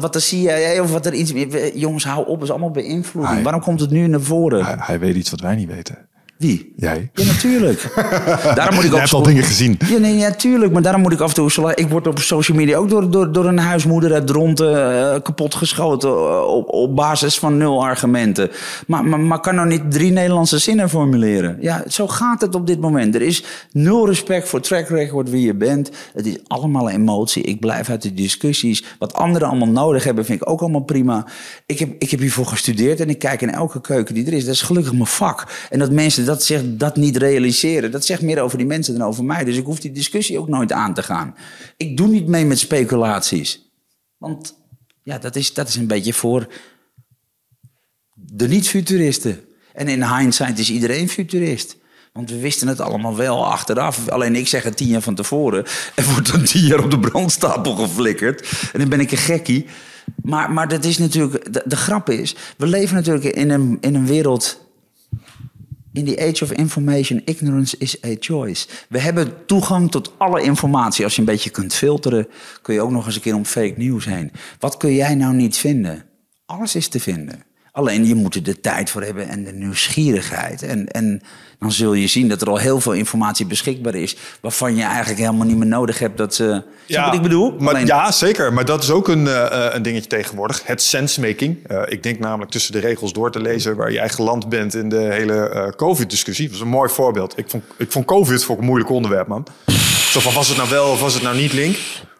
wat, 0.00 0.12
de 0.12 0.20
CIA 0.20 0.82
of 0.82 0.90
wat 0.90 1.06
er 1.06 1.14
iets... 1.14 1.32
Jongens, 1.74 2.04
hou 2.04 2.26
op. 2.26 2.42
is 2.42 2.50
allemaal 2.50 2.70
beïnvloeding. 2.70 3.34
Hij- 3.34 3.42
Waarom 3.42 3.62
komt 3.62 3.80
het 3.80 3.90
nu 3.90 4.06
naar 4.06 4.20
voren? 4.20 4.78
hij 4.80 4.98
weet 4.98 5.16
iets 5.16 5.30
wat 5.30 5.40
wij 5.40 5.54
niet 5.54 5.68
weten. 5.70 5.98
Wie? 6.38 6.72
Jij. 6.76 7.10
Ja, 7.14 7.24
natuurlijk. 7.24 7.92
daarom 8.54 8.74
moet 8.74 8.84
ik 8.84 8.92
ook 8.92 8.98
hebt 8.98 9.12
al 9.12 9.22
dingen 9.22 9.42
gezien. 9.42 9.78
Ja, 9.88 9.98
nee, 9.98 10.16
ja, 10.16 10.30
tuurlijk. 10.30 10.72
Maar 10.72 10.82
daarom 10.82 11.02
moet 11.02 11.12
ik 11.12 11.20
af 11.20 11.28
en 11.28 11.34
toe... 11.34 11.72
Ik 11.74 11.88
word 11.88 12.06
op 12.06 12.18
social 12.18 12.56
media 12.56 12.76
ook 12.76 12.88
door, 12.88 13.10
door, 13.10 13.32
door 13.32 13.44
een 13.44 13.58
huismoeder 13.58 14.12
uit 14.12 14.26
Dronten 14.26 15.00
eh, 15.14 15.22
kapotgeschoten... 15.22 16.10
eh, 16.10 16.42
op, 16.46 16.68
op 16.68 16.96
basis 16.96 17.38
van 17.38 17.56
nul 17.56 17.84
argumenten. 17.84 18.50
Maar, 18.86 19.04
maar, 19.04 19.20
maar 19.20 19.40
kan 19.40 19.54
nou 19.54 19.68
niet 19.68 19.90
drie 19.90 20.10
Nederlandse 20.10 20.58
zinnen 20.58 20.88
formuleren? 20.90 21.58
Ja, 21.60 21.82
zo 21.88 22.08
gaat 22.08 22.40
het 22.40 22.54
op 22.54 22.66
dit 22.66 22.80
moment. 22.80 23.14
Er 23.14 23.22
is 23.22 23.44
nul 23.72 24.06
respect 24.06 24.48
voor 24.48 24.60
track 24.60 24.88
record 24.88 25.30
wie 25.30 25.46
je 25.46 25.54
bent. 25.54 25.90
Het 26.14 26.26
is 26.26 26.36
allemaal 26.46 26.88
emotie. 26.88 27.42
Ik 27.42 27.60
blijf 27.60 27.90
uit 27.90 28.02
de 28.02 28.14
discussies. 28.14 28.84
Wat 28.98 29.14
anderen 29.14 29.48
allemaal 29.48 29.68
nodig 29.68 30.04
hebben, 30.04 30.24
vind 30.24 30.40
ik 30.42 30.48
ook 30.48 30.60
allemaal 30.60 30.80
prima. 30.80 31.26
Ik 31.66 31.78
heb, 31.78 31.90
ik 31.98 32.10
heb 32.10 32.20
hiervoor 32.20 32.46
gestudeerd 32.46 33.00
en 33.00 33.08
ik 33.08 33.18
kijk 33.18 33.42
in 33.42 33.50
elke 33.50 33.80
keuken 33.80 34.14
die 34.14 34.26
er 34.26 34.32
is. 34.32 34.44
Dat 34.44 34.54
is 34.54 34.62
gelukkig 34.62 34.92
mijn 34.92 35.06
vak. 35.06 35.46
En 35.70 35.78
dat 35.78 35.90
mensen 35.92 36.26
dat, 36.28 36.44
zich 36.44 36.62
dat 36.64 36.96
niet 36.96 37.16
realiseren, 37.16 37.90
dat 37.90 38.04
zegt 38.04 38.22
meer 38.22 38.40
over 38.40 38.58
die 38.58 38.66
mensen 38.66 38.98
dan 38.98 39.08
over 39.08 39.24
mij. 39.24 39.44
Dus 39.44 39.56
ik 39.56 39.64
hoef 39.64 39.80
die 39.80 39.92
discussie 39.92 40.38
ook 40.38 40.48
nooit 40.48 40.72
aan 40.72 40.94
te 40.94 41.02
gaan. 41.02 41.34
Ik 41.76 41.96
doe 41.96 42.08
niet 42.08 42.26
mee 42.26 42.44
met 42.44 42.58
speculaties. 42.58 43.70
Want 44.16 44.58
ja, 45.02 45.18
dat 45.18 45.36
is, 45.36 45.54
dat 45.54 45.68
is 45.68 45.76
een 45.76 45.86
beetje 45.86 46.12
voor 46.12 46.46
de 48.14 48.48
niet-futuristen. 48.48 49.40
En 49.72 49.88
in 49.88 50.16
hindsight 50.16 50.58
is 50.58 50.70
iedereen 50.70 51.08
futurist. 51.08 51.76
Want 52.12 52.30
we 52.30 52.38
wisten 52.38 52.68
het 52.68 52.80
allemaal 52.80 53.16
wel 53.16 53.46
achteraf. 53.46 54.08
Alleen 54.08 54.36
ik 54.36 54.48
zeg 54.48 54.62
het 54.62 54.76
tien 54.76 54.88
jaar 54.88 55.02
van 55.02 55.14
tevoren. 55.14 55.64
En 55.94 56.04
wordt 56.04 56.32
dan 56.32 56.44
tien 56.44 56.66
jaar 56.66 56.84
op 56.84 56.90
de 56.90 57.00
brandstapel 57.00 57.74
geflikkerd. 57.74 58.48
En 58.72 58.80
dan 58.80 58.88
ben 58.88 59.00
ik 59.00 59.10
een 59.10 59.18
gekkie. 59.18 59.66
Maar, 60.22 60.50
maar 60.52 60.68
dat 60.68 60.84
is 60.84 60.98
natuurlijk... 60.98 61.52
De, 61.52 61.62
de 61.64 61.76
grap 61.76 62.10
is... 62.10 62.36
We 62.56 62.66
leven 62.66 62.94
natuurlijk 62.94 63.24
in 63.24 63.50
een, 63.50 63.78
in 63.80 63.94
een 63.94 64.06
wereld... 64.06 64.66
In 65.92 66.04
the 66.04 66.20
age 66.20 66.42
of 66.42 66.52
information, 66.52 67.22
ignorance 67.24 67.76
is 67.78 68.04
a 68.04 68.14
choice. 68.20 68.68
We 68.88 68.98
hebben 68.98 69.46
toegang 69.46 69.90
tot 69.90 70.12
alle 70.18 70.42
informatie. 70.42 71.04
Als 71.04 71.14
je 71.14 71.20
een 71.20 71.26
beetje 71.26 71.50
kunt 71.50 71.74
filteren, 71.74 72.28
kun 72.62 72.74
je 72.74 72.80
ook 72.80 72.90
nog 72.90 73.06
eens 73.06 73.14
een 73.14 73.20
keer 73.20 73.34
om 73.34 73.44
fake 73.44 73.74
news 73.76 74.04
heen. 74.04 74.32
Wat 74.58 74.76
kun 74.76 74.94
jij 74.94 75.14
nou 75.14 75.34
niet 75.34 75.56
vinden? 75.56 76.04
Alles 76.46 76.74
is 76.74 76.88
te 76.88 77.00
vinden. 77.00 77.47
Alleen 77.78 78.06
je 78.06 78.14
moet 78.14 78.34
er 78.34 78.42
de 78.42 78.60
tijd 78.60 78.90
voor 78.90 79.02
hebben 79.02 79.28
en 79.28 79.44
de 79.44 79.52
nieuwsgierigheid. 79.52 80.62
En, 80.62 80.88
en 80.88 81.22
dan 81.58 81.72
zul 81.72 81.92
je 81.94 82.06
zien 82.06 82.28
dat 82.28 82.40
er 82.40 82.48
al 82.48 82.56
heel 82.56 82.80
veel 82.80 82.92
informatie 82.92 83.46
beschikbaar 83.46 83.94
is. 83.94 84.16
waarvan 84.40 84.76
je 84.76 84.82
eigenlijk 84.82 85.20
helemaal 85.20 85.46
niet 85.46 85.56
meer 85.56 85.66
nodig 85.66 85.98
hebt 85.98 86.16
dat 86.18 86.34
ze. 86.34 86.62
Ja, 86.86 87.04
wat 87.04 87.14
ik 87.14 87.22
bedoel? 87.22 87.54
Maar, 87.58 87.74
Alleen- 87.74 87.86
Ja, 87.86 88.12
zeker. 88.12 88.52
Maar 88.52 88.64
dat 88.64 88.82
is 88.82 88.90
ook 88.90 89.08
een, 89.08 89.26
eh, 89.26 89.66
een 89.70 89.82
dingetje 89.82 90.08
tegenwoordig. 90.08 90.62
Het 90.64 90.82
sensemaking. 90.82 91.66
Eh 91.66 91.82
ik 91.86 92.02
denk 92.02 92.18
namelijk 92.18 92.50
tussen 92.50 92.72
de 92.72 92.78
regels 92.78 93.12
door 93.12 93.30
te 93.32 93.40
lezen... 93.40 93.76
waar 93.76 93.92
je 93.92 93.98
eigen 93.98 94.16
geland 94.16 94.48
bent 94.48 94.74
in 94.74 94.88
de 94.88 95.08
hele 95.10 95.48
eh, 95.48 95.68
COVID-discussie. 95.68 96.46
Dat 96.46 96.54
is 96.54 96.60
een 96.62 96.68
mooi 96.68 96.90
voorbeeld. 96.90 97.38
Ik 97.38 97.50
vond, 97.50 97.64
ik 97.76 97.92
vond 97.92 98.04
COVID 98.04 98.44
vond 98.44 98.52
ik 98.58 98.58
een 98.58 98.68
moeilijk 98.70 98.90
onderwerp, 98.90 99.26
man. 99.26 99.46
Zo 100.10 100.20
van, 100.20 100.32
was 100.32 100.48
het 100.48 100.56
nou 100.56 100.68
wel 100.70 100.90
of 100.90 101.00
was 101.00 101.14
het 101.14 101.22
nou 101.22 101.36
niet, 101.36 101.52
Link? 101.52 101.76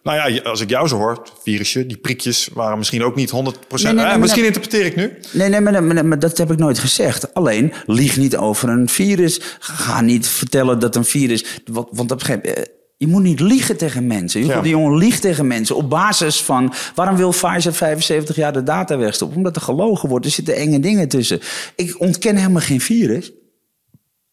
Nou 0.09 0.33
ja, 0.33 0.41
als 0.43 0.61
ik 0.61 0.71
jou 0.71 0.89
zo 0.89 0.97
hoor, 0.97 1.23
virusje, 1.43 1.87
die 1.87 1.97
prikjes... 1.97 2.49
waren 2.53 2.79
misschien 2.79 3.03
ook 3.05 3.15
niet 3.15 3.31
100%. 3.31 3.35
Nee, 3.35 3.93
nee, 3.93 4.05
Eh, 4.05 4.11
nee, 4.11 4.19
misschien 4.19 4.45
interpreteer 4.45 4.85
ik 4.87 4.97
nu. 4.97 5.19
Nee, 5.33 5.49
nee 5.49 5.61
maar, 5.61 5.85
maar, 5.85 6.07
maar 6.07 6.19
dat 6.19 6.39
heb 6.39 6.51
ik 6.51 6.59
nooit 6.59 6.79
gezegd. 6.79 7.35
Alleen, 7.35 7.73
lieg 7.87 8.17
niet 8.17 8.37
over 8.37 8.69
een 8.69 8.89
virus. 8.89 9.41
Ga 9.59 10.01
niet 10.01 10.27
vertellen 10.29 10.79
dat 10.79 10.97
een 10.97 11.05
virus... 11.05 11.45
Want, 11.65 11.89
want 11.91 12.11
op 12.13 12.21
een 12.21 12.27
gegeven 12.27 12.49
moment... 12.49 12.69
eh, 12.69 12.75
Je 12.97 13.07
moet 13.07 13.23
niet 13.23 13.41
liegen 13.41 13.77
tegen 13.77 14.07
mensen. 14.07 14.47
Ja. 14.47 14.61
Die 14.61 14.71
jongen 14.71 14.99
liegt 14.99 15.21
tegen 15.21 15.47
mensen 15.47 15.77
op 15.77 15.91
basis 15.91 16.43
van... 16.43 16.73
Waarom 16.95 17.17
wil 17.17 17.31
Pfizer 17.31 17.75
75 17.75 18.37
jaar 18.37 18.53
de 18.53 18.63
data 18.63 18.97
wegstoppen? 18.99 19.37
Omdat 19.37 19.57
er 19.57 19.63
gelogen 19.63 20.09
wordt. 20.09 20.25
Er 20.27 20.33
zitten 20.33 20.55
enge 20.55 20.81
dingen 20.81 21.09
tussen. 21.09 21.41
Ik 21.77 22.01
ontken 22.01 22.37
helemaal 22.37 22.63
geen 22.63 22.81
virus. 22.81 23.33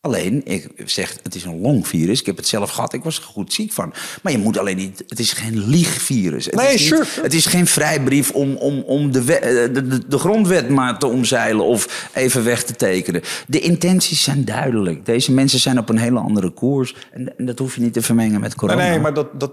Alleen, 0.06 0.42
ik 0.46 0.68
zeg, 0.86 1.16
het 1.24 1.36
is 1.36 1.44
een 1.44 1.62
longvirus. 1.62 2.20
Ik 2.20 2.26
heb 2.26 2.38
het 2.38 2.48
zelf 2.48 2.70
gehad. 2.70 2.94
Ik 2.94 3.04
was 3.04 3.18
er 3.18 3.24
goed 3.24 3.54
ziek 3.54 3.72
van. 3.72 3.94
Maar 4.22 4.32
je 4.32 4.38
moet 4.38 4.58
alleen 4.58 4.76
niet... 4.78 5.04
Het 5.08 5.20
is 5.20 5.32
geen 5.32 5.68
liegvirus. 5.68 6.46
Het 6.46 6.56
Nee, 6.56 6.74
is 6.74 6.80
niet- 6.92 7.06
sure. 7.06 7.22
het 7.22 7.34
is 7.34 7.46
geen 7.46 7.68
vrijbrief 7.68 8.32
om, 8.32 8.56
om, 8.56 8.80
om 8.82 9.12
de, 9.12 9.24
we- 9.24 9.34
eh, 9.38 9.74
de, 9.74 9.88
de, 9.88 10.08
de 10.08 10.18
grondwet 10.18 10.70
maar 10.70 11.00
te 11.00 11.08
omzeilen 11.08 11.66
of 11.66 12.10
even 12.14 12.44
weg 12.44 12.64
te 12.64 12.74
tekenen. 12.76 13.22
De 13.48 13.60
intenties 13.60 14.24
zijn 14.24 14.46
duidelijk. 14.46 15.06
Deze 15.06 15.32
mensen 15.32 15.60
zijn 15.60 15.78
op 15.78 15.90
een 15.90 15.98
hele 15.98 16.20
andere 16.20 16.50
koers. 16.50 16.96
En, 17.12 17.38
en 17.38 17.46
dat 17.46 17.60
hoef 17.60 17.76
je 17.76 17.82
niet 17.82 17.94
te 17.94 18.02
vermengen 18.02 18.40
met 18.40 18.56
corona. 18.56 18.80
Nee, 18.82 18.90
nee, 18.90 19.00
maar 19.00 19.14
dat, 19.14 19.40
dat, 19.40 19.52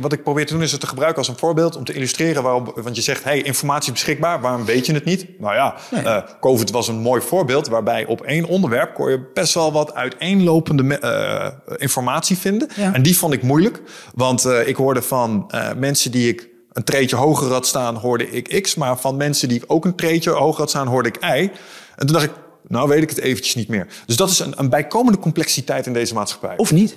wat 0.00 0.12
ik 0.12 0.22
probeer 0.22 0.46
te 0.46 0.52
doen 0.52 0.62
is 0.62 0.72
het 0.72 0.80
te 0.80 0.86
gebruiken 0.86 1.18
als 1.18 1.28
een 1.28 1.38
voorbeeld 1.38 1.76
om 1.76 1.84
te 1.84 1.92
illustreren 1.92 2.42
waarom. 2.42 2.72
Want 2.74 2.96
je 2.96 3.02
zegt, 3.02 3.24
hey, 3.24 3.42
informatie 3.42 3.92
beschikbaar, 3.92 4.40
waarom 4.40 4.64
weet 4.64 4.86
je 4.86 4.92
het 4.92 5.04
niet? 5.04 5.26
Nou 5.38 5.54
ja, 5.54 5.74
eh, 5.90 6.16
COVID 6.40 6.70
was 6.70 6.88
een 6.88 6.98
mooi 6.98 7.20
voorbeeld 7.22 7.68
waarbij 7.68 8.06
op 8.06 8.20
één 8.22 8.44
onderwerp 8.44 8.94
kon 8.94 9.10
je 9.10 9.30
best 9.34 9.54
wel 9.54 9.72
wat 9.72 9.87
uiteenlopende 9.94 10.82
me- 10.82 10.98
eh, 10.98 11.74
informatie 11.76 12.36
vinden. 12.38 12.68
Ja. 12.76 12.94
En 12.94 13.02
die 13.02 13.18
vond 13.18 13.32
ik 13.32 13.42
moeilijk, 13.42 13.80
want 14.14 14.44
eh, 14.44 14.68
ik 14.68 14.76
hoorde 14.76 15.02
van 15.02 15.44
eh, 15.50 15.68
mensen 15.76 16.10
die 16.10 16.28
ik 16.28 16.48
een 16.72 16.84
treetje 16.84 17.16
hoger 17.16 17.52
had 17.52 17.66
staan, 17.66 17.94
hoorde 17.96 18.30
ik 18.30 18.62
X, 18.62 18.74
maar 18.74 18.98
van 18.98 19.16
mensen 19.16 19.48
die 19.48 19.56
ik 19.58 19.64
ook 19.66 19.84
een 19.84 19.94
treetje 19.94 20.30
hoger 20.30 20.58
had 20.60 20.70
staan, 20.70 20.86
hoorde 20.86 21.08
ik 21.08 21.16
Y. 21.24 21.50
En 21.96 22.06
toen 22.06 22.12
dacht 22.12 22.24
ik, 22.24 22.32
nou 22.68 22.88
weet 22.88 23.02
ik 23.02 23.08
het 23.10 23.18
eventjes 23.20 23.54
niet 23.54 23.68
meer. 23.68 23.86
Dus 24.06 24.16
dat 24.16 24.30
is 24.30 24.38
een, 24.38 24.52
een 24.56 24.68
bijkomende 24.68 25.18
complexiteit 25.18 25.86
in 25.86 25.92
deze 25.92 26.14
maatschappij. 26.14 26.56
Of 26.56 26.72
niet? 26.72 26.96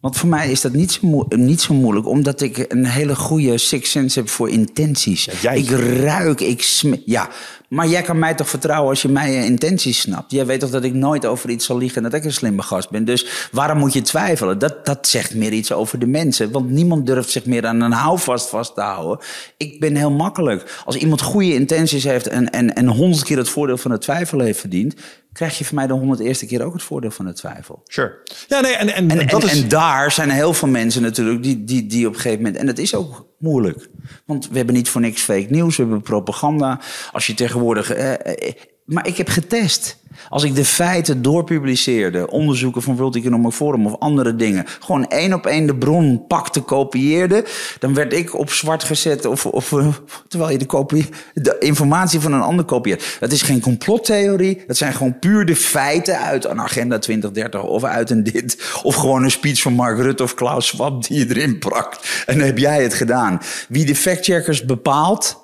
Want 0.00 0.16
voor 0.16 0.28
mij 0.28 0.50
is 0.50 0.60
dat 0.60 0.72
niet 0.72 0.92
zo, 0.92 1.26
niet 1.28 1.60
zo 1.60 1.74
moeilijk, 1.74 2.06
omdat 2.06 2.40
ik 2.40 2.64
een 2.68 2.86
hele 2.86 3.14
goede 3.14 3.58
sixth 3.58 3.90
sense 3.90 4.18
heb 4.18 4.28
voor 4.28 4.50
intenties. 4.50 5.28
jij. 5.40 5.58
Ik 5.58 5.70
ruik, 6.00 6.40
ik 6.40 6.62
sm 6.62 6.94
Ja, 7.04 7.28
maar 7.68 7.88
jij 7.88 8.02
kan 8.02 8.18
mij 8.18 8.34
toch 8.34 8.48
vertrouwen 8.48 8.90
als 8.90 9.02
je 9.02 9.08
mijn 9.08 9.44
intenties 9.44 10.00
snapt? 10.00 10.30
Jij 10.30 10.46
weet 10.46 10.60
toch 10.60 10.70
dat 10.70 10.84
ik 10.84 10.94
nooit 10.94 11.26
over 11.26 11.50
iets 11.50 11.66
zal 11.66 11.78
liegen 11.78 11.96
en 11.96 12.10
dat 12.10 12.14
ik 12.20 12.24
een 12.24 12.32
slimme 12.32 12.62
gast 12.62 12.90
ben. 12.90 13.04
Dus 13.04 13.48
waarom 13.52 13.78
moet 13.78 13.92
je 13.92 14.02
twijfelen? 14.02 14.58
Dat, 14.58 14.86
dat 14.86 15.08
zegt 15.08 15.34
meer 15.34 15.52
iets 15.52 15.72
over 15.72 15.98
de 15.98 16.06
mensen. 16.06 16.50
Want 16.50 16.70
niemand 16.70 17.06
durft 17.06 17.30
zich 17.30 17.46
meer 17.46 17.66
aan 17.66 17.80
een 17.80 17.92
houvast 17.92 18.48
vast 18.48 18.74
te 18.74 18.80
houden. 18.80 19.26
Ik 19.56 19.80
ben 19.80 19.96
heel 19.96 20.10
makkelijk. 20.10 20.82
Als 20.84 20.96
iemand 20.96 21.20
goede 21.20 21.54
intenties 21.54 22.04
heeft 22.04 22.28
en, 22.28 22.50
en, 22.50 22.74
en 22.74 22.86
honderd 22.86 23.24
keer 23.24 23.38
het 23.38 23.48
voordeel 23.48 23.78
van 23.78 23.90
het 23.90 24.00
twijfel 24.00 24.40
heeft 24.40 24.60
verdiend, 24.60 24.94
krijg 25.40 25.58
je 25.58 25.64
van 25.64 25.74
mij 25.74 25.86
de 25.86 25.92
honderd 25.92 26.20
eerste 26.20 26.46
keer 26.46 26.64
ook 26.64 26.72
het 26.72 26.82
voordeel 26.82 27.10
van 27.10 27.26
het 27.26 27.36
twijfel. 27.36 27.82
Sure. 27.84 28.18
Ja, 28.48 28.60
nee, 28.60 28.76
en, 28.76 28.94
en, 28.94 29.10
En, 29.10 29.26
dat 29.26 29.42
en, 29.42 29.48
is... 29.48 29.62
en 29.62 29.68
daar 29.68 30.12
zijn 30.12 30.30
heel 30.30 30.54
veel 30.54 30.68
mensen 30.68 31.02
natuurlijk 31.02 31.42
die, 31.42 31.64
die, 31.64 31.86
die 31.86 32.06
op 32.06 32.14
een 32.14 32.20
gegeven 32.20 32.42
moment... 32.42 32.60
En 32.60 32.66
dat 32.66 32.78
is 32.78 32.94
ook 32.94 33.26
moeilijk. 33.38 33.88
Want 34.24 34.48
we 34.48 34.56
hebben 34.56 34.74
niet 34.74 34.88
voor 34.88 35.00
niks 35.00 35.22
fake 35.22 35.46
nieuws, 35.48 35.76
we 35.76 35.82
hebben 35.82 36.02
propaganda. 36.02 36.80
Als 37.12 37.26
je 37.26 37.34
tegenwoordig... 37.34 37.90
Eh, 37.90 38.12
eh, 38.12 38.54
Maar 38.90 39.06
ik 39.06 39.16
heb 39.16 39.28
getest. 39.28 39.98
Als 40.28 40.42
ik 40.42 40.54
de 40.54 40.64
feiten 40.64 41.22
doorpubliceerde, 41.22 42.30
onderzoeken 42.30 42.82
van 42.82 42.96
World 42.96 43.16
Economic 43.16 43.52
Forum 43.52 43.86
of 43.86 43.98
andere 43.98 44.36
dingen, 44.36 44.64
gewoon 44.80 45.06
één 45.06 45.32
op 45.32 45.46
één 45.46 45.66
de 45.66 45.76
bron 45.76 46.26
pakte, 46.26 46.60
kopieerde, 46.60 47.44
dan 47.78 47.94
werd 47.94 48.12
ik 48.12 48.38
op 48.38 48.50
zwart 48.50 48.84
gezet 48.84 49.24
of, 49.24 49.46
of 49.46 49.74
terwijl 50.28 50.50
je 50.50 50.58
de, 50.58 51.06
de 51.34 51.56
informatie 51.58 52.20
van 52.20 52.32
een 52.32 52.40
ander 52.40 52.64
kopieert. 52.64 53.16
Dat 53.20 53.32
is 53.32 53.42
geen 53.42 53.60
complottheorie, 53.60 54.62
dat 54.66 54.76
zijn 54.76 54.92
gewoon 54.92 55.18
puur 55.18 55.46
de 55.46 55.56
feiten 55.56 56.18
uit 56.18 56.44
een 56.44 56.60
agenda 56.60 56.98
2030 56.98 57.62
of 57.62 57.84
uit 57.84 58.10
een 58.10 58.24
dit. 58.24 58.80
Of 58.82 58.94
gewoon 58.94 59.22
een 59.24 59.30
speech 59.30 59.62
van 59.62 59.72
Mark 59.72 59.98
Rutte 59.98 60.22
of 60.22 60.34
Klaus 60.34 60.66
Schwab 60.66 61.06
die 61.06 61.18
je 61.18 61.36
erin 61.36 61.58
prakt. 61.58 62.24
En 62.26 62.38
dan 62.38 62.46
heb 62.46 62.58
jij 62.58 62.82
het 62.82 62.94
gedaan. 62.94 63.40
Wie 63.68 63.84
de 63.84 63.96
factcheckers 63.96 64.64
bepaalt, 64.64 65.38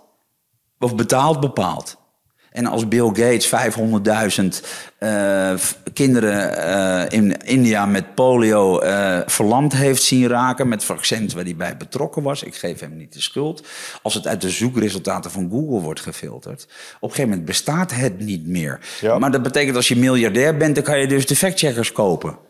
of 0.78 0.94
betaalt, 0.94 1.40
bepaalt. 1.40 2.04
En 2.56 2.66
als 2.66 2.88
Bill 2.88 3.06
Gates 3.06 3.48
500.000 3.48 4.66
uh, 4.98 5.54
kinderen 5.92 6.58
uh, 6.58 7.18
in 7.18 7.36
India 7.44 7.86
met 7.86 8.14
polio 8.14 8.82
uh, 8.82 9.20
verlamd 9.26 9.72
heeft 9.72 10.02
zien 10.02 10.28
raken 10.28 10.68
met 10.68 10.84
vaccins 10.84 11.34
waar 11.34 11.44
hij 11.44 11.56
bij 11.56 11.76
betrokken 11.76 12.22
was, 12.22 12.42
ik 12.42 12.54
geef 12.54 12.80
hem 12.80 12.96
niet 12.96 13.12
de 13.12 13.20
schuld. 13.20 13.66
Als 14.02 14.14
het 14.14 14.26
uit 14.26 14.40
de 14.40 14.50
zoekresultaten 14.50 15.30
van 15.30 15.48
Google 15.50 15.80
wordt 15.80 16.00
gefilterd, 16.00 16.62
op 16.62 16.70
een 17.02 17.08
gegeven 17.08 17.28
moment 17.28 17.46
bestaat 17.46 17.94
het 17.94 18.20
niet 18.20 18.46
meer. 18.46 18.80
Ja. 19.00 19.18
Maar 19.18 19.30
dat 19.30 19.42
betekent 19.42 19.76
als 19.76 19.88
je 19.88 19.96
miljardair 19.96 20.56
bent, 20.56 20.74
dan 20.74 20.84
kan 20.84 20.98
je 20.98 21.06
dus 21.06 21.26
de 21.26 21.36
factcheckers 21.36 21.92
kopen. 21.92 22.45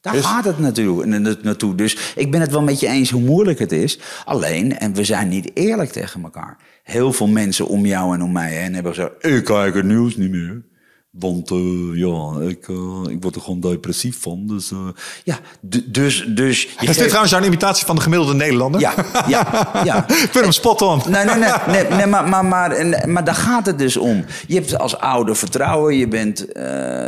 Daar 0.00 0.14
is... 0.14 0.24
gaat 0.24 0.44
het 0.44 0.58
natuurlijk 0.58 1.42
naartoe. 1.42 1.74
Dus 1.74 2.12
ik 2.16 2.30
ben 2.30 2.40
het 2.40 2.50
wel 2.50 2.62
met 2.62 2.80
je 2.80 2.86
eens 2.86 3.10
hoe 3.10 3.22
moeilijk 3.22 3.58
het 3.58 3.72
is. 3.72 3.98
Alleen, 4.24 4.78
en 4.78 4.94
we 4.94 5.04
zijn 5.04 5.28
niet 5.28 5.50
eerlijk 5.54 5.90
tegen 5.90 6.22
elkaar. 6.22 6.58
Heel 6.82 7.12
veel 7.12 7.26
mensen 7.26 7.66
om 7.66 7.86
jou 7.86 8.14
en 8.14 8.22
om 8.22 8.32
mij 8.32 8.52
heen 8.52 8.74
hebben 8.74 8.94
gezegd: 8.94 9.26
Ik 9.26 9.44
kijk 9.44 9.74
het 9.74 9.84
nieuws 9.84 10.16
niet 10.16 10.30
meer. 10.30 10.64
Want 11.10 11.50
uh, 11.50 11.98
ja, 11.98 12.48
ik, 12.48 12.68
uh, 12.68 13.02
ik 13.08 13.22
word 13.22 13.34
er 13.34 13.40
gewoon 13.40 13.60
depressief 13.60 14.20
van. 14.20 14.46
Dus 14.46 14.70
uh, 14.70 14.78
ja, 15.24 15.38
dus... 15.60 16.24
dus 16.28 16.62
je 16.62 16.86
is 16.86 16.96
dit 16.96 17.06
trouwens 17.06 17.32
jouw 17.32 17.42
imitatie 17.42 17.86
van 17.86 17.96
de 17.96 18.02
gemiddelde 18.02 18.34
Nederlander? 18.34 18.80
Ja, 18.80 18.94
ja, 19.28 19.70
ja. 19.84 20.08
ik 20.08 20.28
vind 20.30 20.44
hem 20.44 20.52
spot 20.52 20.82
on. 20.82 21.02
Nee, 21.08 21.24
nee, 21.24 21.34
nee, 21.34 21.50
nee, 21.66 21.84
nee 21.90 22.06
maar, 22.06 22.28
maar, 22.28 22.44
maar, 22.44 23.08
maar 23.08 23.24
daar 23.24 23.34
gaat 23.34 23.66
het 23.66 23.78
dus 23.78 23.96
om. 23.96 24.24
Je 24.46 24.54
hebt 24.54 24.78
als 24.78 24.98
ouder 24.98 25.36
vertrouwen. 25.36 25.96
Je 25.96 26.08
bent 26.08 26.38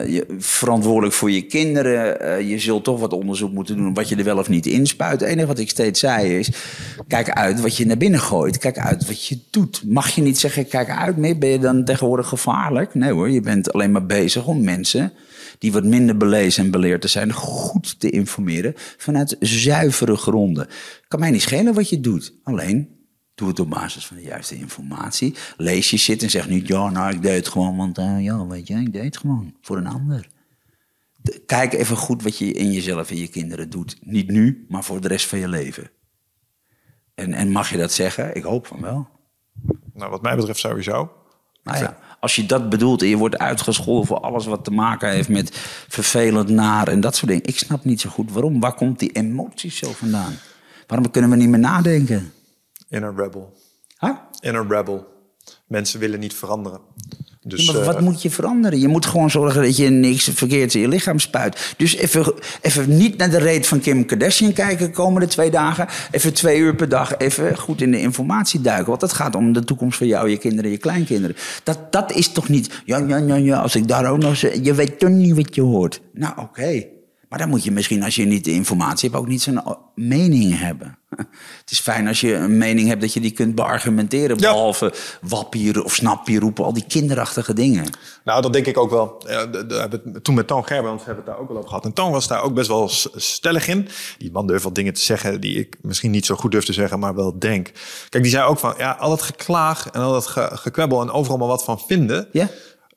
je 0.06 0.34
verantwoordelijk 0.38 1.14
voor 1.14 1.30
je 1.30 1.42
kinderen. 1.42 2.46
je 2.46 2.58
zult 2.58 2.84
toch 2.84 3.00
wat 3.00 3.12
onderzoek 3.12 3.52
moeten 3.52 3.76
doen 3.76 3.94
wat 3.94 4.08
je 4.08 4.16
er 4.16 4.24
wel 4.24 4.38
of 4.38 4.48
niet 4.48 4.66
inspuit. 4.66 5.20
Het 5.20 5.28
enige 5.28 5.46
wat 5.46 5.58
ik 5.58 5.70
steeds 5.70 6.00
zei 6.00 6.38
is... 6.38 6.50
Kijk 7.08 7.30
uit 7.30 7.60
wat 7.60 7.76
je 7.76 7.86
naar 7.86 7.96
binnen 7.96 8.20
gooit. 8.20 8.58
Kijk 8.58 8.78
uit 8.78 9.06
wat 9.06 9.26
je 9.26 9.38
doet. 9.50 9.82
Mag 9.86 10.08
je 10.08 10.22
niet 10.22 10.38
zeggen, 10.38 10.68
kijk 10.68 10.90
uit 10.90 11.16
meer. 11.16 11.38
Ben 11.38 11.48
je 11.48 11.58
dan 11.58 11.84
tegenwoordig 11.84 12.28
gevaarlijk? 12.28 12.94
Nee 12.94 13.12
hoor, 13.12 13.30
je 13.30 13.40
bent 13.40 13.72
alleen 13.72 13.91
maar 13.92 14.06
bezig 14.06 14.46
om 14.46 14.64
mensen 14.64 15.12
die 15.58 15.72
wat 15.72 15.84
minder 15.84 16.16
belezen 16.16 16.64
en 16.64 16.70
beleerd 16.70 17.10
zijn, 17.10 17.32
goed 17.32 18.00
te 18.00 18.10
informeren 18.10 18.72
vanuit 18.76 19.36
zuivere 19.40 20.16
gronden. 20.16 20.68
Kan 21.08 21.20
mij 21.20 21.30
niet 21.30 21.42
schelen 21.42 21.74
wat 21.74 21.88
je 21.88 22.00
doet. 22.00 22.34
Alleen, 22.42 23.02
doe 23.34 23.48
het 23.48 23.60
op 23.60 23.70
basis 23.70 24.06
van 24.06 24.16
de 24.16 24.22
juiste 24.22 24.54
informatie. 24.54 25.34
Lees 25.56 25.90
je 25.90 25.96
zit 25.96 26.22
en 26.22 26.30
zeg 26.30 26.48
niet, 26.48 26.68
ja, 26.68 26.90
nou, 26.90 27.14
ik 27.14 27.22
deed 27.22 27.36
het 27.36 27.48
gewoon, 27.48 27.76
want 27.76 27.98
uh, 27.98 28.16
ja, 28.20 28.46
weet 28.46 28.66
je, 28.66 28.74
ik 28.74 28.92
deed 28.92 29.04
het 29.04 29.16
gewoon 29.16 29.54
voor 29.60 29.76
een 29.76 29.86
ander. 29.86 30.28
Kijk 31.46 31.72
even 31.72 31.96
goed 31.96 32.22
wat 32.22 32.38
je 32.38 32.52
in 32.52 32.72
jezelf 32.72 33.10
en 33.10 33.16
je 33.16 33.28
kinderen 33.28 33.70
doet. 33.70 33.96
Niet 34.00 34.30
nu, 34.30 34.66
maar 34.68 34.84
voor 34.84 35.00
de 35.00 35.08
rest 35.08 35.26
van 35.26 35.38
je 35.38 35.48
leven. 35.48 35.90
En, 37.14 37.32
en 37.32 37.50
mag 37.50 37.70
je 37.70 37.76
dat 37.76 37.92
zeggen? 37.92 38.36
Ik 38.36 38.42
hoop 38.42 38.66
van 38.66 38.80
wel. 38.80 39.08
Nou, 39.94 40.10
wat 40.10 40.22
mij 40.22 40.36
betreft 40.36 40.58
sowieso. 40.58 41.12
Nou 41.62 41.78
ja, 41.78 41.98
als 42.22 42.36
je 42.36 42.46
dat 42.46 42.68
bedoelt 42.68 43.02
en 43.02 43.08
je 43.08 43.16
wordt 43.16 43.38
uitgescholden 43.38 44.06
voor 44.06 44.20
alles 44.20 44.46
wat 44.46 44.64
te 44.64 44.70
maken 44.70 45.10
heeft 45.10 45.28
met 45.28 45.50
vervelend, 45.88 46.48
naar 46.48 46.88
en 46.88 47.00
dat 47.00 47.16
soort 47.16 47.30
dingen. 47.30 47.46
Ik 47.46 47.58
snap 47.58 47.84
niet 47.84 48.00
zo 48.00 48.10
goed 48.10 48.32
waarom. 48.32 48.60
Waar 48.60 48.74
komt 48.74 48.98
die 48.98 49.12
emoties 49.12 49.76
zo 49.76 49.92
vandaan? 49.92 50.34
Waarom 50.86 51.10
kunnen 51.10 51.30
we 51.30 51.36
niet 51.36 51.48
meer 51.48 51.58
nadenken? 51.58 52.32
Inner 52.88 53.14
rebel. 53.16 53.56
Huh? 53.98 54.16
Inner 54.40 54.66
rebel. 54.68 55.06
Mensen 55.66 56.00
willen 56.00 56.20
niet 56.20 56.34
veranderen. 56.34 56.80
Dus, 57.44 57.72
maar 57.72 57.84
wat 57.84 57.96
uh, 57.96 58.02
moet 58.02 58.22
je 58.22 58.30
veranderen? 58.30 58.80
Je 58.80 58.88
moet 58.88 59.06
gewoon 59.06 59.30
zorgen 59.30 59.62
dat 59.62 59.76
je 59.76 59.88
niks 59.88 60.30
verkeerds 60.34 60.74
in 60.74 60.80
je 60.80 60.88
lichaam 60.88 61.18
spuit. 61.18 61.74
Dus 61.76 61.96
even, 61.96 62.34
even 62.60 62.96
niet 62.96 63.16
naar 63.16 63.30
de 63.30 63.38
reet 63.38 63.66
van 63.66 63.80
Kim 63.80 64.06
Kardashian 64.06 64.52
kijken 64.52 64.86
de 64.86 64.92
komende 64.92 65.26
twee 65.26 65.50
dagen. 65.50 65.88
Even 66.10 66.32
twee 66.32 66.58
uur 66.58 66.74
per 66.74 66.88
dag 66.88 67.16
even 67.16 67.58
goed 67.58 67.80
in 67.80 67.90
de 67.90 68.00
informatie 68.00 68.60
duiken. 68.60 68.88
Want 68.88 69.00
het 69.00 69.12
gaat 69.12 69.34
om 69.34 69.52
de 69.52 69.64
toekomst 69.64 69.98
van 69.98 70.06
jou, 70.06 70.28
je 70.28 70.36
kinderen, 70.36 70.70
je 70.70 70.78
kleinkinderen. 70.78 71.36
Dat, 71.64 71.92
dat 71.92 72.12
is 72.12 72.32
toch 72.32 72.48
niet... 72.48 72.82
Ja, 72.84 72.98
ja, 72.98 73.16
ja, 73.16 73.34
ja, 73.34 73.58
als 73.58 73.74
ik 73.74 73.88
daar 73.88 74.10
ook 74.10 74.18
nog 74.18 74.36
zeg... 74.36 74.58
Je 74.62 74.74
weet 74.74 74.98
toch 74.98 75.10
niet 75.10 75.36
wat 75.36 75.54
je 75.54 75.62
hoort. 75.62 76.00
Nou, 76.12 76.32
oké. 76.32 76.42
Okay. 76.42 76.88
Maar 77.32 77.40
dan 77.40 77.50
moet 77.50 77.64
je 77.64 77.70
misschien, 77.70 78.02
als 78.02 78.14
je 78.14 78.24
niet 78.24 78.44
de 78.44 78.50
informatie 78.50 79.10
hebt, 79.10 79.22
ook 79.22 79.28
niet 79.28 79.42
zo'n 79.42 79.62
mening 79.94 80.58
hebben. 80.58 80.98
Het 81.60 81.70
is 81.70 81.80
fijn 81.80 82.08
als 82.08 82.20
je 82.20 82.34
een 82.34 82.58
mening 82.58 82.88
hebt 82.88 83.00
dat 83.00 83.12
je 83.12 83.20
die 83.20 83.30
kunt 83.30 83.54
beargumenteren. 83.54 84.38
Ja. 84.38 84.52
Behalve 84.52 84.92
wappier 85.20 85.84
of 85.84 85.94
snappier 85.94 86.40
roepen, 86.40 86.64
al 86.64 86.72
die 86.72 86.84
kinderachtige 86.88 87.54
dingen. 87.54 87.84
Nou, 88.24 88.42
dat 88.42 88.52
denk 88.52 88.66
ik 88.66 88.78
ook 88.78 88.90
wel. 88.90 89.24
Toen 90.22 90.34
met 90.34 90.46
Toon 90.46 90.66
Gerbrands 90.66 91.04
hebben 91.04 91.24
we 91.24 91.30
het 91.30 91.38
daar 91.38 91.42
ook 91.42 91.48
wel 91.48 91.56
over 91.56 91.68
gehad. 91.68 91.84
En 91.84 91.92
Toon 91.92 92.12
was 92.12 92.28
daar 92.28 92.42
ook 92.42 92.54
best 92.54 92.68
wel 92.68 92.88
stellig 93.14 93.68
in. 93.68 93.88
Die 94.18 94.32
man 94.32 94.46
durft 94.46 94.64
wat 94.64 94.74
dingen 94.74 94.94
te 94.94 95.00
zeggen 95.00 95.40
die 95.40 95.58
ik 95.58 95.76
misschien 95.80 96.10
niet 96.10 96.26
zo 96.26 96.34
goed 96.34 96.50
durf 96.50 96.64
te 96.64 96.72
zeggen, 96.72 96.98
maar 96.98 97.14
wel 97.14 97.38
denk. 97.38 97.70
Kijk, 98.08 98.22
die 98.22 98.32
zei 98.32 98.44
ook 98.44 98.58
van, 98.58 98.74
ja, 98.78 98.90
al 98.90 99.10
dat 99.10 99.22
geklaag 99.22 99.90
en 99.90 100.00
al 100.00 100.12
dat 100.12 100.26
ge 100.26 100.48
gekwebbel 100.52 101.00
en 101.00 101.10
overal 101.10 101.38
maar 101.38 101.48
wat 101.48 101.64
van 101.64 101.80
vinden. 101.80 102.28
Ja 102.32 102.48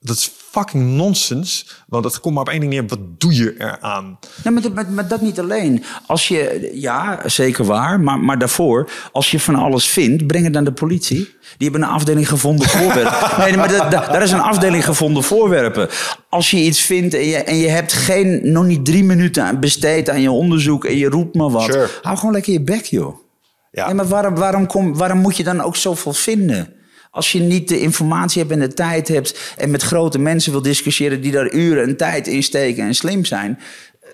dat 0.06 0.18
is 0.18 0.32
fucking 0.52 0.96
nonsens. 0.96 1.68
Want 1.88 2.06
het 2.06 2.20
komt 2.20 2.34
maar 2.34 2.44
op 2.44 2.50
één 2.50 2.60
ding 2.60 2.72
neer. 2.72 2.88
Wat 2.88 3.00
doe 3.18 3.36
je 3.36 3.56
eraan? 3.58 4.20
Ja, 4.44 4.52
maar, 4.52 4.72
maar, 4.74 4.92
maar, 4.92 5.08
dat 5.08 5.22
niet 5.22 5.40
alleen. 5.40 5.84
Als 6.08 6.28
je, 6.28 6.72
ja, 6.74 7.20
zeker 7.26 7.66
waar. 7.66 8.00
Maar, 8.00 8.20
maar 8.20 8.38
daarvoor, 8.38 8.90
als 9.12 9.32
je 9.32 9.40
van 9.40 9.56
alles 9.56 9.88
vindt, 9.88 10.28
breng 10.28 10.44
het 10.44 10.54
naar 10.54 10.64
de 10.64 10.74
politie. 10.74 11.18
Die 11.58 11.70
hebben 11.70 11.82
een 11.82 11.96
afdeling 11.96 12.28
gevonden 12.28 12.68
voorwerpen. 12.68 13.38
nee, 13.44 13.58
maar 13.58 13.68
dat, 13.68 13.92
dat, 13.92 14.06
daar 14.06 14.24
is 14.24 14.32
een 14.32 14.40
afdeling 14.40 14.86
gevonden 14.86 15.24
voorwerpen. 15.24 15.90
Als 16.30 16.52
je 16.52 16.58
iets 16.58 16.82
vindt 16.82 17.14
en 17.14 17.26
je, 17.26 17.38
en 17.38 17.56
je 17.56 17.68
hebt 17.68 17.94
geen, 17.94 18.52
nog 18.52 18.66
niet 18.66 18.86
drie 18.86 19.04
minuten 19.04 19.60
besteed 19.60 20.10
aan 20.10 20.22
je 20.22 20.32
onderzoek 20.32 20.86
en 20.86 20.98
je 20.98 21.10
roept 21.10 21.36
maar 21.36 21.50
wat. 21.50 21.64
Sure. 21.64 21.90
Hou 22.02 22.18
gewoon 22.18 22.34
lekker 22.34 22.54
je 22.54 22.62
bek, 22.62 22.86
joh. 22.86 23.24
Ja. 23.72 23.86
Nee, 23.86 23.96
maar 23.96 24.08
waarom, 24.08 24.36
waarom, 24.36 24.68
kom, 24.68 24.98
waarom 24.98 25.18
moet 25.18 25.38
je 25.38 25.44
dan 25.44 25.62
ook 25.62 25.76
zoveel 25.76 26.14
vinden? 26.14 26.74
Als 27.16 27.32
je 27.32 27.40
niet 27.40 27.68
de 27.68 27.80
informatie 27.80 28.42
hebt 28.42 28.54
en 28.54 28.60
de 28.60 28.74
tijd 28.74 29.08
hebt 29.08 29.54
en 29.58 29.72
met 29.72 29.82
grote 29.82 30.20
mensen 30.20 30.52
wil 30.52 30.62
discussiëren 30.62 31.22
die 31.22 31.32
daar 31.32 31.54
uren 31.54 31.84
en 31.84 31.98
tijd 31.98 32.28
in 32.28 32.44
steken 32.44 32.84
en 32.84 32.96
slim 32.96 33.26
zijn, 33.26 33.60
uh, 34.04 34.10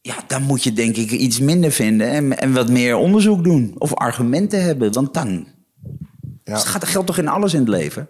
ja, 0.00 0.14
dan 0.26 0.42
moet 0.42 0.62
je 0.62 0.72
denk 0.72 0.96
ik 0.96 1.10
iets 1.10 1.40
minder 1.40 1.72
vinden 1.72 2.08
en, 2.08 2.38
en 2.38 2.52
wat 2.52 2.68
meer 2.68 2.96
onderzoek 2.96 3.44
doen 3.44 3.74
of 3.78 3.94
argumenten 3.94 4.62
hebben. 4.62 4.92
Want 4.92 5.14
dan 5.14 5.46
ja. 6.44 6.54
dus 6.54 6.62
gaat, 6.62 6.84
geldt 6.84 7.06
toch 7.06 7.18
in 7.18 7.28
alles 7.28 7.54
in 7.54 7.60
het 7.60 7.68
leven? 7.68 8.08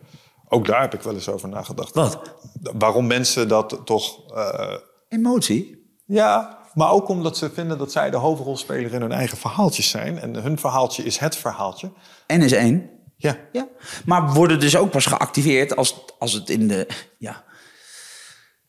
Ook 0.48 0.66
daar 0.66 0.80
heb 0.80 0.94
ik 0.94 1.02
wel 1.02 1.14
eens 1.14 1.28
over 1.28 1.48
nagedacht. 1.48 1.94
Wat? 1.94 2.34
Waarom 2.78 3.06
mensen 3.06 3.48
dat 3.48 3.80
toch. 3.84 4.34
Uh... 4.34 4.74
Emotie? 5.08 5.92
Ja, 6.06 6.58
maar 6.74 6.90
ook 6.90 7.08
omdat 7.08 7.36
ze 7.36 7.50
vinden 7.50 7.78
dat 7.78 7.92
zij 7.92 8.10
de 8.10 8.16
hoofdrolspeler 8.16 8.94
in 8.94 9.00
hun 9.00 9.12
eigen 9.12 9.38
verhaaltjes 9.38 9.88
zijn. 9.88 10.18
En 10.18 10.34
hun 10.34 10.58
verhaaltje 10.58 11.02
is 11.02 11.18
het 11.18 11.36
verhaaltje. 11.36 11.90
En 12.26 12.42
is 12.42 12.52
één. 12.52 12.98
Ja. 13.22 13.36
ja. 13.52 13.68
Maar 14.04 14.32
worden 14.32 14.60
dus 14.60 14.76
ook 14.76 14.90
pas 14.90 15.06
geactiveerd 15.06 15.76
als, 15.76 16.04
als 16.18 16.32
het 16.32 16.50
in 16.50 16.68
de. 16.68 16.86
Ja. 17.18 17.44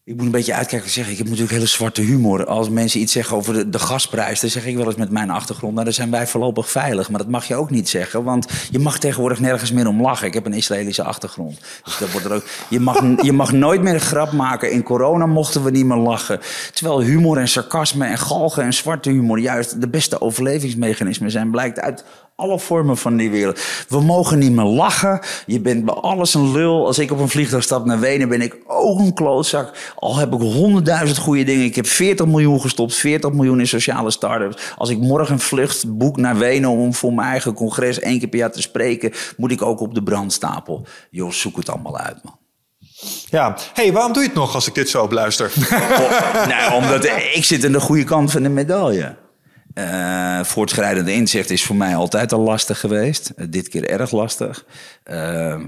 Ik 0.03 0.15
moet 0.15 0.25
een 0.25 0.31
beetje 0.31 0.53
uitkijken 0.53 0.89
zeggen. 0.89 1.11
Ik 1.11 1.17
heb 1.17 1.27
natuurlijk 1.27 1.53
hele 1.53 1.65
zwarte 1.65 2.01
humor. 2.01 2.45
Als 2.45 2.69
mensen 2.69 2.99
iets 2.99 3.13
zeggen 3.13 3.37
over 3.37 3.53
de, 3.53 3.69
de 3.69 3.79
gasprijs, 3.79 4.39
dan 4.39 4.49
zeg 4.49 4.65
ik 4.65 4.75
wel 4.75 4.85
eens 4.85 4.95
met 4.95 5.11
mijn 5.11 5.29
achtergrond. 5.29 5.73
Nou, 5.73 5.85
dan 5.85 5.93
zijn 5.93 6.11
wij 6.11 6.27
voorlopig 6.27 6.69
veilig. 6.69 7.09
Maar 7.09 7.19
dat 7.19 7.29
mag 7.29 7.45
je 7.45 7.55
ook 7.55 7.69
niet 7.69 7.89
zeggen. 7.89 8.23
Want 8.23 8.47
je 8.71 8.79
mag 8.79 8.99
tegenwoordig 8.99 9.39
nergens 9.39 9.71
meer 9.71 9.87
om 9.87 10.01
lachen. 10.01 10.27
Ik 10.27 10.33
heb 10.33 10.45
een 10.45 10.53
Israëlische 10.53 11.03
achtergrond. 11.03 11.59
Dus 11.83 11.97
dat 11.97 12.11
wordt 12.11 12.25
er 12.25 12.33
ook. 12.33 12.45
Je 12.69 12.79
mag, 12.79 13.01
je 13.21 13.31
mag 13.31 13.51
nooit 13.51 13.81
meer 13.81 13.93
een 13.93 13.99
grap 13.99 14.31
maken. 14.31 14.71
In 14.71 14.83
corona 14.83 15.25
mochten 15.25 15.63
we 15.63 15.71
niet 15.71 15.85
meer 15.85 15.97
lachen. 15.97 16.39
Terwijl 16.73 17.01
humor 17.01 17.37
en 17.37 17.47
sarcasme 17.47 18.05
en 18.05 18.17
galgen 18.17 18.63
en 18.63 18.73
zwarte 18.73 19.09
humor 19.09 19.39
juist 19.39 19.81
de 19.81 19.89
beste 19.89 20.21
overlevingsmechanismen 20.21 21.31
zijn. 21.31 21.51
Blijkt 21.51 21.79
uit 21.79 22.03
alle 22.35 22.59
vormen 22.59 22.97
van 22.97 23.17
die 23.17 23.29
wereld. 23.29 23.59
We 23.87 24.01
mogen 24.01 24.39
niet 24.39 24.51
meer 24.51 24.65
lachen. 24.65 25.19
Je 25.45 25.59
bent 25.59 25.85
bij 25.85 25.93
alles 25.93 26.33
een 26.33 26.51
lul. 26.51 26.85
Als 26.85 26.99
ik 26.99 27.11
op 27.11 27.19
een 27.19 27.29
vliegtuig 27.29 27.63
stap 27.63 27.85
naar 27.85 27.99
Wenen, 27.99 28.29
ben 28.29 28.41
ik 28.41 28.57
ook 28.67 28.99
een 28.99 29.13
klootzak. 29.13 29.93
Al 29.95 30.15
heb 30.15 30.33
ik 30.33 30.39
honderdduizend 30.39 31.17
goede 31.17 31.43
dingen. 31.43 31.65
Ik 31.65 31.75
heb 31.75 31.87
40 31.87 32.25
miljoen 32.25 32.61
gestopt, 32.61 32.95
40 32.95 33.31
miljoen 33.31 33.59
in 33.59 33.67
sociale 33.67 34.11
start-ups. 34.11 34.73
Als 34.77 34.89
ik 34.89 34.97
morgen 34.97 35.33
een 35.33 35.39
vlucht 35.39 35.97
boek 35.97 36.17
naar 36.17 36.37
Wenen 36.37 36.69
om 36.69 36.93
voor 36.93 37.13
mijn 37.13 37.27
eigen 37.27 37.53
congres 37.53 37.99
één 37.99 38.19
keer 38.19 38.27
per 38.27 38.39
jaar 38.39 38.51
te 38.51 38.61
spreken, 38.61 39.11
moet 39.37 39.51
ik 39.51 39.61
ook 39.61 39.79
op 39.79 39.93
de 39.93 40.03
brandstapel. 40.03 40.85
Joh, 41.09 41.31
zoek 41.31 41.57
het 41.57 41.69
allemaal 41.69 41.97
uit, 41.97 42.23
man. 42.23 42.39
Ja, 43.29 43.57
hey, 43.73 43.93
waarom 43.93 44.13
doe 44.13 44.21
je 44.21 44.27
het 44.27 44.37
nog 44.37 44.55
als 44.55 44.67
ik 44.67 44.73
dit 44.73 44.89
zo 44.89 45.03
op 45.03 45.11
luister? 45.11 45.51
nou, 46.47 46.73
omdat 46.73 47.05
ik 47.33 47.43
zit 47.45 47.65
aan 47.65 47.71
de 47.71 47.79
goede 47.79 48.03
kant 48.03 48.31
van 48.31 48.43
de 48.43 48.49
medaille. 48.49 49.15
Uh, 49.75 50.43
voortschrijdend 50.43 51.07
inzicht 51.07 51.49
is 51.49 51.63
voor 51.63 51.75
mij 51.75 51.95
altijd 51.95 52.33
al 52.33 52.39
lastig 52.39 52.79
geweest. 52.79 53.31
Uh, 53.35 53.45
dit 53.49 53.69
keer 53.69 53.89
erg 53.89 54.11
lastig. 54.11 54.65
Uh, 55.11 55.15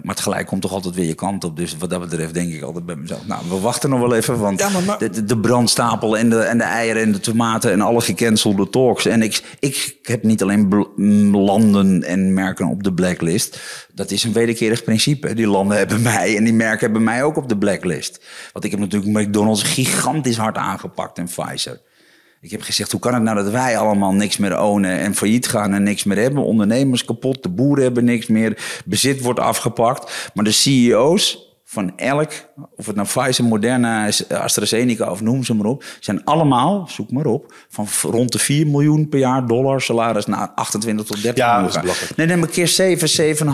maar 0.04 0.16
tegelijk 0.16 0.48
komt 0.48 0.62
toch 0.62 0.72
altijd 0.72 0.96
weer 0.96 1.06
je 1.06 1.14
kant 1.14 1.44
op. 1.44 1.58
Dus 1.58 1.78
wat 1.78 1.90
dat 1.90 2.00
betreft 2.00 2.34
denk 2.34 2.54
ik 2.54 2.62
altijd 2.62 2.86
bij 2.86 2.96
mezelf... 2.96 3.26
nou, 3.28 3.44
we 3.50 3.60
wachten 3.60 3.90
nog 3.90 4.00
wel 4.00 4.16
even, 4.16 4.40
want 4.40 4.60
ja, 4.60 4.70
maar, 4.70 4.84
maar... 4.84 4.98
De, 5.00 5.24
de, 5.26 5.38
brandstapel 5.38 6.18
en 6.18 6.30
de, 6.30 6.40
en 6.40 6.58
de 6.58 6.64
eieren 6.64 7.02
en 7.02 7.12
de 7.12 7.20
tomaten... 7.20 7.72
en 7.72 7.82
alle 7.82 8.02
gecancelde 8.02 8.70
talks. 8.70 9.06
En 9.06 9.22
ik, 9.22 9.58
ik 9.60 10.00
heb 10.02 10.24
niet 10.24 10.42
alleen 10.42 10.88
landen 11.32 12.04
en 12.04 12.34
merken 12.34 12.68
op 12.68 12.84
de 12.84 12.94
blacklist. 12.94 13.60
Dat 13.94 14.12
is 14.12 14.24
een 14.24 14.34
wederkerig 14.34 14.84
principe. 14.84 15.34
Die 15.34 15.48
landen 15.48 15.78
hebben 15.78 16.02
mij 16.02 16.38
en 16.38 16.44
die 16.44 16.54
merken 16.54 16.86
hebben 16.86 17.04
mij 17.04 17.24
ook 17.24 17.38
op 17.38 17.50
de 17.50 17.58
blacklist. 17.58 18.24
Want 18.54 18.66
ik 18.66 18.72
heb 18.72 18.80
natuurlijk 18.80 19.28
McDonald's 19.28 19.64
gigantisch 19.64 20.38
hard 20.38 20.58
aangepakt 20.58 21.18
en 21.18 21.26
Pfizer... 21.26 21.82
Ik 22.44 22.52
heb 22.52 22.62
gezegd, 22.62 22.92
hoe 22.92 23.00
kan 23.00 23.14
het 23.14 23.24
nou 23.24 23.36
dat 23.44 23.50
wij 23.50 23.78
allemaal 23.78 24.14
niks 24.14 24.38
meer 24.38 24.60
ownen 24.60 25.00
en 25.00 25.16
failliet 25.16 25.48
gaan 25.48 25.74
en 25.74 25.84
niks 25.84 26.04
meer 26.04 26.18
hebben? 26.18 26.44
Ondernemers 26.44 27.06
kapot, 27.06 27.44
de 27.44 27.50
boeren 27.50 27.84
hebben 27.84 28.06
niks 28.06 28.28
meer, 28.28 28.82
bezit 28.86 29.22
wordt 29.22 29.40
afgepakt. 29.40 30.32
Maar 30.34 30.44
de 30.44 30.52
CEO's 30.52 31.52
van 31.64 31.98
elk, 31.98 32.32
of 32.76 32.86
het 32.86 32.96
nou 32.96 33.08
Pfizer, 33.08 33.46
Moderna, 33.46 34.10
AstraZeneca 34.30 35.12
of 35.12 35.22
noem 35.22 35.44
ze 35.44 35.54
maar 35.54 35.66
op, 35.66 35.84
zijn 36.00 36.24
allemaal, 36.24 36.88
zoek 36.88 37.12
maar 37.12 37.26
op, 37.26 37.54
van 37.70 37.88
rond 38.02 38.32
de 38.32 38.40
4 38.40 38.68
miljoen 38.68 39.10
per 39.10 39.20
jaar 39.20 39.48
dollar 39.48 39.82
salaris 39.82 40.26
naar 40.26 40.52
28 40.56 41.06
tot 41.06 41.22
30 41.22 41.44
ja, 41.44 41.62
miljoen. 41.62 41.94
Nee, 42.16 42.28
nee, 42.28 42.38
maar 42.38 42.50
keer 42.50 42.68
7, 42.68 43.36
7,5. 43.38 43.46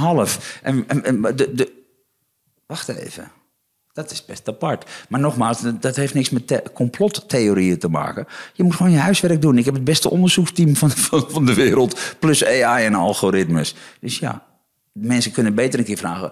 En, 0.62 0.84
en, 0.88 1.06
en 1.06 1.22
de, 1.22 1.54
de, 1.54 1.72
wacht 2.66 2.88
even. 2.88 3.32
Dat 3.94 4.12
is 4.12 4.26
best 4.26 4.48
apart. 4.48 4.90
Maar 5.10 5.20
nogmaals, 5.20 5.62
dat 5.80 5.96
heeft 5.96 6.14
niks 6.14 6.30
met 6.30 6.62
complottheorieën 6.74 7.80
te 7.80 7.88
maken. 7.88 8.28
Je 8.54 8.64
moet 8.64 8.76
gewoon 8.76 8.92
je 8.92 8.98
huiswerk 8.98 9.42
doen. 9.42 9.58
Ik 9.58 9.66
heb 9.66 9.74
het 9.74 9.84
beste 9.84 10.10
onderzoeksteam 10.10 10.76
van, 10.76 10.92
van, 10.92 11.26
van 11.30 11.46
de 11.46 11.54
wereld. 11.54 12.16
Plus 12.20 12.46
AI 12.46 12.86
en 12.86 12.96
algoritmes. 12.96 13.76
Dus 14.00 14.20
ja, 14.20 14.46
mensen 14.92 15.32
kunnen 15.32 15.56
beter 15.56 15.80
een 15.80 15.86
keer 15.86 15.98
vragen. 15.98 16.32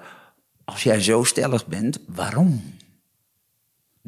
Als 0.65 0.83
jij 0.83 1.01
zo 1.01 1.23
stellig 1.23 1.67
bent, 1.67 1.99
waarom? 2.07 2.76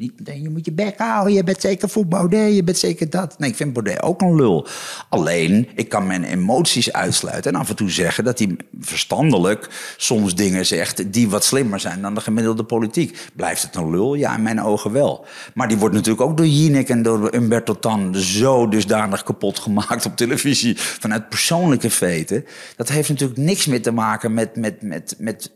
Niet 0.00 0.18
meteen, 0.18 0.42
je 0.42 0.50
moet 0.50 0.64
je 0.64 0.72
bek 0.72 0.98
houden, 0.98 1.32
je 1.32 1.44
bent 1.44 1.60
zeker 1.60 1.88
voor 1.88 2.06
Baudet, 2.06 2.54
je 2.54 2.64
bent 2.64 2.78
zeker 2.78 3.10
dat. 3.10 3.38
Nee, 3.38 3.50
ik 3.50 3.56
vind 3.56 3.72
Baudet 3.72 4.02
ook 4.02 4.20
een 4.20 4.34
lul. 4.34 4.66
Alleen, 5.08 5.68
ik 5.74 5.88
kan 5.88 6.06
mijn 6.06 6.24
emoties 6.24 6.92
uitsluiten 6.92 7.52
en 7.52 7.60
af 7.60 7.68
en 7.68 7.76
toe 7.76 7.90
zeggen 7.90 8.24
dat 8.24 8.38
hij 8.38 8.56
verstandelijk 8.80 9.94
soms 9.96 10.34
dingen 10.34 10.66
zegt 10.66 11.12
die 11.12 11.28
wat 11.28 11.44
slimmer 11.44 11.80
zijn 11.80 12.02
dan 12.02 12.14
de 12.14 12.20
gemiddelde 12.20 12.64
politiek. 12.64 13.18
Blijft 13.34 13.62
het 13.62 13.74
een 13.74 13.90
lul? 13.90 14.14
Ja, 14.14 14.36
in 14.36 14.42
mijn 14.42 14.62
ogen 14.62 14.92
wel. 14.92 15.24
Maar 15.54 15.68
die 15.68 15.78
wordt 15.78 15.94
natuurlijk 15.94 16.28
ook 16.30 16.36
door 16.36 16.46
Jinek 16.46 16.88
en 16.88 17.02
door 17.02 17.34
Umberto 17.34 17.78
Tan 17.78 18.14
zo 18.14 18.68
dusdanig 18.68 19.22
kapot 19.22 19.58
gemaakt 19.58 20.06
op 20.06 20.16
televisie 20.16 20.74
vanuit 20.78 21.28
persoonlijke 21.28 21.90
veten. 21.90 22.44
Dat 22.76 22.88
heeft 22.88 23.08
natuurlijk 23.08 23.38
niks 23.38 23.66
meer 23.66 23.82
te 23.82 23.92
maken 23.92 24.34
met, 24.34 24.56
met, 24.56 24.82
met, 24.82 25.14
met 25.18 25.50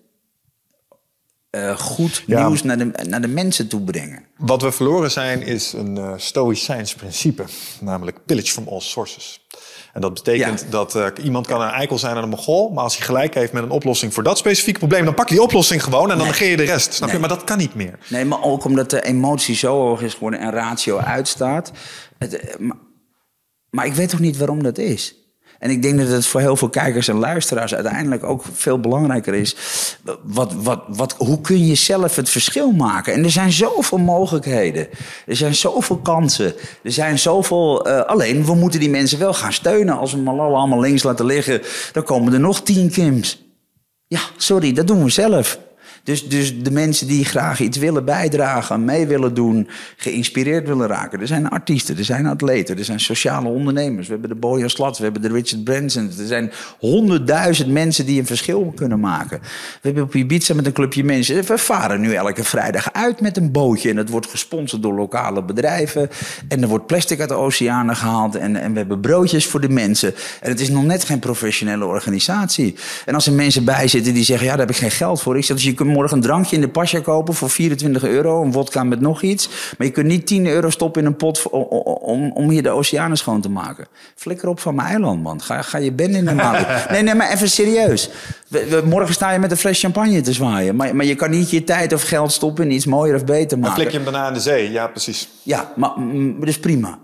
uh, 1.55 1.79
goed 1.79 2.23
nieuws 2.27 2.63
naar 2.63 2.79
de, 2.79 2.91
naar 3.09 3.21
de 3.21 3.29
mensen 3.29 3.69
toe 3.69 3.81
brengen. 3.81 4.25
Wat 4.37 4.63
we 4.63 4.73
verloren 4.73 5.11
zijn 5.11 5.43
is 5.43 5.73
een 5.73 5.97
uh, 5.97 6.13
stoïcijns 6.17 6.95
principe, 6.95 7.45
namelijk 7.81 8.25
pillage 8.27 8.53
from 8.53 8.69
all 8.69 8.81
sources. 8.81 9.47
En 9.93 10.01
dat 10.01 10.15
betekent 10.15 10.67
dat 10.71 10.97
uh, 10.97 11.07
iemand 11.23 11.47
kan 11.47 11.61
een 11.61 11.69
eikel 11.69 11.99
zijn 11.99 12.17
en 12.17 12.23
een 12.23 12.29
mogol, 12.29 12.71
maar 12.71 12.85
als 12.85 12.97
hij 12.97 13.07
gelijk 13.07 13.35
heeft 13.35 13.53
met 13.53 13.63
een 13.63 13.71
oplossing 13.71 14.15
voor 14.15 14.23
dat 14.23 14.39
specifieke 14.39 14.79
probleem, 14.79 15.05
dan 15.05 15.15
pak 15.15 15.29
je 15.29 15.35
die 15.35 15.45
oplossing 15.45 15.83
gewoon 15.83 16.11
en 16.11 16.19
dan 16.19 16.27
negeer 16.27 16.51
je 16.51 16.57
de 16.57 16.63
rest. 16.63 16.93
Snap 16.93 17.11
je? 17.11 17.19
Maar 17.19 17.29
dat 17.29 17.45
kan 17.45 17.59
niet 17.59 17.75
meer. 17.75 17.99
Nee, 18.09 18.25
maar 18.25 18.43
ook 18.43 18.65
omdat 18.65 18.91
de 18.91 19.03
emotie 19.03 19.55
zo 19.55 19.81
hoog 19.81 20.03
is 20.03 20.15
geworden 20.15 20.41
en 20.41 20.51
ratio 20.51 20.99
uitstaat. 20.99 21.73
Het, 22.19 22.57
maar, 22.59 22.77
maar 23.71 23.87
ik 23.87 23.95
weet 23.95 24.09
toch 24.09 24.21
niet 24.21 24.37
waarom 24.37 24.63
dat 24.63 24.79
is. 24.79 25.24
En 25.65 25.71
ik 25.71 25.83
denk 25.83 25.99
dat 25.99 26.09
het 26.09 26.27
voor 26.27 26.41
heel 26.41 26.57
veel 26.57 26.69
kijkers 26.69 27.09
en 27.09 27.17
luisteraars 27.17 27.75
uiteindelijk 27.75 28.25
ook 28.25 28.45
veel 28.53 28.81
belangrijker 28.81 29.35
is. 29.35 29.57
Wat, 30.23 30.53
wat, 30.53 30.83
wat, 30.89 31.15
hoe 31.19 31.41
kun 31.41 31.67
je 31.67 31.75
zelf 31.75 32.17
het 32.17 32.29
verschil 32.29 32.71
maken? 32.71 33.13
En 33.13 33.25
er 33.25 33.31
zijn 33.31 33.53
zoveel 33.53 33.99
mogelijkheden. 33.99 34.89
Er 35.27 35.37
zijn 35.37 35.55
zoveel 35.55 35.97
kansen. 35.97 36.55
Er 36.83 36.93
zijn 36.93 37.19
zoveel. 37.19 37.89
Uh, 37.89 38.01
alleen, 38.01 38.45
we 38.45 38.55
moeten 38.55 38.81
die 38.81 38.91
mensen 38.91 39.19
wel 39.19 39.35
gaan 39.35 39.53
steunen. 39.53 39.99
Als 39.99 40.13
we 40.13 40.19
Malala 40.19 40.57
allemaal 40.57 40.81
links 40.81 41.03
laten 41.03 41.27
liggen, 41.27 41.63
dan 41.93 42.03
komen 42.03 42.33
er 42.33 42.41
nog 42.41 42.63
tien 42.63 42.91
Kims. 42.91 43.45
Ja, 44.07 44.21
sorry, 44.37 44.73
dat 44.73 44.87
doen 44.87 45.05
we 45.05 45.11
zelf. 45.11 45.59
Dus, 46.05 46.29
dus 46.29 46.63
de 46.63 46.71
mensen 46.71 47.07
die 47.07 47.25
graag 47.25 47.61
iets 47.61 47.79
willen 47.79 48.05
bijdragen, 48.05 48.85
mee 48.85 49.07
willen 49.07 49.35
doen, 49.35 49.69
geïnspireerd 49.97 50.67
willen 50.67 50.87
raken. 50.87 51.21
Er 51.21 51.27
zijn 51.27 51.49
artiesten, 51.49 51.99
er 51.99 52.05
zijn 52.05 52.27
atleten, 52.27 52.79
er 52.79 52.85
zijn 52.85 53.01
sociale 53.01 53.49
ondernemers. 53.49 54.07
We 54.07 54.13
hebben 54.13 54.31
de 54.31 54.37
Bojan 54.37 54.71
Slat, 54.71 54.99
we 54.99 55.05
hebben 55.05 55.23
de 55.23 55.29
Richard 55.29 55.65
Branson. 55.65 56.11
Er 56.19 56.27
zijn 56.27 56.53
honderdduizend 56.79 57.71
mensen 57.71 58.07
die 58.07 58.19
een 58.21 58.27
verschil 58.27 58.73
kunnen 58.75 59.01
maken. 59.01 59.39
We 59.41 59.47
hebben 59.81 60.03
op 60.03 60.15
Ibiza 60.15 60.55
met 60.55 60.67
een 60.67 60.73
clubje 60.73 61.05
mensen. 61.05 61.45
We 61.45 61.59
varen 61.59 62.01
nu 62.01 62.13
elke 62.13 62.45
vrijdag 62.45 62.93
uit 62.93 63.21
met 63.21 63.37
een 63.37 63.53
bootje. 63.53 63.91
En 63.91 63.97
dat 63.97 64.09
wordt 64.09 64.27
gesponsord 64.27 64.83
door 64.83 64.95
lokale 64.95 65.43
bedrijven. 65.43 66.11
En 66.49 66.63
er 66.63 66.69
wordt 66.69 66.87
plastic 66.87 67.21
uit 67.21 67.29
de 67.29 67.35
oceanen 67.35 67.97
gehaald. 67.97 68.35
En, 68.35 68.57
en 68.57 68.73
we 68.73 68.79
hebben 68.79 69.01
broodjes 69.01 69.47
voor 69.47 69.61
de 69.61 69.69
mensen. 69.69 70.15
En 70.41 70.51
het 70.51 70.61
is 70.61 70.69
nog 70.69 70.85
net 70.85 71.05
geen 71.05 71.19
professionele 71.19 71.85
organisatie. 71.85 72.75
En 73.05 73.15
als 73.15 73.27
er 73.27 73.33
mensen 73.33 73.65
bij 73.65 73.89
zitten 73.89 74.15
die 74.15 74.25
zeggen: 74.25 74.47
Ja, 74.47 74.53
daar 74.53 74.67
heb 74.67 74.75
ik 74.75 74.81
geen 74.81 74.91
geld 74.91 75.23
voor. 75.23 75.37
Ik 75.37 75.45
zeg: 75.45 75.57
dus 75.57 75.65
je 75.65 75.75
kunt 75.75 75.93
morgen 75.95 76.17
een 76.17 76.23
drankje 76.23 76.57
in 76.57 76.63
de 76.63 76.69
pasja 76.69 77.01
kopen 77.01 77.35
voor 77.35 77.51
24 77.51 78.05
euro. 78.05 78.43
Een 78.43 78.53
vodka 78.53 78.85
met 78.85 79.01
nog 79.01 79.23
iets. 79.23 79.49
Maar 79.79 79.87
je 79.87 79.93
kunt 79.93 80.07
niet 80.07 80.27
10 80.27 80.47
euro 80.47 80.71
stoppen 80.71 81.01
in 81.01 81.07
een 81.07 81.17
pot 81.17 81.51
om, 81.51 81.63
om, 81.83 82.33
om 82.33 82.51
hier 82.51 82.63
de 82.63 82.71
oceanen 82.71 83.17
schoon 83.17 83.41
te 83.41 83.51
maken. 83.51 83.87
Flikker 84.15 84.49
op 84.49 84.61
van 84.61 84.75
mijn 84.75 84.89
eiland, 84.89 85.23
man. 85.23 85.43
Ga, 85.43 85.63
ga 85.63 85.79
je 85.79 85.93
ben 85.93 86.15
in 86.15 86.25
de 86.25 86.35
maand. 86.35 86.67
Nee, 86.91 87.03
nee, 87.03 87.15
maar 87.15 87.31
even 87.31 87.51
serieus. 87.51 88.11
morgen 88.85 89.15
sta 89.15 89.31
je 89.31 89.39
met 89.39 89.51
een 89.51 89.57
fles 89.57 89.81
champagne 89.81 90.21
te 90.21 90.33
zwaaien. 90.33 90.77
Maar, 90.77 90.97
maar 90.97 91.07
je 91.07 91.15
kan 91.15 91.31
niet 91.31 91.51
je 91.51 91.65
tijd 91.65 91.93
of 91.93 92.03
geld 92.03 92.33
stoppen 92.33 92.65
in 92.65 92.71
iets 92.71 92.87
mooier 92.87 93.15
of 93.15 93.25
beter 93.25 93.59
maken. 93.59 93.75
Dan 93.75 93.81
flik 93.81 93.91
je 93.91 94.03
hem 94.03 94.13
daarna 94.13 94.29
in 94.29 94.35
de 94.35 94.41
zee. 94.41 94.71
Ja, 94.71 94.87
precies. 94.87 95.29
Ja, 95.43 95.73
maar 95.77 95.93
dat 96.39 96.49
is 96.49 96.59
prima. 96.59 96.99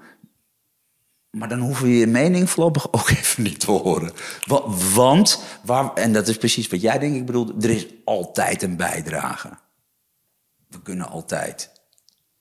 Maar 1.30 1.48
dan 1.48 1.60
hoeven 1.60 1.86
we 1.86 1.96
je 1.96 2.06
mening 2.06 2.50
voorlopig 2.50 2.92
ook 2.92 3.10
even 3.18 3.42
niet 3.42 3.60
te 3.60 3.70
horen. 3.70 4.12
Want, 4.94 5.42
waar, 5.64 5.94
en 5.94 6.12
dat 6.12 6.28
is 6.28 6.36
precies 6.36 6.68
wat 6.68 6.80
jij 6.80 6.98
denk 6.98 7.14
ik 7.14 7.26
bedoelt, 7.26 7.64
er 7.64 7.70
is 7.70 7.86
altijd 8.04 8.62
een 8.62 8.76
bijdrage. 8.76 9.48
We 10.68 10.82
kunnen 10.82 11.08
altijd. 11.08 11.70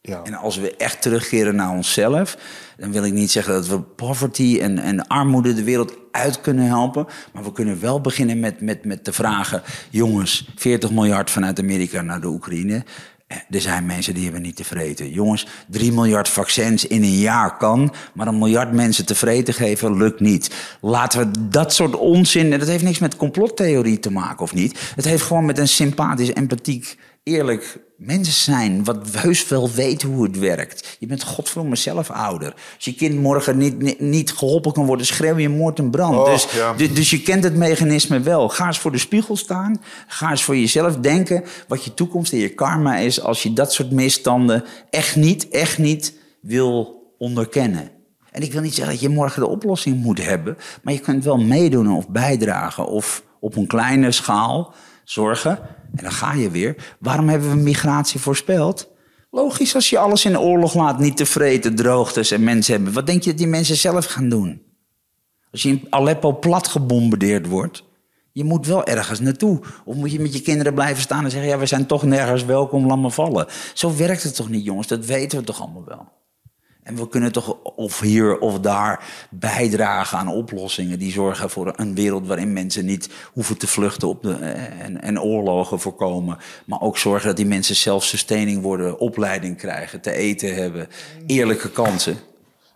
Ja. 0.02 0.24
En 0.24 0.34
als 0.34 0.57
we 0.57 0.76
echt 0.76 1.02
terugkeren 1.02 1.56
naar 1.56 1.72
onszelf, 1.72 2.38
dan 2.78 2.91
wil 2.91 3.03
ik 3.03 3.14
niet 3.14 3.32
zeggen 3.32 3.53
dat 3.53 3.68
we 3.68 3.82
poverty 3.82 4.60
en, 4.61 4.80
en 4.80 5.07
armoede 5.07 5.53
de 5.53 5.64
wereld 5.64 5.94
uit 6.11 6.41
kunnen 6.41 6.66
helpen. 6.66 7.07
Maar 7.34 7.44
we 7.44 7.52
kunnen 7.52 7.80
wel 7.80 8.02
beginnen 8.02 8.40
met, 8.40 8.61
met, 8.61 8.86
met 8.86 9.06
de 9.06 9.14
vragen: 9.14 9.61
jongens, 9.90 10.49
40 10.56 10.91
miljard 10.91 11.32
vanuit 11.32 11.60
Amerika 11.60 12.02
naar 12.02 12.22
de 12.22 12.28
Oekraïne. 12.28 12.84
Er 13.30 13.61
zijn 13.61 13.85
mensen 13.85 14.14
die 14.14 14.23
hebben 14.23 14.41
niet 14.41 14.56
tevreden. 14.56 15.10
Jongens, 15.10 15.47
3 15.68 15.91
miljard 15.91 16.30
vaccins 16.30 16.88
in 16.88 17.03
een 17.03 17.18
jaar 17.18 17.57
kan, 17.57 17.93
maar 18.14 18.27
een 18.27 18.38
miljard 18.38 18.72
mensen 18.73 19.06
tevreden 19.06 19.53
geven 19.53 19.97
lukt 19.97 20.19
niet. 20.19 20.56
Laten 20.81 21.19
we 21.19 21.47
dat 21.49 21.73
soort 21.73 21.95
onzin, 21.95 22.49
dat 22.49 22.68
heeft 22.68 22.84
niks 22.84 22.99
met 22.99 23.15
complottheorie 23.15 23.99
te 23.99 24.11
maken 24.11 24.39
of 24.39 24.53
niet. 24.53 24.91
Het 24.95 25.06
heeft 25.06 25.23
gewoon 25.23 25.45
met 25.45 25.57
een 25.57 25.68
sympathisch, 25.68 26.34
empathiek, 26.34 26.97
eerlijk 27.23 27.80
mensen 27.99 28.34
zijn, 28.34 28.84
wat 28.84 28.97
heus 29.11 29.47
wel 29.47 29.69
weet 29.71 30.01
hoe 30.01 30.23
het 30.23 30.39
werkt. 30.39 30.97
Je 30.99 31.07
bent 31.07 31.23
godverdomme 31.23 31.76
zelf 31.76 32.09
ouder. 32.09 32.53
Als 32.76 32.85
je 32.85 32.93
kind 32.93 33.21
morgen 33.21 33.57
niet, 33.57 33.99
niet, 33.99 34.31
geholpen 34.31 34.71
kan 34.71 34.85
worden, 34.85 35.05
schreeuw 35.05 35.38
je 35.38 35.49
moord 35.49 35.80
en 35.80 35.89
brand. 35.89 36.15
Oh, 36.15 36.31
dus, 36.77 36.93
dus 36.93 37.09
je 37.09 37.21
kent 37.21 37.43
het 37.43 37.55
mechanisme 37.55 38.19
wel. 38.19 38.49
Ga 38.49 38.67
eens 38.67 38.80
voor 38.80 38.91
de 38.91 38.97
spiegel 38.97 39.38
staan. 39.38 39.81
Ga 40.07 40.30
eens 40.30 40.43
voor 40.43 40.57
jezelf 40.57 40.95
denken 40.95 41.43
wat 41.67 41.84
je 41.84 41.93
toekomst 41.93 42.34
en 42.34 42.39
je 42.39 42.53
karma 42.53 42.97
is 42.97 43.21
als 43.21 43.43
je 43.43 43.53
dat 43.53 43.73
soort 43.73 43.91
misstanden 43.91 44.63
echt 44.89 45.15
niet, 45.15 45.49
echt 45.49 45.77
niet 45.77 46.13
wil 46.41 47.03
onderkennen. 47.17 47.91
En 48.31 48.41
ik 48.41 48.51
wil 48.51 48.61
niet 48.61 48.76
zeggen 48.76 48.93
dat 48.93 49.01
je 49.01 49.09
morgen 49.09 49.41
de 49.41 49.47
oplossing 49.47 50.03
moet 50.03 50.23
hebben, 50.23 50.57
maar 50.84 50.93
je 50.93 50.99
kunt 50.99 51.23
wel 51.23 51.38
meedoen 51.38 51.91
of 51.91 52.09
bijdragen 52.09 52.88
of 52.88 53.23
op 53.39 53.55
een 53.55 53.67
kleine 53.67 54.11
schaal 54.11 54.73
zorgen 55.11 55.60
en 55.95 56.03
dan 56.03 56.11
ga 56.11 56.34
je 56.34 56.52
weer. 56.52 56.95
Waarom 56.99 57.30
hebben 57.30 57.49
we 57.49 57.56
migratie 57.56 58.19
voorspeld? 58.19 58.90
Logisch, 59.31 59.76
als 59.76 59.90
je 59.90 59.98
alles 59.98 60.26
in 60.26 60.40
oorlog 60.40 60.73
laat, 60.73 60.99
niet 60.99 61.18
tevreden, 61.18 61.76
droogtes 61.76 62.31
en 62.31 62.44
mensen 62.44 62.73
hebben. 62.73 62.94
Wat 62.94 63.06
denk 63.06 63.23
je 63.23 63.30
dat 63.30 63.38
die 63.38 63.48
mensen 63.48 63.76
zelf 63.76 64.06
gaan 64.06 64.30
doen? 64.30 64.61
Als 65.52 65.61
je 65.61 65.69
in 65.69 65.88
Aleppo 65.90 66.34
plat 66.34 66.68
gebombardeerd 66.68 67.48
wordt, 67.48 67.84
je 68.31 68.44
moet 68.44 68.68
wel 68.68 68.86
ergens 68.86 69.19
naartoe. 69.19 69.61
Of 69.86 69.95
moet 69.95 70.11
je 70.11 70.19
met 70.19 70.34
je 70.34 70.41
kinderen 70.41 70.73
blijven 70.73 71.02
staan 71.02 71.23
en 71.23 71.31
zeggen: 71.31 71.49
Ja, 71.49 71.57
we 71.57 71.65
zijn 71.65 71.86
toch 71.86 72.03
nergens 72.03 72.45
welkom, 72.45 72.86
laat 72.86 72.98
me 72.98 73.11
vallen. 73.11 73.48
Zo 73.73 73.95
werkt 73.95 74.23
het 74.23 74.36
toch 74.36 74.49
niet, 74.49 74.65
jongens? 74.65 74.88
Dat 74.88 75.06
weten 75.06 75.40
we 75.40 75.45
toch 75.45 75.61
allemaal 75.61 75.86
wel? 75.86 76.07
En 76.90 76.95
we 76.95 77.07
kunnen 77.07 77.32
toch 77.32 77.57
of 77.76 77.99
hier 77.99 78.40
of 78.40 78.60
daar 78.60 79.03
bijdragen 79.30 80.18
aan 80.18 80.28
oplossingen 80.28 80.99
die 80.99 81.11
zorgen 81.11 81.49
voor 81.49 81.74
een 81.76 81.95
wereld 81.95 82.28
waarin 82.28 82.53
mensen 82.53 82.86
niet 82.86 83.10
hoeven 83.34 83.57
te 83.57 83.68
vluchten 83.68 84.07
op 84.07 84.22
de, 84.22 84.34
eh, 84.34 84.82
en, 84.82 85.02
en 85.02 85.22
oorlogen 85.22 85.80
voorkomen. 85.80 86.38
Maar 86.66 86.82
ook 86.82 86.98
zorgen 86.98 87.28
dat 87.28 87.38
die 87.38 87.45
mensen 87.45 87.76
zelfsustaining 87.76 88.61
worden, 88.61 88.99
opleiding 88.99 89.57
krijgen, 89.57 90.02
te 90.02 90.11
eten 90.11 90.56
hebben, 90.56 90.88
eerlijke 91.28 91.72
kansen. 91.72 92.18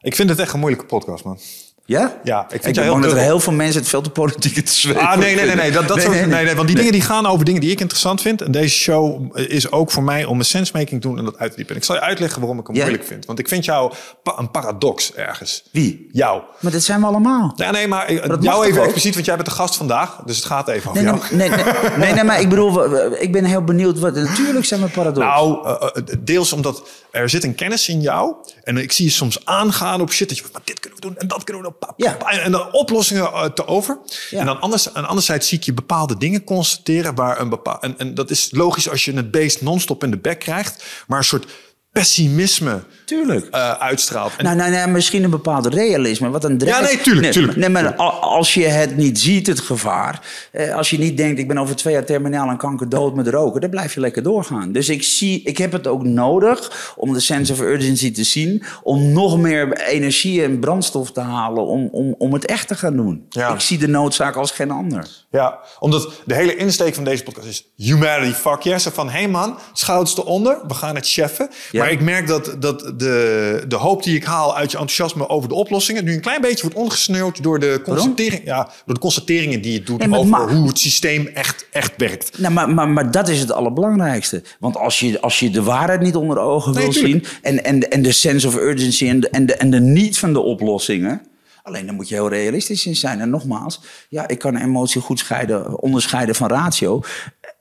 Ik 0.01 0.15
vind 0.15 0.29
het 0.29 0.39
echt 0.39 0.53
een 0.53 0.59
moeilijke 0.59 0.85
podcast, 0.85 1.23
man. 1.23 1.39
Ja? 1.85 2.19
Ja, 2.23 2.43
ik 2.49 2.61
vind 2.63 2.77
ik 2.77 2.83
heel 2.83 2.99
dat 2.99 3.11
er 3.11 3.17
heel 3.17 3.39
veel 3.39 3.53
mensen 3.53 3.79
het 3.81 3.89
veel 3.89 4.01
te 4.01 4.09
politiek 4.09 4.65
te 4.65 4.73
zweven 4.73 5.01
Ah, 5.01 5.17
nee, 5.17 5.35
nee, 5.35 5.45
nee, 5.45 5.55
nee. 5.55 5.71
Dat, 5.71 5.87
dat 5.87 5.97
Nee, 5.97 6.05
soort- 6.05 6.25
nee, 6.27 6.43
nee, 6.43 6.55
want 6.55 6.67
die 6.67 6.75
dingen 6.77 6.91
die 6.91 7.01
gaan 7.01 7.25
over 7.25 7.45
dingen 7.45 7.61
die 7.61 7.71
ik 7.71 7.79
interessant 7.79 8.21
vind. 8.21 8.41
En 8.41 8.51
deze 8.51 8.75
show 8.75 9.37
is 9.49 9.71
ook 9.71 9.91
voor 9.91 10.03
mij 10.03 10.25
om 10.25 10.39
een 10.39 10.45
sensemaking 10.45 11.01
te 11.01 11.07
doen 11.07 11.17
en 11.17 11.25
dat 11.25 11.37
uit 11.37 11.49
te 11.49 11.55
diepen. 11.55 11.75
En 11.75 11.81
ik 11.81 11.87
zal 11.87 11.95
je 11.95 12.01
uitleggen 12.01 12.39
waarom 12.39 12.59
ik 12.59 12.67
hem 12.67 12.75
Ja. 12.75 12.81
moeilijk 12.81 13.07
vind. 13.07 13.25
Want 13.25 13.39
ik 13.39 13.47
vind 13.47 13.65
jou 13.65 13.93
pa- 14.23 14.35
een 14.37 14.51
paradox 14.51 15.13
ergens. 15.13 15.63
Wie? 15.71 16.09
Jou. 16.11 16.41
Maar 16.59 16.71
dat 16.71 16.81
zijn 16.81 16.99
we 16.99 17.05
allemaal. 17.05 17.53
Ja, 17.55 17.71
nee, 17.71 17.87
maar 17.87 18.05
eh, 18.05 18.31
jou 18.39 18.65
even 18.65 18.81
expliciet, 18.83 19.13
want 19.13 19.25
jij 19.25 19.35
bent 19.35 19.47
de 19.47 19.53
gast 19.55 19.75
vandaag. 19.75 20.21
Dus 20.25 20.35
het 20.35 20.45
gaat 20.45 20.67
even 20.67 20.89
over 20.89 21.03
Nee, 21.03 21.13
jou. 21.13 21.35
nee, 21.35 21.49
nee, 21.97 22.13
nee, 22.13 22.23
maar 22.23 22.39
ik 22.41 22.49
bedoel, 22.49 22.95
ik 23.21 23.31
ben 23.31 23.45
heel 23.45 23.63
benieuwd. 23.63 23.99
Wat, 23.99 24.15
natuurlijk 24.15 24.65
zijn 24.65 24.81
we 24.81 24.87
paradox. 24.87 25.25
Nou, 25.25 25.67
eh, 25.67 25.87
eh, 25.95 26.03
deels 26.19 26.53
omdat 26.53 26.83
er 27.11 27.29
zit 27.29 27.43
een 27.43 27.55
kennis 27.55 27.89
in 27.89 28.01
jou. 28.01 28.33
En 28.63 28.77
ik 28.77 28.91
zie 28.91 29.05
je 29.05 29.11
soms 29.11 29.45
aangaan 29.45 30.01
op 30.01 30.11
shit. 30.11 30.29
Dat 30.29 30.37
je, 30.37 30.43
maar 30.51 30.61
dit 30.63 30.79
kunnen 30.79 30.99
we 30.99 31.07
doen 31.07 31.17
en 31.17 31.27
dat 31.27 31.43
kunnen 31.43 31.63
we 31.63 31.67
doen. 31.69 31.72
Ja. 31.95 32.17
En 32.17 32.51
dan 32.51 32.71
oplossingen 32.71 33.23
eh, 33.23 33.45
te 33.45 33.67
over. 33.67 33.99
Ja. 34.29 34.39
En 34.39 34.45
dan 34.45 34.61
anders, 34.61 34.93
aan 34.93 35.07
anderzijds 35.07 35.47
zie 35.47 35.57
ik 35.57 35.63
je 35.63 35.73
bepaalde 35.73 36.17
dingen 36.17 36.43
constateren. 36.43 37.15
Waar 37.15 37.39
een 37.39 37.49
bepaal, 37.49 37.81
en, 37.81 37.97
en 37.97 38.13
dat 38.13 38.29
is 38.29 38.49
logisch 38.51 38.89
als 38.89 39.05
je 39.05 39.13
het 39.13 39.31
beest 39.31 39.61
non-stop 39.61 40.03
in 40.03 40.11
de 40.11 40.17
bek 40.17 40.39
krijgt. 40.39 40.83
Maar 41.07 41.17
een 41.17 41.23
soort 41.23 41.45
pessimisme 41.91 42.83
Tuurlijk. 43.05 43.47
eh, 43.51 43.71
uitstraalt. 43.71 44.31
En, 44.37 44.43
Nou, 44.43 44.57
nou, 44.57 44.71
nou, 44.71 44.89
misschien 44.89 45.23
een 45.23 45.29
bepaald 45.29 45.73
realisme. 45.73 46.29
Wat 46.29 46.43
een 46.43 46.57
drijf... 46.57 46.79
Ja, 46.79 46.85
nee, 46.85 47.01
tuurlijk, 47.01 47.31
tuurlijk. 47.31 47.57
Nee, 47.57 47.69
maar 47.69 47.93
als 48.19 48.53
je 48.53 48.65
het 48.65 48.97
niet 48.97 49.19
ziet, 49.19 49.47
het 49.47 49.59
gevaar. 49.59 50.21
Eh, 50.51 50.75
als 50.75 50.89
je 50.89 50.97
niet 50.97 51.17
denkt, 51.17 51.39
ik 51.39 51.47
ben 51.47 51.57
over 51.57 51.75
twee 51.75 51.93
jaar 51.93 52.05
terminaal 52.05 52.47
aan 52.49 52.57
kanker 52.57 52.89
dood 52.89 53.15
met 53.15 53.27
roken. 53.27 53.61
Dan 53.61 53.69
blijf 53.69 53.93
je 53.93 53.99
lekker 53.99 54.23
doorgaan. 54.23 54.71
Dus 54.71 54.89
ik, 54.89 55.03
zie, 55.03 55.43
ik 55.43 55.57
heb 55.57 55.71
het 55.71 55.87
ook 55.87 56.03
nodig 56.03 56.93
om 56.95 57.13
de 57.13 57.19
sense 57.19 57.51
of 57.53 57.59
urgency 57.59 58.11
te 58.13 58.23
zien. 58.23 58.63
Om 58.83 59.11
nog 59.11 59.37
meer 59.37 59.77
energie 59.77 60.43
en 60.43 60.59
brandstof 60.59 61.11
te 61.11 61.21
halen 61.21 61.65
om, 61.65 61.89
om, 61.91 62.15
om 62.17 62.33
het 62.33 62.45
echt 62.45 62.67
te 62.67 62.75
gaan 62.75 62.95
doen. 62.95 63.25
Ja. 63.29 63.53
Ik 63.53 63.59
zie 63.59 63.77
de 63.77 63.87
noodzaak 63.87 64.35
als 64.35 64.51
geen 64.51 64.71
ander. 64.71 65.07
Ja, 65.31 65.59
omdat 65.79 66.09
de 66.25 66.35
hele 66.35 66.55
insteek 66.55 66.95
van 66.95 67.03
deze 67.03 67.23
podcast 67.23 67.47
is 67.47 67.71
humanity 67.75 68.33
fuck 68.33 68.61
yes. 68.61 68.83
Zo 68.83 68.89
van, 68.93 69.09
hey 69.09 69.27
man, 69.27 69.57
schouders 69.73 70.17
eronder, 70.17 70.57
we 70.67 70.73
gaan 70.73 70.95
het 70.95 71.09
cheffen. 71.09 71.49
Ja. 71.71 71.79
Maar 71.79 71.91
ik 71.91 72.01
merk 72.01 72.27
dat, 72.27 72.55
dat 72.59 72.92
de, 72.97 73.65
de 73.67 73.75
hoop 73.75 74.03
die 74.03 74.15
ik 74.15 74.23
haal 74.23 74.55
uit 74.55 74.71
je 74.71 74.77
enthousiasme 74.77 75.29
over 75.29 75.49
de 75.49 75.55
oplossingen... 75.55 76.03
nu 76.03 76.13
een 76.13 76.21
klein 76.21 76.41
beetje 76.41 76.61
wordt 76.61 76.77
ongesneeuwd 76.77 77.43
door 77.43 77.59
de, 77.59 77.81
constatering, 77.83 78.45
ja, 78.45 78.69
door 78.85 78.93
de 78.93 79.01
constateringen 79.01 79.61
die 79.61 79.73
je 79.73 79.83
doet... 79.83 80.07
Nee, 80.07 80.17
over 80.17 80.29
mag. 80.29 80.51
hoe 80.51 80.67
het 80.67 80.79
systeem 80.79 81.27
echt, 81.27 81.67
echt 81.71 81.93
werkt. 81.97 82.39
Nou, 82.39 82.53
maar, 82.53 82.69
maar, 82.69 82.89
maar 82.89 83.11
dat 83.11 83.27
is 83.27 83.39
het 83.39 83.51
allerbelangrijkste. 83.51 84.43
Want 84.59 84.77
als 84.77 84.99
je, 84.99 85.21
als 85.21 85.39
je 85.39 85.49
de 85.49 85.63
waarheid 85.63 86.01
niet 86.01 86.15
onder 86.15 86.39
ogen 86.39 86.73
Nee, 86.73 86.83
wil 86.83 86.93
zien... 86.93 87.25
En, 87.41 87.63
en, 87.63 87.89
en 87.89 88.01
de 88.01 88.11
sense 88.11 88.47
of 88.47 88.55
urgency 88.55 89.07
en 89.07 89.19
de, 89.19 89.29
en, 89.29 89.45
de, 89.45 89.55
en 89.55 89.69
de 89.69 89.79
niet 89.79 90.19
van 90.19 90.33
de 90.33 90.39
oplossingen... 90.39 91.21
Alleen 91.63 91.85
dan 91.85 91.95
moet 91.95 92.09
je 92.09 92.15
heel 92.15 92.29
realistisch 92.29 92.85
in 92.85 92.95
zijn. 92.95 93.21
En 93.21 93.29
nogmaals, 93.29 93.81
ja, 94.09 94.27
ik 94.27 94.39
kan 94.39 94.57
emotie 94.57 95.01
goed 95.01 95.19
scheiden, 95.19 95.81
onderscheiden 95.81 96.35
van 96.35 96.47
ratio. 96.47 97.01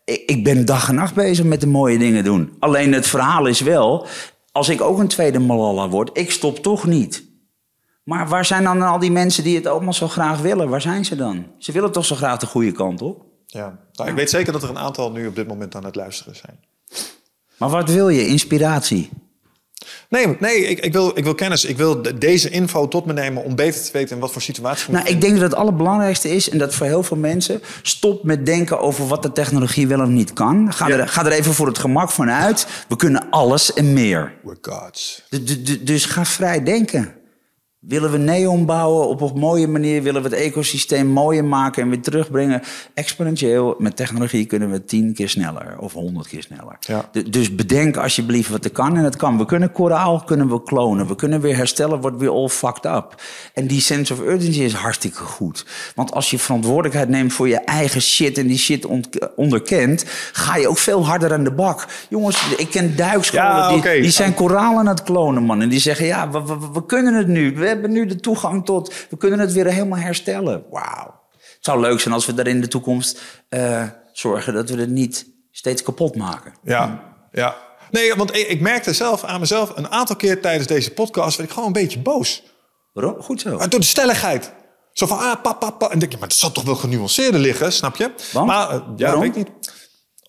Ik 0.04 0.44
ben 0.44 0.64
dag 0.64 0.88
en 0.88 0.94
nacht 0.94 1.14
bezig 1.14 1.44
met 1.44 1.60
de 1.60 1.66
mooie 1.66 1.98
dingen 1.98 2.24
doen. 2.24 2.52
Alleen 2.58 2.92
het 2.92 3.06
verhaal 3.06 3.46
is 3.46 3.60
wel... 3.60 4.06
als 4.52 4.68
ik 4.68 4.80
ook 4.80 4.98
een 4.98 5.08
tweede 5.08 5.38
Malala 5.38 5.88
word, 5.88 6.10
ik 6.12 6.30
stop 6.30 6.58
toch 6.58 6.86
niet. 6.86 7.30
Maar 8.02 8.28
waar 8.28 8.44
zijn 8.44 8.64
dan 8.64 8.82
al 8.82 8.98
die 8.98 9.10
mensen 9.10 9.44
die 9.44 9.56
het 9.56 9.66
allemaal 9.66 9.92
zo 9.92 10.08
graag 10.08 10.40
willen? 10.40 10.68
Waar 10.68 10.80
zijn 10.80 11.04
ze 11.04 11.16
dan? 11.16 11.46
Ze 11.58 11.72
willen 11.72 11.92
toch 11.92 12.04
zo 12.04 12.14
graag 12.14 12.38
de 12.38 12.46
goede 12.46 12.72
kant 12.72 13.02
op? 13.02 13.24
Ja. 13.46 13.78
Nou, 13.92 14.10
ik 14.10 14.16
weet 14.16 14.30
zeker 14.30 14.52
dat 14.52 14.62
er 14.62 14.68
een 14.68 14.78
aantal 14.78 15.10
nu 15.10 15.26
op 15.26 15.34
dit 15.34 15.48
moment 15.48 15.74
aan 15.74 15.84
het 15.84 15.94
luisteren 15.94 16.36
zijn. 16.36 16.60
Maar 17.56 17.68
wat 17.68 17.90
wil 17.90 18.08
je? 18.08 18.26
Inspiratie. 18.26 19.10
Nee, 20.08 20.36
nee 20.40 20.56
ik, 20.66 20.78
ik, 20.84 20.92
wil, 20.92 21.12
ik 21.18 21.24
wil 21.24 21.34
kennis. 21.34 21.64
Ik 21.64 21.76
wil 21.76 22.02
de- 22.02 22.18
deze 22.18 22.50
info 22.50 22.88
tot 22.88 23.06
me 23.06 23.12
nemen 23.12 23.44
om 23.44 23.54
beter 23.56 23.82
te 23.82 23.88
weten 23.92 24.14
in 24.14 24.20
wat 24.20 24.32
voor 24.32 24.42
situatie 24.42 24.92
Nou, 24.92 25.06
ik 25.06 25.20
denk 25.20 25.32
dat 25.32 25.42
het 25.42 25.54
allerbelangrijkste 25.54 26.30
is, 26.34 26.50
en 26.50 26.58
dat 26.58 26.74
voor 26.74 26.86
heel 26.86 27.02
veel 27.02 27.16
mensen, 27.16 27.62
stop 27.82 28.24
met 28.24 28.46
denken 28.46 28.80
over 28.80 29.06
wat 29.06 29.22
de 29.22 29.32
technologie 29.32 29.86
wel 29.88 30.00
of 30.00 30.08
niet 30.08 30.32
kan. 30.32 30.72
Ga, 30.72 30.88
Ja. 30.88 30.96
er, 30.98 31.08
ga 31.08 31.24
er 31.26 31.32
even 31.32 31.54
voor 31.54 31.66
het 31.66 31.78
gemak 31.78 32.10
van 32.10 32.30
uit. 32.30 32.66
We 32.88 32.96
kunnen 32.96 33.26
alles 33.30 33.72
en 33.72 33.92
meer. 33.92 34.32
We're 34.42 34.56
gods. 34.62 35.22
Du- 35.28 35.42
du- 35.44 35.62
du- 35.62 35.82
Dus 35.82 36.04
ga 36.04 36.24
vrij 36.24 36.62
denken. 36.62 37.12
Willen 37.88 38.10
we 38.10 38.18
neon 38.18 38.66
bouwen 38.66 39.08
op 39.08 39.20
een 39.20 39.38
mooie 39.38 39.68
manier? 39.68 40.02
Willen 40.02 40.22
we 40.22 40.28
het 40.28 40.38
ecosysteem 40.38 41.06
mooier 41.06 41.44
maken 41.44 41.82
en 41.82 41.88
weer 41.88 42.00
terugbrengen? 42.00 42.62
Exponentieel, 42.94 43.74
met 43.78 43.96
technologie 43.96 44.46
kunnen 44.46 44.70
we 44.70 44.84
tien 44.84 45.14
keer 45.14 45.28
sneller 45.28 45.78
of 45.78 45.92
honderd 45.92 46.28
keer 46.28 46.42
sneller. 46.42 46.76
Ja. 46.80 47.10
Dus 47.30 47.54
bedenk 47.54 47.96
alsjeblieft 47.96 48.50
wat 48.50 48.64
er 48.64 48.70
kan 48.70 48.96
en 48.96 49.04
het 49.04 49.16
kan. 49.16 49.38
We 49.38 49.44
kunnen 49.44 49.72
koraal 49.72 50.20
kunnen 50.24 50.48
we 50.48 50.62
klonen. 50.62 51.06
We 51.06 51.14
kunnen 51.14 51.40
weer 51.40 51.56
herstellen, 51.56 52.00
wordt 52.00 52.16
weer 52.16 52.30
all 52.30 52.48
fucked 52.48 52.84
up. 52.84 53.22
En 53.54 53.66
die 53.66 53.80
sense 53.80 54.12
of 54.12 54.20
urgency 54.20 54.60
is 54.60 54.72
hartstikke 54.72 55.22
goed. 55.22 55.66
Want 55.94 56.12
als 56.12 56.30
je 56.30 56.38
verantwoordelijkheid 56.38 57.08
neemt 57.08 57.32
voor 57.32 57.48
je 57.48 57.58
eigen 57.58 58.02
shit 58.02 58.38
en 58.38 58.46
die 58.46 58.58
shit 58.58 58.86
onderkent, 59.36 60.04
ga 60.32 60.56
je 60.56 60.68
ook 60.68 60.78
veel 60.78 61.06
harder 61.06 61.32
aan 61.32 61.44
de 61.44 61.52
bak. 61.52 61.86
Jongens, 62.08 62.54
ik 62.56 62.70
ken 62.70 62.96
duikscholen 62.96 63.44
Ja, 63.46 63.68
die, 63.68 64.00
die 64.00 64.10
zijn 64.10 64.34
koralen 64.34 64.78
aan 64.78 64.86
het 64.86 65.02
klonen, 65.02 65.42
man. 65.42 65.62
En 65.62 65.68
die 65.68 65.80
zeggen, 65.80 66.06
ja, 66.06 66.30
we, 66.30 66.42
we, 66.44 66.56
we 66.72 66.86
kunnen 66.86 67.14
het 67.14 67.26
nu. 67.26 67.54
We 67.54 67.71
hebben 67.72 67.92
nu 67.92 68.06
de 68.06 68.16
toegang 68.16 68.64
tot... 68.64 68.94
We 69.10 69.16
kunnen 69.16 69.38
het 69.38 69.52
weer 69.52 69.66
helemaal 69.66 69.98
herstellen. 69.98 70.64
Wauw. 70.70 71.20
Het 71.30 71.70
zou 71.70 71.80
leuk 71.80 72.00
zijn 72.00 72.14
als 72.14 72.26
we 72.26 72.34
daar 72.34 72.46
in 72.46 72.60
de 72.60 72.68
toekomst 72.68 73.20
eh, 73.48 73.88
zorgen... 74.12 74.54
dat 74.54 74.70
we 74.70 74.80
het 74.80 74.90
niet 74.90 75.26
steeds 75.50 75.82
kapot 75.82 76.16
maken. 76.16 76.54
Ja, 76.62 77.14
ja. 77.32 77.56
Nee, 77.90 78.14
want 78.14 78.36
ik, 78.36 78.48
ik 78.48 78.60
merkte 78.60 78.92
zelf 78.92 79.24
aan 79.24 79.40
mezelf 79.40 79.76
een 79.76 79.88
aantal 79.88 80.16
keer 80.16 80.40
tijdens 80.40 80.66
deze 80.66 80.90
podcast... 80.90 81.36
werd 81.36 81.48
ik 81.48 81.54
gewoon 81.54 81.68
een 81.68 81.82
beetje 81.82 81.98
boos. 81.98 82.42
Waarom? 82.92 83.22
Goed 83.22 83.40
zo. 83.40 83.56
Maar 83.56 83.68
door 83.68 83.80
de 83.80 83.86
stelligheid. 83.86 84.52
Zo 84.92 85.06
van, 85.06 85.18
ah, 85.18 85.42
pa, 85.42 85.52
pa, 85.52 85.70
pa. 85.70 85.90
En 85.90 85.98
denk 85.98 86.12
je, 86.12 86.18
maar 86.18 86.28
het 86.28 86.36
zal 86.36 86.52
toch 86.52 86.64
wel 86.64 86.74
genuanceerder 86.74 87.40
liggen, 87.40 87.72
snap 87.72 87.96
je? 87.96 88.10
Want? 88.32 88.46
Maar, 88.46 88.70
eh, 88.70 88.80
ja, 88.96 89.04
Waarom? 89.04 89.20
weet 89.20 89.36
ik 89.36 89.36
niet. 89.36 89.72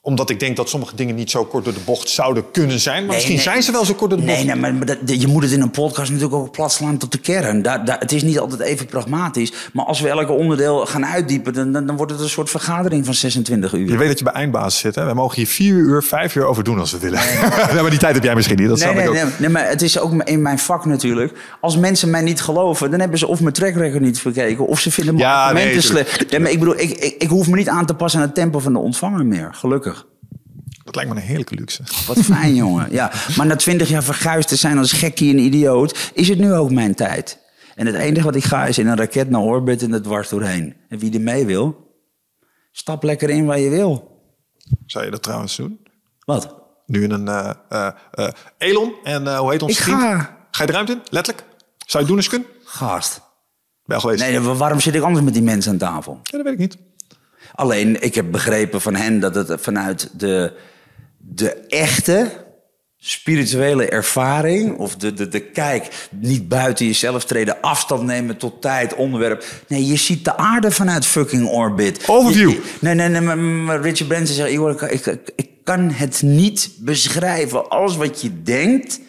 Omdat 0.05 0.29
ik 0.29 0.39
denk 0.39 0.55
dat 0.55 0.69
sommige 0.69 0.95
dingen 0.95 1.15
niet 1.15 1.31
zo 1.31 1.45
kort 1.45 1.63
door 1.63 1.73
de 1.73 1.79
bocht 1.85 2.09
zouden 2.09 2.51
kunnen 2.51 2.79
zijn. 2.79 2.95
Maar 2.95 3.05
Nee, 3.05 3.15
misschien 3.15 3.35
nee. 3.35 3.43
zijn 3.43 3.63
ze 3.63 3.71
wel 3.71 3.85
zo 3.85 3.93
kort 3.93 4.09
door 4.09 4.19
de 4.19 4.25
bocht. 4.25 4.37
Nee, 4.37 4.55
nee 4.55 4.71
maar 4.71 4.85
dat, 4.85 5.21
je 5.21 5.27
moet 5.27 5.43
het 5.43 5.51
in 5.51 5.61
een 5.61 5.71
podcast 5.71 6.11
natuurlijk 6.11 6.41
ook 6.41 6.51
plat 6.51 6.71
slaan 6.71 6.97
tot 6.97 7.11
de 7.11 7.17
kern. 7.17 7.61
Daar, 7.61 7.85
daar, 7.85 7.99
het 7.99 8.11
is 8.11 8.23
niet 8.23 8.39
altijd 8.39 8.61
even 8.61 8.85
pragmatisch. 8.85 9.53
Maar 9.73 9.85
als 9.85 9.99
we 10.01 10.09
elke 10.09 10.31
onderdeel 10.31 10.85
gaan 10.85 11.05
uitdiepen... 11.05 11.53
dan, 11.53 11.71
dan, 11.71 11.85
dan 11.85 11.95
wordt 11.97 12.11
het 12.11 12.21
een 12.21 12.29
soort 12.29 12.49
vergadering 12.49 13.05
van 13.05 13.13
26 13.13 13.73
uur. 13.73 13.89
Je 13.89 13.97
weet 13.97 14.07
dat 14.07 14.17
je 14.17 14.23
bij 14.23 14.33
eindbasis 14.33 14.79
zit, 14.79 14.95
hè? 14.95 15.05
We 15.05 15.13
mogen 15.13 15.35
hier 15.35 15.47
vier 15.47 15.75
uur, 15.75 16.03
vijf 16.03 16.35
uur 16.35 16.45
over 16.45 16.63
doen 16.63 16.79
als 16.79 16.91
we 16.91 16.97
willen. 16.99 17.19
Nee. 17.19 17.81
maar 17.81 17.89
die 17.89 17.99
tijd 17.99 18.15
heb 18.15 18.23
jij 18.23 18.35
misschien 18.35 18.57
niet, 18.57 18.67
dat 18.67 18.79
Nee, 18.79 18.93
nee, 18.93 19.03
ik 19.03 19.09
ook. 19.09 19.15
nee, 19.15 19.23
nee, 19.37 19.49
maar 19.49 19.67
het 19.67 19.81
is 19.81 19.99
ook 19.99 20.23
in 20.23 20.41
mijn 20.41 20.59
vak 20.59 20.85
natuurlijk. 20.85 21.33
Als 21.59 21.77
mensen 21.77 22.09
mij 22.09 22.21
niet 22.21 22.41
geloven, 22.41 22.91
dan 22.91 22.99
hebben 22.99 23.19
ze 23.19 23.27
of 23.27 23.41
mijn 23.41 23.53
track 23.53 23.73
record 23.75 24.01
niet 24.01 24.21
bekeken... 24.23 24.67
of 24.67 24.79
ze 24.79 24.91
vinden 24.91 25.15
mijn 25.15 25.27
Ja, 25.27 25.43
argumenten 25.43 25.83
slecht. 25.83 26.31
Nee, 26.31 26.39
maar 26.39 26.51
ik 26.51 26.59
bedoel, 26.59 26.79
ik, 26.79 26.89
ik, 26.89 27.15
ik 27.17 27.29
hoef 27.29 27.47
me 27.47 27.55
niet 27.55 27.69
aan 27.69 27.85
te 27.85 27.93
passen 27.93 28.19
aan 28.19 28.25
het 28.25 28.35
tempo 28.35 28.59
van 28.59 28.73
de 28.73 28.79
ontvanger 28.79 29.25
meer. 29.25 29.49
Gelukkig. 29.51 29.92
Dat 30.83 30.95
lijkt 30.95 31.09
me 31.13 31.15
een 31.15 31.25
heerlijke 31.27 31.55
luxe. 31.55 31.83
Wat 32.07 32.19
fijn, 32.19 32.55
jongen. 32.55 32.91
Ja, 32.91 33.11
maar 33.35 33.45
na 33.45 33.55
twintig 33.55 33.89
jaar 33.89 34.03
verguisd 34.03 34.47
te 34.47 34.55
zijn 34.55 34.77
als 34.77 34.91
gekkie 34.91 35.31
en 35.33 35.39
idioot... 35.39 36.11
is 36.13 36.29
het 36.29 36.39
nu 36.39 36.53
ook 36.53 36.71
mijn 36.71 36.95
tijd. 36.95 37.39
En 37.75 37.85
het 37.85 37.95
enige 37.95 38.25
wat 38.25 38.35
ik 38.35 38.43
ga 38.43 38.65
is 38.65 38.77
in 38.77 38.87
een 38.87 38.97
raket 38.97 39.29
naar 39.29 39.41
orbit 39.41 39.81
en 39.81 39.93
er 39.93 40.01
dwars 40.01 40.29
doorheen. 40.29 40.75
En 40.89 40.99
wie 40.99 41.13
er 41.13 41.21
mee 41.21 41.45
wil, 41.45 41.95
stap 42.71 43.03
lekker 43.03 43.29
in 43.29 43.45
waar 43.45 43.59
je 43.59 43.69
wil. 43.69 44.21
Zou 44.85 45.05
je 45.05 45.11
dat 45.11 45.23
trouwens 45.23 45.55
doen? 45.55 45.79
Wat? 46.25 46.55
Nu 46.85 47.03
in 47.03 47.11
een 47.11 47.27
eh, 47.27 47.51
eh, 47.69 47.91
eh, 48.11 48.27
Elon 48.57 48.93
en 49.03 49.37
hoe 49.37 49.51
heet 49.51 49.61
ons 49.61 49.77
Ik 49.77 49.83
vriend? 49.83 49.99
ga. 49.99 50.37
Ga 50.51 50.61
je 50.61 50.67
de 50.67 50.73
ruimte 50.73 50.91
in? 50.91 51.01
Letterlijk? 51.09 51.47
Zou 51.77 51.87
je 51.87 51.97
het 51.97 52.07
doen 52.07 52.17
eens 52.17 52.29
kunnen? 52.29 52.47
Gast. 52.63 53.21
Wel 53.83 53.99
geweest? 53.99 54.23
Nee, 54.23 54.39
waarom 54.39 54.79
zit 54.79 54.95
ik 54.95 55.01
anders 55.01 55.25
met 55.25 55.33
die 55.33 55.43
mensen 55.43 55.71
aan 55.71 55.77
tafel? 55.77 56.19
Ja, 56.23 56.37
dat 56.37 56.43
weet 56.43 56.53
ik 56.53 56.59
niet. 56.59 56.77
Alleen, 57.55 58.01
ik 58.01 58.15
heb 58.15 58.31
begrepen 58.31 58.81
van 58.81 58.95
hen 58.95 59.19
dat 59.19 59.35
het 59.35 59.61
vanuit 59.61 60.19
de, 60.19 60.53
de 61.35 61.51
echte 61.67 62.31
spirituele 62.97 63.85
ervaring... 63.89 64.77
of 64.77 64.95
de, 64.95 65.13
de, 65.13 65.27
de 65.27 65.39
kijk, 65.39 66.07
niet 66.11 66.47
buiten 66.47 66.85
jezelf 66.85 67.25
treden, 67.25 67.61
afstand 67.61 68.03
nemen 68.03 68.37
tot 68.37 68.61
tijd, 68.61 68.95
onderwerp... 68.95 69.45
Nee, 69.67 69.85
je 69.87 69.95
ziet 69.95 70.25
de 70.25 70.37
aarde 70.37 70.71
vanuit 70.71 71.05
fucking 71.05 71.47
orbit. 71.49 72.03
Overview. 72.07 72.49
Je- 72.49 72.61
nee, 72.79 72.93
nee, 72.93 73.09
nee, 73.09 73.21
maar, 73.21 73.37
maar 73.37 73.81
Richard 73.81 74.07
Branson 74.07 74.35
zegt... 74.35 74.81
Ik, 74.81 75.05
ik, 75.05 75.31
ik 75.35 75.49
kan 75.63 75.89
het 75.91 76.21
niet 76.21 76.69
beschrijven. 76.79 77.69
Alles 77.69 77.95
wat 77.95 78.21
je 78.21 78.41
denkt... 78.43 78.99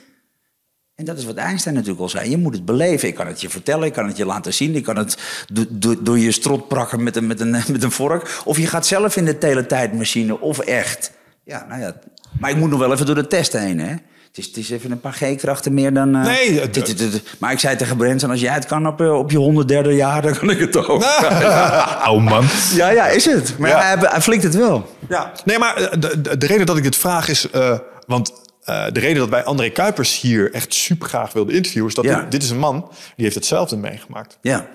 En 0.94 1.04
dat 1.04 1.18
is 1.18 1.24
wat 1.24 1.36
Einstein 1.36 1.74
natuurlijk 1.74 2.02
al 2.02 2.08
zei. 2.08 2.30
Je 2.30 2.36
moet 2.36 2.54
het 2.54 2.64
beleven. 2.64 3.08
Ik 3.08 3.14
kan 3.14 3.26
het 3.26 3.40
je 3.40 3.48
vertellen, 3.50 3.86
ik 3.86 3.92
kan 3.92 4.06
het 4.06 4.16
je 4.16 4.26
laten 4.26 4.54
zien. 4.54 4.74
Ik 4.74 4.82
kan 4.82 4.96
het 4.96 5.16
do- 5.52 5.64
do- 5.70 6.02
door 6.02 6.18
je 6.18 6.32
strot 6.32 6.68
prakken 6.68 7.02
met 7.02 7.16
een, 7.16 7.26
met, 7.26 7.40
een, 7.40 7.50
met 7.72 7.82
een 7.82 7.90
vork. 7.90 8.40
Of 8.44 8.58
je 8.58 8.66
gaat 8.66 8.86
zelf 8.86 9.16
in 9.16 9.24
de 9.24 9.38
teletijdmachine, 9.38 10.40
of 10.40 10.58
echt. 10.58 11.10
Ja, 11.44 11.66
nou 11.68 11.80
ja. 11.80 11.94
Maar 12.40 12.50
ik 12.50 12.56
moet 12.56 12.70
nog 12.70 12.78
wel 12.78 12.92
even 12.92 13.06
door 13.06 13.14
de 13.14 13.26
test 13.26 13.52
heen, 13.52 13.78
hè. 13.80 13.90
Het 14.28 14.42
is, 14.42 14.46
het 14.46 14.56
is 14.56 14.70
even 14.70 14.90
een 14.90 15.00
paar 15.00 15.12
G-krachten 15.12 15.74
meer 15.74 15.94
dan... 15.94 16.14
eh, 16.16 16.22
Nee, 16.22 16.60
het- 16.60 16.74
dit- 16.74 16.86
dit- 16.86 16.98
dit- 17.12 17.22
Maar 17.38 17.52
ik 17.52 17.58
zei 17.58 17.76
tegen 17.76 17.96
Branson, 17.96 18.30
als 18.30 18.40
jij 18.40 18.52
het 18.54 18.66
kan 18.66 18.86
op, 18.86 19.00
eh, 19.00 19.18
op 19.18 19.30
je 19.30 19.38
103e 19.38 19.90
jaar, 19.96 20.22
dan 20.22 20.38
kan 20.38 20.50
ik 20.50 20.58
het 20.58 20.76
ook. 20.76 21.02
oh 22.10 22.22
man. 22.24 22.44
Ja, 22.74 22.88
ja, 22.90 23.06
is 23.06 23.24
het. 23.24 23.58
Maar 23.58 23.70
Ja. 23.70 23.80
hij, 23.80 23.96
hij 24.10 24.20
flikt 24.20 24.42
het 24.42 24.54
wel. 24.54 24.90
Ja. 25.08 25.32
Nee, 25.44 25.58
maar 25.58 25.76
eh, 25.76 26.00
de, 26.00 26.20
de, 26.20 26.38
de 26.38 26.46
reden 26.46 26.66
dat 26.66 26.76
ik 26.76 26.82
dit 26.82 26.96
vraag 26.96 27.28
is... 27.28 27.50
eh, 27.50 27.78
want 28.06 28.32
eh, 28.64 28.84
de 28.92 29.00
reden 29.00 29.18
dat 29.18 29.28
wij 29.28 29.44
André 29.44 29.68
Kuipers 29.70 30.20
hier 30.20 30.52
echt 30.52 30.74
super 30.74 31.08
graag 31.08 31.32
wilden 31.32 31.54
interviewen... 31.54 31.88
is 31.88 31.94
dat 31.94 32.04
Ja. 32.04 32.20
dit, 32.20 32.30
dit 32.30 32.42
is 32.42 32.50
een 32.50 32.58
man 32.58 32.80
die 33.16 33.24
heeft 33.24 33.34
hetzelfde 33.34 33.76
meegemaakt. 33.76 34.38
Ja. 34.40 34.66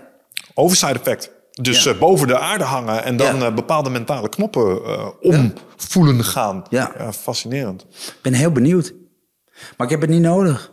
Overside 0.54 0.94
effect. 1.00 1.32
Dus 1.62 1.84
Ja. 1.84 1.92
eh, 1.92 2.00
boven 2.00 2.28
de 2.28 2.40
aarde 2.40 2.64
hangen 2.64 3.04
en 3.04 3.18
dan 3.18 3.38
Ja. 3.40 3.46
eh, 3.46 3.54
bepaalde 3.54 3.90
mentale 3.90 4.30
knoppen 4.30 4.80
eh, 4.86 5.08
omvoelen 5.22 6.24
gaan. 6.24 6.64
Ja. 6.70 7.12
fascinerend. 7.14 7.82
Ik 7.90 8.20
ben 8.22 8.34
heel 8.34 8.52
benieuwd. 8.52 8.94
Maar 9.78 9.88
ik 9.88 9.92
heb 9.92 10.02
het 10.02 10.10
niet 10.10 10.22
nodig. 10.22 10.72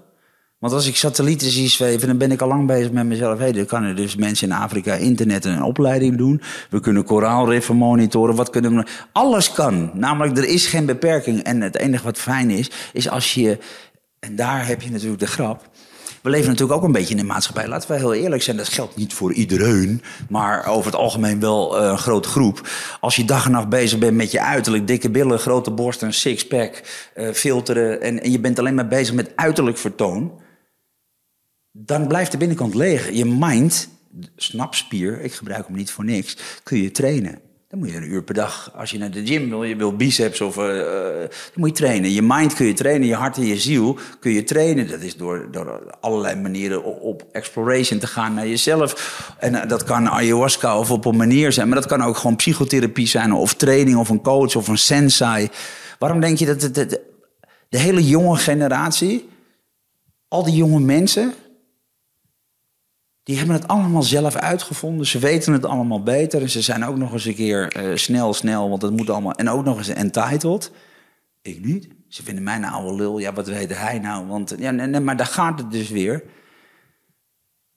Want 0.59 0.73
als 0.73 0.87
ik 0.87 0.97
satellieten 0.97 1.51
zie 1.51 1.69
zweven, 1.69 2.09
dan 2.09 2.19
ben 2.19 2.33
ik 2.33 2.41
al 2.41 2.49
lang 2.49 2.67
bezig 2.67 2.91
met 2.91 3.07
mezelf. 3.07 3.39
Hey, 3.39 3.53
dan 3.53 3.65
kunnen 3.67 3.97
dus 3.97 4.17
mensen 4.17 4.49
in 4.49 4.55
Afrika 4.57 4.95
internet 4.95 5.45
en 5.45 5.53
een 5.53 5.63
opleiding 5.63 6.17
doen. 6.17 6.43
We 6.71 6.81
kunnen 6.81 7.05
koraalriffen 7.05 7.77
monitoren. 7.77 8.35
Wat 8.35 8.51
kunnen 8.51 8.77
we... 8.77 8.87
Alles 9.13 9.53
kan. 9.53 9.91
Namelijk, 9.95 10.39
er 10.39 10.45
is 10.49 10.67
geen 10.67 10.87
beperking. 10.87 11.43
En 11.43 11.61
het 11.61 11.77
enige 11.77 12.05
wat 12.05 12.19
fijn 12.19 12.51
is, 12.51 12.71
is 12.93 13.09
als 13.09 13.35
je... 13.35 13.59
En 14.21 14.37
daar 14.37 14.67
heb 14.67 14.83
je 14.83 14.91
natuurlijk 14.91 15.21
de 15.21 15.27
grap. 15.27 15.69
We 16.27 16.33
leven 16.33 16.49
natuurlijk 16.49 16.79
ook 16.79 16.85
een 16.85 16.93
beetje 16.93 17.15
in 17.15 17.21
een 17.21 17.27
maatschappij. 17.27 17.69
Laten 17.69 17.91
we 17.91 17.97
heel 17.97 18.15
eerlijk 18.15 18.43
zijn, 18.43 18.57
dat 18.57 18.69
geldt 18.69 18.97
niet 18.97 19.15
voor 19.15 19.33
iedereen. 19.33 20.03
Maar 20.29 20.67
over 20.67 20.91
het 20.91 21.01
algemeen 21.01 21.41
wel 21.41 21.79
eh, 21.79 21.89
een 21.89 21.99
grote 21.99 22.29
groep. 22.29 22.69
Als 23.01 23.17
je 23.17 23.25
dag 23.25 23.45
en 23.45 23.51
nacht 23.51 23.69
bezig 23.69 23.99
bent 23.99 24.17
met 24.17 24.31
je 24.31 24.41
uiterlijk, 24.41 24.87
dikke 24.87 25.11
billen, 25.11 25.39
grote 25.39 25.71
borsten, 25.71 26.15
sixpack, 26.15 26.83
eh, 27.15 27.33
filteren. 27.33 28.01
En, 28.01 28.23
en 28.23 28.31
je 28.31 28.41
bent 28.41 28.59
alleen 28.59 28.75
maar 28.75 28.89
bezig 28.89 29.15
met 29.15 29.37
uiterlijk 29.37 29.79
vertoon. 29.79 30.41
Dan 31.73 32.07
blijft 32.07 32.33
de 32.33 32.39
binnenkant 32.39 32.75
leeg. 32.75 33.11
Je 33.11 33.25
mind, 33.25 33.89
snapspier, 34.37 35.21
ik 35.21 35.33
gebruik 35.33 35.67
hem 35.67 35.77
niet 35.77 35.91
voor 35.91 36.05
niks, 36.05 36.37
kun 36.63 36.83
je 36.83 36.91
trainen. 36.91 37.46
Dan 37.69 37.79
moet 37.79 37.91
je 37.91 37.97
een 37.97 38.11
uur 38.11 38.23
per 38.23 38.35
dag, 38.35 38.73
als 38.75 38.91
je 38.91 38.99
naar 38.99 39.11
de 39.11 39.27
gym 39.27 39.49
wil, 39.49 39.65
je 39.65 39.77
wil 39.77 39.97
biceps 39.97 40.41
of... 40.41 40.57
eh, 40.57 40.81
eh, 40.81 41.21
dan 41.31 41.55
moet 41.55 41.69
je 41.69 41.75
trainen. 41.75 42.13
Je 42.13 42.23
mind 42.23 42.55
kun 42.55 42.67
je 42.67 42.73
trainen, 42.73 43.09
je 43.09 43.15
hart 43.15 43.37
en 43.37 43.47
je 43.47 43.57
ziel 43.59 43.99
kun 44.21 44.33
je 44.33 44.45
trainen. 44.45 44.89
Dat 44.89 45.01
is 45.01 45.17
door, 45.17 45.49
door 45.51 45.97
allerlei 46.01 46.41
manieren 46.41 47.01
op, 47.01 47.27
exploration 47.33 47.99
te 47.99 48.07
gaan 48.07 48.35
naar 48.35 48.49
jezelf. 48.49 49.35
En 49.39 49.55
eh, 49.55 49.69
dat 49.69 49.85
kan 49.85 50.09
ayahuasca 50.09 50.79
of 50.79 50.91
op 50.91 51.05
een 51.05 51.17
manier 51.17 51.53
zijn. 51.53 51.69
Maar 51.69 51.81
dat 51.81 51.89
kan 51.89 52.03
ook 52.03 52.17
gewoon 52.17 52.37
psychotherapie 52.37 53.07
zijn 53.07 53.33
of 53.33 53.55
training 53.55 53.97
of 53.97 54.09
een 54.09 54.23
coach 54.23 54.57
of 54.57 54.69
een 54.69 54.79
sensei. 54.79 55.49
Waarom 55.99 56.21
denk 56.21 56.39
je 56.39 56.47
dat 56.47 56.61
de, 56.61 56.71
de, 56.71 57.01
de 57.69 57.79
hele 57.79 58.07
jonge 58.07 58.37
generatie, 58.37 59.29
al 60.29 60.45
die 60.45 60.55
jonge 60.55 60.81
mensen... 60.81 61.35
Die 63.27 63.37
hebben 63.37 63.55
het 63.55 63.69
allemaal 63.69 64.03
zelf 64.03 64.37
uitgevonden. 64.37 65.07
Ze 65.07 65.19
weten 65.19 65.53
het 65.53 65.65
allemaal 65.65 66.03
beter. 66.03 66.43
En 66.43 66.51
ze 66.51 66.61
zijn 66.61 66.85
ook 66.85 66.97
nog 66.97 67.13
eens 67.13 67.25
een 67.25 67.35
keer 67.35 67.73
eh, 67.73 67.97
snel, 67.97 68.35
snel, 68.35 68.69
want 68.69 68.83
het 68.83 68.97
moet 68.97 69.11
allemaal. 69.11 69.33
En 69.33 69.51
ook 69.51 69.65
nog 69.65 69.79
eens 69.79 69.89
entitled. 69.89 70.71
Ik 71.43 71.65
niet. 71.65 71.89
Ze 72.09 72.23
vinden 72.23 72.45
mij 72.45 72.59
nou 72.59 72.73
oude 72.73 72.97
lul. 72.97 73.19
Ja, 73.19 73.33
wat 73.33 73.47
weet 73.47 73.79
hij 73.79 73.99
nou? 73.99 74.27
Want, 74.27 74.55
ja, 74.59 74.71
nee, 74.71 75.01
maar 75.01 75.17
daar 75.17 75.27
gaat 75.27 75.59
het 75.59 75.71
dus 75.73 75.91
weer. 75.91 76.23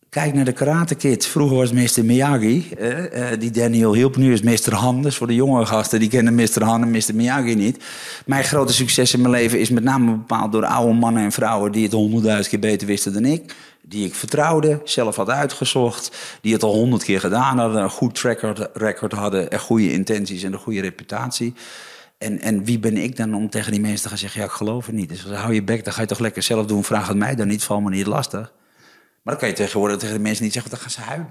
Kijk 0.10 0.34
naar 0.34 0.46
de 0.46 0.52
Karate 0.52 0.96
Kid. 0.96 1.26
Vroeger 1.26 1.58
was 1.58 1.72
Mr. 1.72 2.06
Miyagi. 2.06 2.70
eh, 2.70 3.26
die 3.40 3.52
Daniel 3.52 3.94
hielp. 3.94 4.16
Nu 4.16 4.34
is 4.34 4.42
Mr. 4.42 4.74
Han. 4.74 5.02
Dus 5.02 5.16
voor 5.16 5.28
de 5.28 5.36
jongere 5.36 5.66
gasten, 5.66 6.00
die 6.00 6.10
kennen 6.10 6.36
Mr. 6.36 6.64
Han 6.64 6.82
en 6.82 6.92
Mr. 6.92 7.16
Miyagi 7.16 7.56
niet. 7.56 7.84
Mijn 8.26 8.44
grote 8.44 8.74
succes 8.74 9.14
in 9.14 9.22
mijn 9.22 9.34
leven 9.34 9.60
is 9.60 9.70
met 9.70 9.84
name 9.84 10.12
bepaald 10.12 10.52
door 10.52 10.66
oude 10.66 10.94
mannen 10.94 11.24
en 11.24 11.32
vrouwen... 11.32 11.72
die 11.72 11.84
het 11.84 11.92
honderdduizend 11.92 12.50
keer 12.50 12.60
beter 12.60 12.88
wisten 12.88 13.14
dan 13.14 13.26
ik. 13.26 13.56
Die 13.90 14.06
ik 14.06 14.16
vertrouwde, 14.16 14.82
zelf 14.84 15.16
had 15.16 15.30
uitgezocht. 15.30 16.12
Die 16.42 16.54
het 16.54 16.64
al 16.64 16.74
honderd 16.74 17.04
keer 17.04 17.20
gedaan 17.20 17.58
hadden. 17.58 17.82
Een 17.82 17.90
goed 17.90 18.16
track 18.16 18.40
record 18.74 19.12
hadden. 19.12 19.52
En 19.52 19.60
goede 19.60 19.92
intenties 19.92 20.44
en 20.44 20.54
een 20.54 20.60
goede 20.60 20.82
reputatie. 20.82 21.54
En, 22.18 22.40
en 22.40 22.64
wie 22.64 22.80
ben 22.80 22.98
ik 22.98 23.16
dan 23.16 23.34
om 23.34 23.50
tegen 23.50 23.72
die 23.72 23.82
mensen 23.82 24.02
te 24.02 24.10
gaan 24.10 24.18
zeggen... 24.18 24.40
ja, 24.40 24.46
ik 24.46 24.52
geloof 24.52 24.86
het 24.86 24.96
niet. 24.96 25.10
Dus 25.10 25.24
hou 25.24 25.54
je 25.54 25.64
bek, 25.64 25.84
dan 25.84 25.94
ga 25.94 26.02
je 26.02 26.08
toch 26.08 26.20
lekker 26.20 26.44
zelf 26.44 26.66
doen. 26.66 26.84
Vraag 26.84 27.08
het 27.08 27.18
mij 27.18 27.36
dan 27.36 27.48
niet, 27.48 27.64
val 27.64 27.82
me 27.82 27.90
niet 27.90 28.06
lastig. 28.06 28.54
Maar 29.22 29.34
dan 29.34 29.38
kan 29.38 29.48
je 29.48 29.54
tegenwoordig 29.54 29.98
tegen 29.98 30.16
de 30.16 30.22
mensen 30.22 30.44
niet 30.44 30.54
zeggen, 30.54 30.72
dan 30.72 30.80
gaan 30.80 30.92
ze 30.92 31.02
huilen. 31.02 31.30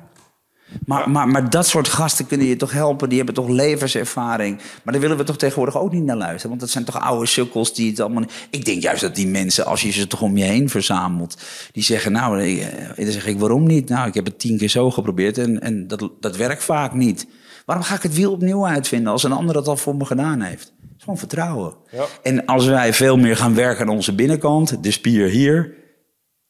Maar, 0.84 1.10
maar, 1.10 1.28
maar 1.28 1.50
dat 1.50 1.66
soort 1.66 1.88
gasten 1.88 2.26
kunnen 2.26 2.46
je 2.46 2.56
toch 2.56 2.72
helpen, 2.72 3.08
die 3.08 3.16
hebben 3.16 3.34
toch 3.34 3.48
levenservaring. 3.48 4.56
Maar 4.82 4.92
daar 4.92 5.02
willen 5.02 5.16
we 5.16 5.24
toch 5.24 5.36
tegenwoordig 5.36 5.78
ook 5.78 5.92
niet 5.92 6.04
naar 6.04 6.16
luisteren. 6.16 6.48
Want 6.48 6.60
dat 6.60 6.70
zijn 6.70 6.84
toch 6.84 7.00
oude 7.00 7.26
sukkels 7.26 7.74
die 7.74 7.90
het 7.90 8.00
allemaal. 8.00 8.24
Ik 8.50 8.64
denk 8.64 8.82
juist 8.82 9.00
dat 9.00 9.14
die 9.14 9.26
mensen, 9.26 9.66
als 9.66 9.82
je 9.82 9.90
ze 9.90 10.06
toch 10.06 10.22
om 10.22 10.36
je 10.36 10.44
heen 10.44 10.68
verzamelt... 10.68 11.42
die 11.72 11.82
zeggen, 11.82 12.12
nou, 12.12 12.42
eh, 12.42 12.66
dan 12.96 13.12
zeg 13.12 13.26
ik, 13.26 13.38
waarom 13.38 13.66
niet? 13.66 13.88
Nou, 13.88 14.08
ik 14.08 14.14
heb 14.14 14.24
het 14.24 14.38
tien 14.38 14.58
keer 14.58 14.68
zo 14.68 14.90
geprobeerd 14.90 15.38
en, 15.38 15.60
en 15.60 15.86
dat, 15.86 16.10
dat 16.20 16.36
werkt 16.36 16.64
vaak 16.64 16.94
niet. 16.94 17.26
Waarom 17.64 17.84
ga 17.84 17.94
ik 17.94 18.02
het 18.02 18.14
wiel 18.14 18.32
opnieuw 18.32 18.66
uitvinden 18.66 19.12
als 19.12 19.22
een 19.22 19.32
ander 19.32 19.54
dat 19.54 19.66
al 19.66 19.76
voor 19.76 19.96
me 19.96 20.04
gedaan 20.04 20.40
heeft? 20.40 20.72
Het 20.80 20.96
is 20.96 21.02
gewoon 21.02 21.18
vertrouwen. 21.18 21.74
Ja. 21.90 22.04
En 22.22 22.46
als 22.46 22.66
wij 22.66 22.94
veel 22.94 23.16
meer 23.16 23.36
gaan 23.36 23.54
werken 23.54 23.86
aan 23.86 23.94
onze 23.94 24.14
binnenkant, 24.14 24.82
de 24.82 24.90
spier 24.90 25.28
hier... 25.28 25.76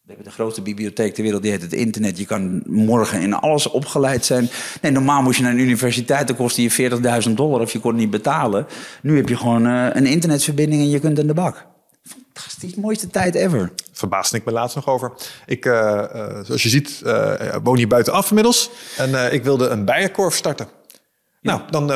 We 0.08 0.14
hebben 0.14 0.32
de 0.32 0.38
grootste 0.38 0.62
bibliotheek 0.62 1.14
ter 1.14 1.22
wereld, 1.22 1.42
die 1.42 1.50
heet 1.50 1.62
het 1.62 1.72
internet. 1.72 2.18
Je 2.18 2.26
kan 2.26 2.62
morgen 2.66 3.20
in 3.20 3.34
alles 3.34 3.70
opgeleid 3.70 4.24
zijn. 4.24 4.48
Nee, 4.82 4.92
normaal 4.92 5.22
moest 5.22 5.36
je 5.36 5.42
naar 5.42 5.52
een 5.52 5.58
universiteit, 5.58 6.26
dan 6.26 6.36
kostte 6.36 6.62
je 6.62 6.90
40.000 7.28 7.30
dollar 7.34 7.60
of 7.60 7.72
je 7.72 7.78
kon 7.80 7.90
het 7.90 8.00
niet 8.00 8.10
betalen. 8.10 8.66
Nu 9.02 9.16
heb 9.16 9.28
je 9.28 9.36
gewoon 9.36 9.66
eh, 9.66 9.86
een 9.92 10.06
internetverbinding 10.06 10.82
en 10.82 10.90
je 10.90 10.98
kunt 10.98 11.20
aan 11.20 11.26
de 11.26 11.34
bak. 11.34 11.66
Fantastisch, 12.02 12.74
mooiste 12.74 13.06
tijd 13.08 13.34
ever. 13.34 13.72
Verbaasde 13.92 14.36
ik 14.36 14.44
me 14.44 14.52
laatst 14.52 14.76
nog 14.76 14.86
over. 14.88 15.12
Ik, 15.46 15.64
eh, 15.66 15.98
eh, 15.98 16.44
zoals 16.44 16.62
je 16.62 16.68
ziet, 16.68 17.02
woon 17.62 17.76
hier 17.76 17.88
buitenaf 17.88 18.28
inmiddels. 18.28 18.70
En 18.96 19.32
ik 19.32 19.44
wilde 19.44 19.68
een 19.68 19.84
bijenkorf 19.84 20.34
starten. 20.34 20.68
Nou, 21.40 21.60
dan 21.70 21.92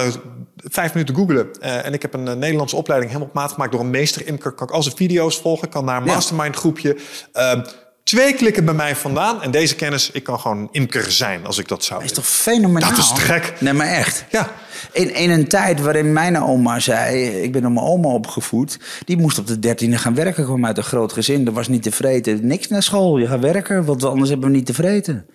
vijf 0.56 0.94
minuten 0.94 1.14
googlen. 1.14 1.60
Eh, 1.60 1.86
en 1.86 1.92
ik 1.92 2.02
heb 2.02 2.14
een 2.14 2.38
Nederlandse 2.38 2.76
opleiding 2.76 3.10
helemaal 3.12 3.30
op 3.30 3.36
maat 3.40 3.52
gemaakt 3.52 3.72
door 3.72 3.80
een 3.80 3.90
meester 3.90 4.26
imker. 4.26 4.52
Kan 4.52 4.66
ik 4.66 4.72
al 4.72 4.82
zijn 4.82 4.96
video's 4.96 5.40
volgen, 5.40 5.68
kan 5.68 5.84
naar 5.84 6.00
een 6.00 6.06
Ja. 6.06 6.14
mastermind 6.14 6.56
groepje. 6.56 6.96
Ehm, 7.32 7.64
twee 8.04 8.34
klikken 8.34 8.64
bij 8.64 8.74
mij 8.74 8.96
vandaan. 8.96 9.42
En 9.42 9.50
deze 9.50 9.74
kennis, 9.74 10.10
ik 10.10 10.24
kan 10.24 10.40
gewoon 10.40 10.68
imker 10.70 11.12
zijn 11.12 11.46
als 11.46 11.58
ik 11.58 11.68
dat 11.68 11.84
zou 11.84 12.00
Dat 12.00 12.10
is 12.10 12.16
toch 12.16 12.26
fenomenaal? 12.26 12.90
Dat 12.90 12.98
is 12.98 13.12
te 13.12 13.20
gek. 13.20 13.54
Nee, 13.60 13.72
maar 13.72 13.86
echt. 13.86 14.24
Ja. 14.30 14.52
In, 14.92 15.14
in 15.14 15.30
een 15.30 15.48
tijd 15.48 15.80
waarin 15.80 16.12
mijn 16.12 16.42
oma 16.42 16.80
zei... 16.80 17.26
Ik 17.42 17.52
ben 17.52 17.62
door 17.62 17.72
mijn 17.72 17.86
oma 17.86 18.08
opgevoed. 18.08 18.78
Die 19.04 19.16
moest 19.16 19.38
op 19.38 19.46
de 19.46 19.58
dertiende 19.58 19.98
gaan 19.98 20.14
werken. 20.14 20.44
kwam 20.44 20.66
uit 20.66 20.76
een 20.76 20.84
groot 20.84 21.12
gezin. 21.12 21.46
Er 21.46 21.52
was 21.52 21.68
niet 21.68 21.82
tevreden. 21.82 22.46
Niks 22.46 22.68
naar 22.68 22.82
school. 22.82 23.18
Je 23.18 23.26
gaat 23.26 23.40
werken, 23.40 23.84
want 23.84 24.04
anders 24.04 24.30
hebben 24.30 24.50
we 24.50 24.56
niet 24.56 24.66
tevreden. 24.66 25.26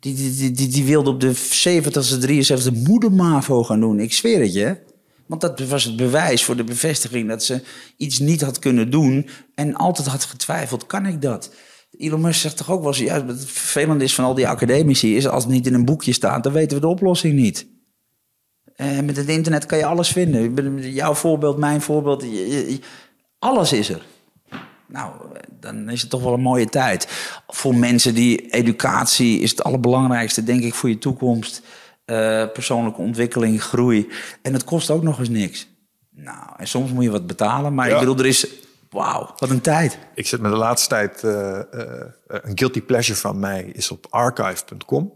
Die, 0.00 0.14
die, 0.14 0.34
die, 0.34 0.50
die, 0.50 0.68
die 0.68 0.84
wilde 0.84 1.10
op 1.10 1.20
de 1.20 1.36
70ste, 1.36 2.18
73 2.18 2.72
moedermavo 2.72 3.64
gaan 3.64 3.80
doen. 3.80 4.00
Ik 4.00 4.12
zweer 4.12 4.40
het 4.40 4.54
je. 4.54 4.76
Want 5.26 5.40
dat 5.40 5.60
was 5.60 5.84
het 5.84 5.96
bewijs 5.96 6.44
voor 6.44 6.56
de 6.56 6.64
bevestiging 6.64 7.28
dat 7.28 7.44
ze 7.44 7.62
iets 7.96 8.18
niet 8.18 8.40
had 8.40 8.58
kunnen 8.58 8.90
doen. 8.90 9.28
En 9.54 9.74
altijd 9.74 10.06
had 10.06 10.24
getwijfeld, 10.24 10.86
kan 10.86 11.06
ik 11.06 11.22
dat? 11.22 11.50
Elon 11.98 12.20
Musk 12.20 12.40
zegt 12.40 12.56
toch 12.56 12.70
ook 12.70 12.78
wel 12.80 12.88
eens, 12.88 12.98
ja, 12.98 13.26
het 13.26 13.44
vervelende 13.50 14.04
is 14.04 14.14
van 14.14 14.24
al 14.24 14.34
die 14.34 14.48
academici... 14.48 15.16
is 15.16 15.28
als 15.28 15.44
het 15.44 15.52
niet 15.52 15.66
in 15.66 15.74
een 15.74 15.84
boekje 15.84 16.12
staat, 16.12 16.42
dan 16.44 16.52
weten 16.52 16.76
we 16.76 16.82
de 16.82 16.88
oplossing 16.88 17.34
niet. 17.34 17.66
Eh, 18.76 19.00
met 19.00 19.16
het 19.16 19.28
internet 19.28 19.66
kan 19.66 19.78
je 19.78 19.86
alles 19.86 20.08
vinden. 20.08 20.92
Jouw 20.92 21.14
voorbeeld, 21.14 21.56
mijn 21.58 21.80
voorbeeld, 21.80 22.22
je- 22.22 22.30
je- 22.48 22.70
je- 22.72 22.78
alles 23.38 23.72
is 23.72 23.88
er. 23.88 24.02
Nou, 24.88 25.12
dan 25.60 25.88
is 25.90 26.00
het 26.00 26.10
toch 26.10 26.22
wel 26.22 26.32
een 26.32 26.40
mooie 26.40 26.66
tijd. 26.68 27.08
Voor 27.46 27.74
mensen 27.74 28.14
die 28.14 28.50
educatie 28.50 29.38
is 29.40 29.50
het 29.50 29.62
allerbelangrijkste, 29.64 30.44
denk 30.44 30.62
ik, 30.62 30.74
voor 30.74 30.88
je 30.88 30.98
toekomst. 30.98 31.62
Eh, 32.04 32.44
persoonlijke 32.52 33.00
ontwikkeling, 33.00 33.62
groei. 33.62 34.08
En 34.42 34.52
het 34.52 34.64
kost 34.64 34.90
ook 34.90 35.02
nog 35.02 35.18
eens 35.18 35.28
niks. 35.28 35.68
Nou, 36.10 36.46
en 36.56 36.66
soms 36.68 36.90
moet 36.92 37.04
je 37.04 37.10
wat 37.10 37.26
betalen, 37.26 37.74
maar 37.74 37.88
Ja. 37.88 37.94
ik 37.94 37.98
bedoel, 38.00 38.18
er 38.18 38.26
is... 38.26 38.46
Wauw, 38.94 39.34
wat 39.36 39.50
een 39.50 39.60
tijd. 39.60 39.98
Ik 40.14 40.26
zit 40.26 40.40
met 40.40 40.50
de 40.50 40.56
laatste 40.56 40.88
tijd, 40.88 41.24
eh, 41.24 41.58
eh, 41.58 41.64
een 42.26 42.58
guilty 42.58 42.82
pleasure 42.82 43.18
van 43.18 43.38
mij 43.38 43.70
is 43.72 43.90
op 43.90 44.06
archive.com. 44.10 45.12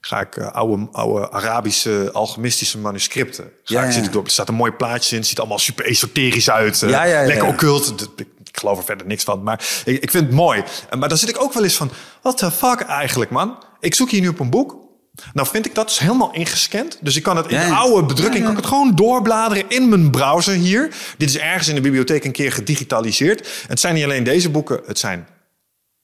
Ga 0.00 0.20
ik 0.20 0.36
eh, 0.36 0.52
oude, 0.52 0.88
oude 0.92 1.30
Arabische 1.30 2.10
alchemistische 2.12 2.78
manuscripten. 2.78 3.44
Ga 3.44 3.74
Ja, 3.74 3.80
ik 3.80 3.86
ja. 3.86 3.92
zitten 3.92 4.12
door. 4.12 4.24
Er 4.24 4.30
staat 4.30 4.48
een 4.48 4.54
mooi 4.54 4.72
plaatje 4.72 5.10
in. 5.10 5.20
Het 5.20 5.28
ziet 5.28 5.38
allemaal 5.38 5.58
super 5.58 5.84
esoterisch 5.84 6.50
uit. 6.50 6.78
Ja, 6.78 6.88
ja, 6.88 7.04
ja, 7.04 7.26
lekker 7.26 7.46
ja. 7.46 7.52
occult. 7.52 8.08
Ik, 8.16 8.26
ik 8.44 8.58
geloof 8.58 8.78
er 8.78 8.84
verder 8.84 9.06
niks 9.06 9.24
van. 9.24 9.42
Maar 9.42 9.82
ik, 9.84 10.02
ik 10.02 10.10
vind 10.10 10.24
het 10.24 10.34
mooi. 10.34 10.64
Maar 10.98 11.08
dan 11.08 11.18
zit 11.18 11.28
ik 11.28 11.42
ook 11.42 11.52
wel 11.52 11.62
eens 11.62 11.76
van, 11.76 11.90
what 12.22 12.38
the 12.38 12.50
fuck 12.50 12.80
eigenlijk 12.80 13.30
man? 13.30 13.64
Ik 13.80 13.94
zoek 13.94 14.10
hier 14.10 14.20
nu 14.20 14.28
op 14.28 14.40
een 14.40 14.50
boek. 14.50 14.85
Nou 15.34 15.48
vind 15.48 15.66
ik 15.66 15.74
dat 15.74 15.86
dus 15.86 15.98
helemaal 15.98 16.32
ingescand. 16.32 16.98
Dus 17.00 17.16
ik 17.16 17.22
kan 17.22 17.36
het 17.36 17.46
in 17.46 17.58
de 17.58 17.74
oude 17.74 18.06
bedrukking 18.06 18.42
kan 18.42 18.50
ik 18.52 18.56
het 18.58 18.66
gewoon 18.66 18.94
doorbladeren 18.94 19.64
in 19.68 19.88
mijn 19.88 20.10
browser 20.10 20.54
hier. 20.54 20.94
Dit 21.18 21.28
is 21.28 21.38
ergens 21.38 21.68
in 21.68 21.74
de 21.74 21.80
bibliotheek 21.80 22.24
een 22.24 22.32
keer 22.32 22.52
gedigitaliseerd. 22.52 23.64
Het 23.68 23.80
zijn 23.80 23.94
niet 23.94 24.04
alleen 24.04 24.24
deze 24.24 24.50
boeken, 24.50 24.80
het 24.86 24.98
zijn 24.98 25.26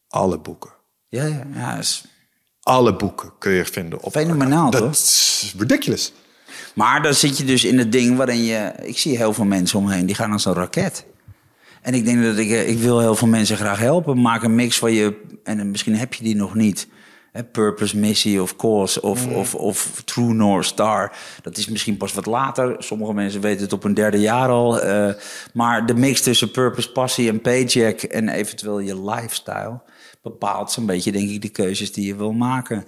alle 0.07 0.37
boeken. 0.39 0.71
Ja, 1.07 1.25
ja, 1.25 1.43
ja. 1.55 1.77
is- 1.77 2.03
Alle 2.61 2.95
boeken 2.95 3.31
kun 3.39 3.51
je 3.51 3.65
vinden 3.65 4.01
op. 4.01 4.11
Fenomenaal, 4.11 4.69
Dat 4.71 4.81
toch? 4.81 4.91
is 4.91 5.53
ridiculous. 5.57 6.13
Maar 6.75 7.01
dan 7.01 7.13
zit 7.13 7.37
je 7.37 7.43
dus 7.45 7.63
in 7.63 7.77
het 7.77 7.91
ding 7.91 8.17
waarin 8.17 8.43
je... 8.43 8.73
Ik 8.83 8.97
zie 8.97 9.17
heel 9.17 9.33
veel 9.33 9.45
mensen 9.45 9.79
omheen, 9.79 10.05
die 10.05 10.15
gaan 10.15 10.31
als 10.31 10.45
een 10.45 10.53
raket. 10.53 11.05
En 11.81 11.93
ik 11.93 12.05
denk 12.05 12.23
dat 12.23 12.37
ik... 12.37 12.49
eh, 12.49 12.69
Ik 12.69 12.77
wil 12.79 12.99
heel 12.99 13.15
veel 13.15 13.27
mensen 13.27 13.57
graag 13.57 13.79
helpen. 13.79 14.21
Maak 14.21 14.43
een 14.43 14.55
mix 14.55 14.77
van 14.77 14.91
je... 14.93 15.21
En 15.43 15.71
misschien 15.71 15.95
heb 15.95 16.13
je 16.13 16.23
die 16.23 16.35
nog 16.35 16.55
niet. 16.55 16.87
Purpose, 17.51 17.97
missie 17.97 18.41
of 18.41 18.55
cause 18.55 19.01
of, 19.01 19.27
of, 19.27 19.55
of 19.55 20.01
true 20.05 20.33
North 20.33 20.65
Star. 20.65 21.11
Dat 21.41 21.57
is 21.57 21.67
misschien 21.67 21.97
pas 21.97 22.13
wat 22.13 22.25
later. 22.25 22.75
Sommige 22.77 23.13
mensen 23.13 23.41
weten 23.41 23.63
het 23.63 23.73
op 23.73 23.83
hun 23.83 23.93
derde 23.93 24.19
jaar 24.19 24.49
al. 24.49 24.81
eh, 24.81 25.13
maar 25.53 25.85
de 25.85 25.93
mix 25.93 26.21
tussen 26.21 26.51
purpose, 26.51 26.91
passie 26.91 27.29
en 27.29 27.41
paycheck 27.41 28.03
en 28.03 28.29
eventueel 28.29 28.79
je 28.79 29.09
lifestyle 29.09 29.81
bepaalt 30.21 30.71
zo'n 30.71 30.85
beetje, 30.85 31.11
denk 31.11 31.29
ik, 31.29 31.41
de 31.41 31.49
keuzes 31.49 31.93
die 31.93 32.05
je 32.05 32.15
wil 32.15 32.33
maken. 32.33 32.85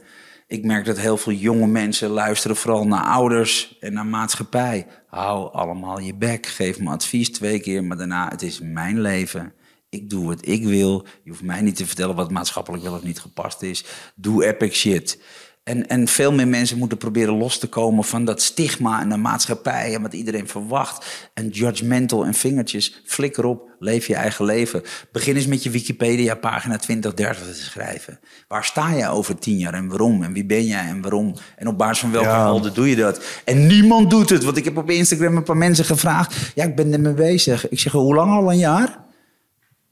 Ik 0.48 0.66
merk 0.66 0.86
dat 0.86 1.00
heel 1.00 1.18
veel 1.18 1.34
jonge 1.34 1.68
mensen 1.68 2.10
luisteren 2.10 2.56
vooral 2.56 2.88
naar 2.88 3.04
ouders 3.04 3.78
en 3.80 3.94
naar 3.94 4.06
maatschappij. 4.06 4.88
Hou 5.08 5.54
allemaal 5.54 6.00
je 6.00 6.16
bek, 6.16 6.46
geef 6.46 6.80
me 6.80 6.90
advies 6.90 7.32
twee 7.32 7.60
keer, 7.60 7.84
maar 7.84 7.98
daarna, 7.98 8.30
het 8.30 8.42
is 8.42 8.60
mijn 8.60 9.02
leven. 9.02 9.54
Ik 9.96 10.10
doe 10.10 10.26
wat 10.26 10.48
ik 10.48 10.64
wil. 10.64 11.06
Je 11.24 11.30
hoeft 11.30 11.44
mij 11.44 11.62
niet 11.62 11.76
te 11.76 11.86
vertellen 11.86 12.16
wat 12.16 12.32
maatschappelijk 12.32 12.84
wel 12.84 12.94
of 12.94 13.04
niet 13.04 13.20
gepast 13.20 13.62
is. 13.62 13.86
Doe 14.16 14.46
epic 14.46 14.74
shit. 14.76 15.20
En, 15.64 15.88
en 15.88 16.08
veel 16.08 16.32
meer 16.34 16.48
mensen 16.48 16.78
moeten 16.78 16.98
proberen 16.98 17.38
los 17.38 17.58
te 17.60 17.68
komen 17.68 18.04
van 18.04 18.26
dat 18.26 18.42
stigma 18.42 19.02
en 19.02 19.10
de 19.10 19.18
maatschappij 19.18 19.94
en 19.96 20.02
wat 20.02 20.14
iedereen 20.14 20.48
verwacht. 20.48 21.30
En 21.34 21.48
judgmental 21.50 22.26
en 22.26 22.34
vingertjes. 22.34 23.02
Flikker 23.06 23.46
op, 23.46 23.70
leef 23.80 24.08
je 24.08 24.16
eigen 24.16 24.46
leven. 24.46 24.82
Begin 25.12 25.36
eens 25.36 25.48
met 25.48 25.64
je 25.64 25.70
Wikipedia-pagina 25.70 26.78
20, 26.78 27.14
30 27.14 27.46
te 27.48 27.54
schrijven. 27.54 28.20
Waar 28.48 28.66
sta 28.66 28.96
jij 28.96 29.10
over 29.10 29.40
tien 29.40 29.58
jaar 29.58 29.74
en 29.74 29.88
waarom? 29.88 30.24
En 30.24 30.34
wie 30.34 30.46
ben 30.46 30.66
jij 30.66 30.86
en 30.88 31.02
waarom? 31.02 31.36
En 31.56 31.68
op 31.68 31.78
basis 31.78 32.00
van 32.00 32.12
welke 32.12 32.28
Ja. 32.28 32.44
helden 32.44 32.74
doe 32.74 32.90
je 32.90 32.96
dat? 32.96 33.24
En 33.46 33.68
niemand 33.68 34.10
doet 34.10 34.30
het. 34.30 34.44
Want 34.44 34.58
ik 34.58 34.64
heb 34.66 34.78
op 34.78 34.90
Instagram 34.90 35.38
een 35.38 35.44
paar 35.44 35.58
mensen 35.58 35.86
gevraagd. 35.86 36.52
Ja, 36.56 36.64
ik 36.64 36.76
ben 36.76 36.94
ermee 36.94 37.14
bezig. 37.14 37.70
Ik 37.70 37.80
zeg, 37.80 37.92
hoe 37.92 38.16
lang 38.16 38.32
al? 38.32 38.52
Een 38.52 38.58
jaar? 38.58 39.04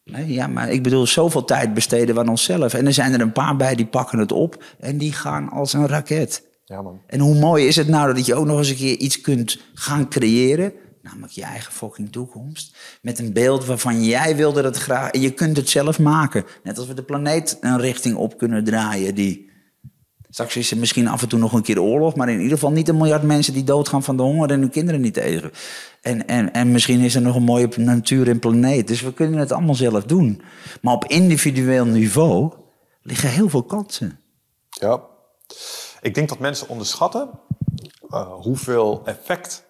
Nee, 0.04 0.34
ja, 0.34 0.48
maar 0.48 0.72
ik 0.72 0.84
bedoel, 0.84 1.08
zoveel 1.08 1.46
tijd 1.46 1.74
besteden 1.74 2.18
aan 2.18 2.30
onszelf. 2.30 2.74
En 2.74 2.86
er 2.86 2.94
zijn 2.94 3.14
er 3.14 3.22
een 3.22 3.32
paar 3.32 3.56
bij 3.56 3.76
die 3.76 3.86
pakken 3.86 4.20
het 4.20 4.32
op 4.32 4.64
en 4.80 4.98
die 4.98 5.12
gaan 5.12 5.50
als 5.50 5.74
een 5.74 5.88
raket. 5.88 6.44
Ja, 6.66 6.82
man. 6.82 7.02
En 7.08 7.20
hoe 7.20 7.40
mooi 7.40 7.68
is 7.68 7.76
het 7.76 7.88
nou 7.88 8.14
dat 8.14 8.26
je 8.26 8.36
ook 8.36 8.46
nog 8.46 8.58
eens 8.58 8.70
een 8.70 8.76
keer 8.76 8.98
iets 8.98 9.22
kunt 9.22 9.60
gaan 9.74 10.10
creëren, 10.10 10.74
namelijk 11.02 11.32
je 11.32 11.44
eigen 11.44 11.74
fucking 11.74 12.12
toekomst, 12.12 12.78
met 13.02 13.20
een 13.20 13.34
beeld 13.34 13.66
waarvan 13.66 14.04
jij 14.04 14.36
wilde 14.36 14.62
dat 14.62 14.78
graag 14.78 15.12
en 15.12 15.22
je 15.22 15.32
kunt 15.32 15.58
het 15.58 15.70
zelf 15.70 16.00
maken. 16.00 16.46
Net 16.64 16.78
als 16.78 16.88
we 16.88 16.94
de 16.94 17.04
planeet 17.04 17.58
een 17.62 17.80
richting 17.80 18.16
op 18.16 18.38
kunnen 18.38 18.64
draaien 18.64 19.16
die 19.16 19.52
Straks 20.34 20.56
is 20.56 20.72
er 20.72 20.78
misschien 20.78 21.08
af 21.08 21.22
en 21.22 21.28
toe 21.28 21.40
nog 21.40 21.54
een 21.54 21.62
keer 21.62 21.82
oorlog, 21.82 22.16
maar 22.16 22.30
in 22.30 22.38
ieder 22.38 22.54
geval 22.54 22.72
niet 22.72 22.88
een 22.88 22.98
miljard 22.98 23.24
mensen 23.24 23.54
die 23.54 23.64
doodgaan 23.64 24.04
van 24.04 24.18
de 24.18 24.24
honger 24.24 24.52
en 24.52 24.60
hun 24.60 24.70
kinderen 24.70 25.02
niet 25.02 25.14
tegen. 25.14 25.52
En, 26.04 26.28
en, 26.28 26.54
en 26.54 26.72
misschien 26.72 27.00
is 27.00 27.16
er 27.16 27.22
nog 27.22 27.36
een 27.36 27.44
mooie 27.44 27.70
natuur 27.76 28.30
en 28.30 28.40
planeet. 28.40 28.88
Dus 28.88 29.02
we 29.02 29.14
kunnen 29.14 29.40
het 29.40 29.52
allemaal 29.52 29.76
zelf 29.76 30.04
doen. 30.04 30.42
Maar 30.82 30.94
op 30.94 31.06
individueel 31.06 31.86
niveau 31.86 32.54
liggen 33.02 33.30
heel 33.30 33.50
veel 33.50 33.64
kansen. 33.64 34.20
Ja. 34.70 35.02
Ik 36.02 36.14
denk 36.16 36.30
dat 36.30 36.40
mensen 36.40 36.70
onderschatten 36.70 37.30
eh, 38.10 38.34
hoeveel 38.34 39.02
effect 39.06 39.64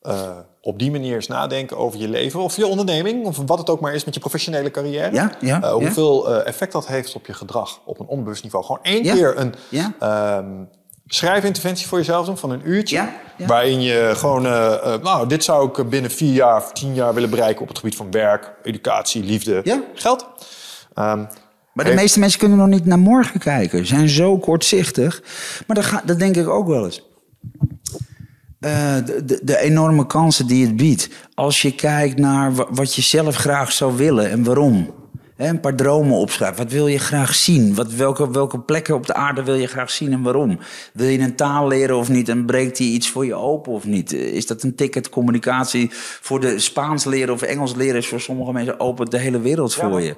eh, 0.00 0.38
op 0.60 0.78
die 0.78 0.90
manier 0.90 1.14
eens 1.14 1.26
nadenken 1.26 1.76
over 1.76 2.00
je 2.00 2.08
leven 2.08 2.40
of 2.40 2.56
je 2.56 2.66
onderneming, 2.66 3.26
of 3.26 3.36
wat 3.46 3.58
het 3.58 3.70
ook 3.70 3.80
maar 3.80 3.94
is 3.94 4.04
met 4.04 4.14
je 4.14 4.20
professionele 4.20 4.70
carrière. 4.70 5.14
Ja, 5.14 5.36
ja, 5.40 5.62
Eh, 5.62 5.72
hoeveel 5.72 6.34
effect 6.44 6.72
dat 6.72 6.86
heeft 6.86 7.14
op 7.14 7.26
je 7.26 7.32
gedrag 7.32 7.80
op 7.84 8.00
een 8.00 8.06
onbewust 8.06 8.42
niveau. 8.42 8.64
Gewoon 8.64 8.82
één 8.82 9.02
keer 9.02 9.38
een 9.38 9.54
ja. 9.68 9.94
Schrijfinterventie 11.06 11.86
voor 11.86 11.98
jezelf 11.98 12.26
doen 12.26 12.38
van 12.38 12.50
een 12.50 12.60
uurtje. 12.68 12.96
Ja, 12.96 13.12
ja. 13.36 13.46
Waarin 13.46 13.80
je 13.82 14.12
gewoon, 14.16 14.46
eh, 14.46 14.72
eh, 14.94 15.02
nou, 15.02 15.28
dit 15.28 15.44
zou 15.44 15.68
ik 15.80 15.88
binnen 15.88 16.10
vier 16.10 16.32
jaar 16.32 16.56
of 16.56 16.72
tien 16.72 16.94
jaar 16.94 17.14
willen 17.14 17.30
bereiken 17.30 17.62
op 17.62 17.68
het 17.68 17.78
gebied 17.78 17.96
van 17.96 18.10
werk, 18.10 18.52
educatie, 18.62 19.22
liefde, 19.24 19.60
Ja. 19.64 19.82
geld. 19.94 20.26
Ehm, 20.94 21.24
Maar 21.72 21.84
de 21.84 21.94
meeste 21.94 22.18
mensen 22.18 22.38
kunnen 22.38 22.58
nog 22.58 22.68
niet 22.68 22.84
naar 22.84 22.98
morgen 22.98 23.40
kijken. 23.40 23.78
Ze 23.78 23.84
zijn 23.94 24.08
zo 24.08 24.38
kortzichtig. 24.38 25.22
Maar 25.66 25.76
dat, 25.76 25.84
ga, 25.84 26.02
dat 26.04 26.18
denk 26.18 26.36
ik 26.36 26.48
ook 26.48 26.66
wel 26.66 26.84
eens. 26.84 27.02
Eh, 28.60 28.94
de, 29.04 29.24
de, 29.24 29.40
de 29.42 29.58
enorme 29.58 30.06
kansen 30.06 30.46
die 30.46 30.66
het 30.66 30.76
biedt. 30.76 31.08
Als 31.34 31.62
je 31.62 31.74
kijkt 31.74 32.18
naar 32.18 32.54
wa- 32.54 32.66
wat 32.70 32.94
je 32.94 33.02
zelf 33.02 33.36
graag 33.36 33.72
zou 33.72 33.96
willen 33.96 34.30
en 34.30 34.44
waarom. 34.44 34.94
Hè, 35.36 35.48
een 35.48 35.60
paar 35.60 35.74
dromen 35.74 36.16
opschrijven. 36.16 36.56
Wat 36.56 36.72
wil 36.72 36.86
je 36.86 36.98
graag 36.98 37.34
zien? 37.34 37.74
Wat, 37.74 37.92
welke, 37.92 38.30
welke 38.30 38.60
plekken 38.60 38.94
op 38.94 39.06
de 39.06 39.14
aarde 39.14 39.42
wil 39.42 39.54
je 39.54 39.66
graag 39.66 39.90
zien 39.90 40.12
en 40.12 40.22
waarom? 40.22 40.58
Wil 40.92 41.08
je 41.08 41.18
een 41.18 41.36
taal 41.36 41.68
leren 41.68 41.96
of 41.96 42.08
niet? 42.08 42.28
En 42.28 42.46
breekt 42.46 42.76
die 42.76 42.92
iets 42.92 43.10
voor 43.10 43.26
je 43.26 43.34
open 43.34 43.72
of 43.72 43.84
niet? 43.84 44.12
Eh, 44.12 44.20
Is 44.20 44.46
dat 44.46 44.62
een 44.62 44.74
ticket 44.74 45.08
communicatie 45.08 45.88
voor 46.20 46.40
de 46.40 46.58
Spaans 46.58 47.04
leren 47.04 47.34
of 47.34 47.42
Engels 47.42 47.74
leren? 47.74 47.96
Is 47.96 48.06
voor 48.06 48.20
sommige 48.20 48.52
mensen 48.52 48.80
open 48.80 49.10
de 49.10 49.18
hele 49.18 49.40
wereld 49.40 49.74
voor 49.74 50.00
je. 50.00 50.16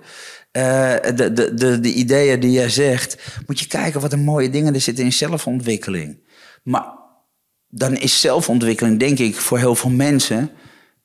Eh, 0.50 1.14
de, 1.16 1.32
de, 1.32 1.54
de, 1.54 1.80
de 1.80 1.92
ideeën 1.92 2.40
die 2.40 2.52
jij 2.52 2.68
zegt, 2.68 3.16
moet 3.46 3.60
je 3.60 3.66
kijken 3.66 4.00
wat 4.00 4.12
een 4.12 4.24
mooie 4.24 4.50
dingen 4.50 4.74
er 4.74 4.80
zitten 4.80 5.04
in 5.04 5.12
zelfontwikkeling. 5.12 6.18
Maar 6.62 6.86
dan 7.68 7.96
is 7.96 8.20
zelfontwikkeling, 8.20 8.98
denk 8.98 9.18
ik, 9.18 9.36
voor 9.36 9.58
heel 9.58 9.74
veel 9.74 9.90
mensen 9.90 10.50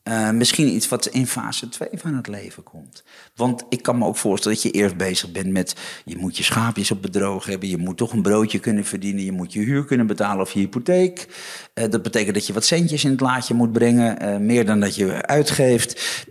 eh, 0.04 0.32
misschien 0.32 0.68
iets 0.68 0.88
wat 0.88 1.06
in 1.06 1.28
fase 1.28 1.70
2 1.70 1.90
van 1.94 2.16
het 2.16 2.28
leven 2.28 2.64
komt. 2.64 3.04
Want 3.36 3.64
ik 3.70 3.82
kan 3.82 3.98
me 3.98 4.06
ook 4.06 4.18
voorstellen 4.18 4.58
dat 4.58 4.72
je 4.72 4.80
eerst 4.80 4.98
bezig 4.98 5.32
bent 5.32 5.52
met... 5.52 5.76
je 6.06 6.18
moet 6.18 6.38
je 6.38 6.44
schaapjes 6.44 6.92
op 6.92 7.02
bedroog 7.02 7.46
hebben, 7.46 7.70
je 7.70 7.78
moet 7.78 7.98
toch 7.98 8.14
een 8.14 8.22
broodje 8.22 8.60
kunnen 8.60 8.86
verdienen... 8.86 9.24
je 9.24 9.32
moet 9.32 9.54
je 9.54 9.60
huur 9.60 9.86
kunnen 9.86 10.08
betalen 10.08 10.42
of 10.42 10.52
je 10.52 10.60
hypotheek. 10.60 11.28
Eh, 11.74 11.90
dat 11.90 12.02
betekent 12.02 12.34
dat 12.34 12.48
je 12.48 12.54
wat 12.54 12.66
centjes 12.66 13.04
in 13.04 13.12
het 13.12 13.20
laadje 13.20 13.54
moet 13.54 13.72
brengen, 13.72 14.20
eh, 14.20 14.38
meer 14.38 14.66
dan 14.66 14.80
dat 14.80 14.96
je 14.96 15.26
uitgeeft. 15.26 16.26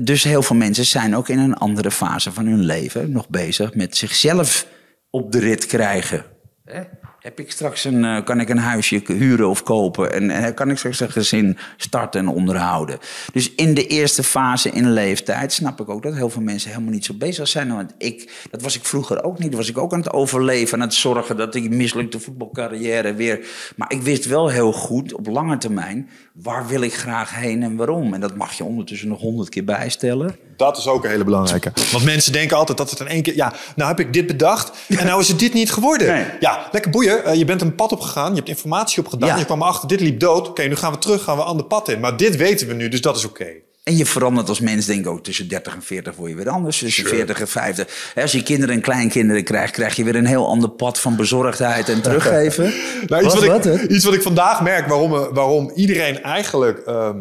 Dus 0.00 0.22
heel 0.22 0.42
veel 0.42 0.56
mensen 0.56 0.84
zijn 0.84 1.16
ook 1.16 1.28
in 1.28 1.38
een 1.38 1.54
andere 1.54 1.90
fase 1.90 2.32
van 2.32 2.46
hun 2.46 2.64
leven 2.64 3.10
nog 3.10 3.28
bezig 3.28 3.74
met 3.74 3.96
zichzelf 3.96 4.66
op 5.10 5.32
de 5.32 5.38
rit 5.38 5.66
krijgen. 5.66 6.24
Hè? 6.64 6.82
Heb 7.24 7.40
ik 7.40 7.50
straks 7.50 7.84
een, 7.84 8.04
eh, 8.04 8.24
kan 8.24 8.40
ik 8.40 8.48
een 8.48 8.58
huisje 8.58 9.02
huren 9.06 9.48
of 9.48 9.62
kopen? 9.62 10.12
En 10.12 10.30
eh, 10.30 10.54
kan 10.54 10.70
ik 10.70 10.78
straks 10.78 11.00
een 11.00 11.10
gezin 11.10 11.58
starten 11.76 12.20
en 12.20 12.28
onderhouden? 12.28 12.98
Dus 13.32 13.54
in 13.54 13.74
de 13.74 13.86
eerste 13.86 14.22
fase 14.22 14.70
in 14.70 14.90
leeftijd 14.90 15.52
snap 15.52 15.80
ik 15.80 15.88
ook 15.88 16.02
dat 16.02 16.14
heel 16.14 16.30
veel 16.30 16.42
mensen 16.42 16.70
helemaal 16.70 16.92
niet 16.92 17.04
zo 17.04 17.14
bezig 17.14 17.48
zijn. 17.48 17.74
Want 17.74 17.94
ik, 17.98 18.46
dat 18.50 18.62
was 18.62 18.76
ik 18.76 18.84
vroeger 18.84 19.22
ook 19.22 19.38
niet. 19.38 19.48
Dan 19.48 19.58
was 19.58 19.68
ik 19.68 19.78
ook 19.78 19.92
aan 19.92 19.98
het 19.98 20.12
overleven, 20.12 20.80
aan 20.80 20.86
het 20.86 20.94
zorgen 20.94 21.36
dat 21.36 21.54
ik 21.54 21.70
mislukte 21.70 22.20
voetbalcarrière 22.20 23.14
weer. 23.14 23.46
Maar 23.76 23.92
ik 23.92 24.02
wist 24.02 24.24
wel 24.26 24.48
heel 24.48 24.72
goed 24.72 25.14
op 25.14 25.26
lange 25.26 25.58
termijn 25.58 26.08
waar 26.32 26.66
wil 26.66 26.80
ik 26.80 26.94
graag 26.94 27.34
heen 27.34 27.62
en 27.62 27.76
waarom. 27.76 28.14
En 28.14 28.20
dat 28.20 28.36
mag 28.36 28.52
je 28.52 28.64
ondertussen 28.64 29.08
nog 29.08 29.20
honderd 29.20 29.48
keer 29.48 29.64
bijstellen. 29.64 30.36
Dat 30.56 30.78
is 30.78 30.86
ook 30.86 31.04
een 31.04 31.10
hele 31.10 31.24
belangrijke. 31.24 31.72
Want 31.92 32.04
mensen 32.04 32.32
denken 32.32 32.56
altijd 32.56 32.78
dat 32.78 32.90
het 32.90 33.00
in 33.00 33.08
één 33.08 33.22
keer... 33.22 33.34
Ja, 33.34 33.52
nou 33.76 33.88
heb 33.88 34.00
ik 34.00 34.12
dit 34.12 34.26
bedacht 34.26 34.70
en 34.88 35.06
nou 35.06 35.20
is 35.20 35.28
het 35.28 35.38
dit 35.38 35.52
niet 35.52 35.72
geworden. 35.72 36.06
Nee. 36.06 36.24
Ja, 36.40 36.68
lekker 36.72 36.90
boeien. 36.90 37.24
Eh, 37.24 37.34
je 37.34 37.44
bent 37.44 37.60
een 37.60 37.74
pad 37.74 37.92
opgegaan, 37.92 38.30
je 38.30 38.36
hebt 38.36 38.48
informatie 38.48 39.02
opgedaan. 39.02 39.28
Ja. 39.28 39.36
Je 39.36 39.44
kwam 39.44 39.62
achter, 39.62 39.88
dit 39.88 40.00
liep 40.00 40.20
dood. 40.20 40.48
Oké, 40.48 40.62
nu 40.62 40.76
gaan 40.76 40.92
we 40.92 40.98
terug, 40.98 41.22
gaan 41.22 41.36
we 41.36 41.42
een 41.42 41.48
ander 41.48 41.66
pad 41.66 41.88
in. 41.88 42.00
Maar 42.00 42.16
dit 42.16 42.36
weten 42.36 42.66
we 42.66 42.74
nu, 42.74 42.88
dus 42.88 43.00
dat 43.00 43.16
is 43.16 43.24
oké. 43.24 43.46
En 43.84 43.96
je 43.96 44.06
verandert 44.06 44.48
als 44.48 44.60
mens, 44.60 44.86
denk 44.86 45.00
ik 45.00 45.06
ook 45.06 45.24
tussen 45.24 45.48
30 45.48 45.74
en 45.74 45.82
40 45.82 46.16
word 46.16 46.30
je 46.30 46.36
weer 46.36 46.48
anders. 46.48 46.78
Tussen 46.78 47.06
40 47.06 47.40
en 47.40 47.48
50. 47.48 48.10
Hè, 48.14 48.22
Als 48.22 48.32
je 48.32 48.42
kinderen 48.42 48.74
en 48.74 48.80
kleinkinderen 48.80 49.44
krijgt, 49.44 49.72
krijg 49.72 49.96
je 49.96 50.04
weer 50.04 50.16
een 50.16 50.26
heel 50.26 50.46
ander 50.46 50.68
pad 50.68 51.00
van 51.00 51.16
bezorgdheid 51.16 51.88
en 51.88 52.02
teruggeven. 52.02 52.72
Nou, 53.06 53.24
iets, 53.24 53.34
Wat, 53.34 53.44
wat, 53.44 53.64
wat, 53.64 53.80
ik, 53.80 53.90
iets 53.90 54.04
wat 54.04 54.14
ik 54.14 54.22
vandaag 54.22 54.60
merk, 54.60 54.86
waarom, 54.86 55.14
eh, 55.14 55.26
waarom 55.32 55.70
iedereen 55.74 56.22
eigenlijk 56.22 56.78
ehm, 56.78 57.18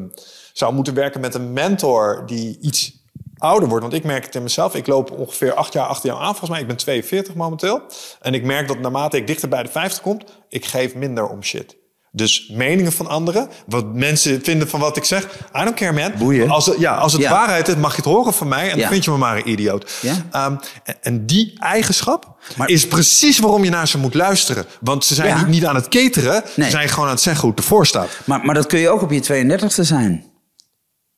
zou 0.54 0.74
moeten 0.74 0.94
werken 0.94 1.22
met 1.22 1.36
een 1.36 1.54
mentor 1.54 2.24
die 2.26 2.58
iets 2.62 3.03
ouder 3.44 3.70
wordt. 3.70 3.84
Want 3.84 3.96
ik 3.96 4.04
merk 4.04 4.26
het 4.26 4.36
in 4.36 4.44
mezelf. 4.44 4.76
Ik 4.76 4.88
loop 4.88 5.12
ongeveer 5.12 5.54
acht 5.54 5.74
jaar 5.74 5.86
achter 5.86 6.10
jou 6.10 6.22
aan. 6.22 6.30
Volgens 6.30 6.50
mij, 6.50 6.60
ik 6.62 6.68
ben 6.68 6.76
42 6.78 7.34
momenteel. 7.34 7.82
En 8.22 8.34
ik 8.34 8.44
merk 8.44 8.68
dat 8.68 8.80
naarmate 8.80 9.18
ik 9.18 9.28
dichter 9.28 9.50
bij 9.50 9.64
de 9.64 9.70
50 9.70 10.02
komt, 10.02 10.24
ik 10.50 10.66
geef 10.66 10.96
minder 10.96 11.28
om 11.28 11.44
shit. 11.44 11.76
Dus 12.16 12.50
meningen 12.54 12.92
van 12.92 13.08
anderen, 13.08 13.50
wat 13.68 13.94
mensen 13.94 14.42
vinden 14.44 14.70
van 14.70 14.80
wat 14.80 14.98
ik 14.98 15.04
zeg. 15.04 15.24
I 15.56 15.64
don't 15.64 15.74
care, 15.74 15.92
man. 15.94 16.12
Boeien. 16.18 16.50
Als, 16.50 16.66
het- 16.66 16.80
ja, 16.80 16.96
als 16.96 17.14
het 17.14 17.22
Ja. 17.22 17.32
waarheid 17.32 17.68
is, 17.68 17.76
mag 17.76 17.92
je 17.92 17.96
het 17.96 18.06
horen 18.06 18.34
van 18.34 18.48
mij. 18.48 18.70
En 18.70 18.76
Ja. 18.76 18.82
dan 18.82 18.92
vind 18.92 19.04
je 19.06 19.12
me 19.12 19.18
maar 19.18 19.38
een 19.38 19.50
idioot. 19.50 19.92
Ja. 20.02 20.14
Ehm, 20.32 20.56
en, 20.84 20.96
en 21.02 21.26
die 21.26 21.54
eigenschap 21.60 22.36
Maar- 22.58 22.70
is 22.70 22.88
precies 22.88 23.40
waarom 23.40 23.64
je 23.64 23.70
naar 23.70 23.88
ze 23.88 23.98
moet 23.98 24.14
luisteren. 24.14 24.66
Want 24.82 25.06
ze 25.06 25.14
zijn 25.14 25.38
niet, 25.38 25.48
niet 25.48 25.66
aan 25.66 25.76
het 25.76 25.88
cateren. 25.88 26.44
Nee. 26.56 26.66
Ze 26.66 26.72
zijn 26.76 26.90
gewoon 26.90 27.06
aan 27.06 27.14
het 27.14 27.22
zeggen 27.22 27.42
hoe 27.42 27.52
het 27.52 27.60
ervoor 27.60 27.86
staat. 27.86 28.10
Maar, 28.26 28.46
maar 28.46 28.56
dat 28.56 28.66
kun 28.66 28.80
je 28.80 28.90
ook 28.90 29.02
op 29.02 29.12
je 29.12 29.20
32e 29.22 29.84
zijn. 29.84 30.26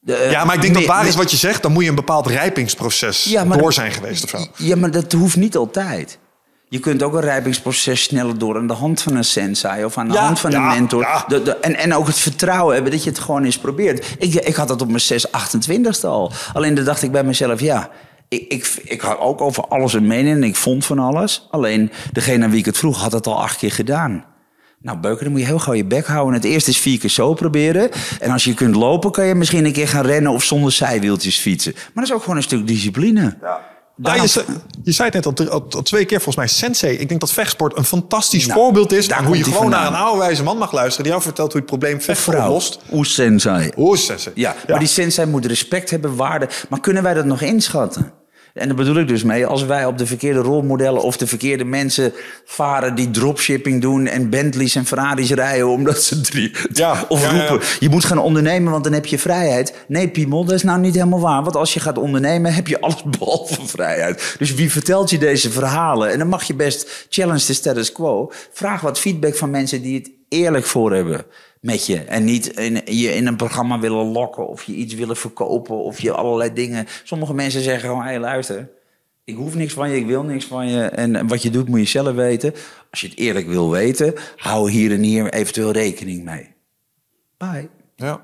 De, 0.06 0.16
eh, 0.16 0.32
Ja, 0.32 0.44
maar 0.46 0.56
ik 0.56 0.62
denk 0.62 0.74
dat 0.74 0.86
waar 0.86 1.08
is 1.08 1.16
wat 1.16 1.32
je 1.32 1.38
zegt. 1.38 1.62
Dan 1.62 1.72
moet 1.72 1.84
je 1.84 1.90
een 1.90 1.96
bepaald 1.96 2.28
rijpingsproces 2.28 3.24
Ja, 3.24 3.44
door 3.46 3.58
dat- 3.62 3.74
zijn 3.74 3.92
geweest 3.92 4.24
of 4.24 4.30
zo. 4.30 4.46
Ja, 4.58 4.76
maar 4.76 4.92
dat 4.92 5.12
hoeft 5.12 5.36
niet 5.36 5.56
altijd. 5.58 6.18
Je 6.70 6.80
kunt 6.80 7.04
ook 7.04 7.14
een 7.14 7.22
rijpingsproces 7.22 8.04
sneller 8.04 8.38
door 8.38 8.58
aan 8.58 8.68
de 8.68 8.74
hand 8.74 9.02
van 9.02 9.16
een 9.16 9.24
sensei 9.24 9.86
of 9.86 9.98
aan 9.98 10.08
de 10.08 10.14
Ja, 10.14 10.22
hand 10.26 10.40
van 10.40 10.52
ja, 10.52 10.58
een 10.58 10.68
mentor. 10.80 11.02
ja. 11.02 11.26
De, 11.28 11.42
de- 11.44 11.56
en, 11.58 11.76
en 11.76 11.94
ook 11.94 12.08
het 12.08 12.18
vertrouwen 12.18 12.74
hebben 12.74 12.92
dat 12.92 13.04
je 13.04 13.10
het 13.10 13.20
gewoon 13.20 13.44
eens 13.44 13.58
probeert. 13.58 14.16
Ik, 14.20 14.34
ik 14.34 14.56
had 14.56 14.68
dat 14.68 14.82
op 14.82 14.88
mijn 14.88 15.00
6, 15.02 15.28
28ste 15.32 16.08
al. 16.08 16.32
Alleen 16.54 16.74
dan 16.76 16.86
dacht 16.86 17.02
ik 17.04 17.12
bij 17.12 17.24
mezelf, 17.24 17.60
ja, 17.60 17.90
ik, 18.30 18.46
ik, 18.52 18.76
ik 18.84 19.02
had 19.02 19.20
ook 19.20 19.42
over 19.42 19.64
alles 19.68 19.94
een 19.94 20.08
mening 20.08 20.36
en 20.36 20.44
ik 20.44 20.56
vond 20.56 20.86
van 20.86 21.00
alles. 21.00 21.48
Alleen 21.52 21.92
degene 22.12 22.44
aan 22.44 22.50
wie 22.50 22.60
ik 22.60 22.66
het 22.66 22.78
vroeg 22.78 23.02
had 23.02 23.12
het 23.12 23.28
al 23.28 23.42
acht 23.42 23.58
keer 23.58 23.72
gedaan. 23.72 24.26
Nou, 24.86 24.98
Beuken, 24.98 25.24
dan 25.24 25.32
moet 25.32 25.42
je 25.42 25.48
heel 25.48 25.60
gauw 25.60 25.74
je 25.74 25.86
bek 25.86 26.06
houden. 26.06 26.34
Het 26.34 26.44
eerste 26.44 26.70
is 26.70 26.78
vier 26.78 27.00
keer 27.00 27.10
zo 27.10 27.34
proberen. 27.34 27.90
En 28.20 28.32
als 28.32 28.44
je 28.44 28.54
kunt 28.54 28.76
lopen, 28.76 29.12
kan 29.12 29.26
je 29.26 29.36
misschien 29.36 29.66
een 29.66 29.74
keer 29.74 29.88
gaan 29.88 30.06
rennen 30.06 30.32
of 30.32 30.44
zonder 30.44 30.72
zijwieltjes 30.72 31.38
fietsen. 31.38 31.74
Maar 31.74 31.92
dat 31.94 32.04
is 32.04 32.14
ook 32.14 32.22
gewoon 32.22 32.38
een 32.38 32.44
stuk 32.44 32.68
discipline. 32.68 33.38
Nou, 33.96 34.22
je, 34.22 34.28
zei, 34.28 34.46
je 34.84 34.92
zei 34.92 35.10
het 35.10 35.26
net 35.26 35.50
al, 35.50 35.84
twee 35.84 36.06
keer 36.06 36.22
volgens 36.22 36.36
mij, 36.36 36.48
Sensei. 36.48 36.98
Ik 36.98 37.08
denk 37.08 37.20
dat 37.20 37.32
vechtsport 37.32 37.78
een 37.78 37.84
fantastisch 37.84 38.46
Nou, 38.46 38.60
voorbeeld 38.60 38.92
is... 38.92 39.12
hoe 39.12 39.38
je 39.38 39.44
gewoon 39.44 39.70
naar 39.70 39.88
een 39.88 39.94
oude 39.96 40.20
wijze 40.20 40.44
man 40.44 40.58
mag 40.58 40.72
luisteren... 40.72 41.04
die 41.04 41.12
jou 41.12 41.24
vertelt 41.24 41.52
hoe 41.52 41.62
je 41.62 41.68
het 41.68 41.80
probleem 41.80 42.02
vechtsport 42.02 42.38
oplost. 42.38 42.80
Oeh, 42.92 43.06
sensei. 43.06 43.72
Hoe 43.76 43.94
is 43.94 44.06
Sensei? 44.06 44.36
Ja, 44.36 44.56
maar 44.68 44.80
die 44.80 44.88
sensei 44.88 45.30
moet 45.30 45.46
respect 45.46 45.90
hebben, 45.90 46.16
waarde. 46.16 46.50
Maar 46.70 46.80
kunnen 46.80 47.04
wij 47.04 47.14
dat 47.14 47.26
nog 47.26 47.42
inschatten? 47.42 48.12
En 48.56 48.68
daar 48.68 48.76
bedoel 48.78 48.96
ik 48.96 49.08
dus 49.08 49.24
mee, 49.24 49.46
als 49.46 49.66
wij 49.66 49.86
op 49.86 49.98
de 49.98 50.06
verkeerde 50.06 50.40
rolmodellen 50.40 51.02
of 51.02 51.18
de 51.18 51.28
verkeerde 51.28 51.64
mensen 51.64 52.14
varen 52.46 52.96
die 52.96 53.12
dropshipping 53.12 53.82
doen 53.82 54.08
en 54.08 54.30
Bentleys 54.30 54.76
en 54.76 54.86
Ferraris 54.86 55.32
rijden 55.32 55.68
omdat 55.68 56.04
ze 56.04 56.22
drie. 56.22 56.52
Ja, 56.74 57.06
of 57.08 57.22
ja, 57.22 57.32
ja, 57.32 57.36
ja. 57.36 57.48
roepen, 57.48 57.68
je 57.80 57.90
moet 57.90 58.06
gaan 58.06 58.18
ondernemen, 58.18 58.72
want 58.72 58.84
dan 58.84 58.94
heb 58.94 59.06
je 59.06 59.20
vrijheid. 59.20 59.74
Nee, 59.88 60.10
Piemel, 60.10 60.46
dat 60.46 60.56
is 60.56 60.64
nou 60.64 60.80
niet 60.80 60.94
helemaal 60.94 61.20
waar. 61.20 61.44
Want 61.44 61.56
als 61.56 61.74
je 61.74 61.80
gaat 61.80 61.98
ondernemen, 61.98 62.54
heb 62.54 62.68
je 62.68 62.82
alles 62.82 63.04
behalve 63.20 63.68
vrijheid. 63.68 64.36
Dus 64.38 64.54
wie 64.54 64.72
vertelt 64.72 65.10
je 65.10 65.18
deze 65.18 65.52
verhalen? 65.52 66.12
En 66.12 66.18
dan 66.18 66.28
mag 66.28 66.44
je 66.44 66.56
best 66.56 67.06
challenge 67.10 67.46
de 67.46 67.54
status 67.54 67.92
quo. 67.92 68.32
Vraag 68.52 68.82
wat 68.82 69.00
feedback 69.00 69.36
van 69.36 69.50
mensen 69.50 69.82
die 69.82 69.96
het 69.96 70.12
eerlijk 70.30 70.66
voor 70.66 70.94
hebben 70.94 71.26
met 71.66 71.86
je. 71.86 72.04
En 72.04 72.24
niet 72.24 72.48
in, 72.48 72.82
je 72.86 73.16
in 73.16 73.28
een 73.28 73.36
programma 73.36 73.80
willen 73.80 74.06
lokken 74.06 74.48
of 74.48 74.64
je 74.64 74.74
iets 74.74 74.94
willen 74.94 75.16
verkopen 75.16 75.76
of 75.76 76.00
je 76.00 76.12
allerlei 76.12 76.54
dingen. 76.54 76.88
Sommige 77.04 77.34
mensen 77.34 77.62
zeggen 77.62 77.90
gewoon, 77.90 78.04
hé 78.04 78.10
hey, 78.10 78.20
luister, 78.20 78.70
ik 79.24 79.36
hoef 79.36 79.56
niks 79.56 79.74
van 79.74 79.90
je, 79.90 79.98
ik 79.98 80.06
wil 80.06 80.24
niks 80.24 80.46
van 80.46 80.68
je. 80.68 80.84
En 80.84 81.28
wat 81.28 81.42
je 81.42 81.50
doet 81.50 81.68
moet 81.68 81.80
je 81.80 81.86
zelf 81.86 82.16
weten. 82.16 82.54
Als 82.92 83.02
je 83.02 83.08
het 83.08 83.18
eerlijk 83.18 83.48
wil 83.48 83.72
weten, 83.72 84.14
hou 84.36 84.72
hier 84.72 84.92
en 84.92 85.02
hier 85.02 85.34
eventueel 85.34 85.72
rekening 85.72 86.24
mee. 86.24 86.54
Bye. 87.38 87.70
Ja. 87.96 88.22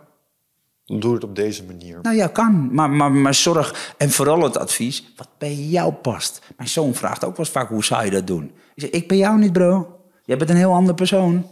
Doe 0.86 1.14
het 1.14 1.24
op 1.24 1.36
deze 1.36 1.64
manier. 1.64 2.00
Nou 2.02 2.16
ja, 2.16 2.28
kan. 2.28 2.74
Maar, 2.74 2.90
maar, 2.90 3.12
maar 3.12 3.34
zorg, 3.34 3.94
en 3.98 4.12
vooral 4.12 4.44
het 4.44 4.58
advies, 4.58 5.14
wat 5.16 5.30
bij 5.38 5.54
jou 5.54 5.94
past. 5.94 6.42
Mijn 6.58 6.70
zoon 6.70 6.94
vraagt 6.94 7.24
ook 7.24 7.38
wel 7.38 7.46
eens 7.46 7.54
vaak, 7.54 7.70
hoe 7.70 7.84
zou 7.84 8.06
je 8.06 8.12
dat 8.12 8.28
doen? 8.28 8.44
Ik 8.74 8.82
zeg, 8.82 8.90
ik 8.90 9.08
ben 9.08 9.18
jou 9.18 9.40
niet, 9.40 9.54
bro. 9.54 10.00
Jij 10.26 10.38
bent 10.38 10.50
een 10.50 10.56
heel 10.56 10.74
ander 10.74 10.94
persoon. 10.94 11.46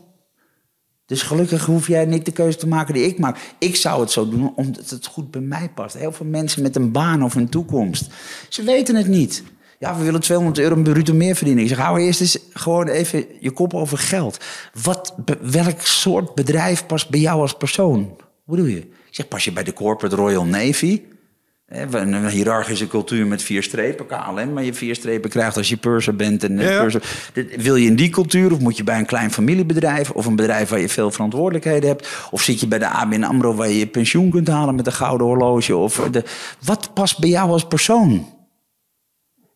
Dus 1.09 1.21
gelukkig 1.21 1.65
hoef 1.65 1.87
jij 1.87 2.05
niet 2.05 2.25
de 2.25 2.31
keuze 2.31 2.57
te 2.57 2.67
maken 2.67 2.93
die 2.93 3.03
ik 3.03 3.19
maak. 3.19 3.37
Ik 3.59 3.75
zou 3.75 4.01
het 4.01 4.11
zo 4.11 4.29
doen 4.29 4.53
omdat 4.55 4.89
het 4.89 5.05
goed 5.05 5.31
bij 5.31 5.41
mij 5.41 5.69
past. 5.75 5.97
Heel 5.97 6.11
veel 6.11 6.25
mensen 6.25 6.61
met 6.61 6.75
een 6.75 6.91
baan 6.91 7.23
of 7.23 7.35
een 7.35 7.49
toekomst. 7.49 8.07
Ze 8.49 8.63
weten 8.63 8.95
het 8.95 9.07
niet. 9.07 9.43
Ja, 9.79 9.97
we 9.97 10.03
willen 10.03 10.19
200 10.19 10.59
euro 10.59 10.81
bruto 10.81 11.13
meer 11.13 11.35
verdienen. 11.35 11.63
Ik 11.63 11.69
zeg, 11.69 11.77
hou 11.77 11.99
eerst 11.99 12.21
eens 12.21 12.39
gewoon 12.53 12.87
even 12.87 13.25
je 13.39 13.51
kop 13.51 13.73
over 13.73 13.97
geld. 13.97 14.37
Wat, 14.83 15.15
welk 15.41 15.81
soort 15.81 16.35
bedrijf 16.35 16.85
past 16.85 17.09
bij 17.09 17.19
jou 17.19 17.41
als 17.41 17.53
persoon? 17.53 18.15
Hoe 18.43 18.55
doe 18.55 18.71
je? 18.71 18.79
Ik 18.79 19.15
zeg, 19.15 19.27
pas 19.27 19.43
je 19.43 19.51
bij 19.51 19.63
de 19.63 19.73
Corporate 19.73 20.15
Royal 20.15 20.45
Navy? 20.45 21.01
Een 21.69 22.27
hiërarchische 22.29 22.87
cultuur 22.87 23.27
met 23.27 23.41
vier 23.43 23.63
strepen, 23.63 24.05
KLM, 24.05 24.53
maar 24.53 24.63
je 24.63 24.73
vier 24.73 24.95
strepen 24.95 25.29
krijgt 25.29 25.57
als 25.57 25.69
je 25.69 25.77
purser 25.77 26.15
bent. 26.15 26.43
En 26.43 26.57
Ja, 26.57 26.69
ja. 26.69 26.81
purser. 26.81 27.29
Dit- 27.33 27.61
Wil 27.61 27.75
je 27.75 27.85
in 27.87 27.95
die 27.95 28.09
cultuur 28.09 28.51
of 28.53 28.59
moet 28.59 28.77
je 28.77 28.83
bij 28.83 28.97
een 28.97 29.05
klein 29.05 29.31
familiebedrijf 29.31 30.11
of 30.11 30.25
een 30.25 30.35
bedrijf 30.35 30.69
waar 30.69 30.79
je 30.79 30.89
veel 30.89 31.11
verantwoordelijkheden 31.11 31.89
hebt? 31.89 32.07
Of 32.31 32.41
zit 32.41 32.59
je 32.59 32.67
bij 32.67 32.79
de 32.79 32.87
ABN 32.87 33.23
AMRO 33.23 33.53
waar 33.53 33.67
je 33.67 33.77
je 33.79 33.87
pensioen 33.87 34.29
kunt 34.29 34.47
halen 34.47 34.75
met 34.75 34.85
een 34.87 34.93
gouden 34.93 35.27
horloge? 35.27 35.75
Of 35.75 36.07
de, 36.11 36.23
wat 36.63 36.93
past 36.93 37.19
bij 37.19 37.29
jou 37.29 37.49
als 37.51 37.67
persoon? 37.67 38.37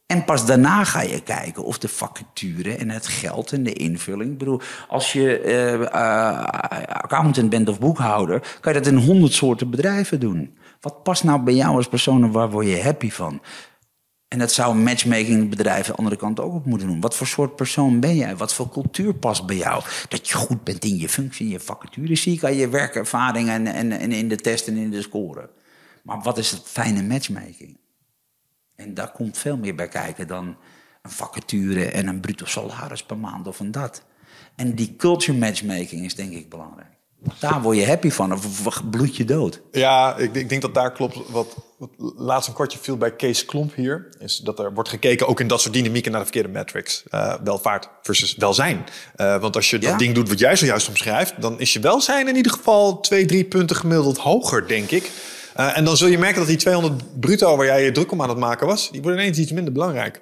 En 0.06 0.24
pas 0.26 0.46
daarna 0.46 0.84
ga 0.84 1.02
je 1.02 1.22
kijken 1.22 1.64
of 1.64 1.78
de 1.78 1.88
vacature 1.88 2.76
en 2.76 2.90
het 2.90 3.08
geld 3.08 3.52
en 3.52 3.64
de 3.64 3.74
invulling. 3.74 4.32
Ik 4.32 4.38
bedoel, 4.38 4.62
als 4.88 5.14
je 5.14 5.40
eh, 5.40 5.74
eh, 5.74 6.44
accountant 6.88 7.50
bent 7.50 7.70
of 7.70 7.80
boekhouder, 7.80 8.58
kan 8.60 8.74
je 8.74 8.80
dat 8.80 8.88
in 8.92 8.98
honderd 8.98 9.34
soorten 9.34 9.70
bedrijven 9.70 10.20
doen. 10.20 10.58
Wat 10.84 11.04
past 11.04 11.24
nou 11.24 11.42
bij 11.42 11.54
jou 11.54 11.76
als 11.76 11.88
persoon 11.88 12.24
en 12.24 12.32
waar 12.32 12.50
word 12.50 12.68
je 12.68 12.82
happy 12.82 13.10
van? 13.12 13.42
En 14.28 14.40
dat 14.40 14.52
zou 14.52 14.72
een 14.72 14.84
matchmakingbedrijf 14.84 15.86
aan 15.86 15.92
de 15.92 15.98
andere 15.98 16.16
kant 16.16 16.40
ook 16.40 16.54
op 16.54 16.66
moeten 16.66 16.88
doen. 16.88 17.02
Wat 17.02 17.16
voor 17.16 17.28
soort 17.28 17.56
persoon 17.56 18.00
ben 18.00 18.16
jij? 18.16 18.36
Wat 18.36 18.54
voor 18.54 18.70
cultuur 18.70 19.14
past 19.14 19.46
bij 19.46 19.56
jou? 19.56 19.84
Dat 20.10 20.28
je 20.28 20.36
goed 20.36 20.64
bent 20.64 20.86
in 20.86 20.98
je 20.98 21.10
functie, 21.10 21.46
in 21.46 21.52
je 21.52 21.60
vacature, 21.60 22.16
zie 22.16 22.34
ik 22.34 22.44
aan 22.44 22.56
je 22.56 22.70
werkervaring 22.70 23.50
en, 23.50 23.68
en, 23.68 23.92
en 23.92 24.12
in 24.12 24.30
de 24.30 24.36
test 24.36 24.68
en 24.68 24.78
in 24.78 24.92
de 24.92 25.02
score. 25.02 25.50
Maar 26.04 26.22
wat 26.22 26.38
is 26.38 26.52
het 26.52 26.62
fijne 26.66 27.04
matchmaking? 27.04 27.78
En 28.76 28.94
daar 28.94 29.12
komt 29.12 29.38
veel 29.38 29.58
meer 29.58 29.76
bij 29.76 29.88
kijken 29.88 30.28
dan 30.28 30.58
een 31.02 31.12
vacature 31.12 31.92
en 31.92 32.08
een 32.08 32.20
bruto 32.20 32.46
salaris 32.46 33.04
per 33.04 33.18
maand 33.18 33.48
of 33.48 33.60
een 33.60 33.72
dat. 33.72 34.04
En 34.56 34.76
die 34.76 34.96
culture 34.96 35.38
matchmaking 35.38 36.06
is 36.06 36.16
denk 36.16 36.32
ik 36.32 36.50
belangrijk. 36.50 36.93
Daar 37.40 37.62
word 37.62 37.78
je 37.78 37.86
happy 37.86 38.10
van 38.10 38.34
of 38.34 38.82
bloed 38.90 39.16
je 39.16 39.26
dood. 39.26 39.62
Ja, 39.72 40.18
ik, 40.18 40.36
ik 40.36 40.50
denk 40.50 40.62
dat 40.62 40.74
daar 40.74 40.92
klopt. 40.92 41.18
Wat, 41.30 41.56
wat 41.78 41.90
laatst 42.18 42.48
een 42.48 42.54
kortje 42.54 42.80
viel 42.82 42.98
bij 42.98 43.16
Kees 43.16 43.46
Klomp 43.46 43.76
hier, 43.76 44.10
is 44.20 44.38
dat 44.38 44.60
er 44.60 44.74
wordt 44.74 44.90
gekeken 44.90 45.28
ook 45.28 45.40
in 45.40 45.48
dat 45.48 45.62
soort 45.62 45.74
dynamieken 45.74 46.12
naar 46.12 46.20
de 46.20 46.26
verkeerde 46.26 46.50
metrics. 46.58 47.04
Eh, 47.10 47.34
welvaart 47.44 47.90
versus 48.02 48.36
welzijn. 48.36 48.84
Eh, 49.16 49.40
want 49.42 49.56
als 49.56 49.70
je 49.70 49.80
dat 49.80 49.90
Ja. 49.90 49.98
ding 49.98 50.16
doet 50.16 50.30
wat 50.30 50.40
jij 50.40 50.56
zojuist 50.56 50.88
omschrijft, 50.88 51.42
dan 51.42 51.60
is 51.60 51.74
je 51.74 51.80
welzijn 51.80 52.28
in 52.28 52.36
ieder 52.36 52.52
geval 52.52 53.00
twee, 53.00 53.26
drie 53.26 53.44
punten 53.46 53.76
gemiddeld 53.76 54.18
hoger, 54.18 54.68
denk 54.68 54.92
ik. 54.92 55.12
Eh, 55.56 55.78
en 55.78 55.86
dan 55.86 55.98
zul 55.98 56.08
je 56.08 56.18
merken 56.18 56.38
dat 56.40 56.48
die 56.48 56.58
200 56.58 57.20
bruto 57.20 57.58
waar 57.58 57.66
jij 57.66 57.84
je 57.84 57.92
druk 57.92 58.12
om 58.12 58.22
aan 58.22 58.30
het 58.30 58.38
maken 58.38 58.68
was, 58.68 58.92
die 58.92 59.02
worden 59.02 59.20
ineens 59.20 59.38
iets 59.38 59.52
minder 59.52 59.74
belangrijk. 59.74 60.22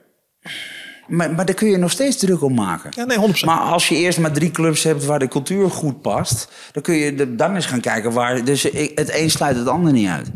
Maar, 1.11 1.31
maar 1.33 1.45
daar 1.45 1.55
kun 1.55 1.69
je 1.69 1.77
nog 1.77 1.91
steeds 1.91 2.17
druk 2.17 2.41
om 2.41 2.53
maken. 2.53 2.91
Ja, 2.95 3.03
nee, 3.05 3.17
100%. 3.17 3.45
Maar 3.45 3.59
als 3.59 3.87
je 3.87 3.95
eerst 3.95 4.19
maar 4.19 4.31
drie 4.31 4.51
clubs 4.51 4.83
hebt 4.83 5.05
waar 5.05 5.19
de 5.19 5.27
cultuur 5.27 5.69
goed 5.69 6.01
past, 6.01 6.51
dan 6.71 6.83
kun 6.83 6.95
je 6.95 7.15
de- 7.15 7.35
dan 7.35 7.55
eens 7.55 7.65
gaan 7.65 7.81
kijken 7.81 8.11
waar. 8.11 8.43
Dus 8.43 8.63
het 8.63 9.11
een 9.13 9.29
sluit 9.31 9.55
het 9.57 9.67
ander 9.67 9.91
niet 9.93 10.07
uit. 10.07 10.29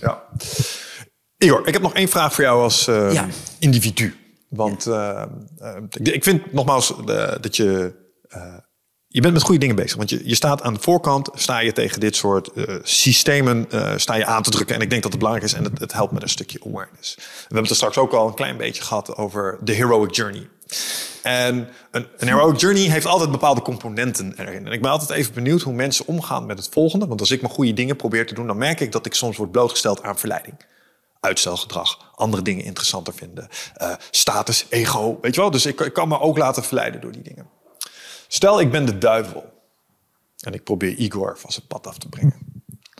Ja. 0.00 0.22
Igor, 1.38 1.66
ik 1.66 1.72
heb 1.72 1.82
nog 1.82 1.94
één 1.94 2.08
vraag 2.08 2.34
voor 2.34 2.44
jou 2.44 2.62
als 2.62 2.88
eh, 2.88 3.12
Ja. 3.12 3.26
individu. 3.58 4.14
Want 4.48 4.86
eh, 4.86 5.22
eh, 5.58 5.76
ik- 6.02 6.24
vind 6.24 6.52
nogmaals 6.52 6.94
dat 7.40 7.56
je... 7.56 7.94
je 9.12 9.20
bent 9.20 9.32
met 9.32 9.42
goede 9.42 9.60
dingen 9.60 9.76
bezig. 9.76 9.96
Want 9.96 10.10
je, 10.10 10.20
je 10.24 10.34
staat 10.34 10.62
aan 10.62 10.74
de 10.74 10.80
voorkant, 10.80 11.30
sta 11.34 11.58
je 11.58 11.72
tegen 11.72 12.00
dit 12.00 12.16
soort 12.16 12.52
eh, 12.52 12.74
systemen 12.82 13.70
eh, 13.70 13.92
sta 13.96 14.14
je 14.14 14.24
aan 14.24 14.42
te 14.42 14.50
drukken. 14.50 14.74
En 14.76 14.80
ik 14.82 14.90
denk 14.90 15.02
dat 15.02 15.10
het 15.10 15.20
belangrijk 15.20 15.52
is 15.52 15.58
en 15.58 15.64
het, 15.64 15.78
het 15.78 15.92
helpt 15.92 16.12
met 16.12 16.22
een 16.22 16.28
stukje 16.28 16.60
awareness. 16.66 17.14
We 17.14 17.22
hebben 17.38 17.60
het 17.62 17.70
er 17.70 17.76
straks 17.76 17.98
ook 17.98 18.12
al 18.12 18.26
een 18.26 18.34
klein 18.34 18.56
beetje 18.56 18.82
gehad 18.82 19.16
over 19.16 19.58
de 19.60 19.72
heroic 19.72 20.14
journey. 20.14 20.48
En 21.22 21.68
een, 21.90 22.06
een 22.16 22.28
heroic 22.28 22.60
journey 22.60 22.82
heeft 22.82 23.06
altijd 23.06 23.30
bepaalde 23.30 23.62
componenten 23.62 24.34
erin. 24.36 24.66
En 24.66 24.72
ik 24.72 24.82
ben 24.82 24.90
altijd 24.90 25.10
even 25.10 25.34
benieuwd 25.34 25.62
hoe 25.62 25.74
mensen 25.74 26.06
omgaan 26.06 26.46
met 26.46 26.58
het 26.58 26.68
volgende. 26.72 27.06
Want 27.06 27.20
als 27.20 27.30
ik 27.30 27.40
mijn 27.40 27.52
goede 27.52 27.72
dingen 27.72 27.96
probeer 27.96 28.26
te 28.26 28.34
doen, 28.34 28.46
dan 28.46 28.58
merk 28.58 28.80
ik 28.80 28.92
dat 28.92 29.06
ik 29.06 29.14
soms 29.14 29.36
word 29.36 29.50
blootgesteld 29.50 30.02
aan 30.02 30.18
verleiding. 30.18 30.56
Uitstelgedrag, 31.20 32.12
andere 32.14 32.42
dingen 32.42 32.64
interessanter 32.64 33.14
vinden. 33.14 33.48
eh, 33.74 33.92
status, 34.10 34.66
ego, 34.68 35.18
weet 35.20 35.34
je 35.34 35.40
wel. 35.40 35.50
Dus 35.50 35.66
ik, 35.66 35.80
ik 35.80 35.92
kan 35.92 36.08
me 36.08 36.20
ook 36.20 36.38
laten 36.38 36.64
verleiden 36.64 37.00
door 37.00 37.12
die 37.12 37.22
dingen. 37.22 37.58
Stel, 38.32 38.60
ik 38.60 38.70
ben 38.70 38.86
de 38.86 38.98
duivel. 38.98 39.52
En 40.40 40.52
ik 40.52 40.64
probeer 40.64 40.94
Igor 40.94 41.38
van 41.38 41.52
zijn 41.52 41.66
pad 41.66 41.86
af 41.86 41.98
te 41.98 42.08
brengen. 42.08 42.34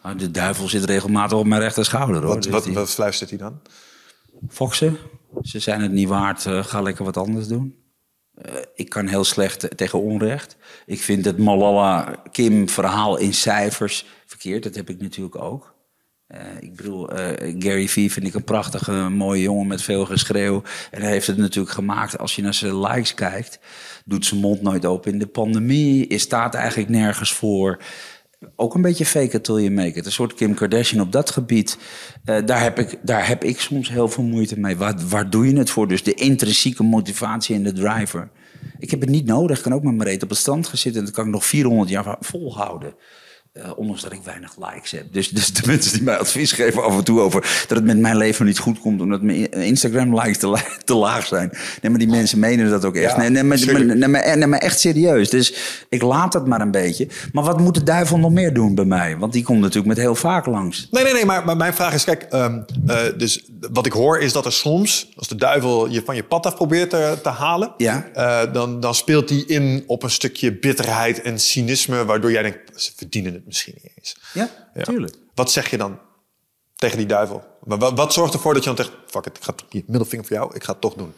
Nou, 0.03 0.17
De 0.17 0.31
duivel 0.31 0.69
zit 0.69 0.85
regelmatig 0.85 1.39
op 1.39 1.47
mijn 1.47 1.61
rechter 1.61 1.85
schouder. 1.85 2.23
Hoor. 2.23 2.35
Wat, 2.35 2.43
Dus 2.43 2.75
wat, 2.75 2.91
fluistert 2.91 3.31
hij 3.31 3.39
dan? 3.39 3.61
Foxen, 4.49 4.97
ze 5.43 5.59
zijn 5.59 5.81
het 5.81 5.93
niet 5.93 6.09
waard, 6.09 6.47
eh, 6.47 6.65
ga 6.65 6.81
lekker 6.81 7.05
wat 7.05 7.17
anders 7.17 7.47
doen. 7.47 7.77
Eh, 8.35 8.55
ik 8.75 8.89
kan 8.89 9.07
heel 9.07 9.25
slecht 9.25 9.77
tegen 9.77 10.01
onrecht. 10.01 10.57
Ik 10.87 11.01
vind 11.01 11.25
het 11.25 11.39
Malala-Kim-verhaal 11.39 13.17
in 13.17 13.35
cijfers 13.35 14.07
verkeerd. 14.27 14.63
Dat 14.63 14.75
heb 14.75 14.89
ik 14.91 15.01
natuurlijk 15.01 15.37
ook. 15.37 15.70
Eh, 16.31 16.41
ik 16.61 16.77
bedoel, 16.77 17.11
eh, 17.11 17.55
Gary 17.59 17.89
Vee 17.89 18.13
vind 18.13 18.27
ik 18.27 18.35
een 18.35 18.45
prachtige, 18.45 18.93
mooie 18.93 19.43
jongen 19.43 19.67
met 19.67 19.83
veel 19.83 20.05
geschreeuw. 20.05 20.63
En 20.91 21.03
hij 21.03 21.11
heeft 21.11 21.27
het 21.27 21.37
natuurlijk 21.37 21.75
gemaakt. 21.75 22.19
Als 22.19 22.37
je 22.37 22.43
naar 22.43 22.55
zijn 22.55 22.81
likes 22.81 23.15
kijkt, 23.15 23.59
doet 24.05 24.27
zijn 24.27 24.41
mond 24.41 24.63
nooit 24.63 24.87
open 24.87 25.13
in 25.13 25.19
de 25.19 25.27
pandemie. 25.27 26.07
Is 26.07 26.23
staat 26.23 26.55
eigenlijk 26.55 26.89
nergens 26.89 27.33
voor. 27.33 27.79
Ook 28.57 28.75
een 28.75 28.83
beetje 28.83 29.07
fake 29.07 29.37
it 29.37 29.45
till 29.45 29.55
you 29.55 29.71
make. 29.71 30.05
Een 30.05 30.13
soort 30.13 30.35
Kim 30.35 30.55
Kardashian 30.55 31.03
op 31.03 31.13
dat 31.13 31.31
gebied. 31.31 31.79
Eh, 32.25 32.37
daar, 32.45 32.63
heb 32.63 32.79
ik, 32.79 32.99
daar 33.03 33.29
heb 33.29 33.45
ik 33.45 33.61
soms 33.61 33.89
heel 33.89 34.09
veel 34.09 34.25
moeite 34.25 34.59
mee. 34.61 34.77
Waar, 34.77 34.95
waar 35.09 35.31
doe 35.31 35.47
je 35.47 35.57
het 35.57 35.71
voor? 35.71 35.89
Dus 35.89 36.03
de 36.03 36.15
intrinsieke 36.15 36.83
motivatie 36.83 37.55
en 37.55 37.63
de 37.63 37.73
driver. 37.73 38.31
Ik 38.79 38.91
heb 38.91 39.01
het 39.01 39.11
niet 39.11 39.27
nodig. 39.27 39.57
Ik 39.57 39.63
kan 39.63 39.75
ook 39.75 39.83
met 39.83 39.95
mijn 39.95 40.09
reet 40.09 40.23
op 40.23 40.29
het 40.29 40.39
strand 40.39 40.67
gaan 40.67 40.79
zitten. 40.79 41.01
En 41.01 41.07
dat 41.07 41.15
kan 41.15 41.27
ik 41.27 41.33
nog 41.33 41.47
400 41.47 41.91
jaar 41.91 42.17
volhouden. 42.21 42.95
Eh, 43.53 43.71
ondanks 43.77 44.03
dat 44.03 44.13
ik 44.13 44.21
weinig 44.25 44.57
likes 44.59 44.91
heb. 44.91 45.13
Dus, 45.13 45.29
dus 45.29 45.53
de 45.53 45.63
mensen 45.71 45.93
die 45.93 46.03
mij 46.03 46.17
advies 46.19 46.53
geven 46.53 46.85
af 46.85 46.97
en 46.97 47.05
toe 47.05 47.21
over 47.21 47.41
dat 47.69 47.77
het 47.79 47.85
met 47.87 47.99
mijn 47.99 48.17
leven 48.17 48.47
niet 48.47 48.59
goed 48.59 48.79
komt. 48.81 49.01
omdat 49.01 49.23
mijn 49.23 49.51
Instagram-likes 49.53 50.39
te, 50.39 50.47
la- 50.47 50.65
te 50.85 50.95
laag 50.95 51.27
zijn. 51.27 51.51
Nee, 51.83 51.91
maar 51.91 51.99
die 52.01 52.09
mensen 52.09 52.39
menen 52.39 52.71
dat 52.71 52.85
ook 52.85 52.95
echt. 52.97 53.11
Ja, 53.13 53.19
nee, 53.19 53.29
nee, 53.31 53.43
maar, 53.43 53.59
maar- 53.73 53.85
nee, 53.97 54.09
maar, 54.09 54.39
nee, 54.39 54.47
maar 54.47 54.59
echt 54.59 54.81
serieus. 54.81 55.31
Dus 55.31 55.55
ik 55.89 56.03
laat 56.03 56.33
het 56.33 56.47
maar 56.47 56.61
een 56.61 56.71
beetje. 56.71 57.09
Maar 57.33 57.45
wat 57.45 57.61
moet 57.61 57.75
de 57.75 57.83
duivel 57.83 58.19
nog 58.19 58.31
meer 58.31 58.55
doen 58.55 58.75
bij 58.75 58.85
mij? 58.85 59.17
Want 59.17 59.33
die 59.33 59.43
komt 59.43 59.61
natuurlijk 59.61 59.87
met 59.89 59.97
heel 59.97 60.15
vaak 60.15 60.47
langs. 60.47 60.89
Nee, 60.91 61.05
nee, 61.05 61.13
nee, 61.13 61.25
maar, 61.25 61.45
maar 61.45 61.57
mijn 61.57 61.75
vraag 61.75 61.95
is, 61.95 62.05
kijk, 62.05 62.23
ehm, 62.23 62.61
eh, 62.87 62.99
dus 63.17 63.49
wat 63.73 63.87
ik 63.87 63.93
hoor 63.93 64.19
is 64.21 64.33
dat 64.33 64.45
er 64.47 64.53
soms, 64.53 65.09
als 65.17 65.29
de 65.29 65.37
duivel 65.37 65.89
je 65.89 66.03
van 66.05 66.17
je 66.17 66.25
pad 66.25 66.47
af 66.47 66.55
probeert 66.55 66.91
te, 66.91 67.19
te 67.23 67.29
halen, 67.29 67.75
Ja. 67.77 68.09
eh, 68.15 68.53
dan, 68.53 68.81
dan 68.81 68.95
speelt 68.95 69.29
die 69.29 69.47
in 69.47 69.85
op 69.87 70.03
een 70.03 70.11
stukje 70.11 70.59
bitterheid 70.59 71.23
en 71.23 71.39
cynisme, 71.41 72.05
waardoor 72.05 72.31
jij 72.33 72.43
denkt, 72.43 72.59
ze 72.83 72.91
verdienen 72.97 73.33
het 73.33 73.40
misschien 73.47 73.75
niet 73.83 73.93
eens. 73.97 74.17
Ja, 74.33 74.51
tuurlijk. 74.83 75.17
Wat 75.35 75.51
zeg 75.51 75.71
je 75.71 75.77
dan 75.77 75.99
tegen 76.75 76.99
die 76.99 77.07
duivel? 77.07 77.45
Maar 77.65 77.79
wat, 77.79 77.97
wat 77.97 78.13
zorgt 78.13 78.35
ervoor 78.35 78.55
dat 78.55 78.65
je 78.65 78.75
dan 78.75 78.85
zegt... 78.85 78.97
Fuck 79.07 79.27
it, 79.27 79.37
ik 79.37 79.45
ga 79.45 79.55
hier, 79.69 79.83
middelvinger 79.87 80.27
voor 80.27 80.37
jou. 80.37 80.55
Ik 80.55 80.65
ga 80.65 80.73
het 80.73 80.81
toch 80.81 80.95
doen. 80.95 81.15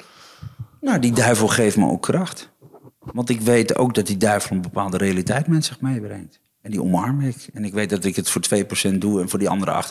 Nou, 0.80 0.98
die 0.98 1.12
duivel 1.12 1.48
geeft 1.48 1.76
me 1.76 1.90
ook 1.90 2.02
kracht. 2.02 2.48
Want 2.98 3.28
ik 3.28 3.40
weet 3.40 3.76
ook 3.76 3.94
dat 3.94 4.06
die 4.06 4.16
duivel 4.16 4.56
een 4.56 4.62
bepaalde 4.62 4.96
realiteit 4.96 5.46
met 5.46 5.64
zich 5.64 5.80
meebrengt. 5.80 6.40
En 6.62 6.70
die 6.70 6.82
omarm 6.82 7.20
ik. 7.20 7.36
En 7.54 7.64
ik 7.64 7.72
weet 7.72 7.90
dat 7.90 8.04
ik 8.04 8.16
het 8.16 8.30
voor 8.30 8.42
2% 8.90 8.94
doe 8.98 9.20
en 9.20 9.28
voor 9.28 9.38
die 9.38 9.48
andere 9.48 9.84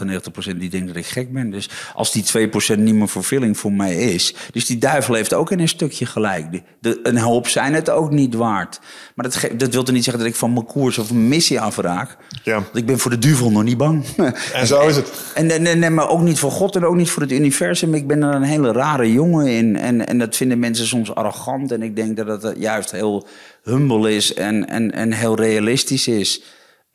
98% 0.52 0.58
die 0.58 0.70
denkt 0.70 0.88
dat 0.88 0.96
ik 0.96 1.06
gek 1.06 1.34
ben. 1.34 1.50
Dus 1.50 1.70
als 1.94 2.12
die 2.12 2.50
2% 2.76 2.80
niet 2.80 2.94
meer 2.94 3.08
vervulling 3.10 3.58
voor 3.58 3.72
mij 3.72 3.96
is. 3.96 4.36
Dus 4.52 4.66
die 4.66 4.78
duivel 4.78 5.14
heeft 5.14 5.34
ook 5.34 5.52
in 5.52 5.60
een 5.60 5.68
stukje 5.68 6.06
gelijk. 6.06 6.62
De, 6.80 7.00
een 7.04 7.18
hoop 7.18 7.48
zijn 7.48 7.74
het 7.74 7.90
ook 7.90 8.12
niet 8.12 8.34
waard. 8.34 8.80
Maar 9.16 9.30
dat, 9.30 9.60
dat 9.60 9.74
wil 9.74 9.86
er 9.86 9.94
niet 9.94 10.04
zeggen 10.04 10.24
dat 10.24 10.32
ik 10.32 10.38
van 10.40 10.54
mijn 10.54 10.66
koers 10.66 10.98
of 10.98 11.12
mijn 11.12 11.28
missie 11.28 11.60
afraak. 11.60 12.18
Ja. 12.44 12.54
Want 12.54 12.76
ik 12.76 12.86
ben 12.86 13.00
voor 13.00 13.12
de 13.12 13.20
duivel 13.20 13.52
nog 13.52 13.64
niet 13.64 13.78
bang. 13.78 14.06
En 14.54 14.68
zo 14.68 14.88
is 14.88 14.96
het. 14.96 15.12
En, 15.34 15.52
en, 15.52 15.66
en, 15.66 15.84
en, 15.84 15.94
maar 15.94 16.10
ook 16.10 16.22
niet 16.22 16.40
voor 16.40 16.52
God 16.52 16.76
en 16.76 16.86
ook 16.86 16.96
niet 16.96 17.10
voor 17.10 17.22
het 17.22 17.32
universum. 17.32 17.94
Ik 17.94 18.08
ben 18.08 18.24
er 18.24 18.36
een 18.36 18.44
hele 18.44 18.72
rare 18.72 19.12
jongen 19.12 19.48
in. 19.48 19.78
En, 19.78 20.08
en 20.08 20.18
dat 20.18 20.36
vinden 20.36 20.60
mensen 20.60 20.88
soms 20.88 21.16
arrogant. 21.16 21.72
En 21.72 21.82
ik 21.82 21.96
denk 21.96 22.18
dat 22.18 22.44
het 22.44 22.56
juist 22.58 22.92
heel 22.92 23.28
humble 23.64 24.16
is 24.16 24.34
en, 24.34 24.68
en, 24.68 24.92
en 24.92 25.12
heel 25.12 25.36
realistisch 25.36 26.08
is. 26.08 26.42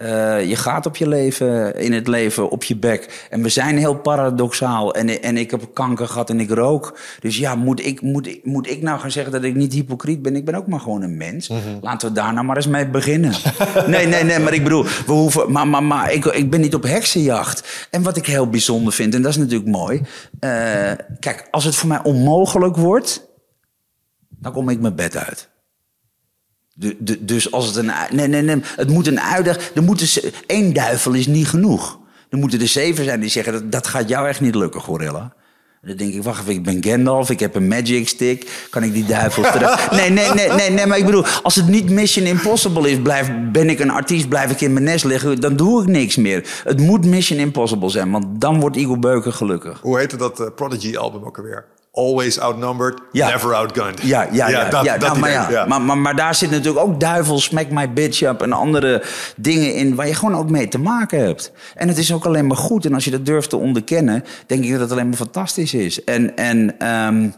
Uh, 0.03 0.49
je 0.49 0.57
gaat 0.57 0.87
op 0.87 0.97
je 0.97 1.09
leven, 1.09 1.75
in 1.75 1.93
het 1.93 2.07
leven 2.07 2.51
op 2.51 2.65
je 2.65 2.77
bek. 2.77 3.27
En 3.31 3.43
we 3.43 3.49
zijn 3.49 3.79
heel 3.79 3.95
paradoxaal. 3.95 4.95
En, 4.95 5.23
en 5.23 5.37
ik 5.37 5.51
heb 5.51 5.69
kanker 5.73 6.09
gehad 6.09 6.31
en 6.31 6.41
ik 6.41 6.51
rook. 6.51 6.99
Dus 7.21 7.39
ja, 7.39 7.55
moet 7.55 7.87
ik, 7.87 8.01
moet, 8.01 8.27
ik, 8.27 8.45
moet 8.45 8.71
ik 8.71 8.83
nou 8.83 9.01
gaan 9.01 9.11
zeggen 9.11 9.33
dat 9.33 9.43
ik 9.43 9.55
niet 9.55 9.73
hypocriet 9.73 10.23
ben? 10.23 10.37
Ik 10.37 10.45
ben 10.45 10.55
ook 10.55 10.67
maar 10.67 10.81
gewoon 10.81 11.03
een 11.03 11.17
mens. 11.17 11.49
Mm 11.49 11.57
-hmm. 11.57 11.79
Laten 11.81 12.09
we 12.09 12.15
daar 12.15 12.33
nou 12.33 12.47
maar 12.47 12.57
eens 12.57 12.67
mee 12.67 12.89
beginnen. 12.89 13.33
nee, 13.87 14.07
nee, 14.07 14.25
nee, 14.25 14.39
maar 14.39 14.55
ik 14.55 14.63
bedoel, 14.63 14.85
we 14.85 15.13
hoeven. 15.13 15.53
Maar, 15.53 15.69
maar, 15.69 15.85
maar 15.85 16.13
ik, 16.13 16.25
ik 16.25 16.51
ben 16.51 16.61
niet 16.61 16.75
op 16.75 16.83
heksenjacht. 16.83 17.89
En 17.91 18.03
wat 18.03 18.17
ik 18.17 18.27
heel 18.27 18.49
bijzonder 18.49 18.93
vind, 18.93 19.15
en 19.15 19.23
dat 19.23 19.31
is 19.31 19.39
natuurlijk 19.39 19.71
mooi. 19.71 19.99
Uh, 20.41 20.93
kijk, 21.21 21.49
als 21.51 21.65
het 21.65 21.75
voor 21.75 21.89
mij 21.89 22.03
onmogelijk 22.03 22.77
wordt, 22.77 23.29
dan 24.29 24.53
kom 24.53 24.69
ik 24.69 24.81
mijn 24.81 24.97
bed 24.97 25.17
uit. 25.17 25.49
De, 26.79 26.97
de, 26.99 27.25
dus 27.25 27.53
als 27.53 27.67
het 27.67 27.77
een. 27.77 27.91
Nee, 28.11 28.29
nee, 28.29 28.43
nee. 28.43 28.61
Het 28.77 28.89
moet 28.89 29.07
een 29.07 29.21
uitdaging. 29.21 29.65
Er 29.75 29.83
moeten. 29.83 30.33
één 30.47 30.73
duivel 30.73 31.13
is 31.13 31.27
niet 31.27 31.49
genoeg. 31.49 31.99
Er 32.29 32.39
moeten 32.39 32.61
er 32.61 32.69
zeven 32.69 33.05
zijn 33.05 33.21
die 33.21 33.31
zeggen: 33.31 33.53
dat, 33.53 33.73
dat 33.73 33.87
gaat 33.87 34.09
jou 34.09 34.29
echt 34.29 34.41
niet 34.41 34.55
lukken, 34.55 34.81
Gorilla. 34.81 35.33
Dan 35.87 35.97
denk 35.97 36.15
ik, 36.15 36.23
wacht 36.23 36.41
even, 36.41 36.53
ik 36.53 36.63
ben 36.63 36.85
Gandalf, 36.85 37.31
ik 37.31 37.41
heb 37.41 37.55
een 37.55 37.69
magic 37.69 38.09
stick. 38.09 38.67
Kan 38.71 38.83
ik 38.83 38.93
die 38.93 39.05
duivels 39.05 39.51
terug... 39.53 39.91
Nee, 39.91 40.11
nee, 40.11 40.33
nee, 40.35 40.49
nee, 40.49 40.71
nee, 40.71 40.87
maar 40.87 40.99
ik 40.99 41.05
bedoel, 41.05 41.25
als 41.43 41.55
het 41.55 41.69
niet 41.69 41.91
Mission 41.91 42.27
Impossible 42.27 42.91
is... 42.91 43.01
Blijf, 43.03 43.31
ben 43.53 43.71
ik 43.71 43.79
een 43.79 43.91
artiest, 43.91 44.29
blijf 44.29 44.51
ik 44.51 44.61
in 44.61 44.73
mijn 44.73 44.85
nest 44.85 45.05
liggen... 45.05 45.41
dan 45.41 45.57
doe 45.57 45.83
ik 45.83 45.89
niks 45.89 46.17
meer. 46.17 46.61
Het 46.65 46.81
moet 46.81 47.05
Mission 47.05 47.39
Impossible 47.39 47.91
zijn, 47.91 48.11
want 48.11 48.41
dan 48.41 48.61
wordt 48.61 48.77
Igor 48.77 48.99
Beuken 48.99 49.33
gelukkig. 49.33 49.81
Hoe 49.81 49.99
heette 49.99 50.17
dat 50.17 50.41
uh, 50.41 50.47
Prodigy-album 50.55 51.25
ook 51.25 51.37
alweer? 51.37 51.65
Always 51.97 52.39
outnumbered, 52.39 53.01
ja. 53.13 53.29
never 53.29 53.55
outgunned. 53.55 54.03
Ja, 54.03 54.23
ja, 54.23 54.29
ja. 54.33 54.49
ja, 54.49 54.71
dat, 54.71 54.85
ja, 54.85 54.99
dat 54.99 55.09
nou, 55.09 55.19
maar, 55.19 55.31
ja. 55.31 55.51
ja. 55.51 55.67
Maar, 55.67 55.81
maar, 55.81 55.99
maar 55.99 56.17
daar 56.17 56.35
zit 56.35 56.51
natuurlijk 56.51 56.87
ook 56.87 57.01
duivel, 57.01 57.39
smack 57.39 57.71
my 57.71 57.93
bitch 57.93 58.23
up... 58.23 58.43
en 58.43 58.53
andere 58.53 59.03
dingen 59.37 59.75
in 59.75 59.95
waar 59.95 60.07
je 60.07 60.15
gewoon 60.15 60.35
ook 60.35 60.51
mee 60.51 60.69
te 60.69 60.79
maken 60.79 61.21
hebt. 61.21 61.53
En 61.75 61.89
het 61.89 61.99
is 61.99 62.13
ook 62.13 62.25
alleen 62.25 62.47
maar 62.47 62.57
goed. 62.57 62.85
En 62.85 62.95
als 62.95 63.05
je 63.05 63.11
dat 63.11 63.27
durft 63.27 63.51
te 63.51 63.57
onderkennen... 63.57 64.25
denk 64.47 64.65
ik 64.65 64.71
dat 64.71 64.81
het 64.81 64.91
alleen 64.91 65.09
maar 65.09 65.17
fantastisch 65.17 65.75
is. 65.75 66.05
En... 66.05 66.37
en 66.37 66.89
um, 66.89 67.35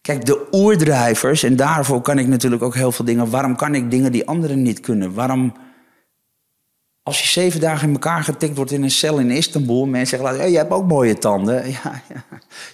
Kijk, 0.00 0.24
de 0.24 0.46
oerdrijvers, 0.50 1.42
en 1.42 1.56
daarvoor 1.56 2.00
kan 2.00 2.18
ik 2.18 2.26
natuurlijk 2.26 2.62
ook 2.62 2.74
heel 2.74 2.92
veel 2.92 3.04
dingen. 3.04 3.30
Waarom 3.30 3.56
kan 3.56 3.74
ik 3.74 3.90
dingen 3.90 4.12
die 4.12 4.26
anderen 4.26 4.62
niet 4.62 4.80
kunnen? 4.80 5.14
Waarom 5.14 5.52
als 7.08 7.20
je 7.20 7.28
zeven 7.28 7.60
dagen 7.60 7.86
in 7.88 7.92
elkaar 7.92 8.24
getikt 8.24 8.56
wordt 8.56 8.70
in 8.70 8.82
een 8.82 8.90
cel 8.90 9.18
in 9.18 9.30
Istanbul... 9.30 9.86
mensen 9.86 10.18
zeggen, 10.18 10.38
hey, 10.38 10.50
je 10.50 10.56
hebt 10.56 10.70
ook 10.70 10.86
mooie 10.86 11.18
tanden. 11.18 11.64
Ja, 11.82 12.02
ja, 12.08 12.24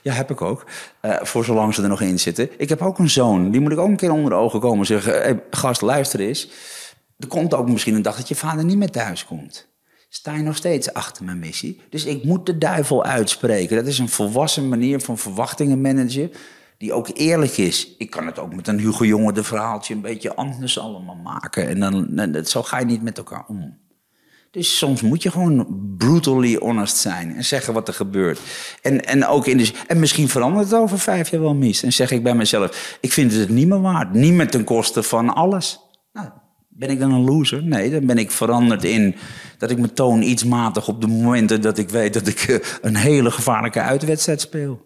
ja 0.02 0.12
heb 0.12 0.30
ik 0.30 0.42
ook. 0.42 0.66
Uh, 1.02 1.16
voor 1.22 1.44
zolang 1.44 1.74
ze 1.74 1.82
er 1.82 1.88
nog 1.88 2.00
in 2.00 2.18
zitten. 2.18 2.48
Ik 2.56 2.68
heb 2.68 2.82
ook 2.82 2.98
een 2.98 3.10
zoon. 3.10 3.50
Die 3.50 3.60
moet 3.60 3.72
ik 3.72 3.78
ook 3.78 3.88
een 3.88 3.96
keer 3.96 4.12
onder 4.12 4.30
de 4.30 4.36
ogen 4.36 4.60
komen 4.60 4.78
en 4.78 4.86
zeggen... 4.86 5.40
Gast, 5.50 5.80
luister 5.80 6.20
eens. 6.20 6.50
Er 7.18 7.26
komt 7.26 7.54
ook 7.54 7.68
misschien 7.68 7.94
een 7.94 8.02
dag 8.02 8.16
dat 8.16 8.28
je 8.28 8.34
vader 8.34 8.64
niet 8.64 8.76
meer 8.76 8.90
thuis 8.90 9.24
komt. 9.24 9.68
Sta 10.08 10.34
je 10.34 10.42
nog 10.42 10.56
steeds 10.56 10.92
achter 10.92 11.24
mijn 11.24 11.38
missie? 11.38 11.80
Dus 11.90 12.04
ik 12.04 12.24
moet 12.24 12.46
de 12.46 12.58
duivel 12.58 13.04
uitspreken. 13.04 13.76
Dat 13.76 13.86
is 13.86 13.98
een 13.98 14.08
volwassen 14.08 14.68
manier 14.68 15.00
van 15.00 15.18
verwachtingen 15.18 15.80
managen 15.80 16.32
die 16.78 16.92
ook 16.92 17.08
eerlijk 17.14 17.56
is. 17.56 17.94
Ik 17.98 18.10
kan 18.10 18.26
het 18.26 18.38
ook 18.38 18.54
met 18.54 18.68
een 18.68 18.78
Hugo 18.78 19.04
Jonge 19.04 19.32
de 19.32 19.44
verhaaltje 19.44 19.94
een 19.94 20.00
beetje 20.00 20.34
anders 20.34 20.78
allemaal 20.78 21.18
maken. 21.22 21.68
En 21.68 21.80
dan, 22.32 22.44
zo 22.44 22.62
ga 22.62 22.78
je 22.78 22.84
niet 22.84 23.02
met 23.02 23.18
elkaar 23.18 23.44
om. 23.48 23.78
Dus 24.54 24.78
soms 24.78 25.02
moet 25.02 25.22
je 25.22 25.30
gewoon 25.30 25.66
brutally 25.98 26.56
honest 26.56 26.96
zijn 26.96 27.36
en 27.36 27.44
zeggen 27.44 27.74
wat 27.74 27.88
er 27.88 27.94
gebeurt. 27.94 28.40
En, 28.82 29.04
en, 29.04 29.26
ook 29.26 29.46
in 29.46 29.56
de, 29.56 29.72
en 29.86 29.98
misschien 29.98 30.28
verandert 30.28 30.70
het 30.70 30.80
over 30.80 30.98
vijf 30.98 31.30
jaar 31.30 31.40
wel 31.40 31.54
mis. 31.54 31.82
En 31.82 31.92
zeg 31.92 32.10
ik 32.10 32.22
bij 32.22 32.34
mezelf, 32.34 32.98
ik 33.00 33.12
vind 33.12 33.32
het 33.32 33.48
niet 33.48 33.68
meer 33.68 33.80
waard. 33.80 34.12
Niet 34.12 34.34
met 34.34 34.50
ten 34.50 34.64
koste 34.64 35.02
van 35.02 35.34
alles. 35.34 35.80
Nou, 36.12 36.28
ben 36.68 36.90
ik 36.90 36.98
dan 36.98 37.12
een 37.12 37.24
loser? 37.24 37.62
Nee, 37.62 37.90
dan 37.90 38.06
ben 38.06 38.18
ik 38.18 38.30
veranderd 38.30 38.84
in 38.84 39.14
dat 39.58 39.70
ik 39.70 39.78
me 39.78 39.92
toon 39.92 40.22
iets 40.22 40.44
matig 40.44 40.88
op 40.88 41.00
de 41.00 41.06
momenten 41.06 41.60
dat 41.60 41.78
ik 41.78 41.88
weet 41.88 42.14
dat 42.14 42.26
ik 42.26 42.40
eh, 42.40 42.56
een 42.80 42.96
hele 42.96 43.30
gevaarlijke 43.30 43.80
uitwedstrijd 43.80 44.40
speel. 44.40 44.80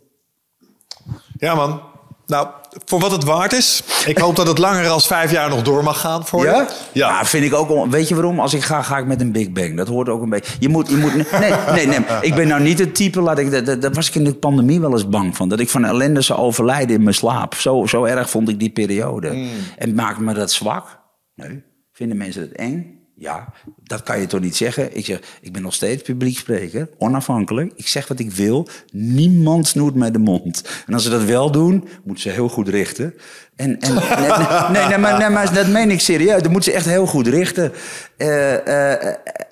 Ja 1.38 1.54
man, 1.54 1.80
nou, 2.28 2.48
voor 2.84 3.00
wat 3.00 3.10
het 3.10 3.24
waard 3.24 3.52
is. 3.52 3.82
Ik 4.06 4.18
hoop 4.18 4.36
dat 4.36 4.46
het 4.46 4.58
langer 4.58 4.82
dan 4.82 5.00
vijf 5.00 5.30
jaar 5.30 5.48
nog 5.48 5.62
door 5.62 5.84
mag 5.84 6.00
gaan 6.00 6.26
voor 6.26 6.44
ja? 6.44 6.54
je. 6.54 6.66
Ja, 6.92 7.08
ja 7.08 7.24
vind 7.24 7.44
ik 7.44 7.54
ook. 7.54 7.90
Weet 7.90 8.08
je 8.08 8.14
waarom? 8.14 8.40
Als 8.40 8.54
ik 8.54 8.62
ga, 8.62 8.82
ga 8.82 8.98
ik 8.98 9.06
met 9.06 9.20
een 9.20 9.32
Big 9.32 9.50
Bang. 9.50 9.76
Dat 9.76 9.88
hoort 9.88 10.08
ook 10.08 10.22
een 10.22 10.28
beetje. 10.28 10.52
Je 10.58 10.68
moet, 10.68 10.88
je 10.88 10.96
moet, 10.96 11.14
nee, 11.14 11.52
nee, 11.74 11.86
nee. 11.86 12.00
Ik 12.20 12.34
ben 12.34 12.48
nou 12.48 12.62
niet 12.62 12.78
het 12.78 12.94
type. 12.94 13.20
Laat 13.20 13.38
ik, 13.38 13.80
daar 13.80 13.92
was 13.92 14.08
ik 14.08 14.14
in 14.14 14.24
de 14.24 14.34
pandemie 14.34 14.80
wel 14.80 14.92
eens 14.92 15.08
bang 15.08 15.36
van. 15.36 15.48
Dat 15.48 15.60
ik 15.60 15.68
van 15.68 15.84
ellende 15.84 16.20
zou 16.20 16.38
overlijden 16.38 16.96
in 16.96 17.02
mijn 17.02 17.14
slaap. 17.14 17.54
Zo, 17.54 17.86
zo 17.86 18.04
erg 18.04 18.30
vond 18.30 18.48
ik 18.48 18.58
die 18.58 18.70
periode. 18.70 19.32
Mm. 19.32 19.48
En 19.76 19.94
maakt 19.94 20.18
me 20.18 20.34
dat 20.34 20.52
zwak? 20.52 21.00
Nee. 21.34 21.62
Vinden 21.92 22.16
mensen 22.16 22.42
het 22.42 22.52
eng? 22.52 22.97
Ja, 23.20 23.52
dat 23.82 24.02
kan 24.02 24.20
je 24.20 24.26
toch 24.26 24.40
niet 24.40 24.56
zeggen? 24.56 24.96
Ik 24.96 25.04
zeg, 25.04 25.20
ik 25.40 25.52
ben 25.52 25.62
nog 25.62 25.74
steeds 25.74 26.02
publiek 26.02 26.38
spreker, 26.38 26.88
onafhankelijk. 26.98 27.72
Ik 27.76 27.86
zeg 27.86 28.08
wat 28.08 28.18
ik 28.18 28.30
wil. 28.30 28.68
Niemand 28.92 29.66
snoert 29.66 29.94
mij 29.94 30.10
de 30.10 30.18
mond. 30.18 30.82
En 30.86 30.94
als 30.94 31.02
ze 31.02 31.10
dat 31.10 31.24
wel 31.24 31.50
doen, 31.50 31.88
moeten 32.04 32.22
ze 32.22 32.30
heel 32.30 32.48
goed 32.48 32.68
richten. 32.68 33.14
En, 33.56 33.80
en 33.80 33.94
nee, 34.20 34.30
nee, 34.72 34.86
nee, 34.86 34.98
maar, 34.98 35.18
nee, 35.18 35.28
maar 35.28 35.54
dat 35.54 35.68
meen 35.68 35.90
ik 35.90 36.00
serieus. 36.00 36.42
Dan 36.42 36.52
moeten 36.52 36.70
ze 36.70 36.76
echt 36.76 36.86
heel 36.86 37.06
goed 37.06 37.26
richten. 37.26 37.72
Uh, 38.18 38.52
uh, 38.52 39.06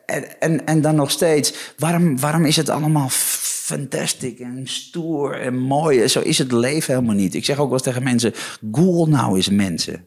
en, 0.07 0.41
en, 0.41 0.67
en 0.67 0.81
dan 0.81 0.95
nog 0.95 1.11
steeds, 1.11 1.73
waarom, 1.79 2.21
waarom 2.21 2.45
is 2.45 2.57
het 2.57 2.69
allemaal 2.69 3.09
fantastisch 3.11 4.41
en 4.41 4.61
stoer 4.65 5.41
en 5.41 5.59
mooi? 5.59 6.09
Zo 6.09 6.21
is 6.21 6.39
het 6.39 6.53
leven 6.53 6.95
helemaal 6.95 7.17
niet. 7.17 7.35
Ik 7.35 7.45
zeg 7.45 7.59
ook 7.59 7.65
wel 7.65 7.73
eens 7.73 7.83
tegen 7.83 8.03
mensen, 8.03 8.35
Google 8.73 9.13
nou 9.13 9.37
eens 9.37 9.51
mensen. 9.51 10.07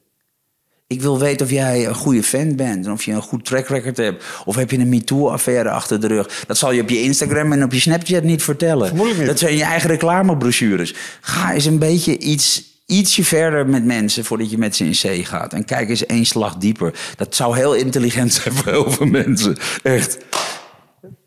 Ik 0.94 1.02
wil 1.02 1.20
weten 1.20 1.46
of 1.46 1.52
jij 1.52 1.88
een 1.88 1.96
goede 1.96 2.24
fan 2.24 2.56
bent. 2.56 2.86
En 2.86 2.92
of 2.92 3.04
je 3.04 3.12
een 3.12 3.22
goed 3.22 3.46
track 3.46 3.68
record 3.68 3.98
hebt. 3.98 4.24
Of 4.46 4.56
heb 4.56 4.72
je 4.72 4.78
een 4.78 4.90
MeToo-affaire 4.90 5.70
achter 5.70 6.00
de 6.02 6.08
rug. 6.08 6.44
Dat 6.48 6.58
zal 6.58 6.72
je 6.72 6.82
op 6.82 6.90
je 6.90 7.02
Instagram 7.02 7.52
en 7.52 7.64
op 7.64 7.74
je 7.74 7.80
Snapchat 7.80 8.24
niet 8.24 8.44
vertellen. 8.44 8.96
Niet. 8.96 9.26
Dat 9.26 9.40
zijn 9.40 9.56
je 9.56 9.64
eigen 9.64 9.90
reclamebrochures. 9.90 10.96
Ga 11.22 11.54
eens 11.54 11.66
een 11.66 11.80
beetje 11.80 12.18
iets, 12.18 12.64
ietsje 12.86 13.24
verder 13.24 13.68
met 13.68 13.86
mensen 13.86 14.26
voordat 14.26 14.52
je 14.52 14.58
met 14.58 14.76
ze 14.76 14.86
in 14.86 14.96
zee 14.96 15.26
gaat. 15.26 15.54
En 15.54 15.66
kijk 15.66 15.90
eens 15.90 16.06
één 16.06 16.26
slag 16.26 16.56
dieper. 16.56 16.94
Dat 17.16 17.36
zou 17.36 17.56
heel 17.56 17.74
intelligent 17.74 18.34
zijn 18.42 18.54
voor 18.54 18.72
heel 18.72 18.92
veel 18.92 19.06
mensen. 19.06 19.58
Echt. 19.84 20.18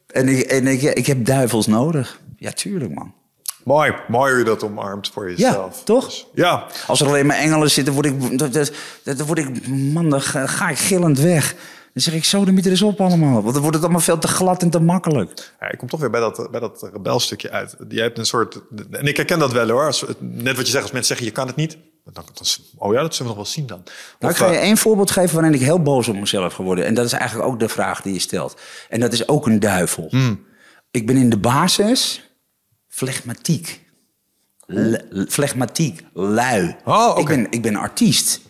En 0.06 0.28
ik, 0.28 0.40
en 0.40 0.66
ik, 0.66 0.82
ik 0.82 1.06
heb 1.06 1.24
duivels 1.24 1.66
nodig. 1.66 2.20
Ja, 2.36 2.50
tuurlijk, 2.50 2.94
man. 2.94 3.14
Mooi, 3.64 3.94
mooi 4.08 4.30
hoe 4.30 4.38
je 4.38 4.44
dat 4.44 4.64
omarmt 4.64 5.08
voor 5.08 5.30
jezelf. 5.30 5.76
Ja, 5.76 5.84
toch? 5.84 6.04
Dus, 6.04 6.26
ja. 6.34 6.66
Als 6.86 7.00
er 7.00 7.06
alleen 7.06 7.26
maar 7.26 7.36
engelen 7.36 7.70
zitten, 7.70 7.94
word 7.94 8.06
ik, 8.06 8.38
dan 9.02 9.26
word 9.26 9.38
ik, 9.38 9.68
man, 9.68 10.10
dan 10.10 10.20
ga 10.22 10.68
ik 10.68 10.78
gillend 10.78 11.18
weg. 11.18 11.54
Dan 11.92 12.02
zeg 12.02 12.14
ik, 12.14 12.24
zo, 12.24 12.44
de 12.44 12.62
er 12.62 12.70
eens 12.70 12.82
op 12.82 13.00
allemaal. 13.00 13.42
Want 13.42 13.52
dan 13.52 13.60
wordt 13.60 13.74
het 13.74 13.84
allemaal 13.84 14.00
veel 14.02 14.18
te 14.18 14.28
glad 14.28 14.62
en 14.62 14.70
te 14.70 14.80
makkelijk. 14.80 15.52
Ja, 15.60 15.70
ik 15.70 15.78
kom 15.78 15.88
toch 15.88 16.00
weer 16.00 16.10
bij 16.10 16.20
dat, 16.20 16.48
bij 16.50 16.60
dat 16.60 16.88
rebelstukje 16.92 17.50
uit. 17.50 17.76
Jij 17.88 18.02
hebt 18.02 18.18
een 18.18 18.26
soort... 18.26 18.60
En 18.90 19.06
ik 19.06 19.16
herken 19.16 19.38
dat 19.38 19.52
wel 19.52 19.68
hoor. 19.68 19.86
Als, 19.86 20.04
net 20.18 20.56
wat 20.56 20.66
je 20.66 20.70
zegt, 20.70 20.82
als 20.82 20.92
mensen 20.92 21.16
zeggen, 21.16 21.26
je 21.26 21.32
kan 21.32 21.46
het 21.46 21.56
niet. 21.56 21.76
Dan, 22.04 22.12
dan, 22.12 22.46
oh 22.76 22.92
ja, 22.92 23.00
dat 23.00 23.14
zullen 23.14 23.32
we 23.32 23.38
nog 23.38 23.44
wel 23.44 23.54
zien 23.54 23.66
dan. 23.66 23.82
Nou, 24.18 24.32
ik 24.32 24.38
ga 24.38 24.50
je 24.50 24.58
één 24.58 24.76
voorbeeld 24.76 25.10
geven 25.10 25.34
waarin 25.34 25.54
ik 25.54 25.60
heel 25.60 25.82
boos 25.82 26.08
op 26.08 26.16
mezelf 26.16 26.54
geworden. 26.54 26.84
En 26.84 26.94
dat 26.94 27.06
is 27.06 27.12
eigenlijk 27.12 27.50
ook 27.50 27.58
de 27.58 27.68
vraag 27.68 28.02
die 28.02 28.12
je 28.12 28.18
stelt. 28.18 28.60
En 28.88 29.00
dat 29.00 29.12
is 29.12 29.28
ook 29.28 29.46
een 29.46 29.60
duivel. 29.60 30.06
Hmm. 30.10 30.44
Ik 30.90 31.06
ben 31.06 31.16
in 31.16 31.30
de 31.30 31.38
basis 31.38 32.30
flegmatiek. 32.92 33.80
flegmatiek, 35.28 36.00
lui. 36.14 36.76
Oh, 36.84 37.08
okay. 37.08 37.20
ik, 37.20 37.26
ben, 37.26 37.46
ik 37.50 37.62
ben 37.62 37.76
artiest. 37.76 38.40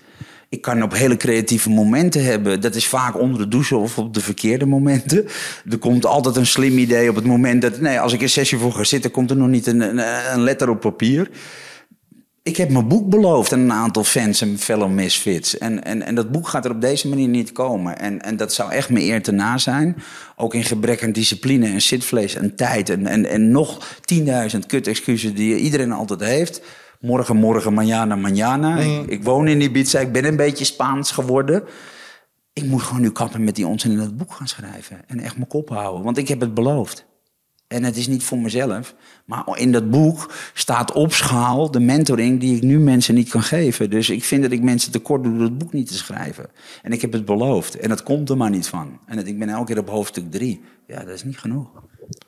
Ik 0.49 0.61
kan 0.61 0.83
op 0.83 0.93
hele 0.93 1.17
creatieve 1.17 1.71
momenten 1.71 2.25
hebben. 2.25 2.61
Dat 2.61 2.75
is 2.75 2.87
vaak 2.87 3.19
onder 3.19 3.39
de 3.39 3.49
douche 3.49 3.77
of 3.77 3.99
op 3.99 4.15
de 4.15 4.21
verkeerde 4.21 4.67
momenten. 4.67 5.27
Er 5.71 5.79
komt 5.79 6.07
altijd 6.07 6.37
een 6.37 6.47
slim 6.47 6.79
idee 6.79 7.09
op 7.09 7.15
het 7.15 7.25
moment 7.25 7.63
dat... 7.63 7.81
Nee, 7.81 8.01
als 8.01 8.13
ik 8.13 8.21
een 8.21 8.29
sessie 8.29 8.59
voor 8.59 8.73
ga 8.73 8.85
zitten, 8.85 9.11
komt 9.11 9.31
er 9.31 9.37
nog 9.37 9.49
niet 9.49 9.67
een, 9.67 9.81
een, 9.81 10.33
een 10.33 10.41
letter 10.41 10.69
op 10.69 10.81
papier. 10.81 11.31
Ik 12.45 12.57
heb 12.57 12.71
mijn 12.71 12.89
boek 12.89 13.09
beloofd 13.09 13.53
aan 13.53 13.61
een 13.61 13.73
aantal 13.73 14.05
fans 14.05 14.41
en 14.41 14.59
fellow 14.59 14.91
misfits. 14.91 15.59
En, 15.59 15.85
en, 15.85 16.03
en 16.03 16.15
dat 16.15 16.31
boek 16.31 16.49
gaat 16.49 16.65
er 16.65 16.71
op 16.71 16.81
deze 16.81 17.09
manier 17.09 17.29
niet 17.29 17.53
komen. 17.53 17.99
En, 17.99 18.23
en 18.23 18.37
dat 18.37 18.53
zou 18.53 18.73
echt 18.73 18.91
me 18.91 19.01
eer 19.01 19.23
te 19.23 19.33
na 19.33 19.59
zijn. 19.59 19.97
Ook 20.37 20.55
in 20.55 20.65
gebrek 20.65 21.03
aan 21.03 21.13
discipline 21.13 21.67
en 21.67 21.83
zitvlees 21.83 22.35
en 22.35 22.57
tijd. 22.57 22.91
En, 22.91 23.07
en, 23.07 23.27
en 23.27 23.51
nog 23.51 23.97
10.000 24.15 24.59
kut 24.67 24.87
excuses 24.87 25.35
die 25.35 25.57
iedereen 25.57 25.93
altijd 25.93 26.21
heeft. 26.21 26.63
Morgen, 27.01 27.37
morgen, 27.37 27.75
mañana, 27.75 28.17
mañana. 28.17 28.79
Ik, 28.79 29.07
ik 29.07 29.25
woon 29.25 29.49
in 29.49 29.61
Ibiza, 29.61 29.99
ik 29.99 30.13
ben 30.13 30.25
een 30.25 30.37
beetje 30.37 30.65
Spaans 30.65 31.11
geworden. 31.11 31.63
Ik 32.53 32.65
moet 32.65 32.83
gewoon 32.83 33.03
nu 33.03 33.11
kappen 33.11 33.45
met 33.45 33.57
die 33.57 33.67
onzin 33.67 33.91
in 33.91 33.99
het 33.99 34.17
boek 34.17 34.33
gaan 34.33 34.49
schrijven. 34.49 35.01
En 35.07 35.21
echt 35.21 35.37
mijn 35.37 35.49
kop 35.49 35.69
houden, 35.69 36.03
want 36.03 36.17
ik 36.17 36.29
heb 36.29 36.41
het 36.41 36.55
beloofd. 36.55 37.11
En 37.73 37.85
het 37.85 37.97
is 37.97 38.07
niet 38.07 38.23
voor 38.23 38.39
mezelf. 38.39 38.95
Maar 39.25 39.45
in 39.55 39.73
dat 39.73 39.91
boek 39.91 40.33
staat 40.55 40.93
op 40.93 41.13
schaal 41.13 41.71
de 41.71 41.81
mentoring 41.81 42.41
die 42.41 42.57
ik 42.57 42.63
nu 42.63 42.79
mensen 42.79 43.15
niet 43.15 43.29
kan 43.29 43.43
geven. 43.43 43.91
Dus 43.91 44.11
ik 44.11 44.25
vind 44.25 44.43
dat 44.43 44.53
ik 44.53 44.63
mensen 44.63 44.93
tekort 44.93 45.23
doe 45.23 45.33
door 45.33 45.43
het 45.43 45.59
boek 45.59 45.73
niet 45.73 45.87
te 45.89 45.95
schrijven. 45.95 46.47
En 46.83 46.93
ik 46.93 47.01
heb 47.01 47.13
het 47.13 47.25
beloofd. 47.25 47.79
En 47.79 47.89
dat 47.89 48.03
komt 48.03 48.31
er 48.31 48.37
maar 48.37 48.51
niet 48.51 48.69
van. 48.69 48.99
En 49.07 49.27
ik 49.27 49.39
ben 49.39 49.49
elke 49.49 49.73
keer 49.73 49.79
op 49.79 49.89
hoofdstuk 49.89 50.31
drie. 50.31 50.61
Ja, 50.87 50.99
dat 51.05 51.15
is 51.15 51.25
niet 51.25 51.39
genoeg. 51.39 51.69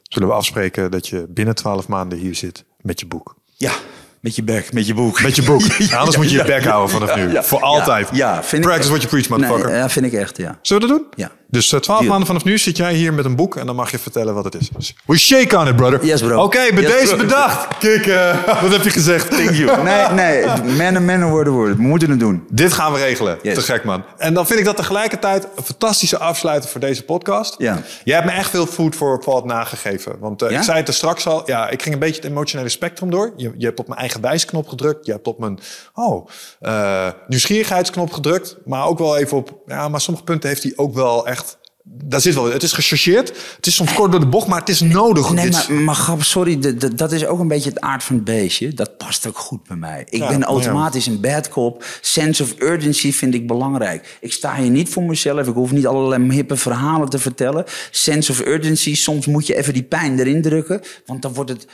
Zullen 0.02 0.28
we 0.28 0.34
afspreken 0.34 0.90
dat 0.90 1.08
je 1.08 1.26
binnen 1.28 1.54
twaalf 1.54 1.88
maanden 1.88 2.18
hier 2.18 2.34
zit 2.34 2.64
met 2.80 3.00
je 3.00 3.06
boek? 3.06 3.36
Ja, 3.56 3.72
met 4.20 4.36
je 4.36 4.42
bek, 4.42 4.72
met 4.72 4.86
je 4.86 4.94
boek. 4.94 5.22
Met 5.22 5.36
je 5.36 5.42
boek. 5.42 5.62
Ja, 5.90 5.96
anders 5.96 6.16
moet 6.16 6.30
je 6.30 6.36
je 6.36 6.44
bek 6.44 6.64
houden 6.64 6.90
vanaf 6.90 7.16
nu. 7.16 7.42
Voor 7.42 7.60
altijd. 7.60 8.08
Ja, 8.12 8.42
vind 8.42 8.62
Practice 8.62 8.94
ik, 8.94 9.00
what 9.00 9.10
you 9.10 9.22
preach, 9.22 9.28
motherfucker. 9.28 9.70
Nee, 9.70 9.80
ja, 9.80 9.88
vind 9.88 10.06
ik 10.06 10.12
echt, 10.12 10.36
ja. 10.36 10.58
Zullen 10.62 10.82
we 10.82 10.88
dat 10.88 10.98
doen? 10.98 11.06
Ja. 11.16 11.30
Dus 11.50 11.72
uh, 11.72 11.80
twaalf 11.80 12.06
maanden 12.06 12.26
vanaf 12.26 12.44
nu 12.44 12.58
zit 12.58 12.76
jij 12.76 12.94
hier 12.94 13.14
met 13.14 13.24
een 13.24 13.36
boek 13.36 13.56
en 13.56 13.66
dan 13.66 13.76
mag 13.76 13.90
je 13.90 13.98
vertellen 13.98 14.34
wat 14.34 14.44
het 14.44 14.54
is. 14.54 14.68
Dus 14.76 14.94
we 15.06 15.18
shake 15.18 15.58
on 15.58 15.68
it, 15.68 15.76
brother. 15.76 16.04
Yes, 16.04 16.20
bro. 16.22 16.42
Oké, 16.42 16.58
bij 16.74 16.82
Yes, 16.82 16.92
deze 16.92 17.06
bro. 17.14 17.24
bedacht. 17.24 17.78
Kijk, 17.78 18.06
eh, 18.06 18.44
wat 18.62 18.72
heb 18.72 18.82
je 18.82 18.90
gezegd? 18.90 19.30
Thank 19.30 19.50
you. 19.50 19.82
Nee, 19.84 20.08
nee, 20.08 20.46
man 20.76 20.94
en 20.94 21.04
man 21.04 21.30
worden 21.30 21.52
worden. 21.52 21.76
We 21.76 21.82
moeten 21.82 22.10
het 22.10 22.18
doen. 22.20 22.44
Dit 22.50 22.72
gaan 22.72 22.92
we 22.92 22.98
regelen. 22.98 23.38
Yes. 23.42 23.54
Te 23.54 23.60
gek, 23.60 23.84
man. 23.84 24.04
En 24.16 24.34
dan 24.34 24.46
vind 24.46 24.58
ik 24.58 24.64
dat 24.64 24.76
tegelijkertijd 24.76 25.48
een 25.56 25.62
fantastische 25.64 26.18
afsluiter 26.18 26.70
voor 26.70 26.80
deze 26.80 27.02
podcast. 27.04 27.54
Ja. 27.58 27.78
Jij 28.04 28.14
hebt 28.14 28.26
me 28.26 28.32
echt 28.36 28.50
veel 28.50 28.66
food 28.66 28.94
for 28.94 29.20
thought 29.20 29.44
nagegeven. 29.44 30.16
Want 30.18 30.42
eh, 30.42 30.50
Ja? 30.50 30.58
ik 30.58 30.62
zei 30.64 30.78
het 30.78 30.88
er 30.88 30.94
straks 30.94 31.26
al. 31.26 31.42
Ja, 31.46 31.68
ik 31.68 31.82
ging 31.82 31.94
een 31.94 32.00
beetje 32.00 32.20
het 32.20 32.30
emotionele 32.30 32.68
spectrum 32.68 33.10
door. 33.10 33.32
Je, 33.36 33.52
je 33.58 33.66
hebt 33.66 33.78
op 33.80 33.86
mijn 33.88 34.00
eigen 34.00 34.20
wijsknop 34.20 34.68
gedrukt. 34.68 35.06
Je 35.06 35.12
hebt 35.12 35.26
op 35.26 35.38
mijn 35.38 35.58
oh, 35.94 36.28
eh, 36.60 37.08
nieuwsgierigheidsknop 37.28 38.12
gedrukt. 38.12 38.56
Maar 38.64 38.86
ook 38.86 38.98
wel 38.98 39.16
even 39.16 39.36
op... 39.36 39.52
Ja, 39.66 39.88
maar 39.88 40.00
sommige 40.00 40.24
punten 40.26 40.48
heeft 40.48 40.62
hij 40.62 40.72
ook 40.76 40.94
wel 40.94 41.26
echt... 41.26 41.43
Daar 41.86 42.20
zit 42.20 42.34
wel... 42.34 42.52
Het 42.52 42.62
is 42.62 42.72
gechargeerd. 42.72 43.28
Het 43.56 43.66
is 43.66 43.74
soms 43.74 43.94
kort 43.94 44.10
door 44.10 44.20
de 44.20 44.26
bocht, 44.26 44.46
maar 44.46 44.60
het 44.60 44.68
is 44.68 44.80
nodig. 44.80 45.30
Nee, 45.32 45.50
maar, 45.50 45.72
maar 45.72 45.94
grap, 45.94 46.22
sorry, 46.22 46.76
dat 46.94 47.12
is 47.12 47.26
ook 47.26 47.38
een 47.40 47.48
beetje 47.48 47.68
het 47.68 47.80
aard 47.80 48.02
van 48.04 48.16
het 48.16 48.24
beestje. 48.24 48.72
Dat 48.74 48.96
past 48.96 49.26
ook 49.26 49.38
goed 49.38 49.68
bij 49.68 49.76
mij. 49.76 50.06
Ik 50.08 50.18
Ja, 50.18 50.28
ben 50.28 50.38
ja. 50.38 50.44
automatisch 50.44 51.06
een 51.06 51.20
bad 51.20 51.48
cop. 51.48 51.84
Sense 52.00 52.42
of 52.42 52.54
urgency 52.58 53.12
vind 53.12 53.34
ik 53.34 53.46
belangrijk. 53.46 54.18
Ik 54.20 54.32
sta 54.32 54.54
hier 54.56 54.70
niet 54.70 54.88
voor 54.88 55.02
mezelf. 55.02 55.46
Ik 55.48 55.54
hoef 55.54 55.72
niet 55.72 55.86
allerlei 55.86 56.32
hippe 56.32 56.56
verhalen 56.56 57.08
te 57.08 57.18
vertellen. 57.18 57.64
Sense 57.90 58.30
of 58.32 58.40
urgency, 58.40 58.94
soms 58.94 59.26
moet 59.26 59.46
je 59.46 59.54
even 59.56 59.72
die 59.72 59.82
pijn 59.82 60.18
erin 60.18 60.42
drukken. 60.42 60.80
Want 61.06 61.22
dan 61.22 61.32
wordt 61.32 61.50
het... 61.50 61.66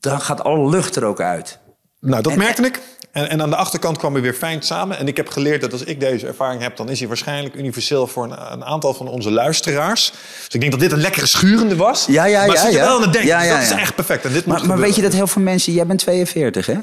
Dan 0.00 0.20
gaat 0.20 0.44
alle 0.44 0.68
lucht 0.70 0.96
er 0.96 1.04
ook 1.04 1.20
uit. 1.20 1.58
Nou, 2.00 2.22
dat 2.22 2.32
En- 2.32 2.38
merkte 2.38 2.62
ik. 2.62 2.80
En, 3.12 3.28
en 3.30 3.42
aan 3.42 3.50
de 3.50 3.56
achterkant 3.56 3.98
kwam 3.98 4.12
hij 4.12 4.22
weer 4.22 4.34
fijn 4.34 4.62
samen. 4.62 4.98
En 4.98 5.06
ik 5.08 5.16
heb 5.16 5.28
geleerd 5.28 5.60
dat 5.60 5.72
als 5.72 5.84
ik 5.84 6.00
deze 6.00 6.26
ervaring 6.26 6.62
heb, 6.62 6.76
dan 6.76 6.88
is 6.88 6.98
hij 6.98 7.08
waarschijnlijk 7.08 7.54
universeel 7.54 8.06
voor 8.06 8.24
een, 8.24 8.52
een 8.52 8.64
aantal 8.64 8.94
van 8.94 9.08
onze 9.08 9.30
luisteraars. 9.30 10.10
Dus 10.44 10.48
ik 10.54 10.60
denk 10.60 10.72
dat 10.72 10.80
dit 10.80 10.92
een 10.92 11.00
lekkere 11.00 11.26
schurende 11.26 11.76
was. 11.76 12.06
Ja, 12.06 12.24
ja, 12.24 12.46
maar 12.46 12.56
ja, 12.56 12.66
je 12.66 12.72
ja. 12.76 12.84
wel 12.84 12.96
aan 12.96 13.02
het 13.02 13.12
denken. 13.12 13.30
Ja, 13.30 13.38
dus 13.38 13.48
ja, 13.48 13.54
dat 13.54 13.62
is 13.62 13.70
echt 13.70 13.94
perfect. 13.94 14.24
En 14.24 14.32
dit 14.32 14.46
Maar, 14.46 14.66
maar 14.66 14.78
weet 14.78 14.96
je 14.96 15.02
dat 15.02 15.12
heel 15.12 15.26
veel 15.26 15.42
mensen... 15.42 15.72
Jij 15.72 15.86
bent 15.86 15.98
42, 15.98 16.66
hè? 16.66 16.74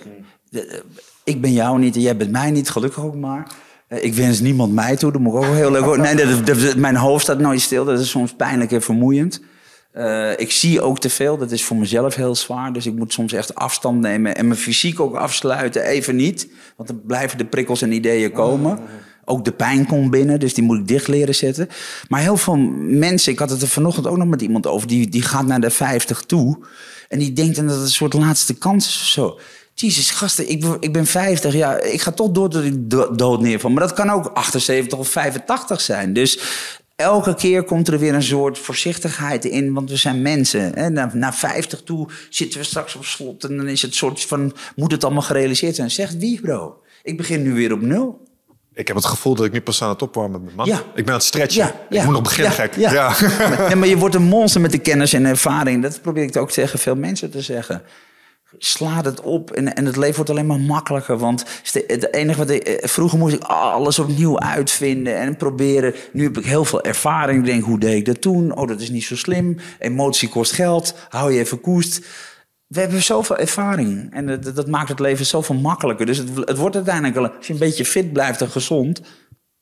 De- 0.49 0.65
eh, 0.65 0.79
Ik 1.23 1.41
ben 1.41 1.53
jou 1.53 1.79
niet 1.79 1.95
en 1.95 2.01
jij 2.01 2.17
bent 2.17 2.31
mij 2.31 2.51
niet, 2.51 2.69
gelukkig 2.69 3.03
ook 3.03 3.15
maar. 3.15 3.47
Eh, 3.87 4.03
Ik 4.03 4.13
wens 4.13 4.39
niemand 4.39 4.73
mij 4.73 4.95
toe, 4.95 5.11
dat 5.11 5.21
moet 5.21 5.33
ook 5.33 5.43
heel 5.53 5.71
leuk 5.71 5.83
horen. 5.83 6.01
Nee, 6.01 6.15
dat, 6.25 6.45
dat- 6.45 6.75
mijn 6.75 6.95
hoofd 6.95 7.23
staat 7.23 7.39
nooit 7.39 7.61
stil, 7.61 7.85
dat 7.85 7.99
is 7.99 8.09
soms 8.09 8.33
pijnlijk 8.33 8.71
en 8.71 8.81
vermoeiend. 8.81 9.41
Eh, 9.91 10.31
ik 10.37 10.51
zie 10.51 10.81
ook 10.81 10.99
te 10.99 11.09
veel, 11.09 11.37
dat 11.37 11.51
is 11.51 11.63
voor 11.63 11.77
mezelf 11.77 12.15
heel 12.15 12.35
zwaar. 12.35 12.73
Dus 12.73 12.85
ik 12.85 12.95
moet 12.95 13.13
soms 13.13 13.33
echt 13.33 13.55
afstand 13.55 13.99
nemen 13.99 14.35
en 14.35 14.47
mijn 14.47 14.59
fysiek 14.59 14.99
ook 14.99 15.15
afsluiten. 15.15 15.83
Even 15.83 16.15
niet, 16.15 16.47
want 16.75 16.89
dan 16.89 17.01
blijven 17.05 17.37
de 17.37 17.45
prikkels 17.45 17.81
en 17.81 17.91
ideeën 17.91 18.31
komen. 18.31 18.79
Ook 19.25 19.45
de 19.45 19.51
pijn 19.51 19.85
komt 19.85 20.11
binnen, 20.11 20.39
dus 20.39 20.53
die 20.53 20.63
moet 20.63 20.77
ik 20.79 20.87
dicht 20.87 21.07
leren 21.07 21.35
zetten. 21.35 21.69
Maar 22.07 22.21
heel 22.21 22.37
veel 22.37 22.55
mensen, 22.79 23.31
ik 23.31 23.39
had 23.39 23.49
het 23.49 23.61
er 23.61 23.67
vanochtend 23.67 24.07
ook 24.07 24.17
nog 24.17 24.27
met 24.27 24.41
iemand 24.41 24.67
over... 24.67 24.87
die, 24.87 25.09
die 25.09 25.21
gaat 25.21 25.45
naar 25.45 25.61
de 25.61 25.69
50 25.69 26.21
toe 26.21 26.57
en 27.07 27.19
die 27.19 27.33
denkt 27.33 27.55
dan 27.55 27.65
dat 27.65 27.75
het 27.75 27.83
een 27.85 27.89
soort 27.91 28.13
laatste 28.13 28.53
kans 28.57 28.87
is 28.87 28.99
of 29.01 29.07
zo. 29.07 29.39
Jezus, 29.73 30.11
gasten, 30.11 30.49
ik, 30.49 30.65
ik 30.79 30.93
ben 30.93 31.05
50, 31.05 31.53
ja, 31.53 31.81
ik 31.81 32.01
ga 32.01 32.11
toch 32.11 32.31
door 32.31 32.49
tot 32.49 32.63
ik 32.63 32.89
do- 32.89 33.15
dood 33.15 33.41
neerval. 33.41 33.69
Maar 33.69 33.87
dat 33.87 33.93
kan 33.93 34.09
ook 34.09 34.25
78 34.33 34.97
of 34.99 35.07
85 35.07 35.81
zijn. 35.81 36.13
Dus 36.13 36.39
elke 36.99 37.35
keer 37.35 37.63
komt 37.63 37.87
er 37.87 37.99
weer 37.99 38.13
een 38.13 38.23
soort 38.23 38.57
voorzichtigheid 38.57 39.45
in, 39.45 39.73
want 39.73 39.89
we 39.89 39.95
zijn 39.95 40.21
mensen. 40.21 40.71
Hè? 40.73 40.89
Na, 40.89 41.11
na 41.13 41.33
50 41.33 41.81
toe 41.83 42.07
zitten 42.29 42.59
we 42.59 42.65
straks 42.65 42.95
op 42.95 43.05
slot 43.05 43.43
en 43.43 43.57
dan 43.57 43.67
is 43.67 43.81
het 43.81 43.95
soort 43.95 44.25
van, 44.25 44.53
moet 44.75 44.91
het 44.91 45.03
allemaal 45.03 45.21
gerealiseerd 45.21 45.75
zijn? 45.75 45.91
Zegt 45.91 46.17
wie, 46.17 46.41
bro? 46.41 46.81
Ik 47.03 47.17
begin 47.17 47.41
nu 47.43 47.53
weer 47.53 47.73
op 47.73 47.81
nul. 47.81 48.27
Ik 48.73 48.87
heb 48.87 48.95
het 48.95 49.05
gevoel 49.05 49.35
dat 49.35 49.45
ik 49.45 49.51
nu 49.51 49.61
pas 49.61 49.81
aan 49.81 49.89
het 49.89 50.01
opwarmen 50.01 50.45
ben, 50.45 50.55
man. 50.55 50.65
Ja. 50.65 50.77
Ik 50.77 50.93
ben 50.93 51.07
aan 51.07 51.13
het 51.13 51.23
stretchen. 51.23 51.65
Ja, 51.65 51.75
ja. 51.89 51.99
Ik 51.99 52.03
moet 52.03 52.13
nog 52.13 52.23
beginnen, 52.23 52.51
gek. 52.53 52.75
ja. 52.75 53.13
Maar 53.75 53.87
je 53.87 53.97
wordt 54.03 54.15
een 54.15 54.23
monster 54.23 54.61
met 54.61 54.71
de 54.71 54.77
kennis 54.77 55.13
en 55.13 55.25
ervaring. 55.25 55.83
Dat 55.83 56.01
probeer 56.01 56.23
ik 56.23 56.37
ook 56.37 56.51
tegen 56.51 56.79
veel 56.79 56.95
mensen 56.95 57.31
te 57.31 57.41
zeggen. 57.41 57.81
Slaat 58.57 59.05
het 59.05 59.21
op 59.21 59.51
en, 59.51 59.75
en 59.75 59.85
het 59.85 59.95
leven 59.95 60.15
wordt 60.15 60.29
alleen 60.29 60.45
maar 60.45 60.59
makkelijker. 60.59 61.17
Want 61.17 61.45
het 61.73 62.13
enige 62.13 62.37
wat 62.37 62.49
ik, 62.49 62.63
eh, 62.63 62.87
vroeger 62.87 63.19
moest 63.19 63.35
ik 63.35 63.43
alles 63.43 63.99
opnieuw 63.99 64.39
uitvinden 64.39 65.17
en 65.17 65.37
proberen. 65.37 65.93
Nu 66.13 66.23
heb 66.23 66.37
ik 66.37 66.45
heel 66.45 66.65
veel 66.65 66.83
ervaring. 66.83 67.39
Ik 67.39 67.45
denk, 67.45 67.63
hoe 67.63 67.79
deed 67.79 67.97
ik 67.97 68.05
dat 68.05 68.21
toen? 68.21 68.55
Oh, 68.57 68.67
dat 68.67 68.81
is 68.81 68.89
niet 68.89 69.03
zo 69.03 69.15
slim. 69.15 69.57
Emotie 69.79 70.29
kost 70.29 70.51
geld. 70.51 70.95
Hou 71.09 71.31
je 71.31 71.39
even 71.39 71.61
koest. 71.61 72.05
We 72.67 72.79
hebben 72.79 73.03
zoveel 73.03 73.37
ervaring 73.37 74.13
en 74.13 74.25
dat, 74.25 74.55
dat 74.55 74.67
maakt 74.67 74.89
het 74.89 74.99
leven 74.99 75.25
zoveel 75.25 75.55
makkelijker. 75.55 76.05
Dus 76.05 76.17
het, 76.17 76.29
het 76.35 76.57
wordt 76.57 76.75
uiteindelijk, 76.75 77.35
als 77.35 77.47
je 77.47 77.53
een 77.53 77.59
beetje 77.59 77.85
fit 77.85 78.13
blijft 78.13 78.41
en 78.41 78.49
gezond. 78.49 79.01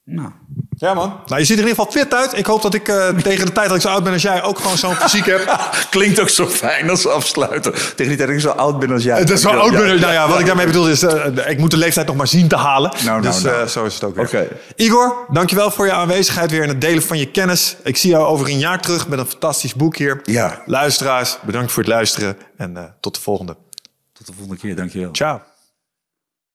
Nou, 0.10 0.30
Ja, 0.70 0.94
man. 0.94 1.20
Nou, 1.26 1.40
je 1.40 1.46
ziet 1.46 1.58
er 1.58 1.64
in 1.64 1.70
ieder 1.70 1.84
geval 1.86 2.02
fit 2.02 2.14
uit. 2.14 2.38
Ik 2.38 2.46
hoop 2.46 2.62
dat 2.62 2.74
ik 2.74 2.88
eh, 2.88 3.08
tegen 3.30 3.46
de 3.46 3.52
tijd 3.52 3.68
dat 3.68 3.76
ik 3.76 3.82
zo 3.82 3.90
oud 3.90 4.04
ben 4.04 4.14
als 4.14 4.22
jij 4.22 4.44
ook 4.44 4.60
gewoon 4.60 4.78
zo'n 4.78 4.96
fysiek 4.96 5.26
heb. 5.26 5.60
Klinkt 5.90 6.20
ook 6.20 6.30
zo 6.30 6.48
fijn 6.48 6.90
als 6.90 7.08
afsluiten. 7.08 7.74
Tegen 7.74 7.96
die 7.96 8.06
tijd 8.06 8.20
dat 8.20 8.30
ik 8.30 8.40
zo 8.40 8.50
oud 8.50 8.80
ben 8.80 8.92
als 8.92 9.04
jij. 9.04 9.18
Het 9.20 9.30
is 9.30 9.44
wel 9.44 9.54
oud 9.54 9.72
ben. 9.72 10.00
Nou 10.00 10.14
ja, 10.14 10.28
wat 10.30 10.40
ik 10.40 10.46
daarmee 10.46 10.66
bedoel 10.66 10.90
is, 10.90 11.04
eh, 11.04 11.50
ik 11.50 11.58
moet 11.58 11.72
de 11.72 11.78
leeftijd 11.78 12.08
nog 12.08 12.16
maar 12.16 12.28
zien 12.28 12.48
te 12.48 12.56
halen. 12.56 12.92
nou, 13.06 13.22
dus 13.22 13.42
nou. 13.42 13.62
eh, 13.62 13.68
zo 13.68 13.86
is 13.86 13.94
het 13.94 14.04
ook 14.04 14.16
weer. 14.16 14.26
Oké. 14.26 14.48
Igor, 14.76 15.26
dankjewel 15.32 15.72
voor 15.72 15.86
je 15.86 15.92
aanwezigheid 15.92 16.52
weer 16.52 16.62
en 16.64 16.70
het 16.70 16.82
delen 16.82 17.04
van 17.04 17.18
je 17.18 17.32
kennis. 17.32 17.76
Ik 17.84 17.98
zie 17.98 18.10
jou 18.10 18.26
over 18.26 18.48
een 18.50 18.60
jaar 18.60 18.82
terug 18.82 19.08
met 19.08 19.20
een 19.20 19.28
fantastisch 19.28 19.74
boek 19.74 19.98
hier. 19.98 20.22
Ja. 20.24 20.62
Luisteraars, 20.66 21.38
bedankt 21.46 21.72
voor 21.72 21.84
het 21.84 21.92
luisteren 21.92 22.38
en 22.58 22.78
eh, 22.78 22.84
tot 23.00 23.16
de 23.16 23.22
volgende. 23.22 23.56
Tot 24.14 24.28
de 24.28 24.34
volgende 24.34 24.58
keer, 24.62 24.76
dankjewel. 24.76 25.10
Ciao. 25.12 25.42